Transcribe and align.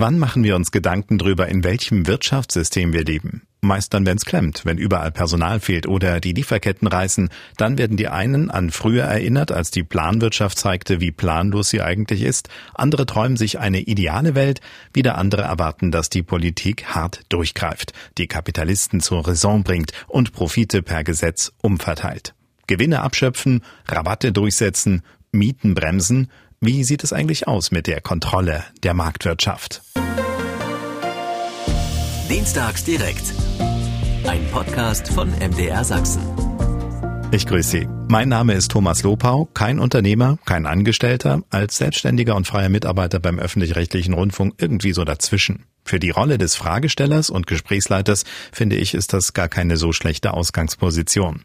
Wann 0.00 0.18
machen 0.18 0.44
wir 0.44 0.56
uns 0.56 0.70
Gedanken 0.70 1.18
darüber, 1.18 1.48
in 1.48 1.62
welchem 1.62 2.06
Wirtschaftssystem 2.06 2.94
wir 2.94 3.04
leben? 3.04 3.42
Meist 3.60 3.92
dann, 3.92 4.06
wenn 4.06 4.16
es 4.16 4.24
klemmt, 4.24 4.62
wenn 4.64 4.78
überall 4.78 5.12
Personal 5.12 5.60
fehlt 5.60 5.86
oder 5.86 6.20
die 6.20 6.32
Lieferketten 6.32 6.88
reißen, 6.88 7.28
dann 7.58 7.76
werden 7.76 7.98
die 7.98 8.08
einen 8.08 8.50
an 8.50 8.70
früher 8.70 9.04
erinnert, 9.04 9.52
als 9.52 9.70
die 9.70 9.82
Planwirtschaft 9.82 10.56
zeigte, 10.56 11.02
wie 11.02 11.12
planlos 11.12 11.68
sie 11.68 11.82
eigentlich 11.82 12.22
ist. 12.22 12.48
Andere 12.72 13.04
träumen 13.04 13.36
sich 13.36 13.58
eine 13.58 13.80
ideale 13.80 14.34
Welt, 14.34 14.62
wieder 14.94 15.18
andere 15.18 15.42
erwarten, 15.42 15.90
dass 15.90 16.08
die 16.08 16.22
Politik 16.22 16.86
hart 16.86 17.20
durchgreift, 17.28 17.92
die 18.16 18.26
Kapitalisten 18.26 19.00
zur 19.00 19.28
Raison 19.28 19.64
bringt 19.64 19.92
und 20.08 20.32
Profite 20.32 20.80
per 20.80 21.04
Gesetz 21.04 21.52
umverteilt. 21.60 22.32
Gewinne 22.66 23.02
abschöpfen, 23.02 23.62
Rabatte 23.86 24.32
durchsetzen, 24.32 25.02
Mieten 25.30 25.74
bremsen. 25.74 26.30
Wie 26.62 26.84
sieht 26.84 27.02
es 27.02 27.14
eigentlich 27.14 27.48
aus 27.48 27.70
mit 27.70 27.86
der 27.86 28.02
Kontrolle 28.02 28.62
der 28.82 28.92
Marktwirtschaft? 28.92 29.80
Dienstags 32.28 32.84
direkt. 32.84 33.32
Ein 34.26 34.46
Podcast 34.52 35.08
von 35.08 35.30
MDR 35.30 35.82
Sachsen. 35.84 36.20
Ich 37.32 37.46
grüße 37.46 37.70
Sie. 37.70 37.88
Mein 38.08 38.28
Name 38.28 38.52
ist 38.52 38.72
Thomas 38.72 39.02
Lopau, 39.02 39.46
kein 39.54 39.78
Unternehmer, 39.78 40.36
kein 40.44 40.66
Angestellter, 40.66 41.42
als 41.48 41.78
Selbstständiger 41.78 42.36
und 42.36 42.46
freier 42.46 42.68
Mitarbeiter 42.68 43.20
beim 43.20 43.38
öffentlich-rechtlichen 43.38 44.12
Rundfunk 44.12 44.52
irgendwie 44.58 44.92
so 44.92 45.06
dazwischen. 45.06 45.64
Für 45.86 45.98
die 45.98 46.10
Rolle 46.10 46.36
des 46.36 46.56
Fragestellers 46.56 47.30
und 47.30 47.46
Gesprächsleiters 47.46 48.24
finde 48.52 48.76
ich, 48.76 48.92
ist 48.92 49.14
das 49.14 49.32
gar 49.32 49.48
keine 49.48 49.78
so 49.78 49.92
schlechte 49.92 50.34
Ausgangsposition. 50.34 51.42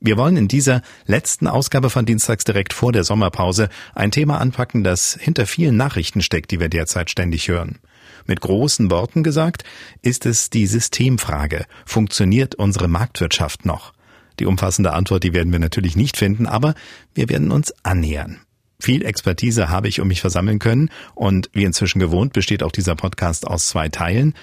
Wir 0.00 0.16
wollen 0.16 0.36
in 0.36 0.46
dieser 0.46 0.82
letzten 1.06 1.48
Ausgabe 1.48 1.90
von 1.90 2.06
Dienstags 2.06 2.44
direkt 2.44 2.72
vor 2.72 2.92
der 2.92 3.02
Sommerpause 3.02 3.68
ein 3.96 4.12
Thema 4.12 4.38
anpacken, 4.38 4.84
das 4.84 5.18
hinter 5.20 5.44
vielen 5.44 5.76
Nachrichten 5.76 6.22
steckt, 6.22 6.52
die 6.52 6.60
wir 6.60 6.68
derzeit 6.68 7.10
ständig 7.10 7.48
hören. 7.48 7.80
Mit 8.24 8.40
großen 8.40 8.92
Worten 8.92 9.24
gesagt, 9.24 9.64
ist 10.02 10.24
es 10.24 10.50
die 10.50 10.68
Systemfrage. 10.68 11.66
Funktioniert 11.84 12.54
unsere 12.54 12.86
Marktwirtschaft 12.86 13.64
noch? 13.64 13.92
Die 14.38 14.46
umfassende 14.46 14.92
Antwort, 14.92 15.24
die 15.24 15.32
werden 15.32 15.50
wir 15.50 15.58
natürlich 15.58 15.96
nicht 15.96 16.16
finden, 16.16 16.46
aber 16.46 16.74
wir 17.14 17.28
werden 17.28 17.50
uns 17.50 17.74
annähern. 17.82 18.38
Viel 18.80 19.04
Expertise 19.04 19.68
habe 19.68 19.88
ich 19.88 20.00
um 20.00 20.06
mich 20.06 20.20
versammeln 20.20 20.60
können 20.60 20.90
und 21.16 21.50
wie 21.52 21.64
inzwischen 21.64 21.98
gewohnt 21.98 22.32
besteht 22.32 22.62
auch 22.62 22.70
dieser 22.70 22.94
Podcast 22.94 23.44
aus 23.44 23.66
zwei 23.66 23.88
Teilen 23.88 24.34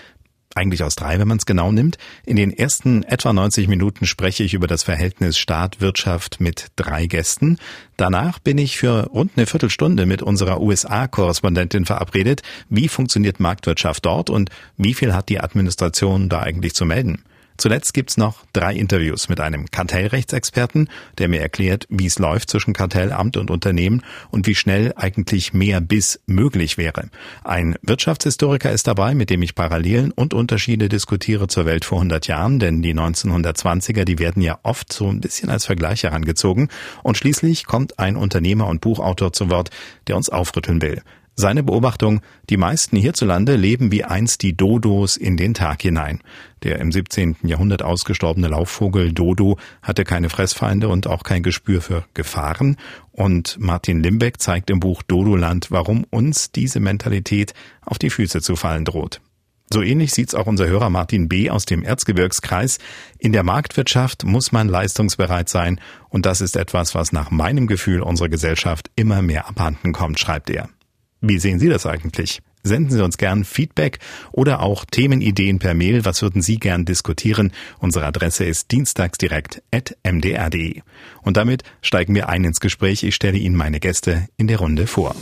eigentlich 0.56 0.84
aus 0.84 0.96
drei, 0.96 1.20
wenn 1.20 1.28
man 1.28 1.38
es 1.38 1.46
genau 1.46 1.72
nimmt. 1.72 1.98
In 2.26 2.38
den 2.38 2.52
ersten 2.52 3.04
etwa 3.04 3.34
90 3.34 3.68
Minuten 3.68 4.06
spreche 4.06 4.44
ich 4.44 4.54
über 4.54 4.68
das 4.68 4.84
Verhältnis 4.84 5.38
Staat-Wirtschaft 5.38 6.40
mit 6.40 6.68
drei 6.76 7.06
Gästen. 7.06 7.58
Danach 7.98 8.40
bin 8.40 8.58
ich 8.58 8.78
für 8.78 9.08
rund 9.08 9.34
eine 9.36 9.46
Viertelstunde 9.46 10.06
mit 10.06 10.22
unserer 10.22 10.62
USA-Korrespondentin 10.62 11.86
verabredet. 11.86 12.42
Wie 12.70 12.88
funktioniert 12.88 13.40
Marktwirtschaft 13.40 14.06
dort 14.06 14.30
und 14.30 14.50
wie 14.78 14.94
viel 14.94 15.14
hat 15.14 15.30
die 15.30 15.42
Administration 15.42 16.30
da 16.30 16.42
eigentlich 16.42 16.74
zu 16.74 16.86
melden? 16.86 17.24
Zuletzt 17.58 17.94
gibt's 17.94 18.18
noch 18.18 18.44
drei 18.54 18.74
Interviews 18.76 19.30
mit 19.30 19.40
einem 19.40 19.66
Kartellrechtsexperten, 19.72 20.90
der 21.18 21.30
mir 21.30 21.42
erklärt, 21.42 21.88
wie 21.90 22.06
es 22.06 22.20
läuft 22.20 22.50
zwischen 22.50 22.74
Kartellamt 22.74 23.38
und 23.38 23.50
Unternehmen 23.50 24.02
und 24.30 24.46
wie 24.48 24.56
schnell 24.56 24.94
eigentlich 24.96 25.54
mehr 25.54 25.80
Biss 25.82 26.20
möglich 26.26 26.78
wäre. 26.78 27.10
Ein 27.44 27.76
Wirtschaftshistoriker 27.82 28.72
ist 28.72 28.88
dabei, 28.88 29.16
mit 29.16 29.30
dem 29.30 29.42
ich 29.42 29.56
Parallelen 29.56 30.12
und 30.12 30.34
Unterschiede 30.34 30.90
diskutiere 30.90 31.48
zur 31.48 31.66
Welt 31.66 31.86
vor 31.86 32.00
100 32.00 32.28
Jahren, 32.28 32.60
denn 32.60 32.82
die 32.82 32.94
1920er, 32.94 34.04
die 34.04 34.20
werden 34.20 34.42
ja 34.42 34.60
oft 34.64 34.92
so 34.92 35.08
ein 35.08 35.22
bisschen 35.22 35.50
als 35.50 35.66
Vergleich 35.66 36.04
herangezogen. 36.04 36.70
Und 37.04 37.18
schließlich 37.18 37.66
kommt 37.66 38.00
ein 38.00 38.16
Unternehmer 38.16 38.68
und 38.68 38.82
Buchautor 38.82 39.32
zu 39.32 39.50
Wort, 39.50 39.70
der 40.08 40.18
uns 40.18 40.30
aufrütteln 40.30 40.82
will. 40.82 41.02
Seine 41.38 41.64
Beobachtung, 41.64 42.22
die 42.50 42.56
meisten 42.56 42.96
hierzulande 42.96 43.58
leben 43.58 43.92
wie 43.92 44.06
einst 44.06 44.42
die 44.42 44.56
Dodos 44.56 45.18
in 45.18 45.36
den 45.36 45.54
Tag 45.54 45.82
hinein. 45.82 46.22
Der 46.64 46.80
im 46.80 46.94
17. 46.94 47.36
Jahrhundert 47.44 47.84
ausgestorbene 47.84 48.48
Laufvogel 48.48 49.12
Dodo 49.12 49.58
hatte 49.82 50.06
keine 50.06 50.30
Fressfeinde 50.30 50.88
und 50.88 51.08
auch 51.08 51.24
kein 51.24 51.44
Gespür 51.44 51.82
für 51.82 52.06
Gefahren. 52.14 52.78
Und 53.12 53.58
Martin 53.60 54.02
Limbeck 54.02 54.40
zeigt 54.40 54.70
im 54.70 54.80
Buch 54.80 55.04
Dodoland, 55.04 55.72
warum 55.72 56.06
uns 56.10 56.52
diese 56.52 56.80
Mentalität 56.80 57.54
auf 57.82 58.00
die 58.00 58.10
Füße 58.10 58.40
zu 58.42 58.56
fallen 58.56 58.86
droht. 58.86 59.20
So 59.74 59.82
ähnlich 59.82 60.14
sieht's 60.14 60.36
auch 60.36 60.46
unser 60.48 60.68
Hörer 60.68 60.90
Martin 60.90 61.28
B. 61.28 61.50
aus 61.50 61.66
dem 61.66 61.84
Erzgebirgskreis. 61.84 62.78
In 63.18 63.34
der 63.34 63.44
Marktwirtschaft 63.44 64.24
muss 64.24 64.54
man 64.54 64.70
leistungsbereit 64.70 65.50
sein 65.50 65.82
und 66.08 66.26
das 66.26 66.40
ist 66.40 66.56
etwas, 66.56 66.96
was 66.96 67.12
nach 67.12 67.30
meinem 67.30 67.68
Gefühl 67.68 68.02
unserer 68.02 68.30
Gesellschaft 68.30 68.90
immer 68.96 69.22
mehr 69.22 69.50
abhanden 69.50 69.92
kommt, 69.92 70.20
schreibt 70.20 70.50
er. 70.50 70.70
Wie 71.22 71.40
sehen 71.40 71.60
Sie 71.60 71.70
das 71.70 71.86
eigentlich? 71.86 72.42
Senden 72.64 72.92
Sie 72.92 73.02
uns 73.04 73.18
gern 73.18 73.46
Feedback 73.46 74.00
oder 74.32 74.62
auch 74.62 74.86
Themenideen 74.86 75.60
per 75.60 75.76
Mail. 75.76 76.04
Was 76.04 76.24
würden 76.24 76.42
Sie 76.42 76.58
gern 76.58 76.84
diskutieren? 76.84 77.52
Unsere 77.80 78.06
Adresse 78.06 78.44
ist 78.44 78.72
dienstagsdirekt.mdr.de. 78.72 80.82
Und 81.22 81.38
damit 81.38 81.62
steigen 81.82 82.16
wir 82.16 82.28
ein 82.28 82.44
ins 82.44 82.60
Gespräch. 82.60 83.04
Ich 83.04 83.14
stelle 83.14 83.38
Ihnen 83.38 83.56
meine 83.56 83.80
Gäste 83.80 84.28
in 84.38 84.48
der 84.48 84.58
Runde 84.58 84.88
vor. 84.88 85.16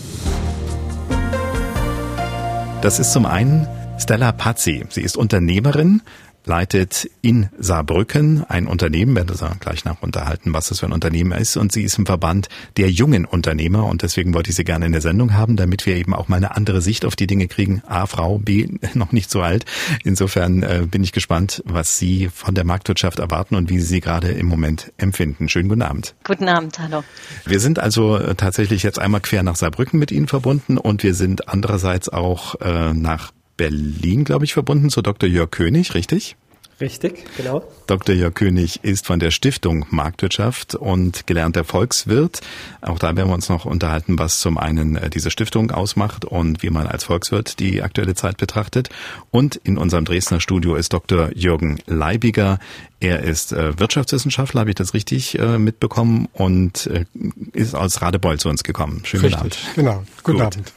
Das 2.81 2.99
ist 2.99 3.11
zum 3.11 3.25
einen 3.25 3.67
Stella 3.97 4.31
Pazzi. 4.31 4.85
Sie 4.89 5.01
ist 5.01 5.17
Unternehmerin, 5.17 6.01
leitet 6.45 7.09
in 7.21 7.49
Saarbrücken 7.57 8.43
ein 8.47 8.67
Unternehmen, 8.67 9.15
werden 9.15 9.29
wir 9.39 9.55
gleich 9.59 9.85
nach 9.85 10.01
unterhalten, 10.01 10.53
was 10.53 10.69
das 10.69 10.79
für 10.79 10.85
ein 10.85 10.91
Unternehmen 10.91 11.31
ist. 11.31 11.57
Und 11.57 11.71
sie 11.71 11.83
ist 11.83 11.97
im 11.97 12.05
Verband 12.05 12.49
der 12.77 12.89
jungen 12.89 13.25
Unternehmer 13.25 13.85
und 13.85 14.01
deswegen 14.01 14.33
wollte 14.33 14.49
ich 14.49 14.55
sie 14.55 14.63
gerne 14.63 14.85
in 14.85 14.91
der 14.91 15.01
Sendung 15.01 15.33
haben, 15.33 15.55
damit 15.55 15.85
wir 15.85 15.95
eben 15.95 16.13
auch 16.13 16.27
mal 16.27 16.37
eine 16.37 16.55
andere 16.55 16.81
Sicht 16.81 17.05
auf 17.05 17.15
die 17.15 17.27
Dinge 17.27 17.47
kriegen. 17.47 17.81
A, 17.87 18.05
Frau, 18.05 18.39
B, 18.39 18.67
noch 18.93 19.11
nicht 19.11 19.31
so 19.31 19.41
alt. 19.41 19.65
Insofern 20.03 20.63
äh, 20.63 20.87
bin 20.89 21.03
ich 21.03 21.11
gespannt, 21.11 21.63
was 21.65 21.97
Sie 21.97 22.29
von 22.33 22.55
der 22.55 22.65
Marktwirtschaft 22.65 23.19
erwarten 23.19 23.55
und 23.55 23.69
wie 23.69 23.79
Sie 23.79 23.87
sie 23.87 24.01
gerade 24.01 24.29
im 24.31 24.47
Moment 24.47 24.91
empfinden. 24.97 25.49
Schönen 25.49 25.69
guten 25.69 25.81
Abend. 25.81 26.15
Guten 26.23 26.49
Abend, 26.49 26.79
hallo. 26.79 27.03
Wir 27.45 27.59
sind 27.59 27.79
also 27.79 28.17
äh, 28.17 28.35
tatsächlich 28.35 28.83
jetzt 28.83 28.99
einmal 28.99 29.21
quer 29.21 29.43
nach 29.43 29.55
Saarbrücken 29.55 29.99
mit 29.99 30.11
Ihnen 30.11 30.27
verbunden 30.27 30.77
und 30.77 31.03
wir 31.03 31.13
sind 31.13 31.47
andererseits 31.47 32.09
auch 32.09 32.55
äh, 32.61 32.93
nach 32.93 33.31
Berlin, 33.57 34.23
glaube 34.23 34.45
ich, 34.45 34.53
verbunden 34.53 34.89
zu 34.89 35.01
Dr. 35.01 35.29
Jörg 35.29 35.51
König, 35.51 35.93
richtig? 35.93 36.35
Richtig, 36.81 37.23
genau. 37.37 37.63
Dr. 37.87 38.15
Jörg 38.15 38.33
König 38.33 38.83
ist 38.83 39.05
von 39.05 39.19
der 39.19 39.31
Stiftung 39.31 39.85
Marktwirtschaft 39.89 40.75
und 40.75 41.27
gelernter 41.27 41.63
Volkswirt. 41.63 42.41
Auch 42.81 42.99
da 42.99 43.15
werden 43.15 43.29
wir 43.29 43.35
uns 43.35 43.47
noch 43.47 43.65
unterhalten, 43.65 44.17
was 44.17 44.39
zum 44.39 44.57
einen 44.57 44.95
äh, 44.95 45.09
diese 45.09 45.29
Stiftung 45.29 45.71
ausmacht 45.71 46.25
und 46.25 46.63
wie 46.63 46.71
man 46.71 46.87
als 46.87 47.03
Volkswirt 47.03 47.59
die 47.59 47.83
aktuelle 47.83 48.15
Zeit 48.15 48.37
betrachtet. 48.37 48.89
Und 49.29 49.55
in 49.57 49.77
unserem 49.77 50.05
Dresdner 50.05 50.39
Studio 50.39 50.75
ist 50.75 50.93
Dr. 50.93 51.29
Jürgen 51.35 51.79
Leibiger. 51.85 52.59
Er 53.03 53.21
ist 53.21 53.51
äh, 53.51 53.77
Wirtschaftswissenschaftler, 53.77 54.61
habe 54.61 54.69
ich 54.69 54.77
das 54.77 54.93
richtig 54.93 55.37
äh, 55.37 55.57
mitbekommen, 55.57 56.29
und 56.31 56.87
äh, 56.87 57.03
ist 57.51 57.75
aus 57.75 58.01
Radebeul 58.01 58.39
zu 58.39 58.47
uns 58.47 58.63
gekommen. 58.63 59.01
Schönen 59.03 59.25
richtig, 59.25 59.41
guten 59.41 59.41
Abend. 59.41 59.75
Genau, 59.75 60.03
guten 60.23 60.37
Gut. 60.37 60.45
Abend. 60.45 60.73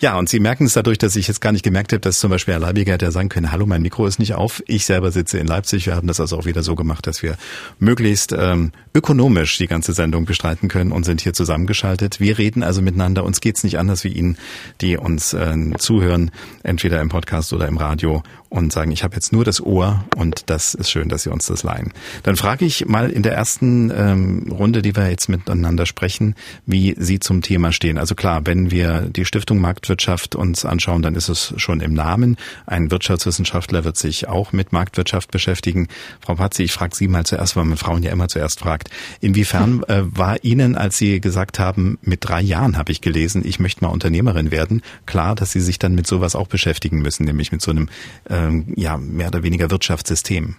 Ja, 0.00 0.18
und 0.18 0.28
Sie 0.28 0.40
merken 0.40 0.66
es 0.66 0.74
dadurch, 0.74 0.98
dass 0.98 1.16
ich 1.16 1.28
jetzt 1.28 1.40
gar 1.40 1.52
nicht 1.52 1.64
gemerkt 1.64 1.92
habe, 1.92 2.00
dass 2.00 2.20
zum 2.20 2.30
Beispiel 2.30 2.54
Herr 2.54 2.60
Leibiger 2.60 2.92
hätte 2.92 3.10
sagen 3.10 3.28
können, 3.28 3.52
hallo, 3.52 3.66
mein 3.66 3.82
Mikro 3.82 4.06
ist 4.06 4.18
nicht 4.18 4.34
auf. 4.34 4.62
Ich 4.66 4.84
selber 4.84 5.10
sitze 5.10 5.38
in 5.38 5.46
Leipzig. 5.46 5.86
Wir 5.86 5.96
haben 5.96 6.06
das 6.06 6.20
also 6.20 6.38
auch 6.38 6.44
wieder 6.44 6.62
so 6.62 6.74
gemacht, 6.74 7.06
dass 7.06 7.22
wir 7.22 7.36
möglichst 7.78 8.32
ähm, 8.32 8.72
ökonomisch 8.94 9.58
die 9.58 9.66
ganze 9.66 9.92
Sendung 9.92 10.24
bestreiten 10.24 10.68
können 10.68 10.92
und 10.92 11.04
sind 11.04 11.20
hier 11.20 11.32
zusammengeschaltet. 11.32 12.20
Wir 12.20 12.38
reden 12.38 12.62
also 12.62 12.82
miteinander. 12.82 13.24
Uns 13.24 13.40
geht's 13.40 13.64
nicht 13.64 13.78
anders 13.78 14.04
wie 14.04 14.12
Ihnen, 14.12 14.36
die 14.80 14.96
uns 14.96 15.32
äh, 15.32 15.56
zuhören, 15.78 16.30
entweder 16.62 17.00
im 17.00 17.08
Podcast 17.08 17.52
oder 17.52 17.66
im 17.66 17.78
Radio 17.78 18.22
und 18.48 18.72
sagen, 18.72 18.92
ich 18.92 19.02
habe 19.04 19.14
jetzt 19.14 19.32
nur 19.32 19.44
das 19.44 19.60
Ohr 19.60 20.04
und 20.16 20.48
das 20.50 20.74
ist 20.74 20.90
schön, 20.90 21.08
dass 21.08 21.22
Sie 21.22 21.30
uns 21.30 21.46
das 21.46 21.55
leihen. 21.62 21.92
Dann 22.22 22.36
frage 22.36 22.64
ich 22.64 22.86
mal 22.86 23.10
in 23.10 23.22
der 23.22 23.32
ersten 23.32 23.90
ähm, 23.94 24.50
Runde, 24.50 24.82
die 24.82 24.96
wir 24.96 25.10
jetzt 25.10 25.28
miteinander 25.28 25.84
sprechen, 25.86 26.34
wie 26.64 26.94
Sie 26.98 27.18
zum 27.18 27.42
Thema 27.42 27.72
stehen. 27.72 27.98
Also 27.98 28.14
klar, 28.14 28.42
wenn 28.44 28.70
wir 28.70 29.02
die 29.02 29.24
Stiftung 29.24 29.58
Marktwirtschaft 29.58 30.36
uns 30.36 30.64
anschauen, 30.64 31.02
dann 31.02 31.14
ist 31.14 31.28
es 31.28 31.52
schon 31.56 31.80
im 31.80 31.92
Namen. 31.92 32.36
Ein 32.66 32.90
Wirtschaftswissenschaftler 32.90 33.84
wird 33.84 33.96
sich 33.96 34.28
auch 34.28 34.52
mit 34.52 34.72
Marktwirtschaft 34.72 35.30
beschäftigen. 35.30 35.88
Frau 36.20 36.36
Patzi, 36.36 36.62
ich 36.62 36.72
frage 36.72 36.94
Sie 36.94 37.08
mal 37.08 37.24
zuerst, 37.24 37.56
weil 37.56 37.64
man 37.64 37.76
Frauen 37.76 38.02
ja 38.02 38.12
immer 38.12 38.28
zuerst 38.28 38.60
fragt. 38.60 38.90
Inwiefern 39.20 39.82
äh, 39.88 40.02
war 40.04 40.44
Ihnen, 40.44 40.76
als 40.76 40.98
Sie 40.98 41.20
gesagt 41.20 41.58
haben, 41.58 41.98
mit 42.02 42.20
drei 42.22 42.40
Jahren 42.40 42.78
habe 42.78 42.92
ich 42.92 43.00
gelesen, 43.00 43.42
ich 43.44 43.58
möchte 43.58 43.84
mal 43.84 43.90
Unternehmerin 43.90 44.50
werden, 44.50 44.82
klar, 45.04 45.34
dass 45.34 45.52
Sie 45.52 45.60
sich 45.60 45.78
dann 45.78 45.94
mit 45.94 46.06
sowas 46.06 46.36
auch 46.36 46.48
beschäftigen 46.48 47.00
müssen, 47.00 47.24
nämlich 47.24 47.52
mit 47.52 47.60
so 47.60 47.70
einem 47.70 47.88
äh, 48.28 48.36
ähm, 48.36 48.66
ja, 48.76 48.96
mehr 48.96 49.28
oder 49.28 49.42
weniger 49.42 49.70
Wirtschaftssystem? 49.70 50.56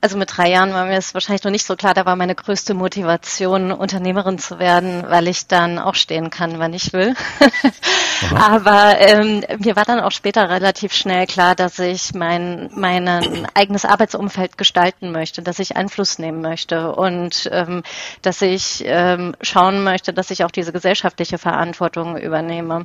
Also 0.00 0.18
mit 0.18 0.36
drei 0.36 0.50
Jahren 0.50 0.72
war 0.72 0.84
mir 0.84 0.94
das 0.94 1.14
wahrscheinlich 1.14 1.42
noch 1.44 1.50
nicht 1.50 1.66
so 1.66 1.74
klar. 1.74 1.94
Da 1.94 2.04
war 2.04 2.16
meine 2.16 2.34
größte 2.34 2.74
Motivation, 2.74 3.72
Unternehmerin 3.72 4.38
zu 4.38 4.58
werden, 4.58 5.04
weil 5.08 5.26
ich 5.26 5.46
dann 5.46 5.78
auch 5.78 5.94
stehen 5.94 6.30
kann, 6.30 6.58
wann 6.58 6.74
ich 6.74 6.92
will. 6.92 7.14
Aber 8.34 9.00
ähm, 9.00 9.42
mir 9.58 9.74
war 9.76 9.84
dann 9.84 10.00
auch 10.00 10.12
später 10.12 10.48
relativ 10.48 10.92
schnell 10.92 11.26
klar, 11.26 11.54
dass 11.54 11.78
ich 11.78 12.14
mein 12.14 12.70
mein 12.74 13.46
eigenes 13.54 13.84
Arbeitsumfeld 13.84 14.58
gestalten 14.58 15.12
möchte, 15.12 15.42
dass 15.42 15.58
ich 15.58 15.76
Einfluss 15.76 16.18
nehmen 16.18 16.40
möchte 16.40 16.92
und 16.92 17.48
ähm, 17.52 17.82
dass 18.22 18.42
ich 18.42 18.82
ähm, 18.86 19.34
schauen 19.40 19.82
möchte, 19.82 20.12
dass 20.12 20.30
ich 20.30 20.44
auch 20.44 20.50
diese 20.50 20.72
gesellschaftliche 20.72 21.38
Verantwortung 21.38 22.16
übernehme. 22.16 22.84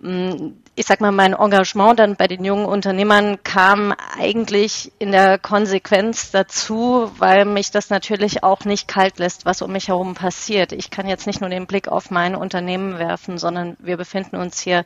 Mm, 0.00 0.52
ich 0.76 0.86
sag 0.86 1.00
mal, 1.00 1.12
mein 1.12 1.34
Engagement 1.34 2.00
dann 2.00 2.16
bei 2.16 2.26
den 2.26 2.44
jungen 2.44 2.66
Unternehmern 2.66 3.38
kam 3.44 3.94
eigentlich 4.18 4.90
in 4.98 5.12
der 5.12 5.38
Konsequenz 5.38 6.32
dazu, 6.32 7.12
weil 7.18 7.44
mich 7.44 7.70
das 7.70 7.90
natürlich 7.90 8.42
auch 8.42 8.64
nicht 8.64 8.88
kalt 8.88 9.20
lässt, 9.20 9.46
was 9.46 9.62
um 9.62 9.70
mich 9.70 9.86
herum 9.86 10.14
passiert. 10.14 10.72
Ich 10.72 10.90
kann 10.90 11.06
jetzt 11.06 11.28
nicht 11.28 11.40
nur 11.40 11.48
den 11.48 11.68
Blick 11.68 11.86
auf 11.86 12.10
mein 12.10 12.34
Unternehmen 12.34 12.98
werfen, 12.98 13.38
sondern 13.38 13.76
wir 13.78 13.96
befinden 13.96 14.34
uns 14.34 14.58
hier 14.60 14.84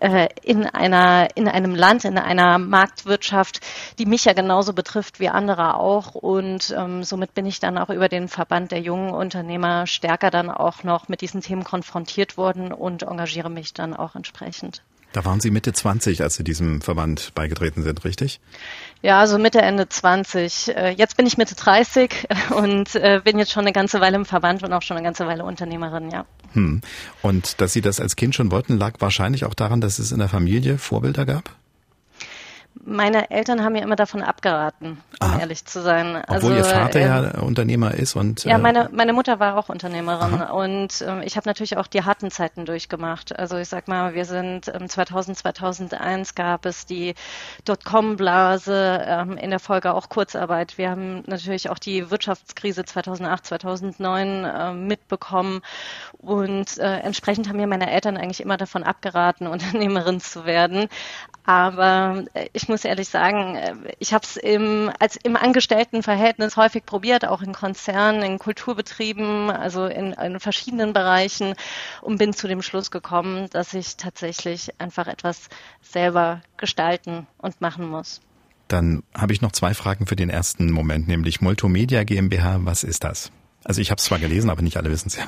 äh, 0.00 0.28
in 0.42 0.64
einer, 0.64 1.28
in 1.36 1.48
einem 1.48 1.74
Land, 1.74 2.06
in 2.06 2.16
einer 2.16 2.56
Marktwirtschaft, 2.58 3.60
die 3.98 4.06
mich 4.06 4.24
ja 4.24 4.32
genauso 4.32 4.72
betrifft 4.72 5.20
wie 5.20 5.28
andere 5.28 5.74
auch. 5.74 6.14
Und 6.14 6.74
ähm, 6.78 7.04
somit 7.04 7.34
bin 7.34 7.44
ich 7.44 7.60
dann 7.60 7.76
auch 7.76 7.90
über 7.90 8.08
den 8.08 8.28
Verband 8.28 8.72
der 8.72 8.80
jungen 8.80 9.10
Unternehmer 9.10 9.86
stärker 9.86 10.30
dann 10.30 10.50
auch 10.50 10.82
noch 10.82 11.08
mit 11.08 11.20
diesen 11.20 11.42
Themen 11.42 11.64
konfrontiert 11.64 12.38
worden 12.38 12.72
und 12.72 13.02
engagiere 13.02 13.50
mich 13.50 13.74
dann 13.74 13.94
auch 13.94 14.14
entsprechend. 14.14 14.82
Da 15.16 15.24
waren 15.24 15.40
Sie 15.40 15.50
Mitte 15.50 15.72
20, 15.72 16.22
als 16.22 16.34
Sie 16.34 16.44
diesem 16.44 16.82
Verband 16.82 17.32
beigetreten 17.34 17.82
sind, 17.82 18.04
richtig? 18.04 18.38
Ja, 19.00 19.18
also 19.18 19.38
Mitte, 19.38 19.62
Ende 19.62 19.88
20. 19.88 20.76
Äh, 20.76 20.90
jetzt 20.90 21.16
bin 21.16 21.24
ich 21.24 21.38
Mitte 21.38 21.54
30 21.54 22.28
und 22.50 22.94
äh, 22.96 23.22
bin 23.24 23.38
jetzt 23.38 23.50
schon 23.50 23.62
eine 23.62 23.72
ganze 23.72 24.02
Weile 24.02 24.16
im 24.16 24.26
Verband 24.26 24.62
und 24.62 24.74
auch 24.74 24.82
schon 24.82 24.98
eine 24.98 25.04
ganze 25.04 25.26
Weile 25.26 25.44
Unternehmerin, 25.44 26.10
ja. 26.10 26.26
Hm. 26.52 26.82
Und 27.22 27.62
dass 27.62 27.72
Sie 27.72 27.80
das 27.80 27.98
als 27.98 28.16
Kind 28.16 28.34
schon 28.34 28.50
wollten, 28.50 28.76
lag 28.76 28.96
wahrscheinlich 28.98 29.46
auch 29.46 29.54
daran, 29.54 29.80
dass 29.80 29.98
es 29.98 30.12
in 30.12 30.18
der 30.18 30.28
Familie 30.28 30.76
Vorbilder 30.76 31.24
gab? 31.24 31.48
Meine 32.84 33.30
Eltern 33.30 33.64
haben 33.64 33.72
mir 33.72 33.82
immer 33.82 33.96
davon 33.96 34.22
abgeraten, 34.22 34.98
um 35.20 35.28
Aha. 35.28 35.40
ehrlich 35.40 35.64
zu 35.64 35.80
sein. 35.82 36.22
Obwohl 36.28 36.52
also, 36.52 36.54
Ihr 36.54 36.64
Vater 36.64 37.00
äh, 37.00 37.04
ja 37.04 37.40
Unternehmer 37.40 37.94
ist 37.94 38.16
und 38.16 38.44
ja, 38.44 38.56
äh, 38.56 38.58
meine 38.58 38.90
meine 38.92 39.12
Mutter 39.12 39.40
war 39.40 39.56
auch 39.56 39.68
Unternehmerin 39.68 40.34
Aha. 40.34 40.52
und 40.52 41.00
äh, 41.00 41.24
ich 41.24 41.36
habe 41.36 41.48
natürlich 41.48 41.76
auch 41.76 41.86
die 41.86 42.04
harten 42.04 42.30
Zeiten 42.30 42.66
durchgemacht. 42.66 43.38
Also 43.38 43.56
ich 43.56 43.68
sag 43.68 43.88
mal, 43.88 44.14
wir 44.14 44.24
sind 44.24 44.68
ähm, 44.68 44.88
2000 44.88 45.38
2001 45.38 46.34
gab 46.34 46.66
es 46.66 46.86
die 46.86 47.14
Dotcom-Blase, 47.64 49.04
ähm, 49.06 49.36
in 49.36 49.50
der 49.50 49.60
Folge 49.60 49.94
auch 49.94 50.08
Kurzarbeit. 50.08 50.78
Wir 50.78 50.90
haben 50.90 51.22
natürlich 51.26 51.70
auch 51.70 51.78
die 51.78 52.10
Wirtschaftskrise 52.10 52.84
2008 52.84 53.46
2009 53.46 54.44
äh, 54.44 54.72
mitbekommen 54.72 55.62
und 56.18 56.78
äh, 56.78 56.98
entsprechend 56.98 57.48
haben 57.48 57.56
mir 57.56 57.66
meine 57.66 57.90
Eltern 57.90 58.16
eigentlich 58.16 58.40
immer 58.40 58.56
davon 58.56 58.82
abgeraten, 58.82 59.46
Unternehmerin 59.56 60.20
zu 60.20 60.44
werden. 60.44 60.88
Aber 61.44 62.24
äh, 62.34 62.48
ich 62.66 62.68
muss 62.68 62.84
ehrlich 62.84 63.08
sagen, 63.08 63.54
äh, 63.54 63.74
ich 64.00 64.12
habe 64.12 64.24
es 64.24 64.36
im, 64.36 64.90
im 65.22 65.36
Angestelltenverhältnis 65.36 66.56
häufig 66.56 66.84
probiert, 66.84 67.24
auch 67.24 67.40
in 67.40 67.52
Konzernen, 67.52 68.22
in 68.22 68.40
Kulturbetrieben, 68.40 69.50
also 69.50 69.86
in, 69.86 70.12
in 70.14 70.40
verschiedenen 70.40 70.92
Bereichen 70.92 71.54
und 72.02 72.18
bin 72.18 72.32
zu 72.32 72.48
dem 72.48 72.62
Schluss 72.62 72.90
gekommen, 72.90 73.48
dass 73.50 73.72
ich 73.72 73.96
tatsächlich 73.96 74.80
einfach 74.80 75.06
etwas 75.06 75.48
selber 75.80 76.40
gestalten 76.56 77.28
und 77.38 77.60
machen 77.60 77.88
muss. 77.88 78.20
Dann 78.66 79.04
habe 79.16 79.32
ich 79.32 79.42
noch 79.42 79.52
zwei 79.52 79.72
Fragen 79.72 80.08
für 80.08 80.16
den 80.16 80.28
ersten 80.28 80.72
Moment, 80.72 81.06
nämlich 81.06 81.40
Multimedia 81.40 82.02
GmbH, 82.02 82.58
was 82.62 82.82
ist 82.82 83.04
das? 83.04 83.30
Also 83.66 83.80
ich 83.80 83.90
habe 83.90 83.98
es 83.98 84.04
zwar 84.04 84.20
gelesen, 84.20 84.48
aber 84.48 84.62
nicht 84.62 84.76
alle 84.76 84.90
wissen 84.90 85.08
es 85.08 85.16
ja. 85.16 85.26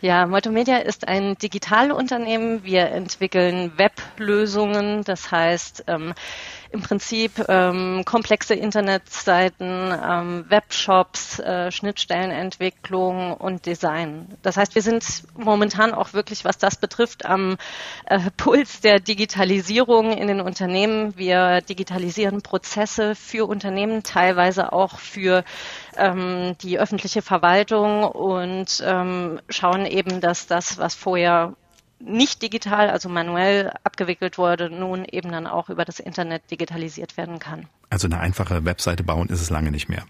ja, 0.00 0.26
Multimedia 0.26 0.78
ist 0.78 1.06
ein 1.06 1.38
Digitalunternehmen. 1.38 2.64
Wir 2.64 2.90
entwickeln 2.90 3.70
Weblösungen, 3.76 5.04
das 5.04 5.30
heißt 5.30 5.84
ähm, 5.86 6.12
im 6.70 6.82
Prinzip 6.82 7.44
ähm, 7.48 8.02
komplexe 8.04 8.54
Internetseiten, 8.54 9.92
ähm, 9.92 10.44
Webshops, 10.48 11.38
äh, 11.38 11.70
Schnittstellenentwicklung 11.70 13.34
und 13.34 13.64
Design. 13.64 14.36
Das 14.42 14.56
heißt, 14.56 14.74
wir 14.74 14.82
sind 14.82 15.04
momentan 15.36 15.94
auch 15.94 16.12
wirklich, 16.12 16.44
was 16.44 16.58
das 16.58 16.76
betrifft, 16.76 17.24
am 17.24 17.56
äh, 18.06 18.18
Puls 18.36 18.80
der 18.80 19.00
Digitalisierung 19.00 20.12
in 20.12 20.28
den 20.28 20.40
Unternehmen. 20.40 21.16
Wir 21.16 21.60
digitalisieren 21.62 22.42
Prozesse 22.42 23.14
für 23.14 23.46
Unternehmen, 23.48 24.02
teilweise 24.02 24.72
auch 24.72 24.98
für 24.98 25.44
ähm, 25.96 26.56
die 26.62 26.78
öffentliche 26.78 27.22
Verwaltung 27.22 28.04
und 28.04 28.82
ähm, 28.84 29.40
schauen 29.48 29.86
eben, 29.86 30.20
dass 30.20 30.46
das, 30.46 30.78
was 30.78 30.94
vorher 30.94 31.54
nicht 32.00 32.42
digital, 32.42 32.90
also 32.90 33.08
manuell 33.08 33.72
abgewickelt 33.84 34.38
wurde, 34.38 34.70
nun 34.70 35.04
eben 35.04 35.32
dann 35.32 35.46
auch 35.46 35.68
über 35.68 35.84
das 35.84 36.00
Internet 36.00 36.50
digitalisiert 36.50 37.16
werden 37.16 37.38
kann. 37.38 37.66
Also 37.90 38.06
eine 38.06 38.20
einfache 38.20 38.64
Webseite 38.64 39.02
bauen 39.02 39.28
ist 39.28 39.40
es 39.40 39.50
lange 39.50 39.70
nicht 39.70 39.88
mehr. 39.88 40.04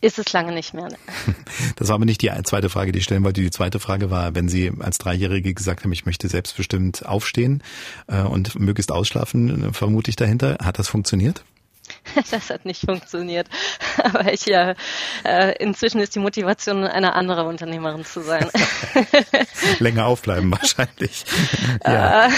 Ist 0.00 0.18
es 0.18 0.32
lange 0.32 0.52
nicht 0.52 0.74
mehr. 0.74 0.88
Ne? 0.88 0.96
Das 1.76 1.88
war 1.88 1.94
aber 1.94 2.04
nicht 2.04 2.20
die 2.20 2.30
zweite 2.44 2.68
Frage, 2.68 2.92
die 2.92 2.98
ich 2.98 3.04
stellen 3.04 3.24
wollte. 3.24 3.40
Die 3.40 3.50
zweite 3.50 3.80
Frage 3.80 4.10
war, 4.10 4.34
wenn 4.34 4.48
Sie 4.48 4.70
als 4.80 4.98
Dreijährige 4.98 5.54
gesagt 5.54 5.84
haben, 5.84 5.92
ich 5.92 6.04
möchte 6.04 6.28
selbstbestimmt 6.28 7.06
aufstehen 7.06 7.62
äh, 8.06 8.20
und 8.20 8.58
möglichst 8.58 8.92
ausschlafen, 8.92 9.72
vermute 9.72 10.10
ich 10.10 10.16
dahinter. 10.16 10.58
Hat 10.62 10.78
das 10.78 10.88
funktioniert? 10.88 11.44
Das 12.30 12.50
hat 12.50 12.64
nicht 12.64 12.84
funktioniert. 12.84 13.48
Aber 14.02 14.32
ich 14.32 14.46
ja, 14.46 14.74
äh, 15.24 15.56
inzwischen 15.58 16.00
ist 16.00 16.14
die 16.14 16.20
Motivation, 16.20 16.84
eine 16.84 17.14
andere 17.14 17.44
Unternehmerin 17.44 18.04
zu 18.04 18.22
sein. 18.22 18.48
Länger 19.78 20.06
aufbleiben 20.06 20.50
wahrscheinlich. 20.52 21.24
ja. 21.84 22.26
Äh, 22.26 22.30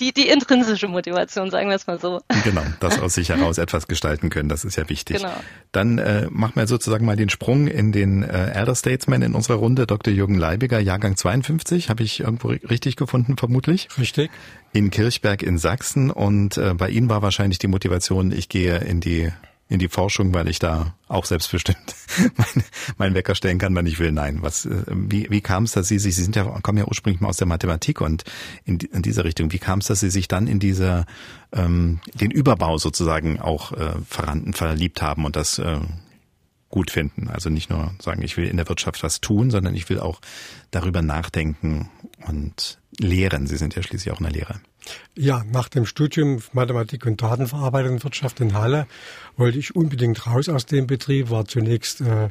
die, 0.00 0.12
die 0.12 0.28
intrinsische 0.28 0.88
Motivation, 0.88 1.50
sagen 1.50 1.68
wir 1.68 1.76
es 1.76 1.86
mal 1.86 1.98
so. 1.98 2.20
Genau, 2.44 2.62
das 2.80 2.98
aus 3.00 3.14
sich 3.14 3.28
heraus 3.28 3.58
etwas 3.58 3.86
gestalten 3.86 4.30
können, 4.30 4.48
das 4.48 4.64
ist 4.64 4.76
ja 4.76 4.88
wichtig. 4.88 5.18
Genau. 5.18 5.32
Dann 5.72 5.98
äh, 5.98 6.28
machen 6.30 6.56
wir 6.56 6.66
sozusagen 6.66 7.04
mal 7.04 7.16
den 7.16 7.28
Sprung 7.28 7.66
in 7.66 7.92
den 7.92 8.22
äh, 8.22 8.50
Elder 8.52 8.74
Statesman 8.74 9.22
in 9.22 9.34
unserer 9.34 9.56
Runde. 9.56 9.86
Dr. 9.86 10.12
Jürgen 10.12 10.36
Leibiger, 10.36 10.78
Jahrgang 10.80 11.16
52, 11.16 11.90
habe 11.90 12.02
ich 12.02 12.20
irgendwo 12.20 12.48
richtig 12.48 12.96
gefunden, 12.96 13.36
vermutlich. 13.36 13.88
Richtig. 13.98 14.30
In 14.72 14.90
Kirchberg 14.90 15.42
in 15.42 15.58
Sachsen 15.58 16.10
und 16.10 16.56
äh, 16.56 16.74
bei 16.74 16.90
Ihnen 16.90 17.08
war 17.08 17.22
wahrscheinlich 17.22 17.58
die 17.58 17.68
Motivation, 17.68 18.32
ich 18.32 18.48
gehe 18.48 18.78
in 18.78 19.00
die 19.00 19.30
in 19.68 19.78
die 19.78 19.88
Forschung, 19.88 20.34
weil 20.34 20.48
ich 20.48 20.58
da 20.58 20.94
auch 21.08 21.24
selbstbestimmt 21.24 21.94
meinen 22.36 22.64
mein 22.98 23.14
Wecker 23.14 23.34
stellen 23.34 23.58
kann, 23.58 23.74
wann 23.74 23.86
ich 23.86 23.98
will. 23.98 24.12
Nein, 24.12 24.38
was, 24.42 24.66
äh, 24.66 24.84
wie, 24.88 25.30
wie 25.30 25.40
kam 25.40 25.64
es, 25.64 25.72
dass 25.72 25.88
Sie 25.88 25.98
sich, 25.98 26.14
Sie 26.14 26.22
sind 26.22 26.36
ja, 26.36 26.44
kommen 26.62 26.78
ja 26.78 26.86
ursprünglich 26.86 27.20
mal 27.20 27.28
aus 27.28 27.38
der 27.38 27.46
Mathematik 27.46 28.00
und 28.00 28.24
in, 28.64 28.78
in 28.78 29.02
dieser 29.02 29.24
Richtung, 29.24 29.52
wie 29.52 29.58
kam 29.58 29.78
es, 29.78 29.86
dass 29.86 30.00
Sie 30.00 30.10
sich 30.10 30.28
dann 30.28 30.46
in 30.46 30.58
dieser, 30.58 31.06
ähm, 31.52 32.00
den 32.14 32.30
Überbau 32.30 32.76
sozusagen 32.76 33.40
auch 33.40 33.72
äh, 33.72 33.92
verrannten, 34.06 34.52
verliebt 34.52 35.00
haben 35.00 35.24
und 35.24 35.34
das 35.34 35.58
äh, 35.58 35.80
gut 36.68 36.90
finden? 36.90 37.28
Also 37.28 37.48
nicht 37.48 37.70
nur 37.70 37.94
sagen, 38.02 38.22
ich 38.22 38.36
will 38.36 38.46
in 38.46 38.58
der 38.58 38.68
Wirtschaft 38.68 39.02
was 39.02 39.22
tun, 39.22 39.50
sondern 39.50 39.74
ich 39.74 39.88
will 39.88 39.98
auch 39.98 40.20
darüber 40.70 41.00
nachdenken 41.00 41.88
und 42.26 42.78
lehren. 42.98 43.46
Sie 43.46 43.56
sind 43.56 43.74
ja 43.74 43.82
schließlich 43.82 44.12
auch 44.12 44.20
in 44.20 44.24
der 44.24 44.32
Lehre. 44.32 44.60
Ja, 45.14 45.44
nach 45.44 45.68
dem 45.68 45.86
Studium 45.86 46.42
Mathematik 46.52 47.06
und 47.06 47.20
Datenverarbeitung 47.22 47.94
und 47.94 48.04
Wirtschaft 48.04 48.40
in 48.40 48.54
Halle 48.54 48.86
wollte 49.36 49.58
ich 49.58 49.74
unbedingt 49.74 50.26
raus 50.26 50.48
aus 50.48 50.66
dem 50.66 50.86
Betrieb, 50.86 51.30
war 51.30 51.46
zunächst 51.46 52.00
äh, 52.02 52.28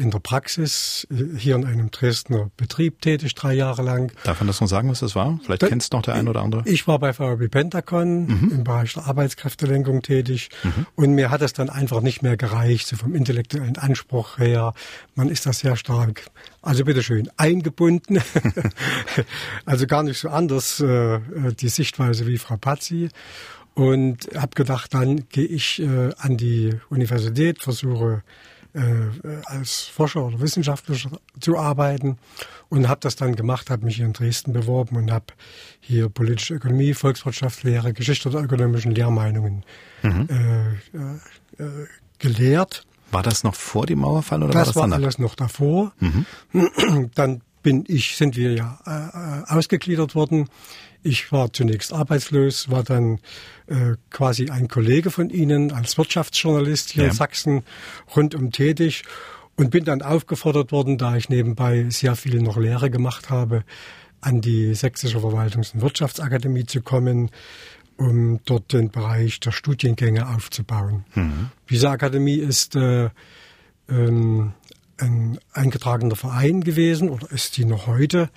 in 0.00 0.10
der 0.10 0.18
Praxis 0.18 1.06
äh, 1.10 1.36
hier 1.36 1.54
in 1.54 1.64
einem 1.64 1.90
Dresdner 1.90 2.50
Betrieb 2.56 3.00
tätig, 3.02 3.34
drei 3.34 3.52
Jahre 3.52 3.82
lang. 3.82 4.12
Darf 4.24 4.40
man 4.40 4.46
das 4.46 4.60
noch 4.60 4.68
sagen, 4.68 4.88
was 4.90 5.00
das 5.00 5.14
war? 5.14 5.38
Vielleicht 5.44 5.62
da, 5.62 5.68
kennst 5.68 5.92
du 5.92 5.98
noch 5.98 6.02
der 6.02 6.14
ein 6.14 6.26
oder 6.26 6.40
andere. 6.42 6.62
Ich 6.64 6.86
war 6.88 6.98
bei 6.98 7.12
VW 7.12 7.48
Pentacon 7.48 8.26
mhm. 8.26 8.50
im 8.52 8.64
Bereich 8.64 8.94
der 8.94 9.06
Arbeitskräftelenkung 9.06 10.02
tätig 10.02 10.48
mhm. 10.64 10.86
und 10.96 11.14
mir 11.14 11.30
hat 11.30 11.42
es 11.42 11.52
dann 11.52 11.68
einfach 11.68 12.00
nicht 12.00 12.22
mehr 12.22 12.36
gereicht, 12.36 12.88
so 12.88 12.96
vom 12.96 13.14
intellektuellen 13.14 13.76
Anspruch 13.76 14.38
her. 14.38 14.72
Man 15.14 15.28
ist 15.28 15.44
da 15.46 15.52
sehr 15.52 15.76
stark, 15.76 16.24
also 16.62 16.84
bitteschön, 16.84 17.30
eingebunden. 17.36 18.22
also 19.66 19.86
gar 19.86 20.02
nicht 20.02 20.18
so 20.18 20.30
anders 20.30 20.80
äh, 20.80 21.20
die 21.60 21.68
Sichtweise 21.68 22.26
wie 22.26 22.38
Frau 22.38 22.56
Pazzi 22.56 23.10
und 23.74 24.28
habe 24.34 24.54
gedacht, 24.54 24.94
dann 24.94 25.28
gehe 25.28 25.46
ich 25.46 25.80
äh, 25.80 26.10
an 26.18 26.36
die 26.36 26.74
Universität, 26.88 27.62
versuche 27.62 28.22
äh, 28.22 28.50
als 29.46 29.82
Forscher 29.82 30.24
oder 30.24 30.40
Wissenschaftler 30.40 30.96
zu 31.40 31.58
arbeiten 31.58 32.18
und 32.68 32.88
habe 32.88 33.00
das 33.00 33.16
dann 33.16 33.34
gemacht, 33.34 33.70
habe 33.70 33.84
mich 33.84 33.96
hier 33.96 34.06
in 34.06 34.12
Dresden 34.12 34.52
beworben 34.52 34.96
und 34.96 35.10
habe 35.10 35.26
hier 35.80 36.08
politische 36.08 36.54
Ökonomie, 36.54 36.94
Volkswirtschaftslehre, 36.94 37.92
Geschichte 37.92 38.30
der 38.30 38.42
ökonomischen 38.42 38.92
Lehrmeinungen 38.92 39.64
mhm. 40.02 40.28
äh, 40.30 41.62
äh, 41.62 41.86
gelehrt. 42.18 42.86
War 43.10 43.22
das 43.22 43.42
noch 43.42 43.56
vor 43.56 43.86
dem 43.86 44.00
Mauerfall 44.00 44.42
oder 44.42 44.52
das 44.52 44.58
war 44.58 44.64
das 44.66 44.76
war 44.76 44.82
danach? 44.84 44.96
alles 44.98 45.18
noch 45.18 45.34
davor. 45.34 45.92
Mhm. 45.98 46.26
Dann 47.14 47.42
bin 47.62 47.84
ich, 47.88 48.16
sind 48.16 48.36
wir 48.36 48.52
ja 48.54 48.78
äh, 48.86 49.50
äh 49.50 49.56
ausgegliedert 49.56 50.14
worden 50.14 50.48
ich 51.02 51.32
war 51.32 51.52
zunächst 51.52 51.92
arbeitslos, 51.92 52.70
war 52.70 52.82
dann 52.82 53.18
äh, 53.66 53.96
quasi 54.10 54.50
ein 54.50 54.68
Kollege 54.68 55.10
von 55.10 55.30
Ihnen 55.30 55.72
als 55.72 55.96
Wirtschaftsjournalist 55.96 56.90
hier 56.90 57.04
ja. 57.04 57.08
in 57.10 57.14
Sachsen 57.14 57.62
rundum 58.14 58.52
tätig 58.52 59.04
und 59.56 59.70
bin 59.70 59.84
dann 59.84 60.02
aufgefordert 60.02 60.72
worden, 60.72 60.98
da 60.98 61.16
ich 61.16 61.28
nebenbei 61.28 61.86
sehr 61.88 62.16
viel 62.16 62.40
noch 62.40 62.56
Lehre 62.56 62.90
gemacht 62.90 63.30
habe, 63.30 63.64
an 64.20 64.40
die 64.40 64.74
Sächsische 64.74 65.18
Verwaltungs- 65.18 65.74
und 65.74 65.80
Wirtschaftsakademie 65.80 66.66
zu 66.66 66.82
kommen, 66.82 67.30
um 67.96 68.40
dort 68.44 68.72
den 68.72 68.90
Bereich 68.90 69.40
der 69.40 69.52
Studiengänge 69.52 70.28
aufzubauen. 70.28 71.04
Mhm. 71.14 71.50
Diese 71.68 71.90
Akademie 71.90 72.36
ist 72.36 72.76
äh, 72.76 73.10
ähm, 73.88 74.52
ein 74.98 75.38
eingetragener 75.52 76.16
Verein 76.16 76.62
gewesen 76.62 77.08
oder 77.08 77.30
ist 77.30 77.54
sie 77.54 77.64
noch 77.64 77.86
heute 77.86 78.30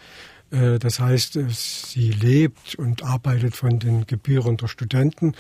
das 0.54 1.00
heißt, 1.00 1.38
äh, 1.38 1.46
sie 1.50 2.12
lebt 2.12 2.76
und 2.76 3.04
arbeitet 3.04 3.56
von 3.56 3.80
den 3.80 4.06
Gebühren 4.06 4.58
der 4.58 4.68
Studenten. 4.68 5.34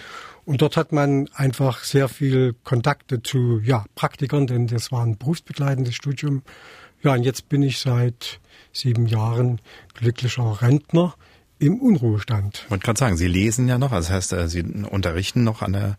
Und 0.45 0.61
dort 0.61 0.75
hat 0.75 0.91
man 0.91 1.29
einfach 1.35 1.83
sehr 1.83 2.09
viel 2.09 2.55
Kontakte 2.63 3.21
zu 3.21 3.59
ja, 3.63 3.85
Praktikern, 3.95 4.47
denn 4.47 4.67
das 4.67 4.91
war 4.91 5.03
ein 5.05 5.17
berufsbegleitendes 5.17 5.95
Studium. 5.95 6.41
Ja, 7.03 7.13
und 7.13 7.23
jetzt 7.23 7.47
bin 7.47 7.61
ich 7.61 7.79
seit 7.79 8.39
sieben 8.71 9.05
Jahren 9.05 9.61
glücklicher 9.93 10.61
Rentner 10.61 11.13
im 11.59 11.79
Unruhestand. 11.79 12.65
Man 12.69 12.79
kann 12.79 12.95
sagen, 12.95 13.15
Sie 13.15 13.27
lesen 13.27 13.67
ja 13.67 13.77
noch, 13.77 13.91
also 13.91 14.07
das 14.07 14.15
heißt, 14.15 14.33
äh, 14.33 14.47
Sie 14.49 14.63
unterrichten 14.63 15.43
noch 15.43 15.61
an, 15.61 15.73
der, 15.73 15.97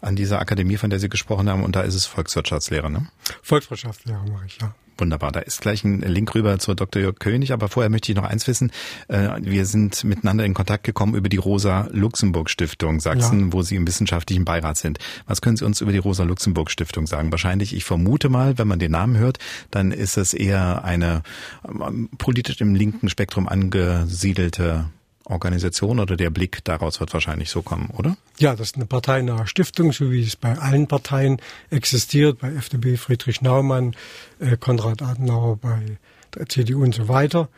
an 0.00 0.16
dieser 0.16 0.40
Akademie, 0.40 0.76
von 0.76 0.90
der 0.90 0.98
Sie 0.98 1.08
gesprochen 1.08 1.48
haben, 1.48 1.62
und 1.62 1.76
da 1.76 1.82
ist 1.82 1.94
es 1.94 2.04
Volkswirtschaftslehre, 2.06 2.90
ne? 2.90 3.06
Volkswirtschaftslehre 3.42 4.24
mache 4.28 4.46
ich, 4.46 4.58
ja. 4.60 4.74
Wunderbar, 4.98 5.32
da 5.32 5.40
ist 5.40 5.60
gleich 5.60 5.84
ein 5.84 6.00
Link 6.00 6.34
rüber 6.34 6.58
zur 6.58 6.74
Dr. 6.74 7.02
Jörg 7.02 7.18
König, 7.18 7.52
aber 7.52 7.68
vorher 7.68 7.90
möchte 7.90 8.10
ich 8.10 8.16
noch 8.16 8.24
eins 8.24 8.46
wissen. 8.46 8.72
Äh, 9.08 9.28
wir 9.40 9.66
sind 9.66 10.04
miteinander 10.04 10.44
in 10.44 10.54
Kontakt 10.54 10.84
gekommen 10.84 11.14
über 11.14 11.28
die 11.28 11.36
Rosa-Luxemburg-Stiftung 11.36 13.00
Sachsen, 13.00 13.40
ja. 13.40 13.52
wo 13.52 13.62
Sie 13.62 13.76
im 13.76 13.86
wissenschaftlichen 13.86 14.44
Beirat 14.44 14.78
sind. 14.78 14.98
Was 15.26 15.42
können 15.42 15.56
Sie 15.56 15.64
uns 15.64 15.80
über 15.82 15.92
die 15.92 15.98
Rosa-Luxemburg-Stiftung 15.98 17.06
sagen? 17.06 17.30
Wahrscheinlich, 17.30 17.74
ich 17.74 17.84
vermute 17.84 18.28
mal, 18.28 18.58
wenn 18.58 18.68
man 18.68 18.78
den 18.78 18.92
Namen 18.92 19.18
hört, 19.18 19.38
dann 19.70 19.92
ist 19.92 20.16
es 20.16 20.32
eher 20.32 20.84
eine 20.84 21.22
ähm, 21.68 22.08
politisch 22.16 22.60
im 22.60 22.74
linken 22.74 23.08
Spektrum 23.08 23.48
angesiedelte 23.48 24.86
Organisation 25.28 25.98
oder 25.98 26.16
der 26.16 26.30
Blick 26.30 26.64
daraus 26.64 27.00
wird 27.00 27.12
wahrscheinlich 27.12 27.50
so 27.50 27.62
kommen, 27.62 27.90
oder? 27.96 28.16
Ja, 28.38 28.54
das 28.54 28.68
ist 28.68 28.76
eine 28.76 28.86
parteinahe 28.86 29.46
Stiftung, 29.46 29.92
so 29.92 30.10
wie 30.10 30.22
es 30.22 30.36
bei 30.36 30.56
allen 30.56 30.86
Parteien 30.86 31.38
existiert, 31.70 32.38
bei 32.38 32.52
FDP 32.52 32.96
Friedrich 32.96 33.42
Naumann, 33.42 33.96
äh, 34.38 34.56
Konrad 34.56 35.02
Adenauer 35.02 35.56
bei 35.56 35.98
der 36.34 36.48
CDU 36.48 36.82
und 36.82 36.94
so 36.94 37.08
weiter. 37.08 37.48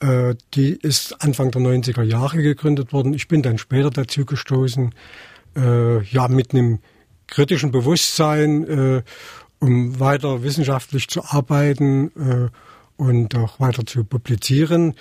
Äh, 0.00 0.34
die 0.54 0.70
ist 0.70 1.22
Anfang 1.22 1.50
der 1.50 1.60
90er 1.60 2.02
Jahre 2.02 2.42
gegründet 2.42 2.92
worden. 2.92 3.12
Ich 3.12 3.28
bin 3.28 3.42
dann 3.42 3.58
später 3.58 3.90
dazu 3.90 4.24
gestoßen, 4.24 4.94
äh, 5.56 6.02
ja, 6.02 6.28
mit 6.28 6.52
einem 6.54 6.78
kritischen 7.26 7.70
Bewusstsein, 7.70 8.64
äh, 8.66 9.02
um 9.58 10.00
weiter 10.00 10.42
wissenschaftlich 10.42 11.08
zu 11.08 11.22
arbeiten 11.22 12.10
äh, 12.16 12.48
und 12.96 13.34
auch 13.34 13.60
weiter 13.60 13.84
zu 13.84 14.04
publizieren 14.04 14.94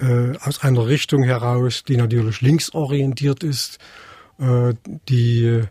äh, 0.00 0.36
aus 0.38 0.62
einer 0.62 0.86
Richtung 0.86 1.22
heraus, 1.22 1.84
die 1.84 1.96
natürlich 1.96 2.40
linksorientiert 2.40 3.44
ist, 3.44 3.78
äh, 4.38 4.74
die 5.08 5.62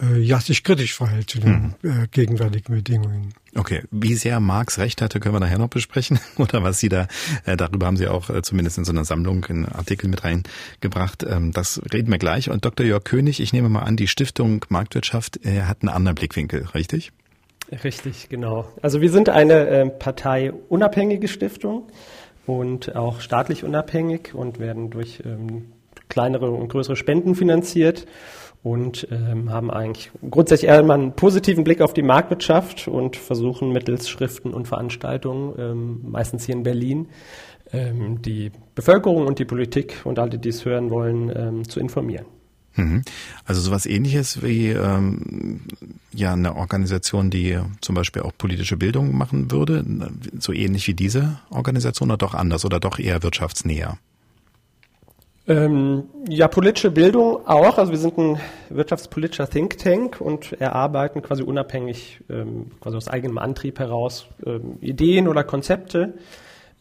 äh, 0.00 0.18
ja 0.18 0.40
sich 0.40 0.64
kritisch 0.64 0.94
verhält 0.94 1.30
zu 1.30 1.40
den 1.40 1.74
mhm. 1.82 2.02
äh, 2.02 2.06
gegenwärtigen 2.10 2.74
Bedingungen. 2.74 3.34
Okay, 3.54 3.82
wie 3.90 4.14
sehr 4.14 4.40
Marx 4.40 4.78
recht 4.78 5.02
hatte, 5.02 5.20
können 5.20 5.34
wir 5.34 5.40
nachher 5.40 5.58
noch 5.58 5.68
besprechen. 5.68 6.18
Oder 6.36 6.62
was 6.62 6.78
Sie 6.78 6.88
da, 6.88 7.08
äh, 7.44 7.56
darüber 7.56 7.86
haben 7.86 7.96
Sie 7.96 8.08
auch 8.08 8.30
äh, 8.30 8.42
zumindest 8.42 8.78
in 8.78 8.84
so 8.84 8.92
einer 8.92 9.04
Sammlung 9.04 9.44
in 9.44 9.66
Artikel 9.66 10.08
mit 10.08 10.24
reingebracht. 10.24 11.24
Ähm, 11.24 11.52
das 11.52 11.80
reden 11.92 12.10
wir 12.10 12.18
gleich. 12.18 12.50
Und 12.50 12.64
Dr. 12.64 12.86
Jörg 12.86 13.04
König, 13.04 13.40
ich 13.40 13.52
nehme 13.52 13.68
mal 13.68 13.82
an, 13.82 13.96
die 13.96 14.08
Stiftung 14.08 14.64
Marktwirtschaft 14.68 15.44
äh, 15.44 15.62
hat 15.62 15.82
einen 15.82 15.90
anderen 15.90 16.14
Blickwinkel, 16.14 16.66
richtig? 16.74 17.12
Richtig, 17.84 18.28
genau. 18.28 18.66
Also 18.82 19.00
wir 19.00 19.10
sind 19.10 19.28
eine 19.28 19.68
äh, 19.68 19.88
parteiunabhängige 19.88 21.28
Stiftung 21.28 21.88
und 22.46 22.96
auch 22.96 23.20
staatlich 23.20 23.64
unabhängig 23.64 24.34
und 24.34 24.58
werden 24.58 24.90
durch 24.90 25.22
ähm, 25.24 25.72
kleinere 26.08 26.50
und 26.50 26.68
größere 26.68 26.96
Spenden 26.96 27.34
finanziert 27.34 28.06
und 28.62 29.08
ähm, 29.10 29.50
haben 29.50 29.70
eigentlich 29.70 30.10
grundsätzlich 30.28 30.68
eher 30.68 30.82
mal 30.82 30.94
einen 30.94 31.16
positiven 31.16 31.64
Blick 31.64 31.80
auf 31.80 31.94
die 31.94 32.02
Marktwirtschaft 32.02 32.88
und 32.88 33.16
versuchen 33.16 33.72
mittels 33.72 34.08
Schriften 34.08 34.52
und 34.52 34.68
Veranstaltungen, 34.68 35.54
ähm, 35.58 36.00
meistens 36.10 36.44
hier 36.44 36.56
in 36.56 36.62
Berlin, 36.62 37.08
ähm, 37.72 38.20
die 38.20 38.52
Bevölkerung 38.74 39.26
und 39.26 39.38
die 39.38 39.44
Politik 39.46 40.02
und 40.04 40.18
alle, 40.18 40.38
die 40.38 40.50
es 40.50 40.64
hören 40.64 40.90
wollen, 40.90 41.32
ähm, 41.34 41.68
zu 41.68 41.80
informieren. 41.80 42.26
Mhm. 42.76 43.02
Also 43.44 43.60
sowas 43.60 43.86
ähnliches 43.86 44.42
wie 44.42 44.68
ähm, 44.68 45.62
ja 46.12 46.32
eine 46.32 46.56
Organisation, 46.56 47.30
die 47.30 47.58
zum 47.80 47.94
Beispiel 47.94 48.22
auch 48.22 48.32
politische 48.36 48.76
Bildung 48.76 49.16
machen 49.16 49.50
würde, 49.50 49.84
so 50.38 50.52
ähnlich 50.52 50.86
wie 50.86 50.94
diese 50.94 51.40
Organisation 51.50 52.10
oder 52.10 52.18
doch 52.18 52.34
anders 52.34 52.64
oder 52.64 52.80
doch 52.80 52.98
eher 52.98 53.22
wirtschaftsnäher? 53.22 53.98
Ähm, 55.50 56.04
ja, 56.28 56.46
politische 56.46 56.92
Bildung 56.92 57.46
auch. 57.46 57.78
Also 57.78 57.90
wir 57.90 57.98
sind 57.98 58.16
ein 58.18 58.38
wirtschaftspolitischer 58.68 59.48
Think 59.48 59.78
Tank 59.78 60.20
und 60.20 60.52
erarbeiten 60.52 61.22
quasi 61.22 61.42
unabhängig, 61.42 62.20
ähm, 62.30 62.70
quasi 62.80 62.96
aus 62.96 63.08
eigenem 63.08 63.38
Antrieb 63.38 63.80
heraus 63.80 64.26
ähm, 64.46 64.78
Ideen 64.80 65.26
oder 65.26 65.42
Konzepte, 65.42 66.14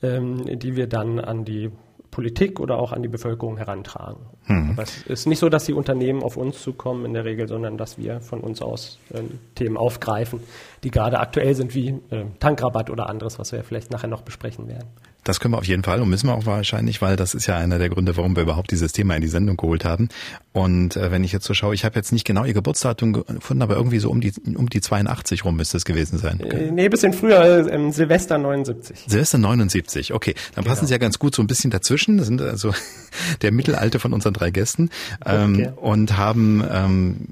ähm, 0.04 0.60
die 0.60 0.76
wir 0.76 0.86
dann 0.86 1.20
an 1.20 1.46
die 1.46 1.72
Politik 2.12 2.60
oder 2.60 2.78
auch 2.78 2.92
an 2.92 3.02
die 3.02 3.08
Bevölkerung 3.08 3.58
herantragen. 3.58 4.22
Mhm. 4.50 4.72
Aber 4.72 4.84
es 4.84 5.04
ist 5.04 5.28
nicht 5.28 5.40
so, 5.40 5.48
dass 5.48 5.66
die 5.66 5.74
Unternehmen 5.74 6.24
auf 6.24 6.36
uns 6.36 6.62
zukommen 6.62 7.06
in 7.06 7.14
der 7.14 7.24
Regel, 7.24 7.48
sondern 7.48 7.78
dass 7.78 7.98
wir 7.98 8.20
von 8.20 8.42
uns 8.42 8.62
aus 8.62 9.00
äh, 9.14 9.22
Themen 9.56 9.78
aufgreifen, 9.78 10.42
die 10.84 10.92
gerade 10.92 11.20
aktuell 11.20 11.56
sind, 11.56 11.76
wie 11.76 11.90
äh, 12.10 12.26
Tankrabatt 12.40 12.90
oder 12.90 13.08
anderes, 13.10 13.40
was 13.40 13.52
wir 13.52 13.64
vielleicht 13.64 13.92
nachher 13.92 14.08
noch 14.08 14.22
besprechen 14.22 14.68
werden. 14.68 14.88
Das 15.24 15.40
können 15.40 15.54
wir 15.54 15.58
auf 15.58 15.68
jeden 15.68 15.84
Fall 15.84 16.02
und 16.02 16.10
müssen 16.10 16.28
wir 16.28 16.34
auch 16.34 16.46
wahrscheinlich, 16.46 17.02
weil 17.02 17.16
das 17.16 17.36
ist 17.36 17.46
ja 17.46 17.58
einer 17.58 17.78
der 17.78 17.90
Gründe, 17.90 18.16
warum 18.16 18.36
wir 18.36 18.44
überhaupt 18.44 18.72
dieses 18.72 18.94
Thema 18.94 19.16
in 19.16 19.22
die 19.22 19.28
Sendung 19.28 19.58
geholt 19.58 19.84
haben. 19.84 20.08
Und 20.54 20.96
äh, 20.96 21.12
wenn 21.12 21.24
ich 21.24 21.34
jetzt 21.34 21.46
so 21.46 21.54
schaue, 21.54 21.76
ich 21.76 21.84
habe 21.84 21.96
jetzt 21.96 22.12
nicht 22.12 22.26
genau 22.26 22.46
Ihr 22.46 22.54
Geburtsdatum 22.54 23.14
gefunden, 23.14 23.62
aber 23.62 23.76
irgendwie 23.76 24.00
so 24.00 24.10
um 24.10 24.22
die 24.22 24.32
um 24.56 24.70
die 24.70 24.80
82 24.80 25.44
rum 25.44 25.58
müsste 25.58 25.78
es 25.78 25.86
gewesen 25.86 26.18
sein. 26.18 26.40
Äh, 26.40 26.72
nee, 26.72 26.88
bisschen 26.88 27.14
früher, 27.14 27.68
äh, 27.68 27.92
Silvester 27.92 28.38
79. 28.38 29.06
Silvester 29.08 29.38
79, 29.38 30.14
okay. 30.14 30.34
Dann 30.56 30.64
genau. 30.64 30.74
passen 30.74 30.88
Sie 30.88 30.94
ja 30.94 30.98
ganz 30.98 31.20
gut 31.20 31.36
so 31.36 31.44
ein 31.44 31.48
bisschen 31.48 31.70
dazwischen. 31.70 32.18
Das 32.18 32.28
sind 32.28 32.42
also 32.42 32.74
der 33.42 33.52
Mittelalte 33.52 34.00
von 34.00 34.14
unseren 34.14 34.34
drei 34.40 34.52
Gästen 34.52 34.90
ähm, 35.26 35.54
okay. 35.54 35.72
und 35.76 36.18
haben 36.18 36.64
ähm, 36.70 37.28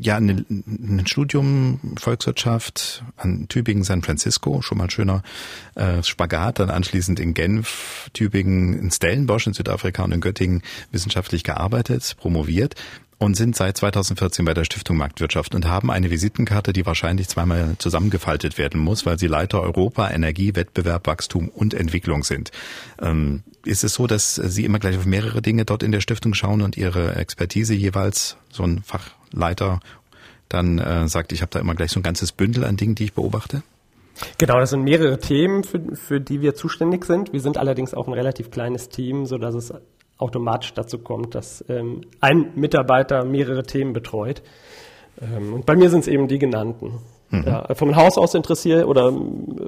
ja, 0.00 0.16
ein 0.16 1.04
Studium 1.06 1.80
Volkswirtschaft 1.98 3.02
an 3.16 3.48
Tübingen, 3.48 3.84
San 3.84 4.02
Francisco, 4.02 4.62
schon 4.62 4.78
mal 4.78 4.90
schöner 4.90 5.22
äh, 5.74 6.02
Spagat, 6.02 6.58
dann 6.58 6.70
anschließend 6.70 7.18
in 7.20 7.34
Genf, 7.34 8.10
Tübingen, 8.12 8.78
in 8.78 8.90
Stellenbosch 8.90 9.46
in 9.46 9.54
Südafrika 9.54 10.04
und 10.04 10.12
in 10.12 10.20
Göttingen 10.20 10.62
wissenschaftlich 10.90 11.44
gearbeitet, 11.44 12.16
promoviert 12.18 12.74
und 13.18 13.36
sind 13.36 13.54
seit 13.56 13.76
2014 13.76 14.44
bei 14.44 14.54
der 14.54 14.64
Stiftung 14.64 14.96
Marktwirtschaft 14.96 15.54
und 15.54 15.66
haben 15.66 15.90
eine 15.90 16.10
Visitenkarte, 16.10 16.72
die 16.72 16.84
wahrscheinlich 16.84 17.28
zweimal 17.28 17.76
zusammengefaltet 17.78 18.58
werden 18.58 18.80
muss, 18.80 19.06
weil 19.06 19.18
sie 19.18 19.28
Leiter 19.28 19.62
Europa, 19.62 20.10
Energie, 20.10 20.54
Wettbewerb, 20.54 21.06
Wachstum 21.06 21.48
und 21.48 21.74
Entwicklung 21.74 22.24
sind. 22.24 22.50
Ähm, 23.00 23.42
ist 23.64 23.84
es 23.84 23.94
so, 23.94 24.06
dass 24.06 24.34
Sie 24.34 24.64
immer 24.64 24.78
gleich 24.78 24.96
auf 24.96 25.06
mehrere 25.06 25.42
Dinge 25.42 25.64
dort 25.64 25.82
in 25.82 25.92
der 25.92 26.00
Stiftung 26.00 26.34
schauen 26.34 26.62
und 26.62 26.76
Ihre 26.76 27.16
Expertise 27.16 27.74
jeweils 27.74 28.36
so 28.50 28.62
ein 28.64 28.82
Fachleiter 28.82 29.80
dann 30.48 30.78
äh, 30.78 31.08
sagt, 31.08 31.32
ich 31.32 31.40
habe 31.42 31.50
da 31.50 31.60
immer 31.60 31.74
gleich 31.74 31.90
so 31.90 32.00
ein 32.00 32.02
ganzes 32.02 32.32
Bündel 32.32 32.64
an 32.64 32.76
Dingen, 32.76 32.94
die 32.94 33.04
ich 33.04 33.12
beobachte? 33.14 33.62
Genau, 34.38 34.58
das 34.58 34.70
sind 34.70 34.82
mehrere 34.82 35.18
Themen, 35.18 35.64
für, 35.64 35.80
für 35.96 36.20
die 36.20 36.40
wir 36.40 36.54
zuständig 36.54 37.04
sind. 37.04 37.32
Wir 37.32 37.40
sind 37.40 37.56
allerdings 37.56 37.94
auch 37.94 38.06
ein 38.06 38.12
relativ 38.12 38.50
kleines 38.50 38.88
Team, 38.88 39.26
so 39.26 39.38
dass 39.38 39.54
es 39.54 39.72
automatisch 40.18 40.74
dazu 40.74 40.98
kommt, 40.98 41.34
dass 41.34 41.64
ähm, 41.68 42.02
ein 42.20 42.52
Mitarbeiter 42.54 43.24
mehrere 43.24 43.64
Themen 43.64 43.92
betreut. 43.92 44.42
Ähm, 45.20 45.54
und 45.54 45.66
bei 45.66 45.74
mir 45.74 45.90
sind 45.90 46.00
es 46.00 46.08
eben 46.08 46.28
die 46.28 46.38
genannten. 46.38 46.98
Mhm. 47.32 47.44
Ja, 47.46 47.74
vom 47.74 47.96
Haus 47.96 48.18
aus 48.18 48.34
interessiert 48.34 48.84
oder 48.84 49.10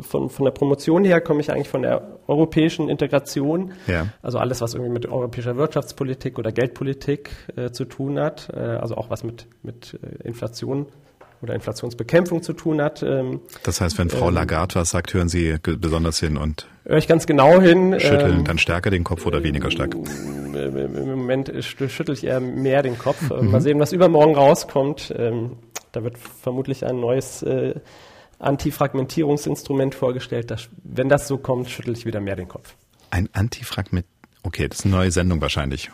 von, 0.03 0.29
von 0.29 0.45
der 0.45 0.53
Promotion 0.53 1.03
her 1.05 1.23
komme 1.23 1.41
ich 1.41 1.51
eigentlich 1.51 1.69
von 1.69 1.81
der 1.81 2.19
europäischen 2.27 2.91
Integration. 2.91 3.73
Ja. 3.87 4.09
Also 4.23 4.39
alles, 4.39 4.61
was 4.61 4.75
irgendwie 4.75 4.93
mit 4.93 5.07
europäischer 5.07 5.57
Wirtschaftspolitik 5.57 6.39
oder 6.39 6.53
Geldpolitik 6.53 7.31
äh, 7.57 7.71
zu 7.71 7.87
tun 7.87 8.21
hat. 8.21 8.51
Äh, 8.55 8.59
also 8.59 8.97
auch 8.97 9.09
was 9.09 9.25
mit, 9.25 9.47
mit 9.63 9.99
äh, 10.03 10.29
Inflation 10.29 10.87
oder 11.41 11.55
Inflationsbekämpfung 11.55 12.43
zu 12.43 12.53
tun 12.53 12.83
hat. 12.83 13.03
Ähm, 13.03 13.41
das 13.63 13.81
heißt, 13.81 13.99
wenn 13.99 14.11
Frau 14.11 14.29
ähm, 14.29 14.35
Lagarde 14.35 14.75
was 14.75 14.91
sagt, 14.91 15.15
hören 15.15 15.31
Sie 15.31 15.57
besonders 15.63 16.21
hin 16.21 16.37
und 16.37 16.69
höre 16.85 16.99
ich 16.99 17.09
ganz 17.09 17.27
genau 17.27 17.63
hin. 17.63 17.99
Schütteln 17.99 18.41
ähm, 18.41 18.45
dann 18.45 18.59
stärker 18.59 18.91
den 18.91 19.05
Kopf 19.05 19.25
oder 19.25 19.43
weniger 19.43 19.71
stark? 19.71 19.95
Im 19.95 21.07
Moment 21.07 21.51
schüttel 21.61 22.15
ich 22.15 22.25
eher 22.25 22.41
mehr 22.41 22.83
den 22.83 22.99
Kopf. 22.99 23.31
Mhm. 23.31 23.51
Mal 23.51 23.63
sehen, 23.63 23.81
was 23.81 23.93
übermorgen 23.93 24.35
rauskommt. 24.35 25.15
Da 25.97 26.05
wird 26.05 26.19
vermutlich 26.19 26.85
ein 26.85 27.01
neues 27.01 27.43
äh, 27.43 27.75
Antifragmentierungsinstrument 28.39 29.95
vorgestellt. 29.95 30.51
Das, 30.51 30.69
wenn 30.83 31.09
das 31.09 31.29
so 31.29 31.39
kommt, 31.39 31.71
schüttel 31.71 31.95
ich 31.95 32.07
wieder 32.07 32.21
mehr 32.21 32.37
den 32.37 32.49
Kopf. 32.49 32.77
Ein 33.11 33.29
Antifragment. 33.33 34.07
Okay, 34.43 34.69
das 34.69 34.81
ist 34.81 34.85
eine 34.85 34.97
neue 34.97 35.11
Sendung 35.11 35.41
wahrscheinlich. 35.41 35.91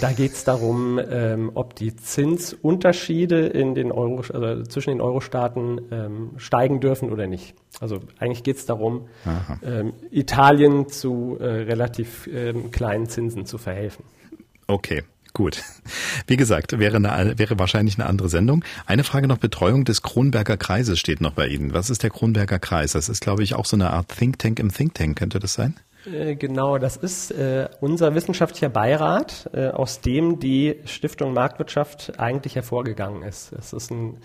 Da 0.00 0.12
geht 0.12 0.32
es 0.32 0.44
darum, 0.44 0.98
ähm, 1.10 1.50
ob 1.54 1.74
die 1.74 1.94
Zinsunterschiede 1.94 3.46
in 3.48 3.74
den 3.74 3.92
Euro, 3.92 4.22
also 4.32 4.62
zwischen 4.62 4.90
den 4.90 5.00
Euro-Staaten 5.02 5.80
ähm, 5.90 6.30
steigen 6.36 6.80
dürfen 6.80 7.12
oder 7.12 7.26
nicht. 7.26 7.54
Also 7.80 8.00
eigentlich 8.18 8.42
geht 8.42 8.56
es 8.56 8.66
darum, 8.66 9.08
ähm, 9.62 9.92
Italien 10.10 10.88
zu 10.88 11.36
äh, 11.38 11.44
relativ 11.44 12.26
ähm, 12.32 12.70
kleinen 12.70 13.08
Zinsen 13.08 13.44
zu 13.44 13.58
verhelfen. 13.58 14.04
Okay. 14.66 15.02
Gut. 15.34 15.64
Wie 16.28 16.36
gesagt, 16.36 16.78
wäre, 16.78 16.96
eine, 16.96 17.38
wäre 17.38 17.58
wahrscheinlich 17.58 17.98
eine 17.98 18.08
andere 18.08 18.28
Sendung. 18.28 18.64
Eine 18.86 19.02
Frage 19.02 19.26
noch, 19.26 19.38
Betreuung 19.38 19.84
des 19.84 20.00
Kronberger 20.00 20.56
Kreises 20.56 21.00
steht 21.00 21.20
noch 21.20 21.32
bei 21.32 21.48
Ihnen. 21.48 21.74
Was 21.74 21.90
ist 21.90 22.04
der 22.04 22.10
Kronberger 22.10 22.60
Kreis? 22.60 22.92
Das 22.92 23.08
ist, 23.08 23.20
glaube 23.20 23.42
ich, 23.42 23.56
auch 23.56 23.64
so 23.64 23.76
eine 23.76 23.90
Art 23.90 24.16
Think 24.16 24.38
Tank 24.38 24.60
im 24.60 24.72
Think 24.72 24.94
Tank. 24.94 25.18
Könnte 25.18 25.40
das 25.40 25.54
sein? 25.54 25.74
Äh, 26.06 26.36
genau, 26.36 26.78
das 26.78 26.96
ist 26.96 27.32
äh, 27.32 27.68
unser 27.80 28.14
wissenschaftlicher 28.14 28.68
Beirat, 28.68 29.50
äh, 29.52 29.70
aus 29.70 30.00
dem 30.00 30.38
die 30.38 30.76
Stiftung 30.84 31.32
Marktwirtschaft 31.32 32.18
eigentlich 32.20 32.54
hervorgegangen 32.54 33.22
ist. 33.22 33.52
Es 33.52 33.72
ist 33.72 33.90
ein, 33.90 34.18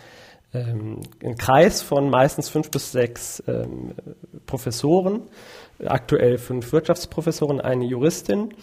ähm, 0.54 1.02
ein 1.24 1.38
Kreis 1.38 1.82
von 1.82 2.12
meistens 2.12 2.50
fünf 2.50 2.70
bis 2.70 2.92
sechs 2.92 3.42
ähm, 3.48 3.96
Professoren, 4.46 5.22
aktuell 5.84 6.38
fünf 6.38 6.72
Wirtschaftsprofessoren, 6.72 7.62
eine 7.62 7.86
Juristin, 7.86 8.54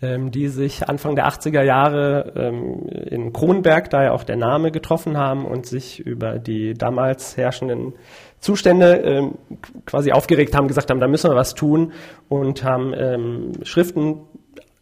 ähm, 0.00 0.30
die 0.30 0.48
sich 0.48 0.88
Anfang 0.88 1.16
der 1.16 1.28
80er 1.28 1.62
Jahre 1.62 2.32
ähm, 2.36 2.88
in 2.88 3.32
Kronberg, 3.32 3.90
daher 3.90 4.14
auch 4.14 4.24
der 4.24 4.36
Name, 4.36 4.70
getroffen 4.70 5.16
haben 5.16 5.44
und 5.44 5.66
sich 5.66 6.00
über 6.00 6.38
die 6.38 6.74
damals 6.74 7.36
herrschenden 7.36 7.94
Zustände 8.38 8.96
ähm, 8.98 9.38
quasi 9.86 10.12
aufgeregt 10.12 10.54
haben, 10.54 10.68
gesagt 10.68 10.90
haben, 10.90 11.00
da 11.00 11.08
müssen 11.08 11.30
wir 11.30 11.36
was 11.36 11.54
tun 11.54 11.92
und 12.28 12.62
haben 12.62 12.94
ähm, 12.94 13.52
Schriften 13.64 14.20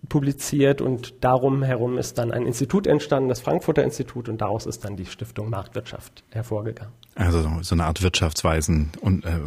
publiziert 0.09 0.81
und 0.81 1.25
darum 1.25 1.63
herum 1.63 1.99
ist 1.99 2.19
dann 2.19 2.31
ein 2.31 2.47
Institut 2.47 2.87
entstanden, 2.87 3.29
das 3.29 3.41
Frankfurter 3.41 3.83
Institut 3.83 4.29
und 4.29 4.41
daraus 4.41 4.67
ist 4.67 4.85
dann 4.85 4.97
die 4.97 5.07
Stiftung 5.07 5.51
Marktwirtschaft 5.51 6.23
hervorgegangen. 6.31 6.93
Also 7.15 7.43
so 7.63 7.75
eine 7.75 7.85
Art 7.85 8.03
Wirtschaftsweisen 8.03 8.91
und 9.01 9.25
äh, 9.25 9.39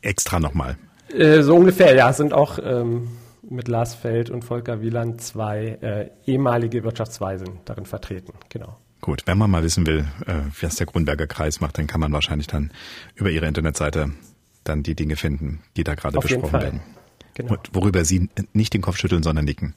extra 0.00 0.40
nochmal. 0.40 0.76
Äh, 1.12 1.42
so 1.42 1.56
ungefähr, 1.56 1.94
ja, 1.94 2.12
sind 2.12 2.32
auch 2.32 2.58
ähm, 2.62 3.08
mit 3.50 3.68
Lars 3.68 3.94
Feld 3.94 4.30
und 4.30 4.44
Volker 4.44 4.80
Wieland 4.80 5.20
zwei 5.20 5.78
äh, 5.80 6.10
ehemalige 6.26 6.84
Wirtschaftsweisen 6.84 7.60
darin 7.64 7.86
vertreten, 7.86 8.32
genau. 8.48 8.78
Gut, 9.00 9.22
wenn 9.26 9.36
man 9.36 9.50
mal 9.50 9.62
wissen 9.62 9.86
will, 9.86 10.06
äh, 10.26 10.40
was 10.60 10.76
der 10.76 10.86
Grunberger 10.86 11.26
Kreis 11.26 11.60
macht, 11.60 11.76
dann 11.76 11.86
kann 11.86 12.00
man 12.00 12.12
wahrscheinlich 12.12 12.46
dann 12.46 12.70
über 13.14 13.30
ihre 13.30 13.46
Internetseite 13.46 14.10
dann 14.64 14.82
die 14.82 14.94
Dinge 14.94 15.16
finden, 15.16 15.60
die 15.76 15.84
da 15.84 15.94
gerade 15.94 16.18
besprochen 16.18 16.52
werden. 16.54 16.80
Genau. 17.34 17.52
Und 17.52 17.70
worüber 17.74 18.04
Sie 18.04 18.28
nicht 18.52 18.72
den 18.72 18.80
Kopf 18.80 18.96
schütteln, 18.96 19.22
sondern 19.22 19.44
nicken. 19.44 19.74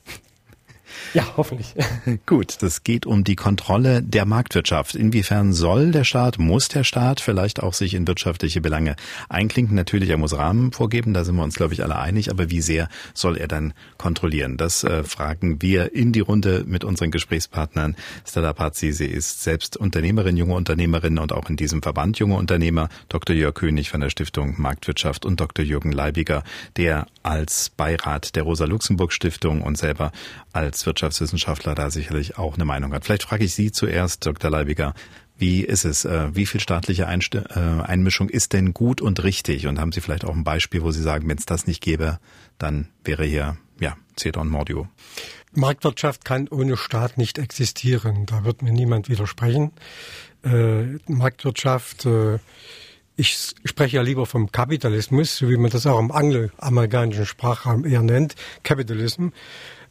Ja, 1.14 1.26
hoffentlich. 1.38 1.74
Gut, 2.26 2.62
das 2.62 2.84
geht 2.84 3.06
um 3.06 3.24
die 3.24 3.36
Kontrolle 3.36 4.02
der 4.02 4.26
Marktwirtschaft. 4.26 4.96
Inwiefern 4.96 5.54
soll 5.54 5.92
der 5.92 6.04
Staat, 6.04 6.40
muss 6.40 6.68
der 6.68 6.84
Staat 6.84 7.22
vielleicht 7.22 7.62
auch 7.62 7.74
sich 7.74 7.94
in 7.94 8.08
wirtschaftliche 8.08 8.62
Belange 8.62 8.96
einklinken? 9.30 9.76
Natürlich, 9.76 10.10
er 10.10 10.18
muss 10.18 10.38
Rahmen 10.38 10.72
vorgeben, 10.72 11.14
da 11.14 11.24
sind 11.24 11.36
wir 11.36 11.44
uns, 11.44 11.56
glaube 11.56 11.74
ich, 11.74 11.84
alle 11.84 11.98
einig, 11.98 12.30
aber 12.32 12.50
wie 12.50 12.62
sehr 12.62 12.88
soll 13.14 13.38
er 13.38 13.48
dann 13.48 13.74
kontrollieren? 13.98 14.58
Das 14.58 14.84
äh, 14.84 15.04
fragen 15.04 15.62
wir 15.62 15.94
in 15.94 16.12
die 16.12 16.20
Runde 16.20 16.64
mit 16.66 16.84
unseren 16.84 17.12
Gesprächspartnern. 17.12 17.96
Stella 18.26 18.54
Pazzi, 18.54 18.92
sie 18.92 19.06
ist 19.06 19.44
selbst 19.44 19.78
Unternehmerin, 19.78 20.38
junge 20.38 20.56
Unternehmerin 20.56 21.18
und 21.18 21.34
auch 21.34 21.50
in 21.50 21.58
diesem 21.58 21.82
Verband 21.82 22.20
junge 22.20 22.36
Unternehmer. 22.36 22.90
Dr. 23.10 23.36
Jörg 23.36 23.56
König 23.56 23.90
von 23.90 24.02
der 24.02 24.10
Stiftung 24.10 24.56
Marktwirtschaft 24.58 25.26
und 25.26 25.40
Dr. 25.40 25.66
Jürgen 25.66 25.92
Leibiger, 25.92 26.44
der 26.76 27.08
als 27.28 27.70
Beirat 27.72 28.38
der 28.38 28.44
Rosa-Luxemburg-Stiftung 28.44 29.62
und 29.62 29.78
selber 29.78 30.14
als 30.54 30.86
Wirtschaftswissenschaftler 30.86 31.76
da 31.76 31.92
sicherlich 31.92 32.38
auch 32.38 32.56
eine 32.56 32.64
Meinung 32.64 32.94
hat. 32.94 33.04
Vielleicht 33.04 33.24
frage 33.24 33.44
ich 33.44 33.54
Sie 33.54 33.74
zuerst, 33.74 34.26
Dr. 34.26 34.50
Leibiger. 34.50 34.94
Wie 35.38 35.62
ist 35.62 35.84
es? 35.84 36.06
Äh, 36.06 36.30
wie 36.34 36.46
viel 36.46 36.62
staatliche 36.62 37.04
äh, 37.04 37.60
Einmischung 37.60 38.30
ist 38.30 38.54
denn 38.54 38.74
gut 38.74 39.02
und 39.02 39.26
richtig? 39.26 39.68
Und 39.68 39.78
haben 39.78 39.92
Sie 39.92 40.00
vielleicht 40.00 40.24
auch 40.24 40.34
ein 40.34 40.46
Beispiel, 40.46 40.82
wo 40.82 40.92
Sie 40.92 41.02
sagen, 41.02 41.28
wenn 41.28 41.38
es 41.38 41.46
das 41.46 41.68
nicht 41.68 41.84
gäbe, 41.84 42.18
dann 42.60 42.88
wäre 43.04 43.26
hier, 43.26 43.58
ja, 43.78 43.98
Cedon 44.18 44.48
Mordio. 44.48 44.88
Marktwirtschaft 45.52 46.24
kann 46.24 46.48
ohne 46.48 46.78
Staat 46.78 47.18
nicht 47.18 47.40
existieren. 47.40 48.26
Da 48.26 48.46
wird 48.46 48.62
mir 48.62 48.72
niemand 48.72 49.10
widersprechen. 49.10 49.74
Äh, 50.46 50.98
Marktwirtschaft, 51.08 52.06
äh, 52.06 52.40
ich 53.18 53.56
spreche 53.66 53.98
ja 53.98 54.04
lieber 54.04 54.26
vom 54.26 54.52
Kapitalismus, 54.52 55.38
so 55.38 55.50
wie 55.50 55.58
man 55.58 55.72
das 55.72 55.88
auch 55.88 56.00
im 56.00 56.12
angloamerikanischen 56.12 57.26
Sprachraum 57.26 57.84
eher 57.84 58.04
nennt, 58.04 58.36
Capitalism 58.64 59.30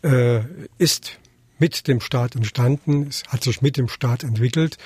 äh, 0.02 0.40
ist 0.78 1.18
mit 1.59 1.89
dem 1.89 2.01
Staat 2.01 2.35
entstanden, 2.35 3.07
es 3.09 3.23
hat 3.29 3.43
sich 3.43 3.63
mit 3.63 3.77
dem 3.77 3.89
Staat 3.89 4.23
entwickelt. 4.23 4.77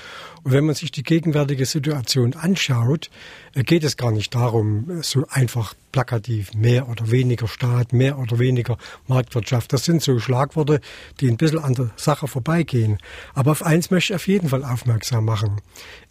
Und 0.42 0.52
wenn 0.52 0.64
man 0.64 0.74
sich 0.74 0.90
die 0.90 1.02
gegenwärtige 1.02 1.66
Situation 1.66 2.34
anschaut, 2.34 3.10
äh, 3.54 3.62
geht 3.62 3.84
es 3.84 3.96
gar 3.96 4.12
nicht 4.12 4.34
darum, 4.34 4.90
äh, 4.90 5.02
so 5.02 5.26
einfach 5.28 5.74
plakativ 5.92 6.54
mehr 6.54 6.88
oder 6.88 7.10
weniger 7.10 7.48
Staat, 7.48 7.92
mehr 7.92 8.18
oder 8.18 8.38
weniger 8.38 8.78
Marktwirtschaft. 9.08 9.72
Das 9.72 9.84
sind 9.84 10.02
so 10.02 10.18
Schlagworte, 10.18 10.80
die 11.20 11.28
ein 11.28 11.36
bisschen 11.36 11.58
an 11.58 11.74
der 11.74 11.90
Sache 11.96 12.28
vorbeigehen. 12.28 12.98
Aber 13.34 13.50
auf 13.50 13.64
eins 13.64 13.90
möchte 13.90 14.12
ich 14.12 14.16
auf 14.16 14.28
jeden 14.28 14.48
Fall 14.48 14.64
aufmerksam 14.64 15.24
machen. 15.24 15.60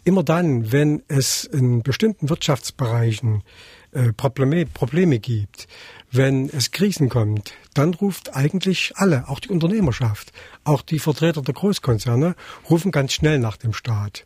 Immer 0.03 0.23
dann, 0.23 0.71
wenn 0.71 1.03
es 1.07 1.45
in 1.45 1.81
bestimmten 1.83 2.29
Wirtschaftsbereichen 2.29 3.43
äh, 3.91 4.13
Probleme, 4.13 4.65
Probleme 4.65 5.19
gibt, 5.19 5.67
wenn 6.11 6.49
es 6.49 6.71
Krisen 6.71 7.09
kommt, 7.09 7.53
dann 7.73 7.93
ruft 7.93 8.35
eigentlich 8.35 8.93
alle, 8.95 9.27
auch 9.27 9.39
die 9.39 9.49
Unternehmerschaft, 9.49 10.31
auch 10.63 10.81
die 10.81 10.99
Vertreter 10.99 11.41
der 11.41 11.53
Großkonzerne, 11.53 12.35
rufen 12.69 12.91
ganz 12.91 13.13
schnell 13.13 13.39
nach 13.39 13.57
dem 13.57 13.73
Staat. 13.73 14.25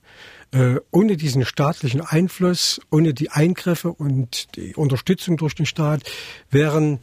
Äh, 0.51 0.75
ohne 0.91 1.17
diesen 1.17 1.45
staatlichen 1.45 2.01
Einfluss, 2.01 2.79
ohne 2.91 3.13
die 3.13 3.31
Eingriffe 3.31 3.91
und 3.91 4.55
die 4.55 4.75
Unterstützung 4.75 5.37
durch 5.37 5.55
den 5.55 5.65
Staat 5.65 6.03
wären 6.51 6.99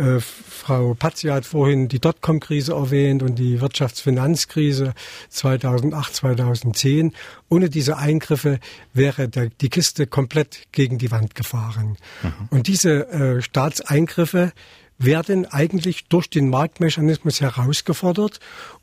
äh, 0.00 0.20
Frau 0.20 0.94
Patzi 0.94 1.28
hat 1.28 1.44
vorhin 1.44 1.88
die 1.88 1.98
Dotcom-Krise 1.98 2.72
erwähnt 2.72 3.22
und 3.22 3.38
die 3.38 3.60
Wirtschaftsfinanzkrise 3.60 4.94
2008, 5.28 6.14
2010. 6.14 7.12
Ohne 7.48 7.68
diese 7.68 7.98
Eingriffe 7.98 8.60
wäre 8.94 9.28
der, 9.28 9.50
die 9.50 9.68
Kiste 9.68 10.06
komplett 10.06 10.72
gegen 10.72 10.98
die 10.98 11.10
Wand 11.10 11.34
gefahren. 11.34 11.96
Mhm. 12.22 12.32
Und 12.50 12.66
diese 12.66 13.08
äh, 13.10 13.42
Staatseingriffe 13.42 14.52
werden 14.98 15.46
eigentlich 15.46 16.08
durch 16.08 16.28
den 16.28 16.50
Marktmechanismus 16.50 17.40
herausgefordert 17.40 18.38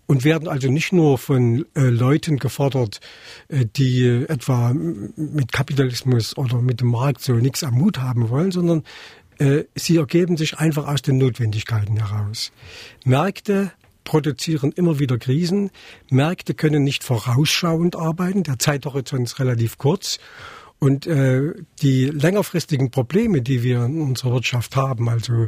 und 0.07 0.23
werden 0.23 0.47
also 0.47 0.69
nicht 0.69 0.91
nur 0.91 1.17
von 1.17 1.65
äh, 1.75 1.81
Leuten 1.81 2.39
gefordert, 2.39 2.99
äh, 3.49 3.65
die 3.65 4.03
äh, 4.03 4.23
etwa 4.25 4.73
mit 4.73 5.51
Kapitalismus 5.51 6.35
oder 6.35 6.61
mit 6.61 6.81
dem 6.81 6.89
Markt 6.89 7.21
so 7.21 7.33
nichts 7.33 7.63
am 7.63 7.75
Mut 7.75 7.99
haben 7.99 8.29
wollen, 8.29 8.51
sondern 8.51 8.83
sie 9.75 9.97
ergeben 9.97 10.37
sich 10.37 10.57
einfach 10.57 10.87
aus 10.87 11.01
den 11.01 11.17
Notwendigkeiten 11.17 11.97
heraus. 11.97 12.51
Märkte 13.05 13.71
produzieren 14.07 14.71
immer 14.71 14.99
wieder 14.99 15.17
Krisen. 15.17 15.69
Märkte 16.09 16.53
können 16.53 16.83
nicht 16.83 17.03
vorausschauend 17.03 17.95
arbeiten. 17.97 18.43
Der 18.43 18.57
Zeithorizont 18.57 19.27
ist 19.27 19.39
relativ 19.39 19.77
kurz. 19.77 20.19
Und 20.79 21.07
äh, 21.07 21.53
die 21.81 22.05
längerfristigen 22.05 22.91
Probleme, 22.91 23.41
die 23.41 23.63
wir 23.63 23.83
in 23.83 24.01
unserer 24.01 24.33
Wirtschaft 24.33 24.75
haben, 24.75 25.09
also 25.09 25.47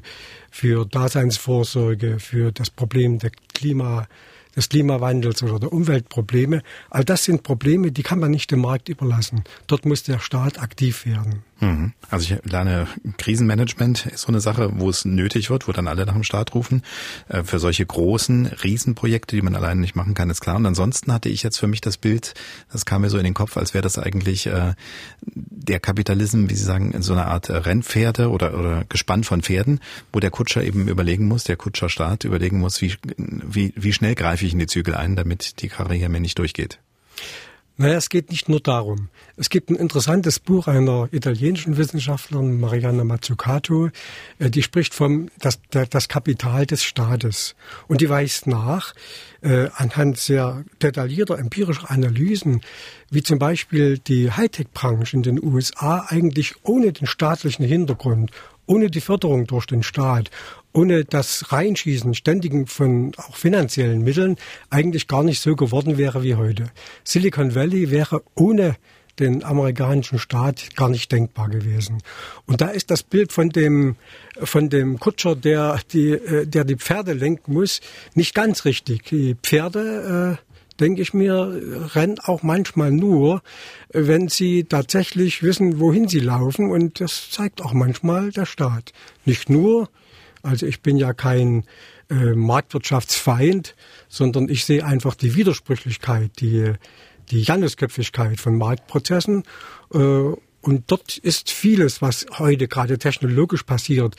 für 0.52 0.86
Daseinsvorsorge, 0.86 2.20
für 2.20 2.52
das 2.52 2.70
Problem 2.70 3.20
der 3.20 3.32
Klima, 3.54 4.08
des 4.56 4.70
Klimawandels 4.70 5.44
oder 5.44 5.60
der 5.60 5.72
Umweltprobleme, 5.72 6.64
all 6.90 7.06
das 7.06 7.24
sind 7.24 7.44
Probleme, 7.44 7.92
die 7.92 8.04
kann 8.04 8.20
man 8.20 8.32
nicht 8.32 8.52
dem 8.52 8.62
Markt 8.62 8.90
überlassen. 8.90 9.44
Dort 9.68 9.86
muss 9.86 10.04
der 10.04 10.20
Staat 10.20 10.60
aktiv 10.60 11.06
werden. 11.06 11.44
Mhm. 11.60 11.94
Also 12.10 12.34
ich 12.34 12.44
lerne 12.50 12.88
Krisenmanagement 13.18 14.06
ist 14.08 14.22
so 14.22 14.28
eine 14.30 14.40
Sache, 14.40 14.72
wo 14.76 14.90
es 14.90 15.06
nötig 15.06 15.50
wird, 15.50 15.68
wo 15.68 15.72
dann 15.72 15.88
alle 15.88 16.06
nach 16.06 16.14
dem 16.14 16.24
Start 16.24 16.56
rufen. 16.56 16.84
Äh, 17.28 17.44
für 17.44 17.60
solche 17.60 17.86
großen 17.86 18.46
Riesenprojekte, 18.48 19.36
die 19.36 19.42
man 19.42 19.56
alleine 19.56 19.82
nicht 19.82 19.96
machen 19.96 20.14
kann, 20.14 20.30
ist 20.30 20.42
klar. 20.42 20.56
Und 20.56 20.66
ansonsten 20.66 21.12
hatte 21.12 21.30
ich 21.30 21.44
jetzt 21.44 21.58
für 21.58 21.68
mich 21.68 21.82
das 21.82 21.98
Bild, 21.98 22.34
das 22.72 22.86
kam 22.86 23.02
mir 23.02 23.10
so 23.10 23.18
in 23.18 23.24
den 23.26 23.34
Kopf, 23.34 23.58
als 23.58 23.74
wäre 23.74 23.82
das 23.82 23.98
eigentlich 23.98 24.48
äh, 24.48 24.74
der 25.22 25.80
Kapitalismus, 25.80 26.50
wie 26.50 26.56
Sie 26.56 26.64
sagen, 26.64 26.92
in 26.92 27.02
so 27.02 27.14
einer 27.14 27.28
Art 27.28 27.50
Rennpferde 27.50 28.30
oder, 28.30 28.58
oder 28.58 28.86
Gespann 28.88 29.24
von 29.24 29.42
Pferden, 29.42 29.80
wo 30.14 30.20
der 30.20 30.32
Kutscher 30.32 30.64
eben 30.64 30.88
überlegen 30.88 31.28
muss, 31.28 31.44
der 31.44 31.58
Kutscherstaat 31.58 32.24
überlegen 32.24 32.60
muss, 32.60 32.82
wie, 32.82 32.96
wie, 33.18 33.74
wie 33.76 33.94
schnell 33.94 34.16
greife 34.16 34.46
ich 34.46 34.54
in 34.54 34.60
die 34.60 34.68
Zügel 34.68 34.96
ein, 34.96 35.16
damit 35.16 35.62
die 35.62 35.68
Karriere 35.68 36.10
mir 36.10 36.22
nicht 36.22 36.40
durchgeht. 36.40 36.80
Naja, 37.82 37.96
es 37.96 38.10
geht 38.10 38.30
nicht 38.30 38.50
nur 38.50 38.60
darum. 38.60 39.08
Es 39.38 39.50
gibt 39.50 39.70
ein 39.70 39.78
interessantes 39.78 40.42
Buch 40.42 40.68
einer 40.68 41.08
italienischen 41.14 41.78
Wissenschaftlerin, 41.78 42.60
Mariana 42.60 43.06
Mazzucato, 43.06 43.90
äh, 44.38 44.50
die 44.50 44.64
spricht 44.64 44.94
vom 44.94 45.30
das, 45.40 45.62
das 45.70 46.10
Kapital 46.10 46.66
des 46.66 46.84
Staates. 46.84 47.56
Und 47.88 48.02
die 48.02 48.10
weist 48.10 48.48
nach, 48.48 48.94
äh, 49.40 49.70
anhand 49.76 50.18
sehr 50.18 50.66
detaillierter 50.82 51.40
empirischer 51.40 51.90
Analysen, 51.90 52.60
wie 53.12 53.24
zum 53.24 53.40
Beispiel 53.40 53.98
die 53.98 54.30
Hightech-Branche 54.30 55.16
in 55.16 55.24
den 55.24 55.42
USA 55.42 56.06
eigentlich 56.10 56.56
ohne 56.64 56.92
den 56.92 57.08
staatlichen 57.08 57.64
Hintergrund 57.64 58.32
ohne 58.70 58.92
die 58.92 59.02
Förderung 59.02 59.48
durch 59.48 59.66
den 59.66 59.82
Staat, 59.82 60.30
ohne 60.74 61.06
das 61.06 61.52
Reinschießen 61.52 62.14
ständigen 62.14 62.68
von 62.68 63.14
auch 63.18 63.36
finanziellen 63.36 64.04
Mitteln 64.04 64.38
eigentlich 64.70 65.08
gar 65.08 65.24
nicht 65.24 65.42
so 65.42 65.56
geworden 65.56 65.98
wäre 65.98 66.24
wie 66.24 66.36
heute. 66.36 66.72
Silicon 67.04 67.56
Valley 67.56 67.90
wäre 67.92 68.22
ohne 68.36 68.76
den 69.20 69.44
amerikanischen 69.44 70.18
Staat 70.18 70.76
gar 70.76 70.90
nicht 70.90 71.12
denkbar 71.12 71.50
gewesen. 71.50 71.98
Und 72.46 72.62
da 72.62 72.68
ist 72.70 72.90
das 72.90 73.04
Bild 73.04 73.34
von 73.34 73.50
dem, 73.50 73.98
von 74.42 74.70
dem 74.70 75.00
Kutscher, 75.00 75.36
der 75.36 75.80
die, 75.92 76.12
äh, 76.12 76.46
der 76.48 76.64
die 76.64 76.78
Pferde 76.78 77.14
lenken 77.14 77.54
muss, 77.54 77.82
nicht 78.16 78.34
ganz 78.34 78.66
richtig. 78.66 79.04
Die 79.06 79.36
Pferde, 79.36 80.38
äh, 80.40 80.50
denke 80.80 81.02
ich 81.02 81.14
mir, 81.14 81.90
rennen 81.94 82.20
auch 82.24 82.42
manchmal 82.42 82.92
nur, 82.92 83.42
wenn 83.92 84.30
sie 84.30 84.64
tatsächlich 84.64 85.44
wissen, 85.44 85.80
wohin 85.80 86.08
sie 86.08 86.20
laufen. 86.20 86.72
Und 86.72 87.02
das 87.02 87.30
zeigt 87.32 87.62
auch 87.62 87.74
manchmal 87.74 88.32
der 88.32 88.46
Staat. 88.46 88.94
Nicht 89.26 89.50
nur, 89.50 89.90
Also 90.42 90.66
ich 90.66 90.82
bin 90.82 90.98
ja 90.98 91.14
kein 91.14 91.66
äh, 92.10 92.34
Marktwirtschaftsfeind, 92.34 93.76
sondern 94.08 94.50
ich 94.50 94.66
sehe 94.66 94.86
einfach 94.86 95.16
die 95.16 95.36
Widersprüchlichkeit, 95.36 96.32
die, 96.40 96.74
die 97.32 97.42
Janusköpfigkeit 97.42 98.40
von 98.40 98.58
Marktprozessen. 98.58 99.44
Äh, 99.94 100.34
und 100.62 100.92
dort 100.92 101.18
ist 101.18 101.52
vieles, 101.52 102.02
was 102.02 102.26
heute 102.38 102.68
gerade 102.68 102.98
technologisch 102.98 103.64
passiert, 103.64 104.16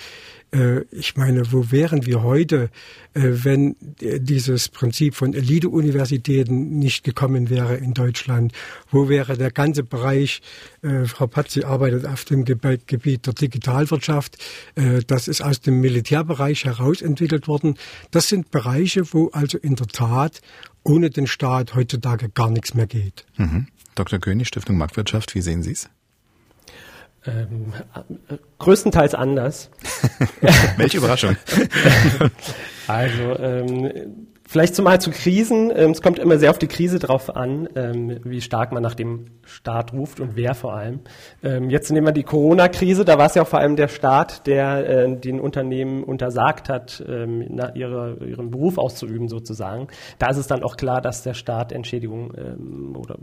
ich 0.90 1.16
meine, 1.16 1.52
wo 1.52 1.70
wären 1.70 2.06
wir 2.06 2.22
heute, 2.22 2.70
äh, 3.14 3.20
wenn 3.44 3.76
dieses 4.00 4.68
Prinzip 4.68 5.14
von 5.14 5.32
Elite-Universitäten 5.32 6.78
nicht 6.78 7.04
gekommen 7.04 7.50
wäre 7.50 7.76
in 7.76 7.94
Deutschland? 7.94 8.52
Wo 8.90 9.08
wäre 9.08 9.36
der 9.36 9.52
ganze 9.52 9.84
Bereich, 9.84 10.42
äh, 10.82 11.04
Frau 11.04 11.28
Patzi 11.28 11.62
arbeitet 11.62 12.04
auf 12.04 12.24
dem 12.24 12.44
Gebiet 12.44 13.26
der 13.26 13.34
Digitalwirtschaft, 13.34 14.38
das 15.06 15.28
ist 15.28 15.40
aus 15.42 15.60
dem 15.60 15.80
Militärbereich 15.80 16.64
herausentwickelt 16.64 17.48
worden. 17.48 17.76
Das 18.10 18.28
sind 18.28 18.50
Bereiche, 18.50 19.12
wo 19.12 19.28
also 19.28 19.58
in 19.58 19.76
der 19.76 19.86
Tat 19.86 20.40
ohne 20.84 21.10
den 21.10 21.26
Staat 21.26 21.74
heutzutage 21.74 22.28
gar 22.28 22.50
nichts 22.50 22.74
mehr 22.74 22.86
geht. 22.86 23.26
Mhm. 23.36 23.68
Dr. 23.94 24.18
König, 24.18 24.48
Stiftung 24.48 24.78
Marktwirtschaft, 24.78 25.34
wie 25.34 25.42
sehen 25.42 25.62
Sie 25.62 25.72
es? 25.72 25.90
Ähm, 27.26 27.72
größtenteils 28.58 29.14
anders. 29.14 29.70
Welche 30.76 30.98
Überraschung. 30.98 31.36
also 32.86 33.38
ähm, 33.38 34.28
Vielleicht 34.50 34.74
zumal 34.74 35.00
zu 35.00 35.12
Krisen. 35.12 35.70
Ähm, 35.72 35.92
es 35.92 36.02
kommt 36.02 36.18
immer 36.18 36.36
sehr 36.36 36.50
auf 36.50 36.58
die 36.58 36.66
Krise 36.66 36.98
drauf 36.98 37.36
an, 37.36 37.68
ähm, 37.76 38.18
wie 38.24 38.40
stark 38.40 38.72
man 38.72 38.82
nach 38.82 38.96
dem 38.96 39.26
Staat 39.44 39.92
ruft 39.92 40.18
und 40.18 40.34
wer 40.34 40.56
vor 40.56 40.74
allem. 40.74 40.98
Ähm, 41.44 41.70
jetzt 41.70 41.92
nehmen 41.92 42.08
wir 42.08 42.12
die 42.12 42.24
Corona-Krise. 42.24 43.04
Da 43.04 43.16
war 43.16 43.26
es 43.26 43.36
ja 43.36 43.42
auch 43.42 43.46
vor 43.46 43.60
allem 43.60 43.76
der 43.76 43.86
Staat, 43.86 44.48
der 44.48 44.88
äh, 44.88 45.16
den 45.16 45.38
Unternehmen 45.38 46.02
untersagt 46.02 46.68
hat, 46.68 47.00
ihre, 47.00 48.16
ihren 48.26 48.50
Beruf 48.50 48.76
auszuüben 48.76 49.28
sozusagen. 49.28 49.86
Da 50.18 50.30
ist 50.30 50.36
es 50.36 50.48
dann 50.48 50.64
auch 50.64 50.76
klar, 50.76 51.00
dass 51.00 51.22
der 51.22 51.34
Staat 51.34 51.70
Entschädigung 51.70 52.32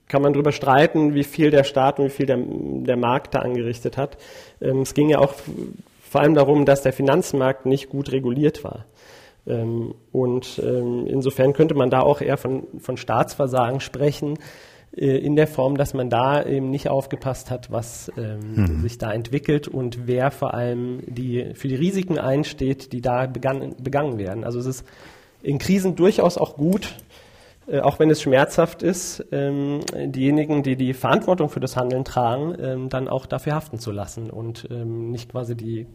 kann 0.09 0.23
man 0.23 0.33
darüber 0.33 0.53
streiten, 0.53 1.14
wie 1.14 1.25
viel 1.25 1.51
der 1.51 1.64
Staat 1.64 1.99
und 1.99 2.07
wie 2.07 2.11
viel 2.11 2.27
der, 2.27 2.38
der 2.38 2.97
Markt 2.97 3.35
da 3.35 3.40
angerichtet 3.40 3.97
hat. 3.97 4.19
Ähm, 4.61 4.81
es 4.81 4.95
ging 4.95 5.09
ja 5.09 5.19
auch 5.19 5.35
vor 6.09 6.21
allem 6.21 6.35
darum, 6.35 6.64
dass 6.64 6.83
der 6.83 6.93
Finanzmarkt 6.93 7.67
nicht 7.67 7.88
gut 7.88 8.12
reguliert 8.12 8.62
war. 8.64 8.85
Ähm, 9.47 9.95
und 10.12 10.61
ähm, 10.64 11.07
insofern 11.07 11.53
könnte 11.53 11.75
man 11.75 11.90
da 11.90 12.01
auch 12.01 12.21
eher 12.21 12.37
von, 12.37 12.67
von 12.79 12.97
Staatsversagen 12.97 13.81
sprechen, 13.81 14.38
äh, 14.97 15.19
in 15.19 15.37
der 15.37 15.47
Form, 15.47 15.77
dass 15.77 15.95
man 15.95 16.11
da 16.11 16.45
eben 16.45 16.71
nicht 16.71 16.88
aufgepasst 16.88 17.51
hat, 17.51 17.71
was 17.71 18.11
ähm, 18.17 18.55
mhm. 18.55 18.81
sich 18.81 18.99
da 18.99 19.12
entwickelt 19.12 19.69
und 19.69 20.07
wer 20.07 20.31
vor 20.31 20.55
allem 20.55 21.01
die, 21.07 21.53
für 21.55 21.69
die 21.69 21.75
Risiken 21.75 22.19
einsteht, 22.19 22.93
die 22.93 23.01
da 23.01 23.27
begann, 23.27 23.75
begangen 23.83 24.19
werden. 24.19 24.45
Also 24.45 24.59
es 24.61 24.67
ist 24.67 24.85
in 25.43 25.59
Krisen 25.59 25.97
durchaus 25.97 26.38
auch 26.38 26.57
gut, 26.57 26.95
äh, 27.66 27.81
auch 27.81 27.98
wenn 27.98 28.11
es 28.11 28.22
schmerzhaft 28.22 28.83
ist, 28.83 29.24
ähm, 29.33 29.81
diejenigen, 29.94 30.62
die 30.62 30.77
die 30.77 30.94
Verantwortung 30.94 31.48
für 31.48 31.61
das 31.61 31.77
Handeln 31.77 32.05
tragen, 32.05 32.57
ähm, 32.61 32.88
dann 32.88 33.09
auch 33.09 33.27
dafür 33.27 33.55
haften 33.55 33.79
zu 33.79 33.92
lassen 33.92 34.31
und 34.31 34.68
ähm, 34.70 35.11
nicht 35.11 35.31
quasi 35.31 35.57
die 35.57 35.87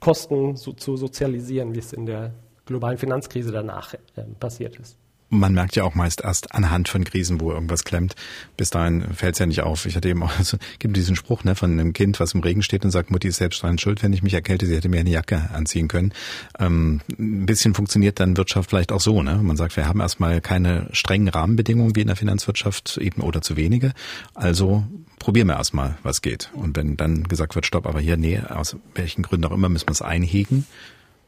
Kosten 0.00 0.56
so, 0.56 0.72
zu 0.72 0.96
sozialisieren, 0.96 1.74
wie 1.74 1.78
es 1.78 1.92
in 1.92 2.06
der 2.06 2.32
globalen 2.66 2.98
Finanzkrise 2.98 3.52
danach 3.52 3.94
passiert 4.38 4.76
ist 4.76 4.98
man 5.30 5.52
merkt 5.52 5.76
ja 5.76 5.84
auch 5.84 5.94
meist 5.94 6.22
erst 6.22 6.54
anhand 6.54 6.88
von 6.88 7.04
Krisen, 7.04 7.40
wo 7.40 7.50
irgendwas 7.50 7.84
klemmt. 7.84 8.14
Bis 8.56 8.70
dahin 8.70 9.02
fällt 9.14 9.34
es 9.34 9.38
ja 9.38 9.46
nicht 9.46 9.62
auf. 9.62 9.86
Ich 9.86 9.96
hatte 9.96 10.08
eben 10.08 10.22
auch, 10.22 10.32
also, 10.38 10.56
gibt 10.78 10.96
diesen 10.96 11.16
Spruch 11.16 11.44
ne, 11.44 11.54
von 11.54 11.72
einem 11.72 11.92
Kind, 11.92 12.20
was 12.20 12.34
im 12.34 12.40
Regen 12.40 12.62
steht 12.62 12.84
und 12.84 12.90
sagt, 12.90 13.10
Mutti 13.10 13.28
ist 13.28 13.36
selbst 13.36 13.62
dran 13.62 13.78
schuld, 13.78 14.02
wenn 14.02 14.12
ich 14.12 14.22
mich 14.22 14.34
erkälte, 14.34 14.66
sie 14.66 14.76
hätte 14.76 14.88
mir 14.88 15.00
eine 15.00 15.10
Jacke 15.10 15.50
anziehen 15.52 15.88
können. 15.88 16.12
Ähm, 16.58 17.00
ein 17.18 17.46
bisschen 17.46 17.74
funktioniert 17.74 18.20
dann 18.20 18.36
Wirtschaft 18.36 18.70
vielleicht 18.70 18.92
auch 18.92 19.00
so. 19.00 19.22
Ne? 19.22 19.36
Man 19.42 19.56
sagt, 19.56 19.76
wir 19.76 19.86
haben 19.86 20.00
erstmal 20.00 20.40
keine 20.40 20.88
strengen 20.92 21.28
Rahmenbedingungen 21.28 21.96
wie 21.96 22.02
in 22.02 22.08
der 22.08 22.16
Finanzwirtschaft 22.16 22.98
eben 22.98 23.22
oder 23.22 23.42
zu 23.42 23.56
wenige. 23.56 23.92
Also 24.34 24.84
probieren 25.18 25.48
wir 25.48 25.56
erstmal, 25.56 25.96
was 26.02 26.22
geht. 26.22 26.50
Und 26.54 26.76
wenn 26.76 26.96
dann 26.96 27.24
gesagt 27.24 27.54
wird, 27.54 27.66
stopp, 27.66 27.86
aber 27.86 28.00
hier, 28.00 28.16
nee, 28.16 28.40
aus 28.40 28.76
welchen 28.94 29.22
Gründen 29.22 29.46
auch 29.46 29.52
immer 29.52 29.68
müssen 29.68 29.88
wir 29.88 29.92
es 29.92 30.02
einhegen, 30.02 30.66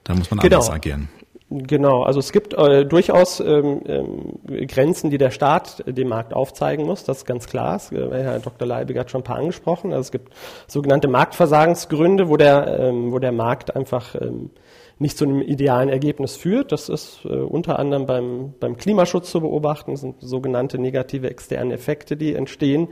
dann 0.05 0.19
muss 0.19 0.31
man 0.31 0.39
genau. 0.39 0.57
anders 0.59 0.71
agieren. 0.71 1.09
Genau, 1.49 2.03
also 2.03 2.19
es 2.19 2.33
gibt 2.33 2.55
äh, 2.55 2.85
durchaus 2.85 3.39
ähm, 3.39 3.81
ähm, 3.87 4.67
Grenzen, 4.67 5.11
die 5.11 5.19
der 5.19 5.31
Staat 5.31 5.85
dem 5.87 6.09
Markt 6.09 6.35
aufzeigen 6.35 6.85
muss, 6.85 7.05
das 7.05 7.19
ist 7.19 7.25
ganz 7.25 7.47
klar. 7.47 7.75
Das, 7.75 7.93
äh, 7.93 8.11
Herr 8.11 8.41
Dr. 8.41 8.67
Leibig 8.67 8.99
hat 8.99 9.13
schon 9.13 9.21
ein 9.21 9.25
paar 9.25 9.37
angesprochen. 9.37 9.93
Also 9.93 10.01
es 10.01 10.11
gibt 10.11 10.33
sogenannte 10.67 11.07
Marktversagensgründe, 11.07 12.29
wo 12.29 12.37
der, 12.37 12.81
ähm, 12.81 13.13
wo 13.13 13.21
der 13.21 13.31
Markt 13.31 13.77
einfach 13.77 14.17
ähm, 14.21 14.51
nicht 14.99 15.17
zu 15.17 15.25
einem 15.25 15.41
idealen 15.41 15.89
Ergebnis 15.89 16.35
führt. 16.35 16.73
Das 16.73 16.89
ist 16.89 17.25
äh, 17.25 17.29
unter 17.29 17.79
anderem 17.79 18.07
beim, 18.07 18.55
beim 18.59 18.77
Klimaschutz 18.77 19.31
zu 19.31 19.41
beobachten, 19.41 19.93
das 19.93 20.01
sind 20.01 20.17
sogenannte 20.21 20.79
negative 20.79 21.31
externe 21.31 21.75
Effekte, 21.75 22.17
die 22.17 22.35
entstehen 22.35 22.89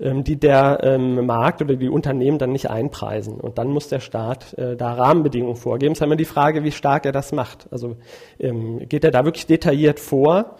die 0.00 0.36
der 0.36 0.80
ähm, 0.82 1.26
Markt 1.26 1.60
oder 1.60 1.74
die 1.74 1.88
Unternehmen 1.88 2.38
dann 2.38 2.52
nicht 2.52 2.70
einpreisen. 2.70 3.40
Und 3.40 3.58
dann 3.58 3.68
muss 3.68 3.88
der 3.88 4.00
Staat 4.00 4.54
äh, 4.54 4.76
da 4.76 4.92
Rahmenbedingungen 4.92 5.56
vorgeben. 5.56 5.92
Es 5.92 5.98
ist 5.98 6.04
immer 6.04 6.16
die 6.16 6.24
Frage, 6.24 6.62
wie 6.62 6.70
stark 6.70 7.04
er 7.04 7.12
das 7.12 7.32
macht. 7.32 7.66
Also 7.72 7.96
ähm, 8.38 8.88
geht 8.88 9.02
er 9.02 9.10
da 9.10 9.24
wirklich 9.24 9.46
detailliert 9.46 9.98
vor 9.98 10.56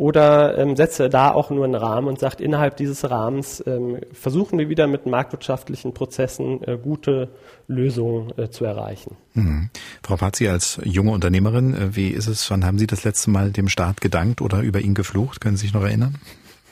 oder 0.00 0.56
ähm, 0.56 0.76
setzt 0.76 0.98
er 0.98 1.08
da 1.08 1.30
auch 1.30 1.50
nur 1.50 1.64
einen 1.64 1.74
Rahmen 1.74 2.08
und 2.08 2.18
sagt, 2.18 2.40
innerhalb 2.40 2.76
dieses 2.76 3.10
Rahmens 3.10 3.62
ähm, 3.66 3.98
versuchen 4.12 4.58
wir 4.58 4.68
wieder 4.68 4.86
mit 4.86 5.04
marktwirtschaftlichen 5.04 5.92
Prozessen 5.92 6.62
äh, 6.62 6.78
gute 6.78 7.28
Lösungen 7.66 8.32
äh, 8.38 8.48
zu 8.48 8.64
erreichen. 8.64 9.16
Mhm. 9.34 9.68
Frau 10.02 10.16
Pazzi, 10.16 10.48
als 10.48 10.80
junge 10.84 11.10
Unternehmerin, 11.10 11.74
äh, 11.74 11.96
wie 11.96 12.08
ist 12.08 12.28
es, 12.28 12.50
wann 12.50 12.64
haben 12.64 12.78
Sie 12.78 12.86
das 12.86 13.04
letzte 13.04 13.30
Mal 13.30 13.50
dem 13.50 13.68
Staat 13.68 14.00
gedankt 14.00 14.40
oder 14.40 14.60
über 14.60 14.80
ihn 14.80 14.94
geflucht? 14.94 15.40
Können 15.40 15.56
Sie 15.56 15.66
sich 15.66 15.74
noch 15.74 15.82
erinnern? 15.82 16.14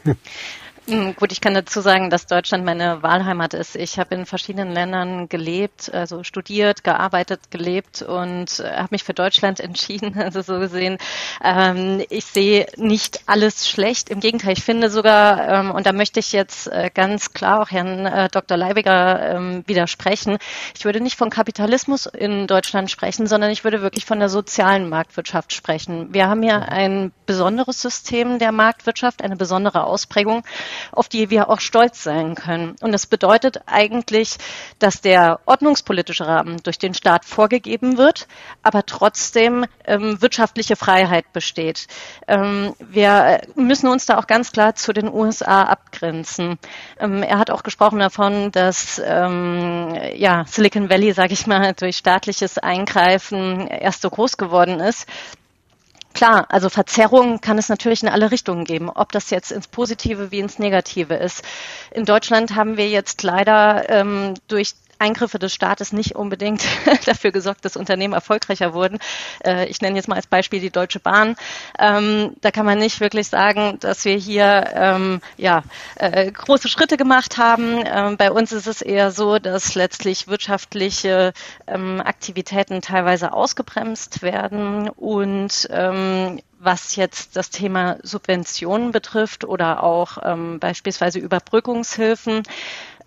Hm, 0.88 1.14
gut, 1.16 1.32
ich 1.32 1.42
kann 1.42 1.52
dazu 1.52 1.82
sagen, 1.82 2.08
dass 2.08 2.24
Deutschland 2.24 2.64
meine 2.64 3.02
Wahlheimat 3.02 3.52
ist. 3.52 3.76
Ich 3.76 3.98
habe 3.98 4.14
in 4.14 4.24
verschiedenen 4.24 4.72
Ländern 4.72 5.28
gelebt, 5.28 5.92
also 5.92 6.24
studiert, 6.24 6.82
gearbeitet, 6.82 7.50
gelebt 7.50 8.00
und 8.00 8.60
äh, 8.60 8.76
habe 8.78 8.88
mich 8.92 9.04
für 9.04 9.12
Deutschland 9.12 9.60
entschieden. 9.68 10.18
Also 10.18 10.40
so 10.40 10.58
gesehen, 10.58 10.96
ähm, 11.44 12.02
ich 12.08 12.24
sehe 12.24 12.68
nicht 12.76 13.20
alles 13.26 13.68
schlecht. 13.68 14.08
Im 14.08 14.20
Gegenteil, 14.20 14.54
ich 14.54 14.64
finde 14.64 14.88
sogar, 14.88 15.60
ähm, 15.60 15.70
und 15.72 15.84
da 15.84 15.92
möchte 15.92 16.20
ich 16.20 16.32
jetzt 16.32 16.68
äh, 16.68 16.88
ganz 16.94 17.34
klar 17.34 17.60
auch 17.60 17.70
Herrn 17.70 18.06
äh, 18.06 18.30
Dr. 18.30 18.56
Leibiger 18.56 19.34
ähm, 19.34 19.64
widersprechen, 19.66 20.38
ich 20.74 20.86
würde 20.86 21.02
nicht 21.02 21.18
von 21.18 21.28
Kapitalismus 21.28 22.06
in 22.06 22.46
Deutschland 22.46 22.90
sprechen, 22.90 23.26
sondern 23.26 23.50
ich 23.50 23.62
würde 23.62 23.82
wirklich 23.82 24.06
von 24.06 24.20
der 24.20 24.30
sozialen 24.30 24.88
Marktwirtschaft 24.88 25.52
sprechen. 25.52 26.14
Wir 26.14 26.28
haben 26.28 26.42
hier 26.42 26.70
ein 26.70 27.12
besonderes 27.26 27.82
System 27.82 28.38
der 28.38 28.52
Marktwirtschaft, 28.52 29.22
eine 29.22 29.36
besondere 29.36 29.84
Ausprägung 29.84 30.44
auf 30.92 31.08
die 31.08 31.30
wir 31.30 31.48
auch 31.50 31.60
stolz 31.60 32.02
sein 32.02 32.34
können. 32.34 32.76
Und 32.80 32.92
das 32.92 33.06
bedeutet 33.06 33.62
eigentlich, 33.66 34.36
dass 34.78 35.00
der 35.00 35.40
ordnungspolitische 35.46 36.26
Rahmen 36.26 36.62
durch 36.62 36.78
den 36.78 36.94
Staat 36.94 37.24
vorgegeben 37.24 37.98
wird, 37.98 38.26
aber 38.62 38.84
trotzdem 38.86 39.66
ähm, 39.84 40.20
wirtschaftliche 40.20 40.76
Freiheit 40.76 41.32
besteht. 41.32 41.86
Ähm, 42.26 42.74
wir 42.78 43.40
müssen 43.54 43.88
uns 43.88 44.06
da 44.06 44.18
auch 44.18 44.26
ganz 44.26 44.52
klar 44.52 44.74
zu 44.74 44.92
den 44.92 45.12
USA 45.12 45.64
abgrenzen. 45.64 46.58
Ähm, 46.98 47.22
er 47.22 47.38
hat 47.38 47.50
auch 47.50 47.62
gesprochen 47.62 47.98
davon, 47.98 48.50
dass 48.52 49.00
ähm, 49.04 49.96
ja, 50.14 50.44
Silicon 50.46 50.90
Valley, 50.90 51.12
sage 51.12 51.32
ich 51.32 51.46
mal, 51.46 51.72
durch 51.74 51.96
staatliches 51.96 52.58
Eingreifen 52.58 53.66
erst 53.68 54.02
so 54.02 54.10
groß 54.10 54.36
geworden 54.36 54.80
ist. 54.80 55.06
Klar, 56.14 56.46
also 56.48 56.68
Verzerrungen 56.68 57.40
kann 57.40 57.58
es 57.58 57.68
natürlich 57.68 58.02
in 58.02 58.08
alle 58.08 58.30
Richtungen 58.30 58.64
geben, 58.64 58.90
ob 58.90 59.12
das 59.12 59.30
jetzt 59.30 59.52
ins 59.52 59.68
Positive 59.68 60.30
wie 60.30 60.40
ins 60.40 60.58
Negative 60.58 61.14
ist. 61.14 61.42
In 61.92 62.04
Deutschland 62.04 62.54
haben 62.56 62.76
wir 62.76 62.88
jetzt 62.88 63.22
leider 63.22 63.88
ähm, 63.88 64.34
durch 64.48 64.74
Eingriffe 64.98 65.38
des 65.38 65.52
Staates 65.52 65.92
nicht 65.92 66.16
unbedingt 66.16 66.64
dafür 67.06 67.30
gesorgt, 67.30 67.64
dass 67.64 67.76
Unternehmen 67.76 68.14
erfolgreicher 68.14 68.74
wurden. 68.74 68.98
Äh, 69.44 69.66
ich 69.66 69.80
nenne 69.80 69.96
jetzt 69.96 70.08
mal 70.08 70.16
als 70.16 70.26
Beispiel 70.26 70.60
die 70.60 70.70
Deutsche 70.70 71.00
Bahn. 71.00 71.36
Ähm, 71.78 72.34
da 72.40 72.50
kann 72.50 72.66
man 72.66 72.78
nicht 72.78 73.00
wirklich 73.00 73.28
sagen, 73.28 73.78
dass 73.80 74.04
wir 74.04 74.16
hier 74.16 74.70
ähm, 74.74 75.20
ja, 75.36 75.62
äh, 75.96 76.30
große 76.30 76.68
Schritte 76.68 76.96
gemacht 76.96 77.38
haben. 77.38 77.82
Ähm, 77.84 78.16
bei 78.16 78.30
uns 78.30 78.52
ist 78.52 78.66
es 78.66 78.82
eher 78.82 79.10
so, 79.10 79.38
dass 79.38 79.74
letztlich 79.74 80.28
wirtschaftliche 80.28 81.32
Aktivitäten 81.66 82.80
teilweise 82.80 83.32
ausgebremst 83.32 84.22
werden 84.22 84.88
und 84.88 85.68
was 86.58 86.96
jetzt 86.96 87.36
das 87.36 87.50
Thema 87.50 87.98
Subventionen 88.02 88.90
betrifft 88.90 89.44
oder 89.44 89.82
auch 89.82 90.18
ähm, 90.22 90.58
beispielsweise 90.58 91.18
Überbrückungshilfen, 91.20 92.42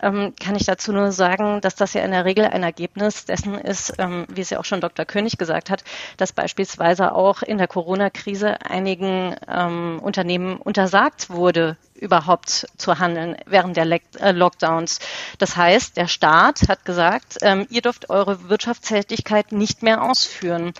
ähm, 0.02 0.34
kann 0.38 0.56
ich 0.56 0.66
dazu 0.66 0.92
nur 0.92 1.12
sagen, 1.12 1.60
dass 1.60 1.74
das 1.74 1.94
ja 1.94 2.02
in 2.02 2.10
der 2.10 2.24
Regel 2.24 2.44
ein 2.44 2.62
Ergebnis 2.62 3.24
dessen 3.24 3.54
ist, 3.54 3.94
ähm, 3.98 4.26
wie 4.28 4.40
es 4.40 4.50
ja 4.50 4.58
auch 4.58 4.64
schon 4.64 4.80
Dr. 4.80 5.04
König 5.04 5.38
gesagt 5.38 5.70
hat, 5.70 5.84
dass 6.16 6.32
beispielsweise 6.32 7.14
auch 7.14 7.42
in 7.42 7.58
der 7.58 7.68
Corona-Krise 7.68 8.60
einigen 8.62 9.36
ähm, 9.48 10.00
Unternehmen 10.02 10.56
untersagt 10.56 11.30
wurde, 11.30 11.76
überhaupt 11.94 12.66
zu 12.76 12.98
handeln 12.98 13.36
während 13.46 13.76
der 13.76 13.86
äh, 13.86 14.32
Lockdowns. 14.32 14.98
Das 15.38 15.56
heißt, 15.56 15.96
der 15.96 16.08
Staat 16.08 16.68
hat 16.68 16.84
gesagt, 16.84 17.38
ähm, 17.42 17.66
ihr 17.70 17.80
dürft 17.80 18.10
eure 18.10 18.48
Wirtschaftstätigkeit 18.48 19.52
nicht 19.52 19.82
mehr 19.84 20.02
ausführen. 20.02 20.72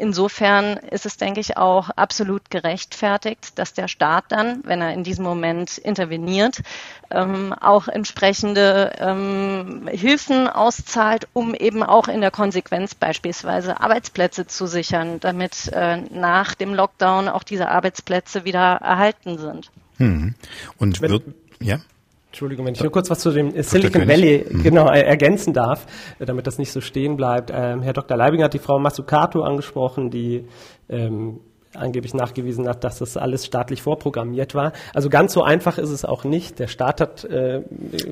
Insofern 0.00 0.78
ist 0.78 1.04
es, 1.04 1.18
denke 1.18 1.40
ich, 1.40 1.58
auch 1.58 1.90
absolut 1.90 2.50
gerechtfertigt, 2.50 3.58
dass 3.58 3.74
der 3.74 3.86
Staat 3.86 4.24
dann, 4.28 4.62
wenn 4.64 4.80
er 4.80 4.94
in 4.94 5.04
diesem 5.04 5.24
Moment 5.24 5.76
interveniert, 5.76 6.62
ähm, 7.10 7.52
auch 7.52 7.86
entsprechende 7.86 8.92
ähm, 8.98 9.90
Hilfen 9.92 10.48
auszahlt, 10.48 11.28
um 11.34 11.54
eben 11.54 11.82
auch 11.82 12.08
in 12.08 12.22
der 12.22 12.30
Konsequenz 12.30 12.94
beispielsweise 12.94 13.78
Arbeitsplätze 13.78 14.46
zu 14.46 14.66
sichern, 14.66 15.20
damit 15.20 15.68
äh, 15.74 15.98
nach 15.98 16.54
dem 16.54 16.72
Lockdown 16.72 17.28
auch 17.28 17.42
diese 17.42 17.68
Arbeitsplätze 17.68 18.46
wieder 18.46 18.78
erhalten 18.80 19.36
sind. 19.36 19.70
Hm. 19.98 20.34
Und 20.78 21.02
wird, 21.02 21.24
ja? 21.60 21.80
Entschuldigung, 22.30 22.64
wenn 22.64 22.74
ich 22.74 22.80
nur 22.80 22.92
kurz 22.92 23.10
was 23.10 23.18
zu 23.18 23.32
dem 23.32 23.60
Silicon 23.60 24.06
Valley 24.06 24.46
mhm. 24.48 24.62
genau 24.62 24.86
ergänzen 24.86 25.52
darf, 25.52 25.86
äh, 26.20 26.26
damit 26.26 26.46
das 26.46 26.58
nicht 26.58 26.70
so 26.70 26.80
stehen 26.80 27.16
bleibt. 27.16 27.50
Ähm, 27.52 27.82
Herr 27.82 27.92
Dr. 27.92 28.16
Leibinger 28.16 28.44
hat 28.44 28.54
die 28.54 28.60
Frau 28.60 28.78
Masukato 28.78 29.42
angesprochen, 29.42 30.10
die 30.10 30.46
ähm, 30.88 31.40
angeblich 31.74 32.14
nachgewiesen 32.14 32.68
hat, 32.68 32.82
dass 32.82 32.98
das 32.98 33.16
alles 33.16 33.46
staatlich 33.46 33.82
vorprogrammiert 33.82 34.54
war. 34.54 34.72
Also 34.92 35.08
ganz 35.08 35.32
so 35.32 35.42
einfach 35.42 35.78
ist 35.78 35.90
es 35.90 36.04
auch 36.04 36.24
nicht. 36.24 36.58
Der 36.58 36.66
Staat 36.66 37.00
hat 37.00 37.24
äh, 37.24 37.62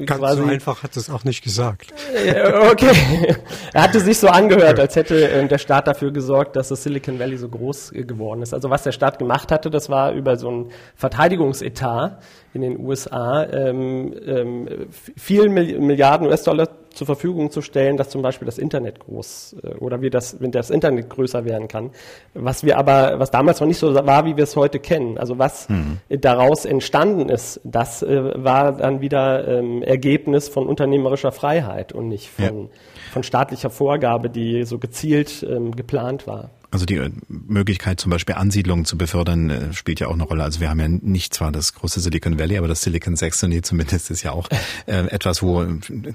ganz 0.05 0.21
quasi, 0.21 0.43
so 0.43 0.49
einfach 0.49 0.83
hat 0.83 0.97
es 0.97 1.11
auch 1.11 1.25
nicht 1.25 1.43
gesagt. 1.43 1.93
Äh, 2.15 2.53
okay, 2.71 3.37
er 3.73 3.83
hatte 3.83 4.01
sich 4.01 4.19
so 4.19 4.29
angehört, 4.29 4.79
als 4.79 4.95
hätte 4.95 5.29
äh, 5.29 5.47
der 5.49 5.59
Staat 5.59 5.89
dafür 5.89 6.13
gesorgt, 6.13 6.55
dass 6.55 6.69
das 6.69 6.85
Silicon 6.85 7.19
Valley 7.19 7.37
so 7.37 7.49
groß 7.49 7.93
äh, 7.93 8.05
geworden 8.05 8.43
ist. 8.43 8.55
Also 8.55 8.71
was 8.71 8.85
der 8.85 8.93
Staat 8.93 9.19
gemacht 9.19 9.51
hatte, 9.51 9.71
das 9.71 9.91
war 9.91 10.13
über 10.13 10.37
so 10.37 10.51
ein 10.51 10.71
Verteidigungsetat 10.95 12.23
in 12.55 12.63
den 12.63 12.79
USA 12.79 13.45
ähm, 13.45 14.15
ähm, 14.25 14.69
viel 15.17 15.49
Milliarden 15.49 16.29
US-Dollar 16.29 16.69
zur 16.99 17.07
Verfügung 17.07 17.51
zu 17.51 17.63
stellen, 17.63 17.97
dass 17.97 18.11
zum 18.11 18.23
Beispiel 18.23 18.45
das 18.45 18.59
Internet 18.59 18.99
groß 18.99 19.57
äh, 19.63 19.69
oder 19.77 20.03
wie 20.03 20.11
das, 20.11 20.41
wenn 20.41 20.51
das 20.51 20.69
Internet 20.69 21.09
größer 21.09 21.45
werden 21.45 21.69
kann. 21.69 21.91
Was 22.35 22.65
wir 22.65 22.77
aber, 22.77 23.19
was 23.21 23.31
damals 23.31 23.61
noch 23.61 23.69
nicht 23.69 23.79
so 23.79 23.95
war, 23.95 24.27
wie 24.27 24.37
wir 24.37 24.45
es 24.45 24.57
heute 24.57 24.81
kennen. 24.81 25.17
Also 25.17 25.39
was 25.39 25.69
mhm. 25.69 26.01
daraus 26.09 26.65
entstanden 26.65 27.29
ist, 27.29 27.61
das 27.63 28.03
äh, 28.03 28.45
war 28.45 28.73
dann 28.73 29.01
wieder 29.01 29.47
ähm, 29.47 29.83
Ergebnis 29.83 30.49
von 30.49 30.67
unternehmerischer 30.67 31.31
Freiheit 31.31 31.93
und 31.93 32.09
nicht 32.09 32.29
von, 32.29 32.45
ja. 32.45 32.69
von 33.13 33.23
staatlicher 33.23 33.71
Vorgabe, 33.71 34.29
die 34.29 34.65
so 34.65 34.79
gezielt 34.79 35.47
ähm, 35.49 35.75
geplant 35.77 36.27
war. 36.27 36.51
Also 36.71 36.85
die 36.85 36.97
äh, 36.97 37.11
Möglichkeit, 37.29 37.99
zum 37.99 38.11
Beispiel 38.11 38.35
Ansiedlungen 38.35 38.85
zu 38.85 38.99
befördern, 38.99 39.49
äh, 39.49 39.73
spielt 39.73 40.01
ja 40.01 40.09
auch 40.09 40.13
eine 40.13 40.25
Rolle. 40.25 40.45
Also 40.45 40.61
wir 40.61 40.69
haben 40.69 40.81
ja 40.81 40.89
nicht 40.89 41.33
zwar 41.33 41.51
das 41.51 41.73
große 41.73 42.01
Silicon 42.01 42.39
Valley, 42.39 42.59
aber 42.59 42.69
das 42.69 42.83
Silicon 42.83 43.17
Saxony 43.17 43.63
zumindest 43.63 44.11
ist 44.11 44.23
ja 44.23 44.33
auch 44.33 44.49
äh, 44.87 45.07
etwas, 45.07 45.43
wo 45.43 45.65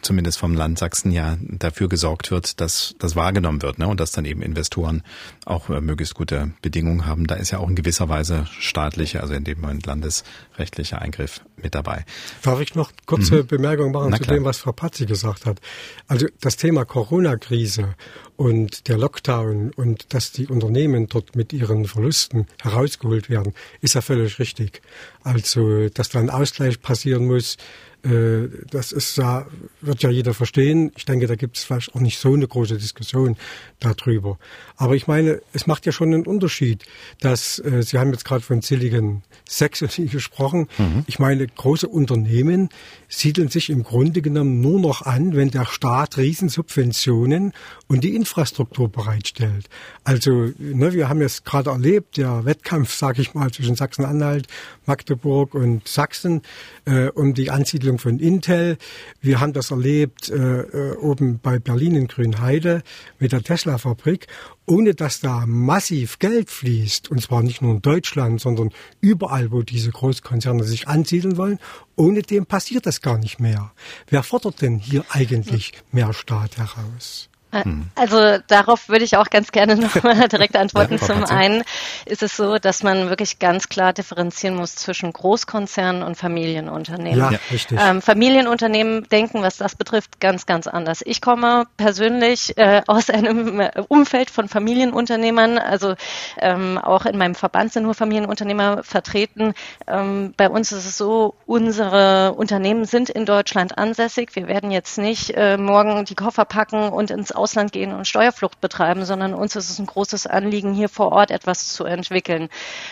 zumindest 0.02 0.38
vom 0.38 0.54
Land 0.54 0.78
Sachsen 0.78 1.12
ja 1.12 1.38
dafür 1.42 1.90
gesorgt 1.90 2.30
wird, 2.30 2.62
dass 2.62 2.94
das 3.00 3.16
wahrgenommen 3.16 3.64
wird 3.64 3.80
ne? 3.80 3.88
und 3.88 4.00
dass 4.00 4.12
dann 4.12 4.26
eben 4.26 4.44
Investoren 4.44 5.02
auch 5.46 5.70
äh, 5.70 5.82
möglichst 5.82 6.14
gute 6.14 6.52
Bedingungen 6.62 7.08
haben. 7.08 7.26
Da 7.26 7.36
ist 7.36 7.50
ja 7.50 7.58
auch 7.58 7.68
in 7.68 7.76
gewisser 7.76 8.08
Weise 8.10 8.46
staatliche, 8.60 9.22
also 9.22 9.34
in 9.34 9.44
dem 9.46 9.60
Moment 9.60 9.88
landesrechtlicher 9.88 11.02
Eingriff 11.02 11.42
mit 11.58 11.74
dabei. 11.74 12.06
Darf 12.44 12.60
ich 12.60 12.76
noch 12.76 12.92
kurze 13.08 13.38
mhm. 13.38 13.48
Bemerkung 13.48 13.92
machen 13.92 14.12
Na 14.12 14.18
zu 14.18 14.24
klar. 14.24 14.38
dem, 14.38 14.46
was 14.46 14.60
Frau 14.60 14.72
Patzi 14.72 15.08
gesagt 15.08 15.48
hat? 15.48 15.60
Also 16.08 16.28
das 16.42 16.58
Thema 16.58 16.86
Corona-Krise 16.86 17.96
und 18.36 18.88
der 18.88 18.98
Lockdown 18.98 19.72
und 19.76 20.14
dass 20.14 20.32
die 20.32 20.48
Unternehmen 20.48 21.08
dort 21.08 21.36
mit 21.36 21.54
ihren 21.54 21.86
Verlusten 21.86 22.48
herausgeholt 22.62 23.30
werden, 23.30 23.54
ist 23.82 23.96
ja 23.96 24.02
völlig 24.02 24.40
richtig. 24.40 24.82
Also, 25.24 25.90
dass 25.90 26.10
da 26.10 26.20
ein 26.20 26.30
Ausgleich 26.30 26.82
passieren 26.82 27.28
muss, 27.28 27.58
äh, 28.04 28.50
das 28.70 28.92
ist 28.92 29.18
ja, 29.18 29.46
wird 29.82 30.04
ja 30.04 30.10
jeder 30.10 30.34
verstehen. 30.34 30.92
Ich 30.98 31.06
denke, 31.06 31.28
da 31.28 31.36
gibt 31.36 31.58
es 31.58 31.64
vielleicht 31.64 31.96
auch 31.96 32.02
nicht 32.02 32.20
so 32.20 32.34
eine 32.34 32.48
große 32.48 32.78
Diskussion 32.78 33.38
darüber. 33.80 34.38
Aber 34.76 34.96
ich 34.96 35.08
meine, 35.08 35.42
es 35.54 35.68
macht 35.68 35.86
ja 35.86 35.92
schon 35.92 36.14
einen 36.14 36.26
Unterschied, 36.26 36.84
dass 37.22 37.60
äh, 37.60 37.82
Sie 37.82 37.98
haben 37.98 38.12
jetzt 38.12 38.26
gerade 38.26 38.44
von 38.44 38.62
Silicon 38.62 39.24
Saxony 39.48 40.08
gesprochen. 40.12 40.68
Mhm. 40.78 41.06
Ich 41.08 41.20
meine, 41.20 41.48
große 41.48 41.88
Unternehmen 41.88 42.70
siedeln 43.18 43.50
sich 43.50 43.70
im 43.70 43.84
Grunde 43.84 44.22
genommen 44.22 44.62
nur 44.62 44.80
noch 44.80 45.04
an, 45.04 45.36
wenn 45.36 45.52
der 45.52 45.66
Staat 45.66 46.18
Riesensubventionen 46.18 47.54
und 47.88 48.04
die 48.04 48.16
Infrastruktur 48.16 48.90
bereitstellt. 48.90 49.70
Also, 50.04 50.52
ne, 50.58 50.94
wir 50.94 51.10
haben 51.10 51.22
jetzt 51.22 51.46
gerade 51.46 51.70
erlebt, 51.70 52.18
der 52.18 52.46
Wettkampf, 52.46 52.94
sage 52.94 53.22
ich 53.22 53.34
mal, 53.34 53.52
zwischen 53.52 53.76
Sachsen-Anhalt, 53.76 54.48
Magdeburg 54.86 55.54
und 55.54 55.88
Sachsen 55.88 56.42
äh, 56.86 57.10
um 57.10 57.34
die 57.34 57.52
Ansiedlung 57.52 58.00
von 58.00 58.20
Intel. 58.20 58.78
Wir 59.22 59.40
haben 59.40 59.54
das 59.54 59.72
erlebt 59.72 60.30
äh, 60.30 60.62
äh 60.62 60.98
oben 60.98 61.40
bei 61.42 61.60
Berlin 61.60 61.96
in 61.96 62.08
Grünheide 62.08 62.82
mit 63.20 63.32
der 63.32 63.44
Tesla-Fabrik 63.44 64.28
ohne 64.66 64.96
dass 64.96 65.20
da 65.20 65.46
massiv 65.46 66.20
Geld 66.20 66.50
fließt, 66.50 67.12
und 67.12 67.22
zwar 67.22 67.44
nicht 67.44 67.62
nur 67.62 67.72
in 67.72 67.82
Deutschland, 67.82 68.40
sondern 68.40 68.72
überall, 69.02 69.52
wo 69.52 69.62
diese 69.62 69.92
Großkonzerne 69.92 70.64
sich 70.64 70.88
ansiedeln 70.88 71.38
wollen, 71.38 71.60
ohne 71.96 72.22
dem 72.22 72.46
passiert 72.46 72.86
das 72.86 73.02
gar 73.02 73.18
nicht 73.18 73.40
mehr. 73.40 73.72
Wer 74.08 74.24
fordert 74.24 74.62
denn 74.62 74.80
hier 74.80 75.06
eigentlich 75.10 75.74
mehr 75.92 76.14
Staat 76.14 76.58
heraus? 76.58 77.30
Hm. 77.62 77.88
Also 77.96 78.40
darauf 78.48 78.90
würde 78.90 79.06
ich 79.06 79.18
auch 79.18 79.30
ganz 79.30 79.52
gerne 79.52 79.76
nochmal 79.78 80.28
direkt 80.28 80.56
antworten. 80.56 80.98
Ja, 81.00 81.08
Zum 81.08 81.24
einen 81.26 81.64
ist 82.06 82.24
es 82.24 82.36
so, 82.36 82.58
dass 82.58 82.84
man 82.84 83.10
wirklich 83.10 83.40
ganz 83.40 83.70
klar 83.70 83.94
differenzieren 83.94 84.56
muss 84.56 84.76
zwischen 84.76 85.14
Großkonzernen 85.14 86.04
und 86.04 86.16
Familienunternehmen. 86.16 87.20
Ja, 87.20 87.40
richtig. 87.52 87.78
Ähm, 87.80 88.02
Familienunternehmen 88.02 89.08
denken, 89.10 89.42
was 89.42 89.58
das 89.58 89.76
betrifft, 89.76 90.20
ganz, 90.20 90.46
ganz 90.46 90.68
anders. 90.68 91.02
Ich 91.06 91.22
komme 91.22 91.66
persönlich 91.78 92.58
äh, 92.58 92.82
aus 92.88 93.10
einem 93.10 93.62
Umfeld 93.88 94.30
von 94.30 94.48
Familienunternehmern, 94.48 95.58
also 95.58 95.96
ähm, 96.40 96.78
auch 96.78 97.06
in 97.06 97.18
meinem 97.18 97.36
Verband 97.36 97.74
sind 97.74 97.84
nur 97.84 97.94
Familienunternehmer 97.94 98.84
vertreten. 98.84 99.54
Ähm, 99.88 100.34
bei 100.38 100.50
uns 100.50 100.72
ist 100.72 100.86
es 100.86 100.98
so, 100.98 101.36
unsere 101.46 102.34
Unternehmen 102.34 102.86
sind 102.86 103.10
in 103.10 103.26
Deutschland 103.26 103.78
ansässig. 103.78 104.36
Wir 104.36 104.48
werden 104.48 104.72
jetzt 104.72 104.98
nicht 104.98 105.32
äh, 105.32 105.58
morgen 105.58 106.06
die 106.06 106.16
Koffer 106.16 106.46
packen 106.46 106.90
und 106.90 107.12
ins 107.12 107.32
Ausland 107.44 107.74
gehen 107.74 107.94
und 107.94 108.08
Steuerflucht 108.08 108.62
betreiben, 108.62 109.04
sondern 109.04 109.34
uns 109.34 109.58
ist 109.58 109.70
es 109.70 109.78
ein 109.78 109.86
großes 109.86 110.28
Anliegen, 110.28 110.74
hier 110.74 110.88
vor 110.88 111.12
Ort 111.12 111.30
etwas 111.30 111.68
zu 111.68 111.84
entwickeln. 111.84 112.48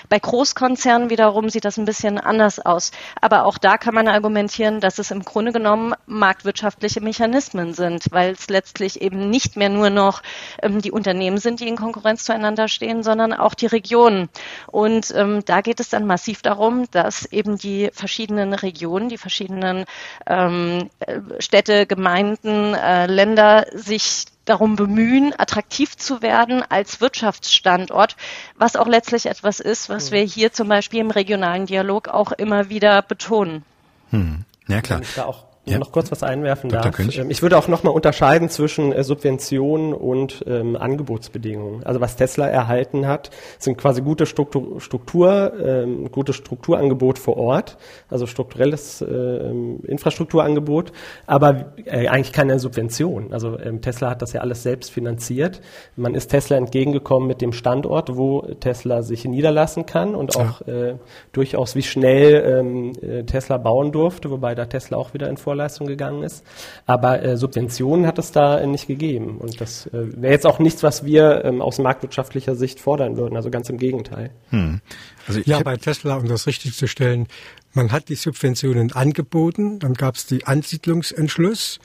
Bei 0.10 0.20
Großkonzernen 0.20 1.10
wiederum 1.10 1.50
sieht 1.50 1.64
das 1.64 1.78
ein 1.78 1.86
bisschen 1.86 2.18
anders 2.18 2.60
aus. 2.60 2.92
Aber 3.22 3.46
auch 3.46 3.58
da 3.58 3.78
kann 3.78 3.96
man 3.96 4.10
argumentieren, 4.10 4.82
dass 4.82 5.00
es 5.00 5.10
im 5.10 5.24
Grunde 5.24 5.54
genommen 5.54 5.94
marktwirtschaftliche 6.06 7.00
Mechanismen 7.00 7.74
sind, 7.74 8.08
weil 8.12 8.34
es 8.34 8.50
letztlich 8.50 9.02
eben 9.02 9.30
nicht 9.30 9.56
mehr 9.56 9.70
nur 9.70 9.90
noch 9.90 10.22
ähm, 10.62 10.82
die 10.82 10.92
Unternehmen 10.92 11.38
sind, 11.38 11.62
die 11.62 11.70
in 11.70 11.78
Konkurrenz 11.78 12.26
zueinander 12.26 12.68
stehen, 12.68 13.04
sondern 13.04 13.32
auch 13.32 13.54
die 13.54 13.68
Regionen. 13.68 14.28
Und 14.68 15.14
ähm, 15.16 15.44
da 15.46 15.62
geht 15.62 15.80
es 15.80 15.88
dann 15.88 16.06
massiv 16.06 16.42
darum, 16.42 16.92
dass 16.92 17.26
eben 17.32 17.58
die 17.58 17.90
verschiedenen 17.94 18.54
Regionen, 18.54 19.08
die 19.08 19.18
verschiedenen 19.18 19.86
ähm, 20.28 20.90
äh, 21.00 21.20
Städte, 21.40 21.86
Gemeinden, 21.86 22.74
äh, 22.74 23.06
Länder 23.06 23.66
sich 23.74 24.26
darum 24.46 24.76
bemühen, 24.76 25.34
attraktiv 25.38 25.98
zu 25.98 26.22
werden 26.22 26.64
als 26.68 27.02
Wirtschaftsstandort, 27.02 28.16
was 28.58 28.76
auch 28.76 28.88
letztlich 28.88 29.28
etwas 29.28 29.60
ist, 29.60 29.90
was 29.90 30.08
hm. 30.08 30.12
wir 30.14 30.22
hier 30.24 30.52
zum 30.52 30.68
Beispiel 30.68 31.00
im 31.00 31.12
regionalen 31.12 31.66
Dialog 31.66 32.08
auch 32.08 32.32
immer 32.32 32.70
wieder 32.70 33.02
betonen. 33.02 33.64
Hm. 34.10 34.46
Ja, 34.68 34.82
klar. 34.82 35.02
Da 35.16 35.26
auch 35.26 35.51
ja. 35.66 35.78
noch 35.78 35.92
kurz 35.92 36.12
was 36.12 36.24
einwerfen 36.24 36.70
Dr. 36.70 36.84
darf. 36.84 36.96
König. 36.96 37.20
Ähm, 37.20 37.30
ich 37.30 37.42
würde 37.42 37.58
auch 37.58 37.68
nochmal 37.68 37.94
unterscheiden 37.94 38.50
zwischen 38.50 38.92
äh, 38.92 39.04
Subventionen 39.04 39.94
und 39.94 40.44
ähm, 40.48 40.76
Angebotsbedingungen. 40.76 41.84
Also 41.84 42.02
was 42.02 42.16
Tesla 42.16 42.48
erhalten 42.48 43.08
hat, 43.08 43.30
sind 43.60 43.78
quasi 43.78 44.02
gute 44.02 44.26
Struktur, 44.26 44.82
Struktur 44.82 45.54
ähm, 45.64 46.12
gutes 46.12 46.36
Strukturangebot 46.36 47.20
vor 47.20 47.38
Ort, 47.38 47.78
also 48.10 48.26
strukturelles 48.26 49.02
äh, 49.02 49.06
Infrastrukturangebot, 49.06 50.92
aber 51.28 51.74
äh, 51.86 52.08
eigentlich 52.08 52.34
keine 52.34 52.58
Subvention. 52.58 53.32
Also 53.32 53.60
ähm, 53.60 53.82
Tesla 53.82 54.10
hat 54.10 54.24
das 54.24 54.34
ja 54.34 54.42
alles 54.42 54.64
selbst 54.64 54.92
finanziert. 54.92 55.62
Man 55.96 56.16
ist 56.16 56.30
Tesla 56.30 56.58
entgegengekommen 56.58 57.28
mit 57.28 57.42
dem 57.42 57.54
Standort, 57.54 58.18
wo 58.18 58.42
Tesla 58.60 59.04
sich 59.04 59.26
niederlassen 59.26 59.86
kann 59.86 60.16
und 60.16 60.36
auch 60.36 60.62
äh, 60.62 60.96
durchaus 61.34 61.76
wie 61.76 61.84
schnell 61.84 62.60
ähm, 62.60 62.94
äh, 63.02 63.24
Tesla 63.24 63.58
bauen 63.58 63.92
durfte, 63.92 64.32
wobei 64.32 64.56
da 64.56 64.66
Tesla 64.66 64.98
auch 64.98 65.14
wieder 65.14 65.30
in 65.30 65.38
Vor 65.38 65.52
Vorleistung 65.62 65.88
gegangen 65.88 66.24
ist. 66.24 66.44
Aber 66.86 67.22
äh, 67.22 67.38
Subventionen 67.38 68.08
hat 68.08 68.18
es 68.18 68.32
da 68.32 68.66
nicht 68.66 68.88
gegeben. 68.88 69.38
Und 69.38 69.62
das 69.62 69.86
äh, 69.88 70.22
wäre 70.22 70.34
jetzt 70.34 70.46
auch 70.46 70.60
nichts, 70.60 70.84
was 70.84 71.06
wir 71.06 71.46
ähm, 71.46 71.62
aus 71.62 71.78
marktwirtschaftlicher 71.78 72.56
Sicht 72.56 72.80
fordern 72.80 73.18
würden. 73.18 73.36
Also 73.36 73.50
ganz 73.52 73.70
im 73.70 73.78
Gegenteil. 73.78 74.32
Hm. 74.50 74.82
Also 75.28 75.42
ja, 75.46 75.62
bei 75.62 75.78
Tesla, 75.78 76.16
um 76.16 76.28
das 76.28 76.48
richtig 76.48 76.76
zu 76.76 76.88
stellen, 76.88 77.28
man 77.74 77.92
hat 77.92 78.10
die 78.10 78.16
Subventionen 78.16 78.92
angeboten, 78.92 79.80
dann 79.80 79.94
gab 79.94 80.16
es 80.16 80.26
die 80.26 80.46
Ansiedlungsentschluss 80.46 81.80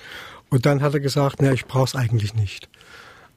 und 0.48 0.64
dann 0.66 0.80
hat 0.80 0.94
er 0.94 1.00
gesagt, 1.00 1.36
na, 1.40 1.52
ich 1.52 1.66
brauche 1.66 1.84
es 1.84 1.94
eigentlich 1.94 2.34
nicht. 2.34 2.68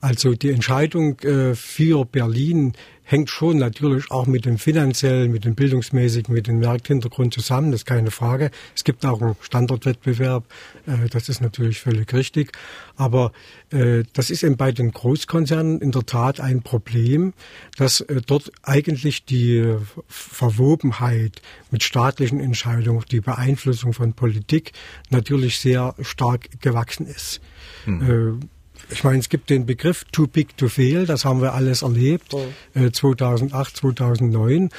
Also 0.02 0.34
die 0.34 0.52
Entscheidung 0.52 1.20
äh, 1.20 1.56
für 1.56 2.06
Berlin 2.06 2.74
hängt 3.04 3.30
schon 3.30 3.58
natürlich 3.58 4.12
auch 4.12 4.28
mit 4.28 4.46
dem 4.46 4.58
finanziellen, 4.58 5.32
mit 5.32 5.44
dem 5.44 5.56
bildungsmäßigen, 5.56 6.34
mit 6.34 6.48
dem 6.48 6.60
Markthintergrund 6.60 7.34
zusammen, 7.34 7.72
das 7.72 7.82
ist 7.82 7.86
keine 7.86 8.12
Frage. 8.12 8.52
Es 8.76 8.84
gibt 8.84 9.04
auch 9.04 9.20
einen 9.22 9.36
Standortwettbewerb, 9.42 10.46
äh, 10.86 11.10
das 11.10 11.28
ist 11.28 11.42
natürlich 11.42 11.82
völlig 11.82 12.14
richtig. 12.14 12.54
Aber 12.96 13.34
äh, 13.72 14.04
das 14.14 14.30
ist 14.30 14.44
eben 14.44 14.56
bei 14.56 14.72
den 14.72 14.92
Großkonzernen 14.92 15.82
in 15.82 15.92
der 15.92 16.06
Tat 16.06 16.40
ein 16.40 16.62
Problem, 16.62 17.34
dass 17.78 18.06
dort 18.26 18.52
eigentlich 18.64 19.26
die 19.26 19.76
Verwobenheit 20.08 21.42
mit 21.72 21.84
staatlichen 21.84 22.40
Entscheidungen, 22.40 23.04
die 23.12 23.22
Beeinflussung 23.22 23.92
von 23.92 24.14
Politik 24.14 24.72
natürlich 25.10 25.60
sehr 25.60 25.96
stark 26.02 26.62
gewachsen 26.62 27.06
ist. 27.06 27.42
Hm. 27.84 28.50
Ich 28.92 29.04
meine, 29.04 29.20
es 29.20 29.30
gibt 29.30 29.50
den 29.50 29.66
Begriff 29.66 30.06
too 30.12 30.28
big 30.28 30.58
to 30.58 30.68
fail, 30.68 31.06
das 31.06 31.26
haben 31.26 31.42
wir 31.42 31.54
alles 31.54 31.84
erlebt, 31.84 32.36
äh, 32.74 32.92
2008, 32.92 33.78
2009. 33.78 34.70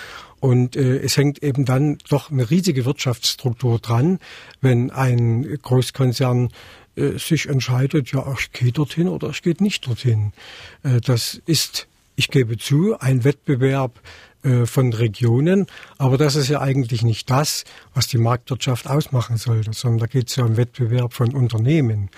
Und 0.41 0.75
äh, 0.75 0.99
es 0.99 1.17
hängt 1.17 1.43
eben 1.43 1.65
dann 1.65 1.99
doch 2.09 2.31
eine 2.31 2.51
riesige 2.51 2.87
Wirtschaftsstruktur 2.87 3.79
dran, 3.79 4.19
wenn 4.61 4.91
ein 4.91 5.59
Großkonzern 5.63 6.49
äh, 6.97 7.19
sich 7.19 7.49
entscheidet, 7.49 8.11
ja, 8.13 8.25
ich 8.39 8.51
gehe 8.53 8.73
dorthin 8.73 9.09
oder 9.09 9.31
ich 9.31 9.43
gehe 9.43 9.55
nicht 9.61 9.87
dorthin. 9.87 10.33
Äh, 10.83 11.01
das 11.01 11.41
ist, 11.47 11.87
ich 12.17 12.29
gebe 12.29 12.57
zu, 12.57 12.99
ein 12.99 13.23
Wettbewerb 13.23 14.01
äh, 14.43 14.65
von 14.67 14.93
Regionen, 14.93 15.67
aber 15.99 16.17
das 16.17 16.37
ist 16.37 16.49
ja 16.49 16.61
eigentlich 16.61 17.03
nicht 17.03 17.29
das, 17.31 17.65
was 17.95 18.07
die 18.07 18.19
Marktwirtschaft 18.19 18.89
ausmachen 18.89 19.37
sollte, 19.37 19.73
sondern 19.75 20.01
da 20.01 20.07
geht 20.07 20.31
es 20.31 20.37
ja 20.37 20.45
um 20.45 20.57
Wettbewerb 20.57 21.13
von 21.13 21.35
Unternehmen. 21.35 22.09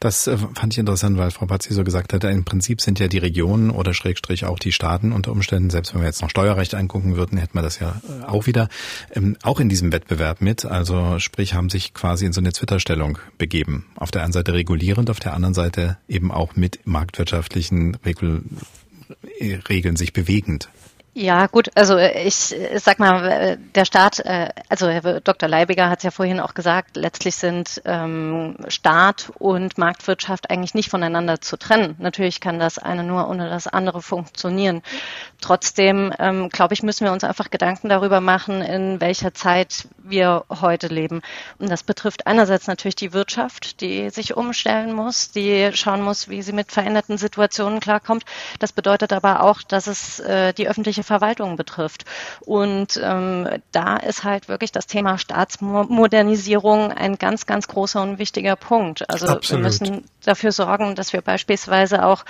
Das 0.00 0.26
äh, 0.26 0.36
fand 0.36 0.72
ich 0.72 0.78
interessant, 0.78 1.18
weil 1.18 1.30
Frau 1.30 1.44
Pazzi 1.44 1.74
so 1.74 1.84
gesagt 1.84 2.14
hatte, 2.14 2.28
im 2.28 2.44
Prinzip 2.44 2.80
sind 2.80 2.98
ja 2.98 3.06
die 3.06 3.18
Regionen 3.18 3.70
oder 3.70 3.92
Schrägstrich 3.92 4.46
auch 4.46 4.58
die 4.58 4.72
Staaten 4.72 5.12
unter 5.12 5.30
Umständen, 5.30 5.68
selbst 5.68 5.94
wenn 5.94 6.00
wir 6.00 6.06
jetzt 6.06 6.22
noch 6.22 6.30
Steuerrecht 6.30 6.74
angucken 6.74 7.16
würden, 7.16 7.38
hätten 7.38 7.54
wir 7.54 7.62
das 7.62 7.78
ja 7.78 8.00
äh, 8.08 8.24
auch 8.24 8.46
wieder, 8.46 8.68
ähm, 9.14 9.36
auch 9.42 9.60
in 9.60 9.68
diesem 9.68 9.92
Wettbewerb 9.92 10.40
mit. 10.40 10.64
Also 10.64 11.18
sprich, 11.18 11.52
haben 11.52 11.68
sich 11.68 11.92
quasi 11.92 12.24
in 12.24 12.32
so 12.32 12.40
eine 12.40 12.54
Zwitterstellung 12.54 13.18
begeben. 13.36 13.86
Auf 13.94 14.10
der 14.10 14.24
einen 14.24 14.32
Seite 14.32 14.54
regulierend, 14.54 15.10
auf 15.10 15.20
der 15.20 15.34
anderen 15.34 15.54
Seite 15.54 15.98
eben 16.08 16.32
auch 16.32 16.56
mit 16.56 16.80
marktwirtschaftlichen 16.86 17.96
Regul 17.96 18.42
Regeln 19.68 19.96
sich 19.96 20.12
bewegend. 20.12 20.68
Ja, 21.12 21.48
gut, 21.48 21.70
also 21.74 21.96
äh, 21.96 22.22
ich 22.22 22.56
äh, 22.56 22.78
sag 22.78 23.00
mal, 23.00 23.26
äh, 23.26 23.58
der 23.74 23.84
Staat, 23.84 24.22
also 24.68 24.88
Herr 24.88 25.20
Dr. 25.20 25.48
Leibiger 25.48 25.90
hat 25.90 25.98
es 25.98 26.04
ja 26.04 26.12
vorhin 26.12 26.38
auch 26.38 26.54
gesagt, 26.54 26.96
letztlich 26.96 27.34
sind 27.34 27.82
ähm, 27.84 28.56
Staat 28.68 29.32
und 29.38 29.76
Marktwirtschaft 29.76 30.50
eigentlich 30.50 30.74
nicht 30.74 30.88
voneinander 30.88 31.40
zu 31.40 31.56
trennen. 31.56 31.96
Natürlich 31.98 32.40
kann 32.40 32.60
das 32.60 32.78
eine 32.78 33.02
nur 33.02 33.28
ohne 33.28 33.50
das 33.50 33.66
andere 33.66 34.02
funktionieren. 34.02 34.82
Trotzdem, 35.40 36.12
ähm, 36.18 36.48
glaube 36.48 36.74
ich, 36.74 36.84
müssen 36.84 37.04
wir 37.04 37.12
uns 37.12 37.24
einfach 37.24 37.50
Gedanken 37.50 37.88
darüber 37.88 38.20
machen, 38.20 38.62
in 38.62 39.00
welcher 39.00 39.34
Zeit 39.34 39.88
wir 39.98 40.44
heute 40.48 40.86
leben. 40.86 41.22
Und 41.58 41.70
das 41.70 41.82
betrifft 41.82 42.26
einerseits 42.28 42.68
natürlich 42.68 42.96
die 42.96 43.12
Wirtschaft, 43.12 43.80
die 43.80 44.10
sich 44.10 44.36
umstellen 44.36 44.92
muss, 44.92 45.32
die 45.32 45.70
schauen 45.74 46.02
muss, 46.02 46.28
wie 46.28 46.42
sie 46.42 46.52
mit 46.52 46.70
veränderten 46.70 47.18
Situationen 47.18 47.80
klarkommt. 47.80 48.24
Das 48.60 48.72
bedeutet 48.72 49.12
aber 49.12 49.42
auch, 49.42 49.62
dass 49.62 49.86
es 49.86 50.20
äh, 50.20 50.52
die 50.52 50.68
öffentliche 50.68 50.99
Verwaltung 51.02 51.56
betrifft. 51.56 52.04
Und 52.40 53.00
ähm, 53.02 53.48
da 53.72 53.96
ist 53.96 54.24
halt 54.24 54.48
wirklich 54.48 54.72
das 54.72 54.86
Thema 54.86 55.18
Staatsmodernisierung 55.18 56.92
ein 56.92 57.16
ganz, 57.16 57.46
ganz 57.46 57.68
großer 57.68 58.02
und 58.02 58.18
wichtiger 58.18 58.56
Punkt. 58.56 59.08
Also 59.10 59.26
Absolut. 59.26 59.50
wir 59.50 59.58
müssen 59.58 60.04
dafür 60.24 60.52
sorgen, 60.52 60.94
dass 60.94 61.12
wir 61.12 61.20
beispielsweise 61.20 62.04
auch 62.04 62.24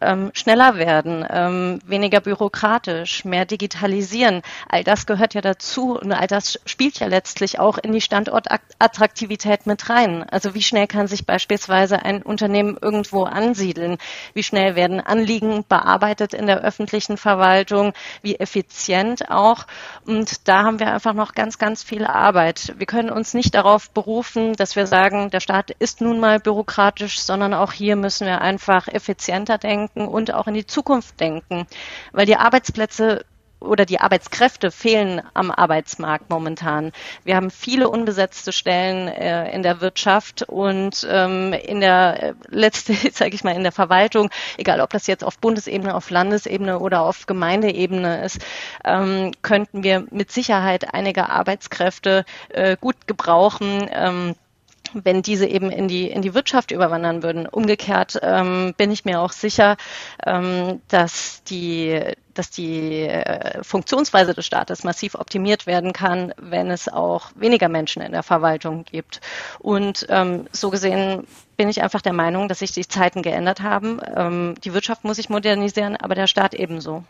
ähm, 0.00 0.30
schneller 0.34 0.76
werden, 0.76 1.26
ähm, 1.28 1.80
weniger 1.84 2.20
bürokratisch, 2.20 3.24
mehr 3.24 3.44
digitalisieren. 3.44 4.42
All 4.68 4.84
das 4.84 5.06
gehört 5.06 5.34
ja 5.34 5.40
dazu 5.40 5.98
und 5.98 6.12
all 6.12 6.26
das 6.26 6.60
spielt 6.66 6.98
ja 7.00 7.06
letztlich 7.06 7.58
auch 7.58 7.78
in 7.78 7.92
die 7.92 8.00
Standortattraktivität 8.00 9.66
mit 9.66 9.88
rein. 9.88 10.24
Also 10.30 10.54
wie 10.54 10.62
schnell 10.62 10.86
kann 10.86 11.06
sich 11.06 11.26
beispielsweise 11.26 12.04
ein 12.04 12.22
Unternehmen 12.22 12.76
irgendwo 12.80 13.24
ansiedeln? 13.24 13.98
Wie 14.34 14.42
schnell 14.42 14.74
werden 14.74 15.00
Anliegen 15.00 15.64
bearbeitet 15.68 16.34
in 16.34 16.46
der 16.46 16.60
öffentlichen 16.62 17.16
Verwaltung? 17.16 17.92
Wie 18.22 18.36
effizient 18.36 19.30
auch? 19.30 19.66
Und 20.06 20.48
da 20.48 20.62
haben 20.62 20.80
wir 20.80 20.92
einfach 20.92 21.14
noch 21.14 21.34
ganz, 21.34 21.58
ganz 21.58 21.82
viel 21.82 22.04
Arbeit. 22.04 22.74
Wir 22.76 22.86
können 22.86 23.10
uns 23.10 23.34
nicht 23.34 23.54
darauf 23.54 23.90
berufen, 23.90 24.54
dass 24.54 24.76
wir 24.76 24.86
sagen, 24.86 25.30
der 25.30 25.40
Staat 25.40 25.70
ist 25.70 26.00
nun 26.00 26.20
mal 26.20 26.40
bürokratisch, 26.40 27.20
sondern 27.32 27.54
auch 27.54 27.72
hier 27.72 27.96
müssen 27.96 28.26
wir 28.26 28.42
einfach 28.42 28.88
effizienter 28.88 29.56
denken 29.56 30.06
und 30.06 30.34
auch 30.34 30.48
in 30.48 30.52
die 30.52 30.66
Zukunft 30.66 31.18
denken, 31.18 31.66
weil 32.12 32.26
die 32.26 32.36
Arbeitsplätze 32.36 33.24
oder 33.58 33.86
die 33.86 34.00
Arbeitskräfte 34.00 34.70
fehlen 34.70 35.22
am 35.32 35.50
Arbeitsmarkt 35.50 36.28
momentan. 36.28 36.92
Wir 37.24 37.36
haben 37.36 37.50
viele 37.50 37.88
unbesetzte 37.88 38.52
Stellen 38.52 39.08
äh, 39.08 39.50
in 39.50 39.62
der 39.62 39.80
Wirtschaft 39.80 40.42
und 40.42 41.06
ähm, 41.10 41.54
in 41.54 41.80
der 41.80 42.22
äh, 42.22 42.34
letzte, 42.48 42.92
sage 43.12 43.34
ich 43.34 43.44
mal, 43.44 43.56
in 43.56 43.62
der 43.62 43.72
Verwaltung, 43.72 44.28
egal 44.58 44.82
ob 44.82 44.90
das 44.90 45.06
jetzt 45.06 45.24
auf 45.24 45.38
Bundesebene, 45.38 45.94
auf 45.94 46.10
Landesebene 46.10 46.80
oder 46.80 47.00
auf 47.00 47.24
Gemeindeebene 47.24 48.22
ist, 48.22 48.40
ähm, 48.84 49.32
könnten 49.40 49.82
wir 49.82 50.04
mit 50.10 50.30
Sicherheit 50.32 50.92
einige 50.92 51.30
Arbeitskräfte 51.30 52.26
äh, 52.50 52.76
gut 52.78 53.06
gebrauchen. 53.06 53.88
Ähm, 53.90 54.34
wenn 54.94 55.22
diese 55.22 55.46
eben 55.46 55.70
in 55.70 55.88
die, 55.88 56.10
in 56.10 56.22
die 56.22 56.34
Wirtschaft 56.34 56.70
überwandern 56.70 57.22
würden. 57.22 57.46
Umgekehrt 57.46 58.18
ähm, 58.22 58.74
bin 58.76 58.90
ich 58.90 59.04
mir 59.04 59.20
auch 59.20 59.32
sicher, 59.32 59.76
ähm, 60.24 60.80
dass 60.88 61.42
die, 61.44 62.00
dass 62.34 62.50
die 62.50 63.02
äh, 63.02 63.62
Funktionsweise 63.62 64.34
des 64.34 64.46
Staates 64.46 64.84
massiv 64.84 65.14
optimiert 65.14 65.66
werden 65.66 65.92
kann, 65.92 66.32
wenn 66.38 66.70
es 66.70 66.88
auch 66.88 67.30
weniger 67.34 67.68
Menschen 67.68 68.02
in 68.02 68.12
der 68.12 68.22
Verwaltung 68.22 68.84
gibt. 68.84 69.20
Und 69.58 70.06
ähm, 70.08 70.46
so 70.52 70.70
gesehen 70.70 71.26
bin 71.56 71.68
ich 71.68 71.82
einfach 71.82 72.02
der 72.02 72.12
Meinung, 72.12 72.48
dass 72.48 72.60
sich 72.60 72.72
die 72.72 72.86
Zeiten 72.86 73.22
geändert 73.22 73.60
haben. 73.60 74.00
Ähm, 74.14 74.54
die 74.64 74.74
Wirtschaft 74.74 75.04
muss 75.04 75.16
sich 75.16 75.28
modernisieren, 75.28 75.96
aber 75.96 76.14
der 76.14 76.26
Staat 76.26 76.54
ebenso. 76.54 77.04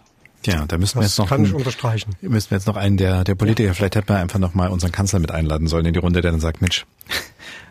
Ja, 0.45 0.65
da 0.67 0.77
müssen 0.77 0.99
wir 0.99 1.05
jetzt 1.05 1.19
noch 1.19 1.29
kann 1.29 1.45
ich 1.45 1.55
unterstreichen. 1.55 2.17
Müssen 2.21 2.51
wir 2.51 2.57
jetzt 2.57 2.67
noch 2.67 2.77
einen 2.77 2.97
der 2.97 3.23
der 3.23 3.35
Politiker, 3.35 3.75
vielleicht 3.75 3.95
hätten 3.95 4.09
wir 4.09 4.17
einfach 4.17 4.41
noch 4.41 4.55
mal 4.55 4.69
unseren 4.71 4.91
Kanzler 4.91 5.21
mit 5.21 5.31
einladen 5.31 5.69
sollen 5.69 5.87
in 5.87 5.93
die 5.93 6.01
Runde, 6.01 6.21
der 6.21 6.33
dann 6.33 6.41
sagt, 6.41 6.61
Mensch, 6.61 6.85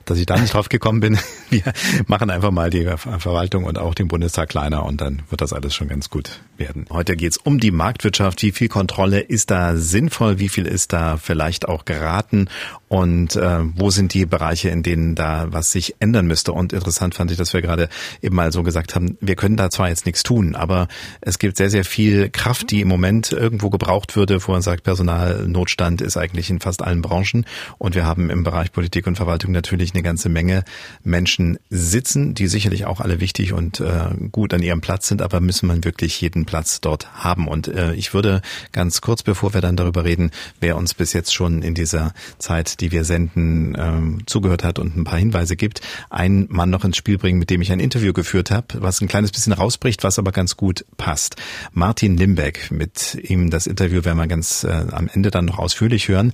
dass 0.06 0.18
ich 0.18 0.26
da 0.26 0.38
nicht 0.38 0.54
drauf 0.54 0.70
gekommen 0.70 1.00
bin. 1.00 1.20
Wir 1.50 1.64
machen 2.08 2.30
einfach 2.30 2.52
mal 2.52 2.70
die 2.70 2.86
Verwaltung 2.98 3.66
und 3.66 3.78
auch 3.78 3.94
den 3.94 4.08
Bundestag 4.08 4.50
kleiner 4.50 4.86
und 4.86 5.02
dann 5.02 5.24
wird 5.30 5.42
das 5.42 5.54
alles 5.54 5.74
schon 5.74 5.88
ganz 5.88 6.10
gut 6.10 6.42
werden. 6.58 6.86
Heute 6.90 7.16
geht's 7.16 7.38
um 7.38 7.60
die 7.60 7.72
Marktwirtschaft. 7.72 8.42
Wie 8.42 8.52
viel 8.52 8.70
Kontrolle 8.70 9.20
ist 9.20 9.52
da 9.52 9.76
sinnvoll? 9.76 10.40
Wie 10.40 10.50
viel 10.50 10.66
ist 10.66 10.94
da 10.94 11.18
vielleicht 11.18 11.68
auch 11.68 11.86
geraten? 11.86 12.48
Und 12.92 13.38
äh, 13.38 13.60
wo 13.78 13.90
sind 13.90 14.14
die 14.14 14.26
Bereiche, 14.26 14.68
in 14.68 14.84
denen 14.84 15.16
da 15.16 15.48
was 15.48 15.72
sich 15.72 15.96
ändern 16.00 16.28
müsste? 16.28 16.52
Und 16.52 16.74
interessant 16.74 17.16
fand 17.16 17.32
ich, 17.32 17.38
dass 17.38 17.54
wir 17.54 17.62
gerade 17.62 17.88
eben 18.22 18.36
mal 18.36 18.52
so 18.52 18.64
gesagt 18.64 18.96
haben, 18.96 19.18
wir 19.22 19.38
können 19.38 19.56
da 19.56 19.70
zwar 19.70 19.88
jetzt 19.88 20.06
nichts 20.06 20.24
tun, 20.24 20.56
aber 20.56 20.90
es 21.22 21.40
gibt 21.40 21.56
sehr, 21.56 21.70
sehr 21.70 21.86
viel 21.86 22.30
Kraft, 22.30 22.70
die 22.70 22.82
im 22.82 22.90
Moment 22.90 23.32
irgendwo 23.32 23.70
gebraucht 23.70 24.18
würde, 24.18 24.46
wo 24.46 24.52
man 24.52 24.62
sagt, 24.62 24.84
Personalnotstand 24.84 26.02
ist 26.02 26.18
eigentlich 26.18 26.50
in 26.50 26.60
fast 26.60 26.82
allen 26.82 27.02
Branchen. 27.02 27.46
Und 27.78 27.96
wir 27.96 28.06
haben 28.06 28.30
im 28.30 28.44
Bereich 28.44 28.74
Politik 28.74 29.08
und 29.08 29.16
Verwaltung 29.16 29.54
natürlich 29.54 29.94
eine 29.94 30.04
ganze 30.04 30.28
Menge 30.28 30.66
Menschen 31.02 31.60
sitzen, 31.70 32.34
die 32.34 32.48
sicherlich 32.48 32.84
auch 32.84 33.00
alle 33.00 33.22
wichtig 33.22 33.54
und 33.54 33.80
äh, 33.80 34.10
gut 34.34 34.54
an 34.54 34.62
ihrem 34.62 34.82
Platz 34.82 35.08
sind, 35.08 35.22
aber 35.22 35.40
müssen 35.40 35.68
man 35.68 35.86
wirklich 35.86 36.20
jeden 36.20 36.46
Platz 36.46 36.82
dort 36.82 37.10
haben. 37.14 37.48
Und 37.48 37.70
äh, 37.70 37.94
ich 37.94 38.14
würde 38.14 38.42
ganz 38.74 39.00
kurz, 39.00 39.24
bevor 39.24 39.54
wir 39.54 39.62
dann 39.62 39.78
darüber 39.78 40.04
reden, 40.04 40.32
wer 40.60 40.76
uns 40.76 40.94
bis 40.94 41.14
jetzt 41.14 41.34
schon 41.34 41.62
in 41.62 41.74
dieser 41.74 42.14
Zeit 42.38 42.81
die 42.82 42.92
wir 42.92 43.06
senden, 43.06 43.76
ähm, 43.80 44.24
zugehört 44.26 44.64
hat 44.64 44.80
und 44.80 44.98
ein 44.98 45.04
paar 45.04 45.20
Hinweise 45.20 45.56
gibt, 45.56 45.82
einen 46.10 46.48
Mann 46.50 46.70
noch 46.70 46.84
ins 46.84 46.98
Spiel 46.98 47.18
bringen, 47.18 47.40
mit 47.40 47.50
dem 47.50 47.62
ich 47.62 47.72
ein 47.72 47.80
Interview 47.80 48.14
geführt 48.14 48.52
habe, 48.52 48.68
was 48.82 49.02
ein 49.02 49.08
kleines 49.08 49.32
bisschen 49.32 49.54
rausbricht, 49.54 50.04
was 50.04 50.20
aber 50.20 50.32
ganz 50.32 50.58
gut 50.58 50.86
passt. 50.98 51.36
Martin 51.74 52.18
Limbeck, 52.18 52.72
mit 52.72 53.16
ihm 53.16 53.50
das 53.50 53.68
Interview 53.68 54.04
werden 54.04 54.18
wir 54.18 54.28
ganz 54.28 54.64
äh, 54.64 54.86
am 54.92 55.10
Ende 55.14 55.32
dann 55.32 55.46
noch 55.46 55.60
ausführlich 55.60 56.08
hören. 56.08 56.34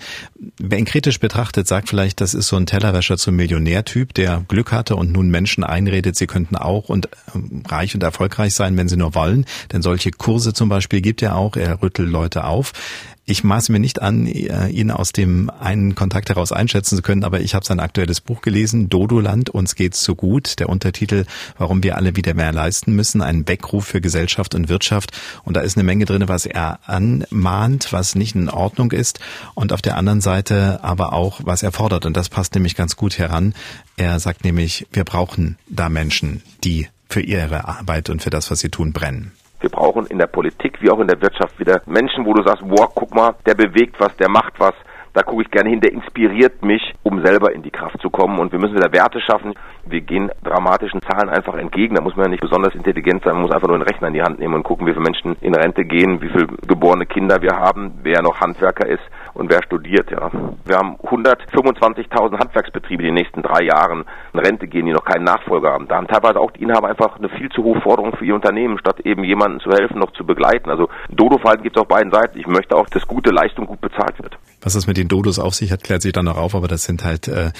Wer 0.57 0.79
ihn 0.79 0.85
kritisch 0.85 1.19
betrachtet, 1.19 1.67
sagt 1.67 1.89
vielleicht, 1.89 2.21
das 2.21 2.33
ist 2.33 2.47
so 2.47 2.55
ein 2.55 2.65
Tellerwäscher 2.65 3.17
zum 3.17 3.35
Millionärtyp, 3.35 4.13
der 4.13 4.43
Glück 4.47 4.71
hatte 4.71 4.95
und 4.95 5.11
nun 5.11 5.29
Menschen 5.29 5.63
einredet, 5.63 6.15
sie 6.15 6.27
könnten 6.27 6.55
auch 6.55 6.89
und 6.89 7.09
ähm, 7.35 7.63
reich 7.67 7.93
und 7.93 8.03
erfolgreich 8.03 8.53
sein, 8.53 8.77
wenn 8.77 8.87
sie 8.87 8.97
nur 8.97 9.13
wollen. 9.15 9.45
Denn 9.71 9.81
solche 9.81 10.11
Kurse 10.11 10.53
zum 10.53 10.69
Beispiel 10.69 11.01
gibt 11.01 11.21
er 11.21 11.35
auch. 11.35 11.55
Er 11.55 11.81
rüttelt 11.81 12.09
Leute 12.09 12.45
auf. 12.45 12.73
Ich 13.29 13.43
maße 13.43 13.73
mir 13.73 13.79
nicht 13.79 14.01
an, 14.01 14.25
äh, 14.25 14.69
ihn 14.69 14.89
aus 14.89 15.11
dem 15.11 15.49
einen 15.49 15.95
Kontakt 15.95 16.29
heraus 16.29 16.53
einschätzen 16.53 16.95
zu 16.95 17.01
können, 17.01 17.25
aber 17.25 17.41
ich 17.41 17.55
habe 17.55 17.65
sein 17.65 17.81
aktuelles 17.81 18.21
Buch 18.21 18.39
gelesen, 18.39 18.87
Dodoland, 18.87 19.49
uns 19.49 19.75
geht's 19.75 20.01
so 20.01 20.15
gut. 20.15 20.59
Der 20.59 20.69
Untertitel, 20.69 21.25
warum 21.57 21.83
wir 21.83 21.97
alle 21.97 22.15
wieder 22.15 22.33
mehr 22.33 22.53
leisten 22.53 22.95
müssen, 22.95 23.21
ein 23.21 23.45
Weckruf 23.45 23.85
für 23.85 23.99
Gesellschaft 23.99 24.55
und 24.55 24.69
Wirtschaft. 24.69 25.11
Und 25.43 25.57
da 25.57 25.59
ist 25.59 25.75
eine 25.75 25.83
Menge 25.83 26.05
drin, 26.05 26.23
was 26.29 26.45
er 26.45 26.79
anmahnt, 26.85 27.91
was 27.91 28.15
nicht 28.15 28.33
in 28.33 28.47
Ordnung 28.47 28.93
ist. 28.93 29.19
Und 29.55 29.73
auf 29.73 29.81
der 29.81 29.97
anderen 29.97 30.21
Seite 30.21 30.81
aber 30.81 31.11
auch, 31.11 31.41
was 31.43 31.63
er 31.63 31.73
fordert. 31.73 32.05
Und 32.05 32.15
das 32.15 32.29
passt 32.29 32.55
nämlich 32.55 32.75
ganz 32.75 32.95
gut 32.95 33.17
heran. 33.17 33.53
Er 33.97 34.21
sagt 34.21 34.45
nämlich, 34.45 34.87
wir 34.93 35.03
brauchen 35.03 35.57
da 35.67 35.89
Menschen, 35.89 36.43
die 36.63 36.87
für 37.09 37.19
ihre 37.19 37.67
Arbeit 37.67 38.09
und 38.09 38.21
für 38.21 38.29
das, 38.29 38.49
was 38.51 38.59
sie 38.59 38.69
tun, 38.69 38.93
brennen. 38.93 39.33
Wir 39.59 39.69
brauchen 39.69 40.05
in 40.07 40.19
der 40.19 40.27
Politik 40.27 40.81
wie 40.81 40.89
auch 40.89 40.99
in 40.99 41.07
der 41.07 41.21
Wirtschaft 41.21 41.59
wieder 41.59 41.81
Menschen, 41.85 42.25
wo 42.25 42.33
du 42.33 42.43
sagst, 42.43 42.63
wow, 42.65 42.89
guck 42.93 43.13
mal, 43.13 43.35
der 43.45 43.55
bewegt 43.55 43.99
was, 43.99 44.15
der 44.17 44.29
macht 44.29 44.59
was, 44.59 44.73
da 45.17 45.23
gucke 45.23 45.41
ich 45.41 45.49
gerne 45.49 45.71
hin, 45.71 45.81
der 45.81 45.93
inspiriert 45.93 46.63
mich, 46.63 46.93
um 47.01 47.25
selber 47.25 47.51
in 47.51 47.63
die 47.63 47.71
Kraft 47.71 47.99
zu 48.01 48.11
kommen. 48.11 48.37
Und 48.37 48.51
wir 48.51 48.59
müssen 48.59 48.75
wieder 48.75 48.93
Werte 48.93 49.19
schaffen. 49.19 49.55
Wir 49.83 50.01
gehen 50.01 50.29
dramatischen 50.43 51.01
Zahlen 51.01 51.29
einfach 51.29 51.55
entgegen. 51.55 51.95
Da 51.95 52.03
muss 52.03 52.15
man 52.15 52.25
ja 52.25 52.29
nicht 52.29 52.41
besonders 52.41 52.75
intelligent 52.75 53.23
sein, 53.23 53.33
man 53.33 53.41
muss 53.41 53.51
einfach 53.51 53.67
nur 53.67 53.77
einen 53.77 53.87
Rechner 53.87 54.09
in 54.09 54.13
die 54.13 54.21
Hand 54.21 54.37
nehmen 54.37 54.53
und 54.53 54.61
gucken, 54.61 54.85
wie 54.85 54.91
viele 54.91 55.01
Menschen 55.01 55.35
in 55.41 55.55
Rente 55.55 55.85
gehen, 55.85 56.21
wie 56.21 56.29
viele 56.29 56.45
geborene 56.67 57.07
Kinder 57.07 57.41
wir 57.41 57.55
haben, 57.57 57.97
wer 58.03 58.21
noch 58.21 58.39
Handwerker 58.39 58.87
ist 58.87 59.01
und 59.33 59.49
wer 59.49 59.63
studiert. 59.63 60.11
Ja. 60.11 60.29
Wir 60.65 60.77
haben 60.77 60.97
125.000 60.97 62.37
Handwerksbetriebe 62.37 63.01
die 63.01 63.11
nächsten 63.11 63.41
drei 63.41 63.63
Jahren 63.63 64.05
in 64.33 64.39
Rente 64.39 64.67
gehen, 64.67 64.85
die 64.85 64.93
noch 64.93 65.05
keinen 65.05 65.23
Nachfolger 65.23 65.71
haben. 65.71 65.87
Da 65.87 65.95
haben 65.95 66.07
teilweise 66.07 66.39
auch 66.39 66.51
die 66.51 66.61
Inhaber 66.61 66.89
einfach 66.89 67.17
eine 67.17 67.29
viel 67.29 67.49
zu 67.49 67.63
hohe 67.63 67.81
Forderung 67.81 68.15
für 68.15 68.25
ihr 68.25 68.35
Unternehmen, 68.35 68.77
statt 68.77 68.99
eben 68.99 69.23
jemanden 69.23 69.61
zu 69.61 69.71
helfen, 69.71 69.97
noch 69.97 70.11
zu 70.11 70.27
begleiten. 70.27 70.69
Also 70.69 70.89
Dodo-Verhalten 71.09 71.63
gibt 71.63 71.75
es 71.75 71.81
auf 71.81 71.87
beiden 71.87 72.11
Seiten. 72.11 72.37
Ich 72.37 72.45
möchte 72.45 72.75
auch, 72.75 72.87
dass 72.89 73.07
gute 73.07 73.31
Leistung 73.31 73.65
gut 73.65 73.81
bezahlt 73.81 74.21
wird. 74.21 74.37
Was 74.61 74.75
es 74.75 74.87
mit 74.87 74.97
den 74.97 75.07
Dodos 75.07 75.37
auf 75.37 75.53
sich 75.53 75.71
hat, 75.71 75.83
klärt 75.83 76.01
sich 76.01 76.13
dann 76.13 76.25
noch 76.25 76.37
auf, 76.37 76.55
aber 76.55 76.67
das 76.67 76.83
sind 76.83 77.03
halt 77.03 77.27
äh, 77.27 77.51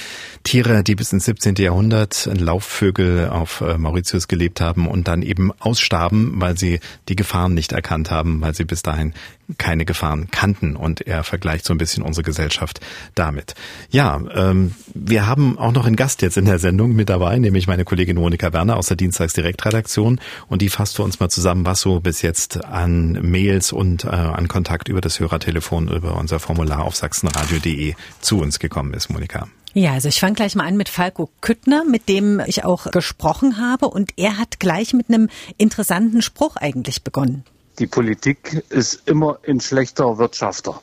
Tiere, 0.43 0.83
die 0.83 0.95
bis 0.95 1.13
ins 1.13 1.25
17. 1.25 1.55
Jahrhundert 1.55 2.27
Laufvögel 2.33 3.29
auf 3.29 3.61
äh, 3.61 3.77
Mauritius 3.77 4.27
gelebt 4.27 4.61
haben 4.61 4.87
und 4.87 5.07
dann 5.07 5.21
eben 5.21 5.51
ausstarben, 5.59 6.33
weil 6.41 6.57
sie 6.57 6.79
die 7.07 7.15
Gefahren 7.15 7.53
nicht 7.53 7.71
erkannt 7.71 8.09
haben, 8.09 8.41
weil 8.41 8.55
sie 8.55 8.65
bis 8.65 8.81
dahin 8.81 9.13
keine 9.57 9.85
Gefahren 9.85 10.29
kannten 10.29 10.75
und 10.75 11.01
er 11.01 11.23
vergleicht 11.23 11.65
so 11.65 11.73
ein 11.73 11.77
bisschen 11.77 12.03
unsere 12.03 12.23
Gesellschaft 12.23 12.81
damit. 13.15 13.55
Ja, 13.89 14.19
ähm, 14.33 14.73
wir 14.93 15.25
haben 15.25 15.57
auch 15.57 15.71
noch 15.71 15.85
einen 15.85 15.95
Gast 15.95 16.21
jetzt 16.21 16.37
in 16.37 16.45
der 16.45 16.59
Sendung 16.59 16.93
mit 16.93 17.09
dabei, 17.09 17.37
nämlich 17.37 17.67
meine 17.67 17.85
Kollegin 17.85 18.17
Monika 18.17 18.51
Werner 18.51 18.75
aus 18.75 18.87
der 18.87 18.97
Dienstagsdirektredaktion 18.97 20.19
und 20.47 20.61
die 20.61 20.69
fasst 20.69 20.97
für 20.97 21.03
uns 21.03 21.19
mal 21.19 21.29
zusammen, 21.29 21.65
was 21.65 21.81
so 21.81 21.99
bis 21.99 22.21
jetzt 22.21 22.63
an 22.65 23.13
Mails 23.21 23.71
und 23.71 24.03
äh, 24.03 24.09
an 24.09 24.47
Kontakt 24.47 24.89
über 24.89 25.01
das 25.01 25.19
Hörertelefon, 25.19 25.87
über 25.87 26.17
unser 26.17 26.39
Formular 26.39 26.83
auf 26.83 26.95
sachsenradio.de 26.95 27.95
zu 28.19 28.39
uns 28.39 28.59
gekommen 28.59 28.93
ist, 28.93 29.09
Monika. 29.09 29.47
Ja, 29.73 29.93
also 29.93 30.07
ich 30.07 30.19
fange 30.19 30.33
gleich 30.33 30.55
mal 30.55 30.65
an 30.65 30.75
mit 30.75 30.89
Falco 30.89 31.29
Küttner, 31.39 31.83
mit 31.85 32.09
dem 32.09 32.41
ich 32.47 32.65
auch 32.65 32.89
gesprochen 32.91 33.57
habe 33.57 33.87
und 33.87 34.11
er 34.17 34.37
hat 34.37 34.59
gleich 34.59 34.93
mit 34.93 35.09
einem 35.09 35.29
interessanten 35.57 36.21
Spruch 36.21 36.55
eigentlich 36.55 37.03
begonnen. 37.03 37.43
Die 37.80 37.86
Politik 37.86 38.65
ist 38.69 39.07
immer 39.07 39.38
ein 39.47 39.59
schlechter 39.59 40.17
Wirtschafter. 40.17 40.82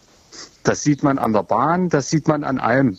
Das 0.62 0.82
sieht 0.82 1.02
man 1.02 1.18
an 1.18 1.32
der 1.32 1.42
Bahn, 1.42 1.88
das 1.88 2.08
sieht 2.08 2.28
man 2.28 2.44
an 2.44 2.60
allem. 2.60 2.98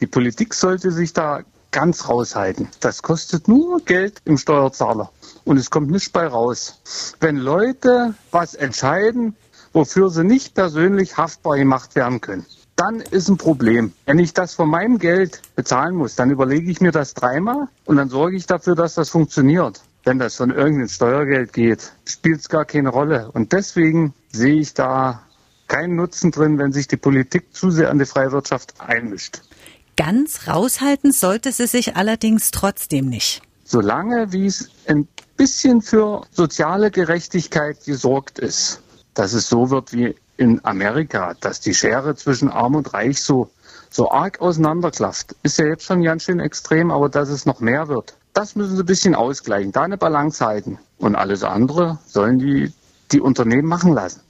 Die 0.00 0.06
Politik 0.06 0.52
sollte 0.52 0.90
sich 0.90 1.14
da 1.14 1.40
ganz 1.70 2.10
raushalten. 2.10 2.68
Das 2.80 3.00
kostet 3.00 3.48
nur 3.48 3.80
Geld 3.80 4.20
im 4.26 4.36
Steuerzahler 4.36 5.10
und 5.44 5.56
es 5.56 5.70
kommt 5.70 5.90
nichts 5.90 6.10
bei 6.10 6.26
raus. 6.26 6.78
Wenn 7.18 7.36
Leute 7.36 8.14
was 8.32 8.54
entscheiden, 8.54 9.34
wofür 9.72 10.10
sie 10.10 10.22
nicht 10.22 10.54
persönlich 10.54 11.16
haftbar 11.16 11.56
gemacht 11.56 11.94
werden 11.94 12.20
können, 12.20 12.44
dann 12.76 13.00
ist 13.00 13.28
ein 13.30 13.38
Problem. 13.38 13.94
Wenn 14.04 14.18
ich 14.18 14.34
das 14.34 14.52
von 14.52 14.68
meinem 14.68 14.98
Geld 14.98 15.40
bezahlen 15.54 15.96
muss, 15.96 16.16
dann 16.16 16.30
überlege 16.30 16.70
ich 16.70 16.82
mir 16.82 16.92
das 16.92 17.14
dreimal 17.14 17.68
und 17.86 17.96
dann 17.96 18.10
sorge 18.10 18.36
ich 18.36 18.44
dafür, 18.44 18.74
dass 18.74 18.94
das 18.94 19.08
funktioniert 19.08 19.80
wenn 20.06 20.18
das 20.20 20.36
von 20.36 20.50
irgendeinem 20.50 20.88
Steuergeld 20.88 21.52
geht, 21.52 21.92
spielt 22.06 22.40
es 22.40 22.48
gar 22.48 22.64
keine 22.64 22.90
Rolle. 22.90 23.30
Und 23.32 23.52
deswegen 23.52 24.14
sehe 24.30 24.60
ich 24.60 24.72
da 24.72 25.22
keinen 25.66 25.96
Nutzen 25.96 26.30
drin, 26.30 26.58
wenn 26.58 26.70
sich 26.72 26.86
die 26.86 26.96
Politik 26.96 27.52
zu 27.52 27.70
sehr 27.72 27.90
an 27.90 27.98
die 27.98 28.04
freie 28.04 28.30
Wirtschaft 28.30 28.74
einmischt. 28.80 29.42
Ganz 29.96 30.46
raushalten 30.46 31.10
sollte 31.10 31.50
sie 31.50 31.66
sich 31.66 31.96
allerdings 31.96 32.52
trotzdem 32.52 33.08
nicht. 33.08 33.42
Solange 33.64 34.32
wie 34.32 34.46
es 34.46 34.70
ein 34.86 35.08
bisschen 35.36 35.82
für 35.82 36.22
soziale 36.30 36.92
Gerechtigkeit 36.92 37.84
gesorgt 37.84 38.38
ist, 38.38 38.80
dass 39.14 39.32
es 39.32 39.48
so 39.48 39.70
wird 39.70 39.92
wie 39.92 40.14
in 40.36 40.64
Amerika, 40.64 41.34
dass 41.40 41.60
die 41.60 41.74
Schere 41.74 42.14
zwischen 42.14 42.48
Arm 42.48 42.76
und 42.76 42.94
Reich 42.94 43.20
so, 43.20 43.50
so 43.90 44.10
arg 44.10 44.40
auseinanderklafft, 44.40 45.34
ist 45.42 45.58
ja 45.58 45.66
jetzt 45.66 45.84
schon 45.84 46.02
ganz 46.02 46.22
schön 46.22 46.38
extrem, 46.38 46.92
aber 46.92 47.08
dass 47.08 47.28
es 47.28 47.44
noch 47.44 47.58
mehr 47.58 47.88
wird, 47.88 48.14
das 48.36 48.54
müssen 48.54 48.76
sie 48.76 48.82
ein 48.82 48.86
bisschen 48.86 49.14
ausgleichen, 49.14 49.72
da 49.72 49.82
eine 49.82 49.96
Balance 49.96 50.44
halten. 50.44 50.78
Und 50.98 51.14
alles 51.14 51.42
andere 51.42 51.98
sollen 52.06 52.38
die, 52.38 52.72
die 53.12 53.20
Unternehmen 53.20 53.66
machen 53.66 53.94
lassen. 53.94 54.20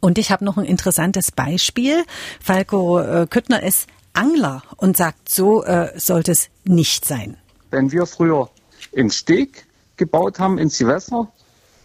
Und 0.00 0.18
ich 0.18 0.32
habe 0.32 0.44
noch 0.44 0.56
ein 0.56 0.64
interessantes 0.64 1.30
Beispiel. 1.30 2.04
Falco 2.40 2.98
äh, 2.98 3.26
Küttner 3.30 3.62
ist 3.62 3.86
Angler 4.14 4.62
und 4.76 4.96
sagt, 4.96 5.28
so 5.28 5.62
äh, 5.64 5.92
sollte 5.98 6.32
es 6.32 6.48
nicht 6.64 7.04
sein. 7.04 7.36
Wenn 7.70 7.92
wir 7.92 8.06
früher 8.06 8.50
in 8.90 9.10
Steg 9.10 9.64
gebaut 9.96 10.40
haben, 10.40 10.58
in 10.58 10.68
Silvester, 10.68 11.28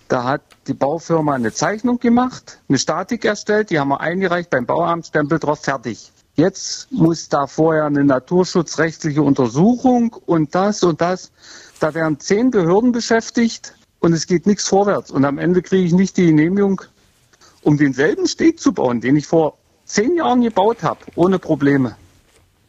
da 0.07 0.23
hat 0.23 0.41
die 0.65 0.73
Baufirma 0.73 1.35
eine 1.35 1.53
Zeichnung 1.53 1.99
gemacht, 1.99 2.59
eine 2.67 2.79
Statik 2.79 3.23
erstellt, 3.23 3.69
die 3.69 3.79
haben 3.79 3.89
wir 3.89 4.01
eingereicht 4.01 4.49
beim 4.49 4.65
Bauamt, 4.65 5.05
Stempel 5.05 5.37
drauf, 5.37 5.59
fertig. 5.59 6.11
Jetzt 6.35 6.91
muss 6.91 7.29
da 7.29 7.47
vorher 7.47 7.85
eine 7.85 8.03
naturschutzrechtliche 8.03 9.21
Untersuchung 9.21 10.15
und 10.25 10.53
das 10.53 10.83
und 10.83 11.01
das. 11.01 11.31
Da 11.79 11.93
werden 11.93 12.19
zehn 12.19 12.51
Behörden 12.51 12.91
beschäftigt 12.91 13.75
und 13.99 14.13
es 14.13 14.27
geht 14.27 14.45
nichts 14.45 14.67
vorwärts. 14.67 15.11
Und 15.11 15.25
am 15.25 15.37
Ende 15.37 15.61
kriege 15.61 15.85
ich 15.85 15.93
nicht 15.93 16.17
die 16.17 16.27
Genehmigung, 16.27 16.81
um 17.61 17.77
denselben 17.77 18.27
Steg 18.27 18.59
zu 18.59 18.71
bauen, 18.73 19.01
den 19.01 19.15
ich 19.15 19.27
vor 19.27 19.57
zehn 19.85 20.15
Jahren 20.15 20.41
gebaut 20.41 20.83
habe, 20.83 20.99
ohne 21.15 21.39
Probleme. 21.39 21.95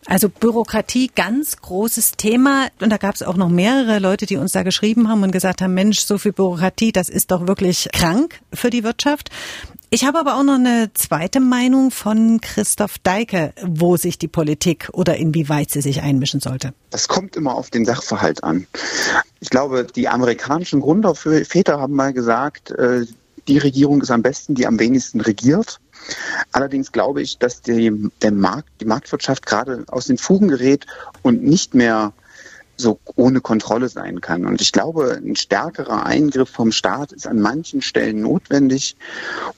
Also 0.09 0.30
Bürokratie, 0.30 1.11
ganz 1.14 1.59
großes 1.59 2.12
Thema. 2.12 2.68
Und 2.80 2.88
da 2.88 2.96
gab 2.96 3.14
es 3.14 3.22
auch 3.22 3.36
noch 3.36 3.50
mehrere 3.50 3.98
Leute, 3.98 4.24
die 4.24 4.38
uns 4.38 4.52
da 4.52 4.62
geschrieben 4.62 5.06
haben 5.11 5.22
und 5.22 5.32
gesagt 5.32 5.61
haben, 5.61 5.74
Mensch, 5.74 6.00
so 6.00 6.16
viel 6.16 6.32
Bürokratie, 6.32 6.92
das 6.92 7.11
ist 7.11 7.30
doch 7.30 7.46
wirklich 7.46 7.90
krank 7.92 8.40
für 8.50 8.70
die 8.70 8.84
Wirtschaft. 8.84 9.28
Ich 9.90 10.06
habe 10.06 10.18
aber 10.18 10.36
auch 10.36 10.44
noch 10.44 10.54
eine 10.54 10.90
zweite 10.94 11.40
Meinung 11.40 11.90
von 11.90 12.40
Christoph 12.40 12.98
Deike, 12.98 13.52
wo 13.62 13.98
sich 13.98 14.16
die 14.16 14.28
Politik 14.28 14.88
oder 14.94 15.18
inwieweit 15.18 15.70
sie 15.70 15.82
sich 15.82 16.00
einmischen 16.00 16.40
sollte. 16.40 16.72
Das 16.88 17.09
kommt 17.09 17.36
immer 17.36 17.54
auf 17.54 17.68
den 17.68 17.84
Sachverhalt 17.84 18.42
an. 18.42 18.66
Ich 19.40 19.50
glaube, 19.50 19.84
die 19.84 20.09
amerikanischen 20.09 20.80
Grundväter 20.80 21.80
haben 21.80 21.92
mal 21.92 22.14
gesagt, 22.14 22.70
äh, 22.70 23.04
die 23.46 23.59
Regierung 23.59 24.00
ist 24.00 24.11
am 24.11 24.22
besten, 24.22 24.54
die 24.54 24.66
am 24.66 24.78
wenigsten 24.78 25.20
regiert. 25.20 25.80
Allerdings 26.52 26.92
glaube 26.92 27.22
ich, 27.22 27.38
dass 27.38 27.62
die, 27.62 28.11
der 28.22 28.32
Markt, 28.32 28.68
die 28.80 28.84
Marktwirtschaft 28.84 29.46
gerade 29.46 29.84
aus 29.88 30.06
den 30.06 30.18
Fugen 30.18 30.48
gerät 30.48 30.86
und 31.22 31.42
nicht 31.42 31.74
mehr 31.74 32.12
so 32.78 33.00
ohne 33.16 33.40
Kontrolle 33.40 33.88
sein 33.88 34.20
kann. 34.20 34.46
Und 34.46 34.61
ich 34.61 34.72
glaube, 34.72 35.20
ein 35.22 35.36
stärkerer 35.36 36.06
Eingriff 36.06 36.48
vom 36.48 36.70
Staat 36.70 37.12
ist 37.12 37.26
an 37.26 37.40
manchen 37.40 37.82
Stellen 37.82 38.22
notwendig, 38.22 38.96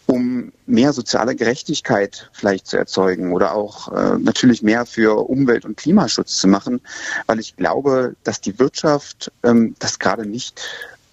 um 0.07 0.53
mehr 0.67 0.93
soziale 0.93 1.37
Gerechtigkeit 1.37 2.31
vielleicht 2.33 2.67
zu 2.67 2.79
erzeugen 2.79 3.33
oder 3.33 3.55
auch 3.55 3.93
äh, 3.93 4.19
natürlich 4.19 4.63
mehr 4.63 4.87
für 4.87 5.29
Umwelt- 5.29 5.67
und 5.67 5.77
Klimaschutz 5.77 6.41
zu 6.41 6.49
machen, 6.49 6.81
weil 7.27 7.39
ich 7.39 7.57
glaube, 7.57 8.17
dass 8.25 8.41
die 8.41 8.59
Wirtschaft 8.59 9.31
ähm, 9.43 9.77
das 9.79 9.99
gerade 9.99 10.25
nicht 10.25 10.63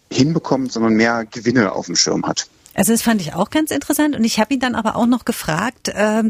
hinbekommt, 0.09 0.71
sondern 0.71 0.93
mehr 0.93 1.25
Gewinne 1.25 1.73
auf 1.73 1.87
dem 1.87 1.97
Schirm 1.97 2.25
hat. 2.25 2.47
Also 2.77 2.93
das 2.93 3.01
fand 3.01 3.21
ich 3.21 3.33
auch 3.33 3.49
ganz 3.49 3.71
interessant 3.71 4.15
und 4.15 4.23
ich 4.23 4.39
habe 4.39 4.53
ihn 4.53 4.59
dann 4.59 4.75
aber 4.75 4.95
auch 4.95 5.07
noch 5.07 5.25
gefragt, 5.25 5.89
äh, 5.89 6.23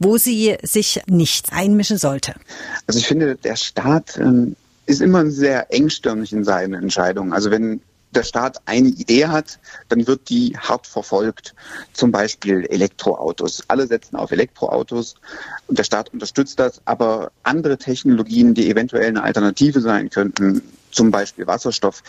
wo 0.00 0.18
sie 0.18 0.56
sich 0.62 1.00
nicht 1.06 1.52
einmischen 1.52 1.96
sollte. 1.96 2.34
Also 2.88 2.98
ich 2.98 3.06
finde, 3.06 3.36
der 3.36 3.54
Staat 3.54 4.18
ähm, 4.18 4.56
ist 4.86 5.00
immer 5.00 5.30
sehr 5.30 5.72
engstirnig 5.72 6.32
in 6.32 6.42
seinen 6.42 6.74
Entscheidungen. 6.74 7.32
Also 7.32 7.52
wenn 7.52 7.80
der 8.10 8.24
Staat 8.24 8.58
eine 8.66 8.88
Idee 8.88 9.28
hat, 9.28 9.60
dann 9.88 10.06
wird 10.06 10.28
die 10.28 10.56
hart 10.58 10.88
verfolgt. 10.88 11.54
Zum 11.92 12.10
Beispiel 12.10 12.66
Elektroautos. 12.66 13.62
Alle 13.68 13.86
setzen 13.86 14.16
auf 14.16 14.32
Elektroautos 14.32 15.14
und 15.68 15.78
der 15.78 15.84
Staat 15.84 16.12
unterstützt 16.12 16.58
das, 16.58 16.82
aber 16.84 17.30
andere 17.44 17.78
Technologien, 17.78 18.54
die 18.54 18.68
eventuell 18.68 19.06
eine 19.06 19.22
Alternative 19.22 19.80
sein 19.80 20.10
könnten, 20.10 20.62
zum 20.90 21.10
Beispiel 21.12 21.46
Wasserstoff, 21.46 22.02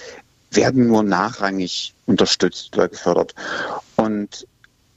werden 0.55 0.87
nur 0.87 1.03
nachrangig 1.03 1.93
unterstützt 2.05 2.75
oder 2.75 2.89
gefördert. 2.89 3.35
Und 3.95 4.47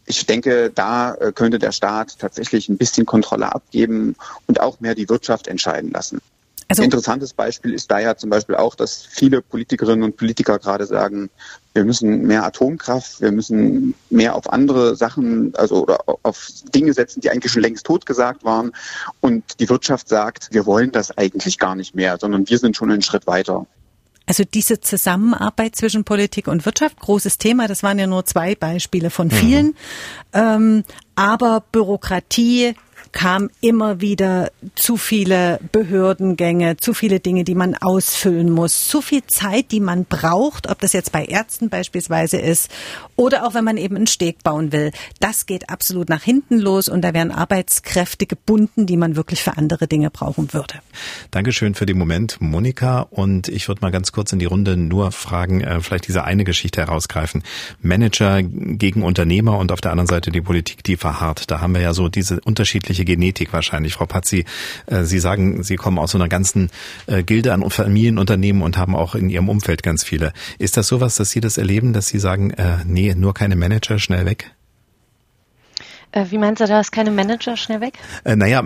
ich 0.07 0.24
denke, 0.26 0.70
da 0.74 1.14
äh, 1.14 1.32
könnte 1.32 1.59
der 1.59 1.72
Staat 1.72 2.18
tatsächlich 2.18 2.68
ein 2.68 2.78
bisschen 2.78 3.07
Kontrolle 3.07 3.54
abgeben 3.54 4.14
und 4.46 4.61
auch 4.61 4.80
mehr 4.80 4.94
die 4.94 5.09
Wirtschaft 5.09 5.48
entscheiden 5.48 5.90
lassen. 5.90 6.20
Also, 6.68 6.82
Interessantes 6.82 7.32
Beispiel 7.32 7.74
ist 7.74 7.90
da 7.92 8.00
ja 8.00 8.16
zum 8.16 8.28
Beispiel 8.28 8.57
auch, 8.57 8.74
dass 8.74 9.02
viele 9.02 9.40
Politikerinnen 9.40 10.02
und 10.02 10.16
Politiker 10.16 10.59
gerade 10.59 10.84
sagen, 10.84 11.30
wir 11.74 11.84
müssen 11.84 12.22
mehr 12.22 12.44
Atomkraft, 12.44 13.20
wir 13.20 13.30
müssen 13.30 13.94
mehr 14.11 14.34
auf 14.34 14.52
andere 14.52 14.96
Sachen, 14.96 15.54
also 15.54 15.82
oder 15.82 16.00
auf 16.22 16.48
Dinge 16.74 16.92
setzen, 16.92 17.20
die 17.20 17.30
eigentlich 17.30 17.52
schon 17.52 17.62
längst 17.62 17.86
totgesagt 17.86 18.42
waren. 18.42 18.72
Und 19.20 19.61
die 19.61 19.68
Wirtschaft 19.68 20.09
sagt, 20.09 20.48
wir 20.50 20.66
wollen 20.66 20.90
das 20.90 21.16
eigentlich 21.16 21.59
gar 21.59 21.76
nicht 21.76 21.94
mehr, 21.94 22.18
sondern 22.18 22.48
wir 22.48 22.59
sind 22.59 22.76
schon 22.76 22.90
einen 22.90 23.02
Schritt 23.02 23.28
weiter. 23.28 23.66
Also 24.27 24.43
diese 24.45 24.81
Zusammenarbeit 24.81 25.77
zwischen 25.77 26.05
Politik 26.05 26.49
und 26.49 26.66
Wirtschaft, 26.66 26.99
großes 26.99 27.39
Thema, 27.39 27.68
das 27.68 27.85
waren 27.85 27.99
ja 27.99 28.09
nur 28.09 28.27
zwei 28.27 28.57
Beispiele 28.57 29.11
von 29.11 29.31
vielen. 29.31 29.66
Mhm. 29.66 29.74
Ähm, 30.33 30.85
aber 31.14 31.62
Bürokratie 31.70 32.74
kam 33.12 33.50
immer 33.61 34.00
wieder 34.00 34.50
zu 34.74 34.96
viele 34.96 35.61
Behördengänge, 35.72 36.76
zu 36.76 36.94
viele 36.94 37.20
Dinge, 37.20 37.44
die 37.44 37.54
man 37.54 37.74
ausfüllen 37.74 38.50
muss, 38.50 38.88
zu 38.88 39.00
viel 39.00 39.24
Zeit, 39.26 39.72
die 39.72 39.80
man 39.80 40.04
braucht, 40.04 40.68
ob 40.68 40.80
das 40.80 40.92
jetzt 40.92 41.12
bei 41.12 41.24
Ärzten 41.24 41.68
beispielsweise 41.68 42.38
ist 42.38 42.70
oder 43.16 43.46
auch 43.46 43.54
wenn 43.54 43.64
man 43.64 43.76
eben 43.76 43.96
einen 43.96 44.07
Steg 44.07 44.42
bauen 44.42 44.72
will. 44.72 44.90
Das 45.20 45.46
geht 45.46 45.70
absolut 45.70 46.09
nach 46.09 46.22
hinten 46.22 46.59
los 46.59 46.88
und 46.88 47.02
da 47.02 47.14
werden 47.14 47.32
Arbeitskräfte 47.32 48.26
gebunden, 48.26 48.86
die 48.86 48.96
man 48.96 49.16
wirklich 49.16 49.42
für 49.42 49.57
andere 49.57 49.86
Dinge 49.86 50.11
brauchen 50.11 50.52
würde. 50.52 50.74
Dankeschön 51.30 51.74
für 51.74 51.86
den 51.86 51.98
Moment, 51.98 52.38
Monika. 52.40 53.07
Und 53.11 53.48
ich 53.48 53.68
würde 53.68 53.80
mal 53.80 53.90
ganz 53.90 54.12
kurz 54.12 54.32
in 54.32 54.38
die 54.38 54.44
Runde 54.44 54.76
nur 54.76 55.12
fragen, 55.12 55.62
äh, 55.62 55.80
vielleicht 55.80 56.09
diese 56.09 56.24
eine 56.24 56.44
Geschichte 56.44 56.80
herausgreifen. 56.80 57.42
Manager 57.80 58.42
gegen 58.42 59.02
Unternehmer 59.02 59.59
und 59.59 59.72
auf 59.72 59.80
der 59.80 59.92
anderen 59.92 60.09
Seite 60.09 60.30
die 60.30 60.40
Politik, 60.40 60.84
die 60.84 60.96
verharrt. 60.96 61.50
Da 61.50 61.61
haben 61.61 61.74
wir 61.74 61.80
ja 61.80 61.94
so 61.94 62.09
diese 62.09 62.40
unterschiedliche 62.97 63.05
Genetik 63.05 63.53
wahrscheinlich. 63.53 63.94
Frau 63.94 64.07
Patzi, 64.07 64.44
äh, 64.86 65.05
Sie 65.05 65.18
sagen, 65.18 65.62
Sie 65.62 65.76
kommen 65.76 65.99
aus 65.99 66.12
so 66.12 66.18
einer 66.18 66.28
ganzen 66.28 66.70
äh, 67.07 67.22
Gilde 67.22 67.53
an 67.53 67.68
Familienunternehmen 67.68 68.62
und 68.62 68.76
haben 68.76 68.94
auch 68.94 69.14
in 69.14 69.28
Ihrem 69.28 69.49
Umfeld 69.49 69.82
ganz 69.82 70.05
viele. 70.05 70.32
Ist 70.59 70.76
das 70.76 70.88
sowas, 70.88 71.16
dass 71.16 71.30
Sie 71.30 71.40
das 71.40 71.59
erleben, 71.59 71.92
dass 71.92 72.09
Sie 72.09 72.18
sagen, 72.18 72.51
äh, 72.51 72.78
nee, 72.86 73.14
nur 73.14 73.34
keine 73.34 73.57
Manager, 73.57 73.99
schnell 73.99 74.24
weg? 74.24 74.55
Äh, 76.12 76.26
wie 76.30 76.38
meinst 76.38 76.61
du 76.61 76.66
da, 76.66 76.80
ist 76.80 76.92
keine 76.92 77.11
Manager 77.11 77.57
schnell 77.57 77.80
weg? 77.80 77.94
Äh, 78.24 78.36
naja, 78.36 78.62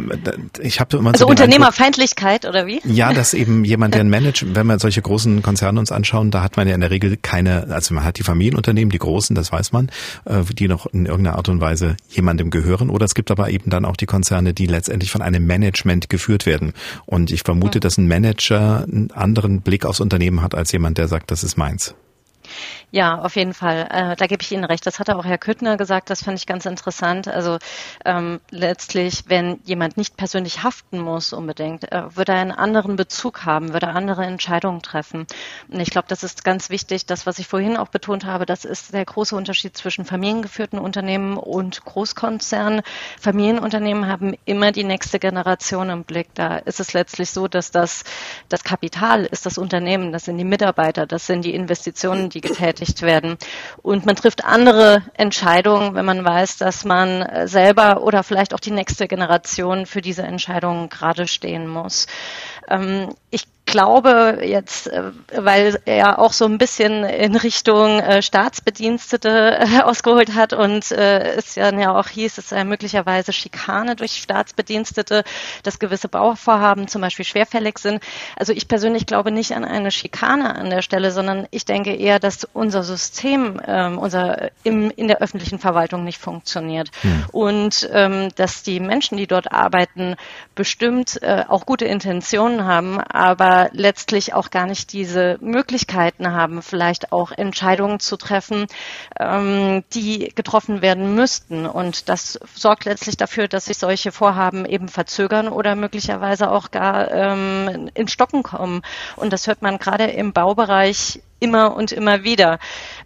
ich 0.61 0.81
habe 0.81 0.97
immer 0.99 1.11
Also 1.13 1.25
so 1.25 1.29
Unternehmerfeindlichkeit 1.29 2.45
oder 2.45 2.67
wie? 2.67 2.81
Ja, 2.85 3.13
dass 3.15 3.35
eben 3.35 3.65
jemand, 3.65 3.95
der 3.95 4.03
ein 4.03 4.11
Manager, 4.11 4.47
wenn 4.55 4.67
wir 4.67 4.79
solche 4.79 5.03
großen 5.03 5.43
Konzerne 5.43 5.81
uns 5.81 5.93
anschauen, 5.93 6.31
da 6.31 6.43
hat 6.43 6.57
man 6.57 6.69
ja 6.69 6.75
in 6.75 6.81
der 6.81 6.91
Regel 6.91 7.17
keine, 7.17 7.69
also 7.71 7.95
man 7.95 8.05
hat 8.05 8.19
die 8.19 8.23
Familienunternehmen, 8.23 8.91
die 8.91 8.99
großen, 8.99 9.35
das 9.35 9.51
weiß 9.53 9.73
man, 9.73 9.91
äh, 10.25 10.43
die 10.53 10.69
noch 10.69 10.87
in 10.87 11.07
irgendeiner 11.07 11.37
Art 11.37 11.49
und 11.49 11.61
Weise 11.61 11.97
jemandem 12.09 12.51
gehören. 12.51 12.91
Oder 12.91 13.05
es 13.05 13.15
gibt 13.15 13.31
aber 13.31 13.51
eben 13.51 13.71
dann 13.71 13.85
auch 13.85 13.97
die 13.97 14.07
Konzerne, 14.07 14.55
die 14.55 14.67
letztendlich 14.67 15.11
von 15.11 15.23
einem 15.23 15.47
Management 15.47 16.09
geführt 16.09 16.47
werden. 16.47 16.73
Und 17.07 17.31
ich 17.31 17.43
vermute, 17.43 17.79
mhm. 17.79 17.81
dass 17.81 17.99
ein 17.99 18.09
Manager 18.09 18.85
einen 18.85 19.11
anderen 19.13 19.61
Blick 19.63 19.85
aufs 19.85 20.01
Unternehmen 20.01 20.43
hat 20.43 20.55
als 20.55 20.73
jemand, 20.73 20.99
der 20.99 21.09
sagt, 21.09 21.31
das 21.31 21.43
ist 21.43 21.57
meins. 21.57 21.95
Ja, 22.91 23.21
auf 23.21 23.37
jeden 23.37 23.55
Fall. 23.55 23.87
Äh, 23.91 24.17
da 24.17 24.27
gebe 24.27 24.43
ich 24.43 24.51
Ihnen 24.53 24.65
recht. 24.65 24.85
Das 24.87 24.99
hat 24.99 25.11
auch 25.11 25.25
Herr 25.25 25.39
Küttner 25.39 25.77
gesagt. 25.77 26.11
Das 26.11 26.25
fand 26.25 26.39
ich 26.39 26.47
ganz 26.47 26.67
interessant. 26.67 27.29
Also 27.29 27.59
ähm, 28.05 28.41
letztlich, 28.51 29.25
wenn 29.29 29.61
jemand 29.65 29.97
nicht 29.97 30.17
persönlich 30.17 30.63
haften 30.63 31.01
muss 31.01 31.33
unbedingt, 31.33 31.91
äh, 31.93 32.17
würde 32.17 32.33
er 32.33 32.41
einen 32.41 32.53
anderen 32.53 32.97
Bezug 32.97 33.45
haben, 33.45 33.73
würde 33.73 33.87
er 33.87 33.97
andere 33.97 34.25
Entscheidungen 34.25 34.83
treffen. 34.83 35.27
Und 35.69 35.81
ich 35.81 35.91
glaube, 35.91 36.09
das 36.09 36.23
ist 36.23 36.45
ganz 36.45 36.71
wichtig. 36.71 37.07
Das, 37.07 37.27
was 37.27 37.39
ich 37.39 37.47
vorhin 37.47 37.77
auch 37.77 37.89
betont 37.89 38.25
habe, 38.25 38.47
das 38.47 38.65
ist 38.65 38.93
der 38.93 39.05
große 39.05 39.37
Unterschied 39.37 39.77
zwischen 39.77 40.05
familiengeführten 40.05 40.79
Unternehmen 40.79 41.37
und 41.37 41.85
Großkonzernen. 41.85 42.83
Familienunternehmen 43.21 44.09
haben 44.09 44.35
immer 44.45 44.73
die 44.73 44.85
nächste 44.85 45.19
Generation 45.19 45.91
im 45.91 46.05
Blick. 46.05 46.35
Da 46.35 46.57
ist 46.57 46.81
es 46.81 46.93
letztlich 46.93 47.31
so, 47.31 47.49
dass 47.49 47.71
das, 47.71 48.05
das 48.49 48.65
Kapital 48.65 49.25
ist 49.25 49.47
das 49.47 49.59
Unternehmen, 49.59 50.13
das 50.13 50.25
sind 50.25 50.39
die 50.39 50.45
Mitarbeiter, 50.45 51.07
das 51.07 51.27
sind 51.27 51.45
die 51.45 51.55
Investitionen, 51.55 52.31
die 52.31 52.40
getätigt 52.41 52.71
getätigt 52.71 53.03
werden. 53.03 53.37
Und 53.83 54.07
man 54.07 54.17
trifft 54.17 54.45
andere 54.45 55.03
Entscheidungen, 55.15 55.95
wenn 55.95 56.05
man 56.05 56.25
weiß, 56.25 56.59
dass 56.59 56.85
man 56.85 57.47
selber 57.47 58.03
oder 58.03 58.23
vielleicht 58.23 58.55
auch 58.55 58.61
die 58.61 58.71
nächste 58.71 59.09
Generation 59.09 59.87
für 59.87 60.01
diese 60.01 60.23
Entscheidungen 60.23 60.89
gerade 60.89 61.27
stehen 61.27 61.67
muss. 61.67 62.07
Ähm, 62.69 63.15
ich 63.31 63.45
glaube 63.71 64.41
jetzt, 64.43 64.89
äh, 64.89 65.13
weil 65.33 65.81
er 65.85 66.19
auch 66.19 66.33
so 66.33 66.45
ein 66.45 66.59
bisschen 66.59 67.05
in 67.05 67.37
Richtung 67.37 68.01
äh, 68.01 68.21
Staatsbedienstete 68.21 69.59
äh, 69.61 69.81
ausgeholt 69.83 70.35
hat 70.35 70.53
und 70.53 70.91
es 70.91 71.55
ja 71.55 71.95
auch 71.95 72.09
hieß, 72.09 72.39
es 72.39 72.49
sei 72.49 72.65
möglicherweise 72.65 73.33
Schikane 73.33 73.97
durch 73.97 74.17
Staatsbedienstete, 74.17 75.25
dass 75.63 75.79
gewisse 75.79 76.09
Bauvorhaben 76.09 76.89
zum 76.89 77.01
Beispiel 77.01 77.25
schwerfällig 77.25 77.79
sind. 77.79 78.03
Also 78.37 78.53
ich 78.53 78.67
persönlich 78.67 79.07
glaube 79.07 79.31
nicht 79.31 79.53
an 79.53 79.65
eine 79.65 79.91
Schikane 79.91 80.55
an 80.55 80.71
der 80.71 80.83
Stelle, 80.83 81.13
sondern 81.13 81.47
ich 81.51 81.65
denke 81.65 81.95
eher, 81.95 82.19
dass 82.19 82.45
unser 82.53 82.83
System, 82.83 83.61
ähm, 83.67 83.99
unser 83.99 84.51
im, 84.65 84.91
in 84.91 85.09
der 85.09 85.19
öffentlichen 85.19 85.59
Verwaltung 85.59 86.05
nicht 86.05 86.19
funktioniert 86.19 86.91
hm. 87.03 87.25
und 87.33 87.89
ähm, 87.93 88.31
dass 88.37 88.63
die 88.63 88.81
Menschen, 88.81 89.17
die 89.17 89.27
dort 89.27 89.53
arbeiten, 89.53 90.17
bestimmt 90.55 91.21
auch 91.23 91.67
gute 91.67 91.85
Intentionen 91.85 92.65
haben, 92.65 92.99
aber 93.01 93.60
letztlich 93.73 94.33
auch 94.35 94.51
gar 94.51 94.67
nicht 94.67 94.93
diese 94.93 95.39
Möglichkeiten 95.41 96.33
haben, 96.33 96.63
vielleicht 96.63 97.13
auch 97.13 97.33
Entscheidungen 97.33 98.01
zu 98.01 98.17
treffen, 98.17 98.67
ähm, 99.19 99.85
die 99.93 100.33
getroffen 100.35 100.83
werden 100.83 101.15
müssten. 101.15 101.67
Und 101.67 102.09
das 102.09 102.39
sorgt 102.55 102.85
letztlich 102.87 103.17
dafür, 103.17 103.49
dass 103.49 103.67
sich 103.67 103.79
solche 103.79 104.13
Vorhaben 104.13 104.65
eben 104.65 104.89
verzögern 104.89 105.49
oder 105.49 105.75
möglicherweise 105.75 106.51
auch 106.51 106.71
gar 106.71 107.11
ähm, 107.11 107.91
in 107.95 108.09
Stocken 108.09 108.43
kommen. 108.43 108.83
Und 109.17 109.33
das 109.33 109.47
hört 109.47 109.63
man 109.63 109.79
gerade 109.79 110.05
im 110.05 110.33
Baubereich 110.33 111.21
immer 111.41 111.75
und 111.77 111.93
immer 111.93 112.25
wieder. 112.25 112.59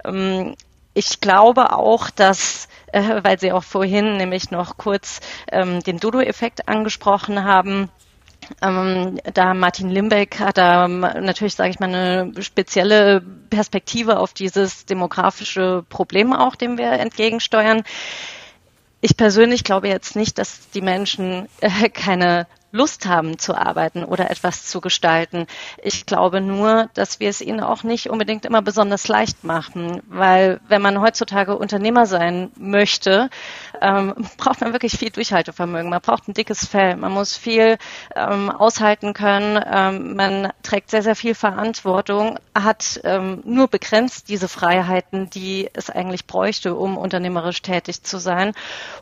Ähm, 0.04 0.54
ich 0.94 1.20
glaube 1.20 1.72
auch, 1.72 2.10
dass 2.10 2.68
äh, 2.94 3.24
weil 3.24 3.38
Sie 3.40 3.52
auch 3.52 3.64
vorhin 3.64 4.16
nämlich 4.16 4.50
noch 4.50 4.76
kurz 4.76 5.20
ähm, 5.50 5.82
den 5.82 5.98
Dodo-Effekt 5.98 6.68
angesprochen 6.68 7.44
haben, 7.44 7.90
ähm, 8.62 9.18
da 9.32 9.54
Martin 9.54 9.88
Limbeck 9.90 10.38
hat 10.40 10.58
da 10.58 10.84
ähm, 10.86 11.00
natürlich, 11.00 11.54
sage 11.54 11.70
ich 11.70 11.80
mal, 11.80 11.88
eine 11.94 12.42
spezielle 12.42 13.20
Perspektive 13.50 14.18
auf 14.18 14.32
dieses 14.34 14.86
demografische 14.86 15.84
Problem 15.88 16.32
auch, 16.32 16.54
dem 16.56 16.78
wir 16.78 16.92
entgegensteuern. 16.92 17.82
Ich 19.00 19.16
persönlich 19.16 19.64
glaube 19.64 19.88
jetzt 19.88 20.16
nicht, 20.16 20.38
dass 20.38 20.70
die 20.70 20.80
Menschen 20.80 21.48
äh, 21.60 21.88
keine 21.88 22.46
Lust 22.74 23.06
haben 23.06 23.38
zu 23.38 23.54
arbeiten 23.54 24.02
oder 24.02 24.32
etwas 24.32 24.66
zu 24.66 24.80
gestalten. 24.80 25.46
Ich 25.80 26.06
glaube 26.06 26.40
nur, 26.40 26.90
dass 26.94 27.20
wir 27.20 27.28
es 27.28 27.40
ihnen 27.40 27.60
auch 27.60 27.84
nicht 27.84 28.10
unbedingt 28.10 28.44
immer 28.44 28.62
besonders 28.62 29.06
leicht 29.06 29.44
machen, 29.44 30.02
weil 30.08 30.60
wenn 30.66 30.82
man 30.82 31.00
heutzutage 31.00 31.56
Unternehmer 31.56 32.06
sein 32.06 32.50
möchte, 32.56 33.30
ähm, 33.80 34.14
braucht 34.38 34.60
man 34.60 34.72
wirklich 34.72 34.98
viel 34.98 35.10
Durchhaltevermögen. 35.10 35.88
Man 35.88 36.00
braucht 36.00 36.26
ein 36.26 36.34
dickes 36.34 36.66
Fell. 36.66 36.96
Man 36.96 37.12
muss 37.12 37.36
viel 37.36 37.78
ähm, 38.16 38.50
aushalten 38.50 39.12
können. 39.14 39.62
Ähm, 39.72 40.16
man 40.16 40.52
trägt 40.64 40.90
sehr, 40.90 41.04
sehr 41.04 41.14
viel 41.14 41.36
Verantwortung, 41.36 42.40
hat 42.56 43.00
ähm, 43.04 43.40
nur 43.44 43.68
begrenzt 43.68 44.28
diese 44.28 44.48
Freiheiten, 44.48 45.30
die 45.30 45.70
es 45.74 45.90
eigentlich 45.90 46.26
bräuchte, 46.26 46.74
um 46.74 46.96
unternehmerisch 46.98 47.62
tätig 47.62 48.02
zu 48.02 48.18
sein. 48.18 48.52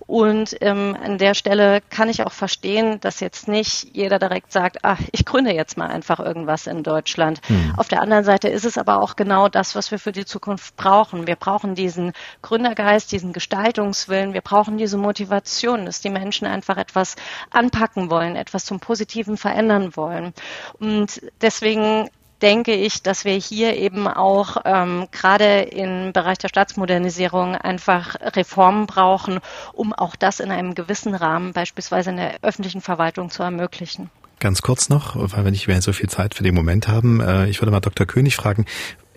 Und 0.06 0.58
ähm, 0.60 0.94
an 1.02 1.16
der 1.16 1.32
Stelle 1.32 1.80
kann 1.88 2.10
ich 2.10 2.26
auch 2.26 2.32
verstehen, 2.32 3.00
dass 3.00 3.20
jetzt 3.20 3.48
nicht 3.48 3.61
nicht 3.62 3.94
jeder 3.94 4.18
direkt 4.18 4.50
sagt, 4.50 4.78
ach, 4.82 4.98
ich 5.12 5.24
gründe 5.24 5.52
jetzt 5.52 5.76
mal 5.76 5.86
einfach 5.86 6.18
irgendwas 6.18 6.66
in 6.66 6.82
Deutschland. 6.82 7.40
Hm. 7.46 7.74
Auf 7.76 7.86
der 7.86 8.00
anderen 8.00 8.24
Seite 8.24 8.48
ist 8.48 8.64
es 8.64 8.76
aber 8.76 9.00
auch 9.00 9.14
genau 9.14 9.48
das, 9.48 9.76
was 9.76 9.92
wir 9.92 10.00
für 10.00 10.10
die 10.10 10.24
Zukunft 10.24 10.74
brauchen. 10.74 11.28
Wir 11.28 11.36
brauchen 11.36 11.76
diesen 11.76 12.12
Gründergeist, 12.42 13.12
diesen 13.12 13.32
Gestaltungswillen, 13.32 14.34
wir 14.34 14.40
brauchen 14.40 14.78
diese 14.78 14.98
Motivation, 14.98 15.86
dass 15.86 16.00
die 16.00 16.10
Menschen 16.10 16.48
einfach 16.48 16.76
etwas 16.76 17.14
anpacken 17.50 18.10
wollen, 18.10 18.34
etwas 18.34 18.64
zum 18.64 18.80
Positiven 18.80 19.36
verändern 19.36 19.94
wollen. 19.94 20.32
Und 20.80 21.22
deswegen 21.40 22.10
denke 22.42 22.74
ich, 22.74 23.02
dass 23.02 23.24
wir 23.24 23.34
hier 23.34 23.76
eben 23.76 24.08
auch 24.08 24.56
ähm, 24.64 25.06
gerade 25.12 25.62
im 25.62 26.12
Bereich 26.12 26.38
der 26.38 26.48
Staatsmodernisierung 26.48 27.54
einfach 27.54 28.16
Reformen 28.20 28.86
brauchen, 28.86 29.40
um 29.72 29.92
auch 29.92 30.16
das 30.16 30.40
in 30.40 30.50
einem 30.50 30.74
gewissen 30.74 31.14
Rahmen 31.14 31.52
beispielsweise 31.52 32.10
in 32.10 32.16
der 32.16 32.34
öffentlichen 32.42 32.80
Verwaltung 32.80 33.30
zu 33.30 33.42
ermöglichen. 33.42 34.10
Ganz 34.40 34.60
kurz 34.60 34.88
noch, 34.88 35.14
weil 35.14 35.44
wir 35.44 35.52
nicht 35.52 35.68
mehr 35.68 35.80
so 35.80 35.92
viel 35.92 36.08
Zeit 36.08 36.34
für 36.34 36.42
den 36.42 36.54
Moment 36.54 36.88
haben. 36.88 37.20
Äh, 37.20 37.48
ich 37.48 37.60
würde 37.60 37.70
mal 37.70 37.80
Dr. 37.80 38.06
König 38.06 38.34
fragen, 38.34 38.66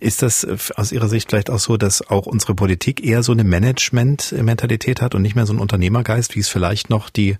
ist 0.06 0.22
das 0.22 0.43
äh, 0.43 0.56
aus 0.76 0.91
Ihrer 0.91 1.10
Sicht 1.10 1.30
vielleicht 1.30 1.49
auch 1.49 1.60
so, 1.60 1.78
dass 1.78 2.08
auch 2.08 2.28
unsere 2.28 2.53
Politik 2.56 3.03
eher 3.03 3.24
so 3.24 3.32
eine 3.32 3.43
Management-Mentalität 3.43 5.01
hat 5.01 5.16
und 5.16 5.22
nicht 5.22 5.36
mehr 5.36 5.45
so 5.45 5.53
einen 5.53 5.60
Unternehmergeist, 5.60 6.36
wie 6.36 6.39
es 6.39 6.47
vielleicht 6.47 6.89
noch 6.89 7.10
die 7.10 7.38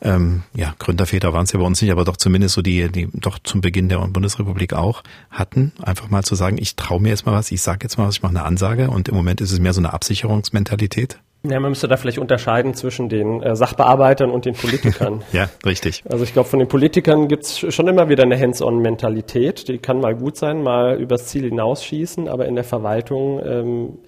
ähm, 0.00 0.42
ja, 0.54 0.74
Gründerväter 0.78 1.32
waren 1.32 1.44
es 1.44 1.52
ja 1.52 1.58
bei 1.58 1.66
uns 1.66 1.82
nicht, 1.82 1.90
aber 1.90 2.04
doch 2.04 2.16
zumindest 2.16 2.54
so 2.54 2.62
die, 2.62 2.88
die 2.88 3.08
doch 3.12 3.38
zum 3.40 3.60
Beginn 3.60 3.88
der 3.88 3.98
Bundesrepublik 3.98 4.72
auch 4.72 5.02
hatten, 5.30 5.72
einfach 5.82 6.08
mal 6.08 6.22
zu 6.22 6.36
sagen, 6.36 6.56
ich 6.58 6.76
traue 6.76 7.00
mir 7.00 7.08
jetzt 7.08 7.26
mal 7.26 7.32
was, 7.32 7.50
ich 7.50 7.62
sage 7.62 7.80
jetzt 7.82 7.98
mal 7.98 8.06
was, 8.06 8.16
ich 8.16 8.22
mache 8.22 8.30
eine 8.30 8.44
Ansage 8.44 8.90
und 8.90 9.08
im 9.08 9.14
Moment 9.14 9.40
ist 9.40 9.50
es 9.50 9.58
mehr 9.58 9.74
so 9.74 9.80
eine 9.80 9.92
Absicherungsmentalität? 9.92 11.18
Ja, 11.46 11.60
man 11.60 11.72
müsste 11.72 11.88
da 11.88 11.98
vielleicht 11.98 12.18
unterscheiden 12.18 12.72
zwischen 12.72 13.10
den 13.10 13.42
äh, 13.42 13.54
Sachbearbeitern 13.54 14.30
und 14.30 14.46
den 14.46 14.54
Politikern. 14.54 15.22
ja, 15.32 15.50
richtig. 15.66 16.02
Also 16.08 16.24
ich 16.24 16.32
glaube, 16.32 16.48
von 16.48 16.58
den 16.58 16.68
Politikern 16.68 17.28
gibt's 17.28 17.58
schon 17.58 17.86
immer 17.86 18.08
wieder 18.08 18.22
eine 18.22 18.40
Hands-on-Mentalität. 18.40 19.68
Die 19.68 19.76
kann 19.76 20.00
mal 20.00 20.14
gut 20.14 20.38
sein, 20.38 20.62
mal 20.62 20.98
übers 20.98 21.26
Ziel 21.26 21.44
hinausschießen, 21.44 22.28
aber 22.28 22.46
in 22.46 22.54
der 22.54 22.64
Verwaltung 22.64 23.42
ähm, 23.44 23.98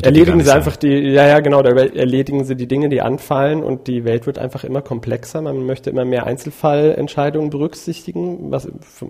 erledigen 0.00 0.40
sie 0.40 0.50
einfach 0.50 0.76
die, 0.76 0.88
ja, 0.88 1.26
ja, 1.26 1.40
genau, 1.40 1.60
da 1.60 1.70
erledigen 1.70 2.44
sie 2.44 2.56
die 2.56 2.66
Dinge, 2.66 2.88
die 2.88 3.02
anfallen 3.02 3.62
und 3.62 3.86
die 3.86 4.06
Welt 4.06 4.26
wird 4.26 4.38
einfach 4.38 4.64
immer 4.64 4.80
komplexer. 4.80 5.42
Man 5.42 5.66
möchte 5.66 5.90
immer 5.90 6.06
mehr 6.06 6.26
Einzelfallentscheidungen 6.26 7.50
berücksichtigen, 7.50 8.50
was 8.50 8.66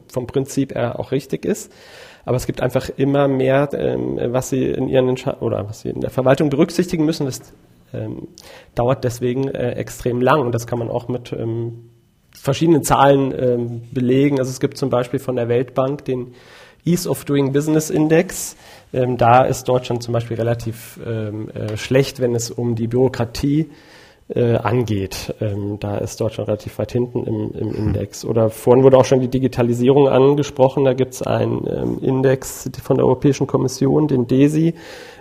vom 0.09 0.27
Prinzip 0.27 0.75
her 0.75 0.99
auch 0.99 1.13
richtig 1.13 1.45
ist 1.45 1.71
aber 2.29 2.37
es 2.37 2.45
gibt 2.45 2.61
einfach 2.61 2.91
immer 2.95 3.27
mehr, 3.27 3.71
ähm, 3.73 4.19
was 4.23 4.51
sie 4.51 4.67
in 4.67 4.87
ihren 4.87 5.09
Entsche 5.09 5.39
oder 5.41 5.67
was 5.67 5.81
sie 5.81 5.89
in 5.89 6.03
der 6.03 6.11
Verwaltung 6.11 6.51
berücksichtigen 6.51 7.07
müssen. 7.07 7.25
Das 7.25 7.41
ähm, 7.95 8.29
dauert 8.75 9.03
deswegen 9.03 9.49
äh, 9.49 9.71
extrem 9.73 10.21
lang. 10.21 10.41
Und 10.43 10.53
das 10.53 10.67
kann 10.67 10.79
man 10.79 10.91
auch 10.91 11.09
mit 11.09 11.33
ähm, 11.33 11.89
verschiedenen 12.33 12.83
Zahlen 12.83 13.33
ähm, 13.35 13.83
belegen. 13.93 14.39
Also 14.41 14.51
es 14.51 14.61
gibt 14.61 14.77
zum 14.77 14.91
Beispiel 14.91 15.19
von 15.19 15.37
der 15.37 15.49
Weltbank 15.49 16.05
den 16.05 16.35
Ease 16.85 17.09
of 17.09 17.25
Doing 17.25 17.55
Business 17.55 17.89
Index. 17.89 18.57
Ähm, 18.93 19.17
da 19.17 19.47
ist 19.47 19.65
Deutschland 19.65 20.03
zum 20.03 20.13
Beispiel 20.13 20.37
relativ 20.37 21.01
ähm, 21.07 21.49
äh, 21.49 21.79
schlecht, 21.79 22.21
wenn 22.21 22.35
es 22.35 22.51
um 22.51 22.75
die 22.75 22.89
Bürokratie 22.89 23.71
äh, 24.35 24.57
angeht. 24.57 25.35
Ähm, 25.41 25.79
da 25.81 25.99
ist 25.99 26.21
Deutschland 26.21 26.49
relativ 26.49 26.79
weit 26.79 26.93
hinten 26.93 27.25
im, 27.25 27.53
im, 27.53 27.75
Index. 27.75 28.25
Oder 28.25 28.51
vorhin 28.51 28.85
wurde 28.85 28.99
auch 28.99 29.05
schon 29.05 29.21
die 29.21 29.29
Digitalisierung 29.29 30.09
angesprochen. 30.09 30.85
Da 30.85 30.95
gibt 30.95 31.15
es 31.15 31.23
einen 31.23 31.67
ähm, 31.67 31.99
Index 32.03 32.71
von 32.83 32.97
der 32.97 33.07
Europäischen 33.07 33.47
Kommission, 33.47 34.09
den 34.09 34.27
DESI. 34.27 34.75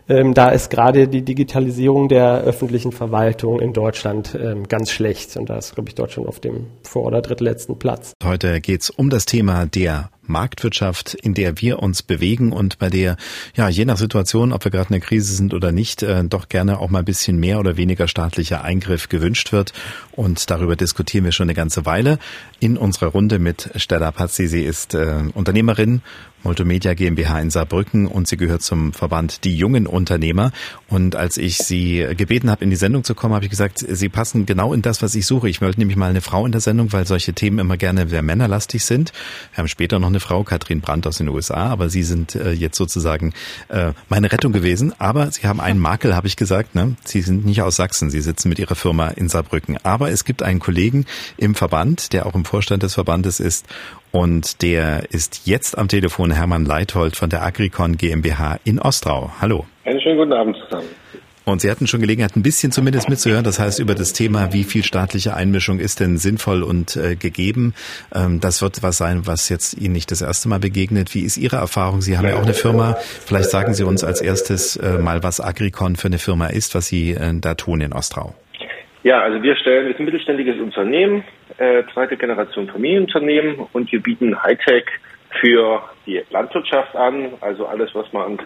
Ähm, 0.10 0.34
da 0.34 0.50
ist 0.50 0.70
gerade 0.70 1.08
die 1.08 1.22
Digitalisierung 1.22 2.08
der 2.08 2.42
öffentlichen 2.42 2.92
Verwaltung 2.92 3.60
in 3.60 3.74
Deutschland 3.74 4.38
ähm, 4.42 4.68
ganz 4.68 4.90
schlecht. 4.92 5.36
Und 5.36 5.50
da 5.50 5.58
ist, 5.58 5.76
glaube 5.76 5.90
ich, 5.90 5.96
Deutschland 5.96 6.30
auf 6.30 6.40
dem 6.40 6.68
vor- 6.84 7.06
oder 7.06 7.22
drittletzten 7.22 7.78
Platz. 7.78 8.14
Heute 8.24 8.62
geht 8.62 8.82
es 8.82 8.90
um 8.90 9.10
das 9.10 9.26
Thema 9.26 9.66
der 9.66 10.10
Marktwirtschaft, 10.28 11.14
in 11.14 11.34
der 11.34 11.60
wir 11.62 11.80
uns 11.80 12.04
bewegen 12.04 12.52
und 12.52 12.78
bei 12.78 12.90
der, 12.90 13.18
ja, 13.56 13.70
je 13.70 13.86
nach 13.86 13.98
Situation, 13.98 14.52
ob 14.54 14.64
wir 14.64 14.72
gerade 14.72 14.90
in 14.90 15.00
der 15.00 15.08
Krise 15.08 15.34
sind 15.34 15.54
oder 15.54 15.72
nicht, 15.72 16.04
äh, 16.04 16.24
doch 16.24 16.50
gerne 16.50 16.80
auch 16.80 16.90
mal 16.90 17.00
ein 17.00 17.06
bisschen 17.06 17.40
mehr 17.40 17.60
oder 17.60 17.78
weniger 17.78 18.08
staatlicher 18.08 18.64
Eingriff 18.64 19.10
gewünscht 19.10 19.52
wird. 19.52 19.74
Und 20.12 20.50
darüber 20.50 20.76
diskutieren 20.76 21.26
wir 21.26 21.32
schon 21.32 21.46
eine 21.46 21.54
ganze 21.54 21.86
Weile 21.86 22.20
in 22.60 22.78
unserer 22.78 23.08
Runde 23.08 23.40
mit 23.40 23.70
Stella 23.76 24.12
Pazzi. 24.12 24.48
Sie 24.48 24.64
ist 24.64 24.94
äh, 24.94 25.24
Unternehmerin 25.34 26.02
Multimedia 26.48 26.94
GmbH 26.94 27.42
in 27.42 27.50
Saarbrücken 27.50 28.08
und 28.08 28.30
sie 28.30 28.38
gehört 28.38 28.62
zum 28.62 28.94
Verband 28.94 29.44
Die 29.44 29.58
Jungen 29.58 29.86
Unternehmer. 29.86 30.54
Und 30.88 31.18
als 31.18 31.36
ich 31.36 31.58
sie 31.58 32.08
gebeten 32.16 32.50
habe, 32.50 32.64
in 32.64 32.70
die 32.70 32.78
Sendung 32.78 33.04
zu 33.04 33.16
kommen, 33.16 33.36
habe 33.36 33.44
ich 33.44 33.52
gesagt, 33.52 33.80
sie 33.86 34.08
passen 34.08 34.46
genau 34.46 34.72
in 34.72 34.82
das, 34.82 35.02
was 35.02 35.14
ich 35.14 35.26
suche. 35.26 35.50
Ich 35.50 35.62
wollte 35.62 35.80
nämlich 35.80 35.98
mal 35.98 36.10
eine 36.10 36.22
Frau 36.22 36.46
in 36.46 36.54
der 36.54 36.62
Sendung, 36.62 36.94
weil 36.94 37.06
solche 37.06 37.34
Themen 37.34 37.60
immer 37.60 37.76
gerne 37.76 38.08
sehr 38.08 38.22
männerlastig 38.22 38.86
sind. 38.86 39.12
Wir 39.52 39.58
haben 39.58 39.68
später 39.68 40.00
noch 40.00 40.08
eine 40.08 40.22
Frau, 40.22 40.46
Katrin 40.46 40.80
Brandt 40.80 41.06
aus 41.06 41.18
den 41.18 41.28
USA, 41.28 41.68
aber 41.68 41.90
sie 41.90 42.04
sind 42.04 42.36
äh, 42.36 42.52
jetzt 42.52 42.78
sozusagen 42.78 43.34
äh, 43.68 43.92
meine 44.08 44.32
Rettung 44.32 44.54
gewesen. 44.54 44.94
Aber 45.00 45.30
sie 45.30 45.46
haben 45.46 45.60
einen 45.60 45.82
Makel, 45.82 46.16
habe 46.16 46.28
ich 46.28 46.38
gesagt. 46.38 46.76
Ne? 46.76 46.96
Sie 47.04 47.22
sind 47.22 47.46
nicht 47.46 47.62
aus 47.62 47.76
Sachsen, 47.76 48.10
sie 48.10 48.22
sitzen 48.22 48.48
mit 48.48 48.58
ihrer 48.58 48.76
Firma 48.76 49.10
in 49.10 49.28
Saarbrücken. 49.28 49.78
Aber 49.84 50.12
es 50.12 50.24
gibt 50.24 50.44
einen 50.44 50.60
Kollegen 50.62 51.06
im 51.36 51.56
Verband, 51.56 52.14
der 52.14 52.26
auch 52.26 52.36
im 52.36 52.46
Vorstand 52.46 52.84
des 52.84 52.94
Verbandes 52.94 53.42
ist 53.42 53.66
und 54.12 54.62
der 54.62 55.04
ist 55.12 55.46
jetzt 55.46 55.78
am 55.78 55.88
Telefon 55.88 56.32
Hermann 56.32 56.66
Leithold 56.66 57.16
von 57.16 57.30
der 57.30 57.44
Agricon 57.44 57.98
GmbH 57.98 58.60
in 58.64 58.80
Ostrau. 58.80 59.32
Hallo. 59.42 59.66
Einen 59.86 60.02
schönen 60.02 60.18
guten 60.18 60.34
Abend 60.34 60.58
zusammen. 60.58 60.88
Und 61.48 61.62
Sie 61.62 61.72
hatten 61.72 61.88
schon 61.88 62.02
Gelegenheit, 62.02 62.36
ein 62.36 62.44
bisschen 62.44 62.74
zumindest 62.74 63.08
mitzuhören. 63.08 63.46
Das 63.46 63.58
heißt, 63.58 63.80
über 63.80 63.96
das 63.96 64.12
Thema, 64.12 64.52
wie 64.52 64.66
viel 64.66 64.84
staatliche 64.84 65.34
Einmischung 65.34 65.80
ist 65.80 66.02
denn 66.02 66.18
sinnvoll 66.18 66.62
und 66.62 66.98
äh, 66.98 67.16
gegeben. 67.16 67.74
Ähm, 68.14 68.42
das 68.42 68.62
wird 68.62 68.84
was 68.84 68.98
sein, 68.98 69.22
was 69.28 69.48
jetzt 69.48 69.80
Ihnen 69.80 69.94
nicht 69.94 70.12
das 70.12 70.22
erste 70.22 70.50
Mal 70.50 70.60
begegnet. 70.60 71.16
Wie 71.16 71.22
ist 71.22 71.38
Ihre 71.38 71.56
Erfahrung? 71.56 72.02
Sie 72.02 72.18
haben 72.18 72.28
ja 72.28 72.36
auch 72.36 72.44
eine 72.44 72.54
Firma. 72.54 72.98
Vielleicht 73.00 73.50
sagen 73.50 73.74
Sie 73.74 73.86
uns 73.86 74.04
als 74.04 74.20
erstes 74.20 74.76
äh, 74.76 74.98
mal, 74.98 75.24
was 75.24 75.40
Agricon 75.40 75.96
für 75.96 76.10
eine 76.10 76.18
Firma 76.18 76.48
ist, 76.48 76.76
was 76.76 76.88
Sie 76.88 77.12
äh, 77.12 77.40
da 77.40 77.54
tun 77.54 77.80
in 77.80 77.94
Ostrau. 77.94 78.36
Ja, 79.04 79.22
also 79.22 79.42
wir 79.42 79.56
stellen, 79.56 79.86
wir 79.86 79.94
sind 79.94 80.02
ein 80.02 80.06
mittelständiges 80.06 80.60
Unternehmen, 80.60 81.24
äh, 81.58 81.84
zweite 81.94 82.18
Generation 82.18 82.68
Familienunternehmen 82.68 83.68
und 83.74 83.92
wir 83.92 84.02
bieten 84.02 84.42
Hightech 84.42 84.86
für 85.42 85.84
die 86.06 86.24
Landwirtschaft 86.30 86.96
an, 86.96 87.34
also 87.42 87.66
alles, 87.66 87.94
was 87.94 88.12
man 88.14 88.24
an 88.24 88.40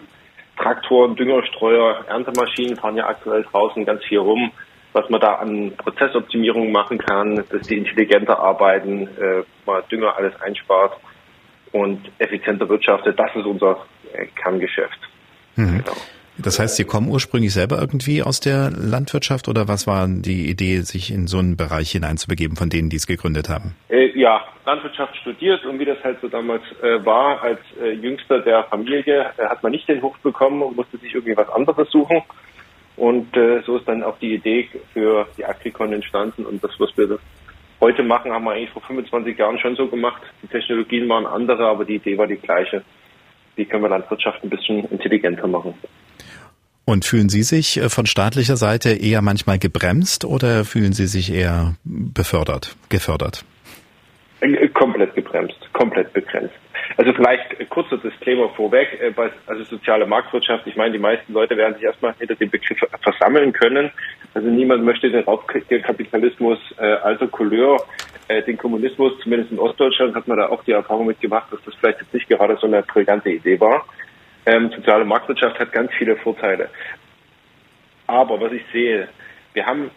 Traktoren, 0.56 1.16
Düngerstreuer, 1.16 2.04
Erntemaschinen 2.08 2.76
fahren 2.76 2.96
ja 2.96 3.06
aktuell 3.06 3.44
draußen 3.44 3.84
ganz 3.84 4.04
viel 4.04 4.18
rum, 4.18 4.52
was 4.92 5.08
man 5.08 5.20
da 5.20 5.36
an 5.36 5.72
Prozessoptimierung 5.76 6.70
machen 6.70 6.98
kann, 6.98 7.44
dass 7.50 7.66
die 7.66 7.78
intelligenter 7.78 8.38
arbeiten, 8.38 9.08
äh, 9.18 9.42
mal 9.64 9.82
Dünger 9.90 10.16
alles 10.16 10.38
einspart 10.40 10.98
und 11.72 12.10
effizienter 12.18 12.68
wirtschaftet. 12.68 13.18
Das 13.18 13.34
ist 13.34 13.46
unser 13.46 13.86
äh, 14.12 14.26
Kerngeschäft. 14.26 14.98
Mhm. 15.56 15.78
Genau. 15.78 15.96
Das 16.38 16.58
heißt, 16.58 16.76
Sie 16.76 16.84
kommen 16.84 17.08
ursprünglich 17.08 17.52
selber 17.52 17.78
irgendwie 17.78 18.22
aus 18.22 18.40
der 18.40 18.70
Landwirtschaft 18.70 19.48
oder 19.48 19.68
was 19.68 19.86
war 19.86 20.08
die 20.08 20.48
Idee, 20.48 20.80
sich 20.80 21.12
in 21.12 21.26
so 21.26 21.38
einen 21.38 21.56
Bereich 21.56 21.90
hineinzubegeben 21.90 22.56
von 22.56 22.70
denen, 22.70 22.88
die 22.88 22.96
es 22.96 23.06
gegründet 23.06 23.48
haben? 23.48 23.74
Äh, 23.88 24.18
ja, 24.18 24.40
Landwirtschaft 24.64 25.14
studiert 25.16 25.64
und 25.66 25.78
wie 25.78 25.84
das 25.84 25.98
halt 26.02 26.20
so 26.22 26.28
damals 26.28 26.62
äh, 26.82 27.04
war, 27.04 27.42
als 27.42 27.60
äh, 27.82 27.92
Jüngster 27.92 28.40
der 28.40 28.64
Familie, 28.64 29.26
äh, 29.36 29.44
hat 29.44 29.62
man 29.62 29.72
nicht 29.72 29.86
den 29.88 30.00
Hof 30.00 30.16
bekommen 30.22 30.62
und 30.62 30.76
musste 30.76 30.96
sich 30.98 31.14
irgendwie 31.14 31.36
was 31.36 31.48
anderes 31.50 31.90
suchen. 31.90 32.22
Und 32.96 33.36
äh, 33.36 33.62
so 33.66 33.76
ist 33.76 33.88
dann 33.88 34.02
auch 34.02 34.18
die 34.18 34.34
Idee 34.34 34.68
für 34.92 35.26
die 35.36 35.44
Agricon 35.44 35.92
entstanden 35.92 36.44
und 36.44 36.62
das, 36.62 36.72
was 36.78 36.96
wir 36.96 37.18
heute 37.80 38.02
machen, 38.02 38.32
haben 38.32 38.44
wir 38.44 38.52
eigentlich 38.52 38.70
vor 38.70 38.82
25 38.82 39.36
Jahren 39.36 39.58
schon 39.58 39.76
so 39.76 39.88
gemacht. 39.88 40.22
Die 40.42 40.46
Technologien 40.46 41.08
waren 41.08 41.26
andere, 41.26 41.66
aber 41.66 41.84
die 41.84 41.96
Idee 41.96 42.16
war 42.16 42.26
die 42.26 42.36
gleiche. 42.36 42.84
Wie 43.56 43.64
können 43.64 43.82
wir 43.82 43.88
Landwirtschaft 43.88 44.42
ein 44.44 44.50
bisschen 44.50 44.84
intelligenter 44.90 45.46
machen? 45.46 45.74
Und 46.84 47.04
fühlen 47.04 47.28
Sie 47.28 47.42
sich 47.42 47.78
äh, 47.78 47.88
von 47.88 48.06
staatlicher 48.06 48.56
Seite 48.56 48.90
eher 48.90 49.22
manchmal 49.22 49.58
gebremst 49.58 50.24
oder 50.24 50.64
fühlen 50.64 50.92
Sie 50.92 51.06
sich 51.06 51.32
eher 51.32 51.74
befördert, 51.84 52.76
gefördert? 52.88 53.44
Äh, 54.40 54.68
komplett 54.68 55.14
gebremst, 55.14 55.56
komplett 55.72 56.12
begrenzt. 56.12 56.54
Also 56.96 57.12
vielleicht 57.12 57.70
kurzer 57.70 57.96
Disclaimer 57.98 58.48
vorweg, 58.50 58.88
äh, 59.00 59.12
also 59.46 59.64
soziale 59.64 60.06
Marktwirtschaft, 60.06 60.66
ich 60.66 60.76
meine, 60.76 60.92
die 60.92 60.98
meisten 60.98 61.32
Leute 61.32 61.56
werden 61.56 61.74
sich 61.74 61.84
erstmal 61.84 62.14
hinter 62.18 62.34
dem 62.34 62.50
Begriff 62.50 62.78
versammeln 63.02 63.52
können. 63.52 63.90
Also 64.34 64.48
niemand 64.48 64.84
möchte 64.84 65.10
den 65.10 65.24
Raubkapitalismus 65.24 66.58
äh, 66.78 66.84
alter 66.84 67.28
Couleur, 67.28 67.84
äh, 68.28 68.42
den 68.42 68.58
Kommunismus, 68.58 69.12
zumindest 69.22 69.52
in 69.52 69.58
Ostdeutschland 69.58 70.14
hat 70.14 70.26
man 70.26 70.38
da 70.38 70.48
auch 70.48 70.64
die 70.64 70.72
Erfahrung 70.72 71.06
mitgemacht, 71.06 71.52
dass 71.52 71.60
das 71.64 71.74
vielleicht 71.76 72.00
jetzt 72.00 72.14
nicht 72.14 72.28
gerade 72.28 72.56
so 72.60 72.66
eine 72.66 72.82
brillante 72.82 73.30
Idee 73.30 73.60
war. 73.60 73.84
Ähm, 74.46 74.70
soziale 74.74 75.04
Marktwirtschaft 75.04 75.58
hat 75.58 75.72
ganz 75.72 75.92
viele 75.94 76.16
Vorteile. 76.16 76.68
Aber 78.06 78.40
was 78.40 78.52
ich 78.52 78.62
sehe, 78.72 79.08
wir 79.54 79.66
haben 79.66 79.90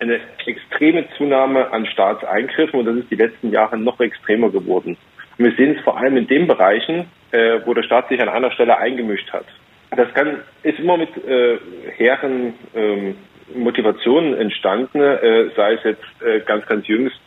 eine 0.00 0.20
extreme 0.46 1.06
Zunahme 1.16 1.70
an 1.72 1.86
Staatseingriffen 1.86 2.80
und 2.80 2.86
das 2.86 2.96
ist 2.96 3.10
die 3.10 3.16
letzten 3.16 3.50
Jahre 3.50 3.78
noch 3.78 4.00
extremer 4.00 4.50
geworden. 4.50 4.96
Und 5.38 5.44
wir 5.44 5.52
sehen 5.52 5.76
es 5.76 5.84
vor 5.84 5.98
allem 5.98 6.16
in 6.16 6.26
den 6.26 6.46
Bereichen, 6.46 7.06
äh, 7.32 7.60
wo 7.64 7.74
der 7.74 7.82
Staat 7.82 8.08
sich 8.08 8.20
an 8.20 8.28
einer 8.28 8.50
Stelle 8.50 8.78
eingemischt 8.78 9.30
hat. 9.32 9.46
Das 9.90 10.12
kann, 10.14 10.40
ist 10.62 10.78
immer 10.78 10.96
mit 10.96 11.16
äh, 11.26 11.58
hehren 11.96 12.54
ähm, 12.74 13.16
Motivationen 13.54 14.34
entstanden, 14.36 15.00
äh, 15.00 15.50
sei 15.56 15.74
es 15.74 15.84
jetzt 15.84 16.22
äh, 16.22 16.40
ganz, 16.40 16.66
ganz 16.66 16.86
jüngst 16.86 17.20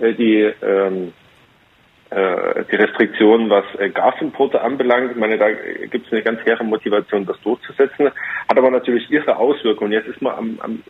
äh, 0.00 0.12
die 0.14 0.52
ähm, 0.62 1.08
äh, 1.08 1.25
die 2.10 2.76
Restriktionen, 2.76 3.50
was 3.50 3.64
äh, 3.78 3.90
Gasimporte 3.90 4.60
anbelangt. 4.60 5.10
Ich 5.10 5.16
meine, 5.16 5.38
da 5.38 5.50
gibt 5.50 6.06
es 6.06 6.12
eine 6.12 6.22
ganz 6.22 6.40
hehre 6.44 6.62
Motivation, 6.62 7.26
das 7.26 7.40
durchzusetzen. 7.40 8.06
Hat 8.06 8.56
aber 8.56 8.70
natürlich 8.70 9.10
ihre 9.10 9.36
Auswirkungen. 9.36 9.92
Jetzt 9.92 10.08
ist 10.08 10.22
man 10.22 10.34
am, 10.34 10.58
am, 10.62 10.82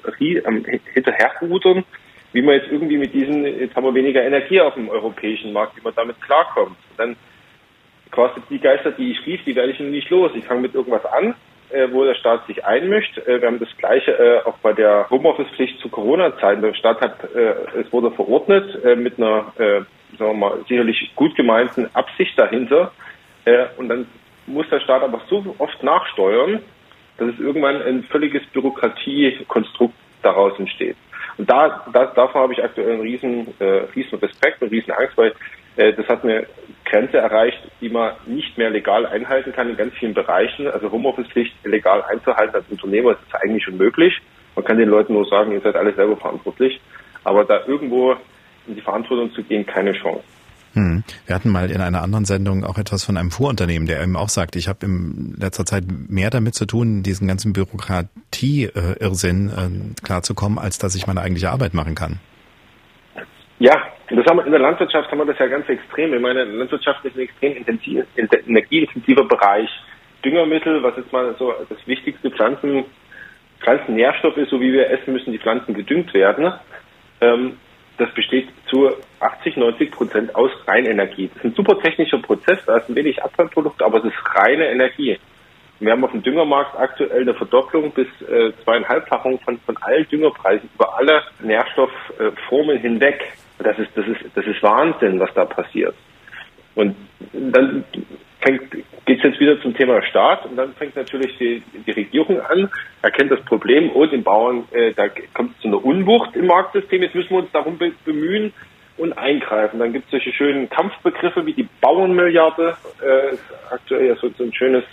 am 0.44 0.64
Hinterherrudern, 0.92 1.84
wie 2.32 2.42
man 2.42 2.56
jetzt 2.56 2.70
irgendwie 2.70 2.98
mit 2.98 3.14
diesen, 3.14 3.46
jetzt 3.46 3.74
haben 3.74 3.84
wir 3.84 3.94
weniger 3.94 4.22
Energie 4.22 4.60
auf 4.60 4.74
dem 4.74 4.90
europäischen 4.90 5.54
Markt, 5.54 5.76
wie 5.78 5.82
man 5.82 5.94
damit 5.94 6.20
klarkommt. 6.20 6.76
Dann 6.98 7.16
kostet 8.10 8.44
die 8.50 8.58
Geister, 8.58 8.90
die 8.92 9.12
ich 9.12 9.26
rief, 9.26 9.42
die 9.44 9.56
werde 9.56 9.72
ich 9.72 9.80
nicht 9.80 10.10
los. 10.10 10.32
Ich 10.34 10.44
fange 10.44 10.60
mit 10.60 10.74
irgendwas 10.74 11.04
an, 11.06 11.34
äh, 11.70 11.88
wo 11.90 12.04
der 12.04 12.14
Staat 12.14 12.46
sich 12.46 12.64
einmischt. 12.64 13.18
Äh, 13.18 13.40
wir 13.40 13.48
haben 13.48 13.58
das 13.58 13.74
Gleiche 13.78 14.12
äh, 14.12 14.46
auch 14.46 14.58
bei 14.58 14.72
der 14.74 15.08
Homeoffice-Pflicht 15.10 15.80
zu 15.80 15.88
Corona-Zeiten. 15.88 16.62
Der 16.62 16.74
Staat 16.74 17.00
hat, 17.00 17.34
äh, 17.34 17.80
es 17.80 17.92
wurde 17.92 18.10
verordnet 18.10 18.84
äh, 18.84 18.96
mit 18.96 19.18
einer 19.18 19.52
äh, 19.58 19.80
sagen 20.18 20.32
wir 20.32 20.48
mal, 20.48 20.64
sicherlich 20.68 21.12
gut 21.14 21.34
gemeinten 21.36 21.88
Absicht 21.94 22.38
dahinter. 22.38 22.92
Äh, 23.44 23.66
und 23.76 23.88
dann 23.88 24.06
muss 24.46 24.68
der 24.70 24.80
Staat 24.80 25.02
aber 25.02 25.20
so 25.28 25.54
oft 25.58 25.82
nachsteuern, 25.82 26.60
dass 27.18 27.28
es 27.28 27.40
irgendwann 27.40 27.82
ein 27.82 28.04
völliges 28.04 28.44
Bürokratiekonstrukt 28.46 29.94
daraus 30.22 30.58
entsteht. 30.58 30.96
Und 31.38 31.50
da, 31.50 31.84
da 31.92 32.06
davor 32.06 32.42
habe 32.42 32.52
ich 32.54 32.62
aktuell 32.62 32.92
einen 32.92 33.02
riesen, 33.02 33.54
äh, 33.58 33.84
riesen 33.94 34.18
Respekt 34.18 34.62
und 34.62 34.70
riesen 34.70 34.92
Angst, 34.92 35.16
weil 35.16 35.34
äh, 35.76 35.92
das 35.92 36.06
hat 36.08 36.24
eine 36.24 36.46
Grenze 36.84 37.18
erreicht, 37.18 37.58
die 37.80 37.88
man 37.88 38.14
nicht 38.26 38.56
mehr 38.56 38.70
legal 38.70 39.06
einhalten 39.06 39.52
kann 39.52 39.68
in 39.68 39.76
ganz 39.76 39.94
vielen 39.94 40.14
Bereichen. 40.14 40.68
Also 40.68 40.90
Homeoffice-Pflicht 40.90 41.54
legal 41.64 42.02
einzuhalten 42.02 42.54
als 42.54 42.68
Unternehmer 42.70 43.12
ist 43.12 43.34
eigentlich 43.34 43.68
unmöglich. 43.68 44.20
Man 44.54 44.64
kann 44.64 44.78
den 44.78 44.88
Leuten 44.88 45.12
nur 45.12 45.26
sagen, 45.26 45.52
ihr 45.52 45.60
seid 45.60 45.76
alle 45.76 45.92
selber 45.94 46.16
verantwortlich. 46.16 46.80
Aber 47.24 47.44
da 47.44 47.60
irgendwo 47.66 48.16
in 48.66 48.74
die 48.74 48.80
Verantwortung 48.80 49.32
zu 49.32 49.42
gehen, 49.42 49.66
keine 49.66 49.92
Chance. 49.92 50.22
Hm. 50.74 51.04
Wir 51.26 51.34
hatten 51.34 51.50
mal 51.50 51.70
in 51.70 51.80
einer 51.80 52.02
anderen 52.02 52.26
Sendung 52.26 52.62
auch 52.64 52.76
etwas 52.76 53.02
von 53.04 53.16
einem 53.16 53.30
Fuhrunternehmen, 53.30 53.88
der 53.88 54.02
eben 54.02 54.14
auch 54.14 54.28
sagt, 54.28 54.56
ich 54.56 54.68
habe 54.68 54.84
in 54.84 55.34
letzter 55.38 55.64
Zeit 55.64 55.84
mehr 56.08 56.28
damit 56.28 56.54
zu 56.54 56.66
tun, 56.66 57.02
diesen 57.02 57.26
ganzen 57.26 57.54
Bürokratie-Irrsinn 57.54 59.48
äh, 59.48 60.02
klarzukommen, 60.04 60.58
als 60.58 60.78
dass 60.78 60.94
ich 60.94 61.06
meine 61.06 61.22
eigentliche 61.22 61.50
Arbeit 61.50 61.72
machen 61.72 61.94
kann. 61.94 62.20
Ja, 63.58 63.72
das 64.10 64.26
haben 64.26 64.36
wir 64.36 64.44
in 64.44 64.52
der 64.52 64.60
Landwirtschaft 64.60 65.10
haben 65.10 65.18
wir 65.18 65.24
das 65.24 65.38
ja 65.38 65.46
ganz 65.46 65.66
extrem. 65.66 66.12
Ich 66.12 66.20
meine, 66.20 66.44
Landwirtschaft 66.44 67.02
ist 67.06 67.16
ein 67.16 67.22
extrem 67.22 67.56
intensiv, 67.56 68.04
energieintensiver 68.46 69.24
Bereich. 69.24 69.70
Düngermittel, 70.22 70.82
was 70.82 70.94
jetzt 70.96 71.10
mal 71.10 71.34
so 71.38 71.54
das 71.68 71.78
wichtigste 71.86 72.30
Pflanzen 72.30 72.84
Pflanzennährstoffe, 73.60 74.38
so 74.50 74.60
wie 74.60 74.72
wir 74.72 74.90
essen, 74.90 75.12
müssen 75.12 75.32
die 75.32 75.38
Pflanzen 75.38 75.74
gedüngt 75.74 76.12
werden. 76.12 76.52
Ähm, 77.20 77.56
das 77.98 78.12
besteht 78.14 78.48
zu 78.68 78.90
80, 79.20 79.56
90 79.56 79.90
Prozent 79.90 80.34
aus 80.34 80.50
Reinenergie. 80.66 81.28
Das 81.28 81.38
ist 81.38 81.44
ein 81.44 81.54
super 81.54 81.78
technischer 81.80 82.18
Prozess, 82.18 82.58
da 82.66 82.76
ist 82.78 82.88
ein 82.88 82.96
wenig 82.96 83.22
Abfallprodukt, 83.22 83.82
aber 83.82 83.98
es 83.98 84.04
ist 84.04 84.34
reine 84.34 84.68
Energie. 84.68 85.18
Wir 85.78 85.92
haben 85.92 86.04
auf 86.04 86.12
dem 86.12 86.22
Düngermarkt 86.22 86.78
aktuell 86.78 87.22
eine 87.22 87.34
Verdopplung 87.34 87.92
bis 87.92 88.06
äh, 88.22 88.52
zweieinhalbfachung 88.64 89.38
von, 89.40 89.58
von 89.58 89.76
allen 89.78 90.08
Düngerpreisen 90.08 90.70
über 90.74 90.96
alle 90.96 91.22
Nährstoffformen 91.40 92.78
hinweg. 92.78 93.32
Das 93.58 93.78
ist, 93.78 93.90
das 93.94 94.06
ist, 94.06 94.20
das 94.34 94.46
ist 94.46 94.62
Wahnsinn, 94.62 95.20
was 95.20 95.32
da 95.34 95.44
passiert. 95.44 95.94
Und 96.74 96.96
dann 97.32 97.84
geht 98.52 99.18
es 99.18 99.22
jetzt 99.22 99.40
wieder 99.40 99.60
zum 99.60 99.74
Thema 99.74 100.02
Staat 100.02 100.46
und 100.46 100.56
dann 100.56 100.72
fängt 100.74 100.96
natürlich 100.96 101.36
die, 101.38 101.62
die 101.86 101.90
Regierung 101.90 102.40
an, 102.40 102.70
erkennt 103.02 103.30
das 103.30 103.40
Problem, 103.42 103.90
oh, 103.94 104.06
den 104.06 104.22
Bauern, 104.22 104.64
äh, 104.72 104.92
da 104.92 105.08
kommt 105.34 105.54
es 105.56 105.62
zu 105.62 105.68
einer 105.68 105.84
Unwucht 105.84 106.34
im 106.36 106.46
Marktsystem, 106.46 107.02
jetzt 107.02 107.14
müssen 107.14 107.30
wir 107.30 107.38
uns 107.38 107.52
darum 107.52 107.78
be 107.78 107.92
bemühen 108.04 108.52
und 108.98 109.16
eingreifen. 109.18 109.78
Dann 109.78 109.92
gibt 109.92 110.06
es 110.06 110.10
solche 110.10 110.32
schönen 110.32 110.70
Kampfbegriffe 110.70 111.44
wie 111.44 111.52
die 111.52 111.68
Bauernmilliarde, 111.80 112.76
äh, 113.02 113.34
ist 113.34 113.44
aktuell 113.70 114.06
ja 114.06 114.16
so, 114.16 114.30
so 114.36 114.44
ein 114.44 114.54
schönes 114.54 114.84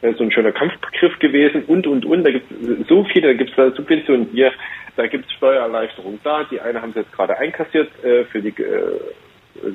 äh, 0.00 0.12
so 0.14 0.24
ein 0.24 0.30
schöner 0.30 0.52
Kampfbegriff 0.52 1.18
gewesen 1.18 1.64
und, 1.66 1.86
und, 1.86 2.04
und. 2.04 2.24
Da 2.24 2.30
gibt 2.30 2.50
es 2.50 2.86
so 2.88 3.04
viele, 3.04 3.28
da 3.28 3.34
gibt 3.34 3.56
es 3.56 3.76
Subventionen 3.76 4.28
hier, 4.32 4.52
da 4.96 5.06
gibt 5.06 5.26
es 5.26 5.32
Steuererleichterungen 5.32 6.20
da. 6.22 6.44
Die 6.44 6.60
eine 6.60 6.80
haben 6.80 6.92
sie 6.92 7.00
jetzt 7.00 7.12
gerade 7.12 7.36
einkassiert 7.38 7.90
äh, 8.04 8.24
für 8.24 8.40
die 8.40 8.50
äh, 8.50 9.00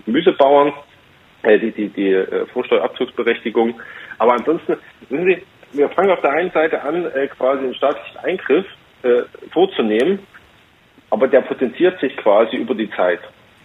Gemüsebauern, 0.05 0.73
die, 1.43 1.71
die, 1.71 1.89
die 1.89 2.11
äh, 2.11 2.45
Vorsteuerabzugsberechtigung. 2.47 3.79
Aber 4.17 4.33
ansonsten, 4.33 4.77
wissen 5.09 5.25
Sie, 5.25 5.43
wir 5.77 5.89
fangen 5.89 6.11
auf 6.11 6.21
der 6.21 6.31
einen 6.31 6.51
Seite 6.51 6.81
an, 6.81 7.05
äh, 7.05 7.27
quasi 7.27 7.63
einen 7.63 7.75
staatlichen 7.75 8.17
Eingriff 8.23 8.65
äh, 9.03 9.23
vorzunehmen, 9.51 10.19
aber 11.09 11.27
der 11.27 11.41
potenziert 11.41 11.99
sich 11.99 12.15
quasi 12.17 12.57
über 12.57 12.75
die 12.75 12.89
Zeit. 12.91 13.19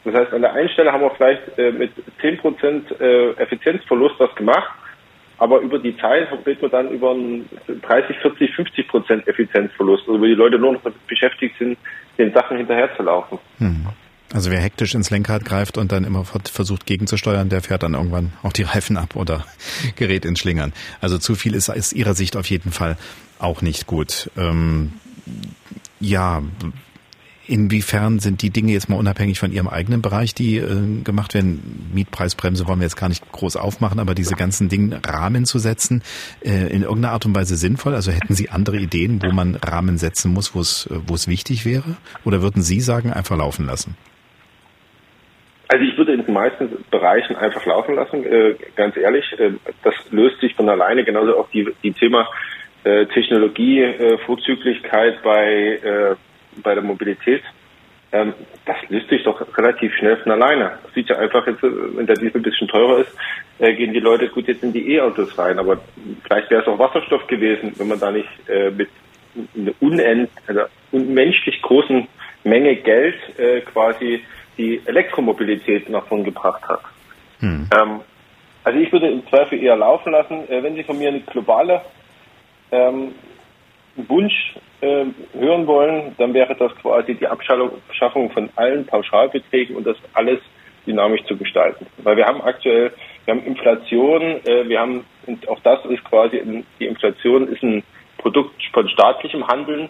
Das 0.05 0.15
heißt, 0.15 0.33
an 0.33 0.43
der 0.43 0.53
einen 0.55 0.69
Stelle 0.71 0.93
haben 0.93 1.03
wir 1.03 1.11
vielleicht 1.11 1.59
äh, 1.59 1.71
mit 1.71 1.93
10% 2.21 3.01
äh, 3.01 3.31
Effizienzverlust 3.33 4.15
was 4.19 4.35
gemacht, 4.35 4.71
aber 5.39 5.61
über 5.61 5.79
die 5.79 5.97
Zeit 5.99 6.29
redet 6.47 6.63
man 6.63 6.71
dann 6.71 6.91
über 6.91 7.13
einen 7.13 7.49
30, 7.67 8.17
40, 8.19 8.55
50 8.55 8.89
Prozent 8.89 9.29
Effizienzverlust, 9.29 10.09
also 10.09 10.21
wo 10.21 10.25
die 10.25 10.35
Leute 10.35 10.59
nur 10.59 10.73
noch 10.73 10.83
beschäftigt 11.07 11.57
sind, 11.59 11.79
den 12.17 12.33
Sachen 12.33 12.57
hinterherzulaufen. 12.57 13.39
Hm. 13.59 13.87
Also 14.33 14.51
wer 14.51 14.61
hektisch 14.61 14.95
ins 14.95 15.09
Lenkrad 15.11 15.45
greift 15.45 15.79
und 15.79 15.91
dann 15.91 16.05
immer 16.05 16.25
versucht 16.25 16.85
gegenzusteuern, 16.85 17.49
der 17.49 17.63
fährt 17.63 17.83
dann 17.83 17.95
irgendwann 17.95 18.33
auch 18.43 18.53
die 18.53 18.63
Reifen 18.63 18.97
ab 18.97 19.17
oder 19.17 19.47
gerät 19.97 20.25
ins 20.25 20.39
Schlingern. 20.39 20.73
Also 21.01 21.19
zu 21.19 21.35
viel 21.35 21.55
ist 21.55 21.71
aus 21.71 21.93
Ihrer 21.93 22.15
Sicht 22.15 22.37
auf 22.37 22.49
jeden 22.51 22.71
Fall 22.71 22.99
auch 23.39 23.63
nicht 23.63 23.87
gut. 23.87 24.31
Ähm, 24.37 24.93
ja, 26.01 26.43
Inwiefern 27.49 28.19
sind 28.19 28.43
die 28.43 28.51
Dinge 28.51 28.73
jetzt 28.73 28.91
mal 28.91 28.97
unabhängig 28.97 29.39
von 29.39 29.51
Ihrem 29.51 29.69
eigenen 29.69 30.03
Bereich, 30.03 30.35
die 30.35 30.59
äh, 30.59 31.03
gemacht 31.03 31.33
werden? 31.33 31.89
Mietpreisbremse 31.95 32.69
wollen 32.69 32.81
wir 32.81 32.85
jetzt 32.85 32.99
gar 32.99 33.09
nicht 33.09 33.33
groß 33.33 33.57
aufmachen, 33.57 34.01
aber 34.01 34.15
diese 34.15 34.35
ganzen 34.35 34.69
Dinge 34.69 35.01
Rahmen 35.03 35.47
zu 35.47 35.59
setzen, 35.59 36.03
äh, 36.43 36.67
in 36.67 36.83
irgendeiner 36.83 37.15
Art 37.15 37.25
und 37.25 37.35
Weise 37.35 37.57
sinnvoll? 37.57 37.95
Also 37.95 38.13
hätten 38.13 38.35
Sie 38.35 38.51
andere 38.51 38.77
Ideen, 38.77 39.23
wo 39.23 39.33
man 39.33 39.55
Rahmen 39.55 39.97
setzen 39.97 40.31
muss, 40.35 40.55
wo 40.55 40.61
es, 40.61 40.91
wo 41.07 41.15
es 41.15 41.27
wichtig 41.27 41.65
wäre? 41.65 41.97
Oder 42.27 42.43
würden 42.43 42.61
Sie 42.61 42.83
sagen, 42.83 43.15
einfach 43.15 43.39
laufen 43.39 43.65
lassen? 43.65 43.97
Also 45.69 45.85
ich 45.85 45.97
würde 45.99 46.15
in 46.15 46.25
den 46.25 46.35
meisten 46.35 46.85
Bereichen 46.91 47.37
einfach 47.37 47.65
laufen 47.67 47.95
lassen, 47.95 48.25
äh, 48.25 48.55
ganz 48.75 48.97
ehrlich. 48.97 49.25
Äh, 49.39 49.53
das 49.85 49.95
löst 50.11 50.41
sich 50.41 50.55
von 50.55 50.69
alleine, 50.69 51.05
genauso 51.05 51.39
auch 51.39 51.49
die, 51.51 51.69
die 51.83 51.93
Thema 51.93 52.27
äh, 52.85 53.07
Technologie, 53.07 53.83
äh, 53.83 54.19
Vorzüglichkeit 54.19 55.23
bei 55.23 55.79
äh, 55.83 56.17
bei 56.63 56.75
der 56.75 56.83
Mobilität, 56.83 57.43
ähm, 58.11 58.33
das 58.65 58.77
löst 58.89 59.09
sich 59.09 59.23
doch 59.25 59.41
relativ 59.57 59.95
schnell 59.97 60.17
von 60.19 60.33
alleine. 60.33 60.79
Das 60.83 60.95
sieht 60.95 61.09
ja 61.11 61.19
einfach 61.19 61.47
jetzt, 61.47 61.63
wenn 61.63 62.07
der 62.07 62.17
Diesel 62.17 62.41
ein 62.41 62.43
bisschen 62.43 62.69
teurer 62.69 63.01
ist, 63.01 63.15
äh, 63.59 63.75
gehen 63.75 63.93
die 63.93 64.01
Leute 64.01 64.29
gut 64.29 64.49
jetzt 64.49 64.63
in 64.63 64.73
die 64.73 64.95
E-Autos 64.95 65.37
rein. 65.39 65.59
Aber 65.59 65.81
vielleicht 66.25 66.51
wäre 66.51 66.63
es 66.63 66.69
auch 66.69 66.79
Wasserstoff 66.79 67.27
gewesen, 67.27 67.73
wenn 67.77 67.89
man 67.89 68.01
da 68.01 68.11
nicht 68.11 68.29
äh, 68.49 68.71
mit 68.71 68.89
einer 69.55 69.73
unend, 69.81 70.31
also 70.47 70.63
unmenschlich 70.91 71.61
großen 71.61 72.09
Menge 72.45 72.77
Geld 72.77 73.17
äh, 73.39 73.61
quasi 73.61 74.25
die 74.59 74.83
Elektromobilität 74.85 75.89
nach 75.89 76.07
vorn 76.07 76.25
gebracht 76.25 76.63
hat. 76.69 76.81
Hm. 77.41 77.69
Ähm, 77.75 78.01
also 78.65 78.79
ich 78.79 78.93
würde 78.93 79.09
im 79.09 79.27
Zweifel 79.29 79.63
eher 79.63 79.77
laufen 79.77 80.13
lassen. 80.13 80.49
Äh, 80.51 80.63
wenn 80.63 80.75
Sie 80.75 80.83
von 80.83 80.99
mir 80.99 81.09
eine 81.09 81.21
globale 81.21 81.81
ähm, 82.71 83.15
Wunsch 83.97 84.55
äh, 84.81 85.07
hören 85.33 85.67
wollen, 85.67 86.15
dann 86.19 86.35
wäre 86.35 86.55
das 86.55 86.75
quasi 86.77 87.15
die 87.15 87.27
Abschaffung 87.27 88.31
von 88.31 88.51
allen 88.57 88.87
Pauschalbeträgen 88.87 89.77
und 89.77 89.87
das 89.87 89.97
alles 90.13 90.41
dynamisch 90.87 91.25
zu 91.25 91.37
gestalten. 91.37 91.87
Weil 91.99 92.17
wir 92.17 92.27
haben 92.27 92.41
aktuell, 92.43 92.93
wir 93.25 93.35
haben 93.35 93.45
Inflation, 93.45 94.23
äh, 94.45 94.69
wir 94.69 94.81
haben, 94.81 95.05
und 95.27 95.49
auch 95.49 95.61
das 95.61 95.85
ist 95.87 96.05
quasi, 96.05 96.41
die 96.79 96.87
Inflation 96.87 97.49
ist 97.49 97.63
ein 97.63 97.83
Produkt 98.19 98.63
von 98.73 98.89
staatlichem 98.89 99.47
Handeln. 99.47 99.89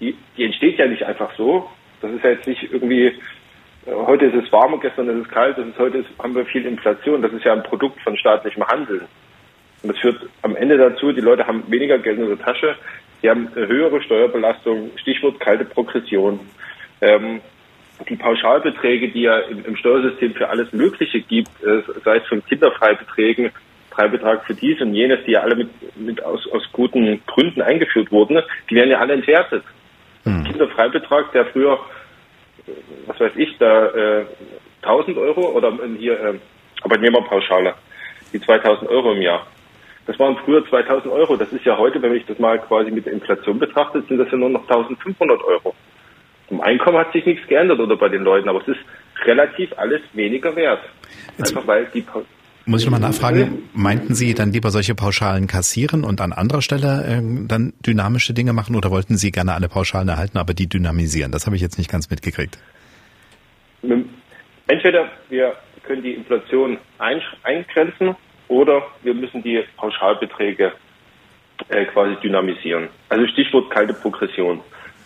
Die, 0.00 0.16
die 0.36 0.44
entsteht 0.44 0.78
ja 0.78 0.86
nicht 0.86 1.02
einfach 1.04 1.34
so. 1.36 1.68
Das 2.00 2.10
ist 2.12 2.22
ja 2.22 2.30
jetzt 2.30 2.46
nicht 2.46 2.72
irgendwie, 2.72 3.12
heute 3.86 4.26
ist 4.26 4.46
es 4.46 4.52
warm 4.52 4.74
und 4.74 4.80
gestern 4.80 5.08
ist 5.08 5.26
es 5.26 5.32
kalt, 5.32 5.58
ist, 5.58 5.78
heute 5.78 5.98
ist, 5.98 6.08
haben 6.18 6.34
wir 6.34 6.44
viel 6.46 6.66
Inflation. 6.66 7.22
Das 7.22 7.32
ist 7.32 7.44
ja 7.44 7.52
ein 7.52 7.62
Produkt 7.62 8.00
von 8.02 8.16
staatlichem 8.16 8.66
Handeln. 8.66 9.06
Und 9.82 9.92
das 9.92 9.98
führt 9.98 10.20
am 10.42 10.56
Ende 10.56 10.76
dazu, 10.76 11.12
die 11.12 11.20
Leute 11.20 11.46
haben 11.46 11.62
weniger 11.68 11.98
Geld 11.98 12.18
in 12.18 12.28
der 12.28 12.38
Tasche, 12.38 12.76
Sie 13.20 13.28
haben 13.28 13.48
höhere 13.54 14.00
Steuerbelastung, 14.02 14.92
Stichwort 14.96 15.40
kalte 15.40 15.64
Progression. 15.64 16.40
Ähm, 17.00 17.40
die 18.08 18.16
Pauschalbeträge, 18.16 19.08
die 19.08 19.22
ja 19.22 19.38
im, 19.40 19.64
im, 19.64 19.76
Steuersystem 19.76 20.34
für 20.34 20.48
alles 20.48 20.72
Mögliche 20.72 21.20
gibt, 21.20 21.50
äh, 21.64 21.82
sei 22.04 22.18
es 22.18 22.26
von 22.28 22.44
Kinderfreibeträgen, 22.44 23.50
Freibetrag 23.90 24.44
für 24.46 24.54
dies 24.54 24.80
und 24.80 24.94
jenes, 24.94 25.24
die 25.26 25.32
ja 25.32 25.40
alle 25.40 25.56
mit, 25.56 25.68
mit 25.96 26.22
aus, 26.22 26.46
aus 26.52 26.62
guten 26.72 27.20
Gründen 27.26 27.60
eingeführt 27.60 28.12
wurden, 28.12 28.40
die 28.70 28.76
werden 28.76 28.90
ja 28.90 29.00
alle 29.00 29.14
entwertet. 29.14 29.64
Hm. 30.22 30.44
Kinderfreibetrag, 30.44 31.32
der 31.32 31.46
früher, 31.46 31.80
was 33.06 33.20
weiß 33.20 33.32
ich, 33.36 33.56
da 33.58 33.86
äh, 33.88 34.26
1000 34.82 35.16
Euro 35.18 35.50
oder 35.50 35.72
hier 35.98 36.20
äh, 36.20 36.38
Arbeitnehmerpauschale, 36.82 37.74
die 38.32 38.40
2000 38.40 38.90
Euro 38.90 39.12
im 39.12 39.22
Jahr. 39.22 39.46
Das 40.06 40.18
waren 40.18 40.36
früher 40.44 40.66
2000 40.66 41.12
Euro. 41.12 41.36
Das 41.36 41.52
ist 41.52 41.64
ja 41.64 41.76
heute, 41.76 42.00
wenn 42.00 42.14
ich 42.14 42.24
das 42.26 42.38
mal 42.38 42.58
quasi 42.58 42.90
mit 42.90 43.06
der 43.06 43.12
Inflation 43.12 43.58
betrachte, 43.58 44.02
sind 44.08 44.18
das 44.18 44.30
ja 44.30 44.38
nur 44.38 44.48
noch 44.48 44.62
1500 44.62 45.42
Euro. 45.44 45.74
Im 46.50 46.62
Einkommen 46.62 46.96
hat 46.96 47.12
sich 47.12 47.26
nichts 47.26 47.46
geändert 47.46 47.78
oder 47.78 47.96
bei 47.96 48.08
den 48.08 48.22
Leuten, 48.22 48.48
aber 48.48 48.62
es 48.62 48.68
ist 48.68 48.80
relativ 49.26 49.70
alles 49.76 50.00
weniger 50.14 50.56
wert. 50.56 50.80
Einfach 51.38 51.66
weil 51.66 51.86
die 51.92 52.02
muss 52.68 52.82
ich 52.82 52.86
nochmal 52.86 53.00
nachfragen, 53.00 53.68
meinten 53.72 54.14
Sie 54.14 54.34
dann 54.34 54.52
lieber 54.52 54.70
solche 54.70 54.94
Pauschalen 54.94 55.46
kassieren 55.46 56.04
und 56.04 56.20
an 56.20 56.32
anderer 56.32 56.62
Stelle 56.62 57.04
äh, 57.04 57.46
dann 57.46 57.72
dynamische 57.84 58.34
Dinge 58.34 58.52
machen 58.52 58.76
oder 58.76 58.90
wollten 58.90 59.16
Sie 59.16 59.30
gerne 59.30 59.54
alle 59.54 59.68
Pauschalen 59.68 60.08
erhalten, 60.08 60.38
aber 60.38 60.54
die 60.54 60.68
dynamisieren? 60.68 61.32
Das 61.32 61.46
habe 61.46 61.56
ich 61.56 61.62
jetzt 61.62 61.78
nicht 61.78 61.90
ganz 61.90 62.10
mitgekriegt. 62.10 62.58
Entweder 64.66 65.10
wir 65.30 65.54
können 65.82 66.02
die 66.02 66.12
Inflation 66.12 66.78
eingrenzen 66.98 68.14
oder 68.48 68.82
wir 69.02 69.14
müssen 69.14 69.42
die 69.42 69.64
Pauschalbeträge 69.76 70.72
äh, 71.68 71.84
quasi 71.86 72.16
dynamisieren. 72.22 72.88
Also 73.08 73.26
Stichwort 73.28 73.70
kalte 73.70 73.94
Progression. 73.94 74.60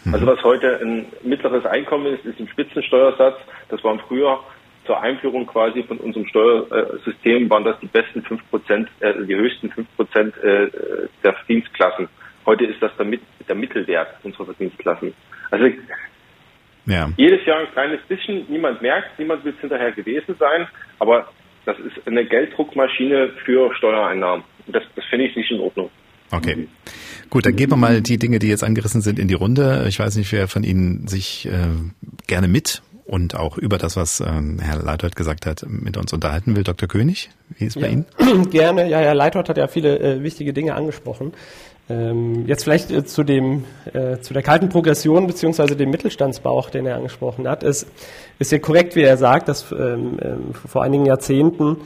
Mhm. 0.05 0.15
Also 0.15 0.27
was 0.27 0.43
heute 0.43 0.81
ein 0.83 1.07
mittleres 1.23 1.65
Einkommen 1.65 2.07
ist, 2.07 2.25
ist 2.25 2.41
ein 2.41 2.49
Spitzensteuersatz. 2.49 3.37
Das 3.69 3.83
waren 3.85 4.01
früher 4.09 4.41
zur 4.85 5.01
Einführung 5.01 5.47
quasi 5.47 5.83
von 5.85 5.99
unserem 5.99 6.27
Steuersystem 6.27 7.49
waren 7.49 7.65
das 7.65 7.79
die 7.81 7.87
besten 7.87 8.23
fünf 8.23 8.43
Prozent, 8.51 8.89
äh, 9.01 9.15
die 9.25 9.37
höchsten 9.37 9.71
fünf 9.71 9.89
Prozent 9.97 10.37
äh, 10.39 10.69
der 11.23 11.35
Verdienstklassen. 11.35 12.09
Heute 12.47 12.65
ist 12.65 12.83
das 12.83 12.91
der, 12.97 13.07
der 13.49 13.55
Mittelwert 13.55 14.09
unserer 14.25 14.47
Verdienstklassen. 14.47 15.15
Also 15.51 15.67
ja. 16.87 17.09
jedes 17.17 17.45
Jahr 17.47 17.61
ein 17.61 17.73
kleines 17.73 18.01
bisschen, 18.09 18.45
niemand 18.49 18.83
merkt, 18.83 19.19
niemand 19.19 19.45
will 19.45 19.55
es 19.55 19.61
hinterher 19.61 19.93
gewesen 19.93 20.35
sein, 20.39 20.67
aber 20.99 21.29
das 21.65 21.79
ist 21.79 22.07
eine 22.07 22.25
Gelddruckmaschine 22.25 23.31
für 23.45 23.73
Steuereinnahmen. 23.77 24.45
Das, 24.67 24.83
das 24.97 25.05
finde 25.05 25.27
ich 25.27 25.37
nicht 25.37 25.51
in 25.51 25.61
Ordnung. 25.61 25.91
Okay. 26.33 26.67
Gut, 27.31 27.47
dann 27.47 27.55
geben 27.55 27.73
wir 27.73 27.77
mal 27.77 28.01
die 28.01 28.19
Dinge, 28.19 28.39
die 28.39 28.49
jetzt 28.49 28.65
angerissen 28.65 29.03
sind, 29.03 29.19
in 29.19 29.29
die 29.29 29.35
Runde. 29.35 29.85
Ich 29.89 29.99
weiß 29.99 30.17
nicht, 30.17 30.33
wer 30.33 30.49
von 30.49 30.65
Ihnen 30.65 31.07
sich 31.07 31.47
äh, 31.47 31.51
gerne 32.27 32.49
mit 32.49 32.83
und 33.05 33.35
auch 33.35 33.59
über 33.59 33.79
das, 33.79 33.97
was 33.97 34.21
ähm, 34.21 34.59
Herr 34.61 34.83
Leithold 34.83 35.17
gesagt 35.17 35.47
hat, 35.47 35.65
mit 35.69 35.97
uns 35.97 36.13
unterhalten 36.13 36.57
will. 36.57 36.63
Dr. 36.63 36.89
König, 36.89 37.31
wie 37.59 37.67
ist 37.67 37.77
es 37.77 37.83
ja, 37.83 37.89
bei 37.89 37.93
Ihnen? 37.93 38.51
Gerne. 38.51 38.89
Ja, 38.89 38.99
Herr 38.99 39.15
Leithold 39.15 39.49
hat 39.49 39.57
ja 39.57 39.67
viele 39.67 39.99
äh, 39.99 40.23
wichtige 40.23 40.53
Dinge 40.53 40.75
angesprochen. 40.75 41.33
Ähm, 41.91 42.47
jetzt 42.47 42.63
vielleicht 42.63 42.91
äh, 42.93 43.05
zu 43.05 43.25
dem 43.25 43.65
äh, 43.93 44.19
zu 44.21 44.33
der 44.33 44.43
kalten 44.43 44.69
Progression 44.69 45.27
beziehungsweise 45.27 45.75
dem 45.75 45.91
Mittelstandsbauch, 45.91 46.71
den 46.71 46.87
er 46.87 46.97
angesprochen 46.97 47.49
hat. 47.49 47.65
Es 47.65 47.87
ist 48.39 48.53
ja 48.53 48.59
korrekt, 48.59 48.95
wie 48.95 49.03
er 49.03 49.17
sagt, 49.17 49.49
dass 49.49 49.73
ähm, 49.73 50.19
ähm, 50.23 50.55
vor 50.55 50.85
einigen 50.85 51.05
Jahrzehnten 51.05 51.79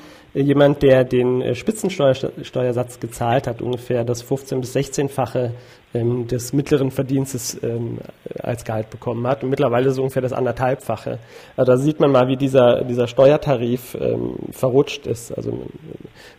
jemand, 0.43 0.82
der 0.82 1.05
den 1.05 1.41
äh, 1.41 1.55
Spitzensteuersatz 1.55 3.01
gezahlt 3.01 3.47
hat, 3.47 3.62
ungefähr 3.62 4.05
das 4.05 4.22
15 4.22 4.61
bis 4.61 4.76
16-fache 4.76 5.53
ähm, 5.95 6.26
des 6.26 6.53
mittleren 6.53 6.91
Verdienstes 6.91 7.59
ähm, 7.62 7.99
als 8.43 8.64
Gehalt 8.64 8.91
bekommen 8.91 9.26
hat 9.26 9.43
und 9.43 9.51
mittlerweile 9.51 9.91
so 9.91 10.03
ungefähr 10.03 10.22
das 10.22 10.32
anderthalbfache. 10.32 11.18
Also 11.57 11.72
da 11.72 11.78
sieht 11.78 12.01
man 12.01 12.12
mal, 12.12 12.28
wie 12.28 12.37
dieser, 12.37 12.84
dieser 12.84 13.07
Steuertarif 13.07 13.97
ähm, 13.99 14.37
verrutscht 14.51 15.07
ist. 15.07 15.32
Also 15.32 15.53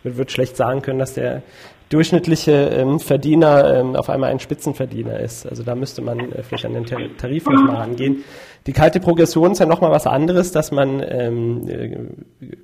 man 0.04 0.18
wird 0.18 0.32
schlecht 0.32 0.58
sagen 0.58 0.82
können, 0.82 1.00
dass 1.00 1.14
der 1.14 1.42
durchschnittliche 1.90 2.52
ähm, 2.52 3.00
Verdiener 3.00 3.80
ähm, 3.80 3.96
auf 3.96 4.10
einmal 4.10 4.32
ein 4.32 4.40
Spitzenverdiener 4.40 5.20
ist. 5.20 5.46
Also 5.46 5.64
da 5.64 5.76
müsste 5.76 6.02
man 6.02 6.32
äh, 6.32 6.44
vielleicht 6.44 6.66
an 6.66 6.74
den 6.74 6.86
Tarif 7.18 7.46
nochmal 7.46 7.78
rangehen. 7.78 8.24
Die 8.66 8.74
kalte 8.74 9.00
Progression 9.00 9.54
ist 9.54 9.60
ja 9.60 9.66
nochmal 9.66 9.92
was 9.92 10.08
anderes, 10.08 10.52
dass 10.52 10.72
man 10.72 11.02
ähm, 11.08 11.70
äh, 11.70 11.98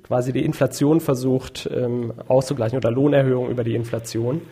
quasi 0.02 0.32
die 0.32 0.44
Inflation 0.44 1.00
versucht 1.00 1.68
ähm, 1.74 2.12
auszugleichen 2.28 2.76
oder 2.76 2.90
Lohnerhöhung 2.90 3.48
über 3.48 3.64
die 3.64 3.74
Inflation. 3.74 4.42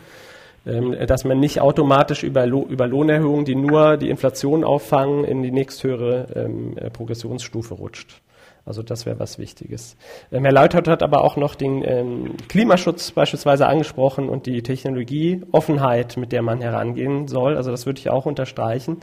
Ähm, 0.65 0.97
dass 1.07 1.25
man 1.25 1.41
nicht 1.41 1.61
automatisch 1.61 2.23
über, 2.23 2.47
über 2.47 2.87
Lohnerhöhungen, 2.87 3.45
die 3.45 3.57
nur 3.57 3.97
die 3.97 4.11
Inflation 4.11 4.63
auffangen, 4.63 5.25
in 5.25 5.43
die 5.43 5.51
nächsthöhere 5.51 6.29
ähm, 6.37 6.79
äh, 6.79 6.89
Progressionsstufe 6.89 7.75
rutscht. 7.75 8.23
Also 8.65 8.83
das 8.83 9.07
wäre 9.07 9.19
was 9.19 9.39
Wichtiges. 9.39 9.97
Ähm, 10.31 10.45
Herr 10.45 10.53
Leutert 10.53 10.87
hat 10.87 11.03
aber 11.03 11.25
auch 11.25 11.37
noch 11.37 11.57
den 11.57 11.83
ähm, 11.85 12.35
Klimaschutz 12.49 13.11
beispielsweise 13.11 13.67
angesprochen 13.67 14.29
und 14.29 14.47
die 14.47 14.63
Technologieoffenheit, 14.63 16.17
mit 16.17 16.31
der 16.31 16.43
man 16.43 16.61
herangehen 16.61 17.27
soll. 17.27 17.57
Also 17.57 17.73
das 17.73 17.87
würde 17.87 17.99
ich 17.99 18.09
auch 18.09 18.25
unterstreichen. 18.25 18.99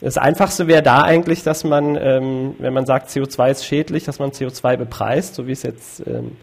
Das 0.00 0.16
Einfachste 0.16 0.68
wäre 0.68 0.82
da 0.82 1.02
eigentlich, 1.02 1.42
dass 1.42 1.64
man, 1.64 1.96
ähm, 1.96 2.54
wenn 2.58 2.72
man 2.72 2.86
sagt, 2.86 3.10
CO2 3.10 3.50
ist 3.50 3.64
schädlich, 3.66 4.04
dass 4.04 4.20
man 4.20 4.30
CO2 4.30 4.76
bepreist, 4.76 5.34
so 5.34 5.46
wie 5.48 5.52
es 5.52 5.64
jetzt 5.64 6.06
ähm, 6.06 6.36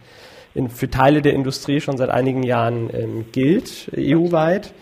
in, 0.53 0.70
für 0.70 0.89
Teile 0.89 1.22
der 1.22 1.34
Industrie 1.34 1.80
schon 1.80 1.97
seit 1.97 2.09
einigen 2.09 2.43
Jahren 2.43 2.89
ähm, 2.93 3.26
gilt, 3.32 3.89
EU-weit. 3.95 4.74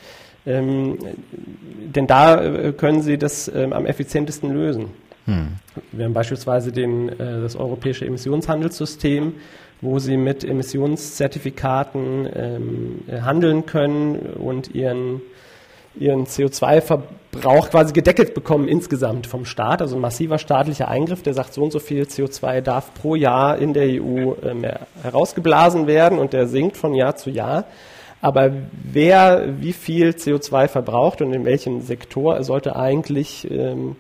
Ähm, 0.48 0.98
denn 1.32 2.08
da 2.08 2.44
äh, 2.44 2.74
können 2.74 3.02
Sie 3.02 3.18
das 3.18 3.50
am 3.50 3.86
effizientesten 3.86 4.52
lösen. 4.52 5.05
Hm. 5.26 5.48
Wir 5.92 6.06
haben 6.06 6.14
beispielsweise 6.14 6.72
den, 6.72 7.10
äh, 7.10 7.42
das 7.42 7.56
europäische 7.56 8.06
Emissionshandelssystem, 8.06 9.34
wo 9.82 10.00
Sie 10.00 10.18
mit 10.18 10.44
Emissionszertifikaten 10.44 12.30
ähm, 12.34 13.00
handeln 13.24 13.66
können 13.66 14.16
und 14.16 14.74
Ihren 14.74 15.22
ihren 15.98 16.26
CO2-Verbrauch 16.26 17.70
quasi 17.70 17.94
gedeckelt 17.94 18.34
bekommen 18.34 18.68
insgesamt 18.68 19.28
vom 19.28 19.46
Staat. 19.46 19.82
Also 19.82 19.96
ein 19.96 20.02
massiver 20.02 20.38
staatlicher 20.38 20.88
Eingriff, 20.88 21.24
der 21.24 21.34
sagt, 21.34 21.54
so 21.54 21.64
und 21.64 21.72
so 21.72 21.80
viel 21.80 22.04
CO2 22.04 22.62
darf 22.62 22.94
pro 22.94 23.16
Jahr 23.16 23.58
in 23.58 23.74
der 23.74 24.02
EU 24.02 24.34
ähm, 24.44 24.66
herausgeblasen 25.02 25.88
werden 25.88 26.20
und 26.20 26.34
der 26.34 26.48
sinkt 26.48 26.78
von 26.78 26.94
Jahr 26.94 27.16
zu 27.16 27.30
Jahr. 27.30 27.66
Aber 28.22 28.52
wer 28.72 29.62
wie 29.62 29.74
viel 29.74 30.10
CO2 30.10 30.68
verbraucht 30.68 31.22
und 31.22 31.34
in 31.34 31.46
welchem 31.46 31.82
Sektor 31.82 32.44
sollte 32.44 32.76
eigentlich 32.76 33.50
ähm, 33.52 33.96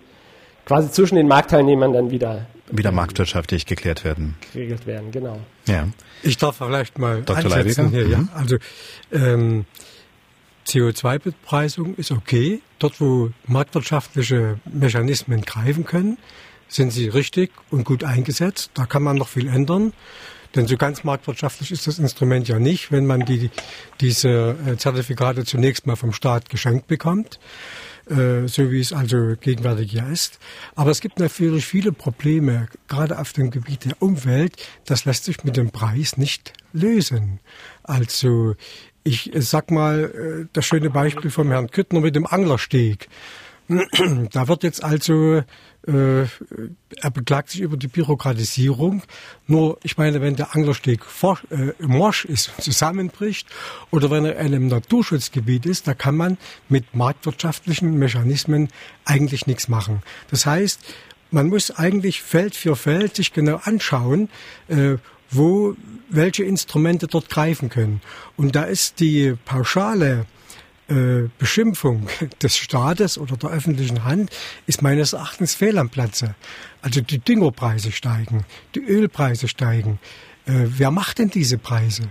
quasi 0.66 0.92
zwischen 0.92 1.16
den 1.16 1.28
Marktteilnehmern 1.28 1.94
dann 1.94 2.12
wieder 2.12 2.48
wieder 2.72 2.92
marktwirtschaftlich 2.92 3.66
geklärt 3.66 4.04
werden. 4.04 4.36
Geregelt 4.52 4.88
werden, 4.88 5.12
genau. 5.12 5.40
Ja. 5.68 5.88
Ich 6.24 6.38
darf 6.38 6.58
vielleicht 6.58 6.98
mal 6.98 7.22
Dr. 7.22 7.46
ansetzen 7.56 7.90
hier, 7.90 8.08
ja. 8.08 8.18
Mhm. 8.18 8.30
Also 8.34 8.58
ähm, 9.12 9.66
CO2-Bepreisung 10.68 11.96
ist 11.96 12.12
okay. 12.12 12.62
Dort, 12.80 13.00
wo 13.00 13.30
marktwirtschaftliche 13.46 14.60
Mechanismen 14.66 15.42
greifen 15.42 15.86
können, 15.86 16.18
sind 16.68 16.92
sie 16.92 17.08
richtig 17.08 17.52
und 17.70 17.86
gut 17.86 18.04
eingesetzt. 18.04 18.72
Da 18.74 18.86
kann 18.86 19.04
man 19.04 19.16
noch 19.16 19.28
viel 19.28 19.48
ändern. 19.48 19.94
Denn 20.56 20.68
so 20.68 20.78
ganz 20.78 21.04
marktwirtschaftlich 21.04 21.72
ist 21.72 21.86
das 21.86 22.00
Instrument 22.00 22.48
ja 22.48 22.60
nicht, 22.60 22.92
wenn 22.92 23.06
man 23.06 23.26
die, 23.26 23.52
diese 24.00 24.56
äh, 24.66 24.78
Zertifikate 24.78 25.44
zunächst 25.44 25.86
mal 25.86 25.98
vom 25.98 26.14
Staat 26.14 26.50
geschenkt 26.50 26.88
bekommt, 26.88 27.40
äh, 28.10 28.48
so 28.48 28.72
wie 28.72 28.80
es 28.80 28.94
also 28.94 29.36
gegenwärtig 29.40 29.94
ja 29.94 30.08
ist. 30.10 30.40
Aber 30.76 30.92
es 30.92 31.02
gibt 31.02 31.20
natürlich 31.20 31.66
viele 31.66 31.92
Probleme, 31.92 32.68
gerade 32.88 33.20
auf 33.20 33.34
dem 33.34 33.52
Gebiet 33.52 33.86
der 33.86 34.02
Umwelt. 34.02 34.56
Das 34.86 35.06
lässt 35.06 35.26
sich 35.26 35.44
mit 35.44 35.58
dem 35.58 35.72
Preis 35.72 36.18
nicht 36.18 36.54
lösen. 36.74 37.40
Also 37.84 38.56
ich 39.04 39.32
sag 39.36 39.72
mal, 39.72 40.44
äh, 40.44 40.48
das 40.54 40.66
schöne 40.66 40.90
Beispiel 40.90 41.32
vom 41.32 41.52
Herrn 41.52 41.70
Küttner 41.70 42.02
mit 42.02 42.16
dem 42.16 42.26
Anglersteg. 42.26 43.08
Da 44.32 44.48
wird 44.48 44.64
jetzt 44.64 44.84
also, 44.84 45.44
äh, 45.88 46.22
er 46.22 47.12
beklagt 47.12 47.50
sich 47.50 47.62
über 47.62 47.78
die 47.78 47.88
Bürokratisierung. 47.88 49.04
Nur, 49.48 49.80
ich 49.84 49.98
meine, 49.98 50.22
wenn 50.22 50.36
der 50.36 50.56
Anglersteg 50.56 51.04
for, 51.04 51.40
äh, 51.50 51.72
morsch 51.80 52.26
ist 52.26 52.50
und 52.50 52.64
zusammenbricht 52.64 53.48
oder 53.92 54.12
wenn 54.12 54.26
er 54.26 54.38
in 54.38 54.48
einem 54.48 54.68
Naturschutzgebiet 54.68 55.66
ist, 55.66 55.88
da 55.88 55.94
kann 55.94 56.16
man 56.16 56.38
mit 56.70 56.96
marktwirtschaftlichen 56.96 57.98
Mechanismen 57.98 58.70
eigentlich 59.04 59.48
nichts 59.48 59.68
machen. 59.68 60.04
Das 60.30 60.46
heißt, 60.46 60.82
man 61.32 61.48
muss 61.48 61.72
eigentlich 61.72 62.22
Feld 62.22 62.56
für 62.56 62.76
Feld 62.76 63.16
sich 63.16 63.34
genau 63.34 63.60
anschauen, 63.64 64.30
äh, 64.68 64.96
wo 65.32 65.76
welche 66.10 66.44
Instrumente 66.44 67.08
dort 67.08 67.30
greifen 67.30 67.70
können. 67.70 68.02
Und 68.38 68.56
da 68.56 68.64
ist 68.64 69.00
die 69.00 69.36
pauschale 69.44 70.28
äh, 70.88 71.30
Beschimpfung 71.40 72.08
des 72.42 72.58
Staates 72.58 73.18
oder 73.18 73.38
der 73.38 73.50
öffentlichen 73.50 74.04
Hand 74.04 74.30
ist 74.68 74.82
meines 74.82 75.14
Erachtens 75.14 75.56
fehl 75.56 75.78
am 75.78 75.90
Platze. 75.90 76.36
Also 76.82 77.02
die 77.02 77.20
Düngerpreise 77.20 77.92
steigen, 77.92 78.46
die 78.76 78.84
Ölpreise 78.84 79.48
steigen. 79.48 80.00
Äh, 80.46 80.66
wer 80.68 80.92
macht 80.92 81.20
denn 81.20 81.30
diese 81.30 81.58
Preise? 81.58 82.04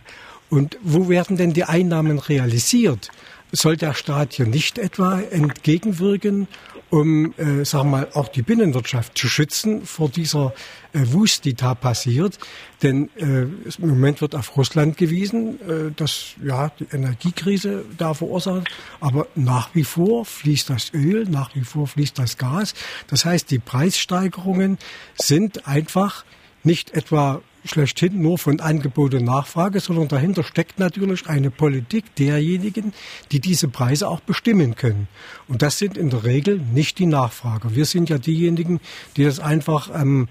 Und 0.51 0.79
wo 0.83 1.09
werden 1.09 1.37
denn 1.37 1.53
die 1.53 1.65
Einnahmen 1.65 2.19
realisiert? 2.19 3.11
Soll 3.53 3.77
der 3.77 3.95
Staat 3.95 4.33
hier 4.35 4.47
nicht 4.47 4.79
etwa 4.79 5.21
entgegenwirken 5.21 6.49
um, 6.91 7.35
äh, 7.37 7.65
wir 7.65 7.85
mal, 7.85 8.09
auch 8.15 8.29
die 8.29 8.43
Binnenwirtschaft 8.43 9.17
zu 9.17 9.29
schützen 9.29 9.85
vor 9.85 10.09
dieser 10.09 10.53
äh, 10.93 11.01
Wust, 11.13 11.45
die 11.45 11.55
da 11.55 11.75
passiert. 11.75 12.39
Denn 12.83 13.11
äh, 13.17 13.43
im 13.43 13.89
Moment 13.89 14.21
wird 14.21 14.35
auf 14.35 14.57
Russland 14.57 14.97
gewiesen, 14.97 15.61
äh, 15.61 15.91
dass 15.97 16.35
ja 16.43 16.71
die 16.79 16.87
Energiekrise 16.93 17.85
da 17.99 18.15
verursacht, 18.15 18.69
aber 19.01 19.27
nach 19.35 19.75
wie 19.75 19.85
vor 19.85 20.25
fließt 20.25 20.71
das 20.71 20.93
Öl, 20.93 21.27
nach 21.29 21.55
wie 21.55 21.65
vor 21.65 21.87
fließt 21.87 22.19
das 22.19 22.39
Gas. 22.39 22.75
Das 23.09 23.25
heißt, 23.25 23.51
die 23.51 23.59
Preissteigerungen 23.59 24.79
sind 25.17 25.67
einfach 25.67 26.25
nicht 26.63 26.95
etwa 26.95 27.43
schlechthin 27.65 28.21
nur 28.21 28.39
von 28.39 28.61
Angebot 28.61 29.15
und 29.15 29.25
Nachfrage, 29.25 29.81
sondern 29.81 30.09
dahinter 30.09 30.45
steckt 30.45 30.79
natürlich 30.79 31.27
eine 31.27 31.51
Politik 31.51 32.15
derjenigen, 32.17 32.93
die 33.33 33.41
diese 33.41 33.69
Preise 33.69 34.09
auch 34.09 34.21
bestimmen 34.21 34.75
können. 34.77 35.09
Und 35.49 35.63
das 35.63 35.79
sind 35.79 35.97
in 35.97 36.11
der 36.11 36.25
Regel 36.25 36.61
nicht 36.73 36.99
die 36.99 37.07
Nachfrager. 37.07 37.75
Wir 37.75 37.87
sind 37.87 38.09
ja 38.09 38.19
diejenigen, 38.19 38.81
die 39.17 39.25
das 39.25 39.41
einfach 39.41 39.91
ähm, 39.95 40.29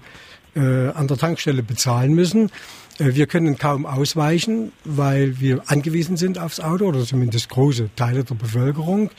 äh, 0.54 0.88
an 0.88 1.08
der 1.08 1.16
Tankstelle 1.16 1.62
bezahlen 1.62 2.14
müssen. 2.14 2.50
Äh, 2.98 3.14
wir 3.14 3.26
können 3.26 3.58
kaum 3.58 3.86
ausweichen, 3.86 4.72
weil 4.84 5.40
wir 5.40 5.62
angewiesen 5.66 6.16
sind 6.16 6.38
aufs 6.38 6.60
Auto 6.60 6.86
oder 6.86 7.04
zumindest 7.04 7.48
große 7.48 7.90
Teile 7.96 8.24
der 8.24 8.34
Bevölkerung. 8.34 9.10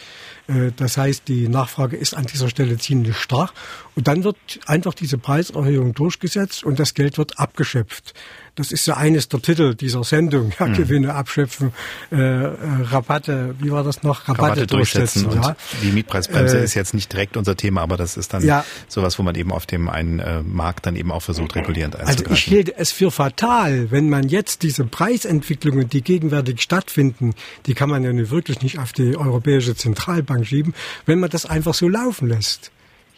Äh, 0.48 0.72
das 0.76 0.98
heißt, 0.98 1.28
die 1.28 1.48
Nachfrage 1.48 1.98
ist 1.98 2.14
an 2.14 2.26
dieser 2.26 2.50
Stelle 2.50 2.78
ziemlich 2.78 3.18
stark. 3.18 3.54
Und 3.96 4.08
dann 4.08 4.24
wird 4.24 4.38
einfach 4.66 4.94
diese 4.94 5.18
Preiserhöhung 5.18 5.94
durchgesetzt 5.94 6.64
und 6.64 6.80
das 6.80 6.94
Geld 6.94 7.18
wird 7.18 7.40
abgeschöpft. 7.40 8.14
Das 8.56 8.72
ist 8.72 8.86
ja 8.86 8.96
eines 8.96 9.28
der 9.28 9.42
Titel 9.42 9.76
dieser 9.76 10.04
Sendung. 10.04 10.54
Ja, 10.60 10.68
mhm. 10.68 10.74
Gewinne 10.76 11.14
abschöpfen, 11.14 11.74
äh, 12.12 12.16
äh, 12.16 12.50
Rabatte, 12.84 13.56
wie 13.60 13.72
war 13.72 13.84
das 13.84 14.04
noch? 14.04 14.28
Rabatte, 14.28 14.42
Rabatte 14.42 14.68
durchsetzen. 14.68 15.24
durchsetzen 15.24 15.50
ja. 15.50 15.56
Die 15.82 15.92
Mietpreisbremse 15.92 16.60
äh, 16.60 16.64
ist 16.64 16.74
jetzt 16.74 16.94
nicht 16.94 17.12
direkt 17.12 17.36
unser 17.36 17.58
Thema, 17.58 17.82
aber 17.82 17.98
das 17.98 18.16
ist 18.16 18.34
dann 18.34 18.46
ja, 18.46 18.64
sowas, 18.88 19.20
wo 19.20 19.24
man 19.24 19.36
eben 19.36 19.52
auf 19.52 19.66
dem 19.66 19.90
einen 19.90 20.20
äh, 20.20 20.42
Markt 20.42 20.86
dann 20.86 20.96
eben 20.96 21.12
auch 21.12 21.22
versucht, 21.22 21.56
regulierend 21.56 21.96
einzugreifen. 21.96 22.26
Also 22.28 22.34
ich 22.34 22.44
hielt 22.44 22.78
es 22.78 22.92
für 22.92 23.12
fatal, 23.12 23.92
wenn 23.92 24.10
man 24.10 24.30
jetzt 24.30 24.64
diese 24.64 24.86
Preisentwicklungen, 24.86 25.90
die 25.90 26.02
gegenwärtig 26.02 26.62
stattfinden, 26.62 27.34
die 27.66 27.74
kann 27.74 27.90
man 27.90 28.04
ja 28.04 28.14
nun 28.14 28.30
wirklich 28.30 28.62
nicht 28.62 28.80
auf 28.80 28.94
die 28.94 29.18
Europäische 29.18 29.76
Zentralbank 29.76 30.48
schieben, 30.48 30.74
wenn 31.06 31.20
man 31.20 31.30
das 31.30 31.46
einfach 31.46 31.74
so 31.74 31.90
laufen 31.90 32.30
lässt. 32.30 32.72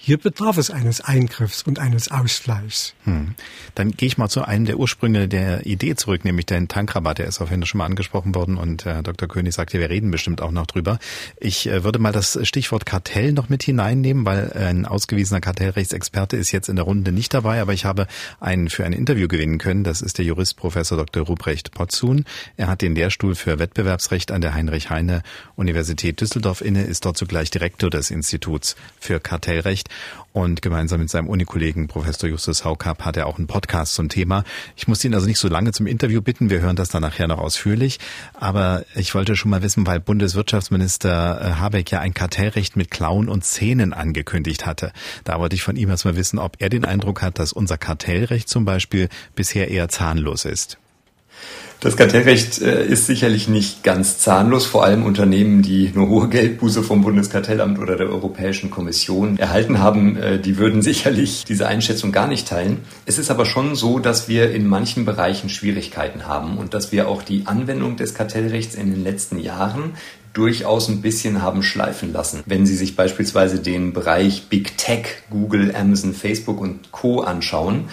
Hier 0.08 0.18
bedarf 0.18 0.58
es 0.58 0.72
eines 0.72 1.02
Eingriffs 1.02 1.64
und 1.64 1.80
eines 1.80 2.10
Ausgleichs. 2.12 2.94
Hm. 3.04 3.36
Dann 3.76 3.92
gehe 3.92 4.08
ich 4.08 4.18
mal 4.18 4.30
zu 4.30 4.42
einem 4.42 4.64
der 4.64 4.80
Ursprünge 4.80 5.28
der 5.28 5.66
Idee 5.66 5.98
zurück, 5.98 6.24
nämlich 6.24 6.46
den 6.46 6.70
Tankrabatt. 6.70 7.18
Der 7.18 7.28
ist 7.28 7.42
auf 7.42 7.50
jeden 7.50 7.64
Fall 7.64 7.68
schon 7.68 7.80
mal 7.80 7.88
angesprochen 7.88 8.34
worden 8.34 8.56
und 8.56 8.86
Herr 8.86 9.04
Dr. 9.04 9.28
König 9.28 9.54
sagte, 9.54 9.82
wir 9.82 9.90
reden 9.90 10.10
bestimmt 10.10 10.42
auch 10.42 10.52
noch 10.52 10.66
drüber. 10.66 10.98
Ich 11.42 11.68
äh, 11.68 11.84
würde 11.84 12.00
mal 12.00 12.14
das 12.14 12.40
Stichwort 12.44 12.86
Kartell 12.86 13.34
noch 13.34 13.50
mit 13.50 13.64
hineinnehmen, 13.64 14.26
weil 14.26 14.54
ein 14.54 14.86
ausgewiesener 14.86 15.42
Kartellrechtsexperte 15.42 16.38
ist 16.38 16.54
jetzt 16.54 16.70
in 16.70 16.78
der 16.78 16.86
Runde 16.86 17.12
nicht 17.12 17.34
dabei, 17.34 17.60
aber 17.60 17.74
ich 17.74 17.84
habe 17.84 18.08
einen 18.40 18.70
für 18.70 18.86
ein 18.86 18.94
Interview 18.94 19.28
gewinnen 19.28 19.58
können. 19.58 19.84
Das 19.84 20.02
ist 20.02 20.20
der 20.20 20.24
Jurist 20.24 20.56
Professor 20.56 20.98
Dr. 20.98 21.26
Ruprecht 21.26 21.72
Potzun. 21.72 22.24
Er 22.56 22.68
hat 22.68 22.82
den 22.82 22.96
Lehrstuhl 22.96 23.36
für 23.36 23.60
Wettbewerbsrecht 23.60 24.32
an 24.32 24.40
der 24.40 24.54
Heinrich 24.54 24.90
Heine 24.90 25.22
Universität 25.58 26.22
Düsseldorf 26.22 26.62
inne, 26.62 26.84
ist 26.84 27.04
dort 27.04 27.18
zugleich 27.18 27.52
Direktor 27.52 27.90
des 27.90 28.10
Instituts 28.10 28.78
für 29.02 29.20
Kartellrecht. 29.20 29.90
Und 30.34 30.62
gemeinsam 30.62 31.00
mit 31.00 31.10
seinem 31.10 31.28
Unikollegen 31.28 31.88
Professor 31.88 32.30
Justus 32.30 32.64
Haukapp 32.64 33.04
hat 33.04 33.18
er 33.18 33.26
auch 33.26 33.38
einen 33.38 33.48
Podcast 33.48 33.96
zum 33.96 34.08
Thema. 34.08 34.44
Ich 34.76 34.88
muss 34.88 35.04
ihn 35.04 35.14
also 35.16 35.26
nicht 35.26 35.40
so 35.40 35.48
lange 35.48 35.72
zum 35.72 35.88
Interview 35.88 36.22
bitten. 36.22 36.50
Wir 36.50 36.62
hören 36.62 36.76
das 36.76 36.90
dann 36.90 37.02
nachher 37.02 37.28
noch 37.28 37.40
ausführlich. 37.40 38.00
Aber 38.34 38.86
ich 38.96 39.16
wollte 39.16 39.36
schon 39.36 39.50
mal 39.50 39.64
wissen, 39.64 39.88
weil 39.88 40.00
Bundeswirtschaftsminister 40.00 41.42
äh, 41.42 41.52
Habeck 41.54 41.92
ja 41.92 42.00
ein 42.02 42.14
Kartellrecht 42.14 42.76
mit 42.76 42.92
Klauen 42.92 43.30
und 43.30 43.46
Zähnen 43.46 43.94
angekündigt 43.94 44.66
hatte. 44.66 44.92
Da 45.24 45.40
wollte 45.40 45.56
ich 45.56 45.64
von 45.64 45.76
ihm 45.76 45.90
erstmal 45.90 46.16
wissen, 46.16 46.38
ob 46.38 46.58
er 46.60 46.70
den 46.70 46.86
Eindruck 46.86 47.22
hat, 47.22 47.40
dass 47.40 47.52
unser 47.52 47.78
Kartellrecht 47.78 48.48
zum 48.48 48.64
Beispiel 48.64 49.10
bisher 49.34 49.70
eher 49.70 49.90
zahnlos 49.90 50.46
ist. 50.46 50.78
Das 51.80 51.96
Kartellrecht 51.96 52.60
äh, 52.60 52.88
ist 52.88 53.06
sicherlich 53.06 53.48
nicht 53.48 53.84
ganz 53.84 54.18
zahnlos. 54.18 54.66
Vor 54.66 54.84
allem 54.84 55.06
Unternehmen, 55.06 55.62
die 55.62 55.92
nur 55.94 56.10
hohe 56.10 56.28
Geldbuße 56.28 56.82
vom 56.82 57.04
Bundeskartellamt 57.04 57.78
oder 57.78 57.96
der 57.96 58.10
Europäischen 58.10 58.72
Kommission 58.72 59.38
erhalten 59.38 59.78
haben, 59.78 60.18
äh, 60.18 60.40
die 60.40 60.58
würden 60.58 60.82
sicherlich 60.82 61.46
diese 61.46 61.68
Einschätzung 61.68 62.12
gar 62.12 62.26
nicht 62.26 62.48
teilen. 62.48 62.80
Es 63.06 63.20
ist 63.20 63.30
aber 63.30 63.46
schon 63.46 63.76
so, 63.76 64.00
dass 64.00 64.28
wir 64.28 64.52
in 64.52 64.66
manchen 64.68 65.06
Bereichen 65.06 65.50
Schwierigkeiten 65.50 66.26
haben 66.26 66.58
und 66.58 66.74
dass 66.74 66.92
wir 66.92 67.08
auch 67.08 67.22
die 67.22 67.44
Anwendung 67.46 67.96
des 67.96 68.16
Kartellrechts 68.16 68.74
in 68.74 68.92
den 68.92 69.04
letzten 69.04 69.38
Jahren 69.38 69.92
durchaus 70.38 70.88
ein 70.88 71.02
bisschen 71.02 71.42
haben 71.42 71.64
schleifen 71.64 72.14
lassen. 72.14 72.44
Wenn 72.46 72.68
Sie 72.68 72.76
sich 72.76 72.96
beispielsweise 72.96 73.60
den 73.60 73.92
Bereich 73.92 74.50
Big 74.50 74.78
Tech, 74.78 75.24
Google, 75.32 75.76
Amazon, 75.76 76.14
Facebook 76.14 76.62
und 76.62 76.92
Co. 76.92 77.22
anschauen, 77.22 77.86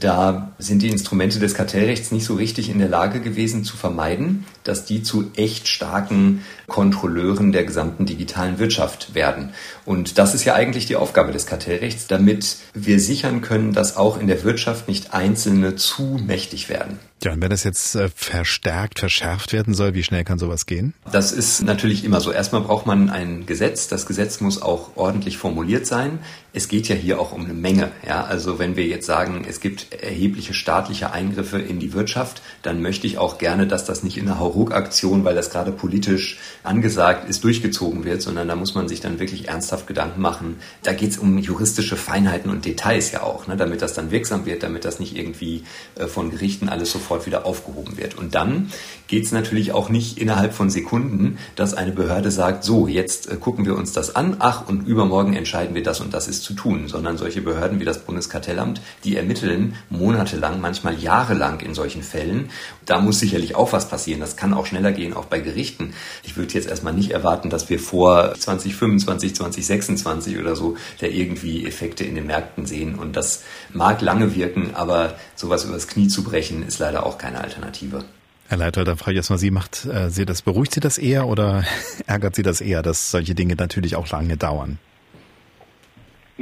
da 0.00 0.52
sind 0.58 0.82
die 0.82 0.88
Instrumente 0.88 1.38
des 1.38 1.54
Kartellrechts 1.54 2.10
nicht 2.10 2.24
so 2.24 2.34
richtig 2.34 2.70
in 2.70 2.80
der 2.80 2.88
Lage 2.88 3.20
gewesen 3.20 3.62
zu 3.62 3.76
vermeiden, 3.76 4.44
dass 4.64 4.84
die 4.84 5.02
zu 5.02 5.30
echt 5.36 5.68
starken 5.68 6.44
Kontrolleuren 6.66 7.52
der 7.52 7.64
gesamten 7.64 8.06
digitalen 8.06 8.58
Wirtschaft 8.58 9.14
werden. 9.14 9.50
Und 9.84 10.18
das 10.18 10.34
ist 10.34 10.44
ja 10.44 10.54
eigentlich 10.54 10.86
die 10.86 10.96
Aufgabe 10.96 11.32
des 11.32 11.46
Kartellrechts, 11.46 12.06
damit 12.06 12.56
wir 12.72 13.00
sichern 13.00 13.42
können, 13.42 13.72
dass 13.72 13.96
auch 13.96 14.18
in 14.18 14.26
der 14.26 14.42
Wirtschaft 14.44 14.88
nicht 14.88 15.12
Einzelne 15.12 15.76
zu 15.76 16.18
mächtig 16.24 16.68
werden. 16.68 16.98
Ja, 17.22 17.32
und 17.32 17.40
wenn 17.40 17.50
das 17.50 17.62
jetzt 17.62 17.94
äh, 17.94 18.08
verstärkt, 18.14 18.98
verschärft 18.98 19.52
werden 19.52 19.74
soll, 19.74 19.94
wie 19.94 20.02
schnell 20.02 20.24
kann 20.24 20.38
sowas 20.38 20.66
gehen? 20.66 20.92
Das 21.12 21.30
ist 21.30 21.62
natürlich 21.62 22.04
immer 22.04 22.20
so. 22.20 22.32
Erstmal 22.32 22.62
braucht 22.62 22.84
man 22.86 23.10
ein 23.10 23.46
Gesetz. 23.46 23.86
Das 23.86 24.06
Gesetz 24.06 24.40
muss 24.40 24.60
auch 24.60 24.96
ordentlich 24.96 25.38
formuliert 25.38 25.86
sein. 25.86 26.18
Es 26.54 26.68
geht 26.68 26.86
ja 26.88 26.94
hier 26.94 27.18
auch 27.18 27.32
um 27.32 27.44
eine 27.44 27.54
Menge. 27.54 27.92
Ja, 28.06 28.24
also 28.24 28.58
wenn 28.58 28.76
wir 28.76 28.84
jetzt 28.84 29.06
sagen, 29.06 29.46
es 29.48 29.60
gibt 29.60 29.86
erhebliche 30.02 30.52
staatliche 30.52 31.10
Eingriffe 31.10 31.58
in 31.58 31.78
die 31.78 31.94
Wirtschaft, 31.94 32.42
dann 32.60 32.82
möchte 32.82 33.06
ich 33.06 33.16
auch 33.16 33.38
gerne, 33.38 33.66
dass 33.66 33.86
das 33.86 34.02
nicht 34.02 34.18
in 34.18 34.28
einer 34.28 34.38
Hauruck-Aktion, 34.38 35.24
weil 35.24 35.34
das 35.34 35.48
gerade 35.48 35.72
politisch 35.72 36.38
angesagt 36.62 37.26
ist, 37.26 37.42
durchgezogen 37.42 38.04
wird, 38.04 38.20
sondern 38.20 38.48
da 38.48 38.54
muss 38.54 38.74
man 38.74 38.86
sich 38.86 39.00
dann 39.00 39.18
wirklich 39.18 39.48
ernsthaft 39.48 39.86
Gedanken 39.86 40.20
machen. 40.20 40.56
Da 40.82 40.92
geht 40.92 41.12
es 41.12 41.18
um 41.18 41.38
juristische 41.38 41.96
Feinheiten 41.96 42.50
und 42.50 42.66
Details 42.66 43.12
ja 43.12 43.22
auch, 43.22 43.46
ne, 43.46 43.56
damit 43.56 43.80
das 43.80 43.94
dann 43.94 44.10
wirksam 44.10 44.44
wird, 44.44 44.62
damit 44.62 44.84
das 44.84 45.00
nicht 45.00 45.16
irgendwie 45.16 45.64
äh, 45.94 46.06
von 46.06 46.30
Gerichten 46.30 46.68
alles 46.68 46.92
sofort 46.92 47.24
wieder 47.24 47.46
aufgehoben 47.46 47.96
wird. 47.96 48.18
Und 48.18 48.34
dann 48.34 48.70
geht 49.06 49.24
es 49.24 49.32
natürlich 49.32 49.72
auch 49.72 49.88
nicht 49.88 50.18
innerhalb 50.18 50.52
von 50.52 50.68
Sekunden, 50.68 51.38
dass 51.56 51.72
eine 51.72 51.92
Behörde 51.92 52.30
sagt, 52.30 52.62
so, 52.62 52.88
jetzt 52.88 53.30
äh, 53.30 53.36
gucken 53.36 53.64
wir 53.64 53.74
uns 53.74 53.92
das 53.92 54.14
an, 54.14 54.36
ach, 54.38 54.68
und 54.68 54.86
übermorgen 54.86 55.34
entscheiden 55.34 55.74
wir 55.74 55.82
das 55.82 56.00
und 56.00 56.12
das 56.12 56.28
ist 56.28 56.41
zu 56.42 56.54
tun, 56.54 56.88
sondern 56.88 57.16
solche 57.16 57.40
Behörden 57.40 57.80
wie 57.80 57.84
das 57.84 58.04
Bundeskartellamt, 58.04 58.80
die 59.04 59.16
ermitteln 59.16 59.76
monatelang, 59.88 60.60
manchmal 60.60 60.98
jahrelang 60.98 61.60
in 61.60 61.74
solchen 61.74 62.02
Fällen. 62.02 62.50
Da 62.84 63.00
muss 63.00 63.20
sicherlich 63.20 63.54
auch 63.54 63.72
was 63.72 63.88
passieren. 63.88 64.20
Das 64.20 64.36
kann 64.36 64.54
auch 64.54 64.66
schneller 64.66 64.92
gehen, 64.92 65.14
auch 65.14 65.26
bei 65.26 65.40
Gerichten. 65.40 65.94
Ich 66.22 66.36
würde 66.36 66.52
jetzt 66.54 66.68
erstmal 66.68 66.92
nicht 66.92 67.10
erwarten, 67.10 67.50
dass 67.50 67.70
wir 67.70 67.78
vor 67.78 68.34
2025, 68.34 69.34
2026 69.34 70.38
oder 70.38 70.56
so 70.56 70.76
da 71.00 71.06
irgendwie 71.06 71.66
Effekte 71.66 72.04
in 72.04 72.14
den 72.14 72.26
Märkten 72.26 72.66
sehen. 72.66 72.96
Und 72.98 73.16
das 73.16 73.42
mag 73.72 74.00
lange 74.00 74.34
wirken, 74.34 74.74
aber 74.74 75.14
sowas 75.34 75.64
übers 75.64 75.88
Knie 75.88 76.08
zu 76.08 76.24
brechen, 76.24 76.62
ist 76.66 76.78
leider 76.78 77.06
auch 77.06 77.18
keine 77.18 77.40
Alternative. 77.40 78.04
Herr 78.52 78.58
Leiter, 78.58 78.84
da 78.84 78.96
frage 78.96 79.12
ich 79.12 79.16
erstmal 79.16 79.38
Sie, 79.38 79.50
macht 79.50 79.86
äh, 79.86 80.10
Sie 80.10 80.26
das, 80.26 80.42
beruhigt 80.42 80.74
Sie 80.74 80.80
das 80.80 80.98
eher 80.98 81.26
oder 81.26 81.64
ärgert 82.06 82.34
Sie 82.34 82.42
das 82.42 82.60
eher, 82.60 82.82
dass 82.82 83.10
solche 83.10 83.34
Dinge 83.34 83.54
natürlich 83.54 83.96
auch 83.96 84.10
lange 84.10 84.36
dauern? 84.36 84.78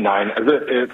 Nein, 0.00 0.30
also 0.32 0.52
äh, 0.52 0.88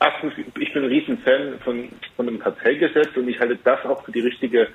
erstens, 0.00 0.32
ich 0.58 0.72
bin 0.72 0.84
ein 0.84 0.88
Riesenfan 0.88 1.58
von, 1.64 1.88
von 2.14 2.28
einem 2.28 2.38
Kartellgesetz 2.38 3.16
und 3.16 3.28
ich 3.28 3.40
halte 3.40 3.58
das 3.64 3.84
auch 3.84 4.04
für 4.04 4.12
die 4.12 4.20
richtige 4.20 4.68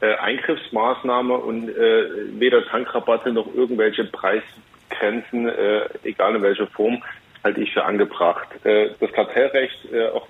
äh, 0.00 0.14
Eingriffsmaßnahme 0.14 1.34
und 1.34 1.68
äh, 1.68 2.40
weder 2.40 2.64
Tankrabatte 2.64 3.30
noch 3.32 3.54
irgendwelche 3.54 4.04
Preisgrenzen, 4.04 5.46
äh, 5.46 5.88
egal 6.04 6.36
in 6.36 6.42
welcher 6.42 6.68
Form, 6.68 7.02
halte 7.44 7.60
ich 7.60 7.72
für 7.72 7.84
angebracht. 7.84 8.48
Äh, 8.64 8.90
das 8.98 9.12
Kartellrecht 9.12 9.92
äh, 9.92 10.08
auch 10.08 10.26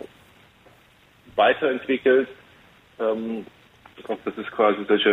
weiterentwickelt 1.36 2.28
ähm, 2.98 3.46
das 4.24 4.36
ist 4.36 4.50
quasi 4.52 4.78
solche 4.86 5.10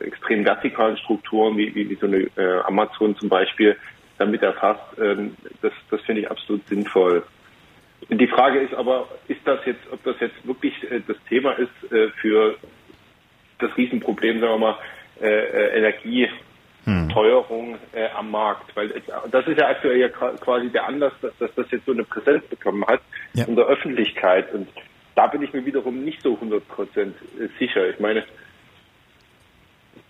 äh, 0.00 0.04
extrem 0.04 0.44
vertikalen 0.44 0.96
Strukturen 0.98 1.56
wie, 1.56 1.74
wie, 1.74 1.88
wie 1.88 1.94
so 1.94 2.06
eine 2.06 2.28
äh, 2.36 2.60
Amazon 2.64 3.16
zum 3.16 3.28
Beispiel 3.28 3.76
damit 4.18 4.42
erfasst. 4.42 4.82
Ähm, 5.00 5.36
das 5.62 5.72
das 5.90 6.00
finde 6.02 6.22
ich 6.22 6.30
absolut 6.30 6.66
sinnvoll. 6.68 7.22
Die 8.10 8.26
Frage 8.26 8.60
ist 8.60 8.74
aber, 8.74 9.08
ist 9.26 9.40
das 9.44 9.64
jetzt, 9.64 9.80
ob 9.90 10.02
das 10.04 10.16
jetzt 10.20 10.46
wirklich 10.46 10.74
äh, 10.90 11.00
das 11.06 11.16
Thema 11.28 11.52
ist 11.52 11.92
äh, 11.92 12.08
für 12.20 12.56
das 13.58 13.76
Riesenproblem, 13.76 14.40
sagen 14.40 14.52
wir 14.52 14.58
mal, 14.58 14.78
äh, 15.20 15.26
äh 15.26 15.78
Energieteuerung 16.86 17.78
äh, 17.92 18.08
am 18.14 18.30
Markt, 18.30 18.76
weil 18.76 19.02
das 19.30 19.46
ist 19.46 19.58
ja 19.58 19.68
aktuell 19.68 19.98
ja 19.98 20.08
quasi 20.08 20.68
der 20.70 20.86
Anlass, 20.86 21.14
dass, 21.22 21.36
dass 21.38 21.54
das 21.54 21.70
jetzt 21.70 21.86
so 21.86 21.92
eine 21.92 22.04
Präsenz 22.04 22.44
bekommen 22.46 22.86
hat 22.86 23.00
ja. 23.34 23.44
in 23.46 23.56
der 23.56 23.66
Öffentlichkeit 23.66 24.52
und 24.52 24.68
da 25.14 25.26
bin 25.26 25.42
ich 25.42 25.52
mir 25.54 25.64
wiederum 25.64 26.04
nicht 26.04 26.22
so 26.22 26.34
100% 26.34 26.60
sicher. 27.58 27.88
Ich 27.88 27.98
meine, 27.98 28.24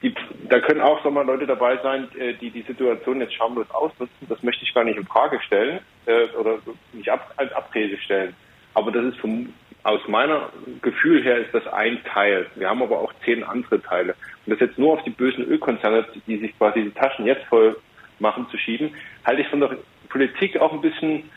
die, 0.07 0.15
da 0.49 0.61
können 0.61 0.81
auch 0.81 1.03
sag 1.03 1.13
mal, 1.13 1.27
Leute 1.27 1.47
dabei 1.47 1.79
sein, 1.83 2.09
äh, 2.19 2.35
die 2.35 2.51
die 2.51 2.63
Situation 2.63 3.21
jetzt 3.21 3.35
schamlos 3.35 3.71
ausnutzen. 3.71 4.27
Das 4.29 4.43
möchte 4.43 4.65
ich 4.65 4.73
gar 4.73 4.85
nicht 4.85 4.99
in 4.99 5.07
Frage 5.07 5.41
stellen 5.41 5.81
äh, 6.07 6.27
oder 6.39 6.59
nicht 6.93 7.11
ab, 7.11 7.33
als 7.37 7.53
Abrede 7.53 7.99
stellen. 7.99 8.35
Aber 8.75 8.93
das 8.93 9.05
ist 9.07 9.19
vom, 9.19 9.53
aus 9.83 10.07
meiner 10.07 10.51
Gefühl 10.83 11.23
her 11.23 11.39
ist 11.39 11.53
das 11.53 11.67
ein 11.69 12.03
Teil. 12.05 12.47
Wir 12.55 12.69
haben 12.69 12.83
aber 12.83 13.01
auch 13.01 13.13
zehn 13.25 13.43
andere 13.43 13.81
Teile. 13.83 14.15
Und 14.45 14.53
das 14.53 14.61
jetzt 14.61 14.79
nur 14.79 14.93
auf 14.93 15.03
die 15.05 15.11
bösen 15.11 15.45
Ölkonzerne, 15.45 16.05
die 16.27 16.39
sich 16.39 16.57
quasi 16.57 16.83
die 16.83 16.91
Taschen 16.91 17.27
jetzt 17.27 17.45
voll 17.47 17.77
machen, 18.19 18.47
zu 18.51 18.59
schieben, 18.59 18.95
halte 19.25 19.43
ich 19.43 19.49
von 19.49 19.61
der 19.61 19.77
Politik 20.09 20.59
auch 20.59 20.73
ein 20.73 20.81
bisschen, 20.81 21.31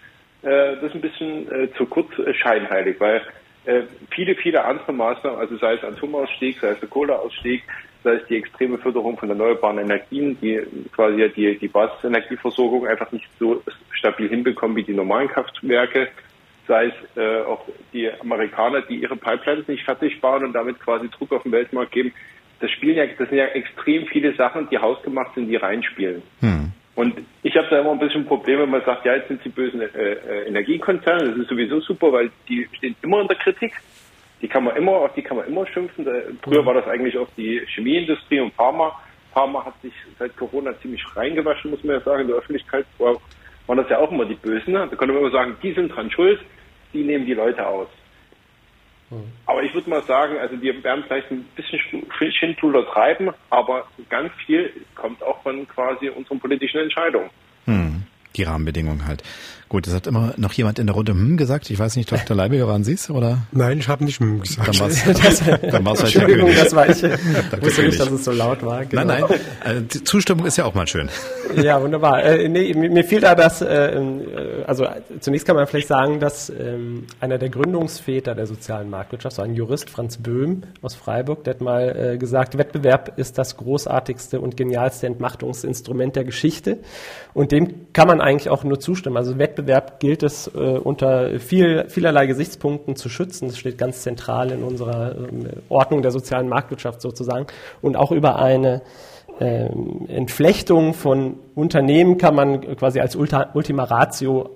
äh, 0.44 0.78
das 0.82 0.94
ein 0.94 1.02
bisschen 1.02 1.52
äh, 1.52 1.72
zu 1.74 1.86
kurz 1.86 2.08
äh, 2.20 2.34
scheinheilig, 2.34 3.00
weil 3.00 3.22
äh, 3.66 3.82
viele, 4.12 4.36
viele 4.36 4.64
andere 4.64 4.94
Maßnahmen, 4.94 5.40
also 5.40 5.58
sei 5.58 5.74
es 5.74 5.84
Atomausstieg, 5.84 6.60
sei 6.60 6.70
es 6.70 6.80
der 6.80 6.90
Kohleausstieg, 6.90 7.64
sei 8.04 8.16
es 8.16 8.28
die 8.28 8.38
extreme 8.38 8.78
Förderung 8.78 9.18
von 9.18 9.30
erneuerbaren 9.30 9.80
Energien, 9.80 10.38
die 10.42 10.62
quasi 10.94 11.30
die, 11.36 11.58
die 11.58 11.68
Basisenergieversorgung 11.68 12.88
einfach 12.88 13.12
nicht 13.12 13.28
so 13.40 13.62
stabil 13.92 14.30
hinbekommen 14.30 14.78
wie 14.78 14.84
die 14.84 14.94
normalen 14.94 15.28
Kraftwerke, 15.28 16.10
sei 16.68 16.88
es 16.88 17.18
äh, 17.18 17.42
auch 17.42 17.66
die 17.92 18.10
Amerikaner, 18.22 18.82
die 18.82 19.02
ihre 19.02 19.18
Pipelines 19.18 19.68
nicht 19.68 19.84
fertig 19.84 20.22
bauen 20.22 20.46
und 20.46 20.54
damit 20.54 20.80
quasi 20.80 21.10
Druck 21.10 21.32
auf 21.34 21.44
den 21.44 21.52
Weltmarkt 21.52 21.92
geben. 21.92 22.14
Das 22.62 22.72
spielen 22.72 22.98
ja, 22.98 23.06
das 23.06 23.30
sind 23.30 23.38
ja 23.38 23.46
extrem 23.48 24.06
viele 24.08 24.34
Sachen, 24.36 24.70
die 24.70 24.78
hausgemacht 24.78 25.34
sind, 25.36 25.48
die 25.48 25.56
reinspielen. 25.56 26.22
Hm. 26.42 26.72
Und 26.96 27.16
ich 27.44 27.56
habe 27.56 27.68
da 27.70 27.80
immer 27.80 27.92
ein 27.92 28.00
bisschen 28.00 28.26
Probleme, 28.26 28.64
wenn 28.64 28.72
man 28.72 28.84
sagt, 28.84 29.06
ja, 29.06 29.16
jetzt 29.16 29.30
sind 29.30 29.44
die 29.46 29.50
bösen 29.50 29.82
äh, 29.82 29.86
äh, 29.86 30.48
Energiekonzerne, 30.48 31.30
das 31.30 31.38
ist 31.38 31.50
sowieso 31.50 31.80
super, 31.80 32.12
weil 32.12 32.30
die 32.50 32.68
stehen 32.74 32.96
immer 33.02 33.22
in 33.22 33.28
der 33.28 33.38
Kritik. 33.38 33.72
Die 34.42 34.48
kann 34.48 34.64
man 34.64 34.76
immer, 34.76 34.92
auf 34.94 35.14
die 35.14 35.22
kann 35.22 35.38
man 35.38 35.48
immer 35.48 35.66
schimpfen. 35.68 36.06
Da, 36.06 36.12
früher 36.42 36.66
war 36.66 36.74
das 36.74 36.88
eigentlich 36.88 37.18
auch 37.18 37.28
die 37.38 37.62
Chemieindustrie 37.74 38.40
und 38.40 38.54
Pharma. 38.54 38.98
Pharma 39.34 39.66
hat 39.66 39.80
sich 39.82 39.94
seit 40.18 40.36
Corona 40.38 40.78
ziemlich 40.82 41.04
reingewaschen, 41.16 41.72
muss 41.72 41.84
man 41.84 41.98
ja 41.98 42.02
sagen. 42.02 42.22
In 42.22 42.28
der 42.28 42.38
Öffentlichkeit 42.38 42.86
war, 42.98 43.18
waren 43.68 43.78
das 43.78 43.90
ja 43.90 44.00
auch 44.00 44.12
immer 44.12 44.26
die 44.26 44.36
Bösen. 44.36 44.74
Da 44.74 44.88
konnte 44.88 45.14
man 45.14 45.18
immer 45.18 45.32
sagen, 45.32 45.58
die 45.62 45.74
sind 45.74 45.90
dran 45.90 46.10
schuld, 46.10 46.40
die 46.94 47.04
nehmen 47.04 47.26
die 47.26 47.34
Leute 47.34 47.66
aus. 47.68 47.88
Aber 49.46 49.64
ich 49.64 49.74
würde 49.74 49.90
mal 49.90 50.04
sagen, 50.04 50.38
also 50.38 50.62
wir 50.62 50.84
werden 50.84 51.04
vielleicht 51.08 51.32
ein 51.32 51.44
bisschen 51.56 51.80
Schindluder 52.32 52.86
treiben, 52.86 53.32
aber 53.50 53.88
ganz 54.10 54.32
viel 54.46 54.72
kommt 54.96 55.24
auch 55.24 55.42
von 55.42 55.68
quasi 55.68 56.10
unseren 56.10 56.40
politischen 56.40 56.82
Entscheidungen. 56.82 57.30
Hm, 57.66 58.04
die 58.36 58.44
Rahmenbedingungen 58.44 59.08
halt. 59.08 59.24
Gut, 59.70 59.86
es 59.86 59.94
hat 59.94 60.08
immer 60.08 60.34
noch 60.38 60.54
jemand 60.54 60.80
in 60.80 60.88
der 60.88 60.96
Runde 60.96 61.12
hm 61.12 61.38
gesagt. 61.38 61.70
Ich 61.70 61.78
weiß 61.78 61.96
nicht, 61.96 62.12
Dr. 62.12 62.36
Leibiger, 62.36 62.68
waren 62.68 62.84
Sie 62.84 62.94
es? 62.94 63.08
Oder? 63.12 63.44
Nein, 63.52 63.78
ich 63.78 63.88
habe 63.88 64.04
nicht 64.04 64.20
hm 64.20 64.42
gesagt. 64.42 64.68
Dann 64.68 64.80
war's, 64.80 65.04
das, 65.06 65.44
dann 65.62 65.86
war's 65.86 66.02
Entschuldigung, 66.02 66.50
das 66.56 66.76
war 66.76 66.90
ich. 66.90 67.04
wusste 67.62 67.84
nicht, 67.84 68.00
dass 68.00 68.10
es 68.10 68.26
so 68.26 68.32
laut 68.32 68.66
war. 68.66 68.84
Genau. 68.86 69.04
Nein, 69.04 69.24
nein, 69.30 69.40
also 69.64 69.82
die 69.82 70.04
Zustimmung 70.04 70.48
ist 70.48 70.58
ja 70.58 70.66
auch 70.66 70.74
mal 70.74 70.88
schön. 70.88 71.10
Ja, 71.56 71.82
wunderbar. 71.82 72.24
Äh, 72.24 72.48
nee, 72.48 72.76
mir 72.76 73.04
fiel 73.04 73.22
da 73.22 73.34
das, 73.34 73.62
äh, 73.62 73.96
äh, 73.96 74.64
also 74.68 74.86
zunächst 75.20 75.48
kann 75.48 75.56
man 75.56 75.66
vielleicht 75.66 75.88
sagen, 75.88 76.20
dass 76.20 76.52
ähm, 76.52 77.08
einer 77.20 77.40
der 77.40 77.50
Gründungsväter 77.50 78.36
der 78.36 78.46
sozialen 78.46 78.88
Marktwirtschaft, 78.92 79.36
so 79.38 79.42
ein 79.42 79.56
Jurist, 79.56 79.90
Franz 79.90 80.18
Böhm 80.18 80.62
aus 80.84 80.94
Freiburg, 80.94 81.44
der 81.46 81.56
hat 81.56 81.62
mal 81.62 82.14
äh, 82.14 82.18
gesagt, 82.20 82.56
Wettbewerb 82.60 83.18
ist 83.18 83.40
das 83.40 83.58
großartigste 83.58 84.40
und 84.40 84.58
genialste 84.58 85.08
Entmachtungsinstrument 85.08 86.16
der 86.16 86.24
Geschichte. 86.24 86.78
Und 87.34 87.52
dem 87.52 87.92
kann 87.94 88.08
man 88.08 88.22
eigentlich 88.22 88.50
auch 88.50 88.64
nur 88.64 88.80
zustimmen. 88.80 89.18
Also 89.18 89.40
Wettbewerb 89.40 89.59
Wettbewerb 89.60 90.00
gilt 90.00 90.24
es 90.24 90.48
äh, 90.48 90.58
unter 90.58 91.40
viel, 91.40 91.86
vielerlei 91.90 92.26
Gesichtspunkten 92.26 92.96
zu 92.96 93.10
schützen. 93.10 93.48
Das 93.48 93.58
steht 93.58 93.78
ganz 93.78 94.02
zentral 94.02 94.52
in 94.52 94.64
unserer 94.64 95.16
ähm, 95.16 95.50
Ordnung 95.70 96.02
der 96.02 96.12
sozialen 96.12 96.48
Marktwirtschaft 96.48 97.02
sozusagen. 97.02 97.48
Und 97.82 97.96
auch 97.98 98.12
über 98.12 98.38
eine 98.38 98.82
ähm, 99.40 100.06
Entflechtung 100.08 100.94
von 100.94 101.36
Unternehmen 101.56 102.18
kann 102.18 102.36
man 102.36 102.76
quasi 102.78 103.00
als 103.00 103.16
Ultima 103.16 103.84
Ratio 103.84 104.50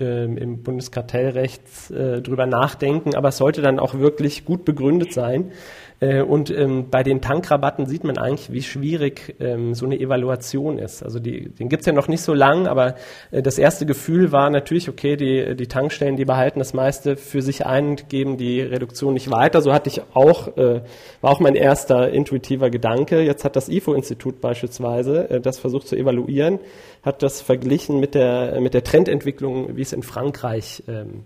ähm, 0.00 0.36
im 0.36 0.62
Bundeskartellrecht 0.62 1.90
äh, 1.90 2.20
drüber 2.20 2.46
nachdenken, 2.46 3.16
aber 3.16 3.28
es 3.28 3.36
sollte 3.36 3.62
dann 3.62 3.78
auch 3.78 3.94
wirklich 3.94 4.44
gut 4.44 4.64
begründet 4.64 5.12
sein. 5.12 5.52
Äh, 6.00 6.22
und 6.22 6.50
ähm, 6.50 6.90
bei 6.90 7.02
den 7.02 7.20
Tankrabatten 7.20 7.86
sieht 7.86 8.04
man 8.04 8.18
eigentlich, 8.18 8.52
wie 8.52 8.62
schwierig 8.62 9.34
ähm, 9.40 9.74
so 9.74 9.84
eine 9.84 9.98
Evaluation 9.98 10.78
ist. 10.78 11.02
Also 11.02 11.18
die, 11.18 11.48
den 11.48 11.68
gibt's 11.68 11.86
ja 11.86 11.92
noch 11.92 12.08
nicht 12.08 12.22
so 12.22 12.34
lang, 12.34 12.66
aber 12.66 12.94
äh, 13.30 13.42
das 13.42 13.58
erste 13.58 13.84
Gefühl 13.84 14.30
war 14.30 14.50
natürlich, 14.50 14.88
okay, 14.88 15.16
die, 15.16 15.56
die 15.56 15.66
Tankstellen, 15.66 16.16
die 16.16 16.24
behalten 16.24 16.60
das 16.60 16.72
meiste 16.72 17.16
für 17.16 17.42
sich 17.42 17.66
ein, 17.66 17.96
geben 18.08 18.36
die 18.36 18.60
Reduktion 18.60 19.14
nicht 19.14 19.30
weiter. 19.30 19.60
So 19.60 19.72
hatte 19.72 19.88
ich 19.88 20.02
auch, 20.14 20.56
äh, 20.56 20.82
war 21.20 21.30
auch 21.32 21.40
mein 21.40 21.56
erster 21.56 22.10
intuitiver 22.10 22.70
Gedanke. 22.70 23.20
Jetzt 23.20 23.44
hat 23.44 23.56
das 23.56 23.68
IFO-Institut 23.68 24.40
beispielsweise 24.40 25.28
äh, 25.30 25.40
das 25.40 25.58
versucht 25.58 25.88
zu 25.88 25.96
evaluieren, 25.96 26.60
hat 27.02 27.22
das 27.22 27.40
verglichen 27.40 27.98
mit 27.98 28.14
der, 28.14 28.60
mit 28.60 28.74
der 28.74 28.84
Trendentwicklung, 28.84 29.76
wie 29.76 29.82
es 29.82 29.92
in 29.92 30.02
Frankreich 30.02 30.84
ähm, 30.86 31.24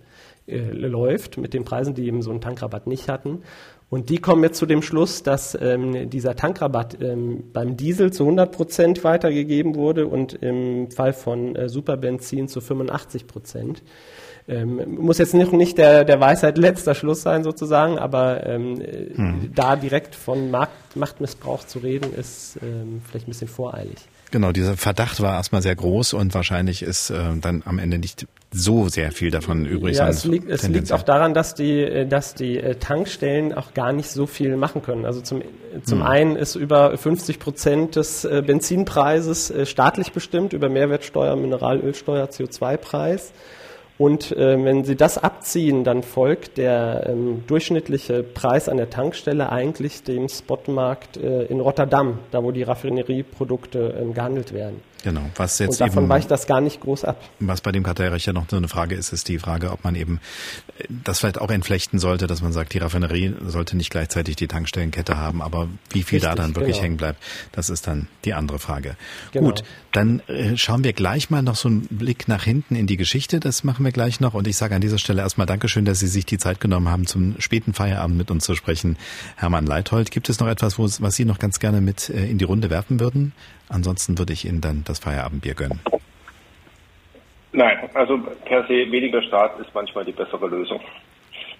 äh, 0.48 0.58
läuft, 0.58 1.38
mit 1.38 1.54
den 1.54 1.64
Preisen, 1.64 1.94
die 1.94 2.04
eben 2.04 2.20
so 2.20 2.30
einen 2.30 2.40
Tankrabatt 2.40 2.88
nicht 2.88 3.08
hatten. 3.08 3.42
Und 3.92 4.08
die 4.08 4.16
kommen 4.16 4.42
jetzt 4.42 4.56
zu 4.56 4.64
dem 4.64 4.80
Schluss, 4.80 5.22
dass 5.22 5.54
ähm, 5.60 6.08
dieser 6.08 6.34
Tankrabatt 6.34 6.96
ähm, 7.02 7.44
beim 7.52 7.76
Diesel 7.76 8.10
zu 8.10 8.22
100 8.22 8.50
Prozent 8.50 9.04
weitergegeben 9.04 9.74
wurde 9.74 10.06
und 10.06 10.32
im 10.32 10.90
Fall 10.90 11.12
von 11.12 11.54
äh, 11.54 11.68
Superbenzin 11.68 12.48
zu 12.48 12.62
85 12.62 13.26
Prozent. 13.26 13.82
Ähm, 14.48 14.96
muss 14.96 15.18
jetzt 15.18 15.34
nicht, 15.34 15.52
nicht 15.52 15.76
der, 15.76 16.04
der 16.04 16.18
Weisheit 16.20 16.56
letzter 16.56 16.94
Schluss 16.94 17.20
sein 17.20 17.44
sozusagen, 17.44 17.98
aber 17.98 18.46
ähm, 18.46 18.82
hm. 19.14 19.50
da 19.54 19.76
direkt 19.76 20.14
von 20.14 20.50
Markt, 20.50 20.96
Machtmissbrauch 20.96 21.64
zu 21.64 21.80
reden, 21.80 22.14
ist 22.14 22.58
ähm, 22.62 23.02
vielleicht 23.06 23.28
ein 23.28 23.32
bisschen 23.32 23.48
voreilig. 23.48 23.98
Genau, 24.32 24.50
dieser 24.50 24.78
Verdacht 24.78 25.20
war 25.20 25.34
erstmal 25.34 25.60
sehr 25.60 25.76
groß 25.76 26.14
und 26.14 26.32
wahrscheinlich 26.32 26.82
ist 26.82 27.10
äh, 27.10 27.16
dann 27.38 27.62
am 27.66 27.78
Ende 27.78 27.98
nicht 27.98 28.26
so 28.50 28.88
sehr 28.88 29.12
viel 29.12 29.30
davon 29.30 29.66
übrig. 29.66 29.98
Ja, 29.98 30.08
es 30.08 30.24
liegt, 30.24 30.50
es 30.50 30.66
liegt 30.66 30.90
auch 30.90 31.02
daran, 31.02 31.34
dass 31.34 31.54
die, 31.54 31.80
äh, 31.82 32.06
dass 32.06 32.34
die 32.34 32.56
äh, 32.56 32.76
Tankstellen 32.76 33.52
auch 33.52 33.74
gar 33.74 33.92
nicht 33.92 34.08
so 34.08 34.26
viel 34.26 34.56
machen 34.56 34.80
können. 34.80 35.04
Also 35.04 35.20
zum, 35.20 35.42
zum 35.84 36.00
hm. 36.00 36.06
einen 36.06 36.36
ist 36.36 36.54
über 36.54 36.96
50 36.96 37.40
Prozent 37.40 37.96
des 37.96 38.24
äh, 38.24 38.42
Benzinpreises 38.44 39.52
staatlich 39.64 40.12
bestimmt, 40.12 40.54
über 40.54 40.70
Mehrwertsteuer, 40.70 41.36
Mineralölsteuer, 41.36 42.24
CO2-Preis. 42.24 43.34
Und 44.02 44.32
äh, 44.32 44.64
wenn 44.64 44.82
Sie 44.82 44.96
das 44.96 45.16
abziehen, 45.16 45.84
dann 45.84 46.02
folgt 46.02 46.58
der 46.58 47.06
ähm, 47.06 47.44
durchschnittliche 47.46 48.24
Preis 48.24 48.68
an 48.68 48.76
der 48.76 48.90
Tankstelle 48.90 49.48
eigentlich 49.48 50.02
dem 50.02 50.28
Spotmarkt 50.28 51.18
äh, 51.18 51.44
in 51.44 51.60
Rotterdam, 51.60 52.18
da 52.32 52.42
wo 52.42 52.50
die 52.50 52.64
Raffinerieprodukte 52.64 53.94
ähm, 54.00 54.12
gehandelt 54.12 54.52
werden. 54.52 54.80
Genau, 55.02 55.22
was 55.36 55.58
jetzt 55.58 55.80
Und 55.80 55.88
davon 55.88 56.04
eben, 56.04 56.10
weicht 56.10 56.30
das 56.30 56.46
gar 56.46 56.60
nicht 56.60 56.80
groß 56.80 57.04
ab. 57.04 57.20
Was 57.40 57.60
bei 57.60 57.72
dem 57.72 57.82
Kartellrecht 57.82 58.26
ja 58.26 58.32
noch 58.32 58.46
so 58.48 58.56
eine 58.56 58.68
Frage 58.68 58.94
ist, 58.94 59.12
ist 59.12 59.28
die 59.28 59.38
Frage, 59.38 59.72
ob 59.72 59.82
man 59.84 59.94
eben 59.94 60.20
das 60.88 61.18
vielleicht 61.18 61.40
auch 61.40 61.50
entflechten 61.50 61.98
sollte, 61.98 62.26
dass 62.26 62.40
man 62.40 62.52
sagt, 62.52 62.72
die 62.74 62.78
Raffinerie 62.78 63.34
sollte 63.44 63.76
nicht 63.76 63.90
gleichzeitig 63.90 64.36
die 64.36 64.46
Tankstellenkette 64.46 65.16
haben, 65.16 65.42
aber 65.42 65.68
wie 65.90 66.02
viel 66.02 66.18
Richtig, 66.18 66.30
da 66.30 66.34
dann 66.34 66.54
wirklich 66.54 66.76
genau. 66.76 66.84
hängen 66.84 66.96
bleibt, 66.96 67.22
das 67.50 67.68
ist 67.68 67.86
dann 67.86 68.06
die 68.24 68.34
andere 68.34 68.58
Frage. 68.58 68.96
Genau. 69.32 69.48
Gut, 69.48 69.64
dann 69.90 70.20
äh, 70.28 70.56
schauen 70.56 70.84
wir 70.84 70.92
gleich 70.92 71.30
mal 71.30 71.42
noch 71.42 71.56
so 71.56 71.68
einen 71.68 71.82
Blick 71.90 72.28
nach 72.28 72.44
hinten 72.44 72.76
in 72.76 72.86
die 72.86 72.96
Geschichte, 72.96 73.40
das 73.40 73.64
machen 73.64 73.84
wir 73.84 73.92
gleich 73.92 74.20
noch 74.20 74.34
und 74.34 74.46
ich 74.46 74.56
sage 74.56 74.74
an 74.74 74.80
dieser 74.80 74.98
Stelle 74.98 75.22
erstmal 75.22 75.46
Dankeschön, 75.46 75.84
dass 75.84 75.98
Sie 75.98 76.08
sich 76.08 76.26
die 76.26 76.38
Zeit 76.38 76.60
genommen 76.60 76.88
haben, 76.88 77.06
zum 77.06 77.40
späten 77.40 77.74
Feierabend 77.74 78.16
mit 78.16 78.30
uns 78.30 78.44
zu 78.44 78.54
sprechen. 78.54 78.96
Hermann 79.36 79.66
Leithold, 79.66 80.10
gibt 80.10 80.28
es 80.28 80.38
noch 80.38 80.48
etwas, 80.48 80.78
was 80.78 81.14
Sie 81.16 81.24
noch 81.24 81.38
ganz 81.38 81.58
gerne 81.58 81.80
mit 81.80 82.08
äh, 82.08 82.26
in 82.26 82.38
die 82.38 82.44
Runde 82.44 82.70
werfen 82.70 83.00
würden? 83.00 83.32
Ansonsten 83.72 84.18
würde 84.18 84.32
ich 84.32 84.44
Ihnen 84.44 84.60
dann 84.60 84.84
das 84.84 84.98
Feierabendbier 84.98 85.54
gönnen. 85.54 85.80
Nein, 87.52 87.90
also 87.94 88.18
per 88.44 88.62
se 88.62 88.90
weniger 88.90 89.22
Staat 89.22 89.58
ist 89.60 89.74
manchmal 89.74 90.04
die 90.04 90.12
bessere 90.12 90.46
Lösung. 90.48 90.80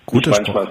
Guter 0.06 0.34
Spruch. 0.34 0.54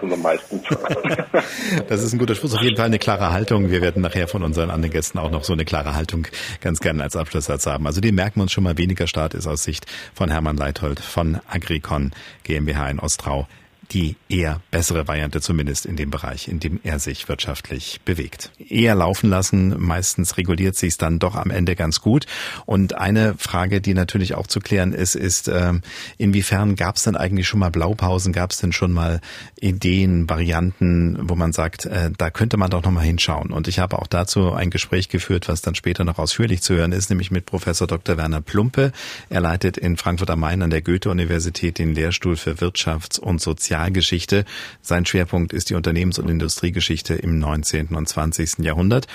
das 1.87 2.03
ist 2.03 2.13
ein 2.13 2.19
guter 2.19 2.35
Spruch. 2.35 2.53
Auf 2.53 2.61
jeden 2.61 2.75
Fall 2.75 2.87
eine 2.87 2.99
klare 2.99 3.31
Haltung. 3.31 3.71
Wir 3.71 3.81
werden 3.81 4.01
nachher 4.01 4.27
von 4.27 4.43
unseren 4.43 4.69
anderen 4.69 4.91
Gästen 4.91 5.19
auch 5.19 5.31
noch 5.31 5.43
so 5.43 5.53
eine 5.53 5.63
klare 5.63 5.95
Haltung 5.95 6.27
ganz 6.59 6.79
gerne 6.79 7.01
als 7.03 7.15
Abschlusssatz 7.15 7.65
haben. 7.65 7.87
Also 7.87 8.01
den 8.01 8.13
merken 8.15 8.39
wir 8.39 8.43
uns 8.43 8.51
schon 8.51 8.63
mal. 8.63 8.77
Weniger 8.77 9.07
Staat 9.07 9.33
ist 9.33 9.47
aus 9.47 9.63
Sicht 9.63 9.85
von 10.13 10.29
Hermann 10.29 10.57
Leithold 10.57 10.99
von 10.99 11.39
Agricon 11.49 12.11
GmbH 12.43 12.89
in 12.89 12.99
Ostrau 12.99 13.47
die 13.91 14.15
eher 14.29 14.61
bessere 14.71 15.07
Variante, 15.07 15.41
zumindest 15.41 15.85
in 15.85 15.97
dem 15.97 16.11
Bereich, 16.11 16.47
in 16.47 16.59
dem 16.59 16.79
er 16.83 16.99
sich 16.99 17.27
wirtschaftlich 17.27 17.99
bewegt. 18.05 18.51
Eher 18.57 18.95
laufen 18.95 19.29
lassen, 19.29 19.75
meistens 19.79 20.37
reguliert 20.37 20.75
sich 20.77 20.97
dann 20.97 21.19
doch 21.19 21.35
am 21.35 21.51
Ende 21.51 21.75
ganz 21.75 21.99
gut. 21.99 22.25
Und 22.65 22.95
eine 22.95 23.35
Frage, 23.37 23.81
die 23.81 23.93
natürlich 23.93 24.35
auch 24.35 24.47
zu 24.47 24.61
klären 24.61 24.93
ist, 24.93 25.15
ist, 25.15 25.49
äh, 25.49 25.73
inwiefern 26.17 26.75
gab 26.75 26.95
es 26.95 27.03
denn 27.03 27.17
eigentlich 27.17 27.47
schon 27.47 27.59
mal 27.59 27.71
Blaupausen, 27.71 28.31
gab 28.31 28.51
es 28.51 28.59
denn 28.59 28.71
schon 28.71 28.93
mal 28.93 29.19
Ideen, 29.59 30.29
Varianten, 30.29 31.17
wo 31.23 31.35
man 31.35 31.51
sagt, 31.51 31.85
äh, 31.85 32.11
da 32.17 32.29
könnte 32.29 32.55
man 32.55 32.69
doch 32.69 32.83
nochmal 32.83 33.05
hinschauen. 33.05 33.51
Und 33.51 33.67
ich 33.67 33.79
habe 33.79 33.99
auch 33.99 34.07
dazu 34.07 34.53
ein 34.53 34.69
Gespräch 34.69 35.09
geführt, 35.09 35.49
was 35.49 35.61
dann 35.61 35.75
später 35.75 36.05
noch 36.05 36.17
ausführlich 36.17 36.61
zu 36.61 36.75
hören 36.75 36.93
ist, 36.93 37.09
nämlich 37.09 37.29
mit 37.29 37.45
Professor 37.45 37.87
Dr. 37.87 38.15
Werner 38.15 38.41
Plumpe. 38.41 38.93
Er 39.29 39.41
leitet 39.41 39.77
in 39.77 39.97
Frankfurt 39.97 40.29
am 40.29 40.39
Main 40.39 40.61
an 40.61 40.69
der 40.69 40.81
Goethe-Universität 40.81 41.77
den 41.77 41.93
Lehrstuhl 41.93 42.37
für 42.37 42.53
Wirtschafts- 42.53 43.19
und 43.19 43.41
Sozial 43.41 43.80
Sozialgeschichte. 43.81 44.45
Sein 44.81 45.05
Schwerpunkt 45.05 45.53
ist 45.53 45.69
die 45.69 45.75
Unternehmens- 45.75 46.19
und 46.19 46.29
Industriegeschichte 46.29 47.15
im 47.15 47.39
19. 47.39 47.87
und 47.95 48.07
20. 48.07 48.59
Jahrhundert. 48.59 49.07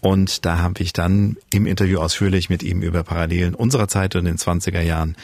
Und 0.00 0.46
da 0.46 0.58
habe 0.58 0.82
ich 0.82 0.92
dann 0.92 1.36
im 1.50 1.66
Interview 1.66 1.98
ausführlich 1.98 2.48
mit 2.48 2.62
ihm 2.62 2.82
über 2.82 3.02
Parallelen 3.04 3.54
unserer 3.54 3.88
Zeit 3.88 4.16
und 4.16 4.24
den 4.24 4.36
20er 4.36 4.80
Jahren 4.80 5.16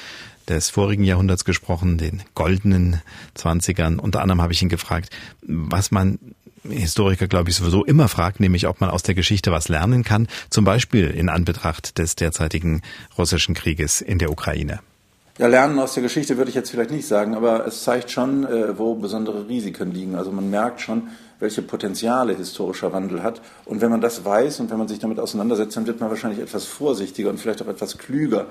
des 0.48 0.68
vorigen 0.68 1.04
Jahrhunderts 1.04 1.44
gesprochen, 1.44 1.96
den 1.96 2.22
goldenen 2.34 3.00
20ern. 3.36 3.98
Unter 3.98 4.20
anderem 4.20 4.42
habe 4.42 4.52
ich 4.52 4.62
ihn 4.62 4.68
gefragt, 4.68 5.10
was 5.42 5.90
man 5.90 6.18
Historiker, 6.68 7.26
glaube 7.26 7.48
ich, 7.48 7.56
sowieso 7.56 7.86
immer 7.86 8.08
fragt, 8.08 8.38
nämlich 8.38 8.66
ob 8.66 8.82
man 8.82 8.90
aus 8.90 9.02
der 9.02 9.14
Geschichte 9.14 9.50
was 9.50 9.68
lernen 9.68 10.04
kann, 10.04 10.28
zum 10.50 10.66
Beispiel 10.66 11.06
in 11.06 11.30
Anbetracht 11.30 11.96
des 11.96 12.16
derzeitigen 12.16 12.82
russischen 13.16 13.54
Krieges 13.54 14.02
in 14.02 14.18
der 14.18 14.30
Ukraine. 14.30 14.80
Ja, 15.38 15.46
Lernen 15.46 15.78
aus 15.78 15.94
der 15.94 16.02
Geschichte 16.02 16.36
würde 16.36 16.50
ich 16.50 16.54
jetzt 16.54 16.70
vielleicht 16.70 16.90
nicht 16.90 17.06
sagen, 17.06 17.34
aber 17.34 17.66
es 17.66 17.82
zeigt 17.82 18.10
schon, 18.10 18.44
äh, 18.44 18.76
wo 18.78 18.94
besondere 18.94 19.48
Risiken 19.48 19.92
liegen. 19.92 20.16
Also 20.16 20.32
man 20.32 20.50
merkt 20.50 20.80
schon, 20.80 21.08
welche 21.40 21.62
Potenziale 21.62 22.36
historischer 22.36 22.92
Wandel 22.92 23.22
hat. 23.22 23.40
Und 23.64 23.80
wenn 23.80 23.90
man 23.90 24.00
das 24.00 24.24
weiß 24.24 24.60
und 24.60 24.70
wenn 24.70 24.78
man 24.78 24.88
sich 24.88 24.98
damit 24.98 25.18
auseinandersetzt, 25.18 25.76
dann 25.76 25.86
wird 25.86 26.00
man 26.00 26.10
wahrscheinlich 26.10 26.40
etwas 26.40 26.64
vorsichtiger 26.64 27.30
und 27.30 27.40
vielleicht 27.40 27.62
auch 27.62 27.68
etwas 27.68 27.98
klüger 27.98 28.46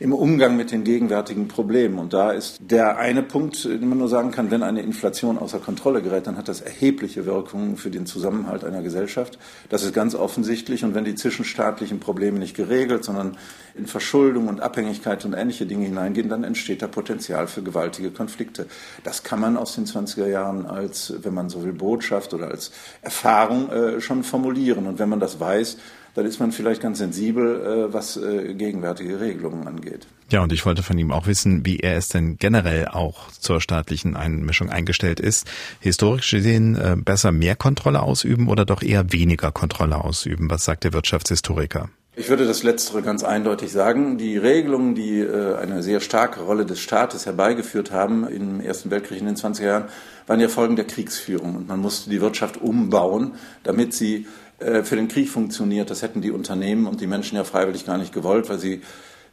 im 0.00 0.12
Umgang 0.12 0.56
mit 0.56 0.72
den 0.72 0.82
gegenwärtigen 0.82 1.46
Problemen. 1.46 2.00
Und 2.00 2.12
da 2.12 2.32
ist 2.32 2.58
der 2.60 2.98
eine 2.98 3.22
Punkt, 3.22 3.64
den 3.64 3.88
man 3.88 3.98
nur 3.98 4.08
sagen 4.08 4.32
kann, 4.32 4.50
wenn 4.50 4.64
eine 4.64 4.82
Inflation 4.82 5.38
außer 5.38 5.60
Kontrolle 5.60 6.02
gerät, 6.02 6.26
dann 6.26 6.36
hat 6.36 6.48
das 6.48 6.60
erhebliche 6.60 7.24
Wirkungen 7.24 7.76
für 7.76 7.90
den 7.90 8.04
Zusammenhalt 8.04 8.64
einer 8.64 8.82
Gesellschaft. 8.82 9.38
Das 9.68 9.84
ist 9.84 9.94
ganz 9.94 10.16
offensichtlich. 10.16 10.82
Und 10.84 10.96
wenn 10.96 11.04
die 11.04 11.14
zwischenstaatlichen 11.14 12.00
Probleme 12.00 12.40
nicht 12.40 12.56
geregelt, 12.56 13.04
sondern 13.04 13.36
in 13.76 13.86
Verschuldung 13.86 14.48
und 14.48 14.60
Abhängigkeit 14.60 15.24
und 15.24 15.34
ähnliche 15.34 15.66
Dinge 15.66 15.86
hineingehen, 15.86 16.28
dann 16.28 16.42
entsteht 16.42 16.82
da 16.82 16.88
Potenzial 16.88 17.46
für 17.46 17.62
gewaltige 17.62 18.10
Konflikte. 18.10 18.66
Das 19.04 19.22
kann 19.22 19.40
man 19.40 19.56
aus 19.56 19.76
den 19.76 19.86
20er 19.86 20.26
Jahren 20.26 20.66
als, 20.66 21.14
wenn 21.22 21.32
man 21.32 21.48
so 21.48 21.62
will, 21.62 21.72
Botschaft 21.72 22.31
oder 22.34 22.48
als 22.48 22.72
Erfahrung 23.02 23.70
äh, 23.70 24.00
schon 24.00 24.24
formulieren. 24.24 24.86
Und 24.86 24.98
wenn 24.98 25.08
man 25.08 25.20
das 25.20 25.40
weiß, 25.40 25.76
dann 26.14 26.26
ist 26.26 26.40
man 26.40 26.52
vielleicht 26.52 26.82
ganz 26.82 26.98
sensibel, 26.98 27.88
äh, 27.88 27.92
was 27.92 28.16
äh, 28.16 28.54
gegenwärtige 28.54 29.20
Regelungen 29.20 29.66
angeht. 29.66 30.06
Ja, 30.30 30.42
und 30.42 30.52
ich 30.52 30.64
wollte 30.66 30.82
von 30.82 30.98
ihm 30.98 31.10
auch 31.10 31.26
wissen, 31.26 31.64
wie 31.64 31.78
er 31.78 31.96
es 31.96 32.08
denn 32.08 32.36
generell 32.38 32.88
auch 32.88 33.30
zur 33.30 33.60
staatlichen 33.60 34.16
Einmischung 34.16 34.70
eingestellt 34.70 35.20
ist. 35.20 35.46
Historisch 35.80 36.30
gesehen 36.30 36.76
äh, 36.76 36.96
besser 36.96 37.32
mehr 37.32 37.56
Kontrolle 37.56 38.02
ausüben 38.02 38.48
oder 38.48 38.64
doch 38.64 38.82
eher 38.82 39.12
weniger 39.12 39.52
Kontrolle 39.52 40.04
ausüben? 40.04 40.50
Was 40.50 40.64
sagt 40.64 40.84
der 40.84 40.92
Wirtschaftshistoriker? 40.92 41.88
Ich 42.14 42.28
würde 42.28 42.46
das 42.46 42.62
Letztere 42.62 43.00
ganz 43.00 43.24
eindeutig 43.24 43.72
sagen. 43.72 44.18
Die 44.18 44.36
Regelungen, 44.36 44.94
die 44.94 45.20
äh, 45.20 45.54
eine 45.54 45.82
sehr 45.82 46.00
starke 46.00 46.42
Rolle 46.42 46.66
des 46.66 46.78
Staates 46.78 47.24
herbeigeführt 47.24 47.90
haben 47.90 48.28
im 48.28 48.60
Ersten 48.60 48.90
Weltkrieg 48.90 49.20
in 49.20 49.24
den 49.24 49.36
20er 49.36 49.64
Jahren, 49.64 49.84
waren 50.26 50.38
ja 50.38 50.48
Folgen 50.48 50.76
der 50.76 50.84
Kriegsführung. 50.84 51.56
Und 51.56 51.68
man 51.68 51.80
musste 51.80 52.10
die 52.10 52.20
Wirtschaft 52.20 52.60
umbauen, 52.60 53.32
damit 53.62 53.94
sie 53.94 54.26
äh, 54.58 54.82
für 54.82 54.96
den 54.96 55.08
Krieg 55.08 55.30
funktioniert. 55.30 55.88
Das 55.88 56.02
hätten 56.02 56.20
die 56.20 56.32
Unternehmen 56.32 56.86
und 56.86 57.00
die 57.00 57.06
Menschen 57.06 57.36
ja 57.36 57.44
freiwillig 57.44 57.86
gar 57.86 57.96
nicht 57.96 58.12
gewollt, 58.12 58.50
weil 58.50 58.58
sie 58.58 58.82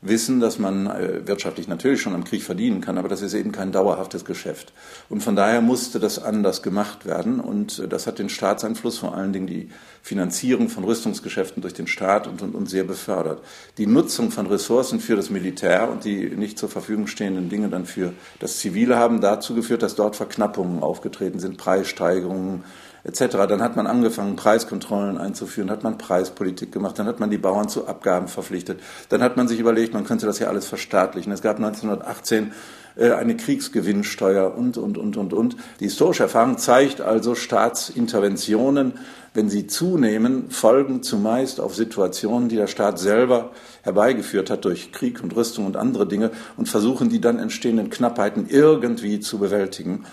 wissen, 0.02 0.40
dass 0.40 0.60
man 0.60 0.88
äh, 0.88 1.28
wirtschaftlich 1.28 1.68
natürlich 1.68 2.02
schon 2.02 2.14
am 2.14 2.24
Krieg 2.24 2.44
verdienen 2.44 2.80
kann, 2.80 2.98
aber 2.98 3.10
das 3.10 3.22
ist 3.22 3.34
eben 3.34 3.52
kein 3.52 3.72
dauerhaftes 3.72 4.24
Geschäft. 4.24 4.72
Und 5.10 5.22
von 5.22 5.36
daher 5.36 5.62
musste 5.62 6.00
das 6.00 6.24
anders 6.24 6.62
gemacht 6.62 7.06
werden 7.06 7.40
und 7.40 7.80
äh, 7.80 7.88
das 7.88 8.08
hat 8.08 8.20
den 8.20 8.30
Staatseinfluss, 8.30 8.98
vor 8.98 9.16
allen 9.16 9.34
Dingen 9.34 9.48
die 9.48 9.70
Finanzierung 10.02 10.70
von 10.70 10.86
Rüstungsgeschäften 10.86 11.62
durch 11.62 11.74
den 11.74 11.88
Staat 11.88 12.28
und, 12.28 12.42
und, 12.42 12.56
und 12.56 12.70
sehr 12.70 12.86
befördert. 12.86 13.42
Die 13.78 13.88
Nutzung 13.88 14.32
von 14.32 14.48
Ressourcen 14.48 15.02
für 15.02 15.18
das 15.18 15.30
Militär 15.30 15.90
und 15.90 16.06
die 16.06 16.30
nicht 16.30 16.58
zur 16.58 16.70
Verfügung 16.70 17.08
stehenden 17.08 17.50
Dinge 17.50 17.68
dann 17.68 17.86
für 17.86 18.14
das 18.40 18.58
Zivile 18.58 18.96
haben 18.96 19.20
dazu 19.20 19.54
geführt, 19.54 19.84
dass 19.84 19.96
dort 19.96 20.16
Verknappungen 20.16 20.82
aufgetreten 20.82 21.40
sind, 21.40 21.58
Preissteigerungen, 21.58 22.64
etc. 23.10 23.38
Dann 23.48 23.62
hat 23.62 23.76
man 23.76 23.88
angefangen, 23.88 24.36
Preiskontrollen 24.36 25.18
einzuführen, 25.18 25.72
hat 25.72 25.84
man 25.84 25.98
Preispolitik 25.98 26.72
gemacht, 26.72 27.00
dann 27.00 27.08
hat 27.08 27.20
man 27.20 27.30
die 27.30 27.38
Bauern 27.38 27.68
zu 27.68 27.88
Abgaben 27.88 28.28
verpflichtet, 28.28 28.80
dann 29.10 29.22
hat 29.22 29.38
man 29.38 29.48
sich 29.48 29.60
überlegt, 29.60 29.94
man 29.94 30.06
könnte 30.06 30.26
das 30.26 30.40
ja 30.40 30.48
alles 30.48 30.68
verstaatlichen. 30.68 31.32
Es 31.32 31.42
gab 31.42 31.58
1918 31.58 32.52
äh, 32.96 33.12
eine 33.12 33.36
Kriegsgewinnsteuer 33.36 34.56
und, 34.56 34.78
und, 34.78 34.98
und, 34.98 35.18
und, 35.18 35.34
und. 35.34 35.58
Die 35.80 35.86
historische 35.86 36.24
Erfahrung 36.24 36.58
zeigt 36.58 37.02
also, 37.02 37.34
Staatsinterventionen, 37.34 38.94
wenn 39.34 39.50
sie 39.50 39.68
zunehmen, 39.68 40.50
folgen 40.50 41.04
zumeist 41.04 41.60
auf 41.62 41.76
Situationen, 41.76 42.50
die 42.50 42.56
der 42.56 42.68
Staat 42.68 43.00
selber 43.00 43.52
herbeigeführt 43.84 44.50
hat 44.50 44.66
durch 44.66 44.92
Krieg 44.92 45.24
und 45.24 45.36
Rüstung 45.36 45.66
und 45.66 45.78
andere 45.78 46.08
Dinge 46.08 46.32
und 46.58 46.68
versuchen 46.68 47.10
die 47.10 47.22
dann 47.22 47.40
entstehenden 47.40 47.90
Knappheiten 47.90 48.48
irgendwie 48.50 49.20
zu 49.20 49.38
bewältigen. 49.38 50.06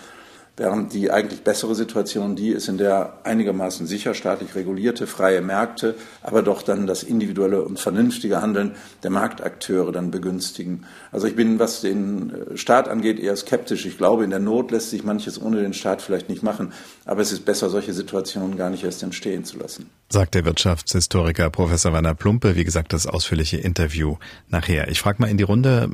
Während 0.59 0.91
die 0.91 1.11
eigentlich 1.11 1.43
bessere 1.43 1.75
Situation 1.75 2.35
die 2.35 2.49
ist, 2.49 2.67
in 2.67 2.79
der 2.79 3.19
einigermaßen 3.23 3.85
sicher 3.85 4.15
staatlich 4.15 4.55
regulierte 4.55 5.05
freie 5.05 5.39
Märkte, 5.41 5.93
aber 6.23 6.41
doch 6.41 6.63
dann 6.63 6.87
das 6.87 7.03
individuelle 7.03 7.61
und 7.61 7.79
vernünftige 7.79 8.41
Handeln 8.41 8.71
der 9.03 9.11
Marktakteure 9.11 9.91
dann 9.91 10.09
begünstigen. 10.09 10.85
Also 11.11 11.27
ich 11.27 11.35
bin, 11.35 11.59
was 11.59 11.81
den 11.81 12.33
äh, 12.33 12.57
Staat 12.57 12.87
angeht, 12.87 13.19
eher 13.19 13.35
skeptisch. 13.35 13.85
Ich 13.85 13.99
glaube, 13.99 14.23
in 14.23 14.31
der 14.31 14.39
Not 14.39 14.71
lässt 14.71 14.89
sich 14.89 15.03
manches 15.03 15.39
ohne 15.39 15.61
den 15.61 15.73
Staat 15.73 16.01
vielleicht 16.01 16.27
nicht 16.27 16.41
machen, 16.41 16.73
aber 17.05 17.21
es 17.21 17.31
ist 17.31 17.45
besser, 17.45 17.69
solche 17.69 17.93
Situationen 17.93 18.57
gar 18.57 18.71
nicht 18.71 18.83
erst 18.83 19.03
entstehen 19.03 19.45
zu 19.45 19.59
lassen. 19.59 19.91
Sagt 20.09 20.33
der 20.33 20.43
Wirtschaftshistoriker 20.43 21.51
Professor 21.51 21.93
Werner 21.93 22.15
Plumpe. 22.15 22.55
Wie 22.55 22.63
gesagt, 22.63 22.93
das 22.93 23.05
ausführliche 23.05 23.57
Interview 23.57 24.15
nachher. 24.49 24.87
Ich 24.87 25.01
frage 25.01 25.21
mal 25.21 25.29
in 25.29 25.37
die 25.37 25.43
Runde, 25.43 25.87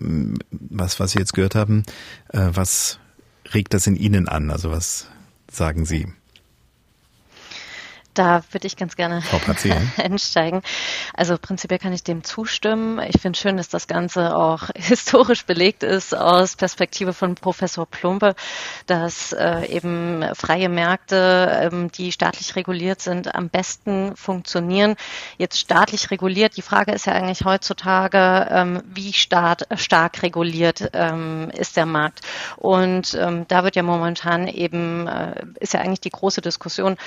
was, 0.52 1.02
was 1.02 1.12
Sie 1.12 1.20
jetzt 1.20 1.34
gehört 1.34 1.56
haben, 1.56 1.84
äh, 2.30 2.48
was 2.54 3.00
regt 3.54 3.74
das 3.74 3.88
in 3.88 3.96
Ihnen 3.96 4.28
an? 4.28 4.52
Also 4.52 4.72
was 4.72 5.08
sagen 5.50 5.86
Sie? 5.86 6.08
Da 8.14 8.44
würde 8.52 8.68
ich 8.68 8.78
ganz 8.78 8.96
gerne 8.96 9.24
einsteigen. 9.98 10.62
Also 11.14 11.38
prinzipiell 11.38 11.80
kann 11.80 11.94
ich 11.94 12.04
dem 12.04 12.24
zustimmen. 12.24 13.00
Ich 13.08 13.22
finde 13.22 13.40
schön, 13.40 13.58
dass 13.58 13.70
das 13.70 13.88
Ganze 13.88 14.36
auch 14.36 14.70
historisch 14.76 15.46
belegt 15.46 15.84
ist 15.84 16.16
aus 16.16 16.56
Perspektive 16.56 17.14
von 17.14 17.36
Professor 17.36 17.86
Plumpe, 17.86 18.36
dass 18.86 19.34
äh, 19.34 19.66
eben 19.68 20.24
freie 20.36 20.70
Märkte, 20.70 21.70
ähm, 21.72 21.92
die 21.92 22.12
staatlich 22.12 22.56
reguliert 22.56 23.02
sind, 23.02 23.34
am 23.34 23.50
besten 23.50 24.16
funktionieren. 24.16 24.96
Jetzt 25.38 25.60
staatlich 25.60 26.12
reguliert, 26.12 26.58
die 26.58 26.62
Frage 26.62 26.92
ist 26.92 27.06
ja 27.06 27.14
eigentlich 27.14 27.46
heutzutage, 27.46 28.48
ähm, 28.52 28.84
wie 28.86 29.14
staat, 29.14 29.68
stark 29.76 30.22
reguliert 30.22 30.92
ähm, 30.94 31.50
ist 31.58 31.78
der 31.78 31.86
Markt. 31.86 32.22
Und 32.58 33.18
ähm, 33.20 33.46
da 33.48 33.64
wird 33.64 33.76
ja 33.76 33.84
momentan 33.84 34.48
eben, 34.48 35.08
äh, 35.08 35.46
ist 35.60 35.74
ja 35.74 35.82
eigentlich 35.82 36.02
die 36.02 36.10
große 36.10 36.42
Diskussion, 36.42 36.98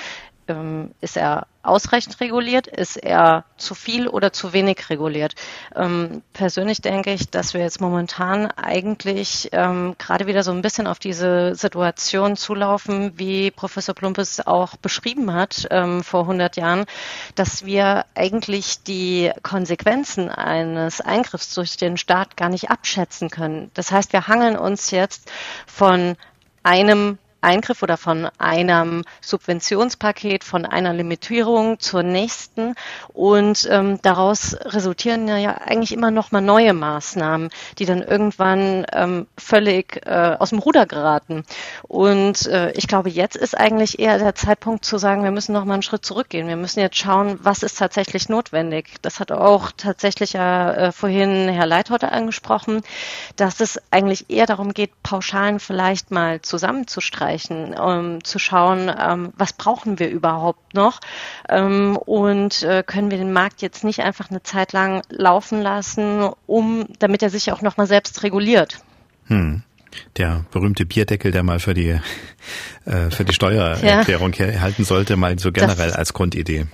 ähm, 0.49 0.93
ist 1.01 1.17
er 1.17 1.47
ausreichend 1.63 2.21
reguliert? 2.21 2.67
Ist 2.67 2.97
er 2.97 3.45
zu 3.57 3.75
viel 3.75 4.09
oder 4.09 4.33
zu 4.33 4.53
wenig 4.53 4.89
reguliert? 4.89 5.35
Ähm, 5.75 6.23
persönlich 6.33 6.81
denke 6.81 7.13
ich, 7.13 7.31
dass 7.31 7.55
wir 7.55 7.61
jetzt 7.61 7.81
momentan 7.81 8.47
eigentlich 8.47 9.49
ähm, 9.53 9.97
gerade 9.99 10.27
wieder 10.27 10.43
so 10.43 10.53
ein 10.53 10.63
bisschen 10.63 10.87
auf 10.87 10.99
diese 10.99 11.55
Situation 11.55 12.37
zulaufen, 12.37 13.19
wie 13.19 13.51
Professor 13.51 13.95
Plumpes 13.95 14.47
auch 14.47 14.77
beschrieben 14.77 15.33
hat 15.33 15.67
ähm, 15.71 16.03
vor 16.03 16.23
100 16.23 16.57
Jahren, 16.57 16.85
dass 17.35 17.65
wir 17.65 18.05
eigentlich 18.15 18.83
die 18.85 19.33
Konsequenzen 19.43 20.29
eines 20.31 21.01
Eingriffs 21.01 21.55
durch 21.55 21.77
den 21.77 21.97
Staat 21.97 22.37
gar 22.37 22.49
nicht 22.49 22.71
abschätzen 22.71 23.31
können. 23.31 23.71
Das 23.75 23.91
heißt, 23.91 24.13
wir 24.13 24.29
hangeln 24.29 24.57
uns 24.57 24.91
jetzt 24.91 25.31
von 25.67 26.17
einem 26.63 27.19
Eingriff 27.47 27.85
oder 27.85 27.97
von 27.97 28.29
einem 28.39 29.05
Subventionspaket, 29.21 30.43
von 30.43 30.67
einer 30.67 30.93
Limitierung 30.93 31.79
zur 31.79 32.03
nächsten. 32.03 32.75
Und 33.13 33.69
ähm, 33.71 34.01
daraus 34.03 34.57
resultieren 34.63 35.29
ja 35.29 35.59
eigentlich 35.65 35.93
immer 35.93 36.11
noch 36.11 36.33
mal 36.33 36.41
neue 36.41 36.75
Maßnahmen, 36.75 37.51
die 37.79 37.87
dann 37.87 38.03
irgendwann 38.03 38.85
ähm, 38.93 39.29
völlig 39.39 40.05
äh, 40.07 40.37
aus 40.39 40.51
dem 40.51 40.59
Ruder 40.59 40.87
geraten. 40.87 41.45
Und 41.83 42.47
äh, 42.49 42.73
ich 42.73 42.89
glaube, 42.89 43.11
jetzt 43.11 43.37
ist 43.37 43.57
eigentlich 43.57 44.01
eher 44.01 44.19
der 44.19 44.35
Zeitpunkt 44.35 44.85
zu 44.85 44.99
sagen, 44.99 45.23
wir 45.23 45.31
müssen 45.31 45.53
noch 45.53 45.65
mal 45.65 45.75
einen 45.75 45.83
Schritt 45.83 46.05
zurückgehen. 46.05 46.49
Wir 46.49 46.57
müssen 46.57 46.81
jetzt 46.81 46.97
schauen, 46.97 47.39
was 47.43 47.63
ist 47.63 47.79
tatsächlich 47.79 48.29
notwendig. 48.29 48.97
Das 49.03 49.21
hat 49.21 49.31
auch 49.31 49.71
tatsächlich 49.77 50.33
ja 50.33 50.73
äh, 50.73 50.93
vorhin 50.93 51.49
Herr 51.49 51.67
Leithauter 51.67 52.11
angesprochen, 52.11 52.83
dass 53.37 53.61
es 53.61 53.81
eigentlich 53.93 54.31
eher 54.31 54.47
darum 54.47 54.75
geht, 54.75 54.91
Pauschalen 55.05 55.61
vielleicht 55.61 56.11
mal 56.11 56.43
zusammenzustreichen 56.43 57.36
abzugleichen, 57.37 57.75
um 57.79 58.25
zu 58.25 58.39
schauen, 58.39 58.91
ähm, 58.99 59.33
was 59.37 59.53
brauchen 59.53 59.99
wir 59.99 60.09
überhaupt 60.09 60.75
noch 60.75 61.01
ähm, 61.49 61.97
und 61.97 62.63
äh, 62.63 62.83
können 62.85 63.11
wir 63.11 63.19
den 63.19 63.33
Markt 63.33 63.63
jetzt 63.63 63.85
nicht 63.85 64.01
einfach 64.01 64.31
eine 64.31 64.43
Zeit 64.43 64.73
lang 64.73 65.03
laufen 65.09 65.63
lassen, 65.63 66.31
um, 66.47 66.87
damit 66.99 67.23
er 67.23 67.31
sich 67.31 67.53
auch 67.53 67.63
nochmal 67.63 67.87
selbst 67.87 68.23
reguliert. 68.23 68.79
Hm 69.27 69.63
der 70.19 70.45
berühmte 70.51 70.85
Bierdeckel, 70.85 71.33
der 71.33 71.43
mal 71.43 71.59
für 71.59 71.73
die 71.73 71.99
äh, 72.85 73.11
für 73.11 73.25
die 73.25 73.33
Steuererklärung 73.33 74.35
ja. 74.35 74.61
halten 74.61 74.85
sollte, 74.85 75.17
mal 75.17 75.39
so 75.39 75.53
generell 75.53 75.89
das, 75.89 75.97
als 75.97 76.13
Grundidee. 76.13 76.67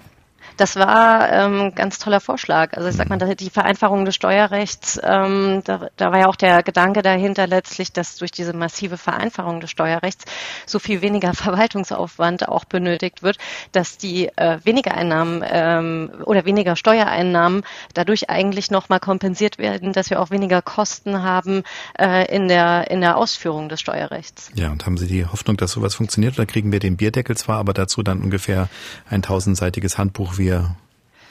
Das 0.56 0.76
war 0.76 1.30
ähm, 1.30 1.74
ganz 1.74 1.98
toller 1.98 2.20
Vorschlag. 2.20 2.74
Also 2.76 2.88
ich 2.88 2.96
sag 2.96 3.08
mal, 3.08 3.18
mhm. 3.18 3.36
die 3.36 3.50
Vereinfachung 3.50 4.04
des 4.04 4.14
Steuerrechts, 4.14 5.00
ähm, 5.02 5.62
da, 5.64 5.88
da 5.96 6.12
war 6.12 6.20
ja 6.20 6.26
auch 6.28 6.36
der 6.36 6.62
Gedanke 6.62 7.02
dahinter 7.02 7.46
letztlich, 7.46 7.92
dass 7.92 8.16
durch 8.16 8.30
diese 8.30 8.52
massive 8.52 8.98
Vereinfachung 8.98 9.60
des 9.60 9.70
Steuerrechts 9.70 10.24
so 10.66 10.78
viel 10.78 11.02
weniger 11.02 11.34
Verwaltungsaufwand 11.34 12.48
auch 12.48 12.64
benötigt 12.64 13.22
wird, 13.22 13.38
dass 13.72 13.98
die 13.98 14.28
äh, 14.36 14.58
weniger 14.64 14.94
Einnahmen 14.94 15.44
ähm, 15.48 16.10
oder 16.24 16.44
weniger 16.44 16.76
Steuereinnahmen 16.76 17.62
dadurch 17.94 18.30
eigentlich 18.30 18.70
nochmal 18.70 19.00
kompensiert 19.00 19.58
werden, 19.58 19.92
dass 19.92 20.10
wir 20.10 20.20
auch 20.20 20.30
weniger 20.30 20.62
Kosten 20.62 21.22
haben 21.22 21.62
äh, 21.98 22.34
in 22.34 22.48
der 22.48 22.90
in 22.90 23.00
der 23.00 23.16
Ausführung 23.16 23.68
des 23.68 23.80
Steuerrechts. 23.80 24.50
Ja, 24.54 24.70
und 24.70 24.86
haben 24.86 24.96
Sie 24.96 25.06
die 25.06 25.26
Hoffnung, 25.26 25.56
dass 25.56 25.72
sowas 25.72 25.94
funktioniert? 25.94 26.38
Oder 26.38 26.46
kriegen 26.46 26.72
wir 26.72 26.78
den 26.78 26.96
Bierdeckel 26.96 27.36
zwar, 27.36 27.58
aber 27.58 27.72
dazu 27.72 28.02
dann 28.02 28.20
ungefähr 28.20 28.68
ein 29.08 29.22
tausendseitiges 29.22 29.98
Handbuch, 29.98 30.38
wie 30.38 30.41
er 30.48 30.76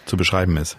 zu 0.05 0.17
beschreiben 0.17 0.57
ist. 0.57 0.77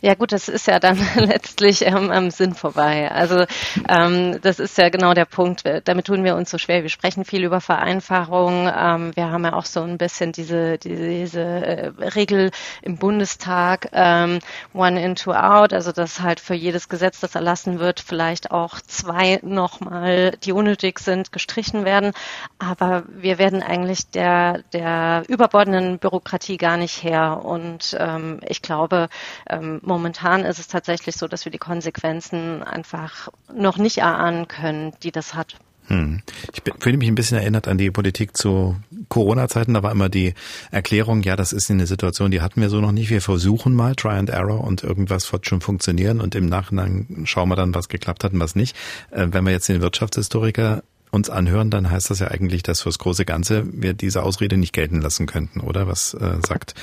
Ja 0.00 0.14
gut, 0.14 0.30
das 0.30 0.48
ist 0.48 0.68
ja 0.68 0.78
dann 0.78 0.96
letztlich 1.16 1.84
ähm, 1.84 2.12
am 2.12 2.30
Sinn 2.30 2.54
vorbei. 2.54 3.10
Also 3.10 3.46
ähm, 3.88 4.38
das 4.42 4.60
ist 4.60 4.78
ja 4.78 4.90
genau 4.90 5.12
der 5.12 5.24
Punkt. 5.24 5.64
Damit 5.84 6.06
tun 6.06 6.22
wir 6.22 6.36
uns 6.36 6.50
so 6.50 6.58
schwer. 6.58 6.82
Wir 6.84 6.88
sprechen 6.88 7.24
viel 7.24 7.42
über 7.42 7.60
Vereinfachung. 7.60 8.70
Ähm, 8.72 9.10
wir 9.16 9.32
haben 9.32 9.44
ja 9.44 9.54
auch 9.54 9.64
so 9.64 9.82
ein 9.82 9.98
bisschen 9.98 10.30
diese 10.30 10.78
diese, 10.78 11.08
diese 11.08 11.40
äh, 11.42 11.88
Regel 12.14 12.52
im 12.82 12.98
Bundestag 12.98 13.88
ähm, 13.92 14.38
One 14.72 15.02
in 15.02 15.16
Two 15.16 15.32
Out, 15.32 15.72
also 15.72 15.90
dass 15.90 16.20
halt 16.20 16.38
für 16.38 16.54
jedes 16.54 16.88
Gesetz, 16.88 17.18
das 17.18 17.34
erlassen 17.34 17.80
wird, 17.80 17.98
vielleicht 17.98 18.52
auch 18.52 18.80
zwei 18.80 19.40
nochmal, 19.42 20.30
die 20.44 20.52
unnötig 20.52 21.00
sind, 21.00 21.32
gestrichen 21.32 21.84
werden. 21.84 22.12
Aber 22.60 23.02
wir 23.08 23.38
werden 23.38 23.64
eigentlich 23.64 24.10
der 24.10 24.62
der 24.72 25.24
überbordenden 25.26 25.98
Bürokratie 25.98 26.56
gar 26.56 26.76
nicht 26.76 27.02
her. 27.02 27.40
Und 27.44 27.96
ähm, 27.98 28.38
ich 28.46 28.62
glaube 28.62 29.08
ähm, 29.50 29.80
momentan 29.88 30.44
ist 30.44 30.60
es 30.60 30.68
tatsächlich 30.68 31.16
so, 31.16 31.26
dass 31.26 31.44
wir 31.44 31.50
die 31.50 31.58
Konsequenzen 31.58 32.62
einfach 32.62 33.28
noch 33.52 33.78
nicht 33.78 33.98
erahnen 33.98 34.46
können, 34.46 34.92
die 35.02 35.10
das 35.10 35.34
hat. 35.34 35.56
Hm. 35.88 36.20
Ich 36.52 36.62
fühle 36.80 36.98
mich 36.98 37.08
ein 37.08 37.14
bisschen 37.14 37.38
erinnert 37.38 37.66
an 37.66 37.78
die 37.78 37.90
Politik 37.90 38.36
zu 38.36 38.76
Corona-Zeiten. 39.08 39.72
Da 39.72 39.82
war 39.82 39.90
immer 39.90 40.10
die 40.10 40.34
Erklärung, 40.70 41.22
ja, 41.22 41.34
das 41.34 41.54
ist 41.54 41.70
eine 41.70 41.86
Situation, 41.86 42.30
die 42.30 42.42
hatten 42.42 42.60
wir 42.60 42.68
so 42.68 42.80
noch 42.80 42.92
nicht. 42.92 43.08
Wir 43.08 43.22
versuchen 43.22 43.74
mal 43.74 43.94
Try 43.94 44.10
and 44.10 44.28
Error 44.28 44.62
und 44.62 44.84
irgendwas 44.84 45.32
wird 45.32 45.46
schon 45.46 45.62
funktionieren 45.62 46.20
und 46.20 46.34
im 46.34 46.46
Nachhinein 46.46 47.22
schauen 47.24 47.48
wir 47.48 47.56
dann, 47.56 47.74
was 47.74 47.88
geklappt 47.88 48.22
hat 48.22 48.34
und 48.34 48.40
was 48.40 48.54
nicht. 48.54 48.76
Äh, 49.10 49.28
wenn 49.30 49.44
wir 49.44 49.52
jetzt 49.52 49.68
den 49.68 49.80
Wirtschaftshistoriker 49.80 50.82
uns 51.10 51.30
anhören, 51.30 51.70
dann 51.70 51.90
heißt 51.90 52.10
das 52.10 52.18
ja 52.18 52.28
eigentlich, 52.28 52.62
dass 52.62 52.82
fürs 52.82 52.98
große 52.98 53.24
Ganze 53.24 53.64
wir 53.72 53.94
diese 53.94 54.22
Ausrede 54.22 54.58
nicht 54.58 54.74
gelten 54.74 55.00
lassen 55.00 55.26
könnten, 55.26 55.60
oder? 55.60 55.88
Was 55.88 56.12
äh, 56.12 56.36
sagt 56.46 56.74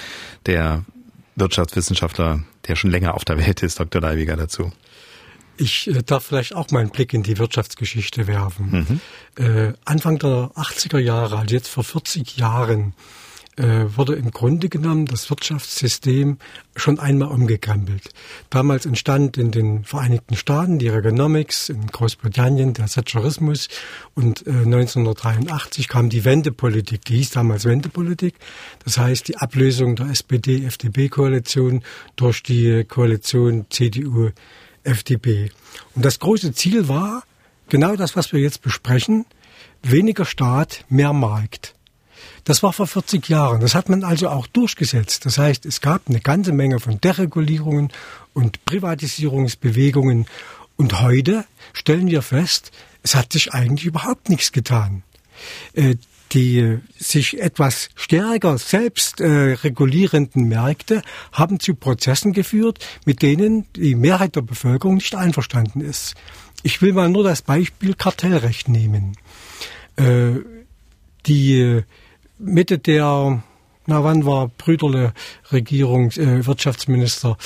der 0.47 0.83
Wirtschaftswissenschaftler, 1.35 2.43
der 2.67 2.75
schon 2.75 2.91
länger 2.91 3.13
auf 3.13 3.25
der 3.25 3.37
Welt 3.37 3.63
ist, 3.63 3.79
Dr. 3.79 4.01
Leibiger, 4.01 4.35
dazu. 4.35 4.71
Ich 5.57 5.87
äh, 5.87 6.03
darf 6.03 6.25
vielleicht 6.25 6.55
auch 6.55 6.69
mal 6.71 6.79
einen 6.79 6.89
Blick 6.89 7.13
in 7.13 7.23
die 7.23 7.37
Wirtschaftsgeschichte 7.37 8.27
werfen. 8.27 9.01
Mhm. 9.37 9.43
Äh, 9.43 9.73
Anfang 9.85 10.19
der 10.19 10.51
80er 10.55 10.99
Jahre, 10.99 11.37
also 11.37 11.55
jetzt 11.55 11.69
vor 11.69 11.83
40 11.83 12.37
Jahren, 12.37 12.93
wurde 13.57 14.15
im 14.15 14.31
Grunde 14.31 14.67
genommen 14.67 15.05
das 15.05 15.29
Wirtschaftssystem 15.29 16.37
schon 16.75 16.99
einmal 16.99 17.29
umgekrempelt. 17.29 18.09
Damals 18.49 18.85
entstand 18.85 19.37
in 19.37 19.51
den 19.51 19.85
Vereinigten 19.85 20.35
Staaten 20.35 20.77
die 20.77 20.89
Reaganomics, 20.89 21.69
in 21.69 21.87
Großbritannien 21.87 22.73
der 22.73 22.87
Thatcherismus 22.87 23.69
und 24.13 24.45
äh, 24.45 24.51
1983 24.51 25.87
kam 25.87 26.09
die 26.09 26.25
Wendepolitik, 26.25 27.05
die 27.05 27.17
hieß 27.17 27.31
damals 27.31 27.65
Wendepolitik. 27.65 28.35
Das 28.83 28.97
heißt 28.97 29.29
die 29.29 29.37
Ablösung 29.37 29.95
der 29.95 30.07
SPD-FDP-Koalition 30.07 31.83
durch 32.17 32.43
die 32.43 32.83
Koalition 32.83 33.67
CDU-FDP. 33.69 35.51
Und 35.95 36.03
das 36.03 36.19
große 36.19 36.53
Ziel 36.53 36.89
war 36.89 37.23
genau 37.69 37.95
das, 37.95 38.15
was 38.15 38.33
wir 38.33 38.39
jetzt 38.41 38.61
besprechen, 38.61 39.25
weniger 39.81 40.25
Staat, 40.25 40.83
mehr 40.89 41.13
Markt. 41.13 41.75
Das 42.45 42.61
war 42.61 42.73
vor 42.73 42.85
40 42.87 43.27
Jahren. 43.27 43.59
Das 43.59 43.73
hat 43.73 43.89
man 43.89 44.03
also 44.03 44.29
auch 44.29 44.45
durchgesetzt. 44.47 45.25
Das 45.25 45.39
heißt, 45.39 45.65
es 45.65 45.81
gab 45.81 46.07
eine 46.07 46.21
ganze 46.21 46.51
Menge 46.51 46.79
von 46.79 47.01
Deregulierungen 47.01 47.91
und 48.33 48.63
Privatisierungsbewegungen. 48.65 50.27
Und 50.77 51.01
heute 51.01 51.45
stellen 51.73 52.07
wir 52.07 52.21
fest, 52.21 52.71
es 53.01 53.15
hat 53.15 53.33
sich 53.33 53.53
eigentlich 53.53 53.85
überhaupt 53.85 54.29
nichts 54.29 54.51
getan. 54.51 55.03
Äh, 55.73 55.95
die 56.31 56.79
sich 56.97 57.39
etwas 57.39 57.89
stärker 57.95 58.57
selbst 58.57 59.21
äh, 59.21 59.53
regulierenden 59.63 60.47
Märkte 60.47 61.01
haben 61.31 61.59
zu 61.59 61.75
Prozessen 61.75 62.33
geführt, 62.33 62.85
mit 63.05 63.21
denen 63.21 63.65
die 63.75 63.95
Mehrheit 63.95 64.35
der 64.35 64.41
Bevölkerung 64.41 64.95
nicht 64.95 65.15
einverstanden 65.15 65.81
ist. 65.81 66.15
Ich 66.63 66.81
will 66.81 66.93
mal 66.93 67.09
nur 67.09 67.23
das 67.23 67.41
Beispiel 67.41 67.93
Kartellrecht 67.93 68.67
nehmen. 68.67 69.15
Äh, 69.95 70.39
die 71.25 71.83
Mitte 72.37 72.77
der, 72.77 73.43
na 73.85 74.03
wann 74.03 74.25
war 74.25 74.49
Brüderle 74.49 75.13
Regierung, 75.51 76.11
äh, 76.11 76.45
Wirtschaftsminister, 76.45 77.37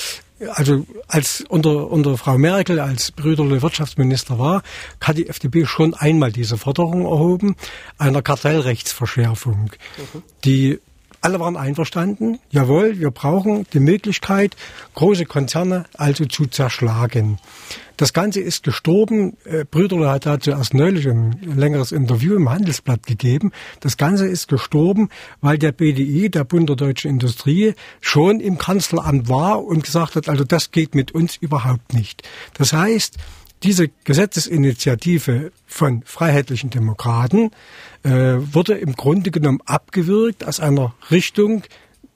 also 0.54 0.86
als 1.06 1.44
unter, 1.48 1.90
unter 1.90 2.16
Frau 2.16 2.38
Merkel 2.38 2.80
als 2.80 3.12
Brüderle 3.12 3.62
Wirtschaftsminister 3.62 4.38
war, 4.38 4.62
hat 5.00 5.18
die 5.18 5.28
FDP 5.28 5.66
schon 5.66 5.94
einmal 5.94 6.32
diese 6.32 6.56
Forderung 6.56 7.02
erhoben, 7.02 7.56
einer 7.98 8.22
Kartellrechtsverschärfung. 8.22 9.70
Mhm. 10.14 10.22
Die 10.44 10.80
alle 11.20 11.40
waren 11.40 11.56
einverstanden, 11.56 12.38
jawohl, 12.50 12.98
wir 12.98 13.10
brauchen 13.10 13.66
die 13.72 13.80
Möglichkeit, 13.80 14.56
große 14.94 15.26
Konzerne 15.26 15.84
also 15.96 16.24
zu 16.24 16.46
zerschlagen. 16.46 17.38
Das 18.00 18.14
Ganze 18.14 18.40
ist 18.40 18.62
gestorben. 18.62 19.36
Äh, 19.44 19.66
Brüderle 19.70 20.08
hat 20.08 20.24
dazu 20.24 20.52
erst 20.52 20.72
neulich 20.72 21.06
ein 21.06 21.38
längeres 21.42 21.92
Interview 21.92 22.34
im 22.34 22.48
Handelsblatt 22.48 23.06
gegeben. 23.06 23.52
Das 23.80 23.98
Ganze 23.98 24.26
ist 24.26 24.48
gestorben, 24.48 25.10
weil 25.42 25.58
der 25.58 25.72
BDI, 25.72 26.30
der 26.30 26.44
Bund 26.44 26.70
der 26.70 26.76
Deutschen 26.76 27.10
Industrie, 27.10 27.74
schon 28.00 28.40
im 28.40 28.56
Kanzleramt 28.56 29.28
war 29.28 29.62
und 29.62 29.84
gesagt 29.84 30.16
hat, 30.16 30.30
also 30.30 30.44
das 30.44 30.70
geht 30.70 30.94
mit 30.94 31.12
uns 31.12 31.36
überhaupt 31.36 31.92
nicht. 31.92 32.22
Das 32.54 32.72
heißt, 32.72 33.18
diese 33.62 33.88
Gesetzesinitiative 34.04 35.52
von 35.66 36.02
freiheitlichen 36.04 36.70
Demokraten 36.70 37.50
äh, 38.02 38.10
wurde 38.10 38.74
im 38.74 38.94
Grunde 38.94 39.30
genommen 39.30 39.60
abgewürgt 39.66 40.44
aus 40.44 40.60
einer 40.60 40.94
Richtung 41.10 41.62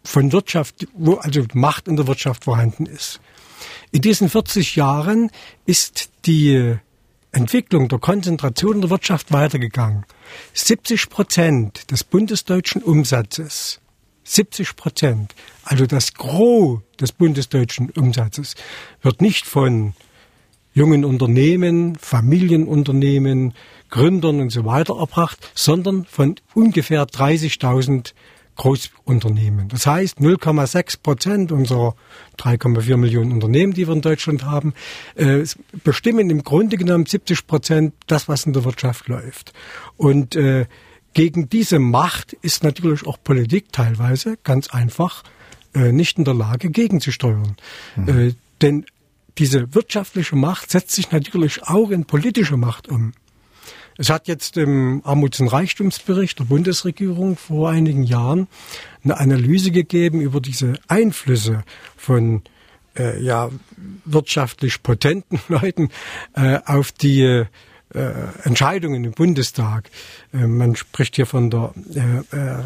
von 0.04 0.32
Wirtschaft, 0.32 0.86
wo 0.94 1.14
also 1.14 1.44
Macht 1.52 1.88
in 1.88 1.96
der 1.96 2.06
Wirtschaft 2.06 2.44
vorhanden 2.44 2.86
ist. 2.86 3.20
In 3.90 4.00
diesen 4.00 4.28
40 4.28 4.76
Jahren 4.76 5.30
ist 5.66 6.10
die 6.26 6.76
Entwicklung 7.32 7.88
der 7.88 7.98
Konzentration 7.98 8.80
der 8.80 8.90
Wirtschaft 8.90 9.32
weitergegangen. 9.32 10.04
70 10.52 11.10
Prozent 11.10 11.90
des 11.90 12.04
bundesdeutschen 12.04 12.82
Umsatzes, 12.82 13.80
70 14.24 14.76
Prozent, 14.76 15.34
also 15.64 15.86
das 15.86 16.14
Gros 16.14 16.80
des 17.00 17.12
bundesdeutschen 17.12 17.90
Umsatzes, 17.90 18.54
wird 19.02 19.20
nicht 19.20 19.46
von 19.46 19.94
jungen 20.74 21.04
Unternehmen, 21.04 21.96
Familienunternehmen, 21.96 23.54
Gründern 23.90 24.40
und 24.40 24.50
so 24.50 24.64
weiter 24.64 24.98
erbracht, 24.98 25.50
sondern 25.54 26.04
von 26.04 26.34
ungefähr 26.52 27.06
30.000 27.06 28.12
Großunternehmen. 28.56 29.68
Das 29.68 29.86
heißt, 29.86 30.18
0,6 30.18 31.02
Prozent 31.02 31.52
unserer 31.52 31.94
3,4 32.38 32.96
Millionen 32.96 33.32
Unternehmen, 33.32 33.72
die 33.72 33.86
wir 33.86 33.94
in 33.94 34.00
Deutschland 34.00 34.44
haben, 34.44 34.74
äh, 35.16 35.44
bestimmen 35.82 36.30
im 36.30 36.44
Grunde 36.44 36.76
genommen 36.76 37.06
70 37.06 37.46
Prozent 37.46 37.94
das, 38.06 38.28
was 38.28 38.46
in 38.46 38.52
der 38.52 38.64
Wirtschaft 38.64 39.08
läuft. 39.08 39.52
Und 39.96 40.36
äh, 40.36 40.66
gegen 41.14 41.48
diese 41.48 41.78
Macht 41.78 42.32
ist 42.32 42.62
natürlich 42.62 43.06
auch 43.06 43.18
Politik 43.22 43.72
teilweise 43.72 44.36
ganz 44.44 44.68
einfach 44.68 45.22
äh, 45.74 45.92
nicht 45.92 46.18
in 46.18 46.24
der 46.24 46.34
Lage, 46.34 46.70
gegenzusteuern. 46.70 47.56
Mhm. 47.96 48.36
Denn 48.62 48.86
diese 49.38 49.74
wirtschaftliche 49.74 50.36
Macht 50.36 50.70
setzt 50.70 50.92
sich 50.92 51.10
natürlich 51.10 51.62
auch 51.64 51.90
in 51.90 52.04
politische 52.04 52.56
Macht 52.56 52.88
um. 52.88 53.12
Es 53.96 54.10
hat 54.10 54.26
jetzt 54.26 54.56
im 54.56 55.02
Armuts- 55.04 55.40
und 55.40 55.48
Reichtumsbericht 55.48 56.38
der 56.38 56.44
Bundesregierung 56.44 57.36
vor 57.36 57.70
einigen 57.70 58.02
Jahren 58.02 58.48
eine 59.04 59.18
Analyse 59.18 59.70
gegeben 59.70 60.20
über 60.20 60.40
diese 60.40 60.74
Einflüsse 60.88 61.62
von 61.96 62.42
äh, 62.96 63.22
ja, 63.22 63.50
wirtschaftlich 64.04 64.82
potenten 64.82 65.40
Leuten 65.48 65.90
äh, 66.34 66.58
auf 66.64 66.90
die 66.90 67.22
äh, 67.22 67.46
Entscheidungen 68.42 69.04
im 69.04 69.12
Bundestag. 69.12 69.90
Äh, 70.32 70.46
man 70.46 70.74
spricht 70.74 71.14
hier 71.16 71.26
von 71.26 71.50
der 71.50 71.72
äh, 71.94 72.36
äh, 72.36 72.62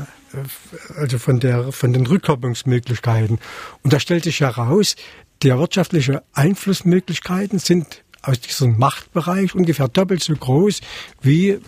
also 0.97 1.19
von 1.19 1.41
der 1.41 1.73
von 1.73 1.93
den 1.93 2.07
Rückkopplungsmöglichkeiten. 2.07 3.39
Und 3.83 3.93
da 3.93 4.01
stellt 4.01 4.25
sich 4.25 4.41
heraus, 4.41 4.97
der 5.43 5.59
wirtschaftliche 5.59 6.23
Einflussmöglichkeiten 6.33 7.59
sind 7.59 8.03
aus 8.23 8.41
diesem 8.41 8.79
Machtbereich 8.79 9.55
ungefähr 9.55 9.89
doppelt 9.89 10.23
so 10.23 10.35
groß 10.35 10.81
wie 11.23 11.59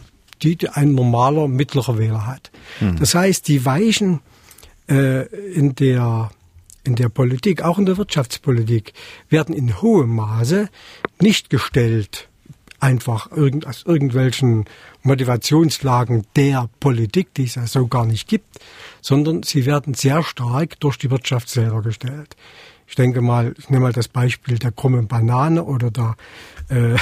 die, 0.42 0.56
die 0.56 0.68
ein 0.68 0.94
normaler 0.94 1.48
mittlerer 1.48 1.98
Wähler 1.98 2.26
hat. 2.26 2.50
Mhm. 2.80 2.96
Das 2.98 3.14
heißt, 3.14 3.46
die 3.46 3.64
Weichen 3.64 4.20
äh, 4.88 5.26
in 5.52 5.74
der 5.74 6.30
in 6.82 6.96
der 6.96 7.10
Politik, 7.10 7.62
auch 7.62 7.78
in 7.78 7.84
der 7.84 7.98
Wirtschaftspolitik, 7.98 8.94
werden 9.28 9.54
in 9.54 9.82
hohem 9.82 10.16
Maße 10.16 10.70
nicht 11.20 11.50
gestellt, 11.50 12.30
einfach 12.80 13.30
irgend, 13.30 13.66
aus 13.66 13.84
irgendwelchen 13.86 14.64
Motivationslagen 15.02 16.26
der 16.36 16.70
Politik, 16.80 17.34
die 17.34 17.44
es 17.44 17.56
ja 17.56 17.66
so 17.66 17.86
gar 17.86 18.06
nicht 18.06 18.28
gibt, 18.28 18.58
sondern 19.02 19.42
sie 19.42 19.66
werden 19.66 19.94
sehr 19.94 20.22
stark 20.22 20.80
durch 20.80 20.96
die 20.96 21.10
Wirtschaft 21.10 21.48
selber 21.48 21.82
gestellt. 21.82 22.34
Ich 22.90 22.96
denke 22.96 23.20
mal, 23.20 23.54
ich 23.56 23.70
nehme 23.70 23.84
mal 23.84 23.92
das 23.92 24.08
Beispiel 24.08 24.58
der 24.58 24.72
krummen 24.72 25.06
Banane 25.06 25.62
oder 25.62 25.92
der, 25.92 26.16
äh, 26.70 26.96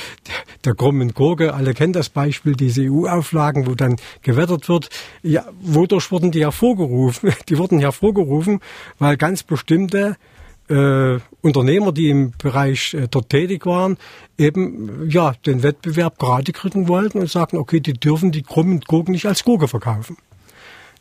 der 0.64 0.74
krummen 0.74 1.12
Gurke. 1.12 1.52
Alle 1.52 1.74
kennen 1.74 1.92
das 1.92 2.08
Beispiel, 2.08 2.54
diese 2.54 2.80
EU-Auflagen, 2.90 3.66
wo 3.66 3.74
dann 3.74 3.96
gewettert 4.22 4.70
wird. 4.70 4.88
Ja, 5.22 5.44
wodurch 5.60 6.10
wurden 6.10 6.30
die 6.30 6.40
hervorgerufen? 6.40 7.34
Die 7.50 7.58
wurden 7.58 7.78
hervorgerufen, 7.78 8.60
weil 8.98 9.18
ganz 9.18 9.42
bestimmte 9.42 10.16
äh, 10.70 11.18
Unternehmer, 11.42 11.92
die 11.92 12.08
im 12.08 12.32
Bereich 12.38 12.94
äh, 12.94 13.06
dort 13.10 13.28
tätig 13.28 13.66
waren, 13.66 13.98
eben 14.38 15.10
ja 15.10 15.34
den 15.44 15.62
Wettbewerb 15.62 16.18
gerade 16.18 16.52
kriegen 16.52 16.88
wollten 16.88 17.18
und 17.18 17.28
sagten, 17.28 17.58
okay, 17.58 17.80
die 17.80 17.92
dürfen 17.92 18.32
die 18.32 18.42
krummen 18.42 18.80
Gurken 18.80 19.12
nicht 19.12 19.26
als 19.26 19.44
Gurke 19.44 19.68
verkaufen. 19.68 20.16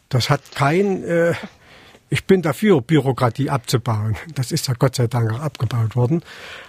Das 0.09 0.29
hat 0.29 0.41
kein 0.53 1.05
äh, 1.05 1.33
ich 2.13 2.25
bin 2.25 2.43
dafür, 2.43 2.79
Bürokratie 2.79 3.49
abzubauen. 3.49 4.15
Das 4.35 4.51
ist 4.51 4.67
ja 4.67 4.75
Gott 4.77 4.93
sei 4.93 5.07
Dank 5.07 5.33
auch 5.33 5.39
abgebaut 5.39 5.95
worden. 5.95 6.21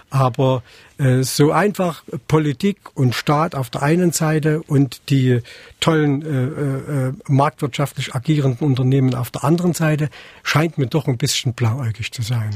Aber 0.09 0.63
äh, 0.97 1.21
so 1.21 1.51
einfach 1.51 2.03
Politik 2.27 2.77
und 2.95 3.13
Staat 3.13 3.53
auf 3.53 3.69
der 3.69 3.83
einen 3.83 4.11
Seite 4.11 4.63
und 4.63 5.07
die 5.11 5.41
tollen 5.79 6.23
äh, 6.23 7.09
äh, 7.09 7.13
marktwirtschaftlich 7.27 8.15
agierenden 8.15 8.67
Unternehmen 8.67 9.13
auf 9.13 9.29
der 9.29 9.43
anderen 9.43 9.73
Seite 9.73 10.09
scheint 10.41 10.79
mir 10.79 10.87
doch 10.87 11.07
ein 11.07 11.17
bisschen 11.17 11.53
blauäugig 11.53 12.11
zu 12.11 12.23
sein. 12.23 12.49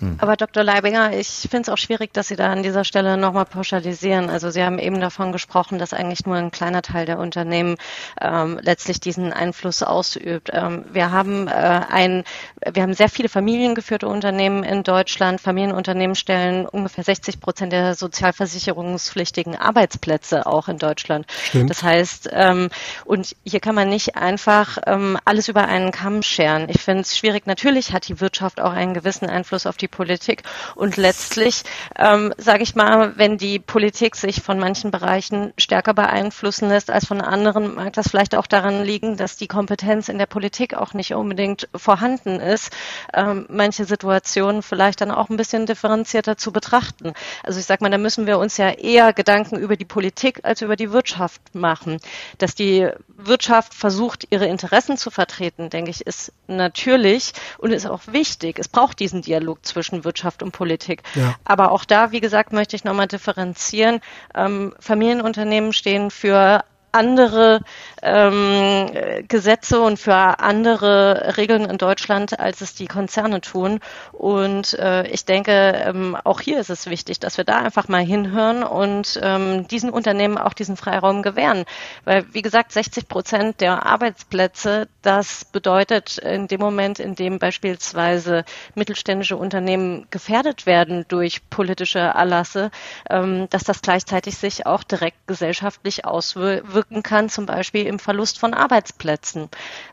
Hm. 0.00 0.16
Aber 0.18 0.36
Dr. 0.36 0.64
Leibinger, 0.64 1.12
ich 1.16 1.28
finde 1.28 1.62
es 1.62 1.68
auch 1.68 1.78
schwierig, 1.78 2.12
dass 2.12 2.28
Sie 2.28 2.36
da 2.36 2.50
an 2.50 2.62
dieser 2.62 2.84
Stelle 2.84 3.16
nochmal 3.16 3.44
pauschalisieren. 3.44 4.30
Also 4.30 4.50
Sie 4.50 4.62
haben 4.62 4.78
eben 4.78 5.00
davon 5.00 5.32
gesprochen, 5.32 5.78
dass 5.78 5.92
eigentlich 5.92 6.26
nur 6.26 6.36
ein 6.36 6.50
kleiner 6.50 6.82
Teil 6.82 7.06
der 7.06 7.18
Unternehmen 7.18 7.76
ähm, 8.20 8.58
letztlich 8.62 9.00
diesen 9.00 9.32
Einfluss 9.32 9.82
ausübt. 9.82 10.50
Ähm, 10.52 10.84
wir 10.92 11.12
haben 11.12 11.46
äh, 11.48 11.50
ein, 11.50 12.24
wir 12.72 12.82
haben 12.82 12.94
sehr 12.94 13.08
viele 13.08 13.28
familiengeführte 13.28 14.08
Unternehmen 14.08 14.64
in 14.64 14.82
Deutschland. 14.82 15.40
Familienunternehmen 15.40 16.14
stellen 16.14 16.66
ungefähr 16.66 16.96
ungefähr 16.96 17.04
60 17.04 17.40
Prozent 17.40 17.72
der 17.72 17.94
sozialversicherungspflichtigen 17.94 19.56
Arbeitsplätze 19.56 20.46
auch 20.46 20.68
in 20.68 20.78
Deutschland. 20.78 21.26
Stimmt. 21.48 21.70
Das 21.70 21.82
heißt, 21.82 22.30
ähm, 22.32 22.70
und 23.04 23.36
hier 23.44 23.60
kann 23.60 23.74
man 23.74 23.88
nicht 23.88 24.16
einfach 24.16 24.78
ähm, 24.86 25.18
alles 25.24 25.48
über 25.48 25.66
einen 25.66 25.90
Kamm 25.90 26.22
scheren. 26.22 26.68
Ich 26.68 26.80
finde 26.80 27.02
es 27.02 27.16
schwierig. 27.16 27.46
Natürlich 27.46 27.92
hat 27.92 28.08
die 28.08 28.20
Wirtschaft 28.20 28.60
auch 28.60 28.72
einen 28.72 28.94
gewissen 28.94 29.28
Einfluss 29.28 29.66
auf 29.66 29.76
die 29.76 29.85
Politik 29.88 30.42
und 30.74 30.96
letztlich, 30.96 31.62
ähm, 31.96 32.32
sage 32.36 32.62
ich 32.62 32.74
mal, 32.74 33.16
wenn 33.16 33.38
die 33.38 33.58
Politik 33.58 34.16
sich 34.16 34.42
von 34.42 34.58
manchen 34.58 34.90
Bereichen 34.90 35.52
stärker 35.58 35.94
beeinflussen 35.94 36.68
lässt 36.68 36.90
als 36.90 37.06
von 37.06 37.20
anderen, 37.20 37.74
mag 37.74 37.92
das 37.92 38.08
vielleicht 38.08 38.34
auch 38.34 38.46
daran 38.46 38.84
liegen, 38.84 39.16
dass 39.16 39.36
die 39.36 39.48
Kompetenz 39.48 40.08
in 40.08 40.18
der 40.18 40.26
Politik 40.26 40.74
auch 40.74 40.94
nicht 40.94 41.14
unbedingt 41.14 41.68
vorhanden 41.74 42.40
ist, 42.40 42.72
ähm, 43.14 43.46
manche 43.48 43.84
Situationen 43.84 44.62
vielleicht 44.62 45.00
dann 45.00 45.10
auch 45.10 45.28
ein 45.28 45.36
bisschen 45.36 45.66
differenzierter 45.66 46.36
zu 46.36 46.52
betrachten. 46.52 47.12
Also 47.42 47.60
ich 47.60 47.66
sage 47.66 47.82
mal, 47.82 47.90
da 47.90 47.98
müssen 47.98 48.26
wir 48.26 48.38
uns 48.38 48.56
ja 48.56 48.70
eher 48.70 49.12
Gedanken 49.12 49.56
über 49.56 49.76
die 49.76 49.84
Politik 49.84 50.40
als 50.42 50.62
über 50.62 50.76
die 50.76 50.92
Wirtschaft 50.92 51.54
machen. 51.54 51.98
Dass 52.38 52.54
die 52.54 52.88
Wirtschaft 53.16 53.74
versucht, 53.74 54.26
ihre 54.30 54.46
Interessen 54.46 54.96
zu 54.96 55.10
vertreten, 55.10 55.70
denke 55.70 55.90
ich, 55.90 56.06
ist 56.06 56.32
natürlich 56.46 57.32
und 57.58 57.72
ist 57.72 57.86
auch 57.86 58.02
wichtig. 58.06 58.58
Es 58.58 58.68
braucht 58.68 59.00
diesen 59.00 59.22
Dialog 59.22 59.64
zwischen 59.64 59.75
Wirtschaft 60.04 60.42
und 60.42 60.52
Politik. 60.52 61.02
Ja. 61.14 61.34
Aber 61.44 61.72
auch 61.72 61.84
da, 61.84 62.12
wie 62.12 62.20
gesagt, 62.20 62.52
möchte 62.52 62.76
ich 62.76 62.84
nochmal 62.84 63.06
differenzieren. 63.06 64.00
Ähm, 64.34 64.74
Familienunternehmen 64.80 65.72
stehen 65.72 66.10
für 66.10 66.64
andere 66.92 67.60
ähm, 68.06 68.90
Gesetze 69.28 69.80
und 69.80 69.98
für 69.98 70.14
andere 70.14 71.36
Regeln 71.36 71.64
in 71.64 71.78
Deutschland, 71.78 72.38
als 72.38 72.60
es 72.60 72.74
die 72.74 72.86
Konzerne 72.86 73.40
tun. 73.40 73.80
Und 74.12 74.74
äh, 74.74 75.06
ich 75.08 75.24
denke, 75.24 75.52
ähm, 75.52 76.16
auch 76.24 76.40
hier 76.40 76.60
ist 76.60 76.70
es 76.70 76.88
wichtig, 76.88 77.18
dass 77.18 77.36
wir 77.36 77.44
da 77.44 77.58
einfach 77.58 77.88
mal 77.88 78.02
hinhören 78.04 78.62
und 78.62 79.18
ähm, 79.22 79.66
diesen 79.68 79.90
Unternehmen 79.90 80.38
auch 80.38 80.52
diesen 80.52 80.76
Freiraum 80.76 81.22
gewähren. 81.22 81.64
Weil, 82.04 82.24
wie 82.32 82.42
gesagt, 82.42 82.72
60 82.72 83.08
Prozent 83.08 83.60
der 83.60 83.84
Arbeitsplätze, 83.84 84.88
das 85.02 85.44
bedeutet 85.44 86.18
in 86.18 86.46
dem 86.46 86.60
Moment, 86.60 87.00
in 87.00 87.14
dem 87.14 87.38
beispielsweise 87.38 88.44
mittelständische 88.74 89.36
Unternehmen 89.36 90.06
gefährdet 90.10 90.66
werden 90.66 91.04
durch 91.08 91.48
politische 91.50 91.98
Erlasse, 91.98 92.70
ähm, 93.10 93.48
dass 93.50 93.64
das 93.64 93.82
gleichzeitig 93.82 94.36
sich 94.36 94.66
auch 94.66 94.84
direkt 94.84 95.26
gesellschaftlich 95.26 96.04
auswirken 96.04 97.02
kann, 97.02 97.28
zum 97.28 97.46
Beispiel 97.46 97.86
im 97.86 97.95
Verlust 97.98 98.38
von 98.38 98.54
Arbeitsplätzen. 98.54 99.48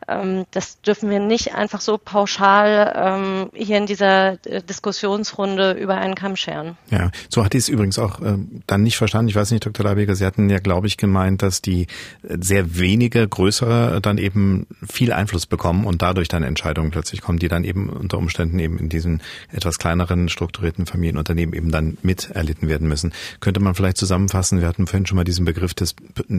Ähm, 0.08 0.44
das 0.50 0.80
dürfen 0.80 1.10
wir 1.10 1.20
nicht 1.20 1.54
einfach 1.54 1.80
so 1.80 1.98
pauschal 1.98 2.92
ähm, 2.96 3.50
hier 3.54 3.78
in 3.78 3.86
dieser 3.86 4.44
äh, 4.46 4.62
Diskussionsrunde 4.62 5.72
über 5.72 5.96
einen 5.96 6.14
Kamm 6.14 6.36
scheren. 6.36 6.76
Ja, 6.90 7.10
so 7.28 7.44
hatte 7.44 7.58
ich 7.58 7.64
es 7.64 7.68
übrigens 7.68 7.98
auch 7.98 8.20
äh, 8.20 8.36
dann 8.66 8.82
nicht 8.82 8.96
verstanden. 8.96 9.28
Ich 9.28 9.36
weiß 9.36 9.50
nicht, 9.50 9.64
Dr. 9.64 9.84
Leibeger, 9.84 10.14
Sie 10.14 10.26
hatten 10.26 10.50
ja, 10.50 10.58
glaube 10.58 10.86
ich, 10.86 10.96
gemeint, 10.96 11.42
dass 11.42 11.62
die 11.62 11.86
äh, 12.22 12.36
sehr 12.40 12.78
wenige 12.78 13.26
größere 13.26 14.00
dann 14.00 14.18
eben 14.18 14.66
viel 14.88 15.12
Einfluss 15.12 15.46
bekommen 15.46 15.84
und 15.84 16.02
dadurch 16.02 16.28
dann 16.28 16.42
Entscheidungen 16.42 16.90
plötzlich 16.90 17.20
kommen, 17.20 17.38
die 17.38 17.48
dann 17.48 17.64
eben 17.64 17.88
unter 17.88 18.18
Umständen 18.18 18.58
eben 18.58 18.78
in 18.78 18.88
diesen 18.88 19.22
etwas 19.52 19.78
kleineren 19.78 20.28
strukturierten 20.28 20.86
Familienunternehmen 20.86 21.54
eben 21.54 21.70
dann 21.70 21.98
miterlitten 22.02 22.68
werden 22.68 22.88
müssen. 22.88 23.12
Könnte 23.40 23.60
man 23.60 23.74
vielleicht 23.74 23.96
zusammenfassen, 23.96 24.60
wir 24.60 24.68
hatten 24.68 24.86
vorhin 24.86 25.06
schon 25.06 25.16
mal 25.16 25.24
diesen 25.24 25.44
Begriff 25.44 25.74
des 25.74 25.94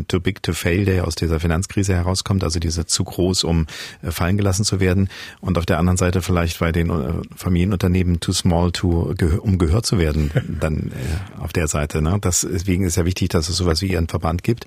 Too 0.08 0.20
Big 0.20 0.44
to 0.44 0.54
Fail, 0.54 0.86
der 0.86 0.96
ja 0.96 1.04
aus 1.04 1.16
dieser 1.16 1.40
Finanzkrise 1.56 1.96
herauskommt, 1.96 2.44
also 2.44 2.60
diese 2.60 2.86
zu 2.86 3.04
groß, 3.04 3.46
um 3.46 3.66
äh, 4.02 4.12
fallen 4.12 4.38
gelassen 4.38 4.66
zu 4.66 4.80
werden. 4.80 5.10
Und 5.40 5.58
auf 5.58 5.66
der 5.66 5.80
anderen 5.80 5.98
Seite 5.98 6.22
vielleicht 6.22 6.60
bei 6.60 6.72
den 6.72 6.90
äh, 6.90 7.14
Familienunternehmen 7.36 8.20
too 8.20 8.34
small 8.34 8.72
to, 8.72 9.16
um 9.42 9.58
gehört 9.58 9.86
zu 9.86 9.98
werden, 9.98 10.32
dann 10.60 10.92
äh, 10.92 11.42
auf 11.42 11.54
der 11.54 11.68
Seite. 11.68 12.02
Ne? 12.02 12.20
Deswegen 12.22 12.84
ist 12.84 12.98
ja 12.98 13.06
wichtig, 13.06 13.30
dass 13.30 13.48
es 13.48 13.56
sowas 13.56 13.82
wie 13.82 13.88
ihren 13.88 14.08
Verband 14.08 14.44
gibt 14.44 14.66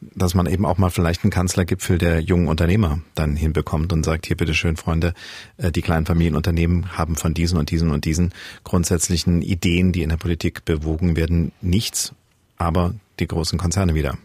dass 0.00 0.32
man 0.32 0.46
eben 0.46 0.64
auch 0.64 0.78
mal 0.78 0.90
vielleicht 0.90 1.24
einen 1.24 1.32
Kanzlergipfel 1.32 1.98
der 1.98 2.20
jungen 2.20 2.46
Unternehmer 2.46 3.00
dann 3.16 3.34
hinbekommt 3.34 3.92
und 3.92 4.04
sagt, 4.04 4.26
hier 4.26 4.36
bitteschön, 4.36 4.76
Freunde, 4.76 5.12
die 5.58 5.82
kleinen 5.82 6.06
Familienunternehmen 6.06 6.96
haben 6.96 7.16
von 7.16 7.34
diesen 7.34 7.58
und 7.58 7.72
diesen 7.72 7.90
und 7.90 8.04
diesen 8.04 8.32
grundsätzlichen 8.62 9.42
Ideen, 9.42 9.90
die 9.90 10.04
in 10.04 10.10
der 10.10 10.16
Politik 10.16 10.64
bewogen 10.64 11.16
werden, 11.16 11.50
nichts, 11.60 12.14
aber 12.58 12.94
die 13.18 13.26
großen 13.26 13.58
Konzerne 13.58 13.96
wieder. 13.96 14.16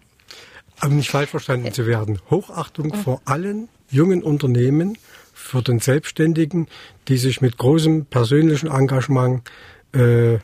Um 0.82 0.96
nicht 0.96 1.10
falsch 1.12 1.30
verstanden 1.30 1.72
zu 1.72 1.86
werden. 1.86 2.20
Hochachtung 2.30 2.94
vor 2.94 3.22
allen 3.26 3.70
jungen 3.90 4.24
Unternehmen, 4.24 4.98
für 5.34 5.62
den 5.62 5.80
Selbstständigen, 5.80 6.68
die 7.08 7.18
sich 7.18 7.42
mit 7.42 7.58
großem 7.58 8.06
persönlichen 8.06 8.70
Engagement 8.70 9.50
äh, 9.94 10.38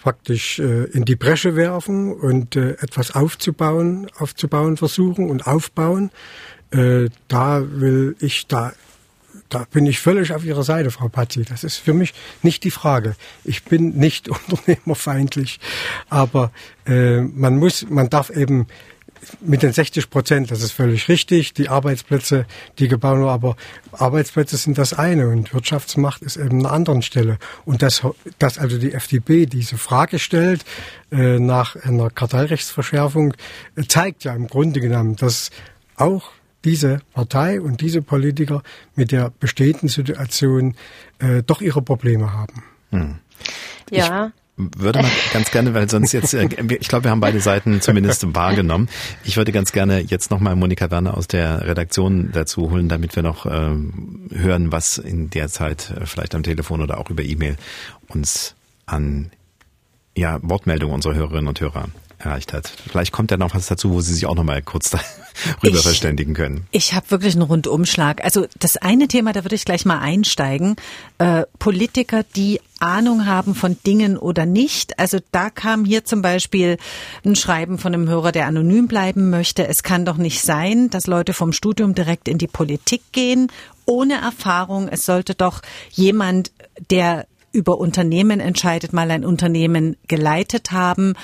praktisch 0.00 0.58
äh, 0.58 0.84
in 0.84 1.04
die 1.04 1.16
Bresche 1.16 1.56
werfen 1.56 2.12
und 2.12 2.56
äh, 2.56 2.72
etwas 2.80 3.14
aufzubauen, 3.14 4.08
aufzubauen 4.18 4.76
versuchen 4.76 5.28
und 5.30 5.46
aufbauen. 5.46 6.10
Äh, 6.70 7.08
da 7.28 7.62
will 7.68 8.16
ich 8.20 8.46
da 8.46 8.72
da 9.48 9.64
bin 9.70 9.86
ich 9.86 10.00
völlig 10.00 10.32
auf 10.32 10.44
Ihrer 10.44 10.64
Seite, 10.64 10.90
Frau 10.90 11.08
Pazzi. 11.08 11.44
Das 11.44 11.62
ist 11.62 11.76
für 11.76 11.92
mich 11.92 12.14
nicht 12.42 12.64
die 12.64 12.70
Frage. 12.70 13.14
Ich 13.44 13.64
bin 13.64 13.90
nicht 13.90 14.28
unternehmerfeindlich, 14.48 15.60
aber 16.08 16.52
äh, 16.86 17.20
man 17.20 17.56
muss, 17.56 17.86
man 17.88 18.10
darf 18.10 18.30
eben 18.30 18.66
mit 19.40 19.62
den 19.62 19.72
60 19.72 20.10
Prozent, 20.10 20.50
das 20.50 20.62
ist 20.62 20.72
völlig 20.72 21.08
richtig, 21.08 21.54
die 21.54 21.68
Arbeitsplätze, 21.68 22.46
die 22.78 22.88
gebaut 22.88 23.18
wurden, 23.18 23.28
aber 23.28 23.56
Arbeitsplätze 23.92 24.56
sind 24.56 24.78
das 24.78 24.92
eine 24.92 25.28
und 25.28 25.52
Wirtschaftsmacht 25.52 26.22
ist 26.22 26.36
eben 26.36 26.60
eine 26.60 26.70
anderen 26.70 27.02
Stelle. 27.02 27.38
Und 27.64 27.82
dass, 27.82 28.02
dass 28.38 28.58
also 28.58 28.78
die 28.78 28.92
FDP 28.92 29.46
diese 29.46 29.78
Frage 29.78 30.18
stellt 30.18 30.64
äh, 31.10 31.38
nach 31.38 31.76
einer 31.76 32.10
Kartellrechtsverschärfung, 32.10 33.34
äh, 33.76 33.82
zeigt 33.86 34.24
ja 34.24 34.34
im 34.34 34.46
Grunde 34.46 34.80
genommen, 34.80 35.16
dass 35.16 35.50
auch 35.96 36.30
diese 36.64 37.00
Partei 37.12 37.60
und 37.60 37.80
diese 37.80 38.02
Politiker 38.02 38.62
mit 38.96 39.12
der 39.12 39.32
bestehenden 39.38 39.88
Situation 39.88 40.74
äh, 41.18 41.42
doch 41.42 41.60
ihre 41.60 41.80
Probleme 41.80 42.32
haben. 42.32 42.64
Hm. 42.90 43.18
Ja. 43.90 44.26
Ich 44.26 44.45
würde 44.56 45.02
man 45.02 45.10
ganz 45.32 45.50
gerne, 45.50 45.74
weil 45.74 45.88
sonst 45.88 46.12
jetzt, 46.12 46.32
äh, 46.32 46.48
ich 46.80 46.88
glaube, 46.88 47.04
wir 47.04 47.10
haben 47.10 47.20
beide 47.20 47.40
Seiten 47.40 47.80
zumindest 47.80 48.34
wahrgenommen. 48.34 48.88
Ich 49.24 49.36
würde 49.36 49.52
ganz 49.52 49.72
gerne 49.72 50.00
jetzt 50.00 50.30
nochmal 50.30 50.56
Monika 50.56 50.90
Werner 50.90 51.16
aus 51.16 51.28
der 51.28 51.66
Redaktion 51.66 52.30
dazu 52.32 52.70
holen, 52.70 52.88
damit 52.88 53.16
wir 53.16 53.22
noch 53.22 53.44
ähm, 53.46 54.28
hören, 54.32 54.72
was 54.72 54.98
in 54.98 55.28
der 55.30 55.48
Zeit 55.48 55.90
äh, 55.90 56.06
vielleicht 56.06 56.34
am 56.34 56.42
Telefon 56.42 56.80
oder 56.80 56.98
auch 56.98 57.10
über 57.10 57.22
E-Mail 57.22 57.56
uns 58.08 58.54
an 58.86 59.30
ja, 60.16 60.38
Wortmeldung 60.42 60.92
unserer 60.92 61.14
Hörerinnen 61.14 61.48
und 61.48 61.60
Hörer 61.60 61.88
erreicht 62.18 62.52
hat. 62.52 62.72
Vielleicht 62.88 63.12
kommt 63.12 63.30
ja 63.30 63.36
noch 63.36 63.54
was 63.54 63.66
dazu, 63.66 63.90
wo 63.90 64.00
Sie 64.00 64.14
sich 64.14 64.26
auch 64.26 64.34
noch 64.34 64.44
mal 64.44 64.62
kurz 64.62 64.90
darüber 65.60 65.78
ich, 65.78 65.82
verständigen 65.82 66.34
können. 66.34 66.66
Ich 66.70 66.94
habe 66.94 67.10
wirklich 67.10 67.34
einen 67.34 67.42
Rundumschlag. 67.42 68.24
Also 68.24 68.46
das 68.58 68.76
eine 68.76 69.08
Thema, 69.08 69.32
da 69.32 69.44
würde 69.44 69.54
ich 69.54 69.64
gleich 69.64 69.84
mal 69.84 69.98
einsteigen. 69.98 70.76
Äh, 71.18 71.44
Politiker, 71.58 72.22
die 72.34 72.60
Ahnung 72.78 73.26
haben 73.26 73.54
von 73.54 73.76
Dingen 73.86 74.16
oder 74.16 74.46
nicht. 74.46 74.98
Also 74.98 75.18
da 75.32 75.50
kam 75.50 75.84
hier 75.84 76.04
zum 76.04 76.22
Beispiel 76.22 76.78
ein 77.24 77.36
Schreiben 77.36 77.78
von 77.78 77.94
einem 77.94 78.08
Hörer, 78.08 78.32
der 78.32 78.46
anonym 78.46 78.88
bleiben 78.88 79.30
möchte. 79.30 79.66
Es 79.66 79.82
kann 79.82 80.04
doch 80.04 80.16
nicht 80.16 80.42
sein, 80.42 80.90
dass 80.90 81.06
Leute 81.06 81.32
vom 81.32 81.52
Studium 81.52 81.94
direkt 81.94 82.28
in 82.28 82.38
die 82.38 82.48
Politik 82.48 83.02
gehen, 83.12 83.52
ohne 83.84 84.14
Erfahrung. 84.20 84.88
Es 84.88 85.06
sollte 85.06 85.34
doch 85.34 85.62
jemand, 85.90 86.50
der 86.90 87.26
über 87.52 87.78
Unternehmen 87.78 88.40
entscheidet, 88.40 88.92
mal 88.92 89.10
ein 89.10 89.24
Unternehmen 89.24 89.96
geleitet 90.08 90.72
haben 90.72 91.14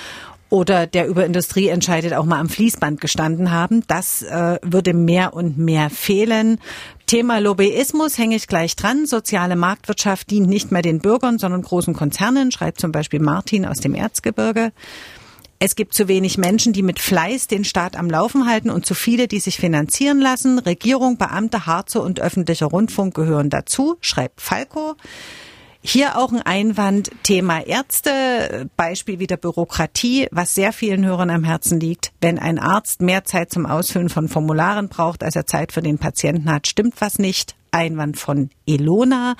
oder 0.53 0.85
der 0.85 1.07
über 1.07 1.25
Industrie 1.25 1.67
entscheidet, 1.67 2.13
auch 2.13 2.25
mal 2.25 2.39
am 2.39 2.47
Fließband 2.47 3.01
gestanden 3.01 3.49
haben. 3.49 3.81
Das 3.87 4.21
äh, 4.21 4.59
würde 4.61 4.93
mehr 4.93 5.33
und 5.33 5.57
mehr 5.57 5.89
fehlen. 5.89 6.59
Thema 7.07 7.39
Lobbyismus 7.39 8.19
hänge 8.19 8.35
ich 8.35 8.45
gleich 8.45 8.75
dran. 8.75 9.07
Soziale 9.07 9.55
Marktwirtschaft 9.55 10.29
dient 10.29 10.47
nicht 10.47 10.71
mehr 10.71 10.83
den 10.83 10.99
Bürgern, 10.99 11.39
sondern 11.39 11.63
großen 11.63 11.95
Konzernen, 11.95 12.51
schreibt 12.51 12.79
zum 12.79 12.91
Beispiel 12.91 13.19
Martin 13.19 13.65
aus 13.65 13.79
dem 13.79 13.95
Erzgebirge. 13.95 14.73
Es 15.57 15.75
gibt 15.75 15.95
zu 15.95 16.07
wenig 16.07 16.37
Menschen, 16.37 16.71
die 16.71 16.83
mit 16.83 16.99
Fleiß 16.99 17.47
den 17.47 17.63
Staat 17.63 17.95
am 17.95 18.07
Laufen 18.07 18.45
halten 18.47 18.69
und 18.69 18.85
zu 18.85 18.93
viele, 18.93 19.27
die 19.27 19.39
sich 19.39 19.57
finanzieren 19.57 20.19
lassen. 20.19 20.59
Regierung, 20.59 21.17
Beamte, 21.17 21.65
Harze 21.65 21.99
und 21.99 22.19
öffentlicher 22.19 22.67
Rundfunk 22.67 23.15
gehören 23.15 23.49
dazu, 23.49 23.95
schreibt 24.01 24.39
Falco. 24.39 24.93
Hier 25.85 26.17
auch 26.17 26.31
ein 26.31 26.41
Einwand, 26.41 27.11
Thema 27.23 27.59
Ärzte, 27.59 28.69
Beispiel 28.77 29.19
wieder 29.19 29.35
Bürokratie, 29.35 30.29
was 30.31 30.55
sehr 30.55 30.71
vielen 30.71 31.05
Hörern 31.05 31.29
am 31.29 31.43
Herzen 31.43 31.77
liegt. 31.77 32.13
Wenn 32.21 32.39
ein 32.39 32.57
Arzt 32.57 33.01
mehr 33.01 33.25
Zeit 33.25 33.51
zum 33.51 33.65
Ausfüllen 33.65 34.07
von 34.07 34.29
Formularen 34.29 34.87
braucht, 34.87 35.25
als 35.25 35.35
er 35.35 35.45
Zeit 35.45 35.73
für 35.73 35.81
den 35.81 35.97
Patienten 35.97 36.49
hat, 36.49 36.67
stimmt 36.67 37.01
was 37.01 37.19
nicht. 37.19 37.55
Einwand 37.71 38.17
von 38.17 38.49
Elona. 38.65 39.35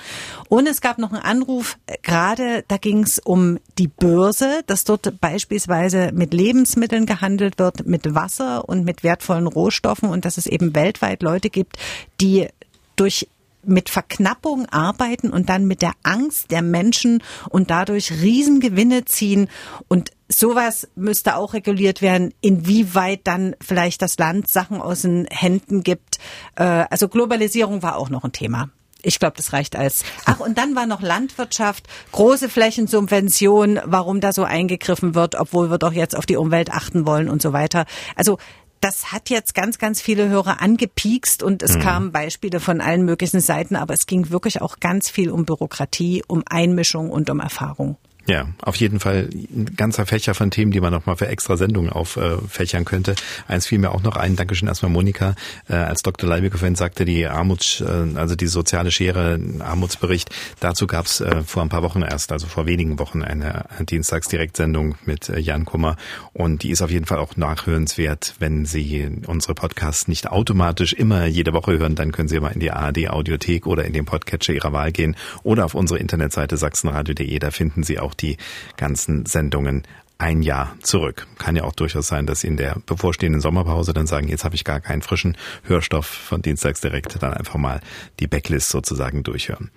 Und 0.48 0.66
es 0.66 0.82
gab 0.82 0.98
noch 0.98 1.12
einen 1.12 1.22
Anruf, 1.22 1.78
gerade 2.02 2.64
da 2.68 2.76
ging 2.76 3.04
es 3.04 3.18
um 3.20 3.58
die 3.78 3.88
Börse, 3.88 4.62
dass 4.66 4.84
dort 4.84 5.20
beispielsweise 5.20 6.10
mit 6.12 6.34
Lebensmitteln 6.34 7.06
gehandelt 7.06 7.58
wird, 7.58 7.86
mit 7.86 8.14
Wasser 8.14 8.68
und 8.68 8.84
mit 8.84 9.02
wertvollen 9.02 9.46
Rohstoffen 9.46 10.10
und 10.10 10.24
dass 10.24 10.36
es 10.36 10.46
eben 10.46 10.74
weltweit 10.74 11.22
Leute 11.22 11.48
gibt, 11.48 11.78
die 12.20 12.48
durch 12.96 13.28
mit 13.66 13.90
Verknappung 13.90 14.66
arbeiten 14.66 15.30
und 15.30 15.48
dann 15.48 15.66
mit 15.66 15.82
der 15.82 15.92
Angst 16.02 16.50
der 16.50 16.62
Menschen 16.62 17.22
und 17.48 17.70
dadurch 17.70 18.10
Riesengewinne 18.10 19.04
ziehen. 19.04 19.48
Und 19.88 20.10
sowas 20.28 20.88
müsste 20.94 21.36
auch 21.36 21.54
reguliert 21.54 22.02
werden, 22.02 22.32
inwieweit 22.40 23.20
dann 23.24 23.56
vielleicht 23.60 24.02
das 24.02 24.18
Land 24.18 24.48
Sachen 24.48 24.80
aus 24.80 25.02
den 25.02 25.26
Händen 25.30 25.82
gibt. 25.82 26.18
Äh, 26.56 26.84
also 26.90 27.08
Globalisierung 27.08 27.82
war 27.82 27.96
auch 27.96 28.10
noch 28.10 28.24
ein 28.24 28.32
Thema. 28.32 28.70
Ich 29.04 29.18
glaube, 29.18 29.36
das 29.36 29.52
reicht 29.52 29.76
als. 29.76 30.02
Ach, 30.24 30.40
und 30.40 30.56
dann 30.56 30.74
war 30.74 30.86
noch 30.86 31.02
Landwirtschaft, 31.02 31.86
große 32.12 32.48
Flächensubvention, 32.48 33.78
warum 33.84 34.20
da 34.20 34.32
so 34.32 34.44
eingegriffen 34.44 35.14
wird, 35.14 35.34
obwohl 35.34 35.70
wir 35.70 35.78
doch 35.78 35.92
jetzt 35.92 36.16
auf 36.16 36.24
die 36.24 36.36
Umwelt 36.36 36.70
achten 36.72 37.06
wollen 37.06 37.28
und 37.28 37.42
so 37.42 37.52
weiter. 37.52 37.84
Also 38.16 38.38
das 38.84 39.12
hat 39.12 39.30
jetzt 39.30 39.54
ganz, 39.54 39.78
ganz 39.78 40.02
viele 40.02 40.28
Hörer 40.28 40.60
angepiekst 40.60 41.42
und 41.42 41.62
es 41.62 41.76
mhm. 41.76 41.80
kamen 41.80 42.12
Beispiele 42.12 42.60
von 42.60 42.82
allen 42.82 43.06
möglichen 43.06 43.40
Seiten, 43.40 43.76
aber 43.76 43.94
es 43.94 44.04
ging 44.04 44.28
wirklich 44.28 44.60
auch 44.60 44.78
ganz 44.78 45.08
viel 45.08 45.30
um 45.30 45.46
Bürokratie, 45.46 46.22
um 46.28 46.42
Einmischung 46.44 47.10
und 47.10 47.30
um 47.30 47.40
Erfahrung. 47.40 47.96
Ja, 48.26 48.48
auf 48.62 48.76
jeden 48.76 49.00
Fall 49.00 49.28
ein 49.34 49.76
ganzer 49.76 50.06
Fächer 50.06 50.34
von 50.34 50.50
Themen, 50.50 50.72
die 50.72 50.80
man 50.80 50.92
nochmal 50.92 51.16
für 51.16 51.28
extra 51.28 51.58
Sendungen 51.58 51.90
auffächern 51.92 52.86
könnte. 52.86 53.14
Eins 53.48 53.66
fiel 53.66 53.78
mir 53.78 53.90
auch 53.90 54.02
noch 54.02 54.16
ein, 54.16 54.34
Dankeschön 54.34 54.66
erstmal 54.66 54.90
Monika, 54.90 55.34
äh, 55.68 55.74
als 55.74 56.02
Dr. 56.02 56.26
Leibecker 56.26 56.56
vorhin 56.56 56.74
sagte, 56.74 57.04
die 57.04 57.26
Armuts, 57.26 57.82
äh, 57.82 58.16
also 58.16 58.34
die 58.34 58.46
soziale 58.46 58.90
Schere, 58.90 59.38
Armutsbericht, 59.60 60.30
dazu 60.58 60.86
gab 60.86 61.04
es 61.04 61.20
äh, 61.20 61.42
vor 61.42 61.62
ein 61.62 61.68
paar 61.68 61.82
Wochen 61.82 62.00
erst, 62.00 62.32
also 62.32 62.46
vor 62.46 62.64
wenigen 62.64 62.98
Wochen 62.98 63.22
eine 63.22 63.66
Dienstagsdirektsendung 63.80 64.94
mit 65.04 65.28
äh, 65.28 65.38
Jan 65.38 65.66
Kummer. 65.66 65.96
Und 66.32 66.62
die 66.62 66.70
ist 66.70 66.80
auf 66.80 66.90
jeden 66.90 67.04
Fall 67.04 67.18
auch 67.18 67.36
nachhörenswert, 67.36 68.36
wenn 68.38 68.64
Sie 68.64 69.06
unsere 69.26 69.54
Podcasts 69.54 70.08
nicht 70.08 70.28
automatisch 70.30 70.94
immer 70.94 71.26
jede 71.26 71.52
Woche 71.52 71.78
hören, 71.78 71.94
dann 71.94 72.10
können 72.10 72.28
Sie 72.28 72.40
mal 72.40 72.52
in 72.52 72.60
die 72.60 72.70
ARD 72.70 73.10
Audiothek 73.10 73.66
oder 73.66 73.84
in 73.84 73.92
den 73.92 74.06
Podcatcher 74.06 74.54
Ihrer 74.54 74.72
Wahl 74.72 74.92
gehen 74.92 75.14
oder 75.42 75.66
auf 75.66 75.74
unsere 75.74 76.00
Internetseite 76.00 76.56
sachsenradio.de, 76.56 77.38
da 77.38 77.50
finden 77.50 77.82
Sie 77.82 77.98
auch 77.98 78.13
die 78.14 78.36
ganzen 78.76 79.26
Sendungen 79.26 79.82
ein 80.18 80.42
Jahr 80.42 80.76
zurück. 80.80 81.26
Kann 81.38 81.56
ja 81.56 81.64
auch 81.64 81.72
durchaus 81.72 82.06
sein, 82.06 82.26
dass 82.26 82.40
Sie 82.40 82.46
in 82.46 82.56
der 82.56 82.76
bevorstehenden 82.86 83.40
Sommerpause 83.40 83.92
dann 83.92 84.06
sagen, 84.06 84.28
jetzt 84.28 84.44
habe 84.44 84.54
ich 84.54 84.64
gar 84.64 84.80
keinen 84.80 85.02
frischen 85.02 85.36
Hörstoff 85.64 86.06
von 86.06 86.40
Dienstags 86.40 86.80
direkt, 86.80 87.20
dann 87.20 87.34
einfach 87.34 87.56
mal 87.56 87.80
die 88.20 88.28
Backlist 88.28 88.70
sozusagen 88.70 89.24
durchhören. 89.24 89.70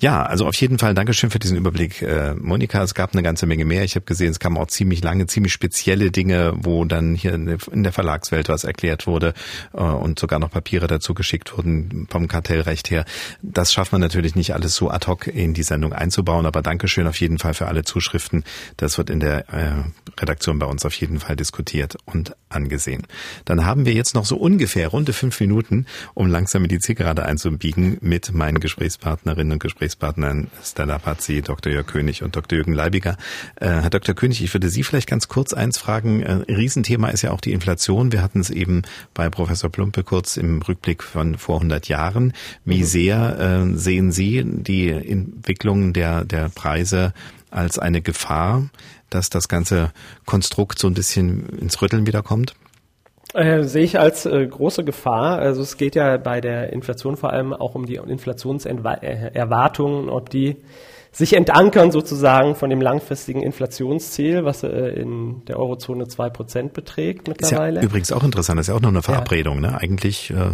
Ja, 0.00 0.22
also 0.22 0.46
auf 0.46 0.54
jeden 0.56 0.78
Fall 0.78 0.94
Dankeschön 0.94 1.30
für 1.30 1.38
diesen 1.38 1.56
Überblick, 1.56 2.00
äh, 2.02 2.34
Monika. 2.34 2.82
Es 2.82 2.94
gab 2.94 3.12
eine 3.12 3.22
ganze 3.22 3.46
Menge 3.46 3.64
mehr. 3.64 3.84
Ich 3.84 3.94
habe 3.94 4.06
gesehen, 4.06 4.30
es 4.30 4.40
kamen 4.40 4.56
auch 4.56 4.66
ziemlich 4.68 5.02
lange, 5.04 5.26
ziemlich 5.26 5.52
spezielle 5.52 6.10
Dinge, 6.10 6.54
wo 6.56 6.84
dann 6.86 7.14
hier 7.14 7.34
in 7.34 7.82
der 7.82 7.92
Verlagswelt 7.92 8.48
was 8.48 8.64
erklärt 8.64 9.06
wurde 9.06 9.34
äh, 9.74 9.82
und 9.82 10.18
sogar 10.18 10.38
noch 10.38 10.50
Papiere 10.50 10.86
dazu 10.86 11.12
geschickt 11.12 11.56
wurden 11.56 12.06
vom 12.10 12.28
Kartellrecht 12.28 12.90
her. 12.90 13.04
Das 13.42 13.72
schafft 13.72 13.92
man 13.92 14.00
natürlich 14.00 14.34
nicht 14.34 14.54
alles 14.54 14.74
so 14.74 14.90
ad 14.90 15.06
hoc 15.06 15.26
in 15.26 15.52
die 15.52 15.62
Sendung 15.62 15.92
einzubauen, 15.92 16.46
aber 16.46 16.62
Dankeschön 16.62 17.06
auf 17.06 17.20
jeden 17.20 17.38
Fall 17.38 17.52
für 17.54 17.66
alle 17.66 17.84
Zuschriften. 17.84 18.44
Das 18.78 18.96
wird 18.96 19.10
in 19.10 19.20
der 19.20 19.52
äh, 19.52 19.81
Redaktion 20.18 20.58
bei 20.58 20.66
uns 20.66 20.84
auf 20.84 20.94
jeden 20.94 21.20
Fall 21.20 21.36
diskutiert 21.36 21.96
und 22.04 22.36
angesehen. 22.48 23.06
Dann 23.44 23.64
haben 23.64 23.86
wir 23.86 23.94
jetzt 23.94 24.14
noch 24.14 24.24
so 24.24 24.36
ungefähr 24.36 24.88
runde 24.88 25.12
fünf 25.12 25.40
Minuten, 25.40 25.86
um 26.14 26.26
langsam 26.28 26.62
in 26.64 26.68
die 26.68 26.78
Zielgerade 26.78 27.24
einzubiegen 27.24 27.98
mit 28.00 28.32
meinen 28.32 28.60
Gesprächspartnerinnen 28.60 29.54
und 29.54 29.62
Gesprächspartnern 29.62 30.48
Stella 30.62 30.98
Pazzi, 30.98 31.42
Dr. 31.42 31.72
Jörg 31.72 31.86
König 31.86 32.22
und 32.22 32.36
Dr. 32.36 32.58
Jürgen 32.58 32.74
Leibiger. 32.74 33.16
Äh, 33.56 33.68
Herr 33.68 33.90
Dr. 33.90 34.14
König, 34.14 34.42
ich 34.42 34.52
würde 34.52 34.68
Sie 34.68 34.82
vielleicht 34.82 35.08
ganz 35.08 35.28
kurz 35.28 35.52
eins 35.52 35.78
fragen. 35.78 36.22
Äh, 36.22 36.32
Riesenthema 36.52 37.08
ist 37.08 37.22
ja 37.22 37.30
auch 37.30 37.40
die 37.40 37.52
Inflation. 37.52 38.12
Wir 38.12 38.22
hatten 38.22 38.40
es 38.40 38.50
eben 38.50 38.82
bei 39.14 39.30
Professor 39.30 39.70
Plumpe 39.70 40.04
kurz 40.04 40.36
im 40.36 40.62
Rückblick 40.62 41.02
von 41.02 41.38
vor 41.38 41.56
100 41.56 41.88
Jahren. 41.88 42.32
Wie 42.64 42.80
mhm. 42.80 42.84
sehr 42.84 43.38
äh, 43.38 43.76
sehen 43.76 44.12
Sie 44.12 44.42
die 44.44 44.90
Entwicklung 44.90 45.92
der, 45.92 46.24
der 46.24 46.48
Preise 46.48 47.12
als 47.50 47.78
eine 47.78 48.00
Gefahr 48.00 48.68
dass 49.14 49.30
das 49.30 49.48
ganze 49.48 49.92
Konstrukt 50.26 50.78
so 50.78 50.86
ein 50.86 50.94
bisschen 50.94 51.48
ins 51.58 51.80
Rütteln 51.80 52.06
wiederkommt? 52.06 52.54
Äh, 53.34 53.64
sehe 53.64 53.84
ich 53.84 53.98
als 53.98 54.26
äh, 54.26 54.46
große 54.46 54.84
Gefahr. 54.84 55.38
Also 55.38 55.62
es 55.62 55.78
geht 55.78 55.94
ja 55.94 56.18
bei 56.18 56.40
der 56.40 56.72
Inflation 56.72 57.16
vor 57.16 57.32
allem 57.32 57.54
auch 57.54 57.74
um 57.74 57.86
die 57.86 57.96
Inflationserwartungen, 57.96 60.10
ob 60.10 60.28
die 60.28 60.56
sich 61.12 61.34
entankern 61.34 61.92
sozusagen 61.92 62.54
von 62.54 62.70
dem 62.70 62.80
langfristigen 62.80 63.42
Inflationsziel, 63.42 64.44
was 64.44 64.62
äh, 64.62 64.68
in 64.68 65.44
der 65.46 65.58
Eurozone 65.58 66.08
zwei 66.08 66.30
Prozent 66.30 66.72
beträgt 66.72 67.28
mittlerweile. 67.28 67.76
Ist 67.76 67.82
ja 67.82 67.88
übrigens 67.88 68.12
auch 68.12 68.24
interessant, 68.24 68.58
das 68.58 68.64
ist 68.64 68.68
ja 68.68 68.76
auch 68.76 68.80
noch 68.80 68.88
eine 68.88 69.02
Verabredung. 69.02 69.62
Ja. 69.62 69.72
Ne? 69.72 69.78
Eigentlich 69.78 70.30
äh, 70.30 70.52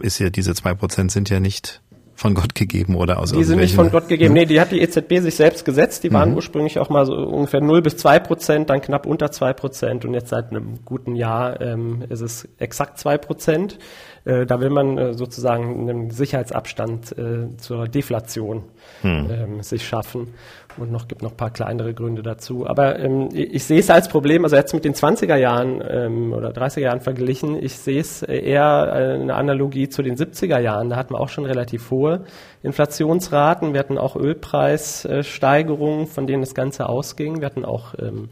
ist 0.00 0.18
ja 0.18 0.30
diese 0.30 0.54
zwei 0.54 0.74
Prozent 0.74 1.12
sind 1.12 1.30
ja 1.30 1.40
nicht 1.40 1.80
von 2.20 2.34
Gott 2.34 2.54
gegeben 2.54 2.96
oder 2.96 3.18
aus 3.18 3.32
Die 3.32 3.44
sind 3.44 3.60
nicht 3.60 3.74
von 3.74 3.90
Gott 3.90 4.06
gegeben. 4.08 4.34
Nee, 4.34 4.44
die 4.44 4.60
hat 4.60 4.72
die 4.72 4.82
EZB 4.82 5.20
sich 5.20 5.36
selbst 5.36 5.64
gesetzt. 5.64 6.04
Die 6.04 6.12
waren 6.12 6.30
mhm. 6.30 6.36
ursprünglich 6.36 6.78
auch 6.78 6.90
mal 6.90 7.06
so 7.06 7.14
ungefähr 7.14 7.62
0 7.62 7.80
bis 7.80 7.96
2 7.96 8.18
Prozent, 8.18 8.68
dann 8.68 8.82
knapp 8.82 9.06
unter 9.06 9.30
2 9.30 9.54
Prozent 9.54 10.04
und 10.04 10.12
jetzt 10.12 10.28
seit 10.28 10.50
einem 10.50 10.80
guten 10.84 11.16
Jahr 11.16 11.58
ähm, 11.62 12.04
ist 12.10 12.20
es 12.20 12.46
exakt 12.58 12.98
2 12.98 13.16
Prozent. 13.16 13.78
Äh, 14.26 14.44
da 14.44 14.60
will 14.60 14.68
man 14.68 14.98
äh, 14.98 15.14
sozusagen 15.14 15.88
einen 15.88 16.10
Sicherheitsabstand 16.10 17.16
äh, 17.16 17.56
zur 17.56 17.88
Deflation 17.88 18.64
mhm. 19.02 19.30
ähm, 19.30 19.62
sich 19.62 19.88
schaffen. 19.88 20.34
Und 20.80 20.90
noch 20.90 21.08
gibt 21.08 21.22
noch 21.22 21.32
ein 21.32 21.36
paar 21.36 21.50
kleinere 21.50 21.92
Gründe 21.92 22.22
dazu. 22.22 22.66
Aber 22.66 22.98
ähm, 22.98 23.28
ich 23.32 23.64
sehe 23.64 23.80
es 23.80 23.90
als 23.90 24.08
Problem, 24.08 24.44
also 24.44 24.56
jetzt 24.56 24.72
mit 24.72 24.84
den 24.84 24.94
20er 24.94 25.36
Jahren 25.36 25.82
ähm, 25.86 26.32
oder 26.32 26.52
30er 26.52 26.80
Jahren 26.80 27.02
verglichen, 27.02 27.62
ich 27.62 27.76
sehe 27.76 28.00
es 28.00 28.22
eher 28.22 28.90
eine 28.90 29.34
Analogie 29.34 29.90
zu 29.90 30.02
den 30.02 30.16
70er 30.16 30.58
Jahren. 30.58 30.88
Da 30.88 30.96
hatten 30.96 31.12
wir 31.12 31.20
auch 31.20 31.28
schon 31.28 31.44
relativ 31.44 31.90
hohe 31.90 32.24
Inflationsraten. 32.62 33.74
Wir 33.74 33.80
hatten 33.80 33.98
auch 33.98 34.16
Ölpreissteigerungen, 34.16 36.06
von 36.06 36.26
denen 36.26 36.40
das 36.40 36.54
Ganze 36.54 36.88
ausging. 36.88 37.40
Wir 37.40 37.46
hatten 37.46 37.66
auch 37.66 37.94
ähm, 37.98 38.30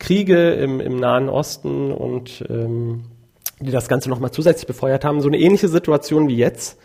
Kriege 0.00 0.50
im, 0.50 0.80
im 0.80 0.96
Nahen 0.96 1.28
Osten 1.28 1.92
und 1.92 2.44
ähm, 2.50 3.04
die 3.60 3.70
das 3.70 3.88
Ganze 3.88 4.10
nochmal 4.10 4.32
zusätzlich 4.32 4.66
befeuert 4.66 5.04
haben. 5.04 5.20
So 5.20 5.28
eine 5.28 5.38
ähnliche 5.38 5.68
Situation 5.68 6.26
wie 6.28 6.36
jetzt. 6.36 6.76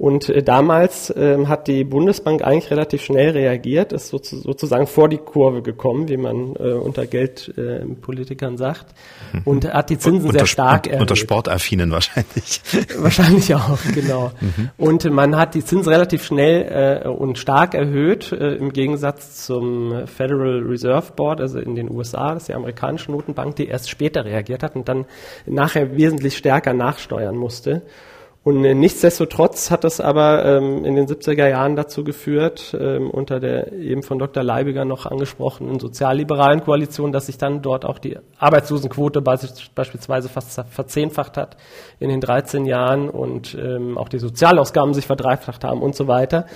Und 0.00 0.30
äh, 0.30 0.42
damals 0.42 1.10
äh, 1.10 1.44
hat 1.44 1.68
die 1.68 1.84
Bundesbank 1.84 2.42
eigentlich 2.42 2.70
relativ 2.70 3.02
schnell 3.02 3.32
reagiert, 3.32 3.92
ist 3.92 4.08
sozusagen 4.08 4.86
vor 4.86 5.10
die 5.10 5.18
Kurve 5.18 5.60
gekommen, 5.60 6.08
wie 6.08 6.16
man 6.16 6.56
äh, 6.56 6.72
unter 6.72 7.06
Geldpolitikern 7.06 8.56
sagt, 8.56 8.94
mhm. 9.34 9.42
und 9.44 9.70
hat 9.70 9.90
die 9.90 9.98
Zinsen 9.98 10.30
sehr 10.30 10.46
stark 10.46 10.86
erhöht. 10.86 11.02
Unter 11.02 11.16
Sportaffinen 11.16 11.90
wahrscheinlich. 11.90 12.62
Wahrscheinlich 12.96 13.54
auch, 13.54 13.78
genau. 13.94 14.32
Mhm. 14.40 14.70
Und 14.78 15.04
man 15.10 15.36
hat 15.36 15.54
die 15.54 15.62
Zinsen 15.62 15.92
relativ 15.92 16.24
schnell 16.24 17.02
äh, 17.04 17.06
und 17.06 17.36
stark 17.36 17.74
erhöht, 17.74 18.32
äh, 18.32 18.54
im 18.54 18.72
Gegensatz 18.72 19.44
zum 19.44 20.06
Federal 20.06 20.60
Reserve 20.66 21.12
Board, 21.14 21.42
also 21.42 21.58
in 21.58 21.74
den 21.74 21.90
USA, 21.90 22.32
das 22.32 22.44
ist 22.44 22.48
die 22.48 22.54
amerikanische 22.54 23.12
Notenbank, 23.12 23.56
die 23.56 23.66
erst 23.66 23.90
später 23.90 24.24
reagiert 24.24 24.62
hat 24.62 24.76
und 24.76 24.88
dann 24.88 25.04
nachher 25.44 25.94
wesentlich 25.94 26.38
stärker 26.38 26.72
nachsteuern 26.72 27.36
musste. 27.36 27.82
Und 28.42 28.62
nichtsdestotrotz 28.62 29.70
hat 29.70 29.84
das 29.84 30.00
aber 30.00 30.46
ähm, 30.46 30.86
in 30.86 30.96
den 30.96 31.06
70er 31.06 31.46
Jahren 31.46 31.76
dazu 31.76 32.04
geführt, 32.04 32.74
ähm, 32.78 33.10
unter 33.10 33.38
der 33.38 33.70
eben 33.72 34.02
von 34.02 34.18
Dr. 34.18 34.42
Leibiger 34.42 34.86
noch 34.86 35.04
angesprochenen 35.04 35.78
sozialliberalen 35.78 36.62
Koalition, 36.62 37.12
dass 37.12 37.26
sich 37.26 37.36
dann 37.36 37.60
dort 37.60 37.84
auch 37.84 37.98
die 37.98 38.16
Arbeitslosenquote 38.38 39.20
beispielsweise 39.20 40.30
fast 40.30 40.58
verzehnfacht 40.70 41.36
hat 41.36 41.58
in 41.98 42.08
den 42.08 42.22
13 42.22 42.64
Jahren 42.64 43.10
und 43.10 43.58
ähm, 43.60 43.98
auch 43.98 44.08
die 44.08 44.18
Sozialausgaben 44.18 44.94
sich 44.94 45.06
verdreifacht 45.06 45.62
haben 45.62 45.82
und 45.82 45.94
so 45.94 46.08
weiter. 46.08 46.46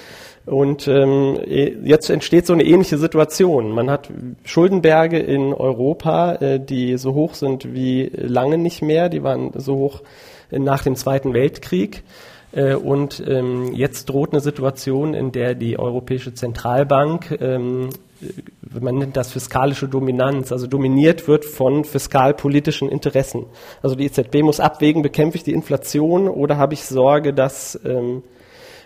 Und 0.46 0.88
ähm, 0.88 1.38
e, 1.44 1.76
jetzt 1.84 2.08
entsteht 2.08 2.46
so 2.46 2.54
eine 2.54 2.64
ähnliche 2.64 2.96
Situation. 2.96 3.72
Man 3.72 3.90
hat 3.90 4.08
Schuldenberge 4.44 5.18
in 5.18 5.52
Europa, 5.52 6.36
äh, 6.36 6.60
die 6.60 6.96
so 6.96 7.12
hoch 7.12 7.34
sind 7.34 7.74
wie 7.74 8.10
lange 8.14 8.56
nicht 8.56 8.80
mehr. 8.80 9.10
Die 9.10 9.22
waren 9.22 9.52
so 9.54 9.76
hoch 9.76 10.02
nach 10.50 10.82
dem 10.82 10.96
Zweiten 10.96 11.34
Weltkrieg. 11.34 12.02
Äh, 12.54 12.74
und 12.74 13.22
ähm, 13.26 13.72
jetzt 13.74 14.08
droht 14.08 14.32
eine 14.32 14.40
Situation, 14.40 15.14
in 15.14 15.32
der 15.32 15.54
die 15.54 15.78
Europäische 15.78 16.34
Zentralbank, 16.34 17.36
ähm, 17.40 17.90
man 18.80 18.94
nennt 18.96 19.16
das 19.16 19.32
fiskalische 19.32 19.86
Dominanz, 19.86 20.50
also 20.50 20.66
dominiert 20.66 21.28
wird 21.28 21.44
von 21.44 21.84
fiskalpolitischen 21.84 22.88
Interessen. 22.88 23.44
Also 23.82 23.96
die 23.96 24.06
EZB 24.06 24.42
muss 24.42 24.60
abwägen, 24.60 25.02
bekämpfe 25.02 25.36
ich 25.36 25.44
die 25.44 25.52
Inflation 25.52 26.28
oder 26.28 26.56
habe 26.56 26.72
ich 26.72 26.84
Sorge, 26.84 27.34
dass 27.34 27.78
ähm, 27.84 28.22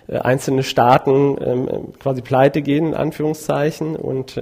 äh, 0.09 0.19
einzelne 0.19 0.65
Staaten 0.65 1.93
quasi 2.01 2.23
pleite 2.23 2.63
gehen, 2.63 2.89
in 2.89 2.95
Anführungszeichen, 2.95 3.95
und 3.95 4.41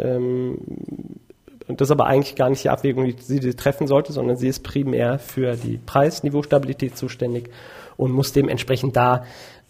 und 1.68 1.80
das 1.80 1.88
ist 1.88 1.92
aber 1.92 2.06
eigentlich 2.06 2.36
gar 2.36 2.48
nicht 2.48 2.64
die 2.64 2.70
Abwägung, 2.70 3.04
die 3.04 3.16
sie 3.18 3.54
treffen 3.54 3.86
sollte, 3.86 4.12
sondern 4.12 4.36
sie 4.36 4.48
ist 4.48 4.62
primär 4.62 5.18
für 5.18 5.56
die 5.56 5.78
Preisniveaustabilität 5.78 6.96
zuständig 6.96 7.50
und 7.96 8.12
muss 8.12 8.32
dementsprechend 8.32 8.96
da 8.96 9.24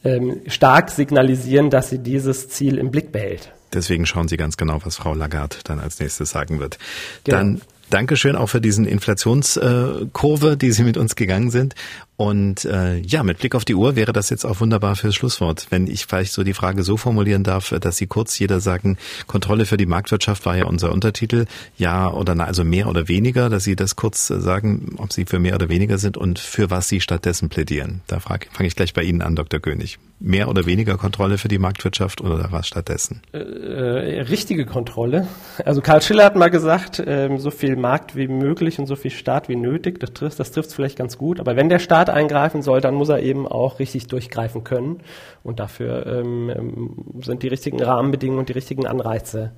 ähm, 0.04 0.42
stark 0.46 0.90
signalisieren, 0.90 1.70
dass 1.70 1.90
sie 1.90 1.98
dieses 1.98 2.48
Ziel 2.48 2.78
im 2.78 2.90
Blick 2.90 3.12
behält. 3.12 3.52
Deswegen 3.72 4.06
schauen 4.06 4.28
Sie 4.28 4.36
ganz 4.36 4.56
genau, 4.56 4.78
was 4.84 4.96
Frau 4.96 5.14
Lagarde 5.14 5.56
dann 5.64 5.80
als 5.80 5.98
nächstes 5.98 6.30
sagen 6.30 6.60
wird. 6.60 6.78
Genau. 7.24 7.38
Dann 7.38 7.60
Dankeschön 7.90 8.34
auch 8.34 8.48
für 8.48 8.60
diesen 8.60 8.84
Inflationskurve, 8.84 10.56
die 10.56 10.72
Sie 10.72 10.82
mit 10.82 10.96
uns 10.96 11.14
gegangen 11.14 11.50
sind. 11.50 11.74
Und 12.16 12.64
äh, 12.64 12.98
ja, 12.98 13.22
mit 13.22 13.38
Blick 13.38 13.54
auf 13.54 13.64
die 13.64 13.74
Uhr 13.74 13.94
wäre 13.94 14.12
das 14.12 14.30
jetzt 14.30 14.46
auch 14.46 14.60
wunderbar 14.60 14.96
fürs 14.96 15.14
Schlusswort. 15.14 15.66
Wenn 15.70 15.86
ich 15.86 16.06
vielleicht 16.06 16.32
so 16.32 16.44
die 16.44 16.54
Frage 16.54 16.82
so 16.82 16.96
formulieren 16.96 17.42
darf, 17.42 17.74
dass 17.80 17.98
Sie 17.98 18.06
kurz 18.06 18.38
jeder 18.38 18.60
sagen, 18.60 18.96
Kontrolle 19.26 19.66
für 19.66 19.76
die 19.76 19.86
Marktwirtschaft 19.86 20.46
war 20.46 20.56
ja 20.56 20.64
unser 20.64 20.92
Untertitel, 20.92 21.44
ja 21.76 22.10
oder 22.10 22.34
nein, 22.34 22.46
also 22.46 22.64
mehr 22.64 22.88
oder 22.88 23.08
weniger, 23.08 23.50
dass 23.50 23.64
Sie 23.64 23.76
das 23.76 23.96
kurz 23.96 24.28
sagen, 24.28 24.94
ob 24.96 25.12
Sie 25.12 25.26
für 25.26 25.38
mehr 25.38 25.56
oder 25.56 25.68
weniger 25.68 25.98
sind 25.98 26.16
und 26.16 26.38
für 26.38 26.70
was 26.70 26.88
Sie 26.88 27.02
stattdessen 27.02 27.50
plädieren. 27.50 28.00
Da 28.06 28.18
fange 28.20 28.46
ich 28.60 28.76
gleich 28.76 28.94
bei 28.94 29.02
Ihnen 29.02 29.20
an, 29.20 29.36
Dr. 29.36 29.60
König. 29.60 29.98
Mehr 30.18 30.48
oder 30.48 30.64
weniger 30.64 30.96
Kontrolle 30.96 31.36
für 31.36 31.48
die 31.48 31.58
Marktwirtschaft 31.58 32.22
oder 32.22 32.48
was 32.50 32.66
stattdessen? 32.66 33.20
Äh, 33.32 33.38
äh, 33.38 34.20
richtige 34.22 34.64
Kontrolle. 34.64 35.28
Also 35.64 35.82
Karl 35.82 36.00
Schiller 36.00 36.24
hat 36.24 36.36
mal 36.36 36.50
gesagt, 36.50 36.98
äh, 37.00 37.28
so 37.36 37.50
viel 37.50 37.76
Markt 37.76 38.16
wie 38.16 38.28
möglich 38.28 38.78
und 38.78 38.86
so 38.86 38.96
viel 38.96 39.10
Staat 39.10 39.50
wie 39.50 39.56
nötig. 39.56 40.00
Das 40.00 40.14
trifft 40.14 40.40
das 40.40 40.52
trifft 40.52 40.72
vielleicht 40.72 40.96
ganz 40.96 41.18
gut. 41.18 41.40
Aber 41.40 41.56
wenn 41.56 41.68
der 41.68 41.78
Staat 41.78 41.96
Staat 41.96 42.10
eingreifen 42.10 42.60
soll, 42.60 42.82
dann 42.82 42.94
muss 42.94 43.08
er 43.08 43.22
eben 43.22 43.46
auch 43.46 43.78
richtig 43.78 44.06
durchgreifen 44.06 44.64
können. 44.64 45.00
Und 45.42 45.60
dafür 45.60 46.06
ähm, 46.06 46.50
ähm, 46.50 47.22
sind 47.22 47.42
die 47.42 47.48
richtigen 47.48 47.82
Rahmenbedingungen 47.82 48.40
und 48.40 48.50
die 48.50 48.52
richtigen 48.52 48.86
Anreize 48.86 49.52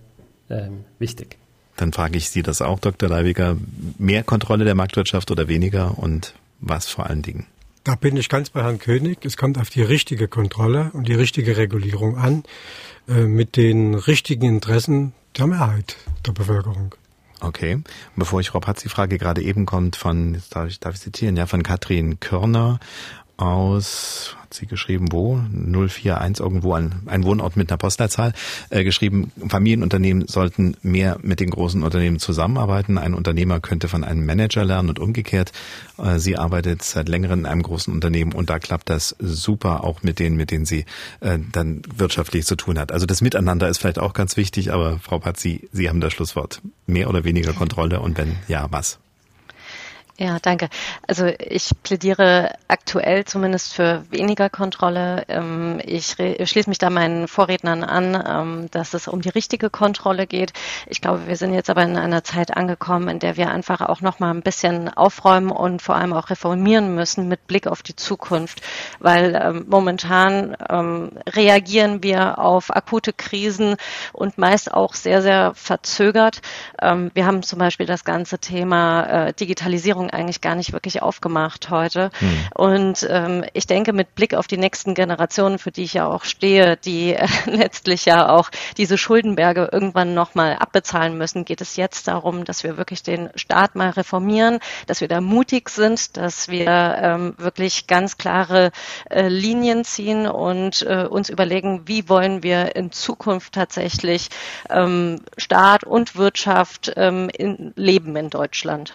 ähm, 0.49 0.85
wichtig. 1.01 1.37
Dann 1.77 1.93
frage 1.93 2.17
ich 2.17 2.31
Sie 2.31 2.43
das 2.43 2.63
auch, 2.63 2.79
Dr. 2.79 3.09
Leibiger. 3.09 3.57
Mehr 3.99 4.23
Kontrolle 4.23 4.65
der 4.65 4.77
Marktwirtschaft 4.77 5.33
oder 5.33 5.49
weniger 5.49 5.99
und 5.99 6.35
was 6.61 6.87
vor 6.87 7.07
allen 7.07 7.23
Dingen? 7.23 7.47
Da 7.89 7.95
bin 7.95 8.19
ich 8.19 8.29
ganz 8.29 8.51
bei 8.51 8.63
Herrn 8.63 8.79
König. 8.79 9.25
Es 9.25 9.39
kommt 9.39 9.57
auf 9.57 9.71
die 9.71 9.81
richtige 9.81 10.29
Kontrolle 10.29 10.91
und 10.93 11.09
die 11.09 11.15
richtige 11.15 11.57
Regulierung 11.57 12.19
an, 12.19 12.43
äh, 13.09 13.23
mit 13.23 13.57
den 13.57 13.95
richtigen 13.95 14.45
Interessen 14.45 15.15
der 15.39 15.47
Mehrheit 15.47 15.97
der 16.27 16.33
Bevölkerung. 16.33 16.95
Okay. 17.41 17.83
Bevor 18.15 18.41
ich 18.41 18.53
Rob 18.53 18.67
Hatz 18.67 18.83
die 18.83 18.91
Frage 18.91 19.17
gerade 19.17 19.41
eben 19.41 19.65
kommt 19.65 19.97
von, 19.97 20.35
jetzt 20.35 20.55
darf 20.55 20.69
ich, 20.69 20.81
darf 20.81 20.97
ich 20.97 21.01
zitieren, 21.01 21.39
ja, 21.39 21.47
von 21.47 21.63
Katrin 21.63 22.21
Körner 22.21 22.79
aus, 23.39 24.37
hat 24.43 24.53
sie 24.53 24.67
geschrieben, 24.67 25.13
wo? 25.13 25.37
041 25.37 26.41
irgendwo 26.41 26.75
ein, 26.75 27.03
ein 27.07 27.25
Wohnort 27.25 27.57
mit 27.57 27.71
einer 27.71 27.79
Postleitzahl, 27.79 28.33
äh, 28.71 28.83
geschrieben, 28.83 29.31
Familienunternehmen 29.49 30.27
sollten 30.27 30.77
mehr 30.83 31.19
mit 31.23 31.39
den 31.39 31.51
großen 31.51 31.83
Unternehmen 31.85 32.19
zusammenarbeiten. 32.19 32.99
Ein 32.99 33.15
Unternehmer 33.15 33.61
könnte 33.61 33.89
von 33.89 34.03
einem 34.03 34.27
Manager 34.27 34.65
lernen 34.65 34.89
und 34.89 34.99
umgekehrt. 34.99 35.53
Äh, 35.99 36.19
sie 36.19 36.37
arbeitet 36.37 36.83
seit 36.83 37.09
längerem 37.09 37.41
in 37.41 37.47
einem 37.47 37.63
großen 37.63 37.95
Unternehmen 37.95 38.33
und 38.33 38.51
da 38.51 38.59
klappt 38.59 38.91
das 38.91 39.15
super 39.21 39.85
auch 39.85 40.03
mit 40.03 40.19
denen, 40.19 40.37
mit 40.37 40.51
denen 40.51 40.67
sie 40.67 40.85
äh, 41.21 41.39
dann 41.53 41.83
wirtschaftlich 41.95 42.45
zu 42.45 42.57
tun 42.57 42.79
hat. 42.79 42.91
Also 42.91 43.07
das 43.07 43.21
Miteinander 43.21 43.69
ist 43.69 43.79
vielleicht 43.79 44.01
auch 44.01 44.15
ganz 44.15 44.37
wichtig, 44.37 44.73
aber 44.73 44.99
Frau 44.99 45.21
Patzi, 45.21 45.69
Sie 45.71 45.89
haben 45.89 46.01
das 46.01 46.13
Schlusswort. 46.13 46.61
Mehr 46.87 47.09
oder 47.09 47.23
weniger 47.23 47.53
Kontrolle 47.53 48.01
und 48.01 48.19
wenn 48.19 48.37
ja, 48.49 48.67
was? 48.71 48.99
Ja, 50.21 50.39
danke. 50.43 50.69
Also 51.07 51.27
ich 51.27 51.71
plädiere 51.85 52.51
aktuell 52.67 53.25
zumindest 53.25 53.73
für 53.73 54.03
weniger 54.11 54.51
Kontrolle. 54.51 55.25
Ähm, 55.29 55.81
ich 55.85 56.17
schließe 56.17 56.69
mich 56.69 56.79
da 56.79 56.91
meinen 56.91 57.29
Vorrednern 57.29 57.85
an, 57.85 58.25
ähm, 58.29 58.69
dass 58.73 58.95
es 58.95 59.07
um 59.07 59.21
die 59.21 59.29
richtige 59.29 59.71
Kontrolle 59.71 60.27
geht. 60.27 60.53
Ich 60.89 61.01
glaube, 61.01 61.29
wir 61.29 61.37
sind 61.37 61.55
jetzt 61.55 61.71
aber 61.71 61.85
in 61.85 61.97
einer 61.97 62.25
Zeit 62.25 62.57
angekommen, 62.57 63.07
in 63.07 63.21
der 63.21 63.37
wir 63.37 63.51
einfach 63.51 63.81
auch 63.81 64.01
noch 64.01 64.19
mal 64.19 64.33
ein 64.33 64.43
bisschen 64.43 64.89
aufräumen 64.89 65.53
und 65.53 65.83
vor 65.83 65.95
allem 65.95 66.13
auch 66.13 66.31
reformieren 66.31 66.97
müssen 66.97 67.29
mit 67.29 67.47
Blick 67.47 67.69
auf 67.69 67.85
die 67.85 67.95
Zukunft, 67.95 68.61
weil 68.99 69.41
ähm, 69.41 69.67
momentan 69.69 70.57
reagieren 71.29 72.03
wir 72.03 72.39
auf 72.39 72.75
akute 72.75 73.13
Krisen 73.13 73.77
und 74.13 74.39
meist 74.39 74.73
auch 74.73 74.95
sehr, 74.95 75.23
sehr 75.23 75.55
verzögert. 75.55 76.41
wir 76.81 77.27
haben 77.27 77.43
zum 77.43 77.59
Beispiel 77.59 77.87
das 77.87 78.05
ganze 78.05 78.39
Thema 78.39 79.05
äh, 79.29 79.33
Digitalisierung 79.33 80.08
Fragen 80.09 80.11
eigentlich 80.11 80.41
gar 80.41 80.55
nicht 80.55 80.73
wirklich 80.73 81.03
aufgemacht 81.03 81.71
heute. 81.71 82.11
Hm. 82.19 82.39
Und 82.55 83.07
ähm, 83.11 83.45
ich 83.53 83.67
denke, 83.67 83.93
mit 83.93 84.15
Blick 84.15 84.35
auf 84.35 84.47
die 84.47 84.57
nächsten 84.57 84.95
Generationen, 84.95 85.59
für 85.59 85.71
die 85.71 85.85
ich 85.85 85.95
ja 85.95 86.07
auch 86.07 86.25
stehe, 86.25 86.77
die 86.77 87.15
äh, 87.15 87.27
letztlich 87.47 88.05
ja 88.05 88.29
auch 88.29 88.51
diese 88.77 88.99
Schuldenberge 88.99 89.69
irgendwann 89.73 90.15
nochmal 90.15 90.57
abbezahlen 90.57 91.17
müssen, 91.17 91.45
geht 91.45 91.61
es 91.61 91.77
jetzt 91.77 92.09
darum, 92.09 92.45
dass 92.45 92.65
wir 92.65 92.77
wirklich 92.77 93.03
den 93.03 93.31
Staat 93.35 93.75
mal 93.75 93.91
reformieren, 93.91 94.59
dass 94.87 95.01
wir 95.01 95.09
da 95.09 95.21
mutig 95.21 95.69
sind, 95.69 96.17
dass 96.17 96.49
wir 96.49 96.99
ähm, 97.01 97.35
wirklich 97.39 97.87
ganz 97.87 98.17
klare 98.17 98.71
äh, 99.11 99.29
Linien 99.29 99.85
ziehen 99.85 100.27
und 100.27 100.83
äh, 100.83 101.05
uns 101.09 101.29
überlegen, 101.29 101.83
wie 101.87 102.09
wollen 102.09 102.43
wir 102.43 102.77
in 102.77 102.93
Zukunft 102.93 103.55
tatsächlich 103.55 104.29
ähm, 104.71 105.21
Staat 105.37 105.85
und 105.85 106.17
Wirtschaft 106.17 106.93
ähm, 106.97 107.29
in, 107.31 107.73
leben 107.77 108.17
in 108.17 108.31
Deutschland 108.31 108.95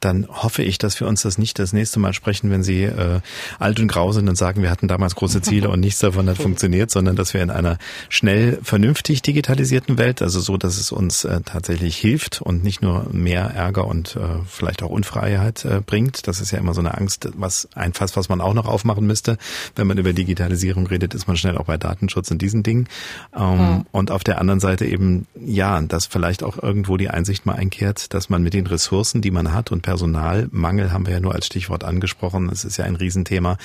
dann 0.00 0.26
hoffe 0.28 0.62
ich, 0.62 0.78
dass 0.78 1.00
wir 1.00 1.06
uns 1.06 1.22
das 1.22 1.38
nicht 1.38 1.58
das 1.58 1.72
nächste 1.72 1.98
Mal 1.98 2.12
sprechen, 2.12 2.50
wenn 2.50 2.62
Sie 2.62 2.84
äh, 2.84 3.20
alt 3.58 3.80
und 3.80 3.88
grau 3.88 4.12
sind 4.12 4.28
und 4.28 4.36
sagen, 4.36 4.62
wir 4.62 4.70
hatten 4.70 4.88
damals 4.88 5.14
große 5.16 5.42
Ziele 5.42 5.70
und 5.70 5.80
nichts 5.80 5.98
davon 6.00 6.28
hat 6.28 6.38
funktioniert, 6.42 6.90
sondern 6.90 7.16
dass 7.16 7.34
wir 7.34 7.42
in 7.42 7.50
einer 7.50 7.78
schnell 8.08 8.58
vernünftig 8.62 9.22
digitalisierten 9.22 9.98
Welt, 9.98 10.22
also 10.22 10.40
so, 10.40 10.56
dass 10.56 10.78
es 10.78 10.92
uns 10.92 11.24
äh, 11.24 11.40
tatsächlich 11.44 11.96
hilft 11.96 12.40
und 12.40 12.62
nicht 12.62 12.82
nur 12.82 13.08
mehr 13.12 13.44
Ärger 13.44 13.86
und 13.86 14.16
äh, 14.16 14.20
vielleicht 14.46 14.82
auch 14.82 14.90
Unfreiheit 14.90 15.64
äh, 15.64 15.80
bringt. 15.84 16.28
Das 16.28 16.40
ist 16.40 16.52
ja 16.52 16.58
immer 16.58 16.74
so 16.74 16.80
eine 16.80 16.96
Angst, 16.96 17.28
was 17.34 17.68
ein 17.74 17.92
Fass, 17.92 18.16
was 18.16 18.28
man 18.28 18.40
auch 18.40 18.54
noch 18.54 18.66
aufmachen 18.66 19.06
müsste. 19.06 19.36
Wenn 19.74 19.86
man 19.86 19.98
über 19.98 20.12
Digitalisierung 20.12 20.86
redet, 20.86 21.14
ist 21.14 21.26
man 21.26 21.36
schnell 21.36 21.58
auch 21.58 21.64
bei 21.64 21.76
Datenschutz 21.76 22.30
und 22.30 22.40
diesen 22.40 22.62
Dingen. 22.62 22.88
Ähm, 23.36 23.58
mhm. 23.58 23.86
Und 23.90 24.10
auf 24.10 24.22
der 24.22 24.40
anderen 24.40 24.60
Seite 24.60 24.86
eben, 24.86 25.26
ja, 25.34 25.80
dass 25.80 26.06
vielleicht 26.06 26.42
auch 26.44 26.62
irgendwo 26.62 26.96
die 26.96 27.10
Einsicht 27.10 27.46
mal 27.46 27.54
einkehrt, 27.54 28.14
dass 28.14 28.28
man 28.28 28.42
mit 28.42 28.54
den 28.54 28.66
Ressourcen, 28.66 29.20
die 29.22 29.30
man 29.30 29.52
hat 29.52 29.72
und 29.72 29.87
Personalmangel 29.88 30.92
haben 30.92 31.06
wir 31.06 31.14
ja 31.14 31.20
nur 31.20 31.34
als 31.34 31.46
Stichwort 31.46 31.82
angesprochen. 31.82 32.50
Es 32.52 32.66
ist 32.66 32.76
ja 32.76 32.84
ein 32.84 32.94
Riesenthema. 32.94 33.56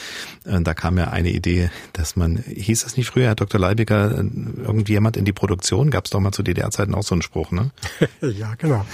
Äh, 0.46 0.62
da 0.62 0.74
kam 0.74 0.98
ja 0.98 1.10
eine 1.10 1.32
Idee, 1.32 1.70
dass 1.92 2.16
man, 2.16 2.38
hieß 2.38 2.86
es 2.86 2.96
nicht 2.96 3.08
früher, 3.08 3.26
Herr 3.26 3.36
Dr. 3.36 3.60
Leibiger, 3.60 4.20
äh, 4.20 4.24
irgendwie 4.64 4.94
jemand 4.94 5.18
in 5.18 5.26
die 5.26 5.34
Produktion? 5.34 5.92
Gab 5.92 6.06
es 6.06 6.12
doch 6.12 6.22
mal 6.22 6.32
zu 6.32 6.42
DDR-Zeiten 6.42 6.96
auch 6.96 7.04
so 7.04 7.14
einen 7.14 7.24
Spruch, 7.24 7.52
ne? 7.52 7.72
ja, 8.22 8.56
genau. 8.58 8.86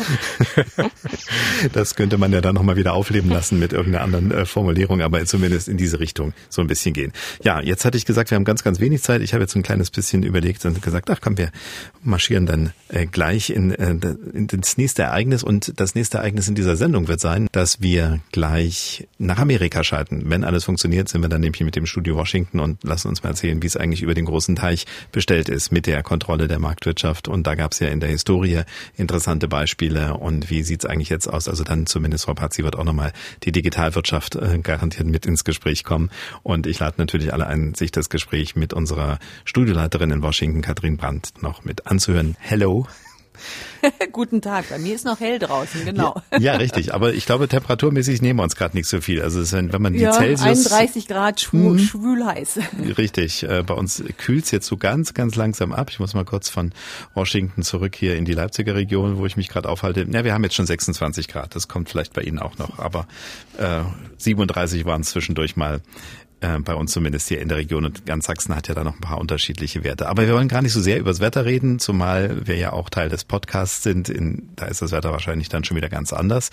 das 1.74 1.94
könnte 1.94 2.18
man 2.18 2.34
ja 2.34 2.42
dann 2.42 2.56
nochmal 2.56 2.78
wieder 2.78 2.96
aufleben 2.96 3.30
lassen 3.30 3.60
mit 3.60 3.74
irgendeiner 3.74 4.06
anderen 4.06 4.32
äh, 4.32 4.46
Formulierung, 4.48 5.02
aber 5.04 5.24
zumindest 5.26 5.68
in 5.68 5.78
diese 5.78 6.00
Richtung 6.00 6.34
so 6.50 6.62
ein 6.62 6.68
bisschen 6.68 6.94
gehen. 6.94 7.14
Ja, 7.44 7.62
jetzt 7.62 7.86
hatte 7.86 7.96
ich 7.96 8.08
gesagt, 8.08 8.32
wir 8.32 8.38
haben 8.38 8.44
ganz, 8.44 8.64
ganz 8.64 8.80
wenig 8.80 9.04
Zeit. 9.04 9.22
Ich 9.22 9.34
habe 9.36 9.44
jetzt 9.44 9.56
ein 9.56 9.62
kleines 9.62 9.92
bisschen 9.92 10.24
überlegt 10.24 10.66
und 10.66 10.82
gesagt, 10.82 11.12
ach 11.12 11.20
komm, 11.22 11.38
wir 11.38 11.52
marschieren 12.02 12.48
dann 12.48 12.74
gleich 13.12 13.52
in, 13.52 13.70
in 13.70 14.48
das 14.48 14.78
nächste 14.78 15.04
Ereignis 15.04 15.44
und 15.44 15.80
das 15.80 15.94
nächste 15.94 16.18
Ereignis 16.18 16.48
in 16.48 16.56
dieser 16.56 16.76
Sendung 16.76 17.08
wird 17.08 17.19
wird 17.20 17.34
sein, 17.34 17.48
dass 17.52 17.82
wir 17.82 18.22
gleich 18.32 19.08
nach 19.18 19.40
Amerika 19.40 19.84
schalten. 19.84 20.24
Wenn 20.26 20.44
alles 20.44 20.64
funktioniert, 20.64 21.10
sind 21.10 21.22
wir 21.22 21.30
dann 21.30 21.42
nämlich 21.42 21.62
mit 21.62 21.76
dem 21.76 21.86
Studio 21.86 22.16
Washington 22.16 22.60
und 22.60 22.84
lassen 22.84 23.10
uns 23.10 23.24
mal 23.24 23.30
erzählen, 23.30 23.62
wie 23.62 23.68
es 23.68 23.76
eigentlich 23.76 24.02
über 24.02 24.14
den 24.14 24.26
großen 24.26 24.56
Teich 24.56 24.86
bestellt 25.12 25.50
ist 25.50 25.72
mit 25.72 25.86
der 25.86 26.02
Kontrolle 26.02 26.48
der 26.48 26.60
Marktwirtschaft. 26.60 27.28
Und 27.28 27.46
da 27.46 27.56
gab 27.56 27.74
es 27.74 27.80
ja 27.80 27.90
in 27.90 28.00
der 28.00 28.10
Historie 28.10 28.62
interessante 28.96 29.48
Beispiele. 29.48 30.16
Und 30.16 30.50
wie 30.50 30.64
sieht 30.64 30.84
es 30.84 30.90
eigentlich 30.90 31.10
jetzt 31.10 31.28
aus? 31.28 31.50
Also 31.50 31.64
dann 31.64 31.86
zumindest 31.86 32.26
Frau 32.26 32.34
Pazzi 32.34 32.64
wird 32.64 32.78
auch 32.78 32.86
nochmal 32.86 33.12
die 33.44 33.52
Digitalwirtschaft 33.52 34.36
äh, 34.36 34.60
garantiert 34.60 35.08
mit 35.08 35.26
ins 35.26 35.44
Gespräch 35.44 35.84
kommen. 35.84 36.10
Und 36.44 36.68
ich 36.68 36.80
lade 36.80 36.96
natürlich 36.98 37.34
alle 37.34 37.48
ein, 37.48 37.74
sich 37.74 37.92
das 37.92 38.10
Gespräch 38.10 38.56
mit 38.56 38.74
unserer 38.74 39.20
Studioleiterin 39.44 40.12
in 40.12 40.22
Washington, 40.22 40.62
Katrin 40.62 40.98
Brandt, 40.98 41.34
noch 41.42 41.66
mit 41.66 41.88
anzuhören. 41.88 42.38
Hello. 42.40 42.88
Guten 44.12 44.42
Tag, 44.42 44.70
bei 44.70 44.78
mir 44.78 44.96
ist 44.96 45.06
noch 45.06 45.20
hell 45.20 45.40
draußen, 45.40 45.86
genau. 45.86 46.22
Ja, 46.32 46.40
ja 46.40 46.56
richtig, 46.56 46.94
aber 46.94 47.14
ich 47.14 47.26
glaube, 47.26 47.48
temperaturmäßig 47.48 48.22
nehmen 48.22 48.40
wir 48.40 48.44
uns 48.44 48.56
gerade 48.56 48.76
nicht 48.76 48.88
so 48.88 49.02
viel. 49.02 49.22
Also 49.22 49.40
wenn 49.52 49.82
man 49.82 49.94
die 49.94 50.00
ja, 50.00 50.12
Celsius... 50.12 50.68
31 50.72 51.08
Grad 51.08 51.42
schwul, 51.42 51.74
mhm. 51.74 51.80
schwül 51.80 52.26
heiß. 52.26 52.60
Richtig, 52.98 53.44
äh, 53.44 53.64
bei 53.64 53.74
uns 53.74 54.04
kühlt's 54.18 54.52
jetzt 54.52 54.68
so 54.68 54.78
ganz, 54.78 55.14
ganz 55.14 55.36
langsam 55.36 55.72
ab. 55.72 55.90
Ich 55.90 56.00
muss 56.00 56.14
mal 56.14 56.26
kurz 56.26 56.50
von 56.50 56.72
Washington 57.14 57.64
zurück 57.64 57.96
hier 57.96 58.16
in 58.16 58.26
die 58.26 58.34
Leipziger 58.34 58.76
Region, 58.76 59.18
wo 59.18 59.26
ich 59.26 59.38
mich 59.38 59.50
gerade 59.50 59.70
aufhalte. 59.70 60.06
Ja, 60.10 60.24
wir 60.24 60.34
haben 60.34 60.44
jetzt 60.44 60.56
schon 60.56 60.66
26 60.66 61.28
Grad, 61.28 61.56
das 61.56 61.68
kommt 61.68 61.90
vielleicht 61.90 62.14
bei 62.14 62.22
Ihnen 62.22 62.40
auch 62.40 62.58
noch, 62.58 62.80
aber 62.80 63.08
äh, 63.58 63.82
37 64.18 64.86
waren 64.86 65.04
zwischendurch 65.04 65.56
mal 65.56 65.82
äh, 66.42 66.60
bei 66.60 66.74
uns 66.74 66.92
zumindest 66.92 67.28
hier 67.28 67.42
in 67.42 67.50
der 67.50 67.58
Region 67.58 67.86
und 67.86 68.06
ganz 68.06 68.26
Sachsen 68.26 68.56
hat 68.56 68.68
ja 68.68 68.76
da 68.76 68.84
noch 68.84 68.96
ein 68.96 69.02
paar 69.02 69.18
unterschiedliche 69.18 69.84
Werte. 69.84 70.08
Aber 70.08 70.26
wir 70.26 70.34
wollen 70.34 70.48
gar 70.48 70.62
nicht 70.62 70.74
so 70.74 70.82
sehr 70.82 71.00
übers 71.00 71.20
Wetter 71.20 71.46
reden, 71.46 71.80
zumal 71.80 72.48
wir 72.48 72.58
ja 72.58 72.74
auch 72.74 72.90
Teil 72.90 73.10
des 73.10 73.26
Podcasts 73.26 73.84
sind. 73.84 74.10
In, 74.10 74.50
da 74.56 74.66
ist 74.66 74.82
das 74.82 74.92
Wetter 74.92 75.12
wahrscheinlich 75.12 75.50
dann 75.50 75.64
schon 75.64 75.78
wieder 75.78 75.90
ganz 75.90 76.14
anders. 76.14 76.50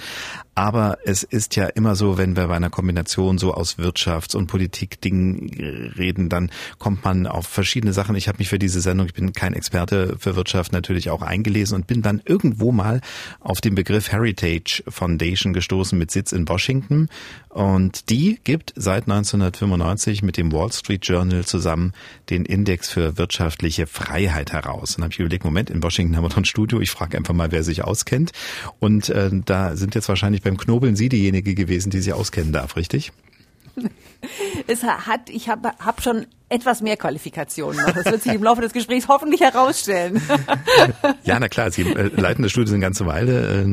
Aber 0.55 0.99
es 1.05 1.23
ist 1.23 1.55
ja 1.57 1.67
immer 1.67 1.97
so, 1.97 2.19
wenn 2.19 2.37
wir 2.37 2.49
bei 2.49 2.57
einer 2.57 2.71
Kombination 2.71 3.39
so 3.39 3.55
aus 3.55 3.79
Wirtschafts- 3.79 4.35
und 4.35 4.47
Politikdingen 4.47 5.93
reden, 5.97 6.29
dann 6.29 6.51
kommt 6.79 7.05
man 7.05 7.27
auf 7.27 7.47
verschiedene 7.47 7.93
Sachen. 7.93 8.17
Ich 8.17 8.29
habe 8.29 8.39
mich 8.39 8.49
für 8.49 8.59
diese 8.59 8.81
Sendung, 8.81 9.07
ich 9.07 9.15
bin 9.15 9.33
kein 9.33 9.53
Experte 9.53 10.17
für 10.19 10.35
Wirtschaft, 10.35 10.73
natürlich 10.73 11.11
auch 11.11 11.23
eingelesen 11.23 11.77
und 11.77 11.87
bin 11.87 12.03
dann 12.03 12.23
irgendwo 12.25 12.73
mal 12.73 13.01
auf 13.41 13.61
den 13.61 13.75
Begriff 13.75 14.11
Heritage 14.11 14.83
Foundation 14.89 15.53
gestoßen 15.53 15.99
mit 15.99 16.11
Sitz 16.11 16.33
in 16.33 16.49
Washington. 16.49 17.09
Und 17.51 18.11
die 18.11 18.41
gibt 18.45 18.73
seit 18.77 19.05
1995 19.05 19.76
1995 19.77 20.23
mit 20.23 20.37
dem 20.37 20.53
Wall 20.53 20.73
Street 20.73 21.07
Journal 21.07 21.45
zusammen 21.45 21.93
den 22.31 22.45
Index 22.45 22.89
für 22.89 23.19
wirtschaftliche 23.19 23.87
Freiheit 23.87 24.53
heraus. 24.53 24.97
Und 24.97 25.05
habe 25.05 25.13
ich 25.13 25.21
überlegt, 25.21 25.45
Moment, 25.45 25.71
in 25.71 25.83
Washington 25.83 26.17
haben 26.17 26.25
wir 26.25 26.29
doch 26.29 26.37
ein 26.37 26.45
Studio. 26.45 26.81
Ich 26.81 26.91
frage 26.91 27.17
einfach 27.17 27.35
mal, 27.35 27.53
wer 27.53 27.63
sich 27.63 27.85
auskennt. 27.85 28.33
Und 28.79 29.09
äh, 29.09 29.31
da 29.33 29.77
sind 29.77 29.95
jetzt 29.95 30.09
wahrscheinlich 30.09 30.43
beim 30.43 30.57
Knobeln 30.57 30.97
Sie 30.97 31.09
diejenige 31.09 31.55
gewesen, 31.55 31.91
die 31.91 32.01
sich 32.01 32.13
auskennen 32.13 32.53
darf, 32.53 32.77
richtig? 32.77 33.13
es 34.67 34.83
hat, 34.83 35.31
ich 35.31 35.49
habe 35.49 35.73
hab 35.79 36.03
schon 36.03 36.27
etwas 36.49 36.81
mehr 36.81 36.97
Qualifikationen 36.97 37.81
noch. 37.81 37.91
Das 37.93 38.05
wird 38.05 38.23
sich 38.23 38.33
im 38.33 38.43
Laufe 38.43 38.61
des 38.61 38.73
Gesprächs 38.73 39.09
hoffentlich 39.09 39.41
herausstellen. 39.41 40.23
ja, 41.25 41.41
na 41.41 41.49
klar, 41.49 41.73
Sie 41.73 41.83
äh, 41.83 42.09
leiten 42.15 42.43
das 42.45 42.53
Studio 42.53 42.75
eine 42.75 42.81
ganze 42.81 43.05
Weile. 43.05 43.63
Äh, 43.63 43.67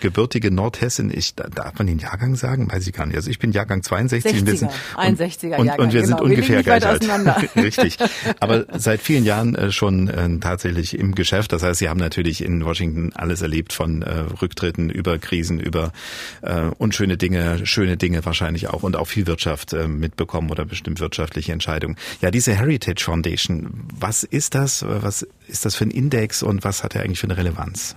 gebürtige 0.00 0.50
Nordhessin, 0.50 1.12
ich, 1.14 1.34
darf 1.34 1.74
man 1.76 1.86
den 1.86 1.98
Jahrgang 1.98 2.34
sagen? 2.34 2.70
Weiß 2.72 2.86
ich 2.86 2.94
gar 2.94 3.04
nicht. 3.04 3.16
Also 3.16 3.30
ich 3.30 3.38
bin 3.38 3.52
Jahrgang 3.52 3.82
62. 3.82 4.32
60er, 4.32 4.40
und, 4.40 4.58
sind, 4.58 4.70
ein 4.96 5.16
60er 5.16 5.48
Jahrgang. 5.48 5.78
Und, 5.78 5.84
und 5.84 5.92
wir 5.92 6.00
genau. 6.00 6.16
sind 6.16 6.20
ungefähr 6.24 6.62
gleich 6.62 6.86
alt. 6.86 7.04
Richtig. 7.56 7.98
Aber 8.40 8.64
seit 8.78 9.02
vielen 9.02 9.24
Jahren 9.24 9.54
äh, 9.54 9.70
schon 9.70 10.08
äh, 10.08 10.38
tatsächlich 10.38 10.98
im 10.98 11.14
Geschäft. 11.14 11.52
Das 11.52 11.62
heißt, 11.62 11.80
Sie 11.80 11.90
haben 11.90 12.00
natürlich 12.00 12.42
in 12.42 12.64
Washington 12.64 13.12
alles 13.14 13.42
erlebt 13.42 13.74
von 13.74 14.00
äh, 14.00 14.20
Rücktritten 14.40 14.88
über 14.88 15.18
Krisen, 15.18 15.60
über 15.60 15.92
äh, 16.40 16.70
unschöne 16.78 17.18
Dinge, 17.18 17.66
schöne 17.66 17.98
Dinge 17.98 18.24
wahrscheinlich 18.24 18.68
auch 18.68 18.82
und 18.82 18.96
auch 18.96 19.06
viel 19.06 19.26
Wirtschaft 19.26 19.74
mitbekommen 19.74 20.50
oder 20.50 20.64
bestimmt 20.64 21.00
wirtschaftliche 21.00 21.52
Entscheidungen. 21.52 21.96
Ja, 22.20 22.30
diese 22.30 22.54
Heritage 22.54 23.04
Foundation, 23.04 23.86
was 23.98 24.22
ist 24.24 24.54
das? 24.54 24.84
Was 24.86 25.26
ist 25.46 25.64
das 25.64 25.74
für 25.74 25.84
ein 25.84 25.90
Index 25.90 26.42
und 26.42 26.64
was 26.64 26.82
hat 26.82 26.94
er 26.94 27.02
eigentlich 27.02 27.20
für 27.20 27.26
eine 27.26 27.36
Relevanz? 27.36 27.96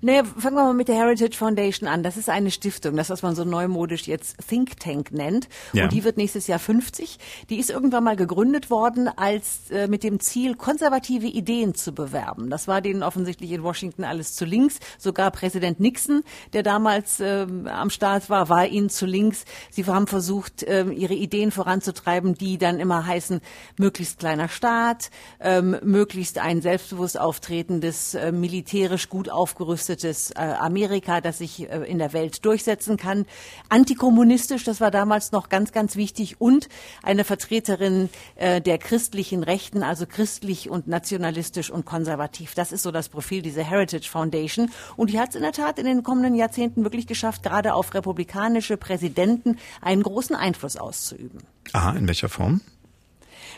Naja, 0.00 0.22
fangen 0.22 0.54
wir 0.54 0.62
mal 0.62 0.74
mit 0.74 0.86
der 0.86 0.94
Heritage 0.94 1.36
Foundation 1.36 1.88
an. 1.88 2.04
Das 2.04 2.16
ist 2.16 2.28
eine 2.28 2.52
Stiftung, 2.52 2.96
das, 2.96 3.10
was 3.10 3.22
man 3.22 3.34
so 3.34 3.44
neumodisch 3.44 4.06
jetzt 4.06 4.36
Think 4.46 4.78
Tank 4.78 5.10
nennt. 5.10 5.48
Ja. 5.72 5.84
Und 5.84 5.92
die 5.92 6.04
wird 6.04 6.16
nächstes 6.16 6.46
Jahr 6.46 6.60
50. 6.60 7.18
Die 7.50 7.58
ist 7.58 7.68
irgendwann 7.68 8.04
mal 8.04 8.14
gegründet 8.14 8.70
worden, 8.70 9.08
als 9.08 9.70
äh, 9.72 9.88
mit 9.88 10.04
dem 10.04 10.20
Ziel, 10.20 10.54
konservative 10.54 11.26
Ideen 11.26 11.74
zu 11.74 11.92
bewerben. 11.92 12.48
Das 12.48 12.68
war 12.68 12.80
denen 12.80 13.02
offensichtlich 13.02 13.50
in 13.50 13.64
Washington 13.64 14.04
alles 14.04 14.36
zu 14.36 14.44
links. 14.44 14.78
Sogar 14.98 15.32
Präsident 15.32 15.80
Nixon, 15.80 16.22
der 16.52 16.62
damals 16.62 17.18
äh, 17.18 17.46
am 17.66 17.90
Start 17.90 18.30
war, 18.30 18.48
war 18.48 18.68
ihnen 18.68 18.90
zu 18.90 19.04
links. 19.04 19.46
Sie 19.70 19.84
haben 19.84 20.06
versucht, 20.06 20.62
äh, 20.62 20.84
ihre 20.84 21.14
Ideen 21.14 21.50
voranzutreiben, 21.50 22.34
die 22.34 22.56
dann 22.56 22.78
immer 22.78 23.04
heißen, 23.04 23.40
möglichst 23.76 24.20
kleiner 24.20 24.48
Staat, 24.48 25.10
ähm, 25.40 25.76
möglichst 25.82 26.38
ein 26.38 26.62
selbstbewusst 26.62 27.18
auftretendes, 27.18 28.14
äh, 28.14 28.30
militärisch 28.30 29.08
gut 29.08 29.28
aufgerüstetes 29.28 29.87
aufgerüstetes 29.88 30.30
äh, 30.32 30.40
Amerika, 30.40 31.20
das 31.20 31.38
sich 31.38 31.68
äh, 31.70 31.84
in 31.84 31.98
der 31.98 32.12
Welt 32.12 32.44
durchsetzen 32.44 32.96
kann. 32.96 33.26
Antikommunistisch, 33.68 34.64
das 34.64 34.80
war 34.80 34.90
damals 34.90 35.32
noch 35.32 35.48
ganz, 35.48 35.72
ganz 35.72 35.96
wichtig. 35.96 36.40
Und 36.40 36.68
eine 37.02 37.24
Vertreterin 37.24 38.10
äh, 38.36 38.60
der 38.60 38.78
christlichen 38.78 39.42
Rechten, 39.42 39.82
also 39.82 40.06
christlich 40.06 40.68
und 40.70 40.86
nationalistisch 40.86 41.70
und 41.70 41.84
konservativ. 41.84 42.54
Das 42.54 42.72
ist 42.72 42.82
so 42.82 42.90
das 42.90 43.08
Profil 43.08 43.42
dieser 43.42 43.62
Heritage 43.62 44.08
Foundation. 44.08 44.70
Und 44.96 45.10
die 45.10 45.18
hat 45.18 45.30
es 45.30 45.34
in 45.36 45.42
der 45.42 45.52
Tat 45.52 45.78
in 45.78 45.86
den 45.86 46.02
kommenden 46.02 46.34
Jahrzehnten 46.34 46.84
wirklich 46.84 47.06
geschafft, 47.06 47.42
gerade 47.42 47.74
auf 47.74 47.94
republikanische 47.94 48.76
Präsidenten 48.76 49.58
einen 49.80 50.02
großen 50.02 50.36
Einfluss 50.36 50.76
auszuüben. 50.76 51.40
Aha, 51.72 51.92
in 51.92 52.06
welcher 52.06 52.28
Form? 52.28 52.60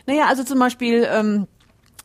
Naja, 0.06 0.26
also 0.28 0.44
zum 0.44 0.58
Beispiel 0.58 1.06
ähm, 1.10 1.46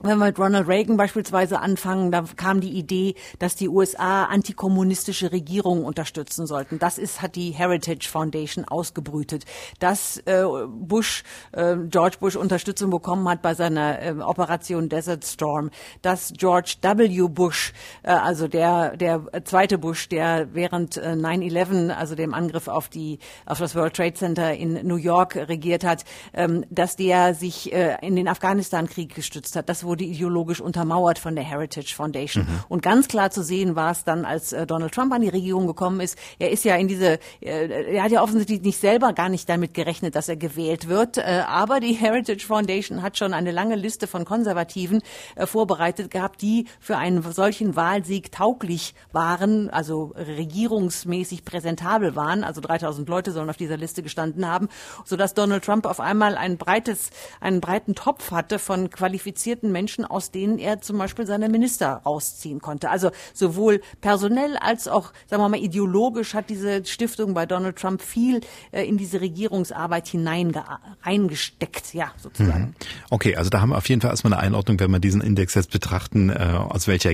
wenn 0.01 0.19
wir 0.19 0.25
mit 0.25 0.39
Ronald 0.39 0.67
Reagan 0.67 0.97
beispielsweise 0.97 1.59
anfangen, 1.59 2.11
da 2.11 2.25
kam 2.35 2.59
die 2.59 2.71
Idee, 2.71 3.15
dass 3.39 3.55
die 3.55 3.69
USA 3.69 4.25
antikommunistische 4.25 5.31
Regierungen 5.31 5.85
unterstützen 5.85 6.45
sollten. 6.47 6.79
Das 6.79 6.97
ist, 6.97 7.21
hat 7.21 7.35
die 7.35 7.51
Heritage 7.51 8.09
Foundation 8.09 8.65
ausgebrütet. 8.65 9.45
Dass 9.79 10.17
äh, 10.25 10.43
Bush, 10.67 11.23
äh, 11.53 11.77
George 11.89 12.17
Bush 12.19 12.35
Unterstützung 12.35 12.89
bekommen 12.89 13.27
hat 13.29 13.41
bei 13.41 13.53
seiner 13.53 14.01
äh, 14.01 14.11
Operation 14.19 14.89
Desert 14.89 15.23
Storm. 15.23 15.71
Dass 16.01 16.33
George 16.35 16.75
W. 16.81 17.29
Bush, 17.29 17.71
äh, 18.03 18.11
also 18.11 18.49
der, 18.49 18.97
der 18.97 19.45
zweite 19.45 19.77
Bush, 19.77 20.09
der 20.09 20.53
während 20.53 20.97
äh, 20.97 21.11
9-11, 21.13 21.91
also 21.91 22.15
dem 22.15 22.33
Angriff 22.33 22.67
auf 22.67 22.89
die, 22.89 23.19
auf 23.45 23.59
das 23.59 23.75
World 23.75 23.95
Trade 23.95 24.13
Center 24.13 24.53
in 24.53 24.85
New 24.85 24.97
York 24.97 25.37
regiert 25.37 25.85
hat, 25.85 26.03
ähm, 26.33 26.65
dass 26.69 26.97
der 26.97 27.33
sich 27.33 27.71
äh, 27.71 27.95
in 28.01 28.17
den 28.17 28.27
Afghanistan-Krieg 28.27 29.15
gestützt 29.15 29.55
hat. 29.55 29.69
Das 29.69 29.84
wurde 29.85 30.03
ideologisch 30.03 30.61
untermauert 30.61 31.19
von 31.19 31.35
der 31.35 31.43
Heritage 31.43 31.93
Foundation. 31.95 32.43
Mhm. 32.43 32.63
Und 32.67 32.81
ganz 32.81 33.07
klar 33.07 33.31
zu 33.31 33.43
sehen 33.43 33.75
war 33.75 33.91
es 33.91 34.03
dann, 34.03 34.25
als 34.25 34.53
äh, 34.53 34.65
Donald 34.65 34.93
Trump 34.93 35.13
an 35.13 35.21
die 35.21 35.29
Regierung 35.29 35.67
gekommen 35.67 35.99
ist. 35.99 36.17
Er 36.39 36.51
ist 36.51 36.65
ja 36.65 36.75
in 36.75 36.87
diese, 36.87 37.19
äh, 37.41 37.93
er 37.95 38.03
hat 38.03 38.11
ja 38.11 38.21
offensichtlich 38.21 38.61
nicht 38.61 38.79
selber 38.79 39.13
gar 39.13 39.29
nicht 39.29 39.47
damit 39.49 39.73
gerechnet, 39.73 40.15
dass 40.15 40.29
er 40.29 40.35
gewählt 40.35 40.87
wird. 40.87 41.17
Äh, 41.17 41.43
aber 41.47 41.79
die 41.79 41.93
Heritage 41.93 42.45
Foundation 42.45 43.01
hat 43.01 43.17
schon 43.17 43.33
eine 43.33 43.51
lange 43.51 43.75
Liste 43.75 44.07
von 44.07 44.25
Konservativen 44.25 45.01
äh, 45.35 45.45
vorbereitet 45.45 46.11
gehabt, 46.11 46.41
die 46.41 46.67
für 46.79 46.97
einen 46.97 47.21
solchen 47.31 47.75
Wahlsieg 47.75 48.31
tauglich 48.31 48.93
waren, 49.11 49.69
also 49.69 50.13
regierungsmäßig 50.15 51.45
präsentabel 51.45 52.15
waren. 52.15 52.43
Also 52.43 52.61
3000 52.61 53.07
Leute 53.09 53.31
sollen 53.31 53.49
auf 53.49 53.57
dieser 53.57 53.77
Liste 53.77 54.03
gestanden 54.03 54.47
haben, 54.47 54.69
sodass 55.03 55.33
Donald 55.33 55.63
Trump 55.63 55.85
auf 55.85 55.99
einmal 55.99 56.37
ein 56.37 56.57
breites, 56.57 57.09
einen 57.39 57.61
breiten 57.61 57.95
Topf 57.95 58.31
hatte 58.31 58.59
von 58.59 58.89
qualifizierten 58.89 59.71
Menschen, 59.75 60.05
aus 60.05 60.31
denen 60.31 60.57
er 60.57 60.79
zum 60.79 60.97
Beispiel 60.97 61.27
seine 61.27 61.49
Minister 61.49 62.01
rausziehen 62.05 62.61
konnte. 62.61 62.89
Also 62.89 63.11
sowohl 63.33 63.81
personell 63.99 64.55
als 64.55 64.87
auch, 64.87 65.11
sagen 65.27 65.43
wir 65.43 65.49
mal, 65.49 65.59
ideologisch 65.59 66.33
hat 66.33 66.49
diese 66.49 66.85
Stiftung 66.85 67.33
bei 67.33 67.45
Donald 67.45 67.75
Trump 67.75 68.01
viel 68.01 68.39
äh, 68.71 68.87
in 68.87 68.97
diese 68.97 69.19
Regierungsarbeit 69.19 70.07
hineingesteckt, 70.07 71.93
ja, 71.93 72.13
sozusagen. 72.15 72.63
Mhm. 72.63 72.75
Okay, 73.09 73.35
also 73.35 73.49
da 73.49 73.59
haben 73.59 73.71
wir 73.71 73.77
auf 73.77 73.89
jeden 73.89 73.99
Fall 73.99 74.11
erstmal 74.11 74.33
eine 74.33 74.41
Einordnung, 74.41 74.79
wenn 74.79 74.91
wir 74.91 74.99
diesen 74.99 75.19
Index 75.19 75.55
jetzt 75.55 75.71
betrachten, 75.71 76.29
äh, 76.29 76.33
aus 76.33 76.87
welcher 76.87 77.11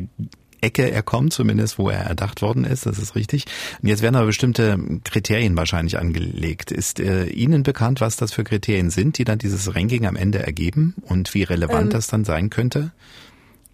Ecke 0.61 0.89
er 0.89 1.03
kommt, 1.03 1.33
zumindest 1.33 1.77
wo 1.77 1.89
er 1.89 2.01
erdacht 2.01 2.41
worden 2.41 2.63
ist, 2.63 2.85
das 2.85 2.99
ist 2.99 3.15
richtig. 3.15 3.45
Und 3.81 3.89
jetzt 3.89 4.01
werden 4.01 4.15
aber 4.15 4.27
bestimmte 4.27 4.77
Kriterien 5.03 5.57
wahrscheinlich 5.57 5.97
angelegt. 5.97 6.71
Ist 6.71 6.99
äh, 6.99 7.25
Ihnen 7.25 7.63
bekannt, 7.63 8.01
was 8.01 8.15
das 8.15 8.31
für 8.33 8.43
Kriterien 8.43 8.89
sind, 8.89 9.17
die 9.17 9.23
dann 9.23 9.39
dieses 9.39 9.75
Ranking 9.75 10.05
am 10.05 10.15
Ende 10.15 10.39
ergeben 10.39 10.95
und 11.01 11.33
wie 11.33 11.43
relevant 11.43 11.85
ähm, 11.85 11.89
das 11.89 12.07
dann 12.07 12.23
sein 12.23 12.49
könnte? 12.49 12.91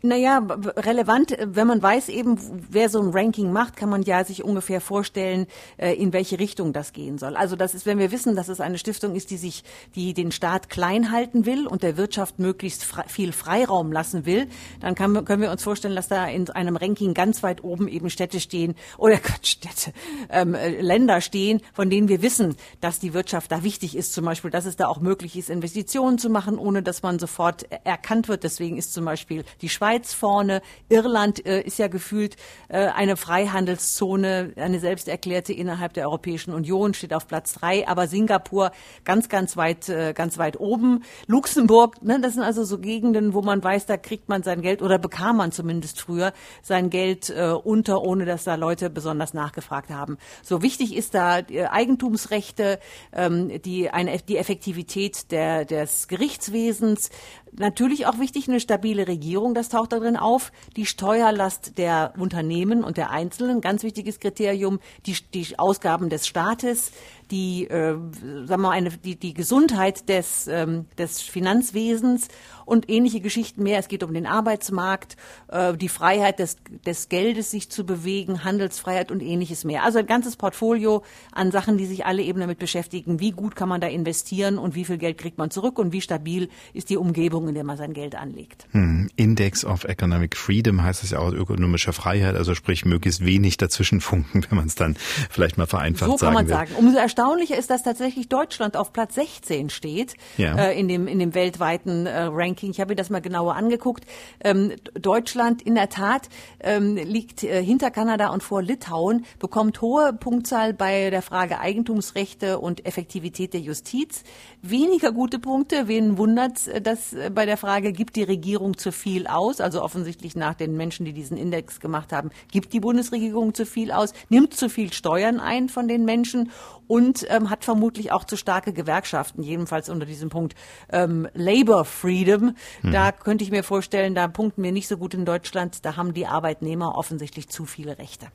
Naja, 0.03 0.45
relevant, 0.75 1.35
wenn 1.43 1.65
man 1.65 1.81
weiß 1.81 2.09
eben, 2.09 2.37
wer 2.69 2.87
so 2.87 3.01
ein 3.01 3.09
Ranking 3.09 3.51
macht, 3.51 3.75
kann 3.75 3.89
man 3.89 4.03
ja 4.03 4.23
sich 4.23 4.43
ungefähr 4.43 4.79
vorstellen, 4.79 5.47
äh, 5.77 5.93
in 5.93 6.13
welche 6.13 6.37
Richtung 6.37 6.71
das 6.71 6.93
gehen 6.93 7.17
soll. 7.17 7.35
Also 7.35 7.55
das 7.55 7.73
ist, 7.73 7.87
wenn 7.87 7.97
wir 7.97 8.11
wissen, 8.11 8.35
dass 8.35 8.47
es 8.47 8.61
eine 8.61 8.77
Stiftung 8.77 9.15
ist, 9.15 9.31
die 9.31 9.37
sich, 9.37 9.63
die 9.95 10.13
den 10.13 10.31
Staat 10.31 10.69
klein 10.69 11.11
halten 11.11 11.47
will 11.47 11.65
und 11.65 11.81
der 11.81 11.97
Wirtschaft 11.97 12.37
möglichst 12.37 12.85
viel 13.07 13.31
Freiraum 13.31 13.91
lassen 13.91 14.27
will, 14.27 14.47
dann 14.81 14.93
kann, 14.93 15.25
können 15.25 15.41
wir 15.41 15.49
uns 15.49 15.63
vorstellen, 15.63 15.95
dass 15.95 16.07
da 16.07 16.27
in 16.27 16.47
einem 16.51 16.75
Ranking 16.75 17.15
ganz 17.15 17.41
weit 17.41 17.63
oben 17.63 17.87
eben 17.87 18.11
Städte 18.11 18.39
stehen 18.39 18.75
oder 18.99 19.17
Städte, 19.41 19.93
ähm, 20.29 20.53
äh, 20.53 20.79
Länder 20.79 21.21
stehen, 21.21 21.59
von 21.73 21.89
denen 21.89 22.07
wir 22.07 22.21
wissen, 22.21 22.55
dass 22.81 22.99
die 22.99 23.15
Wirtschaft 23.15 23.51
da 23.51 23.63
wichtig 23.63 23.95
ist. 23.97 24.13
Zum 24.13 24.25
Beispiel, 24.25 24.51
dass 24.51 24.65
es 24.65 24.75
da 24.75 24.89
auch 24.89 24.99
möglich 24.99 25.35
ist, 25.35 25.49
Investitionen 25.49 26.19
zu 26.19 26.29
machen, 26.29 26.59
ohne 26.59 26.83
dass 26.83 27.01
man 27.01 27.17
sofort 27.17 27.65
erkannt 27.83 28.27
wird. 28.27 28.43
Deswegen 28.43 28.77
ist 28.77 28.93
zum 28.93 29.03
Beispiel 29.03 29.43
die 29.63 29.69
Schweiz 29.69 29.86
Schweiz 29.88 30.14
vorne. 30.14 30.61
Irland 30.89 31.45
äh, 31.45 31.61
ist 31.61 31.80
ja 31.80 31.88
gefühlt 31.88 32.35
äh, 32.68 32.88
eine 32.88 33.15
Freihandelszone, 33.15 34.51
eine 34.57 34.80
selbsterklärte 34.80 35.53
innerhalb 35.53 35.93
der 35.93 36.07
Europäischen 36.07 36.53
Union, 36.53 36.93
steht 36.93 37.14
auf 37.14 37.26
Platz 37.26 37.53
drei. 37.53 37.88
Aber 37.88 38.07
Singapur 38.07 38.72
ganz, 39.05 39.30
ganz 39.30 39.55
weit, 39.55 39.88
äh, 39.88 40.11
ganz 40.14 40.38
weit 40.38 40.59
oben. 40.59 41.03
Luxemburg, 41.27 42.01
ne, 42.01 42.19
das 42.19 42.34
sind 42.34 42.43
also 42.43 42.65
so 42.65 42.80
Gegenden, 42.80 43.34
wo 43.34 43.41
man 43.41 43.64
weiß, 43.64 43.85
da 43.85 43.95
kriegt 43.95 44.27
man 44.27 44.43
sein 44.43 44.61
Geld 44.61 44.81
oder 44.81 44.99
bekam 44.99 45.38
man 45.38 45.53
zumindest 45.53 46.01
früher 46.01 46.34
sein 46.61 46.89
Geld 46.89 47.30
äh, 47.30 47.51
unter, 47.51 48.01
ohne 48.01 48.26
dass 48.26 48.43
da 48.43 48.55
Leute 48.55 48.89
besonders 48.89 49.34
nachgefragt 49.34 49.89
haben. 49.89 50.18
So 50.43 50.61
wichtig 50.61 50.97
ist 50.97 51.14
da 51.14 51.39
äh, 51.39 51.68
Eigentumsrechte, 51.68 52.80
ähm, 53.14 53.61
die, 53.61 53.89
eine, 53.89 54.18
die 54.18 54.35
Effektivität 54.35 55.31
der, 55.31 55.64
des 55.64 56.09
Gerichtswesens, 56.09 57.09
Natürlich 57.53 58.05
auch 58.05 58.19
wichtig 58.19 58.47
eine 58.47 58.59
stabile 58.59 59.07
Regierung, 59.07 59.53
das 59.53 59.69
taucht 59.69 59.91
darin 59.93 60.17
auf. 60.17 60.51
Die 60.75 60.85
Steuerlast 60.85 61.77
der 61.77 62.13
Unternehmen 62.17 62.83
und 62.83 62.97
der 62.97 63.11
Einzelnen, 63.11 63.61
ganz 63.61 63.83
wichtiges 63.83 64.19
Kriterium. 64.19 64.79
Die, 65.05 65.15
die 65.33 65.57
Ausgaben 65.57 66.09
des 66.09 66.27
Staates, 66.27 66.91
die, 67.31 67.67
äh, 67.67 67.93
sagen 67.93 68.47
wir 68.47 68.57
mal, 68.57 68.71
eine, 68.71 68.89
die, 68.89 69.15
die 69.15 69.33
Gesundheit 69.33 70.09
des, 70.09 70.47
ähm, 70.47 70.85
des 70.97 71.21
Finanzwesens 71.21 72.27
und 72.65 72.89
ähnliche 72.89 73.21
Geschichten 73.21 73.63
mehr. 73.63 73.79
Es 73.79 73.87
geht 73.87 74.03
um 74.03 74.13
den 74.13 74.25
Arbeitsmarkt, 74.25 75.15
äh, 75.47 75.75
die 75.75 75.89
Freiheit 75.89 76.39
des, 76.39 76.57
des 76.85 77.09
Geldes, 77.09 77.51
sich 77.51 77.69
zu 77.69 77.85
bewegen, 77.85 78.43
Handelsfreiheit 78.43 79.11
und 79.11 79.21
ähnliches 79.21 79.63
mehr. 79.63 79.83
Also 79.83 79.99
ein 79.99 80.05
ganzes 80.05 80.35
Portfolio 80.35 81.03
an 81.31 81.51
Sachen, 81.51 81.77
die 81.77 81.85
sich 81.85 82.05
alle 82.05 82.21
eben 82.21 82.39
damit 82.39 82.59
beschäftigen. 82.59 83.19
Wie 83.19 83.31
gut 83.31 83.55
kann 83.55 83.69
man 83.69 83.79
da 83.79 83.87
investieren 83.87 84.57
und 84.57 84.75
wie 84.75 84.83
viel 84.83 84.97
Geld 84.97 85.17
kriegt 85.17 85.37
man 85.37 85.49
zurück 85.49 85.79
und 85.79 85.93
wie 85.93 86.01
stabil 86.01 86.49
ist 86.73 86.89
die 86.89 86.97
Umgebung, 86.97 87.47
in 87.47 87.55
der 87.55 87.63
man 87.63 87.77
sein 87.77 87.93
Geld 87.93 88.15
anlegt. 88.15 88.67
Hm. 88.71 89.09
Index 89.15 89.63
of 89.63 89.85
Economic 89.85 90.35
Freedom 90.35 90.83
heißt 90.83 91.03
es 91.03 91.11
ja 91.11 91.19
auch 91.19 91.31
ökonomische 91.31 91.93
Freiheit, 91.93 92.35
also 92.35 92.53
sprich 92.53 92.85
möglichst 92.85 93.25
wenig 93.25 93.57
dazwischen 93.57 94.01
funken, 94.01 94.45
wenn 94.49 94.57
man 94.57 94.67
es 94.67 94.75
dann 94.75 94.95
vielleicht 95.29 95.57
mal 95.57 95.67
vereinfacht 95.67 96.11
so 96.11 96.17
sagen 96.17 96.35
kann 96.35 96.45
man 96.45 96.47
sagen. 96.47 96.75
Umso 96.75 96.97
erstaunlicher 97.18 97.57
ist, 97.57 97.72
dass 97.72 97.81
tatsächlich 97.81 98.30
Deutschland 98.30 98.77
auf 98.77 98.94
Platz 98.94 99.15
16 99.15 99.72
steht 99.72 100.14
ja. 100.38 100.56
äh, 100.56 100.80
in, 100.80 100.88
dem, 100.88 101.07
in 101.07 101.18
dem 101.18 101.34
weltweiten 101.34 102.06
äh, 102.06 102.26
Ranking. 102.26 102.69
Ich 102.69 102.80
habe 102.80 102.91
mir 102.91 102.95
das 102.95 103.10
mal 103.10 103.22
genauer 103.22 103.56
angeguckt. 103.56 104.06
Ähm, 104.44 104.73
Deutschland 104.94 105.64
in 105.64 105.73
der 105.73 105.89
Tat 105.89 106.30
ähm, 106.60 106.95
liegt 106.95 107.44
äh, 107.44 107.64
hinter 107.64 107.89
Kanada 107.89 108.30
und 108.30 108.44
vor 108.44 108.61
Litauen, 108.61 109.26
bekommt 109.39 109.81
hohe 109.81 110.14
Punktzahl 110.14 110.73
bei 110.73 111.10
der 111.10 111.23
Frage 111.23 111.60
Eigentumsrechte 111.60 112.60
und 112.60 112.85
Effektivität 112.85 113.53
der 113.53 113.61
Justiz. 113.61 114.23
Weniger 114.61 115.11
gute 115.11 115.39
Punkte. 115.39 115.88
Wen 115.88 116.19
wundert, 116.19 116.68
äh, 116.68 116.81
dass 116.81 117.14
äh, 117.14 117.31
bei 117.34 117.48
der 117.48 117.57
Frage, 117.57 117.94
gibt 117.94 118.15
die 118.15 118.23
Regierung 118.23 118.77
zu 118.77 118.91
viel 118.91 119.26
aus? 119.26 119.60
Also 119.60 119.81
offensichtlich 119.81 120.35
nach 120.35 120.53
den 120.53 120.77
Menschen, 120.77 121.03
die 121.03 121.14
diesen 121.14 121.35
Index 121.35 121.80
gemacht 121.80 122.14
haben, 122.14 122.30
gibt 122.52 122.73
die 122.73 122.80
Bundesregierung 122.80 123.56
zu 123.56 123.65
viel 123.65 123.91
aus, 123.91 124.14
nimmt 124.30 124.53
zu 124.53 124.69
viel 124.69 124.94
Steuern 124.94 125.39
ein 125.39 125.68
von 125.68 125.88
den 125.88 126.06
Menschen 126.06 126.52
und 126.88 127.26
ähm, 127.30 127.49
hat 127.49 127.64
vermutlich 127.64 128.11
auch 128.11 128.23
zu 128.23 128.38
starke 128.38 128.73
Gewerkschaften, 128.73 129.43
jedenfalls 129.43 129.89
unter 129.89 130.05
diesem 130.05 130.30
Punkt 130.30 130.55
ähm, 130.91 131.27
Labor 131.34 131.85
Freedom. 131.85 132.55
Mhm. 132.81 132.91
Da 132.91 133.11
könnte 133.11 133.43
ich 133.43 133.51
mir 133.51 133.64
vorstellen, 133.64 134.15
da 134.15 134.27
punkten 134.27 134.64
wir 134.64 134.72
nicht 134.72 134.88
so 134.88 134.97
gut 134.97 135.14
in 135.14 135.26
Deutschland, 135.26 135.85
da 135.85 135.95
haben 135.97 136.14
die 136.14 136.27
Arbeitnehmer 136.27 136.97
offensichtlich 136.97 137.49
zu 137.49 137.65
viele 137.65 137.97
Rechte. 137.97 138.27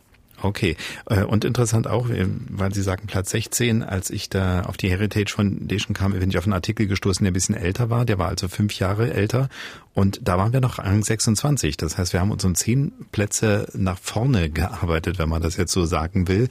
Okay. 0.42 0.76
Äh, 1.06 1.22
und 1.22 1.44
interessant 1.44 1.86
auch, 1.86 2.08
äh, 2.10 2.26
weil 2.48 2.74
Sie 2.74 2.82
sagen 2.82 3.06
Platz 3.06 3.30
16, 3.30 3.82
als 3.82 4.10
ich 4.10 4.28
da 4.28 4.62
auf 4.62 4.76
die 4.76 4.90
Heritage 4.90 5.32
Foundation 5.34 5.94
kam, 5.94 6.12
bin 6.12 6.28
ich 6.28 6.38
auf 6.38 6.44
einen 6.44 6.52
Artikel 6.52 6.86
gestoßen, 6.86 7.24
der 7.24 7.30
ein 7.30 7.34
bisschen 7.34 7.54
älter 7.54 7.90
war. 7.90 8.04
Der 8.04 8.18
war 8.18 8.28
also 8.28 8.48
fünf 8.48 8.78
Jahre 8.78 9.12
älter. 9.12 9.48
Und 9.94 10.20
da 10.22 10.38
waren 10.38 10.52
wir 10.52 10.60
noch 10.60 10.78
Rang 10.78 11.02
26. 11.02 11.76
Das 11.76 11.98
heißt, 11.98 12.12
wir 12.12 12.20
haben 12.20 12.30
uns 12.30 12.44
um 12.44 12.54
zehn 12.54 12.92
Plätze 13.12 13.68
nach 13.74 13.98
vorne 13.98 14.50
gearbeitet, 14.50 15.18
wenn 15.18 15.28
man 15.28 15.42
das 15.42 15.56
jetzt 15.56 15.72
so 15.72 15.84
sagen 15.84 16.28
will, 16.28 16.48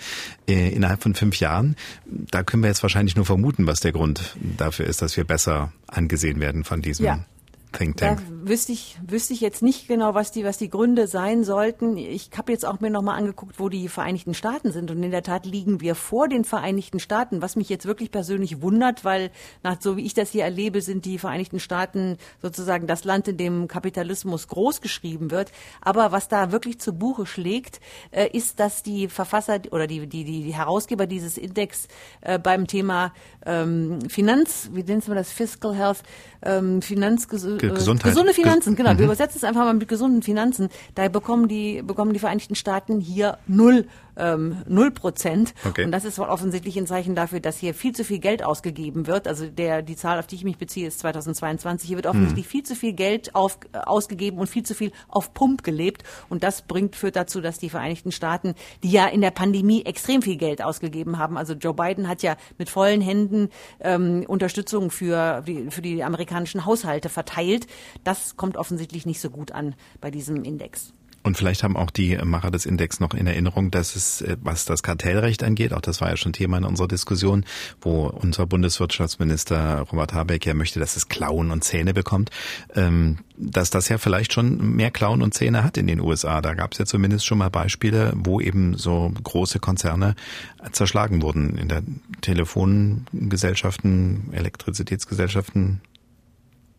äh, 0.47 0.69
innerhalb 0.69 1.03
von 1.03 1.15
fünf 1.15 1.39
Jahren. 1.39 1.75
Da 2.05 2.43
können 2.43 2.63
wir 2.63 2.67
jetzt 2.67 2.83
wahrscheinlich 2.83 3.15
nur 3.15 3.25
vermuten, 3.25 3.67
was 3.67 3.79
der 3.79 3.91
Grund 3.91 4.37
dafür 4.57 4.85
ist, 4.85 5.01
dass 5.01 5.17
wir 5.17 5.25
besser 5.25 5.73
angesehen 5.87 6.39
werden 6.39 6.63
von 6.63 6.81
diesem 6.81 7.05
ja. 7.05 7.25
Think 7.71 7.97
Tank. 7.97 8.19
Da 8.19 8.49
wüsste 8.49 8.73
ich, 8.73 8.97
wüsste 9.05 9.33
ich 9.33 9.39
jetzt 9.39 9.61
nicht 9.61 9.87
genau, 9.87 10.13
was 10.13 10.31
die, 10.31 10.43
was 10.43 10.57
die 10.57 10.69
Gründe 10.69 11.07
sein 11.07 11.43
sollten. 11.43 11.95
Ich 11.97 12.29
habe 12.37 12.51
jetzt 12.51 12.65
auch 12.65 12.79
mir 12.81 12.89
nochmal 12.89 13.17
angeguckt, 13.17 13.59
wo 13.59 13.69
die 13.69 13.87
Vereinigten 13.87 14.33
Staaten 14.33 14.71
sind. 14.71 14.91
Und 14.91 15.01
in 15.01 15.11
der 15.11 15.23
Tat 15.23 15.45
liegen 15.45 15.79
wir 15.79 15.95
vor 15.95 16.27
den 16.27 16.43
Vereinigten 16.43 16.99
Staaten, 16.99 17.41
was 17.41 17.55
mich 17.55 17.69
jetzt 17.69 17.85
wirklich 17.85 18.11
persönlich 18.11 18.61
wundert, 18.61 19.05
weil 19.05 19.31
nach 19.63 19.77
so 19.79 19.95
wie 19.95 20.05
ich 20.05 20.13
das 20.13 20.31
hier 20.31 20.43
erlebe, 20.43 20.81
sind 20.81 21.05
die 21.05 21.17
Vereinigten 21.17 21.59
Staaten 21.59 22.17
sozusagen 22.41 22.87
das 22.87 23.03
Land, 23.05 23.27
in 23.27 23.37
dem 23.37 23.67
Kapitalismus 23.67 24.47
großgeschrieben 24.47 25.31
wird. 25.31 25.51
Aber 25.79 26.11
was 26.11 26.27
da 26.27 26.51
wirklich 26.51 26.79
zu 26.79 26.93
Buche 26.93 27.25
schlägt, 27.25 27.79
äh, 28.11 28.27
ist, 28.35 28.59
dass 28.59 28.83
die 28.83 29.07
Verfasser 29.07 29.59
oder 29.71 29.87
die, 29.87 30.07
die, 30.07 30.23
die 30.23 30.53
Herausgeber 30.53 31.07
dieses 31.07 31.37
Index 31.37 31.87
äh, 32.21 32.37
beim 32.37 32.67
Thema 32.67 33.13
ähm, 33.45 33.99
Finanz, 34.09 34.69
wie 34.73 34.83
nennt 34.83 35.07
man 35.07 35.17
das, 35.17 35.31
Fiscal 35.31 35.75
Health, 35.75 36.03
ähm, 36.43 36.81
Finanzgesundheit, 36.81 37.60
Gesundheit. 37.69 38.11
Gesunde 38.11 38.33
Finanzen, 38.33 38.75
genau. 38.75 38.93
Mhm. 38.93 38.97
Wir 38.99 39.05
übersetzen 39.05 39.37
es 39.37 39.43
einfach 39.43 39.61
mal 39.61 39.73
mit 39.73 39.87
gesunden 39.87 40.21
Finanzen. 40.21 40.69
Da 40.95 41.07
bekommen 41.07 41.47
die, 41.47 41.81
bekommen 41.81 42.13
die 42.13 42.19
Vereinigten 42.19 42.55
Staaten 42.55 42.99
hier 42.99 43.37
null 43.47 43.85
null 44.15 44.91
Prozent. 44.91 45.53
Okay. 45.65 45.85
Und 45.85 45.91
das 45.91 46.05
ist 46.05 46.17
wohl 46.17 46.27
offensichtlich 46.27 46.77
ein 46.77 46.87
Zeichen 46.87 47.15
dafür, 47.15 47.39
dass 47.39 47.57
hier 47.57 47.73
viel 47.73 47.93
zu 47.93 48.03
viel 48.03 48.19
Geld 48.19 48.43
ausgegeben 48.43 49.07
wird. 49.07 49.27
Also 49.27 49.47
der, 49.47 49.81
die 49.81 49.95
Zahl, 49.95 50.19
auf 50.19 50.27
die 50.27 50.35
ich 50.35 50.43
mich 50.43 50.57
beziehe, 50.57 50.87
ist 50.87 50.99
2022. 50.99 51.87
Hier 51.87 51.97
wird 51.97 52.07
offensichtlich 52.07 52.45
hm. 52.45 52.51
viel 52.51 52.63
zu 52.63 52.75
viel 52.75 52.93
Geld 52.93 53.35
auf, 53.35 53.59
äh, 53.73 53.77
ausgegeben 53.79 54.37
und 54.37 54.47
viel 54.47 54.63
zu 54.63 54.75
viel 54.75 54.91
auf 55.07 55.33
Pump 55.33 55.63
gelebt. 55.63 56.03
Und 56.29 56.43
das 56.43 56.63
bringt, 56.63 56.95
führt 56.95 57.15
dazu, 57.15 57.41
dass 57.41 57.59
die 57.59 57.69
Vereinigten 57.69 58.11
Staaten, 58.11 58.55
die 58.83 58.91
ja 58.91 59.07
in 59.07 59.21
der 59.21 59.31
Pandemie 59.31 59.83
extrem 59.85 60.21
viel 60.21 60.37
Geld 60.37 60.61
ausgegeben 60.61 61.17
haben, 61.17 61.37
also 61.37 61.53
Joe 61.53 61.73
Biden 61.73 62.07
hat 62.07 62.23
ja 62.23 62.35
mit 62.57 62.69
vollen 62.69 63.01
Händen 63.01 63.49
ähm, 63.79 64.25
Unterstützung 64.27 64.91
für 64.91 65.41
die, 65.41 65.69
für 65.69 65.81
die 65.81 66.03
amerikanischen 66.03 66.65
Haushalte 66.65 67.09
verteilt. 67.09 67.67
Das 68.03 68.35
kommt 68.35 68.57
offensichtlich 68.57 69.05
nicht 69.05 69.21
so 69.21 69.29
gut 69.29 69.51
an 69.51 69.75
bei 69.99 70.11
diesem 70.11 70.43
Index. 70.43 70.93
Und 71.23 71.37
vielleicht 71.37 71.63
haben 71.63 71.77
auch 71.77 71.91
die 71.91 72.17
Macher 72.17 72.51
des 72.51 72.65
Index 72.65 72.99
noch 72.99 73.13
in 73.13 73.27
Erinnerung, 73.27 73.71
dass 73.71 73.95
es, 73.95 74.21
äh, 74.21 74.37
was 74.41 74.65
das 74.65 74.83
Kartellrecht 74.83 75.43
angeht, 75.43 75.73
auch 75.73 75.81
das 75.81 76.01
war 76.01 76.09
ja 76.09 76.17
schon 76.17 76.33
Thema 76.33 76.57
in 76.57 76.63
unserer 76.63 76.87
Diskussion, 76.87 77.45
wo 77.81 78.07
unser 78.07 78.47
Bundeswirtschaftsminister 78.47 79.81
Robert 79.91 80.13
Habeck 80.13 80.45
ja 80.45 80.53
möchte, 80.53 80.79
dass 80.79 80.95
es 80.95 81.09
Klauen 81.09 81.51
und 81.51 81.63
Zähne 81.63 81.93
bekommt, 81.93 82.29
ähm, 82.75 83.19
dass 83.37 83.69
das 83.69 83.89
ja 83.89 83.97
vielleicht 83.97 84.33
schon 84.33 84.75
mehr 84.75 84.91
Klauen 84.91 85.21
und 85.21 85.33
Zähne 85.33 85.63
hat 85.63 85.77
in 85.77 85.87
den 85.87 85.99
USA. 85.99 86.41
Da 86.41 86.53
gab 86.53 86.73
es 86.73 86.79
ja 86.79 86.85
zumindest 86.85 87.25
schon 87.25 87.37
mal 87.37 87.49
Beispiele, 87.49 88.13
wo 88.15 88.39
eben 88.39 88.77
so 88.77 89.11
große 89.23 89.59
Konzerne 89.59 90.15
zerschlagen 90.71 91.21
wurden 91.21 91.57
in 91.57 91.67
der 91.67 91.81
Telefongesellschaften, 92.21 94.29
Elektrizitätsgesellschaften, 94.31 95.81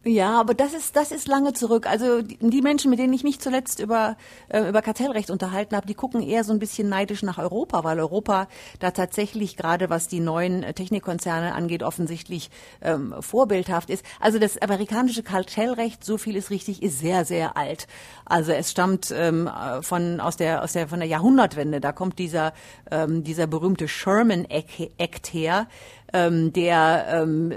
ja, 0.05 0.41
aber 0.41 0.55
das 0.55 0.75
ist 0.75 0.97
das 0.97 1.13
ist 1.13 1.29
lange 1.29 1.53
zurück. 1.53 1.87
Also 1.87 2.23
die, 2.23 2.61
Menschen, 2.61 2.91
mit 2.91 2.99
denen 2.99 3.13
ich 3.13 3.23
mich 3.23 3.39
zuletzt 3.39 3.79
über 3.79 4.17
äh, 4.49 4.69
über 4.69 4.83
Kartellrecht 4.83 5.31
unterhalten 5.31 5.77
habe, 5.77 5.87
die 5.87 5.95
gucken 5.95 6.23
eher 6.23 6.43
so 6.43 6.53
ein 6.53 6.59
bisschen 6.59 6.89
neidisch 6.89 7.23
nach 7.23 7.39
Europa, 7.39 7.85
weil 7.85 8.01
Europa 8.01 8.49
da 8.81 8.91
tatsächlich 8.91 9.57
gerade 9.57 9.91
was 9.91 10.09
die 10.09 10.19
neuen 10.19 10.65
äh, 10.65 10.75
Technikkonzerne 10.75 11.55
angeht 11.55 11.85
offensichtlich 11.85 12.51
ähm, 12.81 13.15
vorbildhaft 13.21 13.91
ist. 13.91 14.05
Also 14.19 14.41
das 14.41 14.59
amerikanische 14.59 15.23
Kartellrecht, 15.23 16.05
so 16.05 16.19
viel 16.19 16.35
ist 16.35 16.51
richtig, 16.51 16.83
ist 16.83 16.99
sehr 16.99 17.25
sehr 17.25 17.57
alt. 17.57 17.87
Also 18.25 18.51
es 18.51 18.73
stammt 18.73 19.15
ähm, 19.17 19.49
von 19.83 20.19
aus 20.19 20.37
der 20.37 20.65
aus 20.65 20.73
der 20.73 20.89
von 20.89 20.99
der 20.99 21.09
Jahrhundertwende. 21.09 21.81
Da 21.81 21.93
kommt 21.93 22.19
dieser 22.19 22.55
ähm, 22.91 23.23
dieser 23.23 23.47
berühmte 23.47 23.87
Sherman 23.87 24.47
Act 24.47 25.33
her 25.33 25.69
ähm, 26.13 26.53
der 26.53 27.07
ähm, 27.09 27.53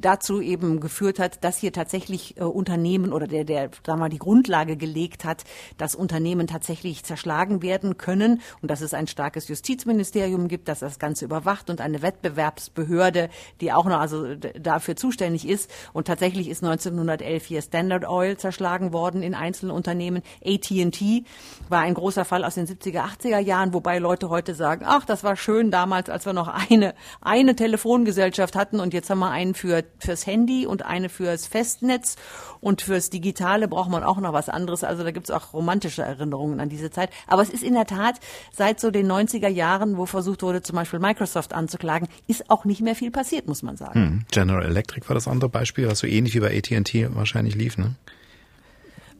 dazu 0.00 0.40
eben 0.40 0.80
geführt 0.80 1.18
hat, 1.18 1.44
dass 1.44 1.58
hier 1.58 1.72
tatsächlich 1.72 2.36
äh, 2.36 2.42
Unternehmen 2.42 3.12
oder 3.12 3.26
der, 3.26 3.44
der 3.44 3.70
sagen 3.84 3.98
wir 3.98 4.04
mal, 4.04 4.08
die 4.08 4.18
Grundlage 4.18 4.76
gelegt 4.76 5.24
hat, 5.24 5.44
dass 5.78 5.94
Unternehmen 5.94 6.46
tatsächlich 6.46 7.04
zerschlagen 7.04 7.62
werden 7.62 7.96
können 7.96 8.40
und 8.62 8.70
dass 8.70 8.80
es 8.80 8.94
ein 8.94 9.06
starkes 9.06 9.48
Justizministerium 9.48 10.48
gibt, 10.48 10.68
das 10.68 10.80
das 10.80 10.98
Ganze 10.98 11.24
überwacht 11.24 11.70
und 11.70 11.80
eine 11.80 12.02
Wettbewerbsbehörde, 12.02 13.28
die 13.60 13.72
auch 13.72 13.86
noch 13.86 14.00
also 14.00 14.34
dafür 14.34 14.96
zuständig 14.96 15.48
ist. 15.48 15.70
Und 15.92 16.06
tatsächlich 16.06 16.48
ist 16.48 16.64
1911 16.64 17.44
hier 17.44 17.62
Standard 17.62 18.08
Oil 18.08 18.36
zerschlagen 18.36 18.92
worden 18.92 19.22
in 19.22 19.34
einzelnen 19.34 19.72
Unternehmen. 19.72 20.22
AT&T 20.44 21.24
war 21.68 21.80
ein 21.80 21.94
großer 21.94 22.24
Fall 22.24 22.44
aus 22.44 22.56
den 22.56 22.66
70er, 22.66 23.04
80er 23.04 23.38
Jahren, 23.38 23.72
wobei 23.72 23.98
Leute 23.98 24.30
heute 24.30 24.54
sagen, 24.54 24.84
ach, 24.86 25.04
das 25.04 25.22
war 25.22 25.36
schön 25.36 25.70
damals, 25.70 26.10
als 26.10 26.26
wir 26.26 26.32
noch 26.32 26.48
eine, 26.48 26.94
eine 27.20 27.54
Telefon 27.54 27.83
Telefongesellschaft 27.84 28.56
hatten 28.56 28.80
und 28.80 28.94
jetzt 28.94 29.10
haben 29.10 29.18
wir 29.18 29.30
einen 29.30 29.52
für 29.54 29.84
fürs 29.98 30.26
Handy 30.26 30.66
und 30.66 30.86
eine 30.86 31.10
fürs 31.10 31.46
Festnetz 31.46 32.16
und 32.60 32.80
fürs 32.80 33.10
Digitale 33.10 33.68
braucht 33.68 33.90
man 33.90 34.02
auch 34.02 34.16
noch 34.18 34.32
was 34.32 34.48
anderes. 34.48 34.84
Also 34.84 35.04
da 35.04 35.10
gibt 35.10 35.28
es 35.28 35.30
auch 35.30 35.52
romantische 35.52 36.02
Erinnerungen 36.02 36.60
an 36.60 36.70
diese 36.70 36.90
Zeit. 36.90 37.10
Aber 37.26 37.42
es 37.42 37.50
ist 37.50 37.62
in 37.62 37.74
der 37.74 37.86
Tat 37.86 38.20
seit 38.52 38.80
so 38.80 38.90
den 38.90 39.06
90er 39.10 39.48
Jahren, 39.48 39.98
wo 39.98 40.06
versucht 40.06 40.42
wurde, 40.42 40.62
zum 40.62 40.76
Beispiel 40.76 40.98
Microsoft 40.98 41.52
anzuklagen, 41.52 42.08
ist 42.26 42.48
auch 42.48 42.64
nicht 42.64 42.80
mehr 42.80 42.94
viel 42.94 43.10
passiert, 43.10 43.46
muss 43.48 43.62
man 43.62 43.76
sagen. 43.76 43.94
Hm. 43.94 44.24
General 44.30 44.64
Electric 44.64 45.06
war 45.08 45.14
das 45.14 45.28
andere 45.28 45.50
Beispiel, 45.50 45.86
was 45.86 45.98
so 45.98 46.06
ähnlich 46.06 46.34
wie 46.34 46.40
bei 46.40 46.56
AT&T 46.56 47.14
wahrscheinlich 47.14 47.54
lief, 47.54 47.76
ne? 47.76 47.96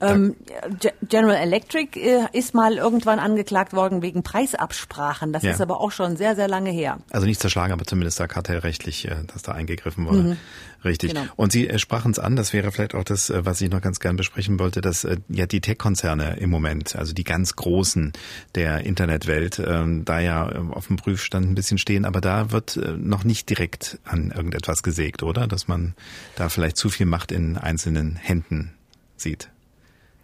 Ähm, 0.05 0.37
General 1.09 1.37
Electric 1.37 1.99
äh, 1.99 2.27
ist 2.33 2.55
mal 2.55 2.75
irgendwann 2.75 3.19
angeklagt 3.19 3.73
worden 3.73 4.03
wegen 4.03 4.23
Preisabsprachen. 4.23 5.33
Das 5.33 5.43
ja. 5.43 5.53
ist 5.53 5.61
aber 5.61 5.81
auch 5.81 5.93
schon 5.93 6.17
sehr, 6.17 6.37
sehr 6.37 6.49
lange 6.49 6.71
her. 6.71 6.99
Also 7.11 7.27
nicht 7.27 7.41
zerschlagen, 7.41 7.73
aber 7.73 7.85
zumindest 7.85 8.21
da 8.21 8.27
kartellrechtlich, 8.27 9.09
äh, 9.09 9.17
dass 9.33 9.43
da 9.43 9.53
eingegriffen 9.53 10.07
wurde. 10.07 10.19
Mhm. 10.19 10.37
Richtig. 10.85 11.15
Genau. 11.15 11.25
Und 11.37 11.53
Sie 11.53 11.69
äh, 11.69 11.79
sprachen 11.79 12.13
es 12.13 12.19
an, 12.19 12.37
das 12.37 12.53
wäre 12.53 12.71
vielleicht 12.71 12.95
auch 12.95 13.05
das, 13.05 13.33
was 13.35 13.61
ich 13.61 13.71
noch 13.71 13.81
ganz 13.81 14.01
gern 14.01 14.17
besprechen 14.17 14.59
wollte, 14.59 14.81
dass 14.81 15.07
ja 15.29 15.47
die 15.47 15.61
Tech-Konzerne 15.61 16.37
im 16.37 16.51
Moment, 16.51 16.97
also 16.97 17.15
die 17.15 17.25
ganz 17.25 17.57
großen 17.57 18.13
der 18.55 18.85
Internetwelt, 18.85 19.63
ähm, 19.65 20.05
da 20.05 20.21
ja 20.21 20.47
auf 20.71 20.89
dem 20.89 20.97
Prüfstand 20.97 21.51
ein 21.51 21.55
bisschen 21.55 21.79
stehen, 21.79 22.05
aber 22.05 22.21
da 22.21 22.51
wird 22.51 22.79
noch 22.99 23.25
nicht 23.25 23.49
direkt 23.49 23.99
an 24.05 24.31
irgendetwas 24.31 24.83
gesägt, 24.83 25.23
oder? 25.23 25.47
Dass 25.47 25.69
man 25.69 25.95
da 26.37 26.49
vielleicht 26.49 26.77
zu 26.77 26.91
viel 26.91 27.07
Macht 27.07 27.33
in 27.33 27.57
einzelnen 27.57 28.17
Händen 28.17 28.75
sieht. 29.17 29.51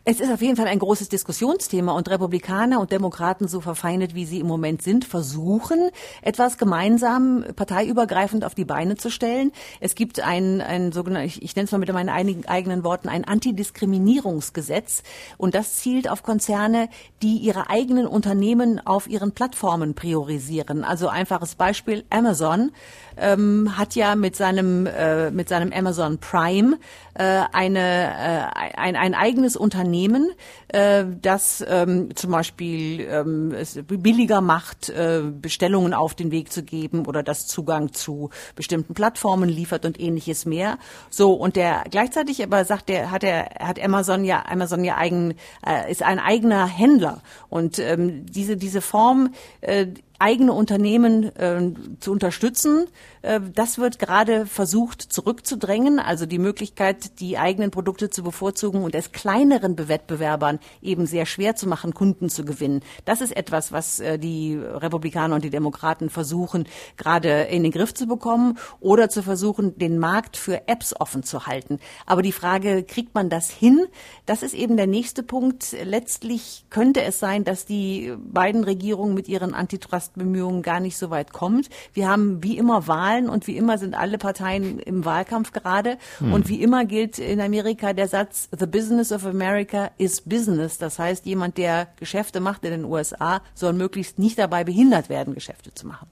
Es 0.03 0.19
ist 0.19 0.33
auf 0.33 0.41
jeden 0.41 0.57
Fall 0.57 0.67
ein 0.67 0.79
großes 0.79 1.11
Diskussionsthema 1.11 1.93
und 1.93 2.09
Republikaner 2.09 2.81
und 2.81 2.91
Demokraten, 2.91 3.49
so 3.49 3.61
verfeindet 3.61 4.15
wie 4.15 4.25
sie 4.25 4.41
im 4.41 4.47
Moment 4.47 4.81
sind, 4.81 5.05
versuchen, 5.05 5.91
etwas 6.23 6.57
gemeinsam 6.57 7.45
parteiübergreifend 7.55 8.47
auf 8.47 8.55
die 8.55 8.65
Beine 8.65 8.97
zu 8.97 9.11
stellen. 9.11 9.53
Es 9.79 9.95
gibt 9.95 10.21
ein, 10.21 10.63
ein 10.63 10.93
sogenanntes, 10.93 11.37
ich, 11.37 11.43
ich 11.43 11.55
nenne 11.55 11.67
es 11.67 11.73
mal 11.73 11.77
mit 11.77 11.93
meinen 11.93 12.09
eigenen 12.09 12.83
Worten, 12.83 13.11
ein 13.11 13.27
Antidiskriminierungsgesetz 13.27 15.03
und 15.37 15.55
das 15.55 15.75
zielt 15.75 16.09
auf 16.09 16.23
Konzerne, 16.23 16.89
die 17.21 17.37
ihre 17.37 17.69
eigenen 17.69 18.07
Unternehmen 18.07 18.81
auf 18.87 19.07
ihren 19.07 19.33
Plattformen 19.33 19.93
priorisieren. 19.93 20.83
Also 20.83 21.09
einfaches 21.09 21.57
Beispiel 21.57 22.07
Amazon 22.09 22.73
ähm, 23.21 23.77
hat 23.77 23.95
ja 23.95 24.15
mit 24.17 24.35
seinem 24.35 24.87
äh, 24.87 25.31
mit 25.31 25.49
seinem 25.49 25.73
Amazon 25.73 26.19
Prime 26.19 26.79
äh, 27.15 27.43
eine 27.53 27.81
äh, 27.81 28.77
ein, 28.77 28.97
ein 28.97 29.15
eigenes 29.15 29.57
Unternehmen, 29.57 30.31
äh, 30.69 31.05
das 31.21 31.65
ähm, 31.69 32.15
zum 32.17 32.31
Beispiel 32.31 33.01
ähm, 33.01 33.53
es 33.53 33.79
billiger 33.87 34.41
macht, 34.41 34.89
äh, 34.89 35.23
Bestellungen 35.23 35.95
auf 35.95 36.15
den 36.15 36.31
Weg 36.31 36.53
zu 36.53 36.63
geben 36.63 37.07
oder 37.07 37.23
das 37.23 37.47
Zugang 37.47 37.93
zu 37.93 38.31
bestimmten 38.57 38.95
Plattformen 38.95 39.49
liefert 39.49 39.85
und 39.85 40.01
ähnliches 40.01 40.47
mehr. 40.47 40.79
So 41.11 41.35
und 41.35 41.57
der 41.57 41.85
gleichzeitig 41.91 42.43
aber 42.43 42.65
sagt 42.65 42.89
der 42.89 43.11
hat 43.11 43.25
er 43.25 43.51
hat 43.61 43.83
Amazon 43.83 44.25
ja 44.25 44.45
Amazon 44.47 44.85
ja 44.85 44.97
eigen 44.97 45.35
äh, 45.67 45.91
ist 45.91 46.03
ein 46.03 46.19
eigener 46.19 46.67
Händler 46.67 47.21
und 47.49 47.79
ähm, 47.79 48.25
diese 48.27 48.57
diese 48.57 48.81
Form 48.81 49.35
äh, 49.61 49.87
eigene 50.21 50.53
Unternehmen 50.53 51.35
äh, 51.37 51.73
zu 52.01 52.13
unterstützen. 52.13 52.87
Äh, 53.23 53.41
das 53.55 53.79
wird 53.79 53.99
gerade 53.99 54.47
versucht 54.47 55.03
zurückzudrängen, 55.03 55.99
also 55.99 56.27
die 56.27 56.39
Möglichkeit, 56.39 57.21
die 57.21 57.39
eigenen 57.39 57.71
Produkte 57.71 58.11
zu 58.11 58.23
bevorzugen 58.23 58.83
und 58.83 58.95
es 58.95 59.13
kleineren 59.13 59.77
Wettbewerbern 59.89 60.59
eben 60.83 61.07
sehr 61.07 61.27
schwer 61.27 61.57
zu 61.57 61.69
machen, 61.69 61.95
Kunden 61.95 62.29
zu 62.29 62.45
gewinnen. 62.45 62.83
Das 63.05 63.21
ist 63.21 63.37
etwas, 63.37 63.73
was 63.73 64.01
äh, 64.01 64.19
die 64.19 64.57
Republikaner 64.57 65.35
und 65.35 65.45
die 65.45 65.51
Demokraten 65.51 66.11
versuchen, 66.11 66.67
gerade 66.97 67.43
in 67.43 67.63
den 67.63 67.73
Griff 67.73 67.95
zu 67.95 68.07
bekommen 68.07 68.59
oder 68.81 69.09
zu 69.09 69.23
versuchen, 69.23 69.79
den 69.79 69.99
Markt 69.99 70.37
für 70.37 70.69
Apps 70.69 70.95
offen 70.99 71.23
zu 71.23 71.47
halten. 71.47 71.79
Aber 72.07 72.23
die 72.23 72.33
Frage, 72.33 72.83
kriegt 72.83 73.15
man 73.15 73.31
das 73.31 73.51
hin? 73.51 73.87
Das 74.27 74.43
ist 74.43 74.55
eben 74.55 74.77
der 74.77 74.87
nächste 74.87 75.23
Punkt. 75.23 75.77
Letztlich 75.85 76.65
könnte 76.71 77.03
es 77.03 77.19
sein, 77.19 77.45
dass 77.45 77.65
die 77.65 78.15
beiden 78.19 78.65
Regierungen 78.65 79.15
mit 79.15 79.29
ihren 79.29 79.55
Antitrust 79.55 80.15
Bemühungen 80.15 80.63
gar 80.63 80.81
nicht 80.81 80.97
so 80.97 81.11
weit 81.11 81.33
kommt. 81.33 81.69
Wir 81.93 82.09
haben 82.09 82.43
wie 82.43 82.57
immer 82.57 82.87
Wahlen 82.87 83.10
und 83.19 83.47
wie 83.47 83.57
immer 83.57 83.79
sind 83.79 83.95
alle 83.95 84.19
Parteien 84.19 84.79
im 84.79 85.05
Wahlkampf 85.05 85.53
gerade. 85.53 85.99
Hm. 86.19 86.33
Und 86.33 86.49
wie 86.49 86.63
immer 86.63 86.85
gilt 86.85 87.19
in 87.19 87.41
Amerika 87.41 87.93
der 87.93 88.09
Satz, 88.09 88.49
The 88.57 88.67
business 88.67 89.13
of 89.13 89.27
America 89.27 89.91
is 89.99 90.21
business. 90.21 90.79
Das 90.79 90.99
heißt, 90.99 91.27
jemand, 91.27 91.59
der 91.59 91.89
Geschäfte 91.99 92.41
macht 92.41 92.65
in 92.65 92.71
den 92.71 92.85
USA, 92.85 93.43
soll 93.55 93.73
möglichst 93.73 94.19
nicht 94.19 94.39
dabei 94.39 94.65
behindert 94.65 95.09
werden, 95.09 95.35
Geschäfte 95.35 95.75
zu 95.75 95.87
machen. 95.87 96.07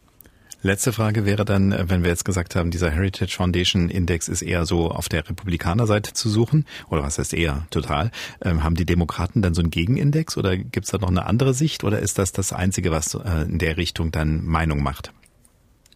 Letzte 0.61 0.93
Frage 0.93 1.25
wäre 1.25 1.45
dann, 1.45 1.73
wenn 1.89 2.03
wir 2.03 2.11
jetzt 2.11 2.25
gesagt 2.25 2.57
haben, 2.57 2.73
dieser 2.73 2.91
Heritage 2.91 3.37
Foundation 3.37 3.89
Index 3.89 4.27
ist 4.27 4.43
eher 4.43 4.67
so 4.67 4.91
auf 4.91 5.09
der 5.09 5.29
Republikanerseite 5.29 6.15
zu 6.15 6.29
suchen, 6.29 6.65
oder 6.91 7.05
was 7.05 7.17
heißt 7.19 7.33
eher 7.33 7.65
total, 7.71 8.11
ähm, 8.43 8.65
haben 8.65 8.75
die 8.75 8.85
Demokraten 8.85 9.41
dann 9.41 9.55
so 9.55 9.63
einen 9.63 9.71
Gegenindex 9.71 10.37
oder 10.37 10.57
gibt 10.57 10.87
es 10.87 10.91
da 10.91 10.99
noch 10.99 11.11
eine 11.11 11.27
andere 11.27 11.55
Sicht 11.55 11.85
oder 11.85 12.01
ist 12.01 12.19
das 12.19 12.33
das 12.33 12.53
Einzige, 12.53 12.91
was 12.91 13.15
äh, 13.15 13.43
in 13.43 13.61
der 13.61 13.77
Richtung 13.77 14.11
dann 14.11 14.45
Meinung 14.45 14.83
macht? 14.83 15.13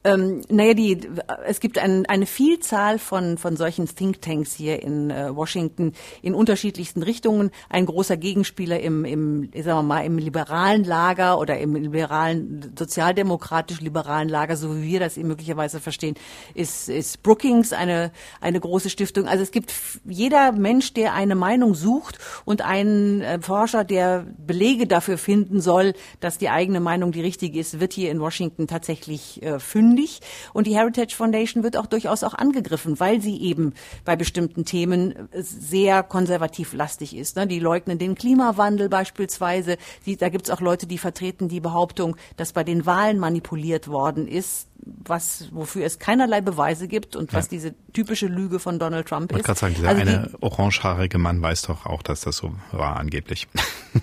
Ähm, 0.04 0.42
naja, 0.48 0.74
die, 0.74 1.00
es 1.46 1.60
gibt 1.60 1.78
ein, 1.78 2.06
eine 2.06 2.26
Vielzahl 2.26 2.98
von, 2.98 3.38
von 3.38 3.56
solchen 3.56 3.86
Thinktanks 3.86 4.52
hier 4.52 4.82
in 4.82 5.10
äh, 5.10 5.34
Washington 5.34 5.92
in 6.22 6.34
unterschiedlichsten 6.34 7.04
Richtungen. 7.04 7.52
Ein 7.68 7.86
großer 7.86 8.16
Gegenspieler 8.16 8.80
im, 8.80 9.04
im, 9.04 9.50
sagen 9.54 9.78
wir 9.78 9.82
mal, 9.82 10.04
im 10.04 10.18
liberalen 10.18 10.82
Lager 10.82 11.38
oder 11.38 11.58
im 11.58 11.76
liberalen, 11.76 12.72
sozialdemokratisch-liberalen 12.76 14.28
Lager, 14.28 14.56
so 14.56 14.76
wie 14.76 14.82
wir 14.82 15.00
das 15.00 15.16
möglicherweise 15.16 15.78
verstehen, 15.78 16.16
ist, 16.54 16.88
ist 16.88 17.22
Brookings 17.22 17.72
eine, 17.72 18.10
eine 18.40 18.58
große 18.58 18.90
Stiftung. 18.90 19.28
Also 19.28 19.44
es 19.44 19.52
gibt 19.52 19.72
jeder 20.04 20.50
Mensch, 20.50 20.94
der 20.94 21.14
eine 21.14 21.36
Meinung 21.36 21.74
sucht 21.74 22.18
und 22.44 22.62
einen 22.62 23.20
äh, 23.20 23.40
Forscher, 23.40 23.84
der 23.84 24.26
Belege 24.36 24.88
dafür 24.88 25.16
finden 25.16 25.60
soll, 25.60 25.92
dass 26.18 26.38
die 26.38 26.48
eigene 26.48 26.80
Meinung 26.80 27.12
die 27.12 27.20
richtige 27.20 27.60
ist, 27.60 27.78
wird 27.78 27.92
hier 27.92 28.10
in 28.10 28.20
Washington 28.20 28.66
tatsächlich 28.66 29.40
äh, 29.42 29.60
fündig 29.60 29.91
fündig. 29.92 30.20
Und 30.52 30.66
die 30.66 30.76
Heritage 30.76 31.14
Foundation 31.14 31.62
wird 31.62 31.76
auch 31.76 31.86
durchaus 31.86 32.24
auch 32.24 32.34
angegriffen, 32.34 32.98
weil 32.98 33.20
sie 33.20 33.40
eben 33.42 33.74
bei 34.04 34.16
bestimmten 34.16 34.64
Themen 34.64 35.28
sehr 35.34 36.02
konservativ 36.02 36.72
lastig 36.72 37.16
ist. 37.16 37.36
Ne? 37.36 37.46
Die 37.46 37.58
leugnen 37.58 37.98
den 37.98 38.14
Klimawandel 38.14 38.88
beispielsweise. 38.88 39.76
Da 40.18 40.28
gibt 40.28 40.46
es 40.46 40.50
auch 40.50 40.60
Leute, 40.60 40.86
die 40.86 40.98
vertreten 40.98 41.48
die 41.48 41.60
Behauptung, 41.60 42.16
dass 42.36 42.52
bei 42.52 42.64
den 42.64 42.86
Wahlen 42.86 43.18
manipuliert 43.18 43.88
worden 43.88 44.26
ist 44.26 44.68
was, 44.84 45.48
wofür 45.52 45.84
es 45.84 45.98
keinerlei 45.98 46.40
Beweise 46.40 46.88
gibt 46.88 47.14
und 47.14 47.32
ja. 47.32 47.38
was 47.38 47.48
diese 47.48 47.74
typische 47.92 48.26
Lüge 48.26 48.58
von 48.58 48.78
Donald 48.78 49.06
Trump 49.06 49.30
ist. 49.32 49.38
Ich 49.38 49.44
gerade 49.44 49.58
sagen, 49.58 49.74
dieser 49.74 49.88
also 49.88 50.00
eine 50.00 50.28
die, 50.28 50.42
orangehaarige 50.42 51.18
Mann 51.18 51.40
weiß 51.40 51.62
doch 51.62 51.86
auch, 51.86 52.02
dass 52.02 52.22
das 52.22 52.36
so 52.36 52.52
war 52.72 52.96
angeblich. 52.96 53.46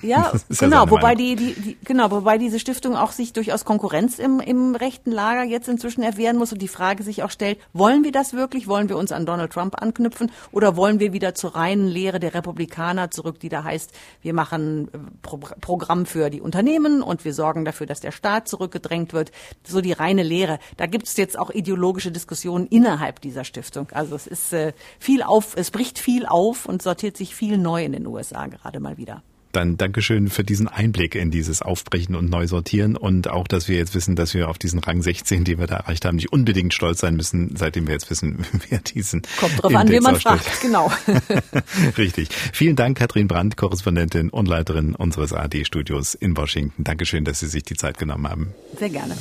Ja, 0.02 0.32
genau, 0.50 0.86
ja 0.86 0.92
wobei 0.92 1.16
die, 1.16 1.36
die, 1.36 1.54
die, 1.54 1.78
genau, 1.84 2.12
wobei 2.12 2.38
diese 2.38 2.60
Stiftung 2.60 2.96
auch 2.96 3.12
sich 3.12 3.34
durchaus 3.34 3.66
Konkurrenz 3.66 4.20
im, 4.20 4.40
im 4.40 4.76
rechten 4.76 5.12
Lager 5.12 5.44
jetzt 5.44 5.68
inzwischen 5.68 6.04
erwehren 6.04 6.38
muss 6.38 6.54
und 6.54 6.62
die 6.62 6.68
Frage 6.68 7.04
sich 7.04 7.24
auch 7.24 7.32
stellt, 7.32 7.60
wollen 7.74 8.04
wir 8.04 8.12
das 8.12 8.34
wirklich? 8.34 8.68
Wollen 8.68 8.88
wir 8.88 8.98
uns 8.98 9.12
an 9.12 9.26
Donald 9.26 9.52
Trump 9.52 9.82
anknüpfen 9.82 10.32
oder 10.52 10.76
wollen 10.76 11.00
wir 11.00 11.12
wieder 11.12 11.36
zur 11.36 11.56
reinen 11.56 11.88
Lehre 11.88 12.20
der 12.20 12.34
Republikaner 12.34 13.12
zurück, 13.12 13.40
die 13.40 13.50
da 13.50 13.64
heißt, 13.64 13.92
wir 14.22 14.34
machen 14.34 14.90
äh, 14.94 14.98
Pro 15.22 15.38
Programm 15.38 16.06
für 16.06 16.30
die 16.30 16.42
Unternehmen 16.42 17.02
und 17.02 17.26
wir 17.26 17.34
sorgen 17.34 17.66
dafür, 17.66 17.88
dass 17.88 18.00
der 18.00 18.12
Staat 18.12 18.48
zurückgedrängt 18.48 19.14
wird. 19.14 19.32
So 19.64 19.82
die 19.82 19.94
reine 19.94 20.24
Lehre. 20.24 20.60
Da 20.78 20.86
gibt 20.86 21.08
es 21.08 21.18
jetzt 21.18 21.38
auch 21.38 21.50
ideologische 21.50 22.12
Diskussionen 22.12 22.68
innerhalb 22.68 23.22
dieser 23.22 23.44
Stiftung. 23.44 23.90
Also 23.92 24.16
es 24.16 24.28
ist 24.28 24.54
äh, 24.54 24.74
viel 25.00 25.24
auf, 25.24 25.56
es 25.56 25.72
bricht 25.72 26.00
viel 26.00 26.26
auf 26.26 26.66
und 26.66 26.82
sortiert 26.82 27.18
sich 27.18 27.36
viel 27.36 27.58
neu 27.58 27.84
in 27.84 27.92
den 27.92 28.06
USA 28.08 28.48
gerade 28.48 28.80
mal 28.80 28.98
wieder. 28.98 29.24
Dann 29.52 29.78
Dankeschön 29.78 30.30
für 30.30 30.44
diesen 30.44 30.68
Einblick 30.68 31.16
in 31.16 31.32
dieses 31.32 31.64
Aufbrechen 31.64 32.16
und 32.16 32.30
Neusortieren 32.30 32.96
und 32.96 33.30
auch, 33.30 33.48
dass 33.48 33.68
wir 33.68 33.78
jetzt 33.78 33.96
wissen, 33.96 34.16
dass 34.16 34.36
wir 34.36 34.48
auf 34.48 34.60
diesen 34.60 34.80
Rang 34.80 35.02
16, 35.02 35.44
den 35.44 35.58
wir 35.58 35.66
da 35.66 35.78
erreicht 35.78 36.06
haben, 36.06 36.18
nicht 36.18 36.32
unbedingt 36.32 36.74
stolz 36.74 37.00
sein 37.00 37.16
müssen, 37.16 37.56
seitdem 37.56 37.88
wir 37.88 37.94
jetzt 37.94 38.12
wissen, 38.12 38.46
wer 38.70 38.80
diesen 38.80 39.24
Kommt 39.40 39.64
drauf 39.64 39.72
Index 39.72 39.82
an, 39.82 39.92
wen 39.92 40.04
man 40.04 40.16
fragt, 40.20 40.62
genau. 40.62 40.92
Richtig. 41.98 42.30
Vielen 42.54 42.76
Dank, 42.76 42.98
Katrin 42.98 43.28
Brandt, 43.28 43.58
Korrespondentin 43.58 44.30
und 44.30 44.48
Leiterin 44.48 44.94
unseres 44.94 45.34
AD-Studios 45.34 46.14
in 46.14 46.38
Washington. 46.38 46.84
Dankeschön, 46.84 47.26
dass 47.26 47.40
Sie 47.40 47.48
sich 47.48 47.64
die 47.64 47.76
Zeit 47.76 47.98
genommen 47.98 48.30
haben. 48.30 48.54
Sehr 48.78 48.90
gerne. 48.90 49.16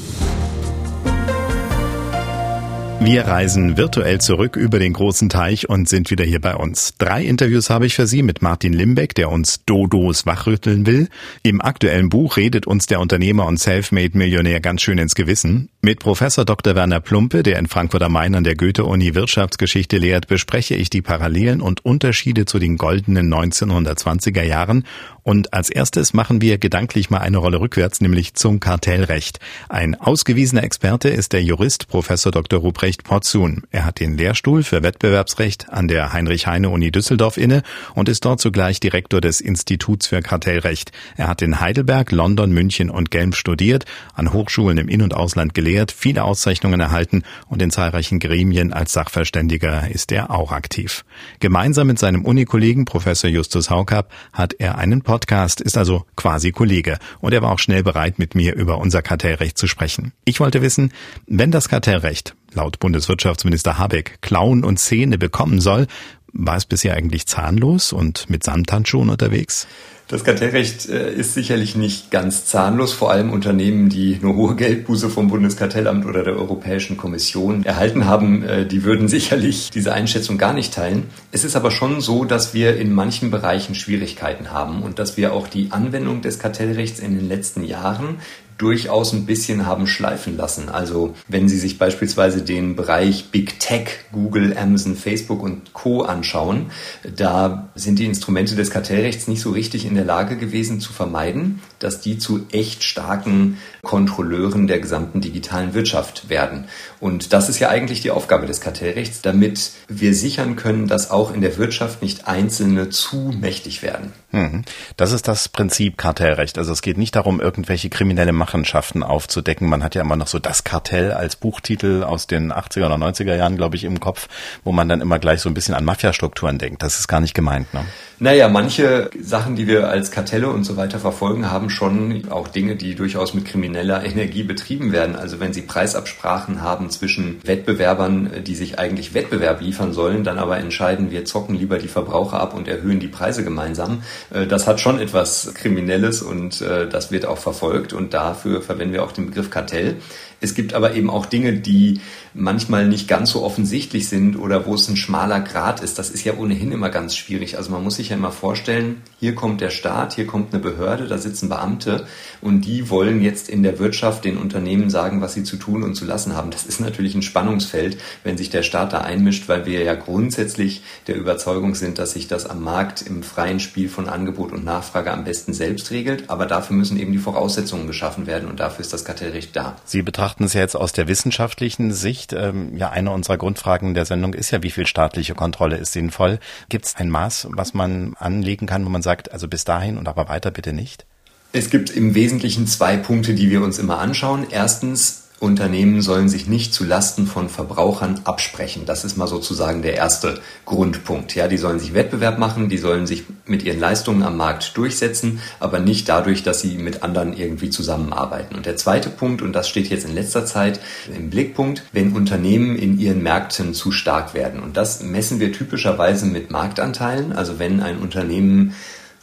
Wir 3.00 3.26
reisen 3.26 3.76
virtuell 3.76 4.20
zurück 4.20 4.56
über 4.56 4.80
den 4.80 4.92
großen 4.92 5.28
Teich 5.28 5.68
und 5.68 5.88
sind 5.88 6.10
wieder 6.10 6.24
hier 6.24 6.40
bei 6.40 6.56
uns. 6.56 6.94
Drei 6.98 7.22
Interviews 7.22 7.70
habe 7.70 7.86
ich 7.86 7.94
für 7.94 8.08
Sie 8.08 8.24
mit 8.24 8.42
Martin 8.42 8.72
Limbeck, 8.72 9.14
der 9.14 9.30
uns 9.30 9.64
Dodos 9.64 10.26
wachrütteln 10.26 10.84
will. 10.84 11.08
Im 11.44 11.60
aktuellen 11.60 12.08
Buch 12.08 12.36
redet 12.36 12.66
uns 12.66 12.86
der 12.86 12.98
Unternehmer 13.00 13.46
und 13.46 13.60
Selfmade-Millionär 13.60 14.60
ganz 14.60 14.82
schön 14.82 14.98
ins 14.98 15.14
Gewissen. 15.14 15.68
Mit 15.80 16.00
Professor 16.00 16.44
Dr. 16.44 16.74
Werner 16.74 17.00
Plumpe, 17.00 17.44
der 17.44 17.60
in 17.60 17.68
Frankfurt 17.68 18.02
am 18.02 18.12
Main 18.12 18.34
an 18.34 18.44
der 18.44 18.56
Goethe-Uni 18.56 19.14
Wirtschaftsgeschichte 19.14 19.96
lehrt, 19.96 20.26
bespreche 20.26 20.74
ich 20.74 20.90
die 20.90 21.00
Parallelen 21.00 21.60
und 21.60 21.84
Unterschiede 21.84 22.46
zu 22.46 22.58
den 22.58 22.76
goldenen 22.76 23.32
1920er 23.32 24.42
Jahren 24.42 24.84
und 25.28 25.52
als 25.52 25.68
erstes 25.68 26.14
machen 26.14 26.40
wir 26.40 26.56
gedanklich 26.56 27.10
mal 27.10 27.18
eine 27.18 27.36
Rolle 27.36 27.60
rückwärts, 27.60 28.00
nämlich 28.00 28.32
zum 28.32 28.60
Kartellrecht. 28.60 29.40
Ein 29.68 29.94
ausgewiesener 29.94 30.64
Experte 30.64 31.10
ist 31.10 31.34
der 31.34 31.42
Jurist 31.42 31.86
Professor 31.88 32.32
Dr. 32.32 32.60
Ruprecht 32.60 32.87
Porzun. 32.96 33.62
Er 33.70 33.84
hat 33.84 34.00
den 34.00 34.16
Lehrstuhl 34.16 34.62
für 34.62 34.82
Wettbewerbsrecht 34.82 35.68
an 35.70 35.88
der 35.88 36.12
Heinrich-Heine-Uni 36.12 36.90
Düsseldorf 36.90 37.36
inne 37.36 37.62
und 37.94 38.08
ist 38.08 38.24
dort 38.24 38.40
zugleich 38.40 38.80
Direktor 38.80 39.20
des 39.20 39.40
Instituts 39.40 40.06
für 40.06 40.22
Kartellrecht. 40.22 40.92
Er 41.16 41.28
hat 41.28 41.42
in 41.42 41.60
Heidelberg, 41.60 42.10
London, 42.12 42.50
München 42.52 42.88
und 42.88 43.10
Genf 43.10 43.36
studiert, 43.36 43.84
an 44.14 44.32
Hochschulen 44.32 44.78
im 44.78 44.88
In- 44.88 45.02
und 45.02 45.14
Ausland 45.14 45.54
gelehrt, 45.54 45.92
viele 45.92 46.24
Auszeichnungen 46.24 46.80
erhalten 46.80 47.22
und 47.48 47.60
in 47.60 47.70
zahlreichen 47.70 48.18
Gremien 48.18 48.72
als 48.72 48.92
Sachverständiger 48.92 49.90
ist 49.90 50.10
er 50.10 50.30
auch 50.30 50.52
aktiv. 50.52 51.04
Gemeinsam 51.40 51.88
mit 51.88 51.98
seinem 51.98 52.24
Unikollegen 52.24 52.86
Professor 52.86 53.28
Justus 53.28 53.68
Haukapp 53.70 54.10
hat 54.32 54.54
er 54.58 54.78
einen 54.78 55.02
Podcast, 55.02 55.60
ist 55.60 55.76
also 55.76 56.06
quasi 56.16 56.52
Kollege 56.52 56.98
und 57.20 57.34
er 57.34 57.42
war 57.42 57.52
auch 57.52 57.58
schnell 57.58 57.82
bereit, 57.82 58.18
mit 58.18 58.34
mir 58.34 58.54
über 58.54 58.78
unser 58.78 59.02
Kartellrecht 59.02 59.58
zu 59.58 59.66
sprechen. 59.66 60.12
Ich 60.24 60.40
wollte 60.40 60.62
wissen, 60.62 60.92
wenn 61.26 61.50
das 61.50 61.68
Kartellrecht 61.68 62.34
laut 62.58 62.80
Bundeswirtschaftsminister 62.80 63.78
Habeck 63.78 64.18
Klauen 64.20 64.64
und 64.64 64.78
Zähne 64.78 65.16
bekommen 65.16 65.60
soll, 65.60 65.86
war 66.32 66.56
es 66.56 66.66
bisher 66.66 66.94
eigentlich 66.94 67.26
zahnlos 67.26 67.92
und 67.92 68.28
mit 68.28 68.42
Samthandschuhen 68.42 69.10
unterwegs? 69.10 69.68
Das 70.08 70.24
Kartellrecht 70.24 70.88
äh, 70.88 71.12
ist 71.12 71.34
sicherlich 71.34 71.76
nicht 71.76 72.10
ganz 72.10 72.46
zahnlos, 72.46 72.94
vor 72.94 73.12
allem 73.12 73.30
Unternehmen, 73.30 73.90
die 73.90 74.18
nur 74.20 74.34
hohe 74.36 74.56
Geldbuße 74.56 75.08
vom 75.08 75.28
Bundeskartellamt 75.28 76.04
oder 76.06 76.24
der 76.24 76.34
Europäischen 76.34 76.96
Kommission 76.96 77.62
erhalten 77.64 78.06
haben, 78.06 78.42
äh, 78.42 78.66
die 78.66 78.82
würden 78.82 79.06
sicherlich 79.16 79.70
diese 79.70 79.92
Einschätzung 79.92 80.36
gar 80.36 80.54
nicht 80.54 80.74
teilen. 80.74 81.04
Es 81.30 81.44
ist 81.44 81.54
aber 81.54 81.70
schon 81.70 82.00
so, 82.00 82.24
dass 82.24 82.54
wir 82.54 82.76
in 82.76 82.92
manchen 82.92 83.30
Bereichen 83.30 83.74
Schwierigkeiten 83.76 84.50
haben 84.50 84.82
und 84.82 84.98
dass 84.98 85.16
wir 85.16 85.32
auch 85.32 85.46
die 85.46 85.70
Anwendung 85.70 86.22
des 86.22 86.38
Kartellrechts 86.38 86.98
in 86.98 87.16
den 87.16 87.28
letzten 87.28 87.62
Jahren 87.62 88.16
durchaus 88.58 89.12
ein 89.12 89.24
bisschen 89.24 89.66
haben 89.66 89.86
schleifen 89.86 90.36
lassen. 90.36 90.68
Also 90.68 91.14
wenn 91.28 91.48
Sie 91.48 91.58
sich 91.58 91.78
beispielsweise 91.78 92.42
den 92.42 92.74
Bereich 92.74 93.30
Big 93.30 93.60
Tech, 93.60 93.88
Google, 94.12 94.56
Amazon, 94.58 94.96
Facebook 94.96 95.42
und 95.42 95.72
Co 95.72 96.02
anschauen, 96.02 96.72
da 97.16 97.68
sind 97.76 98.00
die 98.00 98.04
Instrumente 98.04 98.56
des 98.56 98.70
Kartellrechts 98.70 99.28
nicht 99.28 99.40
so 99.40 99.50
richtig 99.50 99.86
in 99.86 99.94
der 99.94 100.04
Lage 100.04 100.36
gewesen 100.36 100.80
zu 100.80 100.92
vermeiden, 100.92 101.62
dass 101.78 102.00
die 102.00 102.18
zu 102.18 102.46
echt 102.50 102.82
starken 102.82 103.58
Kontrolleuren 103.82 104.66
der 104.66 104.80
gesamten 104.80 105.20
digitalen 105.20 105.72
Wirtschaft 105.72 106.28
werden. 106.28 106.64
Und 106.98 107.32
das 107.32 107.48
ist 107.48 107.60
ja 107.60 107.68
eigentlich 107.68 108.02
die 108.02 108.10
Aufgabe 108.10 108.46
des 108.46 108.60
Kartellrechts, 108.60 109.22
damit 109.22 109.70
wir 109.86 110.14
sichern 110.14 110.56
können, 110.56 110.88
dass 110.88 111.12
auch 111.12 111.32
in 111.32 111.40
der 111.40 111.56
Wirtschaft 111.58 112.02
nicht 112.02 112.26
Einzelne 112.26 112.90
zu 112.90 113.32
mächtig 113.40 113.82
werden. 113.82 114.12
Mhm. 114.30 114.64
Das 114.96 115.12
ist 115.12 115.26
das 115.26 115.48
Prinzip 115.48 115.96
Kartellrecht. 115.96 116.58
Also 116.58 116.72
es 116.72 116.82
geht 116.82 116.98
nicht 116.98 117.16
darum, 117.16 117.40
irgendwelche 117.40 117.88
kriminelle 117.88 118.32
Machenschaften 118.32 119.02
aufzudecken. 119.02 119.68
Man 119.68 119.82
hat 119.82 119.94
ja 119.94 120.02
immer 120.02 120.16
noch 120.16 120.26
so 120.26 120.38
das 120.38 120.64
Kartell 120.64 121.12
als 121.12 121.36
Buchtitel 121.36 122.02
aus 122.02 122.26
den 122.26 122.52
80er 122.52 122.86
oder 122.86 122.96
90er 122.96 123.34
Jahren, 123.34 123.56
glaube 123.56 123.76
ich, 123.76 123.84
im 123.84 124.00
Kopf, 124.00 124.28
wo 124.64 124.72
man 124.72 124.88
dann 124.88 125.00
immer 125.00 125.18
gleich 125.18 125.40
so 125.40 125.48
ein 125.48 125.54
bisschen 125.54 125.74
an 125.74 125.84
Mafiastrukturen 125.84 126.58
denkt. 126.58 126.82
Das 126.82 126.98
ist 126.98 127.08
gar 127.08 127.20
nicht 127.20 127.34
gemeint. 127.34 127.72
Ne? 127.72 127.84
Naja, 128.18 128.48
manche 128.48 129.10
Sachen, 129.18 129.56
die 129.56 129.66
wir 129.66 129.88
als 129.88 130.10
Kartelle 130.10 130.50
und 130.50 130.64
so 130.64 130.76
weiter 130.76 130.98
verfolgen, 130.98 131.50
haben 131.50 131.70
schon 131.70 132.28
auch 132.30 132.48
Dinge, 132.48 132.76
die 132.76 132.96
durchaus 132.96 133.32
mit 133.32 133.46
krimineller 133.46 134.04
Energie 134.04 134.42
betrieben 134.42 134.92
werden. 134.92 135.16
Also 135.16 135.40
wenn 135.40 135.52
sie 135.52 135.62
Preisabsprachen 135.62 136.60
haben 136.60 136.90
zwischen 136.90 137.40
Wettbewerbern, 137.44 138.42
die 138.44 138.56
sich 138.56 138.78
eigentlich 138.78 139.14
Wettbewerb 139.14 139.60
liefern 139.60 139.92
sollen, 139.92 140.24
dann 140.24 140.38
aber 140.38 140.58
entscheiden, 140.58 141.10
wir 141.10 141.24
zocken 141.24 141.54
lieber 141.54 141.78
die 141.78 141.88
Verbraucher 141.88 142.40
ab 142.40 142.54
und 142.54 142.68
erhöhen 142.68 143.00
die 143.00 143.08
Preise 143.08 143.44
gemeinsam. 143.44 144.02
Äh, 144.30 144.46
das 144.46 144.66
hat 144.66 144.80
schon 144.80 145.00
etwas 145.00 145.52
Kriminelles 145.54 146.22
und 146.22 146.60
äh, 146.60 146.88
das 146.88 147.10
wird 147.10 147.26
auch 147.26 147.38
verfolgt 147.38 147.92
und 147.92 148.14
dafür 148.14 148.62
verwenden 148.62 148.94
wir 148.94 149.04
auch 149.04 149.12
den 149.12 149.26
Begriff 149.26 149.50
Kartell. 149.50 149.96
Es 150.40 150.54
gibt 150.54 150.72
aber 150.72 150.94
eben 150.94 151.10
auch 151.10 151.26
Dinge, 151.26 151.54
die 151.54 152.00
manchmal 152.32 152.86
nicht 152.86 153.08
ganz 153.08 153.30
so 153.30 153.42
offensichtlich 153.42 154.08
sind 154.08 154.36
oder 154.36 154.66
wo 154.66 154.74
es 154.74 154.88
ein 154.88 154.96
schmaler 154.96 155.40
Grad 155.40 155.80
ist. 155.80 155.98
Das 155.98 156.10
ist 156.10 156.24
ja 156.24 156.34
ohnehin 156.34 156.70
immer 156.70 156.90
ganz 156.90 157.16
schwierig. 157.16 157.56
Also 157.56 157.72
man 157.72 157.82
muss 157.82 157.96
sich 157.96 158.10
ja 158.10 158.16
immer 158.16 158.30
vorstellen, 158.30 159.02
hier 159.18 159.34
kommt 159.34 159.60
der 159.60 159.70
Staat, 159.70 160.14
hier 160.14 160.26
kommt 160.26 160.52
eine 160.54 160.62
Behörde, 160.62 161.08
da 161.08 161.18
sitzen 161.18 161.48
Beamte 161.48 162.06
und 162.40 162.60
die 162.60 162.88
wollen 162.88 163.20
jetzt 163.20 163.48
in 163.48 163.64
der 163.64 163.80
Wirtschaft 163.80 164.24
den 164.24 164.36
Unternehmen 164.36 164.90
sagen, 164.90 165.20
was 165.20 165.34
sie 165.34 165.42
zu 165.42 165.56
tun 165.56 165.82
und 165.82 165.96
zu 165.96 166.04
lassen 166.04 166.36
haben. 166.36 166.52
Das 166.52 166.64
ist 166.64 166.80
natürlich 166.80 167.16
ein 167.16 167.22
Spannungsfeld, 167.22 167.98
wenn 168.22 168.38
sich 168.38 168.50
der 168.50 168.62
Staat 168.62 168.92
da 168.92 169.00
einmischt, 169.00 169.48
weil 169.48 169.66
wir 169.66 169.82
ja 169.82 169.94
grundsätzlich 169.94 170.82
der 171.08 171.16
Überzeugung 171.16 171.74
sind, 171.74 171.98
dass 171.98 172.12
sich 172.12 172.28
das 172.28 172.46
am 172.46 172.62
Markt 172.62 173.02
im 173.02 173.24
freien 173.24 173.58
Spiel 173.58 173.88
von 173.88 174.08
Angebot 174.08 174.52
und 174.52 174.64
Nachfrage 174.64 175.10
am 175.12 175.24
besten 175.24 175.52
selbst 175.52 175.90
regelt. 175.90 176.30
Aber 176.30 176.46
dafür 176.46 176.76
müssen 176.76 176.98
eben 176.98 177.10
die 177.10 177.18
Voraussetzungen 177.18 177.88
geschaffen 177.88 178.28
werden 178.28 178.48
und 178.48 178.60
dafür 178.60 178.82
ist 178.82 178.92
das 178.92 179.04
Kartellrecht 179.04 179.56
da. 179.56 179.76
Sie 179.84 180.02
betrachten 180.02 180.27
es 180.38 180.52
ja 180.52 180.60
jetzt 180.60 180.76
aus 180.76 180.92
der 180.92 181.08
wissenschaftlichen 181.08 181.92
Sicht. 181.92 182.32
Ähm, 182.32 182.76
ja, 182.76 182.90
eine 182.90 183.10
unserer 183.10 183.36
Grundfragen 183.36 183.94
der 183.94 184.04
Sendung 184.04 184.34
ist 184.34 184.50
ja, 184.50 184.62
wie 184.62 184.70
viel 184.70 184.86
staatliche 184.86 185.34
Kontrolle 185.34 185.76
ist 185.76 185.92
sinnvoll? 185.92 186.38
Gibt 186.68 186.86
es 186.86 186.96
ein 186.96 187.10
Maß, 187.10 187.48
was 187.50 187.74
man 187.74 188.14
anlegen 188.18 188.66
kann, 188.66 188.84
wo 188.84 188.88
man 188.88 189.02
sagt, 189.02 189.32
also 189.32 189.48
bis 189.48 189.64
dahin 189.64 189.98
und 189.98 190.08
aber 190.08 190.28
weiter 190.28 190.50
bitte 190.50 190.72
nicht? 190.72 191.06
Es 191.52 191.70
gibt 191.70 191.90
im 191.90 192.14
Wesentlichen 192.14 192.66
zwei 192.66 192.96
Punkte, 192.96 193.34
die 193.34 193.50
wir 193.50 193.62
uns 193.62 193.78
immer 193.78 193.98
anschauen. 193.98 194.46
Erstens, 194.50 195.27
Unternehmen 195.40 196.02
sollen 196.02 196.28
sich 196.28 196.48
nicht 196.48 196.74
zu 196.74 196.84
Lasten 196.84 197.26
von 197.26 197.48
Verbrauchern 197.48 198.20
absprechen. 198.24 198.86
Das 198.86 199.04
ist 199.04 199.16
mal 199.16 199.28
sozusagen 199.28 199.82
der 199.82 199.94
erste 199.94 200.40
Grundpunkt. 200.64 201.34
Ja, 201.36 201.46
die 201.46 201.58
sollen 201.58 201.78
sich 201.78 201.94
Wettbewerb 201.94 202.38
machen, 202.38 202.68
die 202.68 202.78
sollen 202.78 203.06
sich 203.06 203.24
mit 203.46 203.62
ihren 203.62 203.78
Leistungen 203.78 204.24
am 204.24 204.36
Markt 204.36 204.76
durchsetzen, 204.76 205.40
aber 205.60 205.78
nicht 205.78 206.08
dadurch, 206.08 206.42
dass 206.42 206.60
sie 206.60 206.76
mit 206.76 207.04
anderen 207.04 207.36
irgendwie 207.36 207.70
zusammenarbeiten. 207.70 208.56
Und 208.56 208.66
der 208.66 208.76
zweite 208.76 209.10
Punkt, 209.10 209.40
und 209.40 209.52
das 209.52 209.68
steht 209.68 209.88
jetzt 209.90 210.06
in 210.06 210.14
letzter 210.14 210.44
Zeit 210.44 210.80
im 211.16 211.30
Blickpunkt, 211.30 211.84
wenn 211.92 212.14
Unternehmen 212.14 212.76
in 212.76 212.98
ihren 212.98 213.22
Märkten 213.22 213.74
zu 213.74 213.92
stark 213.92 214.34
werden. 214.34 214.60
Und 214.60 214.76
das 214.76 215.02
messen 215.02 215.38
wir 215.38 215.52
typischerweise 215.52 216.26
mit 216.26 216.50
Marktanteilen. 216.50 217.32
Also 217.32 217.60
wenn 217.60 217.80
ein 217.80 217.98
Unternehmen 217.98 218.74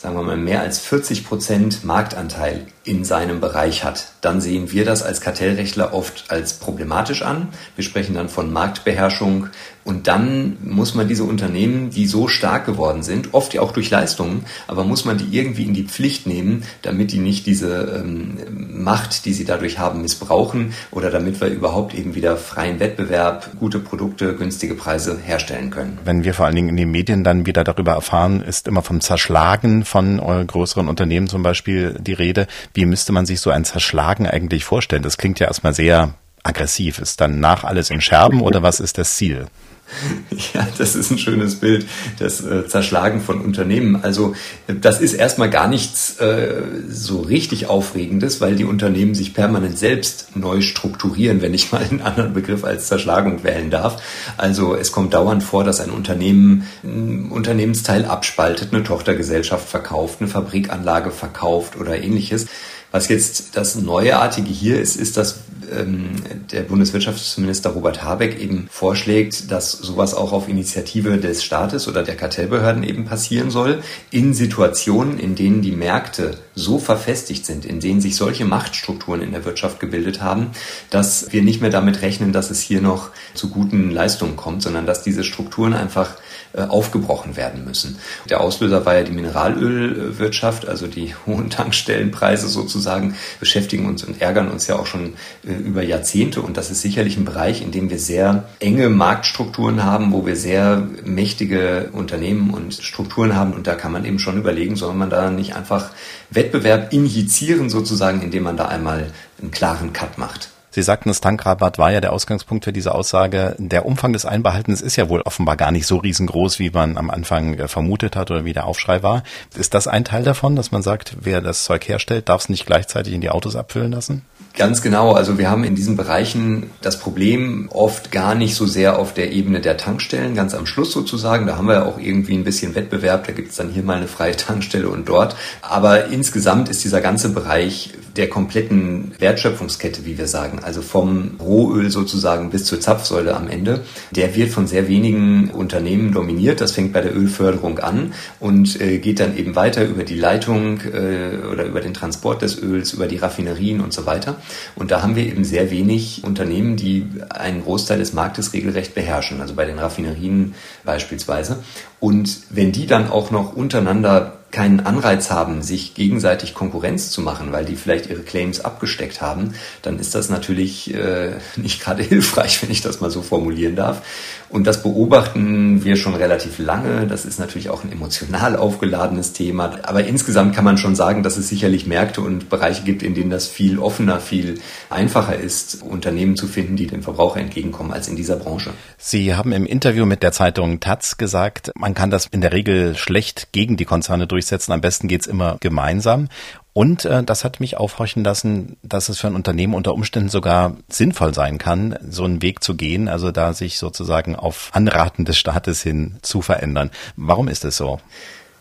sagen 0.06 0.18
wir 0.18 0.24
mal, 0.24 0.38
mehr 0.38 0.62
als 0.62 0.78
40 0.82 1.26
Prozent 1.26 1.84
Marktanteil 1.84 2.68
in 2.84 3.04
seinem 3.04 3.40
Bereich 3.40 3.84
hat, 3.84 4.10
dann 4.22 4.40
sehen 4.40 4.72
wir 4.72 4.86
das 4.86 5.02
als 5.02 5.20
Kartellrechtler 5.20 5.96
oft 5.96 6.26
als 6.30 6.54
problematisch 6.54 7.24
an. 7.24 7.48
Wir 7.76 7.84
sprechen 7.84 8.14
dann 8.14 8.30
von 8.30 8.54
Marktbeherrschung 8.54 9.48
und 9.86 10.08
dann 10.08 10.58
muss 10.64 10.96
man 10.96 11.08
diese 11.08 11.24
Unternehmen, 11.24 11.92
die 11.92 12.08
so 12.08 12.28
stark 12.28 12.66
geworden 12.66 13.04
sind, 13.04 13.36
oft 13.36 13.54
ja 13.54 13.62
auch 13.62 13.72
durch 13.72 13.92
Leistungen, 13.92 14.44
aber 14.68 14.84
muss 14.84 15.06
man 15.06 15.20
die 15.20 15.38
irgendwie 15.38 15.64
in 15.64 15.76
die 15.76 15.84
Pflicht 15.84 16.26
nehmen, 16.26 16.64
damit 16.82 17.12
die 17.12 17.20
nicht 17.20 17.46
diese 17.46 18.02
ähm, 18.04 18.38
Macht, 18.84 19.26
die 19.26 19.34
sie 19.34 19.46
dadurch 19.46 19.78
haben, 19.78 20.02
missbrauchen 20.02 20.74
oder 20.90 21.12
damit 21.12 21.40
wir 21.40 21.50
überhaupt 21.50 21.94
eben 21.94 22.16
wieder 22.16 22.36
freien 22.36 22.80
Wettbewerb, 22.80 23.52
gute 23.60 23.78
Produkte, 23.78 24.36
günstige 24.36 24.74
Preise 24.74 25.20
herstellen 25.24 25.70
können. 25.70 26.00
Wenn 26.04 26.24
wir 26.24 26.34
vor 26.34 26.48
allen 26.48 26.56
Dingen 26.56 26.70
in 26.70 26.78
den 26.78 26.90
Medien 26.90 27.24
dann 27.24 27.46
wieder 27.46 27.64
darüber 27.64 27.94
erfahren, 27.94 28.42
ist 28.42 28.68
immer 28.68 28.82
vom 28.82 29.02
Zerschlagen 29.02 29.86
von 29.86 30.18
äh, 30.18 30.46
größeren 30.46 30.88
Unternehmen 30.88 31.28
zum 31.28 31.44
Beispiel 31.44 31.96
die 32.00 32.14
Rede. 32.14 32.48
Wie 32.74 32.86
müsste 32.86 33.12
man 33.12 33.28
sich 33.28 33.40
so 33.40 33.52
ein 33.52 33.66
Zerschlagen 33.66 34.26
eigentlich 34.26 34.66
vorstellen? 34.66 35.04
Das 35.04 35.18
klingt 35.18 35.40
ja 35.40 35.46
erstmal 35.46 35.76
sehr 35.76 36.16
aggressiv. 36.42 37.00
Ist 37.00 37.22
dann 37.22 37.40
nach 37.40 37.64
alles 37.64 37.90
in 37.92 38.02
Scherben 38.02 38.42
oder 38.42 38.64
was 38.64 38.80
ist 38.80 38.98
das 38.98 39.16
Ziel? 39.16 39.46
Ja, 40.54 40.68
das 40.78 40.96
ist 40.96 41.12
ein 41.12 41.18
schönes 41.18 41.56
Bild, 41.60 41.86
das 42.20 42.44
äh, 42.44 42.68
Zerschlagen 42.68 43.22
von 43.22 43.42
Unternehmen. 43.42 43.98
Also 44.02 44.36
das 44.68 45.02
ist 45.02 45.14
erstmal 45.14 45.50
gar 45.50 45.68
nichts 45.68 46.20
äh, 46.20 46.62
so 46.90 47.22
richtig 47.22 47.68
Aufregendes, 47.68 48.42
weil 48.42 48.56
die 48.56 48.66
Unternehmen 48.66 49.16
sich 49.16 49.34
permanent 49.34 49.78
selbst 49.78 50.36
neu 50.36 50.62
strukturieren, 50.62 51.42
wenn 51.42 51.54
ich 51.54 51.72
mal 51.72 51.84
einen 51.84 52.02
anderen 52.02 52.34
Begriff 52.34 52.64
als 52.64 52.88
Zerschlagung 52.88 53.44
wählen 53.44 53.70
darf. 53.70 54.02
Also 54.38 54.76
es 54.76 54.92
kommt 54.92 55.14
dauernd 55.14 55.44
vor, 55.44 55.64
dass 55.64 55.80
ein 55.80 55.92
Unternehmen 55.92 56.68
ein 56.84 57.32
Unternehmensteil 57.32 58.06
abspaltet, 58.06 58.74
eine 58.74 58.84
Tochtergesellschaft 58.84 59.68
verkauft, 59.68 60.18
eine 60.20 60.30
Fabrikanlage 60.30 61.12
verkauft 61.12 61.78
oder 61.78 62.02
ähnliches. 62.02 62.48
Was 62.92 63.10
jetzt 63.10 63.58
das 63.58 63.76
Neuartige 63.76 64.50
hier 64.50 64.80
ist, 64.80 64.96
ist, 64.96 65.18
dass 65.18 65.40
ähm, 65.72 66.12
der 66.52 66.62
Bundeswirtschaftsminister 66.62 67.72
Robert 67.72 68.04
Habeck 68.04 68.40
eben 68.40 68.68
vorschlägt, 68.72 69.52
dass 69.52 69.72
sowas 69.72 70.14
auch 70.14 70.32
auf 70.32 70.48
Initiative 70.48 71.18
des 71.18 71.44
Staates 71.44 71.88
oder 71.88 72.04
der 72.04 72.16
Kartellbehörden 72.16 72.84
eben 72.84 73.06
passieren 73.06 73.52
soll, 73.52 73.82
in 74.12 74.34
Situationen, 74.34 75.20
in 75.20 75.36
denen 75.36 75.62
die 75.62 75.72
Märkte 75.72 76.38
so 76.56 76.80
verfestigt 76.80 77.46
sind, 77.46 77.66
in 77.66 77.80
denen 77.80 78.02
sich 78.02 78.16
solche 78.16 78.46
Machtstrukturen 78.46 79.22
in 79.22 79.32
der 79.32 79.46
Wirtschaft 79.46 79.80
gebildet 79.80 80.22
haben, 80.22 80.52
dass 80.90 81.32
wir 81.32 81.42
nicht 81.42 81.62
mehr 81.62 81.70
damit 81.70 82.02
rechnen, 82.02 82.32
dass 82.32 82.50
es 82.50 82.62
hier 82.62 82.82
noch 82.82 83.10
zu 83.34 83.50
guten 83.50 83.92
Leistungen 83.92 84.36
kommt, 84.36 84.62
sondern 84.62 84.86
dass 84.86 85.04
diese 85.04 85.24
Strukturen 85.24 85.74
einfach 85.74 86.16
aufgebrochen 86.64 87.36
werden 87.36 87.66
müssen. 87.66 87.98
Der 88.30 88.42
Auslöser 88.42 88.86
war 88.86 88.96
ja 88.96 89.04
die 89.04 89.12
Mineralölwirtschaft, 89.12 90.68
also 90.68 90.88
die 90.88 91.14
hohen 91.26 91.50
Tankstellenpreise 91.50 92.48
sozusagen 92.48 93.16
beschäftigen 93.40 93.86
uns 93.86 94.04
und 94.04 94.22
ärgern 94.22 94.50
uns 94.50 94.68
ja 94.68 94.78
auch 94.78 94.86
schon 94.86 95.14
äh, 95.46 95.54
über 95.54 95.84
Jahrzehnte 95.84 96.42
und 96.42 96.58
das 96.58 96.72
ist 96.72 96.82
sicherlich 96.82 97.18
ein 97.18 97.26
Bereich, 97.26 97.62
in 97.62 97.72
dem 97.72 97.90
wir 97.90 98.00
sehr 98.00 98.46
enge 98.60 98.90
Marktstrukturen 98.90 99.84
haben, 99.84 100.12
wo 100.12 100.26
wir 100.26 100.36
sehr 100.36 100.88
mächtige 101.04 101.90
Unternehmen 101.92 102.52
und 102.52 102.74
Strukturen 102.74 103.36
haben 103.36 103.54
und 103.54 103.68
da 103.68 103.76
kann 103.76 103.92
man 103.92 104.06
eben 104.06 104.20
schon 104.20 104.38
überlegen, 104.38 104.76
soll 104.76 104.94
man 104.94 105.10
da 105.10 105.30
nicht 105.30 105.56
einfach 105.56 105.92
Wettbewerb 106.30 106.94
injizieren 106.94 107.70
sozusagen, 107.70 108.22
indem 108.22 108.44
man 108.44 108.58
da 108.58 108.68
einmal 108.68 109.12
einen 109.42 109.52
klaren 109.52 109.94
Cut 109.94 110.18
macht. 110.18 110.55
Sie 110.76 110.82
sagten, 110.82 111.08
das 111.08 111.22
Tankrabatt 111.22 111.78
war 111.78 111.94
ja 111.94 112.02
der 112.02 112.12
Ausgangspunkt 112.12 112.66
für 112.66 112.74
diese 112.74 112.94
Aussage. 112.94 113.56
Der 113.60 113.86
Umfang 113.86 114.12
des 114.12 114.26
Einbehaltens 114.26 114.82
ist 114.82 114.98
ja 114.98 115.08
wohl 115.08 115.22
offenbar 115.22 115.56
gar 115.56 115.72
nicht 115.72 115.88
so 115.88 115.96
riesengroß, 115.96 116.60
wie 116.60 116.70
man 116.70 116.98
am 116.98 117.10
Anfang 117.10 117.54
äh, 117.54 117.70
vermutet 117.70 118.18
hat 118.18 118.30
oder 118.30 118.44
wie 118.44 118.52
der 118.52 118.66
Aufschrei 118.66 119.02
war. 119.02 119.24
Ist 119.56 119.74
das 119.74 119.88
ein 119.88 120.04
Teil 120.04 120.24
davon, 120.24 120.58
dass 120.58 120.74
man 120.74 120.84
sagt, 120.84 121.16
wer 121.22 121.40
das 121.40 121.64
Zeug 121.64 121.88
herstellt, 121.88 122.28
darf 122.28 122.42
es 122.42 122.50
nicht 122.50 122.66
gleichzeitig 122.66 123.14
in 123.14 123.22
die 123.22 123.30
Autos 123.30 123.56
abfüllen 123.56 123.94
lassen? 123.94 124.26
Ganz 124.58 124.82
genau. 124.82 125.12
Also 125.12 125.38
wir 125.38 125.50
haben 125.50 125.66
in 125.66 125.76
diesen 125.76 125.98
Bereichen 125.98 126.70
das 126.82 126.98
Problem 126.98 127.68
oft 127.74 128.12
gar 128.12 128.36
nicht 128.36 128.56
so 128.56 128.66
sehr 128.66 128.98
auf 128.98 129.14
der 129.14 129.34
Ebene 129.34 129.60
der 129.60 129.76
Tankstellen, 129.76 130.34
ganz 130.34 130.54
am 130.54 130.66
Schluss 130.66 130.94
sozusagen. 130.94 131.46
Da 131.46 131.58
haben 131.58 131.68
wir 131.68 131.86
auch 131.86 132.00
irgendwie 132.00 132.36
ein 132.36 132.46
bisschen 132.46 132.74
Wettbewerb. 132.74 133.28
Da 133.28 133.34
gibt 133.34 133.50
es 133.50 133.58
dann 133.58 133.70
hier 133.70 133.84
mal 133.84 133.98
eine 133.98 134.08
freie 134.08 134.36
Tankstelle 134.38 134.88
und 134.88 135.10
dort. 135.10 135.36
Aber 135.62 136.08
insgesamt 136.08 136.70
ist 136.70 136.86
dieser 136.86 137.02
ganze 137.02 137.30
Bereich 137.30 137.96
der 138.16 138.30
kompletten 138.30 139.12
Wertschöpfungskette, 139.20 140.06
wie 140.06 140.18
wir 140.18 140.28
sagen, 140.28 140.60
also 140.64 140.82
vom 140.82 141.32
Rohöl 141.40 141.90
sozusagen 141.90 142.50
bis 142.50 142.64
zur 142.64 142.80
Zapfsäule 142.80 143.36
am 143.36 143.50
Ende, 143.50 143.84
der 144.12 144.36
wird 144.36 144.52
von 144.52 144.68
sehr 144.68 144.88
wenigen 144.88 145.50
Unternehmen 145.52 146.14
dominiert. 146.14 146.62
Das 146.62 146.72
fängt 146.72 146.94
bei 146.94 147.02
der 147.02 147.16
Ölförderung 147.16 147.80
an 147.80 148.14
und 148.40 148.80
äh, 148.80 149.00
geht 149.00 149.20
dann 149.20 149.38
eben 149.38 149.56
weiter 149.56 149.86
über 149.86 150.04
die 150.04 150.16
Leitung 150.16 150.80
äh, 150.82 151.46
oder 151.52 151.66
über 151.66 151.82
den 151.82 151.94
Transport 151.94 152.42
des 152.42 152.62
Öls, 152.62 152.94
über 152.94 153.08
die 153.08 153.18
Raffinerien 153.18 153.82
und 153.82 153.92
so 153.92 154.06
weiter. 154.06 154.38
Und 154.76 154.92
da 154.92 155.02
haben 155.02 155.16
wir 155.16 155.26
eben 155.26 155.44
sehr 155.44 155.72
wenig 155.72 156.24
Unternehmen, 156.24 156.76
die 156.76 157.08
einen 157.30 157.64
Großteil 157.64 158.00
des 158.00 158.14
Marktes 158.14 158.54
regelrecht 158.54 158.94
beherrschen, 158.94 159.42
also 159.42 159.56
bei 159.56 159.66
den 159.66 159.80
Raffinerien 159.80 160.56
beispielsweise. 160.84 161.64
Und 162.00 162.42
wenn 162.50 162.72
die 162.72 162.88
dann 162.88 163.10
auch 163.10 163.32
noch 163.32 163.56
untereinander 163.56 164.34
keinen 164.56 164.80
Anreiz 164.80 165.32
haben, 165.32 165.62
sich 165.62 165.96
gegenseitig 165.96 166.54
Konkurrenz 166.54 167.12
zu 167.12 167.20
machen, 167.20 167.52
weil 167.52 167.66
die 167.66 167.76
vielleicht 167.76 168.10
ihre 168.10 168.22
Claims 168.22 168.62
abgesteckt 168.62 169.22
haben, 169.22 169.54
dann 169.82 170.00
ist 170.00 170.16
das 170.16 170.30
natürlich 170.30 170.94
äh, 170.94 171.34
nicht 171.58 171.82
gerade 171.82 172.04
hilfreich, 172.04 172.64
wenn 172.64 172.72
ich 172.72 172.80
das 172.80 173.02
mal 173.02 173.12
so 173.12 173.22
formulieren 173.22 173.76
darf. 173.76 174.02
Und 174.48 174.66
das 174.66 174.82
beobachten 174.82 175.84
wir 175.84 175.98
schon 175.98 176.16
relativ 176.16 176.60
lange. 176.60 177.08
Das 177.08 177.26
ist 177.26 177.38
natürlich 177.40 177.70
auch 177.70 177.84
ein 177.84 177.92
emotional 177.92 178.56
aufgeladenes 178.56 179.34
Thema. 179.34 179.80
Aber 179.84 180.06
insgesamt 180.06 180.56
kann 180.56 180.64
man 180.64 180.78
schon 180.78 180.96
sagen, 180.96 181.24
dass 181.24 181.36
es 181.36 181.50
sicherlich 181.50 181.86
Märkte 181.86 182.22
und 182.22 182.50
Bereiche 182.50 182.84
gibt, 182.84 183.04
in 183.04 183.16
denen 183.16 183.32
das 183.32 183.48
viel 183.48 183.80
offener, 183.80 184.22
viel 184.22 184.62
einfacher 184.90 185.36
ist, 185.36 185.82
Unternehmen 185.82 186.38
zu 186.38 186.48
finden, 186.48 186.78
die 186.78 186.88
dem 186.88 187.04
Verbraucher 187.04 187.42
entgegenkommen, 187.42 187.92
als 187.92 188.08
in 188.08 188.16
dieser 188.16 188.38
Branche. 188.38 188.72
Sie 188.98 189.36
haben 189.36 189.52
im 189.52 189.66
Interview 189.66 190.06
mit 190.06 190.24
der 190.24 190.32
Zeitung 190.32 190.80
Taz 190.80 191.18
gesagt, 191.18 191.72
man 191.86 191.94
kann 191.94 192.10
das 192.10 192.26
in 192.26 192.42
der 192.42 192.52
Regel 192.52 192.98
schlecht 192.98 193.50
gegen 193.52 193.78
die 193.78 193.86
Konzerne 193.86 194.26
durchsetzen. 194.26 194.72
Am 194.72 194.82
besten 194.82 195.08
geht's 195.08 195.28
immer 195.28 195.58
gemeinsam. 195.60 196.30
Und 196.74 197.06
äh, 197.06 197.24
das 197.24 197.44
hat 197.44 197.60
mich 197.60 197.78
aufhorchen 197.78 198.24
lassen, 198.24 198.78
dass 198.82 199.08
es 199.08 199.20
für 199.20 199.28
ein 199.28 199.36
Unternehmen 199.36 199.76
unter 199.76 199.94
Umständen 199.94 200.30
sogar 200.30 200.78
sinnvoll 200.90 201.36
sein 201.36 201.60
kann, 201.60 201.96
so 202.10 202.24
einen 202.24 202.42
Weg 202.42 202.64
zu 202.64 202.74
gehen, 202.74 203.08
also 203.08 203.30
da 203.32 203.54
sich 203.54 203.78
sozusagen 203.78 204.36
auf 204.36 204.72
Anraten 204.74 205.26
des 205.26 205.38
Staates 205.38 205.84
hin 205.84 206.18
zu 206.24 206.42
verändern. 206.42 206.90
Warum 207.18 207.48
ist 207.48 207.64
es 207.66 207.78
so? 207.78 208.00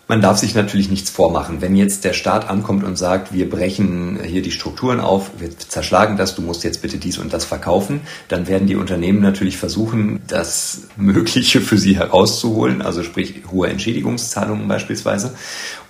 Man 0.06 0.20
darf 0.20 0.38
sich 0.38 0.54
natürlich 0.54 0.90
nichts 0.90 1.08
vormachen. 1.08 1.62
Wenn 1.62 1.76
jetzt 1.76 2.04
der 2.04 2.12
Staat 2.12 2.50
ankommt 2.50 2.84
und 2.84 2.96
sagt, 2.96 3.32
wir 3.32 3.48
brechen 3.48 4.18
hier 4.22 4.42
die 4.42 4.50
Strukturen 4.50 5.00
auf, 5.00 5.30
wir 5.38 5.58
zerschlagen 5.58 6.18
das, 6.18 6.34
du 6.34 6.42
musst 6.42 6.62
jetzt 6.62 6.82
bitte 6.82 6.98
dies 6.98 7.16
und 7.16 7.32
das 7.32 7.46
verkaufen, 7.46 8.02
dann 8.28 8.46
werden 8.46 8.68
die 8.68 8.76
Unternehmen 8.76 9.22
natürlich 9.22 9.56
versuchen, 9.56 10.20
das 10.26 10.82
Mögliche 10.96 11.62
für 11.62 11.78
sie 11.78 11.96
herauszuholen, 11.96 12.82
also 12.82 13.02
sprich 13.02 13.44
hohe 13.50 13.68
Entschädigungszahlungen 13.68 14.68
beispielsweise 14.68 15.34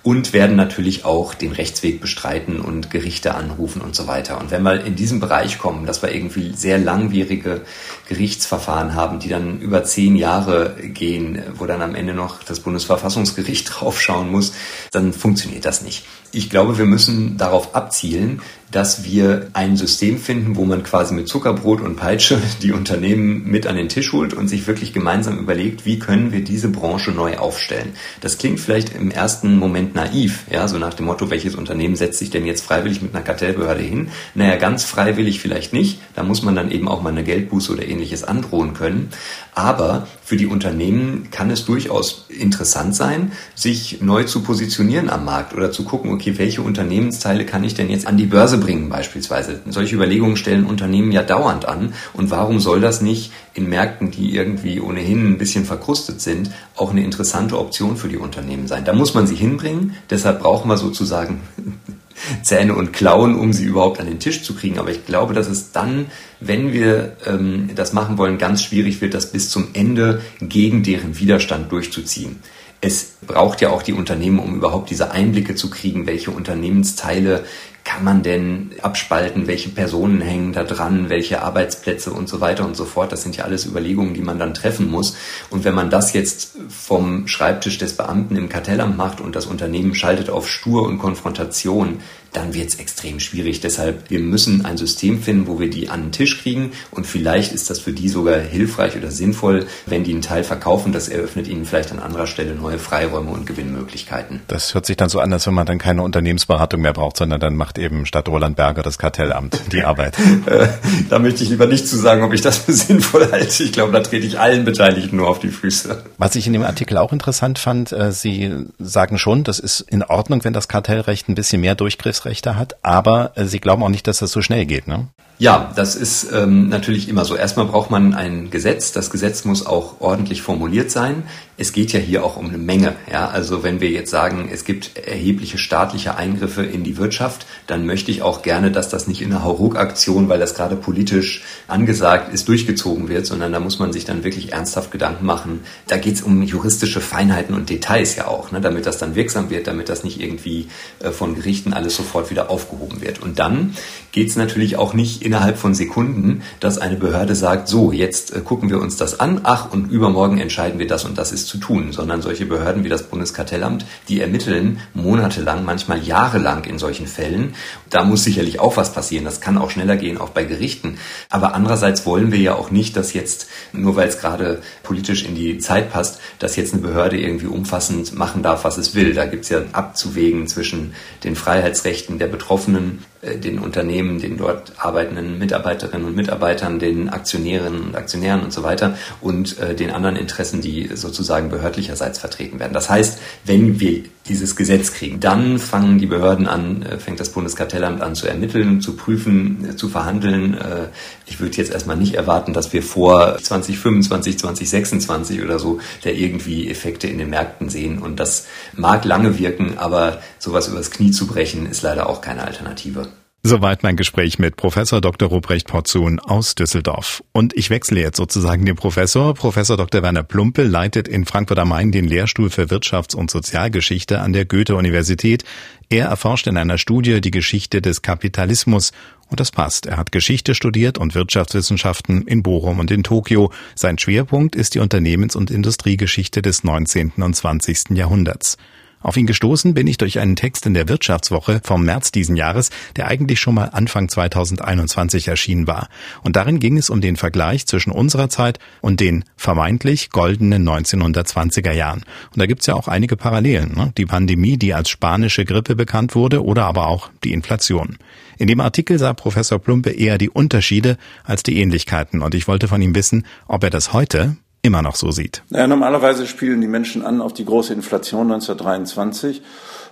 und 0.05 0.35
werden 0.35 0.55
natürlich 0.55 1.07
auch 1.07 1.33
den 1.33 1.53
Rechtsweg 1.53 1.99
bestreiten 1.99 2.61
und 2.61 2.91
Gerichte 2.91 3.35
anrufen 3.35 3.81
und 3.81 3.97
so 3.97 4.07
weiter. 4.07 4.39
Und 4.39 4.51
wenn 4.51 4.63
wir 4.63 4.85
in 4.85 4.97
diesem 4.97 5.19
Bereich 5.19 5.59
kommen, 5.59 5.87
dass 5.87 6.03
wir 6.03 6.15
irgendwie 6.15 6.53
sehr 6.55 6.79
langwierige 6.79 7.63
Gerichtsverfahren 8.11 8.95
haben, 8.95 9.19
die 9.19 9.31
dann 9.31 9.61
über 9.61 9.83
zehn 9.83 10.15
Jahre 10.15 10.77
gehen, 10.79 11.43
wo 11.55 11.65
dann 11.65 11.81
am 11.81 11.95
Ende 11.95 12.13
noch 12.13 12.43
das 12.43 12.61
Bundesverfassungsgericht 12.61 13.71
draufschauen 13.73 14.31
muss, 14.31 14.53
dann 14.93 15.15
funktioniert 15.15 15.65
das 15.65 15.81
nicht. 15.81 16.05
Ich 16.33 16.51
glaube, 16.51 16.77
wir 16.77 16.85
müssen 16.85 17.39
darauf 17.39 17.75
abzielen, 17.75 18.43
dass 18.75 19.05
wir 19.05 19.51
ein 19.53 19.77
System 19.77 20.19
finden, 20.19 20.57
wo 20.57 20.65
man 20.65 20.83
quasi 20.83 21.15
mit 21.15 21.29
Zuckerbrot 21.29 21.81
und 21.81 21.95
Peitsche 21.95 22.41
die 22.63 22.73
Unternehmen 22.73 23.49
mit 23.49 23.69
an 23.69 23.77
den 23.77 23.89
Tisch 23.89 24.13
holt 24.13 24.35
und 24.35 24.49
sich 24.49 24.67
wirklich 24.67 24.93
gemeinsam 24.93 25.39
überlegt, 25.39 25.87
wie 25.87 26.01
können 26.01 26.33
wir 26.33 26.43
diese 26.43 26.69
Branche 26.69 27.13
neu 27.13 27.37
aufstellen. 27.37 27.93
Das 28.21 28.37
klingt 28.37 28.59
vielleicht 28.59 28.93
im 28.97 29.13
ersten 29.13 29.59
Moment 29.59 29.95
naiv, 29.95 30.43
ja, 30.51 30.67
so 30.67 30.79
nach 30.79 30.95
dem 30.95 31.07
Motto, 31.07 31.31
welches 31.31 31.55
Unternehmen 31.55 31.95
setzt 31.95 32.19
sich 32.19 32.31
denn 32.31 32.47
jetzt 32.47 32.65
freiwillig 32.65 33.01
mit 33.01 33.15
einer 33.15 33.25
Kartellbehörde 33.25 33.83
hin? 33.83 34.09
Naja, 34.35 34.57
ganz 34.57 34.83
freiwillig 34.83 35.41
vielleicht 35.41 35.73
nicht. 35.73 36.01
Da 36.17 36.25
muss 36.25 36.43
man 36.43 36.57
dann 36.57 36.73
eben 36.73 36.89
auch 36.89 37.01
mal 37.01 37.11
eine 37.11 37.23
Geldbuße 37.23 37.73
oder 37.73 37.87
ähnliches 37.87 38.25
androhen 38.25 38.75
können. 38.75 39.11
Aber 39.55 40.09
für 40.25 40.37
die 40.37 40.47
Unternehmen 40.47 41.29
kann 41.31 41.51
es 41.51 41.65
durchaus 41.65 42.27
interessant 42.29 42.97
sein, 42.97 43.33
sich 43.55 44.01
neu 44.01 44.25
zu 44.25 44.43
positionieren 44.43 45.11
am 45.11 45.25
Markt 45.25 45.55
oder 45.55 45.71
zu 45.71 45.85
gucken, 45.85 46.13
okay, 46.13 46.39
welche 46.39 46.63
Unternehmensteile 46.63 47.47
kann 47.47 47.63
ich 47.63 47.75
denn 47.75 47.89
jetzt 47.89 48.09
an 48.09 48.17
die 48.17 48.27
Börse 48.27 48.64
bringen 48.65 48.89
beispielsweise. 48.89 49.61
Solche 49.69 49.95
Überlegungen 49.95 50.37
stellen 50.37 50.65
Unternehmen 50.65 51.13
ja 51.13 51.23
dauernd 51.23 51.67
an. 51.67 51.93
Und 52.15 52.31
warum 52.31 52.61
soll 52.61 52.81
das 52.81 53.03
nicht 53.03 53.31
in 53.53 53.69
Märkten, 53.69 54.11
die 54.11 54.35
irgendwie 54.35 54.81
ohnehin 54.81 55.27
ein 55.27 55.39
bisschen 55.39 55.67
verkrustet 55.67 56.23
sind, 56.23 56.51
auch 56.75 56.91
eine 56.91 57.05
interessante 57.05 57.59
Option 57.59 57.99
für 57.99 58.09
die 58.09 58.17
Unternehmen 58.17 58.67
sein? 58.67 58.87
Da 58.87 58.95
muss 58.95 59.13
man 59.13 59.27
sie 59.27 59.35
hinbringen. 59.35 59.97
Deshalb 60.09 60.41
brauchen 60.41 60.69
wir 60.71 60.79
sozusagen 60.79 61.43
Zähne 62.43 62.75
und 62.75 62.95
Klauen, 62.95 63.39
um 63.39 63.53
sie 63.53 63.65
überhaupt 63.65 64.01
an 64.01 64.07
den 64.07 64.19
Tisch 64.19 64.43
zu 64.43 64.55
kriegen. 64.55 64.79
Aber 64.79 64.91
ich 64.91 65.05
glaube, 65.05 65.35
dass 65.35 65.49
es 65.49 65.73
dann, 65.73 66.07
wenn 66.41 66.73
wir 66.73 67.19
ähm, 67.27 67.69
das 67.75 67.93
machen 67.93 68.17
wollen, 68.17 68.39
ganz 68.39 68.63
schwierig 68.63 69.03
wird, 69.03 69.13
das 69.13 69.31
bis 69.31 69.51
zum 69.51 69.69
Ende 69.75 70.23
gegen 70.41 70.83
deren 70.83 71.19
Widerstand 71.19 71.71
durchzuziehen. 71.71 72.37
Es 72.81 73.13
braucht 73.27 73.61
ja 73.61 73.71
auch 73.71 73.83
die 73.83 73.93
Unternehmen, 73.93 74.39
um 74.39 74.55
überhaupt 74.55 74.89
diese 74.91 75.11
Einblicke 75.11 75.55
zu 75.55 75.71
kriegen, 75.71 76.07
welche 76.07 76.31
Unternehmensteile 76.31 77.45
kann 77.85 78.03
man 78.03 78.23
denn 78.23 78.71
abspalten, 78.81 79.47
welche 79.47 79.69
Personen 79.69 80.23
hängen 80.23 80.53
da 80.53 80.65
dran, 80.65 81.11
welche 81.11 81.43
Arbeitsplätze 81.43 82.11
und 82.11 82.29
so 82.29 82.41
weiter 82.41 82.65
und 82.65 82.77
so 82.77 82.87
fort. 82.87 83.13
Das 83.13 83.23
sind 83.23 83.37
ja 83.37 83.45
alles 83.45 83.67
Überlegungen, 83.67 84.15
die 84.15 84.23
man 84.23 84.39
dann 84.39 84.55
treffen 84.55 84.91
muss. 84.91 85.17
Und 85.51 85.65
wenn 85.65 85.75
man 85.75 85.91
das 85.91 86.15
jetzt 86.15 86.57
vom 86.69 87.29
Schreibtisch 87.29 87.79
des 87.79 87.93
Beamten 87.93 88.37
im 88.37 88.49
Kartellamt 88.49 88.97
macht 88.97 89.21
und 89.21 89.37
das 89.37 89.47
Unternehmen 89.47 89.95
schaltet 89.95 90.31
auf 90.31 90.49
Stur 90.49 90.85
und 90.85 90.99
Konfrontation, 90.99 92.01
dann 92.35 92.53
wird 92.53 92.69
es 92.69 92.75
extrem 92.75 93.21
schwierig. 93.21 93.61
Deshalb, 93.61 94.11
wir 94.11 94.19
müssen 94.19 94.65
ein 94.65 94.77
System 94.77 95.23
finden, 95.23 95.47
wo 95.47 95.61
wir 95.61 95.71
die 95.71 95.89
an 95.89 96.03
den 96.03 96.13
Tisch 96.13 96.43
kriegen 96.43 96.73
und 96.91 97.07
vielleicht 97.07 97.53
ist 97.53 97.71
das 97.71 97.79
für 97.79 97.93
die 97.93 98.09
sogar 98.09 98.39
hilfreich 98.41 98.97
oder 98.97 99.11
sinnvoll, 99.11 99.67
wenn 99.87 100.05
die 100.05 100.13
einen 100.13 100.23
Teil 100.23 100.45
verkaufen. 100.45 100.93
Das 100.93 101.09
eröffnet 101.09 101.47
ihnen 101.47 101.65
vielleicht 101.65 101.93
an 101.93 102.01
anderer 102.01 102.27
Stelle 102.27 102.55
neue 102.55 102.79
Freiräume 102.79 103.31
und 103.31 103.47
Gewinnmöglichkeiten. 103.47 104.41
Das 104.49 104.75
hört 104.75 104.85
sich 104.85 104.97
dann 104.97 105.09
so 105.09 105.21
an, 105.21 105.33
als 105.33 105.47
wenn 105.47 105.55
man 105.55 105.67
dann 105.67 105.79
keine 105.79 106.03
Unternehmensberatung 106.03 106.81
mehr 106.81 106.93
braucht, 106.93 107.17
sondern 107.17 107.39
dann 107.39 107.55
macht 107.55 107.74
eben 107.79 108.07
statt 108.07 108.29
Roland 108.29 108.57
Berger 108.57 108.83
das 108.83 108.99
Kartellamt 108.99 109.61
die 109.73 109.83
Arbeit. 109.83 110.17
Äh, 110.47 110.69
da 111.09 111.19
möchte 111.19 111.43
ich 111.43 111.51
lieber 111.51 111.67
nicht 111.67 111.87
zu 111.89 111.97
sagen, 111.97 112.23
ob 112.23 112.33
ich 112.33 112.41
das 112.41 112.59
für 112.59 112.73
sinnvoll 112.73 113.31
halte. 113.33 113.63
Ich 113.63 113.73
glaube, 113.73 113.93
da 113.93 114.01
trete 114.01 114.27
ich 114.27 114.39
allen 114.39 114.65
Beteiligten 114.65 115.17
nur 115.17 115.29
auf 115.29 115.39
die 115.39 115.49
Füße. 115.49 116.05
Was 116.19 116.35
ich 116.37 116.47
in 116.47 116.53
dem 116.53 116.63
Artikel 116.63 116.99
auch 116.99 117.13
interessant 117.13 117.59
fand, 117.59 117.93
äh, 117.93 118.13
Sie 118.13 118.53
sagen 118.79 119.19
schon, 119.19 119.45
das 119.45 119.59
ist 119.59 119.81
in 119.81 120.03
Ordnung, 120.03 120.45
wenn 120.45 120.53
das 120.53 120.69
Kartellrecht 120.69 121.29
ein 121.29 121.35
bisschen 121.35 121.61
mehr 121.61 121.75
Durchgriffs 121.75 122.15
Durchgriffsrechte 122.15 122.57
hat, 122.57 122.77
aber 122.83 123.33
äh, 123.37 123.45
Sie 123.45 123.61
glauben 123.61 123.83
auch 123.83 123.89
nicht, 123.89 124.07
dass 124.07 124.19
das 124.19 124.31
so 124.31 124.43
schnell 124.43 124.67
geht, 124.67 124.87
ne? 124.87 125.09
Ja, 125.37 125.73
das 125.75 125.97
ist 125.97 126.29
ähm, 126.33 126.69
natürlich 126.69 127.09
immer 127.09 127.25
so. 127.25 127.35
Erstmal 127.35 127.67
braucht 127.67 127.91
man 127.91 128.15
ein 128.15 128.51
Gesetz. 128.51 128.93
Das 128.93 129.11
Gesetz 129.11 129.45
muss 129.45 129.67
auch 129.67 130.01
ordentlich 130.01 130.43
formuliert 130.43 130.93
sein. 130.93 131.25
Es 131.57 131.73
geht 131.73 131.93
ja 131.93 131.99
hier 131.99 132.25
auch 132.25 132.37
um 132.37 132.49
eine 132.49 132.59
Menge. 132.59 132.95
Ja, 133.11 133.29
also 133.29 133.65
wenn 133.65 133.81
wir 133.81 133.91
jetzt 133.91 134.11
sagen, 134.11 134.49
es 134.53 134.65
gibt 134.65 134.97
erhebliche 134.97 135.59
staatliche 135.59 136.17
Eingriffe 136.17 136.63
in 136.63 136.85
die 136.85 136.97
Wirtschaft, 136.99 137.47
dann 137.67 137.85
möchte 137.85 138.13
ich 138.13 138.23
auch 138.23 138.43
gerne, 138.43 138.71
dass 138.71 138.89
das 138.89 139.09
nicht 139.09 139.23
in 139.23 139.33
einer 139.33 139.43
Hauruck-Aktion, 139.43 140.29
weil 140.29 140.39
das 140.39 140.55
gerade 140.55 140.77
politisch 140.77 141.43
angesagt 141.67 142.33
ist, 142.33 142.47
durchgezogen 142.47 143.09
wird, 143.09 143.27
sondern 143.27 143.53
da 143.53 143.59
muss 143.59 143.81
man 143.81 143.93
sich 143.93 144.05
dann 144.05 144.23
wirklich 144.23 144.53
ernsthaft 144.53 144.93
Gedanken 144.93 145.27
machen. 145.27 145.61
Da 145.89 145.97
geht 145.97 146.15
es 146.15 146.23
um 146.23 146.43
juristische 146.43 147.01
Feinheiten 147.01 147.57
und 147.57 147.71
Details 147.71 148.15
ja 148.15 148.29
auch, 148.29 148.53
ne, 148.53 148.61
damit 148.61 148.87
das 148.87 148.99
dann 148.99 149.17
wirksam 149.17 149.51
wird, 149.51 149.67
damit 149.67 149.89
das 149.89 150.05
nicht 150.05 150.21
irgendwie 150.21 150.69
äh, 151.01 151.11
von 151.11 151.35
Gerichten 151.35 151.73
alles 151.73 151.97
sofort 151.97 152.31
wieder 152.31 152.51
aufgehoben 152.51 153.01
wird. 153.01 153.21
Und 153.21 153.41
dann 153.41 153.75
geht 154.13 154.29
es 154.29 154.37
natürlich 154.37 154.77
auch 154.77 154.95
nicht 154.95 155.25
innerhalb 155.35 155.59
von 155.59 155.75
Sekunden, 155.75 156.43
dass 156.61 156.79
eine 156.79 156.95
Behörde 156.95 157.35
sagt, 157.35 157.67
so, 157.67 157.91
jetzt 157.91 158.37
äh, 158.37 158.41
gucken 158.41 158.71
wir 158.71 158.81
uns 158.81 158.97
das 158.97 159.19
an, 159.19 159.41
ach, 159.43 159.73
und 159.73 159.91
übermorgen 159.91 160.39
entscheiden 160.39 160.79
wir 160.79 160.87
das 160.87 161.05
und 161.05 161.19
das 161.19 161.33
ist 161.33 161.49
zu 161.49 161.59
tun, 161.59 161.91
sondern 161.91 162.23
solche 162.23 162.47
Behörden 162.47 162.85
wie 162.85 162.89
das 162.89 163.03
Bundeskartellamt, 163.03 163.85
die 164.09 164.21
ermitteln 164.21 164.79
monatelang, 164.95 165.65
manchmal 165.65 166.01
jahrelang 166.05 166.63
in 166.67 166.79
solchen 166.79 167.09
Fällen. 167.09 167.57
Da 167.91 168.05
muss 168.05 168.23
sicherlich 168.23 168.61
auch 168.61 168.77
was 168.77 168.93
passieren. 168.93 169.25
Das 169.25 169.41
kann 169.41 169.59
auch 169.59 169.71
schneller 169.71 169.97
gehen, 169.97 170.19
auch 170.19 170.31
bei 170.31 170.45
Gerichten. 170.45 170.99
Aber 171.31 171.57
andererseits 171.57 172.07
wollen 172.07 172.31
wir 172.31 172.39
ja 172.39 172.55
auch 172.55 172.71
nicht, 172.71 172.97
dass 172.97 173.13
jetzt, 173.13 173.49
nur 173.73 173.97
weil 173.97 174.07
es 174.07 174.21
gerade 174.21 174.63
politisch 174.85 175.25
in 175.25 175.35
die 175.35 175.59
Zeit 175.59 175.93
passt, 175.93 176.21
dass 176.39 176.55
jetzt 176.55 176.75
eine 176.75 176.83
Behörde 176.83 177.19
irgendwie 177.19 177.47
umfassend 177.47 178.17
machen 178.17 178.45
darf, 178.45 178.63
was 178.63 178.79
es 178.79 178.95
will. 178.95 179.15
Da 179.15 179.27
gibt 179.27 179.43
es 179.43 179.49
ja 179.51 179.63
abzuwägen 179.73 180.47
zwischen 180.47 180.95
den 181.25 181.35
Freiheitsrechten 181.35 182.21
der 182.21 182.29
Betroffenen 182.29 183.03
den 183.39 183.59
Unternehmen, 183.59 184.21
den 184.21 184.37
dort 184.37 184.73
arbeitenden 184.79 185.39
Mitarbeiterinnen 185.39 186.07
und 186.07 186.17
Mitarbeitern, 186.17 186.79
den 186.79 187.09
Aktionärinnen 187.09 187.83
und 187.83 187.97
Aktionären 187.97 188.43
und 188.43 188.53
so 188.53 188.63
weiter 188.63 188.97
und 189.21 189.59
äh, 189.59 189.75
den 189.75 189.91
anderen 189.91 190.17
Interessen, 190.17 190.61
die 190.61 190.91
sozusagen 190.95 191.49
behördlicherseits 191.49 192.19
vertreten 192.19 192.61
werden. 192.61 192.73
Das 192.73 192.91
heißt, 192.91 193.19
wenn 193.45 193.81
wir 193.81 194.05
dieses 194.29 194.57
Gesetz 194.57 194.93
kriegen, 194.95 195.21
dann 195.21 195.59
fangen 195.59 195.99
die 195.99 196.07
Behörden 196.07 196.47
an, 196.47 196.83
äh, 196.83 196.99
fängt 196.99 197.21
das 197.21 197.31
Bundeskartellamt 197.31 198.01
an 198.01 198.15
zu 198.15 198.27
ermitteln, 198.27 198.81
zu 198.81 198.97
prüfen, 198.97 199.69
äh, 199.71 199.77
zu 199.77 199.89
verhandeln. 199.89 200.55
Äh, 200.55 200.89
ich 201.27 201.41
würde 201.41 201.57
jetzt 201.57 201.73
erstmal 201.73 201.97
nicht 201.97 202.15
erwarten, 202.15 202.53
dass 202.53 202.73
wir 202.73 202.83
vor 202.83 203.37
2025, 203.39 204.39
2026 204.39 205.43
oder 205.43 205.59
so 205.59 205.81
da 206.03 206.11
irgendwie 206.11 206.71
Effekte 206.71 207.07
in 207.07 207.19
den 207.19 207.31
Märkten 207.31 207.69
sehen. 207.69 207.99
Und 207.99 208.19
das 208.21 208.47
mag 208.75 209.05
lange 209.05 209.39
wirken, 209.39 209.77
aber 209.77 210.21
sowas 210.39 210.69
übers 210.69 210.91
Knie 210.91 211.11
zu 211.11 211.27
brechen, 211.27 211.67
ist 211.67 211.83
leider 211.83 212.09
auch 212.09 212.21
keine 212.21 212.45
Alternative. 212.45 213.09
Soweit 213.47 213.83
mein 213.83 213.97
Gespräch 213.97 214.39
mit 214.39 214.57
Professor 214.57 215.03
Dr. 215.03 215.29
Ruprecht 215.29 215.67
Porzun 215.67 216.19
aus 216.19 216.55
Düsseldorf. 216.55 217.23
Und 217.33 217.55
ich 217.55 217.69
wechsle 217.69 218.01
jetzt 218.01 218.17
sozusagen 218.17 218.65
den 218.65 218.75
Professor. 218.75 219.35
Professor 219.35 219.77
Dr. 219.77 220.03
Werner 220.03 220.23
Plumpe 220.23 220.63
leitet 220.63 221.09
in 221.09 221.27
Frankfurt 221.27 221.59
am 221.59 221.69
Main 221.69 221.93
den 221.93 222.07
Lehrstuhl 222.07 222.49
für 222.49 222.71
Wirtschafts- 222.71 223.15
und 223.15 223.31
Sozialgeschichte 223.31 224.23
an 224.23 224.33
der 224.33 224.47
Goethe-Universität. 224.47 225.45
Er 225.91 226.07
erforscht 226.07 226.47
in 226.47 226.57
einer 226.57 226.79
Studie 226.79 227.21
die 227.21 227.31
Geschichte 227.31 227.83
des 227.83 228.01
Kapitalismus. 228.01 228.93
Und 229.29 229.41
das 229.41 229.51
passt. 229.51 229.85
Er 229.85 229.99
hat 229.99 230.11
Geschichte 230.11 230.55
studiert 230.55 230.97
und 230.97 231.15
Wirtschaftswissenschaften 231.15 232.27
in 232.27 232.43
Bochum 232.43 232.79
und 232.79 232.91
in 232.91 233.03
Tokio. 233.03 233.53
Sein 233.75 233.99
Schwerpunkt 233.99 234.57
ist 234.57 234.75
die 234.75 234.81
Unternehmens- 234.81 235.37
und 235.37 235.51
Industriegeschichte 235.51 236.41
des 236.41 236.65
19. 236.65 237.13
und 237.19 237.37
20. 237.37 237.91
Jahrhunderts. 237.91 238.57
Auf 239.05 239.19
ihn 239.19 239.27
gestoßen 239.27 239.75
bin 239.75 239.87
ich 239.87 239.99
durch 239.99 240.19
einen 240.19 240.35
Text 240.35 240.65
in 240.65 240.73
der 240.73 240.89
Wirtschaftswoche 240.89 241.61
vom 241.63 241.85
März 241.85 242.11
diesen 242.11 242.37
Jahres, 242.37 242.71
der 242.97 243.07
eigentlich 243.07 243.39
schon 243.39 243.55
mal 243.55 243.67
Anfang 243.67 244.09
2021 244.09 245.29
erschienen 245.29 245.67
war. 245.67 245.91
Und 246.23 246.37
darin 246.37 246.59
ging 246.59 246.79
es 246.79 246.89
um 246.89 247.03
den 247.03 247.17
Vergleich 247.17 247.67
zwischen 247.67 247.91
unserer 247.91 248.31
Zeit 248.31 248.59
und 248.81 249.01
den 249.01 249.25
vermeintlich 249.37 250.09
goldenen 250.09 250.67
1920er 250.67 251.73
Jahren. 251.73 252.03
Und 252.33 252.41
da 252.41 252.47
gibt's 252.47 252.67
ja 252.67 252.73
auch 252.73 252.89
einige 252.89 253.19
Parallelen. 253.19 253.75
Ne? 253.77 253.93
Die 253.99 254.07
Pandemie, 254.07 254.57
die 254.57 254.73
als 254.73 254.89
spanische 254.89 255.45
Grippe 255.45 255.77
bekannt 255.77 256.15
wurde, 256.15 256.43
oder 256.43 256.65
aber 256.65 256.87
auch 256.87 257.11
die 257.25 257.35
Inflation. 257.35 257.99
In 258.39 258.49
dem 258.49 258.61
Artikel 258.61 258.99
sah 258.99 259.13
Professor 259.13 259.59
Plumpe 259.59 259.91
eher 259.91 260.17
die 260.17 260.31
Unterschiede 260.31 260.97
als 261.25 261.43
die 261.43 261.59
Ähnlichkeiten. 261.59 262.23
Und 262.23 262.35
ich 262.35 262.49
wollte 262.49 262.69
von 262.69 262.81
ihm 262.81 262.95
wissen, 262.95 263.27
ob 263.49 263.65
er 263.65 263.71
das 263.71 263.93
heute 263.93 264.39
immer 264.65 264.81
noch 264.81 264.97
so 264.97 265.11
sieht. 265.11 265.43
Ja, 265.51 265.67
normalerweise 265.67 266.27
spielen 266.27 266.63
die 266.63 266.67
Menschen 266.67 267.05
an 267.05 267.21
auf 267.21 267.35
die 267.35 267.45
große 267.45 267.75
Inflation 267.75 268.33
1923. 268.33 269.43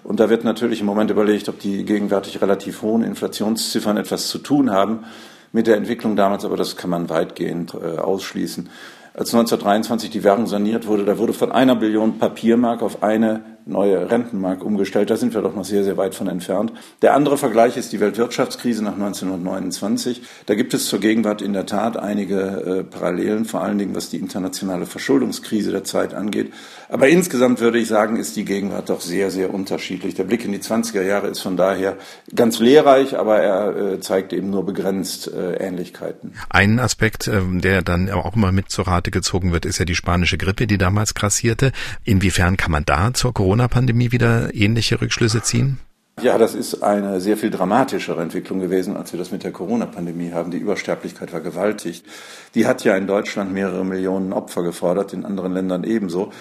Und 0.02 0.18
da 0.18 0.30
wird 0.30 0.44
natürlich 0.44 0.80
im 0.80 0.86
Moment 0.86 1.10
überlegt, 1.10 1.48
ob 1.50 1.60
die 1.60 1.84
gegenwärtig 1.84 2.40
relativ 2.40 2.80
hohen 2.80 3.04
Inflationsziffern 3.04 3.98
etwas 3.98 4.28
zu 4.28 4.38
tun 4.38 4.70
haben 4.70 5.04
mit 5.52 5.66
der 5.66 5.76
Entwicklung 5.76 6.16
damals, 6.16 6.46
aber 6.46 6.56
das 6.56 6.76
kann 6.76 6.88
man 6.88 7.10
weitgehend 7.10 7.74
äh, 7.74 7.98
ausschließen. 7.98 8.70
Als 9.14 9.34
1923 9.34 10.08
die 10.08 10.24
Währung 10.24 10.46
saniert 10.46 10.86
wurde, 10.86 11.04
da 11.04 11.18
wurde 11.18 11.34
von 11.34 11.52
einer 11.52 11.76
Billion 11.76 12.18
Papiermark 12.18 12.80
auf 12.80 13.02
eine 13.02 13.44
neue 13.66 14.10
Rentenmark 14.10 14.64
umgestellt. 14.64 15.10
Da 15.10 15.16
sind 15.16 15.34
wir 15.34 15.43
doch 15.43 15.55
noch 15.55 15.64
sehr, 15.64 15.84
sehr 15.84 15.97
weit 15.97 16.14
von 16.14 16.26
entfernt. 16.26 16.72
Der 17.02 17.14
andere 17.14 17.39
Vergleich 17.39 17.76
ist 17.76 17.93
die 17.93 18.01
Weltwirtschaftskrise 18.01 18.82
nach 18.82 18.94
1929. 18.94 20.22
Da 20.47 20.55
gibt 20.55 20.74
es 20.74 20.86
zur 20.86 21.01
Gegenwart 21.01 21.43
in 21.43 21.52
der 21.52 21.66
Tat 21.66 21.97
einige 21.97 22.36
äh, 22.40 22.84
Parallelen, 22.84 23.44
vor 23.44 23.62
allen 23.62 23.78
Dingen 23.78 23.94
was 23.94 24.10
die 24.10 24.18
internationale 24.18 24.86
Verschuldungskrise 24.86 25.70
der 25.70 25.84
Zeit 25.84 26.14
angeht. 26.14 26.52
Aber 26.89 27.09
insgesamt 27.09 27.60
würde 27.60 27.78
ich 27.78 27.89
sagen, 27.89 28.16
ist 28.16 28.36
die 28.36 28.44
Gegenwart 28.44 28.89
doch 28.90 29.01
sehr, 29.01 29.30
sehr 29.30 29.55
unterschiedlich. 29.55 30.14
Der 30.14 30.24
Blick 30.24 30.44
in 30.44 30.52
die 30.52 30.59
20er 30.59 31.02
Jahre 31.02 31.28
ist 31.28 31.40
von 31.40 31.56
daher 31.56 31.97
ganz 32.34 32.59
lehrreich, 32.59 33.18
aber 33.18 33.39
er 33.39 33.76
äh, 33.76 34.01
zeigt 34.01 34.32
eben 34.32 34.51
nur 34.51 34.66
begrenzt 34.66 35.32
äh, 35.32 35.55
Ähnlichkeiten. 35.55 36.34
Ein 36.51 36.78
Aspekt, 36.78 37.28
äh, 37.28 37.40
der 37.51 37.82
dann 37.82 38.10
auch 38.10 38.34
immer 38.34 38.52
mit 38.52 38.70
zur 38.70 38.86
Rate 38.86 39.10
gezogen 39.10 39.52
wird, 39.52 39.64
ist 39.64 39.78
ja 39.78 39.84
die 39.84 39.94
spanische 39.94 40.36
Grippe, 40.39 40.66
die 40.66 40.78
damals 40.78 41.14
grassierte. 41.14 41.72
Inwiefern 42.05 42.56
kann 42.56 42.70
man 42.70 42.84
da 42.84 43.14
zur 43.14 43.32
Corona 43.32 43.51
Corona-Pandemie 43.52 44.12
wieder 44.12 44.54
ähnliche 44.54 44.98
Rückschlüsse 44.98 45.42
ziehen? 45.42 45.78
Ja, 46.22 46.38
das 46.38 46.54
ist 46.54 46.82
eine 46.82 47.20
sehr 47.20 47.36
viel 47.36 47.50
dramatischere 47.50 48.22
Entwicklung 48.22 48.60
gewesen, 48.60 48.96
als 48.96 49.12
wir 49.12 49.18
das 49.18 49.30
mit 49.30 49.44
der 49.44 49.52
Corona-Pandemie 49.52 50.32
haben. 50.32 50.50
Die 50.50 50.56
Übersterblichkeit 50.56 51.34
war 51.34 51.40
gewaltig. 51.40 52.02
Die 52.54 52.66
hat 52.66 52.82
ja 52.82 52.96
in 52.96 53.06
Deutschland 53.06 53.52
mehrere 53.52 53.84
Millionen 53.84 54.32
Opfer 54.32 54.62
gefordert, 54.62 55.12
in 55.12 55.26
anderen 55.26 55.52
Ländern 55.52 55.84
ebenso. 55.84 56.32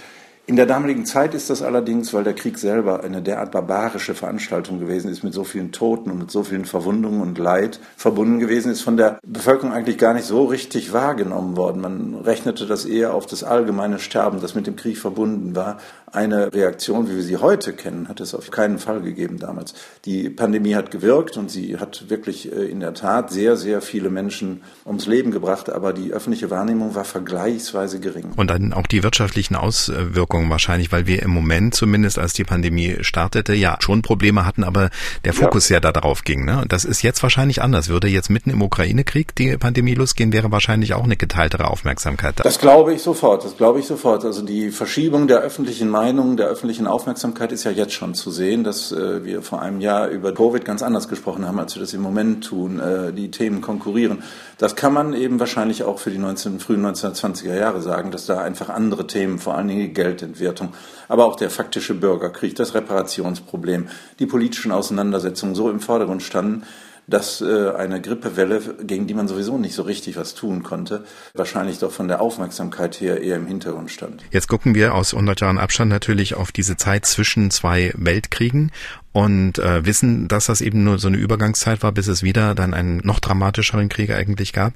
In 0.48 0.56
der 0.56 0.66
damaligen 0.66 1.06
Zeit 1.06 1.36
ist 1.36 1.50
das 1.50 1.62
allerdings, 1.62 2.14
weil 2.14 2.24
der 2.24 2.34
Krieg 2.34 2.58
selber 2.58 3.04
eine 3.04 3.22
derart 3.22 3.52
barbarische 3.52 4.16
Veranstaltung 4.16 4.80
gewesen 4.80 5.12
ist, 5.12 5.24
mit 5.24 5.34
so 5.34 5.44
vielen 5.44 5.72
Toten 5.72 6.10
und 6.12 6.18
mit 6.18 6.32
so 6.32 6.44
vielen 6.44 6.66
Verwundungen 6.66 7.22
und 7.22 7.38
Leid 7.38 7.80
verbunden 7.96 8.40
gewesen 8.40 8.72
ist, 8.72 8.82
von 8.82 8.98
der 8.98 9.20
Bevölkerung 9.26 9.72
eigentlich 9.72 9.98
gar 9.98 10.14
nicht 10.14 10.26
so 10.26 10.46
richtig 10.46 10.94
wahrgenommen 10.94 11.58
worden. 11.58 11.82
Man 11.82 12.16
rechnete 12.16 12.66
das 12.66 12.86
eher 12.86 13.14
auf 13.14 13.28
das 13.28 13.44
allgemeine 13.44 14.00
Sterben, 14.00 14.42
das 14.42 14.56
mit 14.56 14.66
dem 14.66 14.76
Krieg 14.76 14.98
verbunden 14.98 15.56
war. 15.56 15.78
Eine 16.14 16.54
Reaktion, 16.54 17.10
wie 17.10 17.16
wir 17.16 17.24
sie 17.24 17.38
heute 17.38 17.72
kennen, 17.72 18.10
hat 18.10 18.20
es 18.20 18.36
auf 18.36 18.52
keinen 18.52 18.80
Fall 18.80 19.02
gegeben 19.02 19.40
damals. 19.40 19.74
Die 20.04 20.30
Pandemie 20.30 20.76
hat 20.76 20.92
gewirkt 20.92 21.38
und 21.38 21.50
sie 21.50 21.78
hat 21.78 22.10
wirklich 22.10 22.52
äh, 22.52 22.66
in 22.66 22.82
der 22.82 22.94
Tat 22.94 23.32
sehr, 23.32 23.56
sehr 23.56 23.82
viele 23.82 24.10
Menschen 24.10 24.62
ums 24.86 25.06
Leben 25.06 25.32
gebracht, 25.32 25.70
aber 25.70 25.94
die 25.94 26.12
öffentliche 26.12 26.50
Wahrnehmung 26.50 26.96
war 26.96 27.06
vergleichsweise 27.06 28.02
gering. 28.02 28.34
Und 28.36 28.50
dann 28.50 28.74
auch 28.74 28.88
die 28.88 29.04
wirtschaftlichen 29.04 29.56
Auswirkungen 29.56 30.50
wahrscheinlich, 30.50 30.92
weil 30.92 31.08
wir 31.08 31.22
im 31.22 31.32
Moment 31.32 31.76
zumindest, 31.76 32.20
als 32.20 32.34
die 32.34 32.44
Pandemie 32.44 32.98
startete, 33.02 33.54
ja 33.54 33.78
schon 33.80 34.02
Probleme 34.02 34.46
hatten, 34.46 34.66
aber 34.66 34.90
der 35.24 35.34
Fokus 35.34 35.70
ja, 35.70 35.78
ja 35.78 35.80
da 35.80 35.94
darauf 35.94 36.26
ging. 36.26 36.44
Ne? 36.44 36.66
Das 36.68 36.84
ist 36.84 37.04
jetzt 37.04 37.24
wahrscheinlich 37.24 37.62
anders. 37.62 37.88
Würde 37.88 38.10
jetzt 38.10 38.30
mitten 38.30 38.50
im 38.50 38.62
Ukraine-Krieg 38.62 39.34
die 39.36 39.56
Pandemie 39.56 39.94
losgehen, 39.94 40.34
wäre 40.34 40.52
wahrscheinlich 40.52 40.94
auch 40.94 41.06
eine 41.06 41.16
geteiltere 41.16 41.70
Aufmerksamkeit 41.70 42.38
da. 42.40 42.44
Das 42.44 42.60
glaube 42.60 42.94
ich 42.94 43.02
sofort. 43.02 43.46
Das 43.46 43.56
glaube 43.56 43.80
ich 43.80 43.86
sofort. 43.86 44.26
Also 44.26 44.42
die 44.42 44.72
Verschiebung 44.72 45.30
der 45.30 45.40
öffentlichen 45.40 45.88
Meinung, 45.88 46.01
der 46.38 46.48
öffentlichen 46.48 46.88
Aufmerksamkeit 46.88 47.52
ist 47.52 47.64
ja 47.64 47.72
jetzt 47.72 47.94
schon 47.94 48.14
zu 48.14 48.32
sehen, 48.32 48.64
dass 48.64 48.92
äh, 48.92 49.24
wir 49.24 49.42
vor 49.42 49.62
einem 49.62 49.82
Jahr 49.82 50.08
über 50.08 50.34
Covid 50.34 50.66
ganz 50.66 50.82
anders 50.82 51.08
gesprochen 51.08 51.48
haben, 51.48 51.60
als 51.60 51.76
wir 51.76 51.82
das 51.82 51.94
im 51.94 52.02
Moment 52.02 52.44
tun. 52.44 52.80
Äh, 52.80 53.14
die 53.14 53.32
Themen 53.32 53.62
konkurrieren. 53.62 54.24
Das 54.58 54.76
kann 54.76 54.94
man 54.94 55.14
eben 55.14 55.40
wahrscheinlich 55.40 55.84
auch 55.84 56.00
für 56.00 56.12
die 56.12 56.18
19, 56.18 56.60
frühen 56.60 56.86
1920er 56.86 57.56
Jahre 57.56 57.82
sagen, 57.82 58.12
dass 58.12 58.26
da 58.26 58.42
einfach 58.42 58.70
andere 58.70 59.08
Themen, 59.08 59.40
vor 59.40 59.56
allen 59.56 59.68
Dingen 59.68 59.82
die 59.82 59.94
Geldentwertung, 59.94 60.74
aber 61.08 61.26
auch 61.26 61.36
der 61.36 61.50
faktische 61.50 61.94
Bürgerkrieg, 61.94 62.56
das 62.56 62.74
Reparationsproblem, 62.74 63.88
die 64.20 64.26
politischen 64.26 64.72
Auseinandersetzungen 64.72 65.56
so 65.56 65.70
im 65.70 65.80
Vordergrund 65.80 66.24
standen, 66.24 66.64
dass 67.08 67.42
äh, 67.42 67.72
eine 67.72 68.02
Grippewelle, 68.02 68.62
gegen 68.84 69.08
die 69.08 69.14
man 69.14 69.28
sowieso 69.28 69.58
nicht 69.58 69.76
so 69.76 69.84
richtig 69.84 70.18
was 70.18 70.34
tun 70.34 70.64
konnte, 70.64 71.04
wahrscheinlich 71.34 71.80
doch 71.80 71.92
von 71.92 72.08
der 72.08 72.22
Aufmerksamkeit 72.22 73.00
her 73.02 73.22
eher 73.22 73.36
im 73.36 73.48
Hintergrund 73.48 73.92
stand. 73.92 74.24
Jetzt 74.32 74.48
gucken 74.48 74.76
wir 74.76 74.96
aus 74.96 75.14
100 75.14 75.42
Jahren 75.42 75.58
Abstand 75.58 75.90
natürlich 75.90 76.36
auf 76.36 76.52
diese 76.52 76.78
Zeit 76.78 77.06
zwischen 77.06 77.52
zwei 77.52 77.94
Weltkriegen 77.96 78.72
und 79.12 79.60
äh, 79.60 79.86
wissen, 79.86 80.28
dass 80.28 80.46
das 80.46 80.62
eben 80.62 80.84
nur 80.84 81.00
so 81.00 81.08
eine 81.08 81.18
Übergangszeit 81.18 81.84
war, 81.84 81.92
bis 81.92 82.08
es 82.08 82.24
wieder 82.24 82.56
dann 82.56 82.74
einen 82.74 82.98
noch 83.04 83.20
dramatischeren 83.20 83.90
Krieg 83.90 84.12
eigentlich 84.12 84.54
gab. 84.54 84.74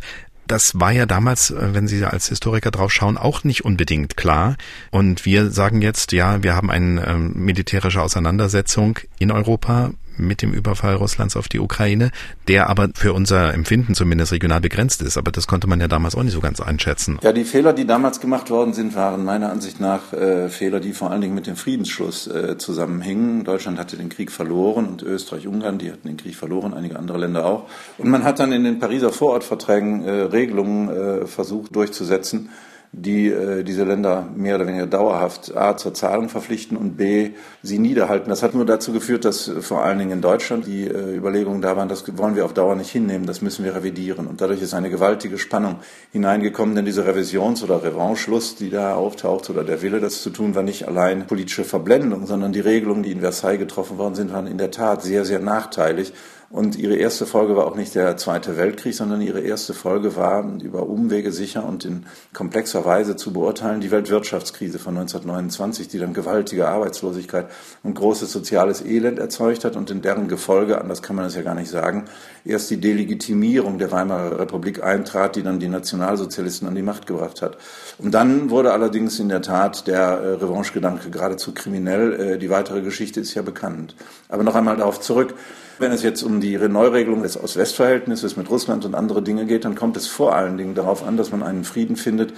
Das 0.48 0.80
war 0.80 0.92
ja 0.92 1.06
damals, 1.06 1.52
äh, 1.52 1.74
wenn 1.74 1.88
Sie 1.88 2.04
als 2.04 2.28
Historiker 2.28 2.72
drauf 2.72 2.92
schauen, 2.92 3.18
auch 3.18 3.44
nicht 3.44 3.66
unbedingt 3.66 4.18
klar. 4.18 4.58
Und 4.92 5.26
wir 5.26 5.50
sagen 5.50 5.82
jetzt, 5.82 6.12
ja, 6.12 6.44
wir 6.44 6.56
haben 6.56 6.70
eine 6.70 7.06
ähm, 7.08 7.34
militärische 7.36 8.02
Auseinandersetzung 8.02 9.00
in 9.18 9.32
Europa 9.32 9.92
mit 10.18 10.42
dem 10.42 10.54
Überfall 10.54 10.96
Russlands 10.96 11.36
auf 11.36 11.48
die 11.48 11.60
Ukraine, 11.60 12.12
der 12.48 12.70
aber 12.70 12.90
für 12.96 13.14
unser 13.14 13.54
Empfinden 13.54 13.96
zumindest 13.96 14.32
regional 14.32 14.62
begrenzt 14.62 15.02
ist. 15.02 15.18
Aber 15.18 15.32
das 15.32 15.48
konnte 15.48 15.68
man 15.68 15.80
ja 15.80 15.88
damals 15.88 16.16
auch 16.16 16.24
nicht 16.24 16.34
so 16.34 16.40
ganz 16.40 16.60
einschätzen. 16.60 17.20
Ja, 17.22 17.32
die 17.32 17.44
Fehler, 17.44 17.74
die 17.74 17.86
damals 17.86 18.20
gemacht 18.20 18.50
worden 18.50 18.74
sind, 18.74 18.96
waren 18.96 19.24
meiner 19.26 19.52
Ansicht 19.52 19.80
nach 19.80 20.14
äh, 20.14 20.50
Fehler, 20.50 20.80
die 20.80 20.94
vor 20.94 21.12
allen 21.12 21.22
Dingen 21.22 21.36
mit 21.36 21.48
dem 21.48 21.56
Friedensschluss 21.56 22.28
äh, 22.28 22.58
zusammenhingen. 22.58 23.44
Deutschland 23.44 23.80
hatte 23.80 23.98
den 23.98 24.10
Krieg 24.10 24.32
verloren 24.32 24.88
und 24.88 25.04
Österreich, 25.04 25.48
Ungarn, 25.48 25.78
die 25.78 25.92
hatten 25.92 26.08
den 26.08 26.18
Krieg 26.18 26.36
verloren, 26.36 26.74
einige 26.74 26.98
andere 26.98 27.18
Länder 27.18 27.46
auch. 27.46 27.68
Und 27.98 28.10
man 28.10 28.24
hat 28.24 28.40
dann 28.40 28.52
in 28.52 28.64
den 28.64 28.80
Pariser 28.80 29.12
Vorortverträgen 29.12 30.04
äh, 30.04 30.12
Regelungen 30.12 30.90
äh, 30.90 31.26
versucht 31.28 31.76
durchzusetzen, 31.76 32.50
die 32.98 33.28
äh, 33.28 33.64
diese 33.64 33.84
Länder 33.84 34.30
mehr 34.36 34.56
oder 34.56 34.68
weniger 34.68 34.88
dauerhaft 34.88 35.56
A 35.56 35.76
zur 35.76 35.94
Zahlung 35.94 36.30
verpflichten 36.30 36.78
und 36.78 36.96
B 36.96 37.32
sie 37.62 37.78
niederhalten. 37.78 38.30
Das 38.30 38.42
hat 38.42 38.54
nur 38.54 38.66
dazu 38.66 38.94
geführt, 38.94 39.26
dass 39.26 39.50
äh, 39.50 39.62
vor 39.62 39.84
allen 39.84 40.00
Dingen 40.00 40.12
in 40.12 40.22
Deutschland 40.22 40.66
die 40.66 40.88
äh, 40.88 41.16
Überlegungen 41.16 41.62
da 41.62 41.76
waren, 41.76 41.90
das 41.90 42.06
wollen 42.18 42.38
wir 42.38 42.46
auf 42.46 42.54
Dauer 42.54 42.76
nicht 42.76 42.92
hinnehmen, 42.92 43.26
das 43.26 43.42
müssen 43.42 43.66
wir 43.66 43.76
revidieren. 43.76 44.28
Und 44.28 44.40
dadurch 44.40 44.62
ist 44.62 44.74
eine 44.74 44.90
gewaltige 44.90 45.38
Spannung 45.38 45.80
hineingekommen, 46.14 46.74
denn 46.74 46.86
diese 46.86 47.06
Revisions- 47.06 47.64
oder 47.64 47.84
Revanchelust, 47.84 48.62
die 48.62 48.70
da 48.70 48.96
auftaucht 48.96 49.50
oder 49.50 49.66
der 49.66 49.82
Wille, 49.82 50.00
das 50.00 50.22
zu 50.22 50.30
tun, 50.30 50.56
war 50.56 50.64
nicht 50.64 50.88
allein 50.88 51.28
politische 51.28 51.66
Verblendung, 51.66 52.26
sondern 52.28 52.54
die 52.54 52.62
Regelungen, 52.62 53.04
die 53.04 53.12
in 53.12 53.20
Versailles 53.20 53.60
getroffen 53.60 53.98
worden 53.98 54.16
sind, 54.16 54.32
waren 54.32 54.48
in 54.48 54.58
der 54.58 54.72
Tat 54.72 55.02
sehr, 55.02 55.26
sehr 55.26 55.40
nachteilig 55.40 56.14
und 56.56 56.78
ihre 56.78 56.96
erste 56.96 57.26
Folge 57.26 57.58
war 57.58 57.68
auch 57.68 57.76
nicht 57.76 57.96
der 57.96 58.16
Zweite 58.16 58.56
Weltkrieg, 58.56 58.96
sondern 58.96 59.20
ihre 59.20 59.42
erste 59.42 59.74
Folge 59.74 60.16
war 60.16 60.42
über 60.64 60.88
Umwege 60.88 61.34
sicher 61.34 61.66
und 61.66 61.84
in 61.84 62.06
komplexer 62.32 62.86
Weise 62.86 63.18
zu 63.18 63.34
beurteilen 63.34 63.82
die 63.82 63.92
Weltwirtschaftskrise 63.92 64.80
von 64.80 64.96
1929, 64.98 65.90
die 65.90 66.00
dann 66.00 66.14
gewaltige 66.14 66.70
Arbeitslosigkeit 66.70 67.48
und 67.84 67.96
großes 67.96 68.32
soziales 68.32 68.82
Elend 68.86 69.20
erzeugt 69.20 69.66
hat 69.66 69.76
und 69.76 69.92
in 69.92 70.02
deren 70.02 70.30
Gefolge, 70.30 70.80
anders 70.80 71.02
kann 71.02 71.18
man 71.18 71.26
es 71.26 71.36
ja 71.36 71.42
gar 71.42 71.56
nicht 71.56 71.70
sagen, 71.70 72.06
erst 72.46 72.70
die 72.70 72.78
Delegitimierung 72.78 73.80
der 73.80 73.92
Weimarer 73.92 74.40
Republik 74.40 74.84
eintrat, 74.84 75.36
die 75.36 75.44
dann 75.44 75.60
die 75.60 75.68
Nationalsozialisten 75.68 76.68
an 76.68 76.76
die 76.76 76.84
Macht 76.84 77.08
gebracht 77.08 77.42
hat. 77.42 77.58
Und 77.98 78.14
dann 78.14 78.52
wurde 78.52 78.72
allerdings 78.72 79.20
in 79.20 79.30
der 79.30 79.42
Tat 79.42 79.88
der 79.88 80.00
äh, 80.00 80.28
Revanchegedanke 80.36 81.10
geradezu 81.10 81.54
kriminell. 81.54 82.14
Äh, 82.14 82.38
die 82.38 82.52
weitere 82.52 82.82
Geschichte 82.82 83.20
ist 83.20 83.34
ja 83.34 83.42
bekannt. 83.42 83.96
Aber 84.30 84.44
noch 84.44 84.56
einmal 84.56 84.78
darauf 84.78 85.02
zurück. 85.02 85.34
Wenn 85.80 85.92
es 85.92 86.04
jetzt 86.04 86.24
um 86.24 86.40
die 86.40 86.58
Neuregelung 86.58 87.24
des 87.24 87.42
Ost-West-Verhältnisses 87.42 88.38
mit 88.38 88.50
Russland 88.50 88.86
und 88.86 88.96
andere 88.96 89.22
Dinge 89.22 89.46
geht, 89.46 89.66
dann 89.66 89.76
kommt 89.76 89.98
es 89.98 90.08
vor 90.08 90.34
allen 90.34 90.58
Dingen 90.58 90.76
darauf 90.76 91.06
an, 91.06 91.18
dass 91.18 91.32
man 91.32 91.44
einen 91.44 91.66
Frieden 91.66 91.98
findet, 91.98 92.34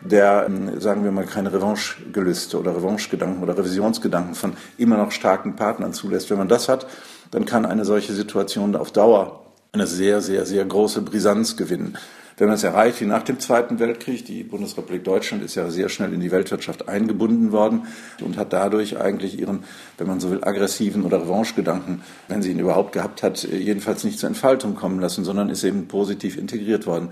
der, 0.00 0.46
ähm, 0.48 0.80
sagen 0.80 1.04
wir 1.04 1.12
mal, 1.12 1.24
keine 1.24 1.52
Revanchegelüste 1.52 2.58
oder 2.58 2.76
Revanchegedanken 2.76 3.42
oder 3.42 3.56
Revisionsgedanken 3.56 4.34
von 4.34 4.54
immer 4.76 4.96
noch 4.96 5.12
starken 5.12 5.54
Partnern 5.54 5.92
zulässt. 5.92 6.30
Wenn 6.30 6.38
man 6.38 6.48
das 6.48 6.68
hat, 6.68 6.86
dann 7.30 7.44
kann 7.44 7.64
eine 7.64 7.84
solche 7.84 8.12
Situation 8.12 8.76
auf 8.76 8.90
Dauer 8.90 9.41
eine 9.74 9.86
sehr, 9.86 10.20
sehr, 10.20 10.44
sehr 10.44 10.66
große 10.66 11.00
Brisanz 11.00 11.56
gewinnen. 11.56 11.96
wenn 12.36 12.48
man 12.48 12.56
es 12.56 12.62
erreicht, 12.62 13.00
wie 13.00 13.06
nach 13.06 13.22
dem 13.22 13.40
Zweiten 13.40 13.78
Weltkrieg, 13.78 14.26
die 14.26 14.42
Bundesrepublik 14.42 15.02
Deutschland 15.02 15.42
ist 15.42 15.54
ja 15.54 15.70
sehr 15.70 15.88
schnell 15.88 16.12
in 16.12 16.20
die 16.20 16.30
Weltwirtschaft 16.30 16.90
eingebunden 16.90 17.52
worden 17.52 17.86
und 18.20 18.36
hat 18.36 18.52
dadurch 18.52 19.00
eigentlich 19.00 19.38
ihren, 19.38 19.64
wenn 19.96 20.06
man 20.06 20.20
so 20.20 20.30
will, 20.30 20.44
aggressiven 20.44 21.04
oder 21.04 21.22
Revanchegedanken, 21.22 22.02
wenn 22.28 22.42
sie 22.42 22.50
ihn 22.50 22.58
überhaupt 22.58 22.92
gehabt 22.92 23.22
hat, 23.22 23.44
jedenfalls 23.44 24.04
nicht 24.04 24.18
zur 24.18 24.28
Entfaltung 24.28 24.74
kommen 24.74 25.00
lassen, 25.00 25.24
sondern 25.24 25.48
ist 25.48 25.64
eben 25.64 25.88
positiv 25.88 26.36
integriert 26.36 26.86
worden. 26.86 27.08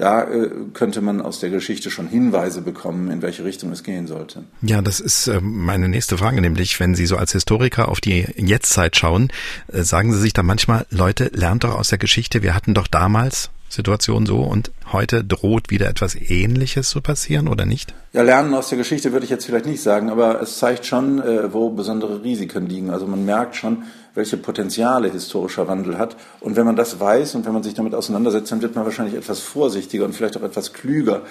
Da 0.00 0.22
äh, 0.22 0.48
könnte 0.72 1.02
man 1.02 1.20
aus 1.20 1.40
der 1.40 1.50
Geschichte 1.50 1.90
schon 1.90 2.08
Hinweise 2.08 2.62
bekommen, 2.62 3.10
in 3.10 3.20
welche 3.20 3.44
Richtung 3.44 3.70
es 3.70 3.82
gehen 3.82 4.06
sollte. 4.06 4.44
Ja, 4.62 4.80
das 4.80 4.98
ist 4.98 5.26
äh, 5.26 5.40
meine 5.42 5.90
nächste 5.90 6.16
Frage, 6.16 6.40
nämlich 6.40 6.80
wenn 6.80 6.94
Sie 6.94 7.04
so 7.04 7.18
als 7.18 7.32
Historiker 7.32 7.90
auf 7.90 8.00
die 8.00 8.26
Jetztzeit 8.36 8.96
schauen, 8.96 9.28
äh, 9.70 9.82
sagen 9.82 10.14
Sie 10.14 10.18
sich 10.18 10.32
da 10.32 10.42
manchmal, 10.42 10.86
Leute, 10.88 11.30
lernt 11.34 11.64
doch 11.64 11.74
aus 11.74 11.90
der 11.90 11.98
Geschichte, 11.98 12.42
wir 12.42 12.54
hatten 12.54 12.72
doch 12.72 12.86
damals 12.86 13.50
Situation 13.68 14.24
so 14.24 14.38
und 14.40 14.72
heute 14.90 15.22
droht 15.22 15.70
wieder 15.70 15.88
etwas 15.88 16.14
Ähnliches 16.14 16.88
zu 16.88 17.02
passieren 17.02 17.46
oder 17.46 17.66
nicht? 17.66 17.94
Ja, 18.12 18.22
Lernen 18.22 18.54
aus 18.54 18.70
der 18.70 18.78
Geschichte 18.78 19.12
würde 19.12 19.24
ich 19.24 19.30
jetzt 19.30 19.44
vielleicht 19.44 19.66
nicht 19.66 19.82
sagen, 19.82 20.10
aber 20.10 20.40
es 20.40 20.58
zeigt 20.58 20.86
schon, 20.86 21.20
äh, 21.20 21.52
wo 21.52 21.68
besondere 21.70 22.24
Risiken 22.24 22.66
liegen. 22.66 22.90
Also 22.90 23.06
man 23.06 23.24
merkt 23.26 23.54
schon, 23.54 23.84
welche 24.20 24.36
Potenziale 24.36 25.10
historischer 25.10 25.66
Wandel 25.66 25.96
hat. 25.96 26.14
Und 26.40 26.54
wenn 26.54 26.66
man 26.66 26.76
das 26.76 27.00
weiß 27.00 27.36
und 27.36 27.46
wenn 27.46 27.54
man 27.54 27.62
sich 27.62 27.72
damit 27.72 27.94
auseinandersetzt, 27.94 28.52
dann 28.52 28.60
wird 28.60 28.74
man 28.74 28.84
wahrscheinlich 28.84 29.16
etwas 29.16 29.40
vorsichtiger 29.40 30.04
und 30.04 30.14
vielleicht 30.14 30.36
auch 30.36 30.42
etwas 30.42 30.74
klüger 30.74 31.22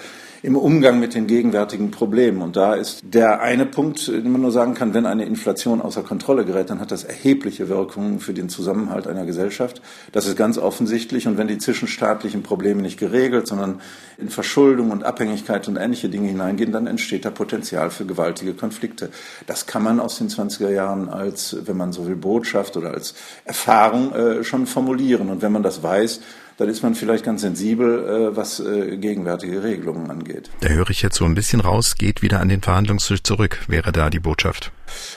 im 0.42 0.56
Umgang 0.56 0.98
mit 0.98 1.14
den 1.14 1.26
gegenwärtigen 1.26 1.90
Problemen. 1.90 2.42
Und 2.42 2.56
da 2.56 2.74
ist 2.74 3.02
der 3.02 3.40
eine 3.40 3.66
Punkt, 3.66 4.08
den 4.08 4.30
man 4.32 4.40
nur 4.40 4.52
sagen 4.52 4.74
kann, 4.74 4.94
wenn 4.94 5.06
eine 5.06 5.24
Inflation 5.24 5.80
außer 5.82 6.02
Kontrolle 6.02 6.44
gerät, 6.44 6.70
dann 6.70 6.80
hat 6.80 6.90
das 6.90 7.04
erhebliche 7.04 7.68
Wirkungen 7.68 8.20
für 8.20 8.32
den 8.32 8.48
Zusammenhalt 8.48 9.06
einer 9.06 9.26
Gesellschaft. 9.26 9.82
Das 10.12 10.26
ist 10.26 10.36
ganz 10.36 10.56
offensichtlich. 10.56 11.26
Und 11.26 11.36
wenn 11.36 11.48
die 11.48 11.58
zwischenstaatlichen 11.58 12.42
Probleme 12.42 12.80
nicht 12.82 12.98
geregelt, 12.98 13.46
sondern 13.46 13.80
in 14.18 14.30
Verschuldung 14.30 14.90
und 14.90 15.04
Abhängigkeit 15.04 15.68
und 15.68 15.76
ähnliche 15.76 16.08
Dinge 16.08 16.28
hineingehen, 16.28 16.72
dann 16.72 16.86
entsteht 16.86 17.24
da 17.24 17.30
Potenzial 17.30 17.90
für 17.90 18.06
gewaltige 18.06 18.54
Konflikte. 18.54 19.10
Das 19.46 19.66
kann 19.66 19.82
man 19.82 20.00
aus 20.00 20.18
den 20.18 20.28
20er 20.28 20.70
Jahren 20.70 21.08
als, 21.08 21.56
wenn 21.64 21.76
man 21.76 21.92
so 21.92 22.06
will, 22.06 22.16
Botschaft 22.16 22.76
oder 22.76 22.92
als 22.92 23.14
Erfahrung 23.44 24.12
äh, 24.14 24.44
schon 24.44 24.66
formulieren. 24.66 25.28
Und 25.28 25.42
wenn 25.42 25.52
man 25.52 25.62
das 25.62 25.82
weiß, 25.82 26.20
dann 26.56 26.68
ist 26.68 26.82
man 26.82 26.94
vielleicht 26.94 27.24
ganz 27.24 27.42
sensibel, 27.42 28.30
äh, 28.32 28.36
was 28.36 28.60
äh, 28.60 28.96
gegenwärtige 28.96 29.62
Regelungen 29.62 30.10
angeht. 30.10 30.50
Da 30.60 30.68
höre 30.68 30.90
ich 30.90 31.02
jetzt 31.02 31.16
so 31.16 31.24
ein 31.24 31.34
bisschen 31.34 31.60
raus, 31.60 31.96
geht 31.96 32.22
wieder 32.22 32.40
an 32.40 32.48
den 32.48 32.62
Verhandlungstisch 32.62 33.22
zurück, 33.22 33.60
wäre 33.68 33.92
da 33.92 34.10
die 34.10 34.20
Botschaft. 34.20 34.72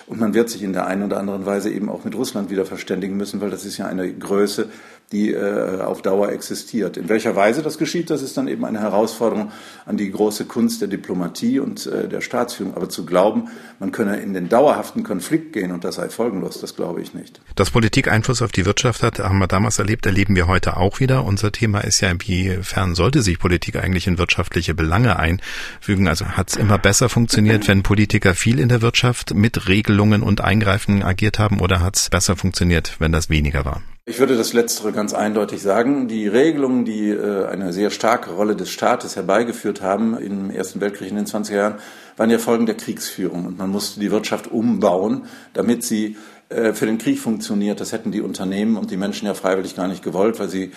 Und 0.08 0.20
man 0.20 0.34
wird 0.34 0.50
sich 0.50 0.64
in 0.64 0.74
der 0.74 0.86
einen 0.88 1.04
oder 1.04 1.18
anderen 1.18 1.46
Weise 1.46 1.72
eben 1.72 1.90
auch 1.90 2.04
mit 2.04 2.16
Russland 2.16 2.50
wieder 2.50 2.66
verständigen 2.66 3.18
müssen, 3.18 3.42
weil 3.42 3.50
das 3.50 3.66
ist 3.66 3.78
ja 3.78 3.88
eine 3.88 4.12
Größe, 4.14 4.70
die 5.14 5.32
äh, 5.32 5.80
auf 5.82 6.02
Dauer 6.02 6.32
existiert. 6.32 6.98
In 6.98 7.08
welcher 7.08 7.36
Weise 7.36 7.62
das 7.62 7.78
geschieht, 7.78 8.10
das 8.10 8.22
ist 8.22 8.36
dann 8.36 8.48
eben 8.48 8.66
eine 8.66 8.82
Herausforderung 8.82 9.52
an 9.86 9.96
die 9.96 10.12
große 10.12 10.46
Kunst 10.46 10.82
der 10.82 10.90
Diplomatie 10.90 11.60
und 11.60 11.86
äh, 11.86 12.10
der 12.10 12.22
Staatsführung. 12.22 12.76
Aber 12.76 12.90
zu 12.90 13.06
glauben, 13.06 13.50
man 13.80 13.92
könne 13.92 14.18
in 14.18 14.34
den 14.34 14.50
dauerhaften 14.50 15.04
Konflikt 15.04 15.54
gehen 15.54 15.72
und 15.72 15.84
das 15.84 15.96
sei 15.96 16.10
folgenlos, 16.10 16.60
das 16.60 16.76
glaube 16.76 17.02
ich 17.02 17.14
nicht. 17.14 17.40
Dass 17.56 17.72
Politik 17.72 18.08
Einfluss 18.12 18.42
auf 18.42 18.52
die 18.52 18.66
Wirtschaft 18.66 19.04
hat, 19.04 19.20
haben 19.20 19.38
wir 19.38 19.48
damals 19.48 19.80
erlebt, 19.80 20.06
erleben 20.06 20.36
wir 20.36 20.48
heute 20.48 20.78
auch 20.78 21.00
wieder. 21.00 21.24
Unser 21.24 21.52
Thema 21.52 21.82
ist 21.82 22.02
ja, 22.02 22.10
inwiefern 22.10 22.96
sollte 22.96 23.22
sich 23.22 23.40
Politik 23.40 23.76
eigentlich 23.76 24.08
in 24.08 24.18
wirtschaftliche 24.18 24.74
Belange 24.74 25.18
einfügen? 25.20 26.08
Also 26.08 26.26
hat 26.26 26.50
es 26.50 26.56
immer 26.56 26.78
besser 26.78 27.08
funktioniert, 27.08 27.68
wenn 27.68 27.84
Politiker 27.84 28.34
viel 28.34 28.60
in 28.60 28.70
der 28.70 28.82
Wirtschaft 28.82 29.34
mit 29.36 29.68
Regelungen 29.68 30.24
und 30.24 30.42
Eingreifen 30.42 31.04
agiert 31.04 31.38
haben 31.38 31.60
oder 31.60 31.82
hat 31.82 31.98
es 31.98 32.10
besser 32.10 32.36
funktioniert, 32.36 32.96
wenn 33.00 33.12
das 33.12 33.30
weniger 33.30 33.64
war? 33.66 33.84
Ich 34.06 34.20
würde 34.20 34.36
das 34.36 34.52
Letztere 34.52 34.92
ganz 34.92 35.03
eindeutig 35.12 35.62
sagen. 35.62 36.08
Die 36.08 36.28
Regelungen, 36.28 36.86
die 36.86 37.10
äh, 37.10 37.46
eine 37.48 37.74
sehr 37.74 37.90
starke 37.90 38.32
Rolle 38.32 38.56
des 38.56 38.70
Staates 38.70 39.16
herbeigeführt 39.18 39.82
haben 39.82 40.18
im 40.18 40.50
Ersten 40.52 40.80
Weltkrieg 40.80 41.10
in 41.10 41.16
den 41.18 41.26
20er 41.26 41.56
Jahren, 41.56 41.76
waren 42.16 42.30
ja 42.30 42.38
Folgen 42.38 42.66
der 42.66 42.76
Kriegsführung. 42.76 43.46
Und 43.46 43.58
man 43.58 43.70
musste 43.70 44.00
die 44.00 44.12
Wirtschaft 44.12 44.52
umbauen, 44.52 45.24
damit 45.54 45.84
sie 45.84 46.16
äh, 46.50 46.74
für 46.74 46.86
den 46.86 47.00
Krieg 47.00 47.20
funktioniert. 47.20 47.82
Das 47.82 47.92
hätten 47.92 48.12
die 48.12 48.22
Unternehmen 48.22 48.78
und 48.78 48.92
die 48.92 48.98
Menschen 48.98 49.26
ja 49.26 49.34
freiwillig 49.34 49.76
gar 49.76 49.88
nicht 49.88 50.04
gewollt, 50.04 50.40
weil 50.40 50.50
sie 50.50 50.72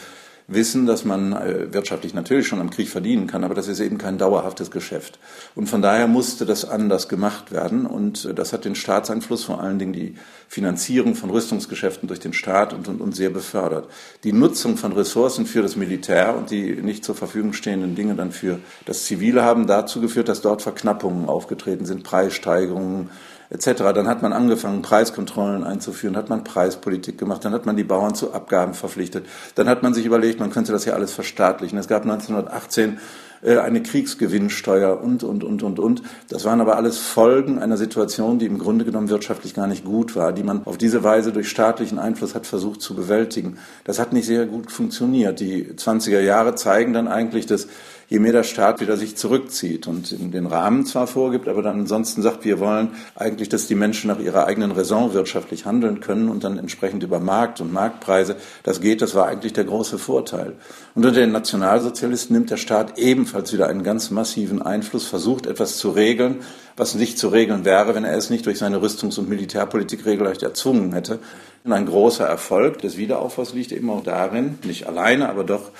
wissen, 0.48 0.86
dass 0.86 1.04
man 1.04 1.32
äh, 1.32 1.72
wirtschaftlich 1.72 2.14
natürlich 2.14 2.46
schon 2.46 2.60
am 2.60 2.70
Krieg 2.70 2.88
verdienen 2.88 3.26
kann, 3.26 3.42
aber 3.42 3.54
das 3.54 3.66
ist 3.66 3.80
eben 3.80 3.98
kein 3.98 4.16
dauerhaftes 4.16 4.70
Geschäft. 4.70 5.18
Und 5.54 5.68
von 5.68 5.82
daher 5.82 6.06
musste 6.06 6.46
das 6.46 6.64
anders 6.64 7.08
gemacht 7.08 7.50
werden 7.50 7.84
und 7.84 8.26
äh, 8.26 8.34
das 8.34 8.52
hat 8.52 8.64
den 8.64 8.76
Staatseinfluss, 8.76 9.44
vor 9.44 9.60
allen 9.60 9.78
Dingen 9.78 9.92
die 9.92 10.14
Finanzierung 10.48 11.16
von 11.16 11.30
Rüstungsgeschäften 11.30 12.06
durch 12.06 12.20
den 12.20 12.32
Staat 12.32 12.72
und, 12.72 12.86
und, 12.86 13.00
und 13.00 13.16
sehr 13.16 13.30
befördert. 13.30 13.88
Die 14.22 14.32
Nutzung 14.32 14.76
von 14.76 14.92
Ressourcen 14.92 15.46
für 15.46 15.62
das 15.62 15.74
Militär 15.74 16.36
und 16.36 16.50
die 16.50 16.76
nicht 16.76 17.04
zur 17.04 17.16
Verfügung 17.16 17.52
stehenden 17.52 17.96
Dinge 17.96 18.14
dann 18.14 18.30
für 18.30 18.60
das 18.84 19.04
Zivile 19.04 19.42
haben 19.42 19.66
dazu 19.66 20.00
geführt, 20.00 20.28
dass 20.28 20.42
dort 20.42 20.62
Verknappungen 20.62 21.28
aufgetreten 21.28 21.86
sind, 21.86 22.04
Preissteigerungen, 22.04 23.10
etc. 23.50 23.82
Dann 23.94 24.08
hat 24.08 24.22
man 24.22 24.32
angefangen, 24.32 24.82
Preiskontrollen 24.82 25.64
einzuführen, 25.64 26.16
hat 26.16 26.28
man 26.28 26.44
Preispolitik 26.44 27.18
gemacht, 27.18 27.44
dann 27.44 27.52
hat 27.52 27.66
man 27.66 27.76
die 27.76 27.84
Bauern 27.84 28.14
zu 28.14 28.32
Abgaben 28.32 28.74
verpflichtet, 28.74 29.26
dann 29.54 29.68
hat 29.68 29.82
man 29.82 29.94
sich 29.94 30.06
überlegt, 30.06 30.40
man 30.40 30.50
könnte 30.50 30.72
das 30.72 30.84
ja 30.84 30.94
alles 30.94 31.12
verstaatlichen. 31.12 31.78
Es 31.78 31.88
gab 31.88 32.02
1918 32.02 32.98
äh, 33.42 33.58
eine 33.58 33.82
Kriegsgewinnsteuer 33.82 35.00
und, 35.00 35.22
und, 35.22 35.44
und, 35.44 35.62
und, 35.62 35.78
und. 35.78 36.02
Das 36.28 36.44
waren 36.44 36.60
aber 36.60 36.76
alles 36.76 36.98
Folgen 36.98 37.58
einer 37.58 37.76
Situation, 37.76 38.38
die 38.38 38.46
im 38.46 38.58
Grunde 38.58 38.84
genommen 38.84 39.08
wirtschaftlich 39.08 39.54
gar 39.54 39.66
nicht 39.66 39.84
gut 39.84 40.16
war, 40.16 40.32
die 40.32 40.42
man 40.42 40.66
auf 40.66 40.78
diese 40.78 41.04
Weise 41.04 41.32
durch 41.32 41.48
staatlichen 41.48 41.98
Einfluss 41.98 42.34
hat 42.34 42.46
versucht 42.46 42.80
zu 42.80 42.94
bewältigen. 42.94 43.58
Das 43.84 43.98
hat 43.98 44.12
nicht 44.12 44.26
sehr 44.26 44.46
gut 44.46 44.72
funktioniert. 44.72 45.40
Die 45.40 45.72
20er 45.74 46.20
Jahre 46.20 46.54
zeigen 46.54 46.92
dann 46.92 47.08
eigentlich, 47.08 47.46
dass 47.46 47.68
je 48.08 48.18
mehr 48.20 48.32
der 48.32 48.44
Staat 48.44 48.80
wieder 48.80 48.96
sich 48.96 49.16
zurückzieht 49.16 49.86
und 49.86 50.14
den 50.32 50.46
Rahmen 50.46 50.86
zwar 50.86 51.06
vorgibt, 51.06 51.48
aber 51.48 51.62
dann 51.62 51.80
ansonsten 51.80 52.22
sagt, 52.22 52.44
wir 52.44 52.60
wollen 52.60 52.90
eigentlich, 53.16 53.48
dass 53.48 53.66
die 53.66 53.74
Menschen 53.74 54.08
nach 54.08 54.20
ihrer 54.20 54.46
eigenen 54.46 54.70
Raison 54.70 55.12
wirtschaftlich 55.12 55.66
handeln 55.66 56.00
können 56.00 56.28
und 56.28 56.44
dann 56.44 56.58
entsprechend 56.58 57.02
über 57.02 57.18
Markt 57.18 57.60
und 57.60 57.72
Marktpreise. 57.72 58.36
Das 58.62 58.80
geht, 58.80 59.02
das 59.02 59.14
war 59.14 59.26
eigentlich 59.26 59.54
der 59.54 59.64
große 59.64 59.98
Vorteil. 59.98 60.52
Und 60.94 61.04
unter 61.04 61.20
den 61.20 61.32
Nationalsozialisten 61.32 62.36
nimmt 62.36 62.50
der 62.50 62.58
Staat 62.58 62.98
ebenfalls 62.98 63.52
wieder 63.52 63.66
einen 63.66 63.82
ganz 63.82 64.10
massiven 64.10 64.62
Einfluss, 64.62 65.06
versucht 65.06 65.46
etwas 65.46 65.76
zu 65.76 65.90
regeln, 65.90 66.36
was 66.76 66.94
nicht 66.94 67.18
zu 67.18 67.28
regeln 67.28 67.64
wäre, 67.64 67.94
wenn 67.94 68.04
er 68.04 68.16
es 68.16 68.30
nicht 68.30 68.46
durch 68.46 68.58
seine 68.58 68.78
Rüstungs- 68.78 69.18
und 69.18 69.28
Militärpolitik 69.28 70.06
regelrecht 70.06 70.42
erzwungen 70.42 70.92
hätte. 70.92 71.18
Und 71.64 71.72
ein 71.72 71.86
großer 71.86 72.24
Erfolg 72.24 72.78
des 72.78 72.96
Wiederaufbaus 72.96 73.52
liegt 73.52 73.72
eben 73.72 73.90
auch 73.90 74.04
darin, 74.04 74.58
nicht 74.62 74.86
alleine, 74.86 75.28
aber 75.28 75.42
doch 75.42 75.72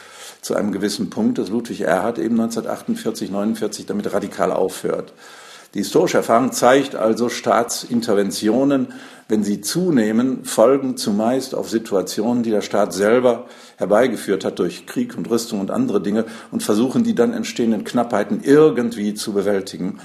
zu 0.47 0.55
einem 0.55 0.70
gewissen 0.70 1.10
Punkt, 1.10 1.39
dass 1.39 1.48
Ludwig 1.48 1.81
Erhard 1.81 2.18
eben 2.18 2.40
1948, 2.40 3.32
49 3.32 3.85
damit 3.85 4.12
radikal 4.12 4.52
aufhört. 4.52 5.12
Die 5.74 5.81
historische 5.81 6.18
Erfahrung 6.18 6.52
zeigt 6.52 6.94
also, 6.94 7.28
Staatsinterventionen, 7.28 8.94
wenn 9.28 9.43
sie 9.43 9.60
zunehmen, 9.60 10.44
folgen 10.44 10.97
zumeist 10.97 11.56
auf 11.56 11.68
Situationen, 11.68 12.44
die 12.44 12.51
der 12.51 12.62
Staat 12.62 12.93
selber 12.93 13.47
herbeigeführt 13.77 14.44
hat 14.44 14.60
durch 14.60 14.86
Krieg 14.86 15.18
und 15.18 15.28
Rüstung 15.28 15.59
und 15.59 15.73
andere 15.73 16.01
Dinge 16.01 16.24
und 16.52 16.62
versuchen 16.62 17.02
die 17.02 17.16
dann 17.16 17.32
entstehenden 17.32 17.82
Knappheiten 17.82 18.40
irgendwie 18.44 19.14
zu 19.14 19.32
bewältigen. 19.32 19.98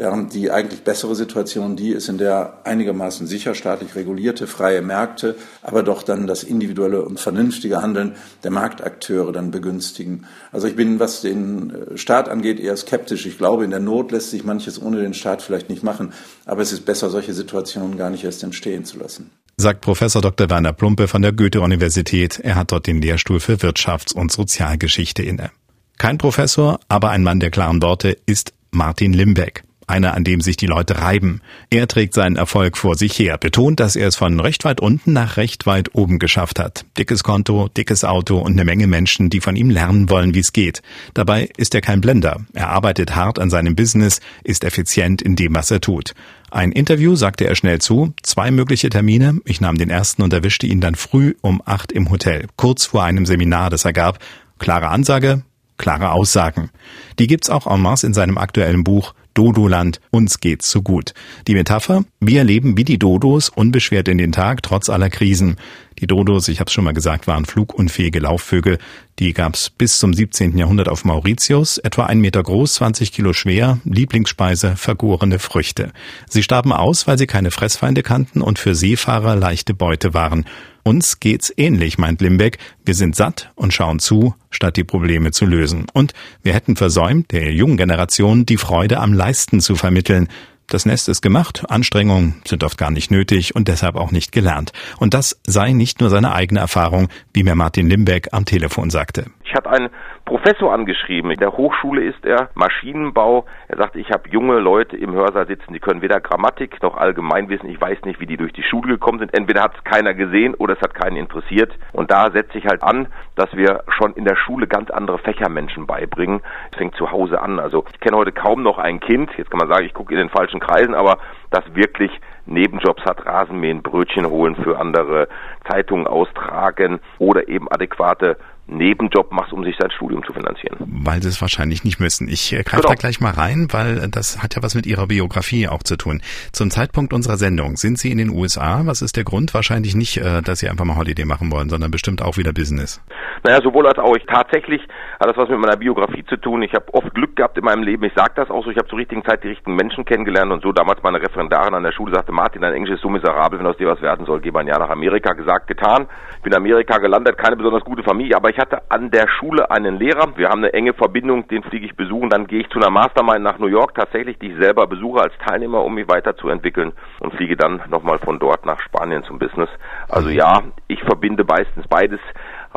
Während 0.00 0.32
die 0.32 0.50
eigentlich 0.50 0.82
bessere 0.82 1.14
Situation 1.14 1.76
die 1.76 1.90
ist, 1.90 2.08
in 2.08 2.16
der 2.16 2.60
einigermaßen 2.64 3.26
sicher 3.26 3.54
staatlich 3.54 3.96
regulierte 3.96 4.46
freie 4.46 4.80
Märkte, 4.80 5.36
aber 5.60 5.82
doch 5.82 6.02
dann 6.02 6.26
das 6.26 6.42
individuelle 6.42 7.02
und 7.02 7.20
vernünftige 7.20 7.82
Handeln 7.82 8.14
der 8.42 8.50
Marktakteure 8.50 9.30
dann 9.30 9.50
begünstigen. 9.50 10.24
Also 10.52 10.68
ich 10.68 10.74
bin, 10.74 11.00
was 11.00 11.20
den 11.20 11.70
äh, 11.70 11.98
Staat 11.98 12.30
angeht, 12.30 12.58
eher 12.58 12.78
skeptisch. 12.78 13.26
Ich 13.26 13.36
glaube, 13.36 13.62
in 13.62 13.72
der 13.72 13.80
Not 13.80 14.10
lässt 14.10 14.30
sich 14.30 14.42
manches 14.42 14.80
ohne 14.80 15.02
den 15.02 15.12
Staat 15.12 15.42
vielleicht 15.42 15.68
nicht 15.68 15.82
machen, 15.82 16.14
aber 16.46 16.62
es 16.62 16.72
ist 16.72 16.86
besser, 16.86 17.10
solche 17.10 17.34
Situationen 17.34 17.98
gar 17.98 18.08
nicht 18.08 18.24
erst 18.24 18.42
entstehen 18.42 18.86
zu 18.86 18.98
lassen 18.98 19.30
sagt 19.58 19.82
Professor 19.82 20.22
Dr. 20.22 20.48
Werner 20.48 20.72
Plumpe 20.72 21.06
von 21.06 21.20
der 21.20 21.32
Goethe-Universität. 21.32 22.40
Er 22.42 22.54
hat 22.54 22.72
dort 22.72 22.86
den 22.86 23.02
Lehrstuhl 23.02 23.40
für 23.40 23.56
Wirtschafts- 23.56 24.14
und 24.14 24.32
Sozialgeschichte 24.32 25.22
inne. 25.22 25.50
Kein 25.98 26.16
Professor, 26.16 26.80
aber 26.88 27.10
ein 27.10 27.22
Mann 27.22 27.40
der 27.40 27.50
klaren 27.50 27.82
Worte 27.82 28.16
ist 28.24 28.54
Martin 28.70 29.12
Limbeck 29.12 29.64
einer, 29.90 30.14
an 30.14 30.24
dem 30.24 30.40
sich 30.40 30.56
die 30.56 30.66
Leute 30.66 31.00
reiben. 31.00 31.42
Er 31.68 31.86
trägt 31.88 32.14
seinen 32.14 32.36
Erfolg 32.36 32.78
vor 32.78 32.94
sich 32.94 33.18
her, 33.18 33.36
betont, 33.36 33.80
dass 33.80 33.96
er 33.96 34.08
es 34.08 34.16
von 34.16 34.40
recht 34.40 34.64
weit 34.64 34.80
unten 34.80 35.12
nach 35.12 35.36
recht 35.36 35.66
weit 35.66 35.94
oben 35.94 36.18
geschafft 36.18 36.58
hat. 36.58 36.86
Dickes 36.96 37.22
Konto, 37.22 37.68
dickes 37.68 38.04
Auto 38.04 38.38
und 38.38 38.52
eine 38.52 38.64
Menge 38.64 38.86
Menschen, 38.86 39.28
die 39.28 39.40
von 39.40 39.56
ihm 39.56 39.68
lernen 39.68 40.08
wollen, 40.08 40.34
wie 40.34 40.40
es 40.40 40.52
geht. 40.52 40.80
Dabei 41.12 41.50
ist 41.56 41.74
er 41.74 41.80
kein 41.80 42.00
Blender. 42.00 42.40
Er 42.54 42.70
arbeitet 42.70 43.14
hart 43.14 43.38
an 43.38 43.50
seinem 43.50 43.76
Business, 43.76 44.20
ist 44.44 44.64
effizient 44.64 45.20
in 45.20 45.36
dem, 45.36 45.54
was 45.54 45.70
er 45.70 45.80
tut. 45.80 46.14
Ein 46.50 46.72
Interview 46.72 47.14
sagte 47.14 47.46
er 47.46 47.54
schnell 47.54 47.80
zu, 47.80 48.12
zwei 48.22 48.50
mögliche 48.50 48.88
Termine. 48.88 49.40
Ich 49.44 49.60
nahm 49.60 49.78
den 49.78 49.90
ersten 49.90 50.22
und 50.22 50.32
erwischte 50.32 50.66
ihn 50.66 50.80
dann 50.80 50.96
früh 50.96 51.34
um 51.42 51.62
acht 51.64 51.92
im 51.92 52.10
Hotel, 52.10 52.46
kurz 52.56 52.86
vor 52.86 53.04
einem 53.04 53.26
Seminar, 53.26 53.70
das 53.70 53.84
er 53.84 53.92
gab. 53.92 54.18
Klare 54.58 54.88
Ansage, 54.88 55.42
klare 55.78 56.10
Aussagen. 56.10 56.70
Die 57.18 57.26
gibt's 57.26 57.50
auch 57.50 57.66
en 57.66 57.80
masse 57.80 58.06
in 58.06 58.14
seinem 58.14 58.36
aktuellen 58.36 58.84
Buch 58.84 59.14
Dodoland, 59.40 60.02
uns 60.10 60.40
geht's 60.40 60.70
so 60.70 60.82
gut. 60.82 61.14
Die 61.46 61.54
Metapher, 61.54 62.04
wir 62.20 62.44
leben 62.44 62.76
wie 62.76 62.84
die 62.84 62.98
Dodos, 62.98 63.48
unbeschwert 63.48 64.06
in 64.08 64.18
den 64.18 64.32
Tag, 64.32 64.62
trotz 64.62 64.90
aller 64.90 65.08
Krisen. 65.08 65.56
Die 66.00 66.06
Dodos, 66.06 66.48
ich 66.48 66.60
habe 66.60 66.68
es 66.68 66.72
schon 66.72 66.84
mal 66.84 66.94
gesagt, 66.94 67.26
waren 67.26 67.44
flugunfähige 67.44 68.20
Laufvögel. 68.20 68.78
Die 69.18 69.34
gab 69.34 69.54
es 69.54 69.68
bis 69.68 69.98
zum 69.98 70.14
17. 70.14 70.56
Jahrhundert 70.56 70.88
auf 70.88 71.04
Mauritius, 71.04 71.76
etwa 71.76 72.06
ein 72.06 72.20
Meter 72.20 72.42
groß, 72.42 72.74
20 72.74 73.12
Kilo 73.12 73.34
schwer, 73.34 73.80
Lieblingsspeise 73.84 74.76
vergorene 74.76 75.38
Früchte. 75.38 75.92
Sie 76.26 76.42
starben 76.42 76.72
aus, 76.72 77.06
weil 77.06 77.18
sie 77.18 77.26
keine 77.26 77.50
Fressfeinde 77.50 78.02
kannten 78.02 78.40
und 78.40 78.58
für 78.58 78.74
Seefahrer 78.74 79.36
leichte 79.36 79.74
Beute 79.74 80.14
waren. 80.14 80.46
Uns 80.82 81.20
geht's 81.20 81.52
ähnlich, 81.58 81.98
meint 81.98 82.22
Limbeck. 82.22 82.56
Wir 82.86 82.94
sind 82.94 83.14
satt 83.14 83.50
und 83.54 83.74
schauen 83.74 83.98
zu, 83.98 84.34
statt 84.50 84.78
die 84.78 84.84
Probleme 84.84 85.30
zu 85.30 85.44
lösen. 85.44 85.84
Und 85.92 86.14
wir 86.42 86.54
hätten 86.54 86.76
versäumt, 86.76 87.30
der 87.32 87.52
jungen 87.52 87.76
Generation 87.76 88.46
die 88.46 88.56
Freude 88.56 89.00
am 89.00 89.12
Leisten 89.12 89.60
zu 89.60 89.76
vermitteln. 89.76 90.28
Das 90.70 90.86
Nest 90.86 91.08
ist 91.08 91.20
gemacht, 91.20 91.64
Anstrengungen 91.68 92.40
sind 92.46 92.62
oft 92.62 92.78
gar 92.78 92.92
nicht 92.92 93.10
nötig 93.10 93.56
und 93.56 93.66
deshalb 93.66 93.96
auch 93.96 94.12
nicht 94.12 94.30
gelernt. 94.30 94.70
Und 95.00 95.14
das 95.14 95.40
sei 95.44 95.72
nicht 95.72 96.00
nur 96.00 96.10
seine 96.10 96.32
eigene 96.32 96.60
Erfahrung, 96.60 97.08
wie 97.34 97.42
mir 97.42 97.56
Martin 97.56 97.88
Limbeck 97.88 98.28
am 98.30 98.44
Telefon 98.44 98.88
sagte. 98.88 99.26
Ich 99.44 99.52
hatte 99.52 99.68
einen 99.68 99.88
Professor 100.30 100.72
angeschrieben. 100.72 101.32
In 101.32 101.40
der 101.40 101.56
Hochschule 101.56 102.04
ist 102.04 102.24
er 102.24 102.50
Maschinenbau. 102.54 103.46
Er 103.66 103.78
sagt, 103.78 103.96
ich 103.96 104.12
habe 104.12 104.28
junge 104.28 104.60
Leute 104.60 104.96
im 104.96 105.12
Hörsaal 105.12 105.48
sitzen, 105.48 105.72
die 105.72 105.80
können 105.80 106.02
weder 106.02 106.20
Grammatik 106.20 106.80
noch 106.82 106.96
Allgemeinwissen. 106.96 107.68
Ich 107.68 107.80
weiß 107.80 108.02
nicht, 108.04 108.20
wie 108.20 108.26
die 108.26 108.36
durch 108.36 108.52
die 108.52 108.62
Schule 108.62 108.92
gekommen 108.92 109.18
sind. 109.18 109.36
Entweder 109.36 109.62
hat 109.62 109.74
es 109.76 109.82
keiner 109.82 110.14
gesehen 110.14 110.54
oder 110.54 110.74
es 110.74 110.80
hat 110.82 110.94
keinen 110.94 111.16
interessiert. 111.16 111.72
Und 111.92 112.12
da 112.12 112.30
setze 112.30 112.58
ich 112.58 112.66
halt 112.66 112.84
an, 112.84 113.08
dass 113.34 113.52
wir 113.56 113.82
schon 113.88 114.12
in 114.12 114.24
der 114.24 114.36
Schule 114.36 114.68
ganz 114.68 114.88
andere 114.90 115.18
Fächermenschen 115.18 115.88
beibringen. 115.88 116.42
Es 116.70 116.78
fängt 116.78 116.94
zu 116.94 117.10
Hause 117.10 117.42
an. 117.42 117.58
Also 117.58 117.84
ich 117.92 117.98
kenne 117.98 118.16
heute 118.16 118.30
kaum 118.30 118.62
noch 118.62 118.78
ein 118.78 119.00
Kind. 119.00 119.32
Jetzt 119.36 119.50
kann 119.50 119.58
man 119.58 119.68
sagen, 119.68 119.84
ich 119.84 119.94
gucke 119.94 120.14
in 120.14 120.20
den 120.20 120.30
falschen 120.30 120.60
Kreisen, 120.60 120.94
aber 120.94 121.18
das 121.50 121.64
wirklich 121.74 122.12
Nebenjobs 122.46 123.04
hat, 123.04 123.26
Rasenmähen, 123.26 123.82
Brötchen 123.82 124.26
holen 124.26 124.56
für 124.56 124.78
andere, 124.78 125.28
Zeitungen 125.68 126.06
austragen 126.06 127.00
oder 127.18 127.48
eben 127.48 127.70
adäquate 127.70 128.36
Nebenjob 128.70 129.32
machst, 129.32 129.52
um 129.52 129.64
sich 129.64 129.76
sein 129.78 129.90
Studium 129.90 130.24
zu 130.24 130.32
finanzieren. 130.32 130.78
Weil 130.86 131.22
sie 131.22 131.28
es 131.28 131.40
wahrscheinlich 131.40 131.84
nicht 131.84 132.00
müssen. 132.00 132.28
Ich 132.28 132.52
äh, 132.52 132.62
greife 132.62 132.82
genau. 132.82 132.88
da 132.88 132.94
gleich 132.94 133.20
mal 133.20 133.32
rein, 133.32 133.68
weil 133.70 134.08
das 134.10 134.42
hat 134.42 134.56
ja 134.56 134.62
was 134.62 134.74
mit 134.74 134.86
Ihrer 134.86 135.06
Biografie 135.06 135.68
auch 135.68 135.82
zu 135.82 135.96
tun. 135.96 136.22
Zum 136.52 136.70
Zeitpunkt 136.70 137.12
unserer 137.12 137.36
Sendung 137.36 137.76
sind 137.76 137.98
Sie 137.98 138.10
in 138.10 138.18
den 138.18 138.30
USA. 138.30 138.82
Was 138.84 139.02
ist 139.02 139.16
der 139.16 139.24
Grund? 139.24 139.54
Wahrscheinlich 139.54 139.94
nicht, 139.94 140.18
äh, 140.18 140.42
dass 140.42 140.60
Sie 140.60 140.68
einfach 140.68 140.84
mal 140.84 140.96
Holiday 140.96 141.24
machen 141.24 141.50
wollen, 141.50 141.68
sondern 141.68 141.90
bestimmt 141.90 142.22
auch 142.22 142.36
wieder 142.36 142.52
Business. 142.52 143.02
Naja, 143.42 143.60
sowohl 143.62 143.86
als 143.86 143.98
auch. 143.98 144.14
Ich 144.16 144.26
tatsächlich 144.26 144.82
hat 145.18 145.28
das 145.28 145.36
was 145.36 145.48
mit 145.48 145.58
meiner 145.58 145.76
Biografie 145.76 146.24
zu 146.24 146.36
tun. 146.36 146.62
Ich 146.62 146.72
habe 146.74 146.92
oft 146.92 147.14
Glück 147.14 147.36
gehabt 147.36 147.56
in 147.56 147.64
meinem 147.64 147.82
Leben. 147.82 148.04
Ich 148.04 148.12
sage 148.14 148.32
das 148.36 148.50
auch 148.50 148.64
so. 148.64 148.70
Ich 148.70 148.76
habe 148.76 148.88
zur 148.88 148.98
richtigen 148.98 149.24
Zeit 149.24 149.42
die 149.44 149.48
richtigen 149.48 149.76
Menschen 149.76 150.04
kennengelernt 150.04 150.52
und 150.52 150.62
so 150.62 150.72
damals 150.72 151.02
meine 151.02 151.20
Referendarin 151.20 151.74
an 151.74 151.82
der 151.82 151.92
Schule 151.92 152.14
sagte, 152.14 152.32
Martin, 152.32 152.62
dein 152.62 152.74
Englisch 152.74 152.94
ist 152.94 153.02
so 153.02 153.08
miserabel, 153.08 153.58
wenn 153.58 153.66
aus 153.66 153.76
dir 153.78 153.88
was 153.88 154.02
werden 154.02 154.26
soll, 154.26 154.40
geh 154.40 154.50
mal 154.50 154.60
ein 154.60 154.68
Jahr 154.68 154.78
nach 154.78 154.90
Amerika. 154.90 155.32
Gesagt, 155.32 155.66
getan. 155.68 156.06
Bin 156.42 156.52
in 156.52 156.58
Amerika 156.58 156.98
gelandet, 156.98 157.38
keine 157.38 157.56
besonders 157.56 157.84
gute 157.84 158.02
Familie, 158.02 158.36
aber 158.36 158.50
ich 158.50 158.58
hatte 158.60 158.82
an 158.90 159.10
der 159.10 159.26
Schule 159.28 159.70
einen 159.70 159.98
Lehrer. 159.98 160.36
Wir 160.36 160.48
haben 160.48 160.58
eine 160.58 160.72
enge 160.72 160.92
Verbindung, 160.92 161.48
den 161.48 161.62
fliege 161.62 161.86
ich 161.86 161.96
besuchen. 161.96 162.30
Dann 162.30 162.46
gehe 162.46 162.60
ich 162.60 162.68
zu 162.70 162.78
einer 162.78 162.90
Mastermind 162.90 163.42
nach 163.42 163.58
New 163.58 163.66
York, 163.66 163.94
tatsächlich, 163.94 164.38
die 164.38 164.52
ich 164.52 164.58
selber 164.58 164.86
besuche 164.86 165.20
als 165.20 165.32
Teilnehmer, 165.44 165.84
um 165.84 165.94
mich 165.94 166.08
weiterzuentwickeln 166.08 166.92
und 167.20 167.34
fliege 167.34 167.56
dann 167.56 167.82
nochmal 167.88 168.18
von 168.18 168.38
dort 168.38 168.66
nach 168.66 168.80
Spanien 168.80 169.24
zum 169.24 169.38
Business. 169.38 169.68
Also 170.08 170.28
ja, 170.28 170.62
ich 170.86 171.00
verbinde 171.02 171.44
meistens 171.44 171.86
beides 171.88 172.20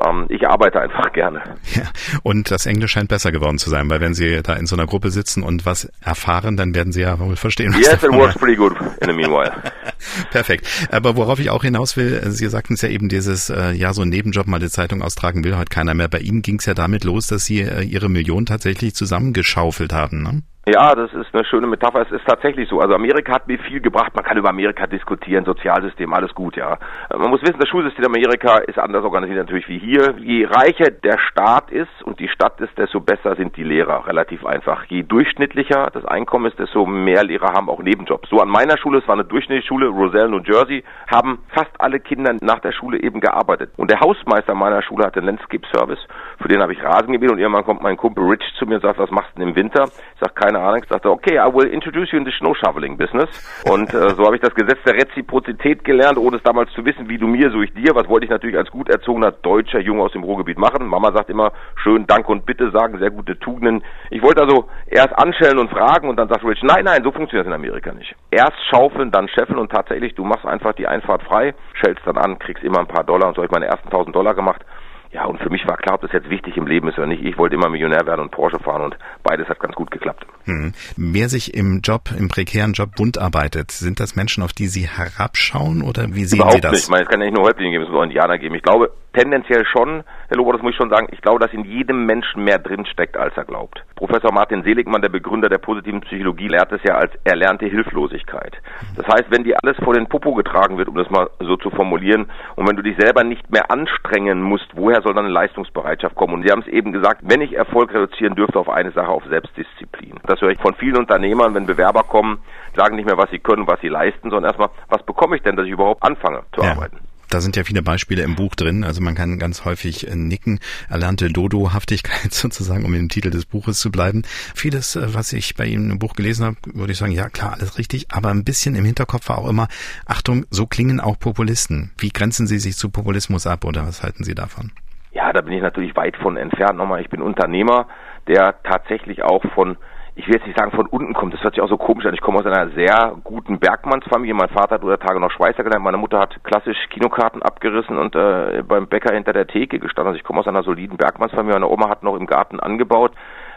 ähm, 0.01 0.25
ich 0.29 0.47
arbeite 0.47 0.81
einfach 0.81 1.11
gerne. 1.13 1.41
Ja, 1.73 1.83
und 2.23 2.51
das 2.51 2.65
Englisch 2.65 2.91
scheint 2.91 3.09
besser 3.09 3.31
geworden 3.31 3.57
zu 3.57 3.69
sein, 3.69 3.89
weil 3.89 4.01
wenn 4.01 4.13
Sie 4.13 4.41
da 4.41 4.53
in 4.53 4.65
so 4.65 4.75
einer 4.75 4.85
Gruppe 4.85 5.11
sitzen 5.11 5.43
und 5.43 5.65
was 5.65 5.91
erfahren, 6.01 6.57
dann 6.57 6.73
werden 6.73 6.91
Sie 6.91 7.01
ja 7.01 7.19
wohl 7.19 7.35
verstehen. 7.35 7.73
Was 7.73 7.81
yes, 7.81 8.03
it 8.03 8.11
works 8.11 8.35
pretty 8.35 8.55
good 8.55 8.73
in 9.01 9.07
the 9.07 9.13
meanwhile. 9.13 9.51
Perfekt. 10.31 10.67
Aber 10.91 11.15
worauf 11.15 11.39
ich 11.39 11.49
auch 11.49 11.63
hinaus 11.63 11.95
will, 11.95 12.21
Sie 12.31 12.47
sagten 12.47 12.73
es 12.73 12.81
ja 12.81 12.89
eben, 12.89 13.09
dieses, 13.09 13.49
äh, 13.49 13.71
ja, 13.71 13.93
so 13.93 14.01
ein 14.01 14.09
Nebenjob 14.09 14.47
mal 14.47 14.59
die 14.59 14.69
Zeitung 14.69 15.01
austragen 15.01 15.43
will 15.43 15.57
heute 15.57 15.69
keiner 15.69 15.93
mehr. 15.93 16.07
Bei 16.07 16.19
Ihnen 16.19 16.41
ging 16.41 16.59
es 16.59 16.65
ja 16.65 16.73
damit 16.73 17.03
los, 17.03 17.27
dass 17.27 17.45
Sie 17.45 17.61
äh, 17.61 17.83
Ihre 17.83 18.09
Millionen 18.09 18.45
tatsächlich 18.45 18.95
zusammengeschaufelt 18.95 19.93
haben, 19.93 20.23
ne? 20.23 20.41
Ja, 20.65 20.95
das 20.95 21.13
ist 21.13 21.35
eine 21.35 21.43
schöne 21.43 21.67
Metapher. 21.67 22.03
Es 22.03 22.11
ist 22.11 22.25
tatsächlich 22.25 22.69
so. 22.69 22.79
Also 22.79 22.95
Amerika 22.95 23.33
hat 23.33 23.49
mir 23.49 23.59
viel 23.59 23.81
gebracht. 23.81 24.15
Man 24.15 24.23
kann 24.23 24.37
über 24.37 24.47
Amerika 24.47 24.87
diskutieren, 24.87 25.43
Sozialsystem, 25.43 26.13
alles 26.13 26.33
gut, 26.33 26.55
ja. 26.55 26.77
Man 27.13 27.31
muss 27.31 27.41
wissen, 27.41 27.59
das 27.59 27.67
Schulsystem 27.67 28.05
Amerika 28.05 28.59
ist 28.59 28.79
anders 28.79 29.03
organisiert 29.03 29.39
natürlich 29.39 29.67
wie 29.67 29.77
hier. 29.77 30.15
Je 30.19 30.45
reicher 30.45 30.89
der 30.89 31.19
Staat 31.19 31.69
ist 31.69 31.91
und 32.03 32.21
die 32.21 32.29
Stadt 32.29 32.61
ist, 32.61 32.77
desto 32.77 33.01
besser 33.01 33.35
sind 33.35 33.57
die 33.57 33.63
Lehrer. 33.63 34.07
Relativ 34.07 34.45
einfach. 34.45 34.85
Je 34.85 35.03
durchschnittlicher 35.03 35.89
das 35.91 36.05
Einkommen 36.05 36.45
ist, 36.45 36.57
desto 36.57 36.85
mehr 36.85 37.25
Lehrer 37.25 37.51
haben 37.53 37.67
auch 37.67 37.83
Nebenjobs. 37.83 38.29
So 38.29 38.37
an 38.37 38.47
meiner 38.47 38.77
Schule, 38.77 38.99
es 38.99 39.07
war 39.09 39.15
eine 39.15 39.25
Durchschnittsschule, 39.25 39.89
Roselle, 39.89 40.29
New 40.29 40.43
Jersey, 40.45 40.85
haben 41.13 41.39
fast 41.49 41.71
alle 41.79 41.99
Kinder 41.99 42.37
nach 42.39 42.59
der 42.59 42.71
Schule 42.71 43.03
eben 43.03 43.19
gearbeitet. 43.19 43.71
Und 43.75 43.91
der 43.91 43.99
Hausmeister 43.99 44.55
meiner 44.55 44.81
Schule 44.81 45.05
hatte 45.05 45.19
einen 45.19 45.27
Landscape 45.27 45.67
Service. 45.75 45.99
Für 46.43 46.49
den 46.49 46.61
habe 46.61 46.73
ich 46.73 46.83
Rasen 46.83 47.13
gemäht 47.13 47.31
und 47.31 47.39
irgendwann 47.39 47.63
kommt 47.63 47.81
mein 47.81 47.95
Kumpel 47.95 48.25
Rich 48.25 48.43
zu 48.59 48.65
mir 48.65 48.75
und 48.75 48.81
sagt, 48.81 48.99
was 48.99 49.09
machst 49.11 49.31
du 49.33 49.39
denn 49.39 49.51
im 49.51 49.55
Winter? 49.55 49.85
Ich 49.85 50.19
sage, 50.19 50.33
keine 50.35 50.59
Ahnung. 50.59 50.81
Ich 50.83 50.89
sagte, 50.89 51.09
okay, 51.09 51.35
I 51.35 51.47
will 51.47 51.69
introduce 51.69 52.11
you 52.11 52.17
in 52.17 52.25
the 52.25 52.33
snow 52.37 52.53
shoveling 52.53 52.97
business. 52.97 53.29
Und 53.71 53.93
äh, 53.93 54.09
so 54.09 54.25
habe 54.25 54.35
ich 54.35 54.41
das 54.41 54.53
Gesetz 54.53 54.77
der 54.85 54.95
Reziprozität 54.95 55.85
gelernt, 55.85 56.17
ohne 56.17 56.35
es 56.35 56.43
damals 56.43 56.69
zu 56.73 56.83
wissen, 56.83 57.07
wie 57.07 57.17
du 57.17 57.27
mir, 57.27 57.49
so 57.49 57.61
ich 57.61 57.73
dir. 57.73 57.95
Was 57.95 58.09
wollte 58.09 58.25
ich 58.25 58.29
natürlich 58.29 58.57
als 58.57 58.69
gut 58.69 58.89
erzogener 58.89 59.31
deutscher 59.31 59.79
Junge 59.79 60.03
aus 60.03 60.11
dem 60.11 60.25
Ruhrgebiet 60.25 60.57
machen? 60.57 60.85
Mama 60.85 61.13
sagt 61.13 61.29
immer, 61.29 61.53
schön 61.81 62.07
Dank 62.07 62.27
und 62.27 62.45
Bitte 62.45 62.71
sagen, 62.71 62.99
sehr 62.99 63.11
gute 63.11 63.39
Tugenden. 63.39 63.81
Ich 64.09 64.21
wollte 64.21 64.41
also 64.41 64.67
erst 64.87 65.17
anstellen 65.17 65.59
und 65.59 65.69
fragen 65.69 66.09
und 66.09 66.17
dann 66.17 66.27
sagt 66.27 66.43
Rich, 66.43 66.61
nein, 66.63 66.83
nein, 66.83 67.03
so 67.05 67.13
funktioniert 67.13 67.47
das 67.47 67.53
in 67.53 67.57
Amerika 67.57 67.93
nicht. 67.93 68.13
Erst 68.31 68.59
schaufeln, 68.69 69.11
dann 69.11 69.29
scheffeln 69.29 69.59
und 69.59 69.71
tatsächlich, 69.71 70.13
du 70.15 70.25
machst 70.25 70.45
einfach 70.45 70.73
die 70.73 70.87
Einfahrt 70.87 71.23
frei, 71.23 71.53
schellst 71.75 72.01
dann 72.05 72.17
an, 72.17 72.37
kriegst 72.37 72.65
immer 72.65 72.79
ein 72.79 72.87
paar 72.87 73.05
Dollar 73.05 73.29
und 73.29 73.35
so 73.35 73.41
habe 73.41 73.45
ich 73.45 73.53
meine 73.53 73.67
ersten 73.67 73.87
1000 73.87 74.13
Dollar 74.13 74.33
gemacht 74.33 74.65
ja, 75.13 75.25
und 75.25 75.39
für 75.39 75.49
mich 75.49 75.65
war 75.67 75.77
klar, 75.77 75.95
ob 75.95 76.01
das 76.01 76.11
jetzt 76.11 76.29
wichtig 76.29 76.57
im 76.57 76.65
Leben 76.65 76.87
ist 76.87 76.97
oder 76.97 77.05
nicht. 77.05 77.23
Ich 77.23 77.37
wollte 77.37 77.55
immer 77.55 77.69
Millionär 77.69 78.05
werden 78.07 78.21
und 78.21 78.31
Porsche 78.31 78.57
fahren 78.59 78.81
und 78.81 78.97
beides 79.21 79.47
hat 79.47 79.59
ganz 79.59 79.75
gut 79.75 79.91
geklappt. 79.91 80.25
Hm. 80.45 80.73
Wer 80.97 81.29
sich 81.29 81.53
im 81.53 81.81
Job, 81.81 82.09
im 82.17 82.29
prekären 82.29 82.73
Job 82.73 82.95
bunt 82.95 83.19
arbeitet, 83.19 83.71
sind 83.71 83.99
das 83.99 84.15
Menschen, 84.15 84.41
auf 84.41 84.53
die 84.53 84.65
Sie 84.65 84.87
herabschauen 84.87 85.83
oder 85.83 86.15
wie 86.15 86.25
sehen 86.25 86.39
Überhaupt 86.39 86.55
Sie 86.55 86.61
das? 86.61 86.71
Nicht. 86.71 86.83
Ich 86.85 86.89
meine, 86.89 87.03
es 87.03 87.09
kann 87.09 87.19
ja 87.21 87.27
nicht 87.27 87.37
nur 87.37 87.45
Häuptlinge 87.45 87.71
geben, 87.71 87.83
es 87.83 87.89
muss 87.89 87.99
auch 87.99 88.03
Indianer 88.03 88.39
geben. 88.39 88.55
Ich 88.55 88.63
glaube, 88.63 88.91
tendenziell 89.13 89.65
schon, 89.65 90.03
Herr 90.27 90.37
Lobo, 90.37 90.51
das 90.51 90.61
muss 90.61 90.71
ich 90.71 90.77
schon 90.77 90.89
sagen, 90.89 91.07
ich 91.11 91.21
glaube, 91.21 91.39
dass 91.39 91.53
in 91.53 91.63
jedem 91.63 92.05
Menschen 92.05 92.43
mehr 92.43 92.59
drinsteckt, 92.59 93.15
als 93.15 93.35
er 93.37 93.45
glaubt. 93.45 93.83
Professor 93.95 94.33
Martin 94.33 94.63
Seligmann, 94.63 95.01
der 95.01 95.09
Begründer 95.09 95.49
der 95.49 95.59
positiven 95.59 96.01
Psychologie, 96.01 96.47
lehrt 96.47 96.71
es 96.71 96.81
ja 96.83 96.95
als 96.95 97.11
erlernte 97.23 97.65
Hilflosigkeit. 97.67 98.57
Das 98.95 99.07
heißt, 99.07 99.25
wenn 99.29 99.43
dir 99.43 99.57
alles 99.63 99.77
vor 99.83 99.93
den 99.93 100.07
Popo 100.07 100.33
getragen 100.33 100.77
wird, 100.77 100.89
um 100.89 100.95
das 100.95 101.09
mal 101.09 101.29
so 101.39 101.55
zu 101.57 101.69
formulieren, 101.69 102.29
und 102.55 102.67
wenn 102.67 102.75
du 102.75 102.81
dich 102.81 102.97
selber 102.97 103.23
nicht 103.23 103.49
mehr 103.49 103.71
anstrengen 103.71 104.41
musst, 104.41 104.67
woher 104.75 105.01
soll 105.01 105.13
dann 105.13 105.25
eine 105.25 105.33
Leistungsbereitschaft 105.33 106.15
kommen? 106.15 106.33
Und 106.33 106.43
Sie 106.43 106.51
haben 106.51 106.61
es 106.61 106.67
eben 106.67 106.91
gesagt, 106.91 107.21
wenn 107.23 107.41
ich 107.41 107.55
Erfolg 107.55 107.93
reduzieren 107.93 108.35
dürfte 108.35 108.59
auf 108.59 108.69
eine 108.69 108.91
Sache, 108.91 109.09
auf 109.09 109.23
Selbstdisziplin. 109.25 110.19
Das 110.25 110.41
höre 110.41 110.51
ich 110.51 110.59
von 110.59 110.73
vielen 110.75 110.97
Unternehmern, 110.97 111.53
wenn 111.53 111.65
Bewerber 111.65 112.03
kommen, 112.03 112.39
sagen 112.75 112.95
nicht 112.95 113.05
mehr, 113.05 113.17
was 113.17 113.29
sie 113.29 113.39
können, 113.39 113.67
was 113.67 113.79
sie 113.81 113.89
leisten, 113.89 114.29
sondern 114.29 114.51
erstmal, 114.51 114.69
was 114.89 115.03
bekomme 115.03 115.35
ich 115.35 115.43
denn, 115.43 115.55
dass 115.55 115.65
ich 115.65 115.71
überhaupt 115.71 116.03
anfange 116.03 116.41
zu 116.53 116.61
ja. 116.61 116.71
arbeiten? 116.71 116.99
Da 117.33 117.41
sind 117.41 117.55
ja 117.55 117.63
viele 117.63 117.81
Beispiele 117.81 118.21
im 118.21 118.35
Buch 118.35 118.53
drin. 118.53 118.83
Also 118.83 119.01
man 119.01 119.15
kann 119.15 119.39
ganz 119.39 119.65
häufig 119.65 120.07
äh, 120.07 120.15
nicken. 120.15 120.59
Erlernte 120.87 121.29
Dodo-Haftigkeit 121.29 122.31
sozusagen, 122.31 122.85
um 122.85 122.93
im 122.93 123.09
Titel 123.09 123.31
des 123.31 123.47
Buches 123.47 123.79
zu 123.79 123.91
bleiben. 123.91 124.21
Vieles, 124.53 124.95
äh, 124.95 125.15
was 125.15 125.33
ich 125.33 125.55
bei 125.55 125.65
Ihnen 125.65 125.89
im 125.89 125.97
Buch 125.97 126.13
gelesen 126.13 126.45
habe, 126.45 126.57
würde 126.75 126.91
ich 126.91 126.99
sagen, 126.99 127.11
ja 127.11 127.29
klar, 127.29 127.53
alles 127.53 127.79
richtig. 127.79 128.11
Aber 128.11 128.29
ein 128.29 128.43
bisschen 128.43 128.75
im 128.75 128.85
Hinterkopf 128.85 129.29
war 129.29 129.39
auch 129.39 129.49
immer, 129.49 129.67
Achtung, 130.05 130.45
so 130.51 130.67
klingen 130.67 130.99
auch 130.99 131.17
Populisten. 131.17 131.91
Wie 131.97 132.09
grenzen 132.09 132.45
Sie 132.45 132.59
sich 132.59 132.77
zu 132.77 132.91
Populismus 132.91 133.47
ab 133.47 133.65
oder 133.65 133.87
was 133.87 134.03
halten 134.03 134.23
Sie 134.23 134.35
davon? 134.35 134.71
Ja, 135.11 135.33
da 135.33 135.41
bin 135.41 135.53
ich 135.53 135.61
natürlich 135.63 135.95
weit 135.95 136.15
von 136.17 136.37
entfernt. 136.37 136.77
Nochmal, 136.77 137.01
ich 137.01 137.09
bin 137.09 137.23
Unternehmer, 137.23 137.87
der 138.27 138.61
tatsächlich 138.61 139.23
auch 139.23 139.41
von 139.55 139.77
ich 140.15 140.27
will 140.27 140.35
jetzt 140.35 140.45
nicht 140.45 140.57
sagen 140.57 140.71
von 140.71 140.85
unten 140.87 141.13
kommt, 141.13 141.33
das 141.33 141.41
hört 141.41 141.55
sich 141.55 141.63
auch 141.63 141.69
so 141.69 141.77
komisch 141.77 142.05
an. 142.05 142.13
Ich 142.13 142.21
komme 142.21 142.39
aus 142.39 142.45
einer 142.45 142.69
sehr 142.71 143.15
guten 143.23 143.57
Bergmannsfamilie. 143.59 144.35
Mein 144.35 144.49
Vater 144.49 144.75
hat 144.75 144.83
unter 144.83 144.99
Tage 144.99 145.19
noch 145.19 145.31
Schweißer 145.31 145.63
gelernt. 145.63 145.83
Meine 145.83 145.97
Mutter 145.97 146.19
hat 146.19 146.43
klassisch 146.43 146.77
Kinokarten 146.89 147.41
abgerissen 147.41 147.97
und 147.97 148.15
äh, 148.15 148.61
beim 148.61 148.87
Bäcker 148.87 149.15
hinter 149.15 149.33
der 149.33 149.47
Theke 149.47 149.79
gestanden. 149.79 150.09
Also 150.09 150.17
ich 150.17 150.23
komme 150.23 150.41
aus 150.41 150.47
einer 150.47 150.61
soliden 150.61 150.97
Bergmannsfamilie. 150.97 151.53
Meine 151.53 151.67
Oma 151.67 151.89
hat 151.89 152.03
noch 152.03 152.15
im 152.15 152.27
Garten 152.27 152.59
angebaut. 152.59 153.13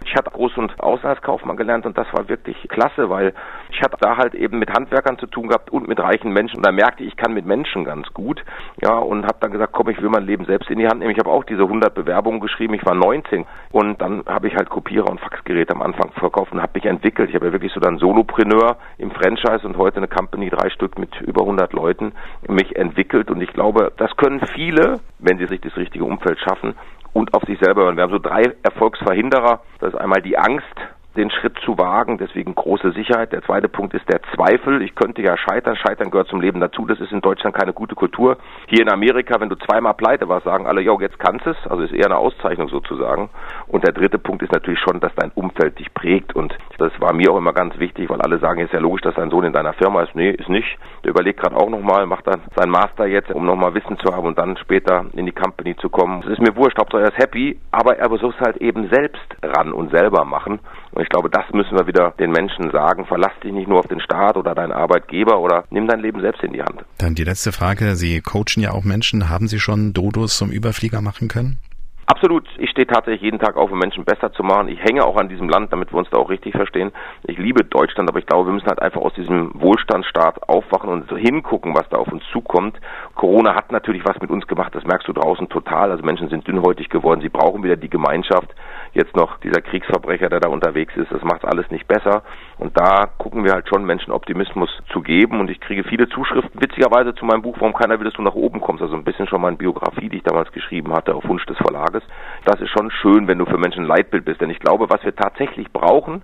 Ich 0.07 0.15
hatte 0.15 0.31
Groß- 0.31 0.57
und 0.59 0.81
Auslandskaufmann 0.81 1.57
gelernt 1.57 1.85
und 1.85 1.99
das 1.99 2.07
war 2.13 2.29
wirklich 2.29 2.57
klasse, 2.69 3.11
weil 3.11 3.35
ich 3.71 3.81
hatte 3.83 3.97
da 4.01 4.17
halt 4.17 4.35
eben 4.35 4.59
mit 4.59 4.71
Handwerkern 4.71 5.19
zu 5.19 5.27
tun 5.27 5.49
gehabt 5.49 5.71
und 5.71 5.89
mit 5.89 5.99
reichen 5.99 6.33
Menschen 6.33 6.59
und 6.59 6.67
da 6.67 6.73
merkte 6.73 7.03
ich, 7.03 7.07
ich 7.07 7.17
kann 7.17 7.35
mit 7.35 7.47
Menschen 7.47 7.85
ganz 7.85 8.13
gut. 8.13 8.45
Ja, 8.83 8.99
und 8.99 9.25
habe 9.25 9.39
dann 9.41 9.53
gesagt, 9.53 9.73
komm, 9.73 9.89
ich 9.89 10.01
will 10.01 10.09
mein 10.09 10.25
Leben 10.25 10.45
selbst 10.45 10.71
in 10.71 10.79
die 10.79 10.87
Hand 10.87 11.01
nehmen. 11.01 11.11
Ich 11.11 11.19
habe 11.19 11.31
auch 11.31 11.45
diese 11.45 11.63
100 11.63 11.95
Bewerbungen 11.95 12.41
geschrieben. 12.41 12.75
Ich 12.75 12.85
war 12.85 12.95
19 12.95 13.47
und 13.73 14.01
dann 14.01 14.23
habe 14.27 14.49
ich 14.49 14.55
halt 14.55 14.69
Kopierer 14.69 15.11
und 15.11 15.21
Faxgeräte 15.21 15.75
am 15.75 15.83
Anfang 15.83 16.13
verkauft 16.13 16.53
und 16.53 16.61
habe 16.61 16.73
mich 16.75 16.85
entwickelt. 16.85 17.31
Ich 17.31 17.35
habe 17.35 17.47
ja 17.47 17.53
wirklich 17.53 17.73
so 17.73 17.81
dann 17.81 17.99
Solopreneur 17.99 18.77
im 18.99 19.11
Franchise 19.11 19.67
und 19.67 19.77
heute 19.77 19.97
eine 19.97 20.09
Company, 20.09 20.51
drei 20.51 20.71
Stück 20.71 20.99
mit 20.99 21.21
über 21.21 21.43
100 21.43 21.73
Leuten, 21.73 22.13
mich 22.49 22.77
entwickelt 22.77 23.31
und 23.31 23.41
ich 23.41 23.53
glaube, 23.53 23.93
das 23.97 24.17
können 24.17 24.41
viele, 24.55 25.01
wenn 25.19 25.39
sie 25.39 25.47
sich 25.47 25.61
das 25.61 25.77
richtige 25.77 26.05
Umfeld 26.05 26.39
schaffen, 26.41 26.75
und 27.17 27.33
auf 27.33 27.43
sich 27.45 27.59
selber 27.61 27.85
hören. 27.85 27.97
Wir 27.97 28.03
haben 28.03 28.13
so 28.13 28.19
drei 28.19 28.43
Erfolgsverhinderer. 28.63 29.63
Das 29.79 29.95
ist 29.95 29.99
einmal 29.99 30.21
die 30.21 30.37
Angst, 30.37 30.77
den 31.17 31.31
Schritt 31.31 31.59
zu 31.65 31.79
wagen. 31.79 32.19
Deswegen 32.19 32.55
große 32.55 32.93
Sicherheit. 32.93 33.33
Der 33.33 33.43
zweite 33.43 33.69
Punkt 33.69 33.95
ist 33.95 34.09
der 34.09 34.21
Zweifel. 34.35 34.83
Ich 34.83 34.95
könnte 34.95 35.23
ja 35.23 35.37
scheitern. 35.37 35.77
Scheitern 35.77 36.11
gehört 36.11 36.29
zum 36.29 36.41
Leben 36.41 36.61
dazu. 36.61 36.87
Das 36.87 37.01
ist 37.01 37.13
in 37.13 37.21
Deutschland 37.21 37.57
keine 37.57 37.73
gute 37.73 37.95
Kultur. 37.95 38.37
Hier 38.67 38.83
in 38.83 38.93
Amerika, 38.93 39.41
wenn 39.41 39.49
du 39.49 39.57
zweimal 39.57 39.95
pleite 39.95 40.29
warst, 40.29 40.45
sagen 40.45 40.67
alle, 40.67 40.81
jo, 40.81 41.01
jetzt 41.01 41.19
kannst 41.19 41.47
es. 41.47 41.57
Also 41.69 41.83
ist 41.83 41.93
eher 41.93 42.07
eine 42.07 42.19
Auszeichnung 42.19 42.69
sozusagen. 42.69 43.31
Und 43.67 43.85
der 43.85 43.93
dritte 43.93 44.19
Punkt 44.19 44.43
ist 44.43 44.53
natürlich 44.53 44.81
schon, 44.81 45.01
dass 45.01 45.15
dein 45.17 45.31
Umfeld 45.35 45.79
dich 45.79 45.93
prägt. 45.95 46.37
Und 46.37 46.57
das 46.79 46.93
war 47.01 47.13
mir 47.13 47.33
auch 47.33 47.39
immer 47.39 47.53
ganz 47.53 47.79
wichtig, 47.79 48.09
weil 48.11 48.21
alle 48.21 48.39
sagen, 48.39 48.61
ist 48.61 48.73
ja 48.73 48.81
logisch, 48.81 49.03
dass 49.03 49.15
dein 49.15 49.31
Sohn 49.31 49.45
in 49.45 49.53
deiner 49.53 49.73
Firma 49.73 50.03
ist. 50.03 50.15
Nee, 50.15 50.31
ist 50.31 50.49
nicht. 50.49 50.79
Der 51.05 51.11
überlegt 51.11 51.41
gerade 51.41 51.57
auch 51.57 51.71
nochmal, 51.71 52.07
macht 52.07 52.27
dann 52.27 52.43
sein 52.57 52.71
Master 52.71 53.07
jetzt, 53.07 53.31
um 53.31 53.47
nochmal 53.47 53.75
Wissen 53.75 53.99
zu 53.99 54.15
haben 54.15 54.27
und 54.27 54.39
dann 54.39 54.57
später 54.59 55.07
in 55.15 55.27
die 55.27 55.33
Company 55.33 55.77
zu 55.77 55.89
kommen. 55.89 56.23
Es 56.23 56.33
ist 56.33 56.41
mir 56.41 56.57
wurscht, 56.57 56.79
Hauptsache 56.79 57.03
er 57.03 57.09
ist 57.09 57.19
happy, 57.19 57.59
aber 57.71 57.99
er 57.99 58.09
versucht 58.09 58.41
halt 58.41 58.57
eben 58.59 58.89
selbst 58.91 59.37
ran 59.43 59.73
und 59.73 59.91
selber 59.91 60.25
machen. 60.25 60.61
Und 60.97 61.03
ich 61.03 61.11
glaube, 61.11 61.29
das 61.29 61.45
müssen 61.53 61.77
wir 61.77 61.87
wieder 61.87 62.15
den 62.19 62.31
Menschen 62.31 62.71
sagen. 62.71 63.05
Verlass 63.05 63.33
dich 63.45 63.53
nicht 63.53 63.69
nur 63.69 63.81
auf 63.81 63.87
den 63.87 64.01
Staat 64.01 64.39
oder 64.39 64.55
deinen 64.55 64.73
Arbeitgeber 64.73 65.41
oder 65.41 65.65
nimm 65.69 65.87
dein 65.87 66.01
Leben 66.01 66.23
selbst 66.23 66.43
in 66.43 66.55
die 66.55 66.63
Hand. 66.63 66.87
Dann 66.97 67.15
die 67.15 67.25
letzte 67.25 67.53
Frage. 67.53 67.97
Sie 67.97 68.23
coachen 68.23 68.63
ja 68.63 68.71
auch 68.71 68.83
Menschen. 68.83 69.29
Haben 69.29 69.47
Sie 69.47 69.61
schon 69.61 69.93
Dodos 69.93 70.39
zum 70.39 70.51
Überflieger 70.51 71.03
machen 71.03 71.29
können? 71.29 71.59
Absolut. 72.09 72.47
Ich 72.59 72.71
stehe 72.71 72.87
tatsächlich 72.87 73.23
jeden 73.23 73.41
Tag 73.41 73.57
auf, 73.57 73.73
um 73.73 73.81
Menschen 73.81 74.05
besser 74.05 74.33
zu 74.33 74.45
machen. 74.45 74.69
Ich 74.69 74.81
hänge 74.81 75.05
auch 75.05 75.17
an 75.17 75.29
diesem 75.29 75.49
Land, 75.49 75.73
damit 75.73 75.93
wir 75.93 75.99
uns 75.99 76.09
da 76.11 76.19
auch 76.19 76.31
richtig 76.31 76.55
verstehen. 76.55 76.93
Ich 77.25 77.37
liebe 77.37 77.65
Deutschland, 77.65 78.09
aber 78.09 78.21
ich 78.21 78.27
glaube, 78.27 78.49
wir 78.49 78.53
müssen 78.53 78.69
halt 78.69 78.81
einfach 78.81 79.01
aus 79.01 79.13
diesem 79.15 79.51
Wohlstandsstaat 79.61 80.49
aufwachen 80.49 80.89
und 80.89 81.09
so 81.09 81.17
hingucken, 81.17 81.75
was 81.75 81.89
da 81.89 81.97
auf 81.97 82.07
uns 82.07 82.23
zukommt. 82.31 82.79
Corona 83.17 83.57
hat 83.57 83.73
natürlich 83.73 84.05
was 84.07 84.21
mit 84.21 84.31
uns 84.31 84.47
gemacht, 84.47 84.73
das 84.73 84.85
merkst 84.85 85.09
du 85.09 85.13
draußen 85.15 85.49
total. 85.49 85.91
Also 85.91 86.05
Menschen 86.05 86.29
sind 86.29 86.47
dünnhäutig 86.47 86.91
geworden, 86.91 87.23
sie 87.23 87.29
brauchen 87.29 87.65
wieder 87.65 87.77
die 87.77 87.91
Gemeinschaft. 87.91 88.55
Jetzt 88.93 89.17
noch 89.17 89.39
dieser 89.41 89.61
Kriegsverbrecher, 89.61 90.29
der 90.29 90.41
da 90.41 90.49
unterwegs 90.49 90.97
ist, 90.97 91.11
das 91.11 91.23
macht 91.23 91.45
alles 91.45 91.69
nicht 91.73 91.89
besser. 91.89 92.23
Und 92.59 92.79
da 92.79 93.07
gucken 93.19 93.45
wir 93.45 93.53
halt 93.53 93.69
schon 93.69 93.85
Menschen 93.85 94.13
Optimismus 94.13 94.71
zu 94.93 95.03
geben. 95.03 95.41
Und 95.41 95.51
ich 95.51 95.61
kriege 95.61 95.83
viele 95.85 96.09
Zuschriften, 96.09 96.61
witzigerweise 96.61 97.15
zu 97.15 97.25
meinem 97.25 97.43
Buch, 97.43 97.57
warum 97.59 97.75
keiner 97.75 97.99
will, 97.99 98.07
dass 98.07 98.15
du 98.15 98.23
nach 98.23 98.35
oben 98.35 98.61
kommst. 98.61 98.83
Also 98.83 98.95
ein 98.95 99.05
bisschen 99.05 99.27
schon 99.27 99.41
meine 99.41 99.57
Biografie, 99.57 100.09
die 100.09 100.19
ich 100.19 100.23
damals 100.23 100.51
geschrieben 100.53 100.93
hatte, 100.93 101.15
auf 101.15 101.29
Wunsch 101.29 101.45
des 101.47 101.59
Verlages. 101.59 101.96
Tages. 101.97 102.03
Das 102.45 102.61
ist 102.61 102.71
schon 102.71 102.91
schön, 102.91 103.29
wenn 103.29 103.39
du 103.39 103.47
für 103.47 103.59
Menschen 103.59 103.85
ein 103.85 103.89
Leitbild 103.89 104.25
bist. 104.25 104.41
Denn 104.41 104.51
ich 104.51 104.59
glaube, 104.59 104.89
was 104.89 105.05
wir 105.05 105.15
tatsächlich 105.15 105.73
brauchen, 105.73 106.23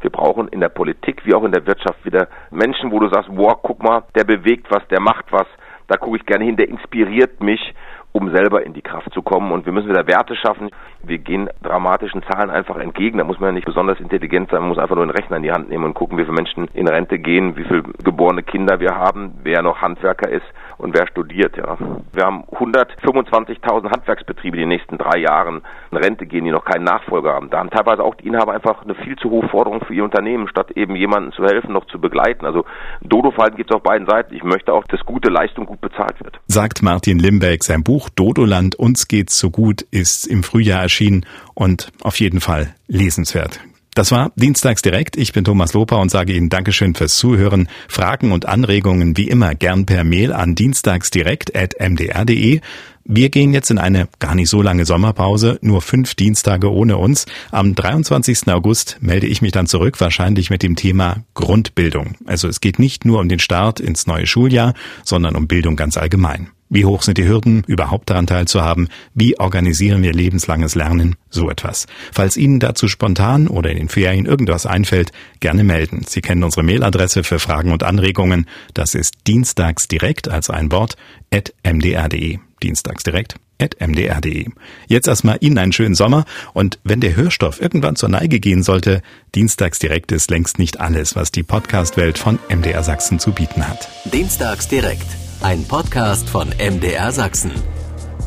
wir 0.00 0.10
brauchen 0.10 0.48
in 0.48 0.60
der 0.60 0.68
Politik 0.68 1.24
wie 1.24 1.34
auch 1.34 1.44
in 1.44 1.52
der 1.52 1.66
Wirtschaft 1.66 2.04
wieder 2.04 2.28
Menschen, 2.50 2.90
wo 2.90 2.98
du 2.98 3.08
sagst, 3.08 3.30
wow, 3.32 3.56
guck 3.62 3.82
mal, 3.82 4.04
der 4.14 4.24
bewegt 4.24 4.66
was, 4.70 4.86
der 4.88 5.00
macht 5.00 5.26
was, 5.30 5.46
da 5.86 5.96
gucke 5.96 6.18
ich 6.18 6.26
gerne 6.26 6.44
hin, 6.44 6.56
der 6.56 6.68
inspiriert 6.68 7.42
mich 7.42 7.74
um 8.16 8.32
selber 8.32 8.64
in 8.64 8.74
die 8.74 8.82
Kraft 8.82 9.12
zu 9.12 9.22
kommen. 9.22 9.50
Und 9.50 9.66
wir 9.66 9.72
müssen 9.72 9.88
wieder 9.88 10.06
Werte 10.06 10.36
schaffen. 10.36 10.70
Wir 11.02 11.18
gehen 11.18 11.50
dramatischen 11.64 12.22
Zahlen 12.22 12.48
einfach 12.48 12.76
entgegen. 12.76 13.18
Da 13.18 13.24
muss 13.24 13.40
man 13.40 13.48
ja 13.48 13.54
nicht 13.54 13.66
besonders 13.66 13.98
intelligent 13.98 14.50
sein, 14.50 14.60
man 14.60 14.68
muss 14.68 14.78
einfach 14.78 14.94
nur 14.94 15.02
einen 15.02 15.10
Rechner 15.10 15.38
in 15.38 15.42
die 15.42 15.50
Hand 15.50 15.68
nehmen 15.68 15.84
und 15.84 15.94
gucken, 15.94 16.16
wie 16.16 16.22
viele 16.22 16.36
Menschen 16.36 16.68
in 16.74 16.86
Rente 16.86 17.18
gehen, 17.18 17.56
wie 17.56 17.64
viele 17.64 17.82
geborene 17.82 18.44
Kinder 18.44 18.78
wir 18.78 18.94
haben, 18.94 19.40
wer 19.42 19.62
noch 19.62 19.82
Handwerker 19.82 20.30
ist 20.30 20.46
und 20.78 20.94
wer 20.94 21.06
studiert. 21.06 21.56
Ja. 21.56 21.76
Wir 22.12 22.24
haben 22.24 22.44
125.000 22.44 23.90
Handwerksbetriebe, 23.90 24.56
die 24.56 24.62
in 24.62 24.68
den 24.68 24.76
nächsten 24.76 24.98
drei 24.98 25.18
Jahren 25.18 25.62
in 25.90 25.96
Rente 25.96 26.26
gehen, 26.26 26.44
die 26.44 26.50
noch 26.50 26.64
keinen 26.64 26.84
Nachfolger 26.84 27.34
haben. 27.34 27.50
Da 27.50 27.58
haben 27.58 27.70
teilweise 27.70 28.02
auch 28.02 28.14
die 28.14 28.26
Inhaber 28.26 28.52
einfach 28.52 28.82
eine 28.82 28.94
viel 28.94 29.16
zu 29.16 29.30
hohe 29.30 29.48
Forderung 29.48 29.84
für 29.84 29.94
ihr 29.94 30.04
Unternehmen, 30.04 30.48
statt 30.48 30.72
eben 30.72 30.96
jemanden 30.96 31.32
zu 31.32 31.44
helfen, 31.44 31.72
noch 31.72 31.86
zu 31.86 32.00
begleiten. 32.00 32.46
Also 32.46 32.64
Dodo-Verhalten 33.02 33.56
gibt 33.56 33.70
es 33.70 33.76
auf 33.76 33.82
beiden 33.82 34.08
Seiten. 34.08 34.34
Ich 34.34 34.44
möchte 34.44 34.72
auch, 34.72 34.84
dass 34.84 35.00
gute 35.00 35.30
Leistung 35.30 35.66
gut 35.66 35.80
bezahlt 35.80 36.22
wird. 36.22 36.38
Sagt 36.46 36.82
Martin 36.82 37.18
Limbeck, 37.18 37.64
sein 37.64 37.82
Buch 37.82 38.08
Dodoland 38.08 38.74
Uns 38.76 39.08
geht's 39.08 39.38
so 39.38 39.50
gut 39.50 39.82
ist 39.90 40.26
im 40.26 40.42
Frühjahr 40.42 40.82
erschienen 40.82 41.26
und 41.54 41.92
auf 42.02 42.20
jeden 42.20 42.40
Fall 42.40 42.74
lesenswert. 42.88 43.60
Das 43.94 44.10
war 44.10 44.32
Dienstags 44.34 44.82
direkt. 44.82 45.16
Ich 45.16 45.32
bin 45.32 45.44
Thomas 45.44 45.72
Loper 45.72 46.00
und 46.00 46.10
sage 46.10 46.32
Ihnen 46.32 46.48
Dankeschön 46.48 46.96
fürs 46.96 47.16
Zuhören. 47.16 47.68
Fragen 47.88 48.32
und 48.32 48.46
Anregungen 48.46 49.16
wie 49.16 49.28
immer 49.28 49.54
gern 49.54 49.86
per 49.86 50.02
Mail 50.02 50.32
an 50.32 50.56
dienstagsdirekt.mdr.de. 50.56 52.60
Wir 53.06 53.28
gehen 53.28 53.52
jetzt 53.52 53.70
in 53.70 53.78
eine 53.78 54.08
gar 54.18 54.34
nicht 54.34 54.48
so 54.48 54.62
lange 54.62 54.84
Sommerpause, 54.84 55.58
nur 55.60 55.80
fünf 55.80 56.16
Dienstage 56.16 56.72
ohne 56.72 56.96
uns. 56.96 57.26
Am 57.52 57.74
23. 57.74 58.48
August 58.48 58.96
melde 59.00 59.28
ich 59.28 59.42
mich 59.42 59.52
dann 59.52 59.66
zurück, 59.66 60.00
wahrscheinlich 60.00 60.50
mit 60.50 60.64
dem 60.64 60.74
Thema 60.74 61.18
Grundbildung. 61.34 62.16
Also 62.24 62.48
es 62.48 62.60
geht 62.60 62.80
nicht 62.80 63.04
nur 63.04 63.20
um 63.20 63.28
den 63.28 63.40
Start 63.40 63.78
ins 63.78 64.08
neue 64.08 64.26
Schuljahr, 64.26 64.74
sondern 65.04 65.36
um 65.36 65.46
Bildung 65.46 65.76
ganz 65.76 65.98
allgemein. 65.98 66.48
Wie 66.74 66.84
hoch 66.84 67.02
sind 67.02 67.18
die 67.18 67.28
Hürden, 67.28 67.62
überhaupt 67.68 68.10
daran 68.10 68.26
teilzuhaben? 68.26 68.88
Wie 69.14 69.38
organisieren 69.38 70.02
wir 70.02 70.12
lebenslanges 70.12 70.74
Lernen? 70.74 71.14
So 71.30 71.48
etwas. 71.48 71.86
Falls 72.10 72.36
Ihnen 72.36 72.58
dazu 72.58 72.88
spontan 72.88 73.46
oder 73.46 73.70
in 73.70 73.76
den 73.76 73.88
Ferien 73.88 74.26
irgendwas 74.26 74.66
einfällt, 74.66 75.12
gerne 75.38 75.62
melden. 75.62 76.04
Sie 76.04 76.20
kennen 76.20 76.42
unsere 76.42 76.64
Mailadresse 76.64 77.22
für 77.22 77.38
Fragen 77.38 77.70
und 77.70 77.84
Anregungen. 77.84 78.48
Das 78.74 78.96
ist 78.96 79.14
dienstagsdirekt 79.28 80.28
als 80.28 80.50
ein 80.50 80.72
Wort 80.72 80.96
at 81.32 81.54
mdr.de. 81.62 82.40
Dienstagsdirekt 82.60 83.36
at 83.60 83.76
mdr.de. 83.78 84.48
Jetzt 84.88 85.06
erstmal 85.06 85.38
Ihnen 85.42 85.58
einen 85.58 85.72
schönen 85.72 85.94
Sommer 85.94 86.24
und 86.54 86.80
wenn 86.82 86.98
der 86.98 87.14
Hörstoff 87.14 87.60
irgendwann 87.62 87.94
zur 87.94 88.08
Neige 88.08 88.40
gehen 88.40 88.64
sollte, 88.64 89.00
Dienstagsdirekt 89.36 90.10
ist 90.10 90.28
längst 90.28 90.58
nicht 90.58 90.80
alles, 90.80 91.14
was 91.14 91.30
die 91.30 91.44
Podcastwelt 91.44 92.18
von 92.18 92.40
MDR 92.48 92.82
Sachsen 92.82 93.20
zu 93.20 93.30
bieten 93.30 93.68
hat. 93.68 93.88
Dienstagsdirekt 94.12 95.06
ein 95.44 95.62
Podcast 95.68 96.26
von 96.26 96.48
MDR 96.58 97.12
Sachsen. 97.12 97.52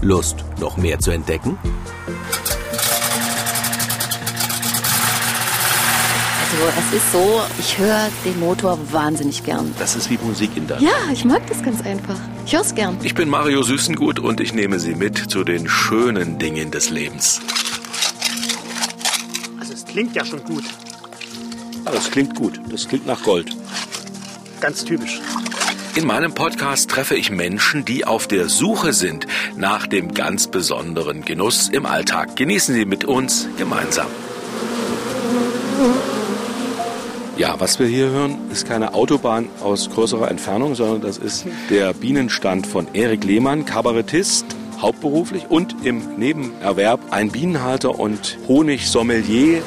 Lust, 0.03 0.45
noch 0.59 0.77
mehr 0.77 0.99
zu 0.99 1.09
entdecken? 1.09 1.57
Also 6.39 6.79
es 6.79 6.93
ist 6.93 7.11
so, 7.11 7.41
ich 7.57 7.79
höre 7.79 8.09
den 8.23 8.39
Motor 8.39 8.77
wahnsinnig 8.91 9.43
gern. 9.43 9.73
Das 9.79 9.95
ist 9.95 10.11
wie 10.11 10.19
Musik 10.19 10.51
in 10.55 10.67
der. 10.67 10.79
Ja, 10.79 10.91
ich 11.11 11.25
mag 11.25 11.41
das 11.47 11.63
ganz 11.63 11.81
einfach. 11.83 12.19
Ich 12.45 12.53
höre 12.53 12.61
es 12.61 12.75
gern. 12.75 12.99
Ich 13.01 13.15
bin 13.15 13.29
Mario 13.29 13.63
Süßengut 13.63 14.19
und 14.19 14.39
ich 14.39 14.53
nehme 14.53 14.77
Sie 14.77 14.93
mit 14.93 15.17
zu 15.17 15.43
den 15.43 15.67
schönen 15.67 16.37
Dingen 16.37 16.69
des 16.69 16.91
Lebens. 16.91 17.41
Also 19.59 19.73
es 19.73 19.85
klingt 19.85 20.15
ja 20.15 20.23
schon 20.23 20.43
gut. 20.43 20.65
Ja, 21.83 21.93
das 21.93 22.11
klingt 22.11 22.35
gut. 22.35 22.61
Das 22.69 22.87
klingt 22.87 23.07
nach 23.07 23.23
Gold. 23.23 23.57
Ganz 24.61 24.85
typisch. 24.85 25.19
In 25.97 26.05
meinem 26.05 26.35
Podcast 26.35 26.91
treffe 26.91 27.15
ich 27.15 27.31
Menschen, 27.31 27.83
die 27.83 28.05
auf 28.05 28.27
der 28.27 28.49
Suche 28.49 28.93
sind 28.93 29.25
nach 29.55 29.87
dem 29.87 30.13
ganz 30.13 30.45
besonderen 30.45 31.25
Genuss 31.25 31.69
im 31.69 31.87
Alltag. 31.87 32.35
Genießen 32.35 32.75
Sie 32.75 32.85
mit 32.85 33.03
uns 33.03 33.49
gemeinsam. 33.57 34.05
Ja, 37.35 37.59
was 37.59 37.79
wir 37.79 37.87
hier 37.87 38.11
hören, 38.11 38.37
ist 38.51 38.67
keine 38.67 38.93
Autobahn 38.93 39.49
aus 39.59 39.89
größerer 39.89 40.29
Entfernung, 40.29 40.75
sondern 40.75 41.01
das 41.01 41.17
ist 41.17 41.47
der 41.71 41.93
Bienenstand 41.93 42.67
von 42.67 42.87
Erik 42.93 43.23
Lehmann, 43.23 43.65
Kabarettist, 43.65 44.45
hauptberuflich 44.79 45.47
und 45.49 45.83
im 45.83 46.15
Nebenerwerb 46.19 46.99
ein 47.09 47.31
Bienenhalter 47.31 47.97
und 47.97 48.37
Honigsommelier 48.47 49.63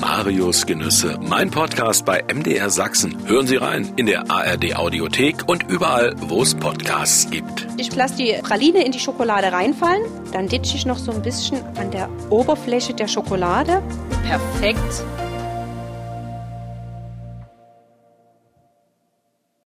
Marius 0.00 0.64
Genüsse, 0.64 1.18
mein 1.20 1.50
Podcast 1.50 2.06
bei 2.06 2.24
MDR 2.32 2.70
Sachsen. 2.70 3.16
Hören 3.26 3.46
Sie 3.46 3.56
rein 3.56 3.92
in 3.96 4.06
der 4.06 4.30
ARD 4.30 4.76
Audiothek 4.76 5.46
und 5.46 5.68
überall, 5.68 6.14
wo 6.16 6.42
es 6.42 6.54
Podcasts 6.54 7.30
gibt. 7.30 7.66
Ich 7.76 7.94
lasse 7.94 8.16
die 8.16 8.34
Praline 8.42 8.84
in 8.84 8.92
die 8.92 8.98
Schokolade 8.98 9.52
reinfallen, 9.52 10.02
dann 10.32 10.48
ditche 10.48 10.76
ich 10.76 10.86
noch 10.86 10.98
so 10.98 11.12
ein 11.12 11.22
bisschen 11.22 11.60
an 11.76 11.90
der 11.90 12.08
Oberfläche 12.30 12.94
der 12.94 13.08
Schokolade. 13.08 13.82
Perfekt. 14.26 15.04